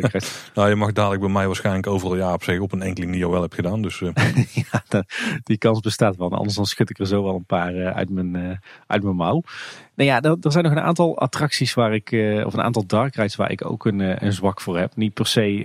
nou, 0.55 0.69
je 0.69 0.75
mag 0.75 0.93
dadelijk 0.93 1.21
bij 1.21 1.31
mij 1.31 1.47
waarschijnlijk 1.47 1.87
overal 1.87 2.17
ja 2.17 2.33
op 2.33 2.43
zeggen 2.43 2.65
op 2.65 2.73
een 2.73 2.83
enkeling 2.83 3.13
die 3.13 3.21
je 3.21 3.31
wel 3.31 3.41
hebt 3.41 3.55
gedaan. 3.55 3.83
Dus, 3.83 4.01
uh... 4.01 4.11
ja, 4.71 5.05
die 5.43 5.59
kans 5.59 5.81
bestaat 5.81 6.17
wel. 6.17 6.31
Anders 6.31 6.57
dan 6.57 6.67
schud 6.67 6.91
ik 6.91 6.99
er 6.99 7.07
zo 7.07 7.23
wel 7.23 7.35
een 7.35 7.45
paar 7.45 7.93
uit, 7.93 8.11
mijn, 8.11 8.61
uit 8.87 9.03
mijn 9.03 9.17
mouw. 9.17 9.43
Nou 9.95 10.09
ja, 10.09 10.21
er, 10.21 10.37
er, 10.41 10.53
zijn 10.53 10.65
nog 10.65 10.73
een 10.73 10.81
aantal 10.81 11.19
attracties 11.19 11.75
waar 11.75 11.95
ik, 11.95 12.09
of 12.45 12.53
een 12.53 12.63
aantal 12.63 12.87
dark 12.87 13.15
rides 13.15 13.37
waar 13.37 13.51
ik 13.51 13.71
ook 13.71 13.85
een, 13.85 14.25
een 14.25 14.33
zwak 14.33 14.61
voor 14.61 14.79
heb. 14.79 14.97
Niet 14.97 15.15
per 15.15 15.27
se 15.27 15.63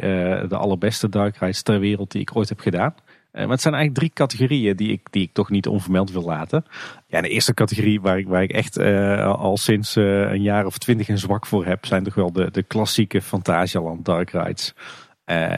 de 0.50 0.58
allerbeste 0.58 1.10
dark 1.10 1.38
rides 1.38 1.62
ter 1.62 1.80
wereld 1.80 2.12
die 2.12 2.22
ik 2.22 2.36
ooit 2.36 2.50
heb 2.50 2.60
gedaan. 2.60 2.94
Eh, 3.32 3.42
maar 3.42 3.52
het 3.52 3.62
zijn 3.62 3.74
eigenlijk 3.74 4.04
drie 4.04 4.14
categorieën 4.14 4.76
die 4.76 4.92
ik, 4.92 5.08
die 5.12 5.24
ik 5.24 5.34
toch 5.34 5.50
niet 5.50 5.68
onvermeld 5.68 6.12
wil 6.12 6.24
laten. 6.24 6.66
Ja, 7.08 7.22
de 7.22 7.30
eerste 7.30 7.54
categorie 7.54 8.02
waar 8.02 8.18
ik, 8.18 8.28
waar 8.28 8.44
ik 8.44 8.52
echt 8.52 8.78
uh, 8.78 9.36
al 9.36 9.58
sinds 9.58 9.98
uh, 9.98 10.32
een 10.32 10.42
jaar 10.42 10.66
of 10.66 10.78
twintig 10.78 11.08
een 11.08 11.18
zwak 11.18 11.46
voor 11.46 11.66
heb, 11.66 11.86
zijn 11.86 12.04
toch 12.04 12.16
wel 12.16 12.32
de, 12.32 12.52
de 12.52 12.64
klassieke 12.64 13.22
Fantasialand 13.22 14.06
Dark 14.06 14.30
Rides. 14.30 14.74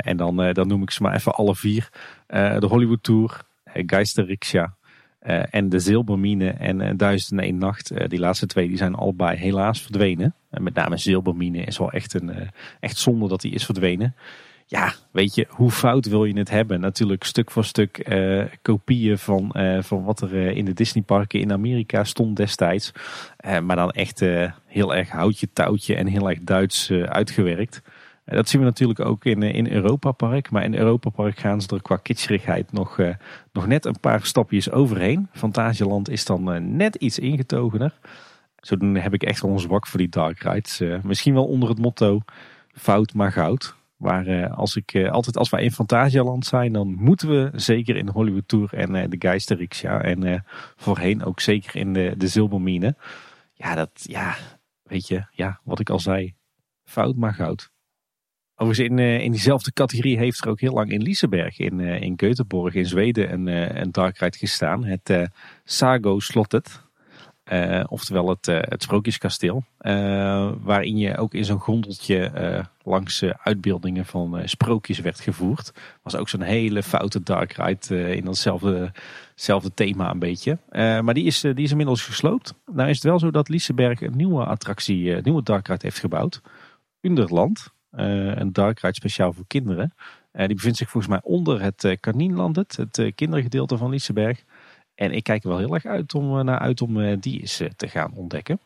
En 0.01 0.17
dan, 0.17 0.53
dan 0.53 0.67
noem 0.67 0.81
ik 0.81 0.91
ze 0.91 1.01
maar 1.01 1.13
even 1.13 1.35
alle 1.35 1.55
vier. 1.55 1.89
de 2.27 2.65
Hollywood 2.69 3.03
Tour, 3.03 3.41
Geisterriksja 3.63 4.75
en 5.49 5.69
de 5.69 5.79
Zilbermine 5.79 6.49
en 6.49 6.97
Duizend 6.97 7.39
en 7.39 7.45
één 7.45 7.57
Nacht. 7.57 8.09
die 8.09 8.19
laatste 8.19 8.45
twee 8.45 8.67
die 8.67 8.77
zijn 8.77 8.95
allebei 8.95 9.37
helaas 9.37 9.81
verdwenen. 9.81 10.35
En 10.49 10.63
met 10.63 10.73
name 10.73 10.97
Zilbermine 10.97 11.63
is 11.63 11.77
wel 11.77 11.91
echt, 11.91 12.13
een, 12.13 12.49
echt 12.79 12.97
zonde 12.97 13.27
dat 13.27 13.41
die 13.41 13.53
is 13.53 13.65
verdwenen 13.65 14.15
ja, 14.71 14.93
weet 15.11 15.35
je, 15.35 15.47
hoe 15.49 15.71
fout 15.71 16.05
wil 16.05 16.25
je 16.25 16.37
het 16.37 16.49
hebben? 16.49 16.79
Natuurlijk 16.79 17.23
stuk 17.23 17.51
voor 17.51 17.65
stuk 17.65 18.07
uh, 18.07 18.43
kopieën 18.61 19.17
van, 19.17 19.53
uh, 19.53 19.81
van 19.81 20.03
wat 20.03 20.21
er 20.21 20.33
uh, 20.33 20.55
in 20.55 20.65
de 20.65 20.73
Disneyparken 20.73 21.39
in 21.39 21.51
Amerika 21.51 22.03
stond 22.03 22.35
destijds. 22.35 22.91
maar 23.63 23.75
dan 23.75 23.91
echt 23.91 24.19
heel 24.65 24.95
erg 24.95 25.09
houtje 25.09 25.47
touwtje 25.53 25.95
en 25.95 26.07
heel 26.07 26.29
erg 26.29 26.39
Duits 26.41 26.91
uitgewerkt. 26.91 27.81
Dat 28.25 28.49
zien 28.49 28.61
we 28.61 28.67
natuurlijk 28.67 28.99
ook 28.99 29.25
in, 29.25 29.43
in 29.43 29.71
Europa 29.71 30.11
Park. 30.11 30.51
Maar 30.51 30.63
in 30.63 30.75
Europa 30.75 31.09
Park 31.09 31.39
gaan 31.39 31.61
ze 31.61 31.67
er 31.75 31.81
qua 31.81 31.95
kitscherigheid 31.95 32.71
nog, 32.71 32.99
nog 33.51 33.67
net 33.67 33.85
een 33.85 33.99
paar 33.99 34.25
stapjes 34.25 34.71
overheen. 34.71 35.27
Fantasialand 35.31 36.09
is 36.09 36.25
dan 36.25 36.75
net 36.77 36.95
iets 36.95 37.19
ingetogener. 37.19 37.93
Zodoende 38.59 38.99
heb 38.99 39.13
ik 39.13 39.23
echt 39.23 39.41
wel 39.41 39.51
een 39.51 39.59
zwak 39.59 39.87
voor 39.87 39.99
die 39.99 40.09
dark 40.09 40.39
rides. 40.43 40.81
misschien 41.03 41.33
wel 41.33 41.45
onder 41.45 41.69
het 41.69 41.79
motto 41.79 42.21
fout 42.73 43.13
maar 43.13 43.31
goud. 43.31 43.79
Waar 44.01 44.27
uh, 44.27 44.57
als 44.57 44.75
ik 44.75 44.93
uh, 44.93 45.11
altijd 45.11 45.37
als 45.37 45.49
wij 45.49 45.63
in 45.63 45.71
Fantasialand 45.71 46.45
zijn, 46.45 46.73
dan 46.73 46.93
moeten 46.93 47.29
we 47.29 47.49
zeker 47.53 47.95
in 47.95 48.07
Hollywood 48.07 48.47
Tour 48.47 48.73
en 48.73 48.95
uh, 48.95 49.03
de 49.09 49.15
Geisterriksja 49.19 50.01
en 50.01 50.45
voorheen 50.75 51.23
ook 51.23 51.39
zeker 51.39 51.75
in 51.75 51.93
de, 51.93 52.13
de 52.17 52.27
Zilbermine. 52.27 52.95
Ja, 53.53 53.75
dat, 53.75 53.89
ja, 53.93 54.35
weet 54.83 55.07
je, 55.07 55.25
ja, 55.31 55.59
wat 55.63 55.79
ik 55.79 55.89
al 55.89 55.99
zei, 55.99 56.33
fout 56.83 57.15
maar 57.15 57.33
goud. 57.33 57.71
Overigens 58.55 58.89
in, 58.89 58.99
in 58.99 59.31
diezelfde 59.31 59.73
categorie 59.73 60.17
heeft 60.17 60.43
er 60.43 60.49
ook 60.49 60.59
heel 60.59 60.73
lang 60.73 60.91
in 60.91 61.01
Liseberg 61.01 61.59
in, 61.59 61.79
in 61.79 62.13
Göteborg 62.23 62.73
in 62.73 62.85
Zweden 62.85 63.33
een, 63.33 63.47
een 63.81 63.91
dark 63.91 64.17
ride 64.17 64.37
gestaan. 64.37 64.83
Het 64.83 65.29
Sago 65.63 66.19
Slotted. 66.19 66.89
Uh, 67.51 67.83
oftewel 67.87 68.29
het, 68.29 68.47
uh, 68.47 68.57
het 68.61 68.83
Sprookjeskasteel. 68.83 69.63
Uh, 69.81 70.51
waarin 70.61 70.97
je 70.97 71.17
ook 71.17 71.33
in 71.33 71.45
zo'n 71.45 71.59
gondeltje 71.59 72.65
langs 72.83 73.23
uitbeeldingen 73.23 74.05
van 74.05 74.41
sprookjes 74.45 74.99
werd 74.99 75.19
gevoerd. 75.19 75.71
Was 76.01 76.15
ook 76.15 76.29
zo'n 76.29 76.41
hele 76.41 76.83
foute 76.83 77.23
dark 77.23 77.51
ride 77.51 78.15
in 78.15 78.25
datzelfde 78.25 79.73
thema 79.73 80.11
een 80.11 80.19
beetje. 80.19 80.57
maar 80.71 81.13
die 81.13 81.25
is, 81.25 81.41
die 81.41 81.69
inmiddels 81.69 82.05
gesloopt. 82.05 82.53
Nou 82.71 82.89
is 82.89 82.95
het 82.95 83.03
wel 83.03 83.19
zo 83.19 83.31
dat 83.31 83.49
Liseberg 83.49 84.01
een 84.01 84.15
nieuwe 84.15 84.45
attractie, 84.45 85.15
een 85.15 85.23
nieuwe 85.23 85.43
dark 85.43 85.67
ride 85.67 85.81
heeft 85.83 85.99
gebouwd. 85.99 86.41
Underland. 87.01 87.73
een 87.91 88.53
dark 88.53 88.79
ride 88.79 88.95
speciaal 88.95 89.33
voor 89.33 89.47
kinderen. 89.47 89.93
die 90.31 90.55
bevindt 90.55 90.77
zich 90.77 90.89
volgens 90.89 91.13
mij 91.13 91.21
onder 91.23 91.61
het 91.61 91.97
Kanienlandet, 91.99 92.75
het 92.75 93.11
kindergedeelte 93.15 93.77
van 93.77 93.89
Liseberg. 93.89 94.43
En 95.01 95.11
ik 95.11 95.23
kijk 95.23 95.43
er 95.43 95.49
wel 95.49 95.57
heel 95.57 95.73
erg 95.73 95.85
uit 95.85 96.15
om, 96.15 96.37
eh, 96.37 96.43
naar 96.43 96.59
uit 96.59 96.81
om 96.81 97.01
eh, 97.01 97.17
die 97.19 97.39
eens 97.39 97.59
eh, 97.59 97.69
te 97.75 97.87
gaan 97.87 98.13
ontdekken. 98.15 98.59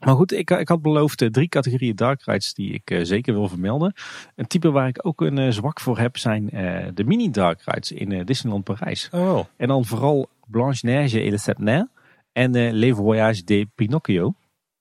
Maar 0.00 0.14
goed, 0.14 0.32
ik, 0.32 0.50
ik 0.50 0.68
had 0.68 0.82
beloofd 0.82 1.32
drie 1.32 1.48
categorieën 1.48 1.96
dark 1.96 2.22
rides 2.22 2.54
die 2.54 2.72
ik 2.72 3.00
zeker 3.02 3.34
wil 3.34 3.48
vermelden. 3.48 3.94
Een 4.36 4.46
type 4.46 4.70
waar 4.70 4.88
ik 4.88 5.06
ook 5.06 5.20
een 5.20 5.52
zwak 5.52 5.80
voor 5.80 5.98
heb 5.98 6.16
zijn 6.16 6.46
de 6.94 7.04
mini 7.04 7.30
dark 7.30 7.62
rides 7.64 7.92
in 7.92 8.24
Disneyland 8.24 8.64
Parijs. 8.64 9.08
Oh. 9.12 9.44
En 9.56 9.68
dan 9.68 9.84
vooral 9.84 10.28
Blanche 10.46 10.86
Neige 10.86 11.20
et 11.20 11.30
le 11.30 11.38
Sept 11.38 11.88
en 12.32 12.72
Les 12.72 12.94
Voyages 12.94 13.44
de 13.44 13.68
Pinocchio. 13.74 14.34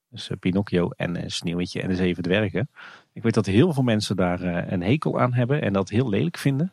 Dus 0.09 0.29
Pinocchio 0.39 0.89
en 0.89 1.31
Sneeuwwitje 1.31 1.81
en 1.81 1.89
de 1.89 1.95
Zeven 1.95 2.23
Dwergen. 2.23 2.69
Ik 3.13 3.23
weet 3.23 3.33
dat 3.33 3.45
heel 3.45 3.73
veel 3.73 3.83
mensen 3.83 4.15
daar 4.15 4.41
een 4.71 4.81
hekel 4.81 5.19
aan 5.19 5.33
hebben 5.33 5.61
en 5.61 5.73
dat 5.73 5.89
heel 5.89 6.09
lelijk 6.09 6.37
vinden. 6.37 6.71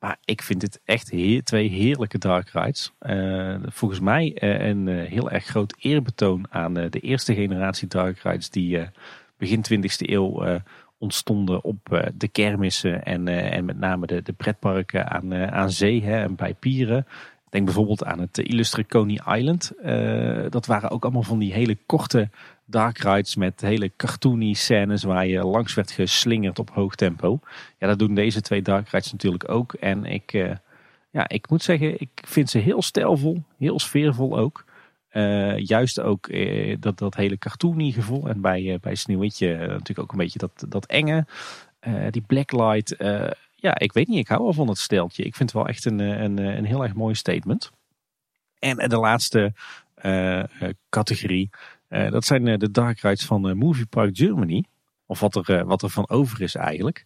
Maar 0.00 0.18
ik 0.24 0.42
vind 0.42 0.60
dit 0.60 0.80
echt 0.84 1.06
twee 1.44 1.68
heerlijke 1.68 2.18
dark 2.18 2.48
rides. 2.48 2.92
Uh, 3.00 3.56
volgens 3.66 4.00
mij 4.00 4.36
uh, 4.40 4.68
een 4.68 4.86
uh, 4.86 5.08
heel 5.08 5.30
erg 5.30 5.44
groot 5.44 5.74
eerbetoon 5.78 6.46
aan 6.50 6.74
de 6.74 7.00
eerste 7.00 7.34
generatie 7.34 7.88
dark 7.88 8.18
rides 8.18 8.50
die 8.50 8.88
begin 9.36 9.64
20e 9.72 9.80
eeuw 9.96 10.60
ontstonden 10.98 11.64
op 11.64 12.10
de 12.14 12.28
kermissen 12.28 13.04
en, 13.04 13.28
en 13.28 13.64
met 13.64 13.78
name 13.78 14.06
de, 14.06 14.22
de 14.22 14.32
pretparken 14.32 15.10
aan, 15.10 15.34
aan 15.34 15.70
zee 15.70 16.02
hè, 16.02 16.22
en 16.22 16.34
bij 16.34 16.54
pieren. 16.54 17.06
Denk 17.48 17.64
bijvoorbeeld 17.64 18.04
aan 18.04 18.20
het 18.20 18.38
Illustre 18.38 18.86
Coney 18.86 19.20
Island. 19.36 19.72
dat 20.52 20.66
waren 20.66 20.90
ook 20.90 21.02
allemaal 21.02 21.22
van 21.22 21.38
die 21.38 21.52
hele 21.52 21.78
korte 21.86 22.30
dark 22.70 22.98
rides 22.98 23.36
met 23.36 23.60
hele 23.60 23.92
cartoony 23.96 24.52
scènes 24.52 25.02
waar 25.02 25.26
je 25.26 25.44
langs 25.44 25.74
werd 25.74 25.90
geslingerd 25.90 26.58
op 26.58 26.70
hoog 26.70 26.94
tempo. 26.94 27.40
Ja, 27.78 27.86
dat 27.86 27.98
doen 27.98 28.14
deze 28.14 28.40
twee 28.40 28.62
dark 28.62 28.88
rides 28.88 29.12
natuurlijk 29.12 29.48
ook. 29.48 29.72
En 29.72 30.04
ik, 30.04 30.32
uh, 30.32 30.52
ja, 31.10 31.28
ik 31.28 31.50
moet 31.50 31.62
zeggen, 31.62 32.00
ik 32.00 32.10
vind 32.14 32.50
ze 32.50 32.58
heel 32.58 32.82
stijlvol, 32.82 33.42
heel 33.58 33.80
sfeervol 33.80 34.38
ook. 34.38 34.64
Uh, 35.12 35.58
juist 35.58 36.00
ook 36.00 36.28
uh, 36.28 36.76
dat, 36.80 36.98
dat 36.98 37.14
hele 37.14 37.38
cartoony 37.38 37.90
gevoel. 37.90 38.28
En 38.28 38.40
bij, 38.40 38.78
bij 38.80 38.94
Sneeuwwitje 38.94 39.56
natuurlijk 39.56 39.98
ook 39.98 40.12
een 40.12 40.18
beetje 40.18 40.38
dat, 40.38 40.64
dat 40.68 40.86
enge. 40.86 41.26
die 42.10 42.22
blacklight. 42.26 42.94
ja, 43.54 43.78
ik 43.78 43.92
weet 43.92 44.08
niet, 44.08 44.18
ik 44.18 44.28
hou 44.28 44.42
wel 44.42 44.52
van 44.52 44.68
het 44.68 44.78
steltje. 44.78 45.24
Ik 45.24 45.34
vind 45.34 45.52
het 45.52 45.58
wel 45.58 45.68
echt 45.68 45.84
een, 45.84 45.98
een, 45.98 46.38
een 46.38 46.64
heel 46.64 46.82
erg 46.82 46.94
mooi 46.94 47.14
statement. 47.14 47.70
En 48.58 48.88
de 48.88 48.98
laatste 48.98 49.52
categorie 50.88 51.50
uh, 51.90 52.10
dat 52.10 52.24
zijn 52.24 52.46
uh, 52.46 52.58
de 52.58 52.70
dark 52.70 53.00
rides 53.00 53.24
van 53.24 53.48
uh, 53.48 53.54
Movie 53.54 53.86
Park 53.86 54.16
Germany. 54.16 54.64
Of 55.06 55.20
wat 55.20 55.34
er, 55.34 55.64
wat 55.64 55.82
er 55.82 55.90
van 55.90 56.08
over 56.08 56.42
is 56.42 56.54
eigenlijk. 56.54 57.04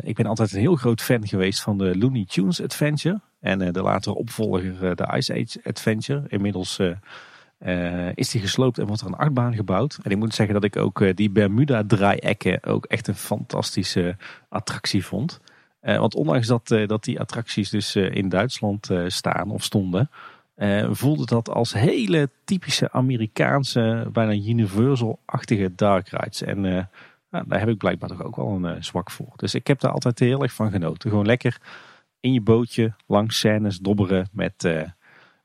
ik 0.00 0.14
ben 0.14 0.26
altijd 0.26 0.52
een 0.52 0.60
heel 0.60 0.76
groot 0.76 1.00
fan 1.00 1.26
geweest 1.28 1.62
van 1.62 1.78
de 1.78 1.98
Looney 1.98 2.24
Tunes 2.28 2.62
Adventure. 2.62 3.20
En 3.40 3.72
de 3.72 3.82
latere 3.82 4.14
opvolger, 4.14 4.96
de 4.96 5.12
Ice 5.16 5.32
Age 5.32 5.60
Adventure. 5.64 6.24
Inmiddels 6.28 6.80
is 8.14 8.30
die 8.30 8.40
gesloopt 8.40 8.78
en 8.78 8.86
wordt 8.86 9.00
er 9.00 9.06
een 9.06 9.14
achtbaan 9.14 9.54
gebouwd. 9.54 9.98
En 10.02 10.10
ik 10.10 10.16
moet 10.16 10.34
zeggen 10.34 10.54
dat 10.54 10.64
ik 10.64 10.76
ook 10.76 11.16
die 11.16 11.30
Bermuda 11.30 11.84
draaiekken 11.86 12.64
ook 12.64 12.84
echt 12.84 13.08
een 13.08 13.14
fantastische 13.14 14.16
attractie 14.48 15.04
vond. 15.04 15.40
want 15.80 16.14
ondanks 16.14 16.46
dat, 16.46 16.66
dat 16.86 17.04
die 17.04 17.20
attracties 17.20 17.70
dus 17.70 17.96
in 17.96 18.28
Duitsland 18.28 18.90
staan 19.06 19.50
of 19.50 19.64
stonden 19.64 20.10
uh, 20.56 20.88
voelde 20.90 21.26
dat 21.26 21.48
als 21.48 21.72
hele 21.72 22.30
typische 22.44 22.92
Amerikaanse, 22.92 24.08
bijna 24.12 24.32
Universal-achtige 24.32 25.74
dark 25.74 26.08
rides. 26.08 26.42
En 26.42 26.64
uh, 26.64 26.84
nou, 27.30 27.44
daar 27.48 27.58
heb 27.58 27.68
ik 27.68 27.78
blijkbaar 27.78 28.08
toch 28.08 28.22
ook 28.22 28.36
wel 28.36 28.48
een 28.48 28.76
uh, 28.76 28.82
zwak 28.82 29.10
voor. 29.10 29.32
Dus 29.36 29.54
ik 29.54 29.66
heb 29.66 29.80
daar 29.80 29.90
altijd 29.90 30.18
heel 30.18 30.42
erg 30.42 30.52
van 30.52 30.70
genoten. 30.70 31.10
Gewoon 31.10 31.26
lekker 31.26 31.60
in 32.20 32.32
je 32.32 32.40
bootje 32.40 32.94
langs 33.06 33.38
scènes 33.38 33.78
dobberen 33.78 34.28
met, 34.32 34.62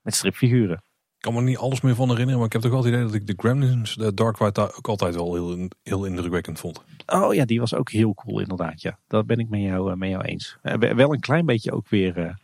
met 0.01 0.15
stripfiguren. 0.15 0.81
Ik 1.17 1.23
kan 1.23 1.33
me 1.33 1.41
niet 1.41 1.57
alles 1.57 1.81
meer 1.81 1.95
van 1.95 2.09
herinneren, 2.09 2.37
maar 2.37 2.47
ik 2.47 2.53
heb 2.53 2.61
toch 2.61 2.71
wel 2.71 2.79
het 2.79 2.89
idee 2.89 3.03
dat 3.03 3.13
ik 3.13 3.27
de 3.27 3.33
Gremlins, 3.37 3.95
de 3.95 4.13
Dark 4.13 4.37
Ride, 4.37 4.51
daar 4.51 4.75
ook 4.77 4.87
altijd 4.87 5.15
wel 5.15 5.33
heel, 5.33 5.67
heel 5.83 6.05
indrukwekkend 6.05 6.59
vond. 6.59 6.83
Oh 7.05 7.33
ja, 7.33 7.45
die 7.45 7.59
was 7.59 7.73
ook 7.73 7.91
heel 7.91 8.13
cool 8.13 8.39
inderdaad. 8.39 8.81
Ja, 8.81 8.99
dat 9.07 9.25
ben 9.25 9.39
ik 9.39 9.49
met 9.49 9.61
jou, 9.61 9.95
met 9.95 10.09
jou 10.09 10.23
eens. 10.23 10.57
wel 10.79 11.13
een 11.13 11.19
klein 11.19 11.45
beetje 11.45 11.71
ook 11.71 11.89
weer 11.89 12.37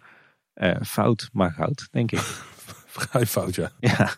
fout, 0.81 1.29
maar 1.33 1.51
goud, 1.51 1.87
denk 1.91 2.11
ik. 2.11 2.43
Vrij 2.93 3.25
fout, 3.25 3.55
ja. 3.55 3.71
Ja, 3.79 4.15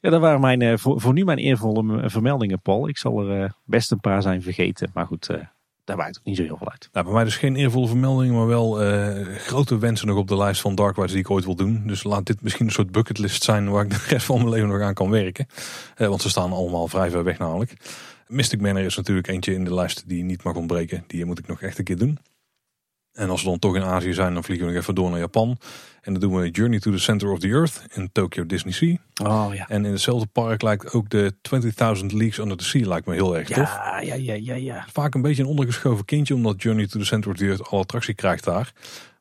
ja 0.00 0.10
dat 0.10 0.20
waren 0.20 0.40
mijn, 0.40 0.62
eh, 0.62 0.76
voor, 0.76 1.00
voor 1.00 1.12
nu 1.12 1.24
mijn 1.24 1.38
eervolle 1.38 2.10
vermeldingen, 2.10 2.60
Paul. 2.60 2.88
Ik 2.88 2.98
zal 2.98 3.20
er 3.20 3.42
eh, 3.42 3.50
best 3.64 3.90
een 3.90 4.00
paar 4.00 4.22
zijn 4.22 4.42
vergeten. 4.42 4.90
Maar 4.94 5.06
goed, 5.06 5.28
uh, 5.30 5.36
daar 5.84 5.96
maakt 5.96 6.18
ook 6.18 6.24
niet 6.24 6.36
zo 6.36 6.42
heel 6.42 6.56
veel 6.56 6.70
uit. 6.70 6.88
Nou, 6.92 7.04
bij 7.04 7.14
mij 7.14 7.24
dus 7.24 7.36
geen 7.36 7.56
eervolle 7.56 7.86
vermeldingen, 7.86 8.34
maar 8.34 8.46
wel 8.46 8.72
grote 9.36 9.78
wensen 9.78 10.06
nog 10.06 10.16
op 10.16 10.28
de 10.28 10.36
lijst 10.36 10.60
van 10.60 10.74
Dark 10.74 10.96
Rides 10.96 11.10
die 11.10 11.20
ik 11.20 11.30
ooit 11.30 11.44
wil 11.44 11.54
doen. 11.54 11.82
Dus 11.86 12.02
laat 12.02 12.26
dit 12.26 12.42
misschien 12.42 12.66
een 12.66 12.72
soort 12.72 12.92
bucketlist 12.92 13.42
zijn 13.42 13.70
waar 13.70 13.84
ik 13.84 13.90
de 13.90 14.04
rest 14.08 14.26
van 14.26 14.36
mijn 14.36 14.48
leven 14.48 14.68
nog 14.68 14.80
aan 14.80 14.94
kan 14.94 15.10
werken. 15.10 15.46
want 15.96 16.22
ze 16.22 16.28
staan 16.28 16.52
allemaal 16.52 16.88
vrij 16.88 17.10
ver 17.10 17.24
weg 17.24 17.38
namelijk. 17.38 17.76
Mystic 18.26 18.60
Manor 18.60 18.82
is 18.82 18.96
natuurlijk 18.96 19.28
eentje 19.28 19.54
in 19.54 19.64
de 19.64 19.74
lijst 19.74 20.08
die 20.08 20.24
niet 20.24 20.42
mag 20.42 20.54
ontbreken. 20.54 21.04
Die 21.06 21.24
moet 21.24 21.38
ik 21.38 21.46
nog 21.46 21.62
echt 21.62 21.78
een 21.78 21.84
keer 21.84 21.98
doen. 21.98 22.18
En 23.18 23.30
als 23.30 23.42
we 23.42 23.48
dan 23.48 23.58
toch 23.58 23.76
in 23.76 23.82
Azië 23.82 24.12
zijn, 24.12 24.34
dan 24.34 24.44
vliegen 24.44 24.66
we 24.66 24.72
nog 24.72 24.82
even 24.82 24.94
door 24.94 25.10
naar 25.10 25.18
Japan. 25.18 25.58
En 26.02 26.12
dan 26.12 26.20
doen 26.20 26.40
we 26.40 26.50
Journey 26.50 26.78
to 26.78 26.90
the 26.90 26.98
Center 26.98 27.30
of 27.30 27.38
the 27.38 27.48
Earth 27.48 27.82
in 27.94 28.08
Tokyo 28.12 28.46
Disney 28.46 28.72
Sea. 28.72 28.96
Oh 29.22 29.54
ja. 29.54 29.68
En 29.68 29.84
in 29.84 29.92
hetzelfde 29.92 30.26
park 30.26 30.62
lijkt 30.62 30.92
ook 30.92 31.10
de 31.10 31.32
20.000 31.32 32.06
Leagues 32.06 32.38
Under 32.38 32.56
the 32.56 32.64
Sea 32.64 32.88
lijkt 32.88 33.06
me 33.06 33.14
heel 33.14 33.36
erg 33.36 33.48
tof. 33.48 33.56
Ja, 33.56 34.00
ja, 34.00 34.14
ja, 34.14 34.34
ja, 34.34 34.54
ja. 34.54 34.86
Vaak 34.92 35.14
een 35.14 35.22
beetje 35.22 35.42
een 35.42 35.48
ondergeschoven 35.48 36.04
kindje, 36.04 36.34
omdat 36.34 36.62
Journey 36.62 36.86
to 36.86 36.98
the 36.98 37.04
Center 37.04 37.30
of 37.30 37.36
the 37.36 37.44
Earth 37.44 37.70
alle 37.70 37.82
attractie 37.82 38.14
krijgt 38.14 38.44
daar. 38.44 38.72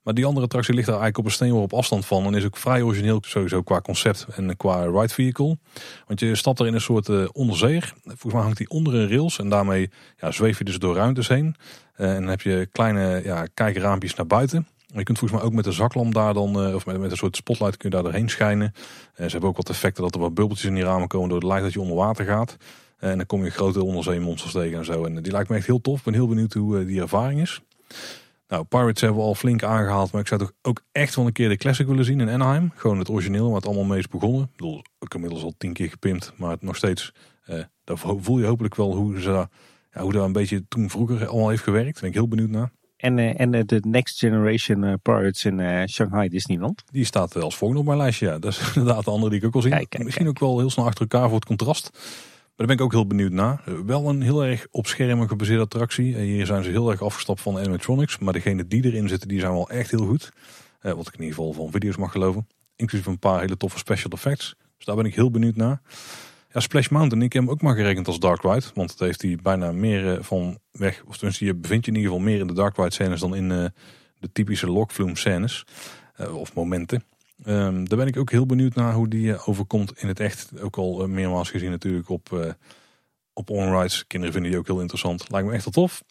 Maar 0.07 0.15
die 0.15 0.26
andere 0.26 0.45
attractie 0.45 0.74
ligt 0.74 0.88
daar 0.88 0.99
eigenlijk 0.99 1.26
op 1.26 1.32
een 1.32 1.38
steenworp 1.38 1.64
op 1.64 1.80
afstand 1.80 2.06
van. 2.06 2.26
En 2.26 2.34
is 2.34 2.45
ook 2.45 2.57
vrij 2.57 2.82
origineel 2.82 3.22
sowieso 3.22 3.61
qua 3.61 3.82
concept 3.82 4.28
en 4.36 4.57
qua 4.57 4.84
ride 4.84 5.14
vehicle. 5.14 5.57
Want 6.06 6.19
je 6.19 6.36
stapt 6.36 6.60
er 6.60 6.68
in 6.68 6.74
een 6.74 6.82
soort 6.82 7.07
uh, 7.07 7.28
onderzeer. 7.32 7.94
Volgens 8.03 8.34
mij 8.34 8.41
hangt 8.41 8.57
die 8.57 8.69
onder 8.69 8.95
een 8.95 9.10
rails. 9.10 9.40
En 9.40 9.49
daarmee 9.49 9.90
ja, 10.18 10.32
zweef 10.32 10.57
je 10.57 10.64
dus 10.64 10.80
door 10.80 10.95
ruimtes 10.95 11.28
heen. 11.28 11.56
Uh, 11.98 12.14
en 12.14 12.19
dan 12.19 12.30
heb 12.30 12.41
je 12.41 12.68
kleine 12.72 13.22
ja, 13.24 13.45
kijkraampjes 13.53 14.15
naar 14.15 14.28
buiten. 14.28 14.68
Je 14.86 15.03
kunt 15.03 15.18
volgens 15.18 15.40
mij 15.40 15.49
ook 15.49 15.56
met 15.56 15.64
de 15.64 15.72
zaklamp 15.72 16.14
daar 16.14 16.34
dan, 16.34 16.68
uh, 16.68 16.76
of 16.76 16.86
met, 16.86 17.11
een 17.11 17.18
soort 17.18 17.36
spotlight 17.36 17.78
kun 17.78 17.90
je 17.90 17.95
daar 17.95 18.03
doorheen 18.03 18.30
schijnen. 18.30 18.74
ze 19.15 19.24
hebben 19.24 19.49
ook 19.49 19.57
wat 19.57 19.69
effecten 19.69 20.03
dat 20.03 20.15
er 20.15 20.22
wat 20.22 20.34
bubbeltjes 20.34 20.68
in 20.68 20.76
die 20.76 20.84
ramen 20.84 21.07
komen 21.07 21.30
door 21.30 21.40
het 21.40 21.48
licht 21.48 21.61
dat 21.61 21.74
je 21.74 21.82
onder 21.82 21.95
water 21.95 22.26
gaat. 22.26 22.57
en 22.98 23.18
dan 23.18 23.26
kom 23.26 23.44
je 23.44 23.49
grote 23.49 23.84
onderzeemonsters 23.84 24.53
tegen 24.53 24.78
en 24.78 24.86
zo. 24.86 25.06
En 25.06 25.22
die 25.22 25.32
lijkt 25.32 25.49
me 25.49 25.56
echt 25.56 25.65
heel 25.65 25.82
tof. 25.82 25.98
Ik 25.98 26.03
ben 26.03 26.14
heel 26.14 26.28
benieuwd 26.28 26.53
hoe 26.53 26.86
die 26.86 27.02
ervaring 27.02 27.41
is. 27.41 27.61
Nou, 28.48 28.64
Pirates 28.64 29.02
hebben 29.02 29.19
we 29.19 29.26
al 29.26 29.36
flink 29.36 29.64
aangehaald, 29.64 30.11
maar 30.11 30.22
ik 30.22 30.28
zou 30.28 30.40
toch 30.40 30.52
ook 30.61 30.82
echt 30.91 31.15
wel 31.15 31.26
een 31.26 31.32
keer 31.32 31.49
de 31.49 31.57
classic 31.57 31.88
willen 31.88 32.06
zien 32.06 32.19
in 32.19 32.30
Anaheim. 32.30 32.72
Gewoon 32.76 32.99
het 32.99 33.10
origineel, 33.10 33.45
waar 33.45 33.56
het 33.56 33.65
allemaal 33.65 33.84
mee 33.84 33.99
is 33.99 34.07
begonnen. 34.07 34.41
Ik 34.41 34.52
bedoel, 34.52 34.82
ook 34.99 35.14
inmiddels 35.14 35.44
al 35.44 35.53
tien 35.57 35.74
keer 35.74 35.90
gepimpt, 35.90 36.34
maar 36.36 36.57
nog 36.60 36.76
steeds, 36.76 37.14
eh, 37.44 37.60
daar 37.84 37.98
voel 37.98 38.40
je 38.40 38.45
hopelijk 38.45 38.76
wel 38.76 38.95
hoe, 38.95 39.22
ze, 39.22 39.48
ja, 39.98 40.03
hoe 40.03 40.14
dat 40.14 40.26
een 40.26 40.32
beetje 40.32 40.68
toen 40.68 40.90
vroeger 40.90 41.28
allemaal 41.28 41.49
heeft 41.49 41.64
gewerkt. 41.64 41.94
Daar 41.94 42.02
ben 42.02 42.10
ik 42.10 42.15
heel 42.15 42.28
benieuwd 42.28 42.49
naar. 42.49 42.72
En, 42.98 43.18
uh, 43.18 43.40
en 43.40 43.53
uh, 43.53 43.61
de 43.65 43.80
Next 43.88 44.19
Generation 44.19 44.84
uh, 44.84 44.94
Pirates 45.02 45.45
in 45.45 45.88
Shanghai 45.90 46.30
Disneyland? 46.30 46.84
Die 46.91 47.06
staat 47.06 47.36
als 47.36 47.57
volgende 47.57 47.82
op 47.82 47.88
mijn 47.88 47.99
lijstje, 47.99 48.28
ja. 48.28 48.40
Dat 48.40 48.52
is 48.52 48.72
inderdaad 48.76 49.06
de 49.06 49.11
andere 49.11 49.30
die 49.30 49.40
ik 49.40 49.45
ook 49.45 49.56
al 49.56 49.61
zie. 49.61 49.88
Misschien 49.98 50.28
ook 50.28 50.40
wel 50.40 50.60
heel 50.60 50.69
snel 50.69 50.86
achter 50.86 51.02
elkaar 51.02 51.28
voor 51.28 51.36
het 51.36 51.45
contrast. 51.45 51.90
daar 52.56 52.68
ben 52.68 52.76
ik 52.76 52.82
ook 52.82 52.91
heel 52.91 53.07
benieuwd 53.07 53.32
naar. 53.32 53.61
Eh, 53.65 53.74
wel 53.86 54.10
een 54.10 54.22
heel 54.22 54.45
erg 54.45 54.68
op 54.72 54.88
schermen 54.88 55.28
gebaseerde 55.28 55.64
attractie. 55.64 56.15
Eh, 56.15 56.22
hier 56.22 56.45
zijn 56.45 56.64
ze 56.64 56.69
heel 56.69 56.91
erg 56.91 57.02
afgestapt 57.02 57.41
van 57.41 57.57
animatronics. 57.57 58.18
Maar 58.18 58.34
degene 58.34 58.68
die 58.68 58.86
erin 58.86 59.07
zitten, 59.07 59.28
die 59.28 59.40
zijn 59.40 59.52
wel 59.52 59.69
echt 59.69 59.91
heel 59.91 60.06
goed. 60.06 60.32
Eh, 60.80 60.91
wat 60.94 61.07
ik 61.07 61.14
in 61.14 61.24
ieder 61.24 61.36
geval 61.36 61.53
van 61.53 61.72
video's 61.72 61.98
mag 61.98 62.11
geloven. 62.11 62.48
Inclusief 62.76 63.07
een 63.07 63.19
paar 63.19 63.40
hele 63.40 63.57
toffe 63.57 63.78
special 63.78 64.11
effects. 64.11 64.56
Dus 64.78 64.86
daar 64.86 64.95
ben 64.95 65.06
ik 65.06 65.15
heel 65.15 65.32
benieuwd 65.32 65.56
naar. 65.56 65.82
Ja, 66.57 66.63
Splash 66.63 66.88
Mountain, 66.88 67.23
ik 67.23 67.34
heb 67.34 67.43
hem 67.43 67.51
ook 67.51 67.61
maar 67.61 67.75
gerekend 67.75 68.07
als 68.07 68.19
Dark 68.19 68.41
Ride. 68.41 68.65
Want 68.73 68.89
het 68.91 68.99
heeft 68.99 69.21
hij 69.21 69.38
bijna 69.41 69.71
meer 69.71 70.23
van 70.23 70.59
weg. 70.71 71.03
Of 71.07 71.15
tenminste, 71.17 71.45
je 71.45 71.55
bevindt 71.55 71.85
je 71.85 71.91
in 71.91 71.97
ieder 71.97 72.11
geval 72.11 72.27
meer 72.27 72.39
in 72.39 72.47
de 72.47 72.53
Dark 72.53 72.77
Ride 72.77 72.93
scènes 72.93 73.19
dan 73.19 73.35
in 73.35 73.49
de 74.19 74.31
typische 74.34 74.67
Lockflume 74.67 75.17
scènes. 75.17 75.65
of 76.31 76.53
momenten. 76.53 77.03
Um, 77.45 77.89
daar 77.89 77.97
ben 77.97 78.07
ik 78.07 78.17
ook 78.17 78.31
heel 78.31 78.45
benieuwd 78.45 78.75
naar 78.75 78.93
hoe 78.93 79.07
die 79.07 79.25
uh, 79.27 79.47
overkomt 79.47 80.01
in 80.01 80.07
het 80.07 80.19
echt. 80.19 80.61
Ook 80.61 80.77
al 80.77 81.07
meermaals 81.07 81.49
gezien 81.49 81.69
natuurlijk 81.69 82.09
op, 82.09 82.29
uh, 82.34 82.51
op 83.34 83.49
onrides. 83.49 84.07
Kinderen 84.07 84.34
vinden 84.34 84.51
die 84.51 84.59
ook 84.59 84.67
heel 84.67 84.81
interessant. 84.81 85.29
Lijkt 85.29 85.47
me 85.47 85.53
echt 85.53 85.63
wel 85.63 85.73
tof. 85.73 86.03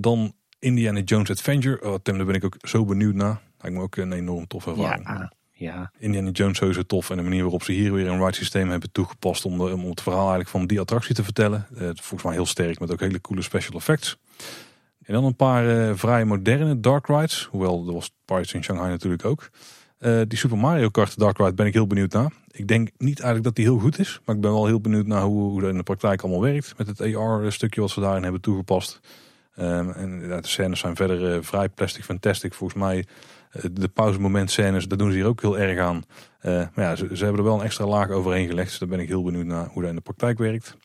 dan 0.00 0.32
Indiana 0.58 1.00
Jones 1.00 1.30
Adventure. 1.30 1.82
Oh, 1.82 1.94
Tim, 2.02 2.16
daar 2.16 2.26
ben 2.26 2.34
ik 2.34 2.44
ook 2.44 2.56
zo 2.62 2.84
benieuwd 2.84 3.14
naar. 3.14 3.40
Lijkt 3.58 3.76
me 3.76 3.82
ook 3.82 3.96
een 3.96 4.12
enorm 4.12 4.46
toffe 4.46 4.70
ervaring. 4.70 5.30
Ja. 5.60 5.90
Indiana 5.98 6.30
Jones 6.30 6.58
sowieso 6.58 6.82
tof. 6.82 7.10
En 7.10 7.16
de 7.16 7.22
manier 7.22 7.42
waarop 7.42 7.62
ze 7.62 7.72
hier 7.72 7.92
weer 7.92 8.06
een 8.06 8.18
ride 8.18 8.34
systeem 8.34 8.70
hebben 8.70 8.92
toegepast. 8.92 9.44
Om, 9.44 9.60
om 9.60 9.90
het 9.90 10.00
verhaal 10.00 10.20
eigenlijk 10.20 10.48
van 10.48 10.66
die 10.66 10.80
attractie 10.80 11.14
te 11.14 11.24
vertellen. 11.24 11.66
volgens 11.76 12.22
mij 12.22 12.32
heel 12.32 12.46
sterk 12.46 12.80
met 12.80 12.92
ook 12.92 13.00
hele 13.00 13.20
coole 13.20 13.42
special 13.42 13.78
effects. 13.78 14.18
En 15.02 15.14
dan 15.14 15.24
een 15.24 15.36
paar 15.36 15.96
vrij 15.96 16.24
moderne 16.24 16.80
dark 16.80 17.06
rides. 17.06 17.48
Hoewel, 17.50 17.86
er 17.86 17.92
was 17.92 18.14
Pirates 18.24 18.52
in 18.52 18.64
Shanghai 18.64 18.90
natuurlijk 18.90 19.24
ook. 19.24 19.50
Uh, 20.00 20.20
die 20.28 20.38
Super 20.38 20.58
Mario 20.58 20.88
Kart 20.88 21.18
Dark 21.18 21.38
Ride 21.38 21.54
ben 21.54 21.66
ik 21.66 21.72
heel 21.72 21.86
benieuwd 21.86 22.12
naar. 22.12 22.32
Ik 22.50 22.68
denk 22.68 22.90
niet 22.98 23.20
eigenlijk 23.20 23.44
dat 23.44 23.54
die 23.54 23.64
heel 23.64 23.78
goed 23.78 23.98
is. 23.98 24.20
Maar 24.24 24.34
ik 24.34 24.40
ben 24.40 24.50
wel 24.50 24.66
heel 24.66 24.80
benieuwd 24.80 25.06
naar 25.06 25.22
hoe, 25.22 25.50
hoe 25.50 25.60
dat 25.60 25.70
in 25.70 25.76
de 25.76 25.82
praktijk 25.82 26.22
allemaal 26.22 26.40
werkt. 26.40 26.74
Met 26.78 26.86
het 26.86 27.16
AR-stukje 27.16 27.80
wat 27.80 27.90
ze 27.90 28.00
daarin 28.00 28.22
hebben 28.22 28.40
toegepast. 28.40 29.00
Um, 29.58 29.90
en 29.90 30.28
de 30.28 30.38
scènes 30.42 30.80
zijn 30.80 30.96
verder 30.96 31.34
uh, 31.34 31.42
vrij 31.42 31.68
plastic 31.68 32.04
fantastic. 32.04 32.54
Volgens 32.54 32.80
mij 32.80 32.96
uh, 32.96 33.04
de 33.72 33.88
pauzemoment 33.88 34.50
scènes, 34.50 34.88
daar 34.88 34.98
doen 34.98 35.10
ze 35.10 35.16
hier 35.16 35.26
ook 35.26 35.40
heel 35.40 35.58
erg 35.58 35.78
aan. 35.78 36.02
maar 36.42 36.70
ja, 36.74 36.96
ze, 36.96 37.08
ze, 37.12 37.24
hebben 37.24 37.42
er 37.42 37.48
wel 37.48 37.58
een 37.58 37.64
extra 37.64 37.86
laag 37.86 38.10
overheen 38.10 38.48
gelegd. 38.48 38.68
Dus 38.68 38.78
daar 38.78 38.88
ben 38.88 39.00
ik 39.00 39.08
heel 39.08 39.22
benieuwd 39.22 39.46
naar 39.46 39.66
hoe 39.66 39.82
dat 39.82 39.90
in 39.90 39.96
de 39.96 40.02
praktijk 40.02 40.38
werkt. 40.38 40.76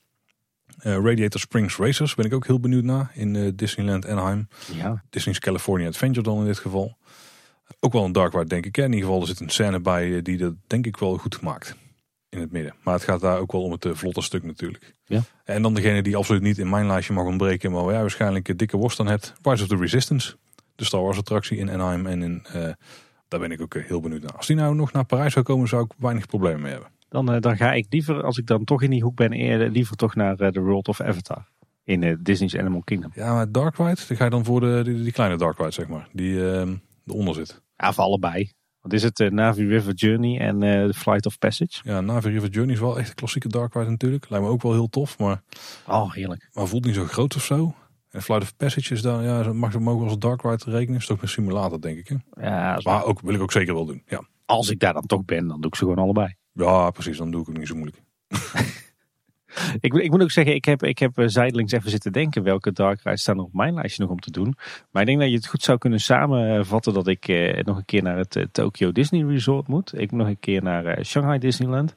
Radiator 0.78 1.40
Springs 1.40 1.78
Racers 1.78 2.16
ben 2.16 2.26
ik 2.26 2.34
ook 2.34 2.48
heel 2.48 2.60
benieuwd 2.60 2.84
naar 2.84 3.12
in 3.14 3.56
Disneyland 3.56 4.08
Anaheim. 4.08 4.48
Ja. 4.74 5.04
Disney's 5.10 5.40
California 5.40 5.88
Adventure 5.88 6.24
dan 6.24 6.40
in 6.40 6.46
dit 6.46 6.60
geval. 6.60 6.98
Ook 7.80 7.94
wel 7.94 8.06
een 8.06 8.12
dark 8.12 8.34
ride 8.34 8.46
denk 8.46 8.66
ik. 8.66 8.78
In 8.78 8.84
ieder 8.84 9.00
geval 9.00 9.22
er 9.22 9.28
zit 9.28 9.40
een 9.40 9.50
scène 9.50 9.80
bij 9.80 10.16
eh, 10.16 10.24
die 10.24 10.38
dat 10.38 10.54
denk 10.68 10.86
ik 10.86 10.98
wel 10.98 11.18
goed 11.18 11.42
maakt. 11.42 11.76
In 12.30 12.40
het 12.42 12.52
midden. 12.52 12.76
Maar 12.84 12.94
het 12.94 13.04
gaat 13.04 13.22
daar 13.22 13.40
ook 13.40 13.52
wel 13.52 13.62
om 13.62 13.72
het 13.72 13.86
eh, 13.86 13.92
vlotte 13.94 14.22
stuk 14.22 14.44
natuurlijk. 14.44 14.94
Ja. 15.06 15.22
En 15.44 15.62
dan 15.62 15.74
degene 15.74 16.02
die 16.02 16.16
absoluut 16.16 16.42
niet 16.42 16.58
in 16.58 16.70
mijn 16.70 16.88
lijstje 16.88 17.14
mag 17.14 17.26
ontbreken. 17.26 17.72
Maar 17.72 17.84
waar 17.84 17.92
jij 17.92 18.02
waarschijnlijk 18.02 18.48
een 18.48 18.58
dikke 18.58 18.78
worst 18.78 19.00
aan 19.00 19.08
hebt. 19.08 19.34
Rise 19.42 19.64
of 19.64 19.70
the 19.70 19.78
Resistance. 19.78 20.36
De 20.76 20.86
Star 20.86 21.02
Wars 21.02 21.18
attractie 21.18 21.58
in 21.58 21.70
Anaheim. 21.70 22.06
En 22.06 22.22
in, 22.22 22.46
uh, 22.56 22.70
daar 23.28 23.40
ben 23.40 23.52
ik 23.52 23.62
ook 23.62 23.74
heel 23.74 24.00
benieuwd 24.00 24.22
naar. 24.22 24.36
Als 24.36 24.48
die 24.48 24.56
nou 24.56 24.76
nog 24.76 24.92
naar 24.92 25.06
Parijs 25.06 25.34
zou 25.34 25.46
komen 25.46 25.68
zou 25.68 25.84
ik 25.84 25.92
weinig 25.98 26.26
problemen 26.26 26.62
mee 26.62 26.72
hebben. 26.72 26.90
Dan, 27.10 27.40
dan 27.40 27.58
ga 27.58 27.74
ik 27.74 27.86
liever, 27.90 28.24
als 28.24 28.38
ik 28.38 28.48
dan 28.48 28.64
toch 28.64 28.82
in 28.82 28.90
die 28.90 29.02
hoek 29.02 29.16
ben, 29.16 29.32
eerder, 29.32 29.70
liever 29.70 29.96
toch 29.96 30.16
naar 30.16 30.36
The 30.38 30.62
World 30.62 30.88
of 30.88 31.02
Avatar. 31.02 31.48
In 31.84 32.20
Disney's 32.22 32.58
Animal 32.58 32.82
Kingdom. 32.84 33.12
Ja, 33.14 33.34
maar 33.34 33.52
Dark 33.52 33.78
Ride, 33.78 33.98
dan 34.08 34.18
ga 34.18 34.24
je 34.24 34.30
dan 34.30 34.46
voor 34.46 34.60
de, 34.60 34.82
die, 34.84 35.12
kleine 35.12 35.38
Dark 35.38 35.58
Ride 35.58 35.72
zeg 35.72 35.88
maar. 35.88 36.08
Die 36.12 36.34
uh, 36.34 36.70
eronder 37.06 37.34
zit. 37.34 37.62
Ja, 37.78 37.94
voor 37.94 38.04
allebei. 38.04 38.52
Wat 38.82 38.94
is 38.94 39.04
het? 39.04 39.20
Uh, 39.20 39.30
Navi 39.30 39.68
River 39.68 39.94
Journey 39.94 40.40
en 40.40 40.60
The 40.60 40.94
Flight 40.96 41.26
of 41.26 41.38
Passage. 41.38 41.82
Ja, 41.84 42.02
Navi 42.02 42.30
River 42.30 42.50
Journey 42.50 42.74
is 42.74 42.80
wel 42.80 43.00
echt 43.00 43.10
een 43.10 43.16
klassieke 43.16 43.48
dark 43.48 43.74
ride 43.74 43.90
natuurlijk. 43.90 44.30
Lijkt 44.30 44.46
me 44.46 44.52
ook 44.52 44.62
wel 44.62 44.72
heel 44.72 44.90
tof, 44.90 45.18
maar... 45.20 45.42
Oh, 45.88 46.14
heerlijk. 46.14 46.50
Maar 46.54 46.68
voelt 46.68 46.86
niet 46.86 46.96
zo 46.96 47.06
groot 47.06 47.36
of 47.36 47.44
zo. 47.44 47.76
En 48.16 48.22
Flight 48.22 48.44
of 48.44 48.56
Passage 48.56 48.94
is 48.94 49.02
dan, 49.02 49.24
ja, 49.24 49.54
mag 49.54 49.72
ze 49.72 49.80
mogen 49.80 50.08
als 50.08 50.18
dark 50.18 50.42
ride 50.42 50.64
rekenen. 50.66 51.00
Is 51.00 51.06
toch 51.06 51.22
een 51.22 51.28
simulator, 51.28 51.82
denk 51.82 51.98
ik. 51.98 52.08
Hè? 52.08 52.46
Ja, 52.48 52.80
maar 52.84 53.06
ook, 53.06 53.22
wil 53.22 53.34
ik 53.34 53.42
ook 53.42 53.52
zeker 53.52 53.74
wel 53.74 53.86
doen, 53.86 54.04
ja. 54.06 54.24
Als 54.46 54.70
ik 54.70 54.80
daar 54.80 54.94
dan 54.94 55.06
toch 55.06 55.26
ben, 55.26 55.48
dan 55.48 55.62
doe 55.62 55.70
ik 55.70 55.76
ze 55.76 55.84
gewoon 55.84 56.00
allebei. 56.00 56.36
Ja, 56.52 56.90
precies. 56.92 57.18
Dan 57.18 57.32
doe 57.32 57.42
ik 57.42 57.48
het 57.48 57.58
niet 57.58 57.68
zo 57.68 57.76
moeilijk. 57.76 58.02
Ik, 59.80 59.94
ik, 59.94 60.12
moet 60.12 60.22
ook 60.22 60.32
zeggen, 60.32 60.56
ik 60.56 60.66
heb, 60.66 60.84
ik 60.84 61.00
heb 61.00 61.18
eh, 61.18 61.28
zijdelings 61.28 61.72
even 61.72 61.90
zitten 61.90 62.12
denken 62.12 62.44
welke 62.44 62.72
dark 62.72 63.02
rides 63.04 63.22
staan 63.22 63.40
op 63.40 63.54
mijn 63.54 63.74
lijstje 63.74 64.02
nog 64.02 64.12
om 64.12 64.20
te 64.20 64.32
doen. 64.32 64.56
Maar 64.92 65.02
ik 65.02 65.08
denk 65.08 65.20
dat 65.20 65.30
je 65.30 65.36
het 65.36 65.48
goed 65.48 65.64
zou 65.64 65.78
kunnen 65.78 66.00
samenvatten 66.00 66.94
dat 66.94 67.08
ik 67.08 67.28
eh, 67.28 67.64
nog 67.64 67.78
een 67.78 67.86
keer 67.86 68.04
naar 68.04 68.18
het 68.18 68.36
eh, 68.36 68.44
Tokyo 68.52 68.92
Disney 68.92 69.26
Resort 69.26 69.68
moet. 69.68 70.00
Ik 70.00 70.12
moet 70.12 70.20
nog 70.20 70.30
een 70.30 70.40
keer 70.40 70.64
naar 70.64 70.86
eh, 70.86 71.04
Shanghai 71.04 71.40
Disneyland. 71.40 71.94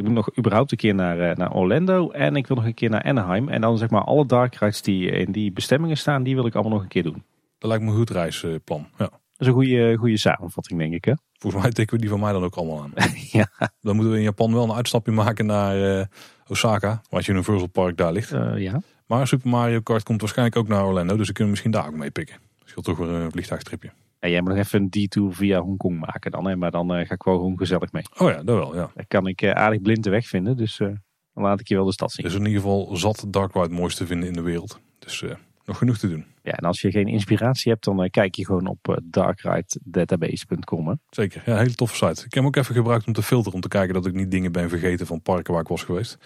Ik 0.00 0.06
moet 0.06 0.14
nog 0.14 0.38
überhaupt 0.38 0.72
een 0.72 0.78
keer 0.78 0.94
naar, 0.94 1.20
eh, 1.20 1.36
naar 1.36 1.52
Orlando. 1.52 2.10
En 2.10 2.36
ik 2.36 2.46
wil 2.46 2.56
nog 2.56 2.66
een 2.66 2.74
keer 2.74 2.90
naar 2.90 3.02
Anaheim. 3.02 3.48
En 3.48 3.60
dan 3.60 3.78
zeg 3.78 3.90
maar 3.90 4.04
alle 4.04 4.26
dark 4.26 4.54
rides 4.54 4.82
die 4.82 5.10
in 5.10 5.32
die 5.32 5.52
bestemmingen 5.52 5.96
staan, 5.96 6.22
die 6.22 6.34
wil 6.34 6.46
ik 6.46 6.54
allemaal 6.54 6.72
nog 6.72 6.82
een 6.82 6.88
keer 6.88 7.02
doen. 7.02 7.22
Dat 7.58 7.68
lijkt 7.68 7.84
me 7.84 7.90
een 7.90 7.96
goed 7.96 8.10
reisplan, 8.10 8.86
ja. 8.98 9.08
Dat 9.08 9.38
is 9.38 9.46
een 9.46 9.52
goede, 9.52 9.96
goede 9.96 10.16
samenvatting, 10.16 10.78
denk 10.78 10.92
ik. 10.92 11.04
Hè? 11.04 11.12
Volgens 11.38 11.62
mij 11.62 11.72
tikken 11.72 11.94
we 11.96 12.00
die 12.00 12.10
van 12.10 12.20
mij 12.20 12.32
dan 12.32 12.44
ook 12.44 12.54
allemaal 12.54 12.82
aan. 12.82 12.92
ja. 13.40 13.48
Dan 13.80 13.94
moeten 13.94 14.12
we 14.12 14.18
in 14.18 14.24
Japan 14.24 14.52
wel 14.52 14.64
een 14.64 14.72
uitstapje 14.72 15.12
maken 15.12 15.46
naar 15.46 16.08
Osaka, 16.48 17.02
waar 17.08 17.20
het 17.20 17.28
Universal 17.28 17.68
Park 17.68 17.96
daar 17.96 18.12
ligt. 18.12 18.32
Uh, 18.32 18.58
ja. 18.58 18.80
Maar 19.06 19.26
Super 19.26 19.48
Mario 19.48 19.80
Kart 19.80 20.02
komt 20.02 20.20
waarschijnlijk 20.20 20.56
ook 20.56 20.68
naar 20.68 20.86
Orlando, 20.86 21.16
dus 21.16 21.28
ik 21.28 21.34
kunnen 21.34 21.50
misschien 21.50 21.72
daar 21.72 21.86
ook 21.86 21.94
mee 21.94 22.10
pikken. 22.10 22.36
Scheelt 22.64 22.84
toch 22.84 22.98
weer 22.98 23.08
een 23.08 23.30
vliegtuigstripje. 23.30 23.90
Ja, 24.20 24.28
jij 24.28 24.40
moet 24.40 24.50
nog 24.50 24.58
even 24.58 24.80
een 24.80 24.90
detour 24.90 25.34
via 25.34 25.60
Hongkong 25.60 25.98
maken 25.98 26.30
dan, 26.30 26.46
hè? 26.46 26.56
maar 26.56 26.70
dan 26.70 26.98
uh, 26.98 27.06
ga 27.06 27.14
ik 27.14 27.22
wel 27.22 27.34
gewoon 27.34 27.58
gezellig 27.58 27.92
mee. 27.92 28.02
Oh 28.18 28.30
ja, 28.30 28.42
dat 28.42 28.56
wel, 28.56 28.74
ja. 28.74 28.90
Dan 28.94 29.04
kan 29.08 29.26
ik 29.26 29.42
uh, 29.42 29.50
aardig 29.50 29.80
blind 29.80 30.04
de 30.04 30.10
weg 30.10 30.26
vinden, 30.26 30.56
dus 30.56 30.76
dan 30.76 30.98
laat 31.34 31.60
ik 31.60 31.68
je 31.68 31.74
wel 31.74 31.84
de 31.84 31.92
stad 31.92 32.12
zien. 32.12 32.24
Er 32.24 32.30
is 32.30 32.36
in 32.36 32.46
ieder 32.46 32.60
geval 32.60 32.96
zat 32.96 33.24
Dark 33.28 33.54
Ride 33.54 33.74
mooiste 33.74 34.02
te 34.02 34.06
vinden 34.06 34.28
in 34.28 34.34
de 34.34 34.42
wereld. 34.42 34.80
Dus 34.98 35.24
nog 35.70 35.78
genoeg 35.78 35.98
te 35.98 36.08
doen. 36.08 36.26
Ja, 36.42 36.52
en 36.52 36.64
als 36.64 36.80
je 36.80 36.90
geen 36.90 37.06
inspiratie 37.06 37.72
hebt, 37.72 37.84
dan 37.84 38.10
kijk 38.10 38.34
je 38.34 38.44
gewoon 38.44 38.66
op 38.66 39.00
darkridedatabase.com. 39.02 41.00
Zeker, 41.10 41.42
ja, 41.46 41.52
een 41.52 41.58
hele 41.58 41.74
toffe 41.74 41.94
site. 41.94 42.10
Ik 42.10 42.20
heb 42.20 42.32
hem 42.32 42.46
ook 42.46 42.56
even 42.56 42.74
gebruikt 42.74 43.06
om 43.06 43.12
te 43.12 43.22
filteren, 43.22 43.54
om 43.54 43.60
te 43.60 43.68
kijken 43.68 43.94
dat 43.94 44.06
ik 44.06 44.14
niet 44.14 44.30
dingen 44.30 44.52
ben 44.52 44.68
vergeten 44.68 45.06
van 45.06 45.22
parken 45.22 45.52
waar 45.52 45.62
ik 45.62 45.68
was 45.68 45.82
geweest. 45.82 46.18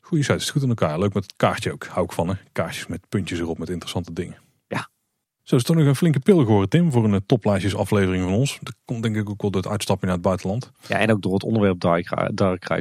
Goede 0.00 0.24
site, 0.24 0.36
is 0.36 0.50
goed 0.50 0.62
in 0.62 0.68
elkaar. 0.68 0.98
Leuk 0.98 1.14
met 1.14 1.22
het 1.22 1.36
kaartje 1.36 1.72
ook, 1.72 1.86
hou 1.86 2.04
ik 2.04 2.12
van 2.12 2.28
hè. 2.28 2.34
Kaartjes 2.52 2.86
met 2.86 3.08
puntjes 3.08 3.38
erop 3.38 3.58
met 3.58 3.68
interessante 3.68 4.12
dingen. 4.12 4.36
Zo 5.50 5.56
is 5.56 5.62
toch 5.62 5.76
nog 5.76 5.86
een 5.86 5.96
flinke 5.96 6.20
pil 6.20 6.38
geworden 6.38 6.68
Tim, 6.68 6.92
voor 6.92 7.04
een 7.04 7.26
toplijstjes 7.26 7.76
aflevering 7.76 8.24
van 8.24 8.32
ons. 8.32 8.58
Dat 8.62 8.74
komt 8.84 9.02
denk 9.02 9.16
ik 9.16 9.30
ook 9.30 9.42
wel 9.42 9.50
door 9.50 9.62
het 9.62 9.70
uitstapje 9.70 10.06
naar 10.06 10.14
het 10.14 10.24
buitenland. 10.24 10.70
Ja, 10.88 10.98
en 10.98 11.10
ook 11.10 11.22
door 11.22 11.32
het 11.32 11.42
onderwerp 11.42 11.80
Dark. 11.80 12.08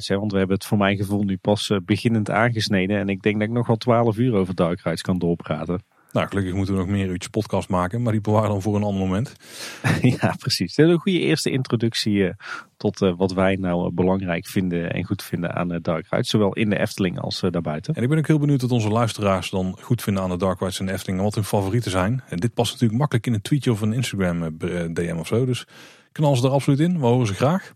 Hè? 0.08 0.18
Want 0.18 0.32
we 0.32 0.38
hebben 0.38 0.56
het 0.56 0.66
voor 0.66 0.78
mijn 0.78 0.98
gevoel 0.98 1.24
nu 1.24 1.38
pas 1.38 1.72
beginnend 1.86 2.30
aangesneden. 2.30 2.98
En 2.98 3.10
ik 3.10 3.22
denk 3.22 3.40
dat 3.40 3.48
ik 3.48 3.54
nog 3.54 3.68
wel 3.68 3.76
12 3.76 4.18
uur 4.18 4.34
over 4.34 4.56
Dark 4.56 5.02
kan 5.02 5.20
doorpraten. 5.20 5.84
Nou, 6.12 6.28
gelukkig 6.28 6.54
moeten 6.54 6.74
we 6.74 6.80
nog 6.80 6.90
meer 6.90 7.08
uurtjes 7.08 7.30
podcast 7.30 7.70
maken, 7.70 8.02
maar 8.02 8.12
die 8.12 8.22
bewaren 8.22 8.50
dan 8.50 8.62
voor 8.62 8.76
een 8.76 8.84
ander 8.84 9.08
moment. 9.08 9.36
ja, 10.22 10.36
precies. 10.40 10.76
Dat 10.76 10.86
is 10.86 10.92
een 10.92 11.00
goede 11.00 11.20
eerste 11.20 11.50
introductie 11.50 12.14
uh, 12.14 12.30
tot 12.78 13.02
uh, 13.02 13.14
wat 13.18 13.34
wij 13.34 13.56
nou 13.56 13.86
uh, 13.86 13.96
belangrijk 13.96 14.48
vinden 14.48 14.94
en 14.94 15.06
goed 15.06 15.24
vinden 15.24 15.56
aan 15.56 15.68
de 15.68 15.82
Dark 15.82 16.06
Rides. 16.10 16.30
Zowel 16.30 16.54
in 16.54 16.70
de 16.70 16.80
Efteling 16.80 17.20
als 17.20 17.40
daarbuiten. 17.40 17.94
En 17.94 18.04
ik 18.04 18.10
ben 18.10 18.18
ook 18.18 18.28
heel 18.28 18.40
benieuwd 18.40 18.62
wat 18.62 18.72
onze 18.72 18.90
luisteraars 18.90 19.50
dan 19.50 19.78
goed 19.82 20.02
vinden 20.02 20.24
aan 20.24 20.30
de 20.30 20.38
Dark 20.38 20.60
Rides 20.60 20.80
in 20.80 20.86
de 20.86 20.92
Efteling 20.92 21.18
en 21.18 21.24
wat 21.24 21.36
hun 21.36 21.44
favorieten 21.44 21.92
zijn. 21.92 22.24
En 22.30 22.38
dit 22.38 22.54
past 22.54 22.72
natuurlijk 22.72 23.00
makkelijk 23.00 23.28
in 23.28 23.34
een 23.34 23.42
tweetje 23.42 23.72
of 23.72 23.82
een 23.82 23.94
Instagram 23.94 24.58
DM 24.94 25.16
of 25.20 25.28
zo. 25.28 25.46
Dus 25.46 25.68
knal 26.12 26.36
ze 26.36 26.46
er 26.46 26.54
absoluut 26.54 26.80
in, 26.80 27.00
we 27.00 27.06
horen 27.06 27.28
ze 27.28 27.34
graag. 27.34 27.74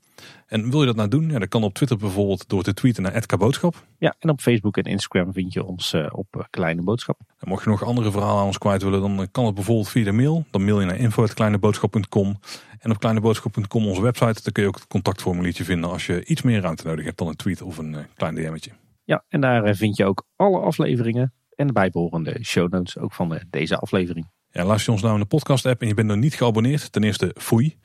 En 0.47 0.69
wil 0.69 0.79
je 0.79 0.85
dat 0.85 0.95
nou 0.95 1.09
doen? 1.09 1.29
Ja, 1.29 1.39
dat 1.39 1.49
kan 1.49 1.63
op 1.63 1.73
Twitter 1.73 1.97
bijvoorbeeld 1.97 2.49
door 2.49 2.63
te 2.63 2.73
tweeten 2.73 3.03
naar 3.03 3.25
@kaboodschap. 3.25 3.85
Ja, 3.97 4.15
en 4.19 4.29
op 4.29 4.41
Facebook 4.41 4.77
en 4.77 4.83
Instagram 4.83 5.33
vind 5.33 5.53
je 5.53 5.63
ons 5.63 5.93
uh, 5.93 6.07
op 6.11 6.35
uh, 6.37 6.43
Kleine 6.49 6.81
Boodschap. 6.81 7.19
En 7.37 7.49
mocht 7.49 7.63
je 7.63 7.69
nog 7.69 7.83
andere 7.83 8.11
verhalen 8.11 8.39
aan 8.39 8.45
ons 8.45 8.57
kwijt 8.57 8.83
willen, 8.83 9.01
dan 9.01 9.27
kan 9.31 9.45
het 9.45 9.55
bijvoorbeeld 9.55 9.89
via 9.89 10.03
de 10.03 10.11
mail. 10.11 10.45
Dan 10.51 10.63
mail 10.63 10.79
je 10.79 10.85
naar 10.85 10.97
info.kleineboodschap.com. 10.97 12.39
En 12.79 12.91
op 12.91 12.99
kleineboodschap.com 12.99 13.87
onze 13.87 14.01
website, 14.01 14.41
daar 14.43 14.51
kun 14.51 14.63
je 14.63 14.69
ook 14.69 14.75
het 14.75 14.87
contactformuliertje 14.87 15.63
vinden 15.63 15.89
als 15.89 16.05
je 16.05 16.25
iets 16.25 16.41
meer 16.41 16.61
ruimte 16.61 16.87
nodig 16.87 17.05
hebt 17.05 17.17
dan 17.17 17.27
een 17.27 17.35
tweet 17.35 17.61
of 17.61 17.77
een 17.77 17.93
uh, 17.93 17.99
klein 18.15 18.35
DM'tje. 18.35 18.71
Ja, 19.03 19.23
en 19.29 19.41
daar 19.41 19.75
vind 19.75 19.97
je 19.97 20.05
ook 20.05 20.25
alle 20.35 20.59
afleveringen 20.59 21.33
en 21.55 21.67
de 21.67 21.73
bijbehorende 21.73 22.37
show 22.41 22.71
notes 22.71 22.97
ook 22.97 23.13
van 23.13 23.39
deze 23.49 23.77
aflevering. 23.77 24.29
Ja, 24.49 24.65
luister 24.65 24.85
je 24.85 24.91
ons 24.91 25.01
nou 25.01 25.13
in 25.13 25.21
de 25.21 25.27
podcast 25.27 25.65
app 25.65 25.81
en 25.81 25.87
je 25.87 25.93
bent 25.93 26.07
nog 26.07 26.17
niet 26.17 26.33
geabonneerd, 26.33 26.91
ten 26.91 27.03
eerste 27.03 27.35
foei. 27.37 27.77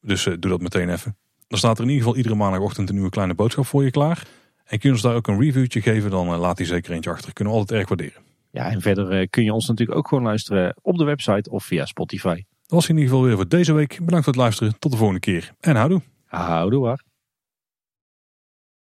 Dus 0.00 0.24
doe 0.24 0.38
dat 0.38 0.60
meteen 0.60 0.90
even. 0.90 1.16
Dan 1.48 1.58
staat 1.58 1.78
er 1.78 1.82
in 1.84 1.88
ieder 1.88 2.02
geval 2.04 2.16
iedere 2.16 2.34
maandagochtend 2.34 2.88
een 2.88 2.94
nieuwe 2.94 3.10
kleine 3.10 3.34
boodschap 3.34 3.66
voor 3.66 3.84
je 3.84 3.90
klaar. 3.90 4.26
En 4.64 4.78
kun 4.78 4.88
je 4.88 4.94
ons 4.94 5.02
daar 5.02 5.14
ook 5.14 5.26
een 5.26 5.40
reviewtje 5.40 5.80
geven, 5.80 6.10
dan 6.10 6.32
eh, 6.32 6.38
laat 6.38 6.56
die 6.56 6.66
zeker 6.66 6.92
eentje 6.92 7.10
achter. 7.10 7.32
Kunnen 7.32 7.54
we 7.54 7.60
altijd 7.60 7.78
erg 7.80 7.88
waarderen. 7.88 8.22
Ja, 8.50 8.70
en 8.70 8.80
verder 8.80 9.10
eh, 9.10 9.26
kun 9.30 9.44
je 9.44 9.52
ons 9.52 9.68
natuurlijk 9.68 9.98
ook 9.98 10.08
gewoon 10.08 10.24
luisteren 10.24 10.76
op 10.82 10.98
de 10.98 11.04
website 11.04 11.50
of 11.50 11.64
via 11.64 11.84
Spotify. 11.84 12.34
Dat 12.34 12.70
was 12.70 12.88
in 12.88 12.94
ieder 12.96 13.10
geval 13.10 13.24
weer 13.24 13.36
voor 13.36 13.48
deze 13.48 13.72
week. 13.72 13.98
Bedankt 14.02 14.24
voor 14.24 14.32
het 14.32 14.42
luisteren. 14.42 14.78
Tot 14.78 14.90
de 14.90 14.96
volgende 14.96 15.20
keer. 15.20 15.52
En 15.60 15.76
houdoe. 15.76 16.00
Houdoe 16.26 16.80
waar. 16.80 17.02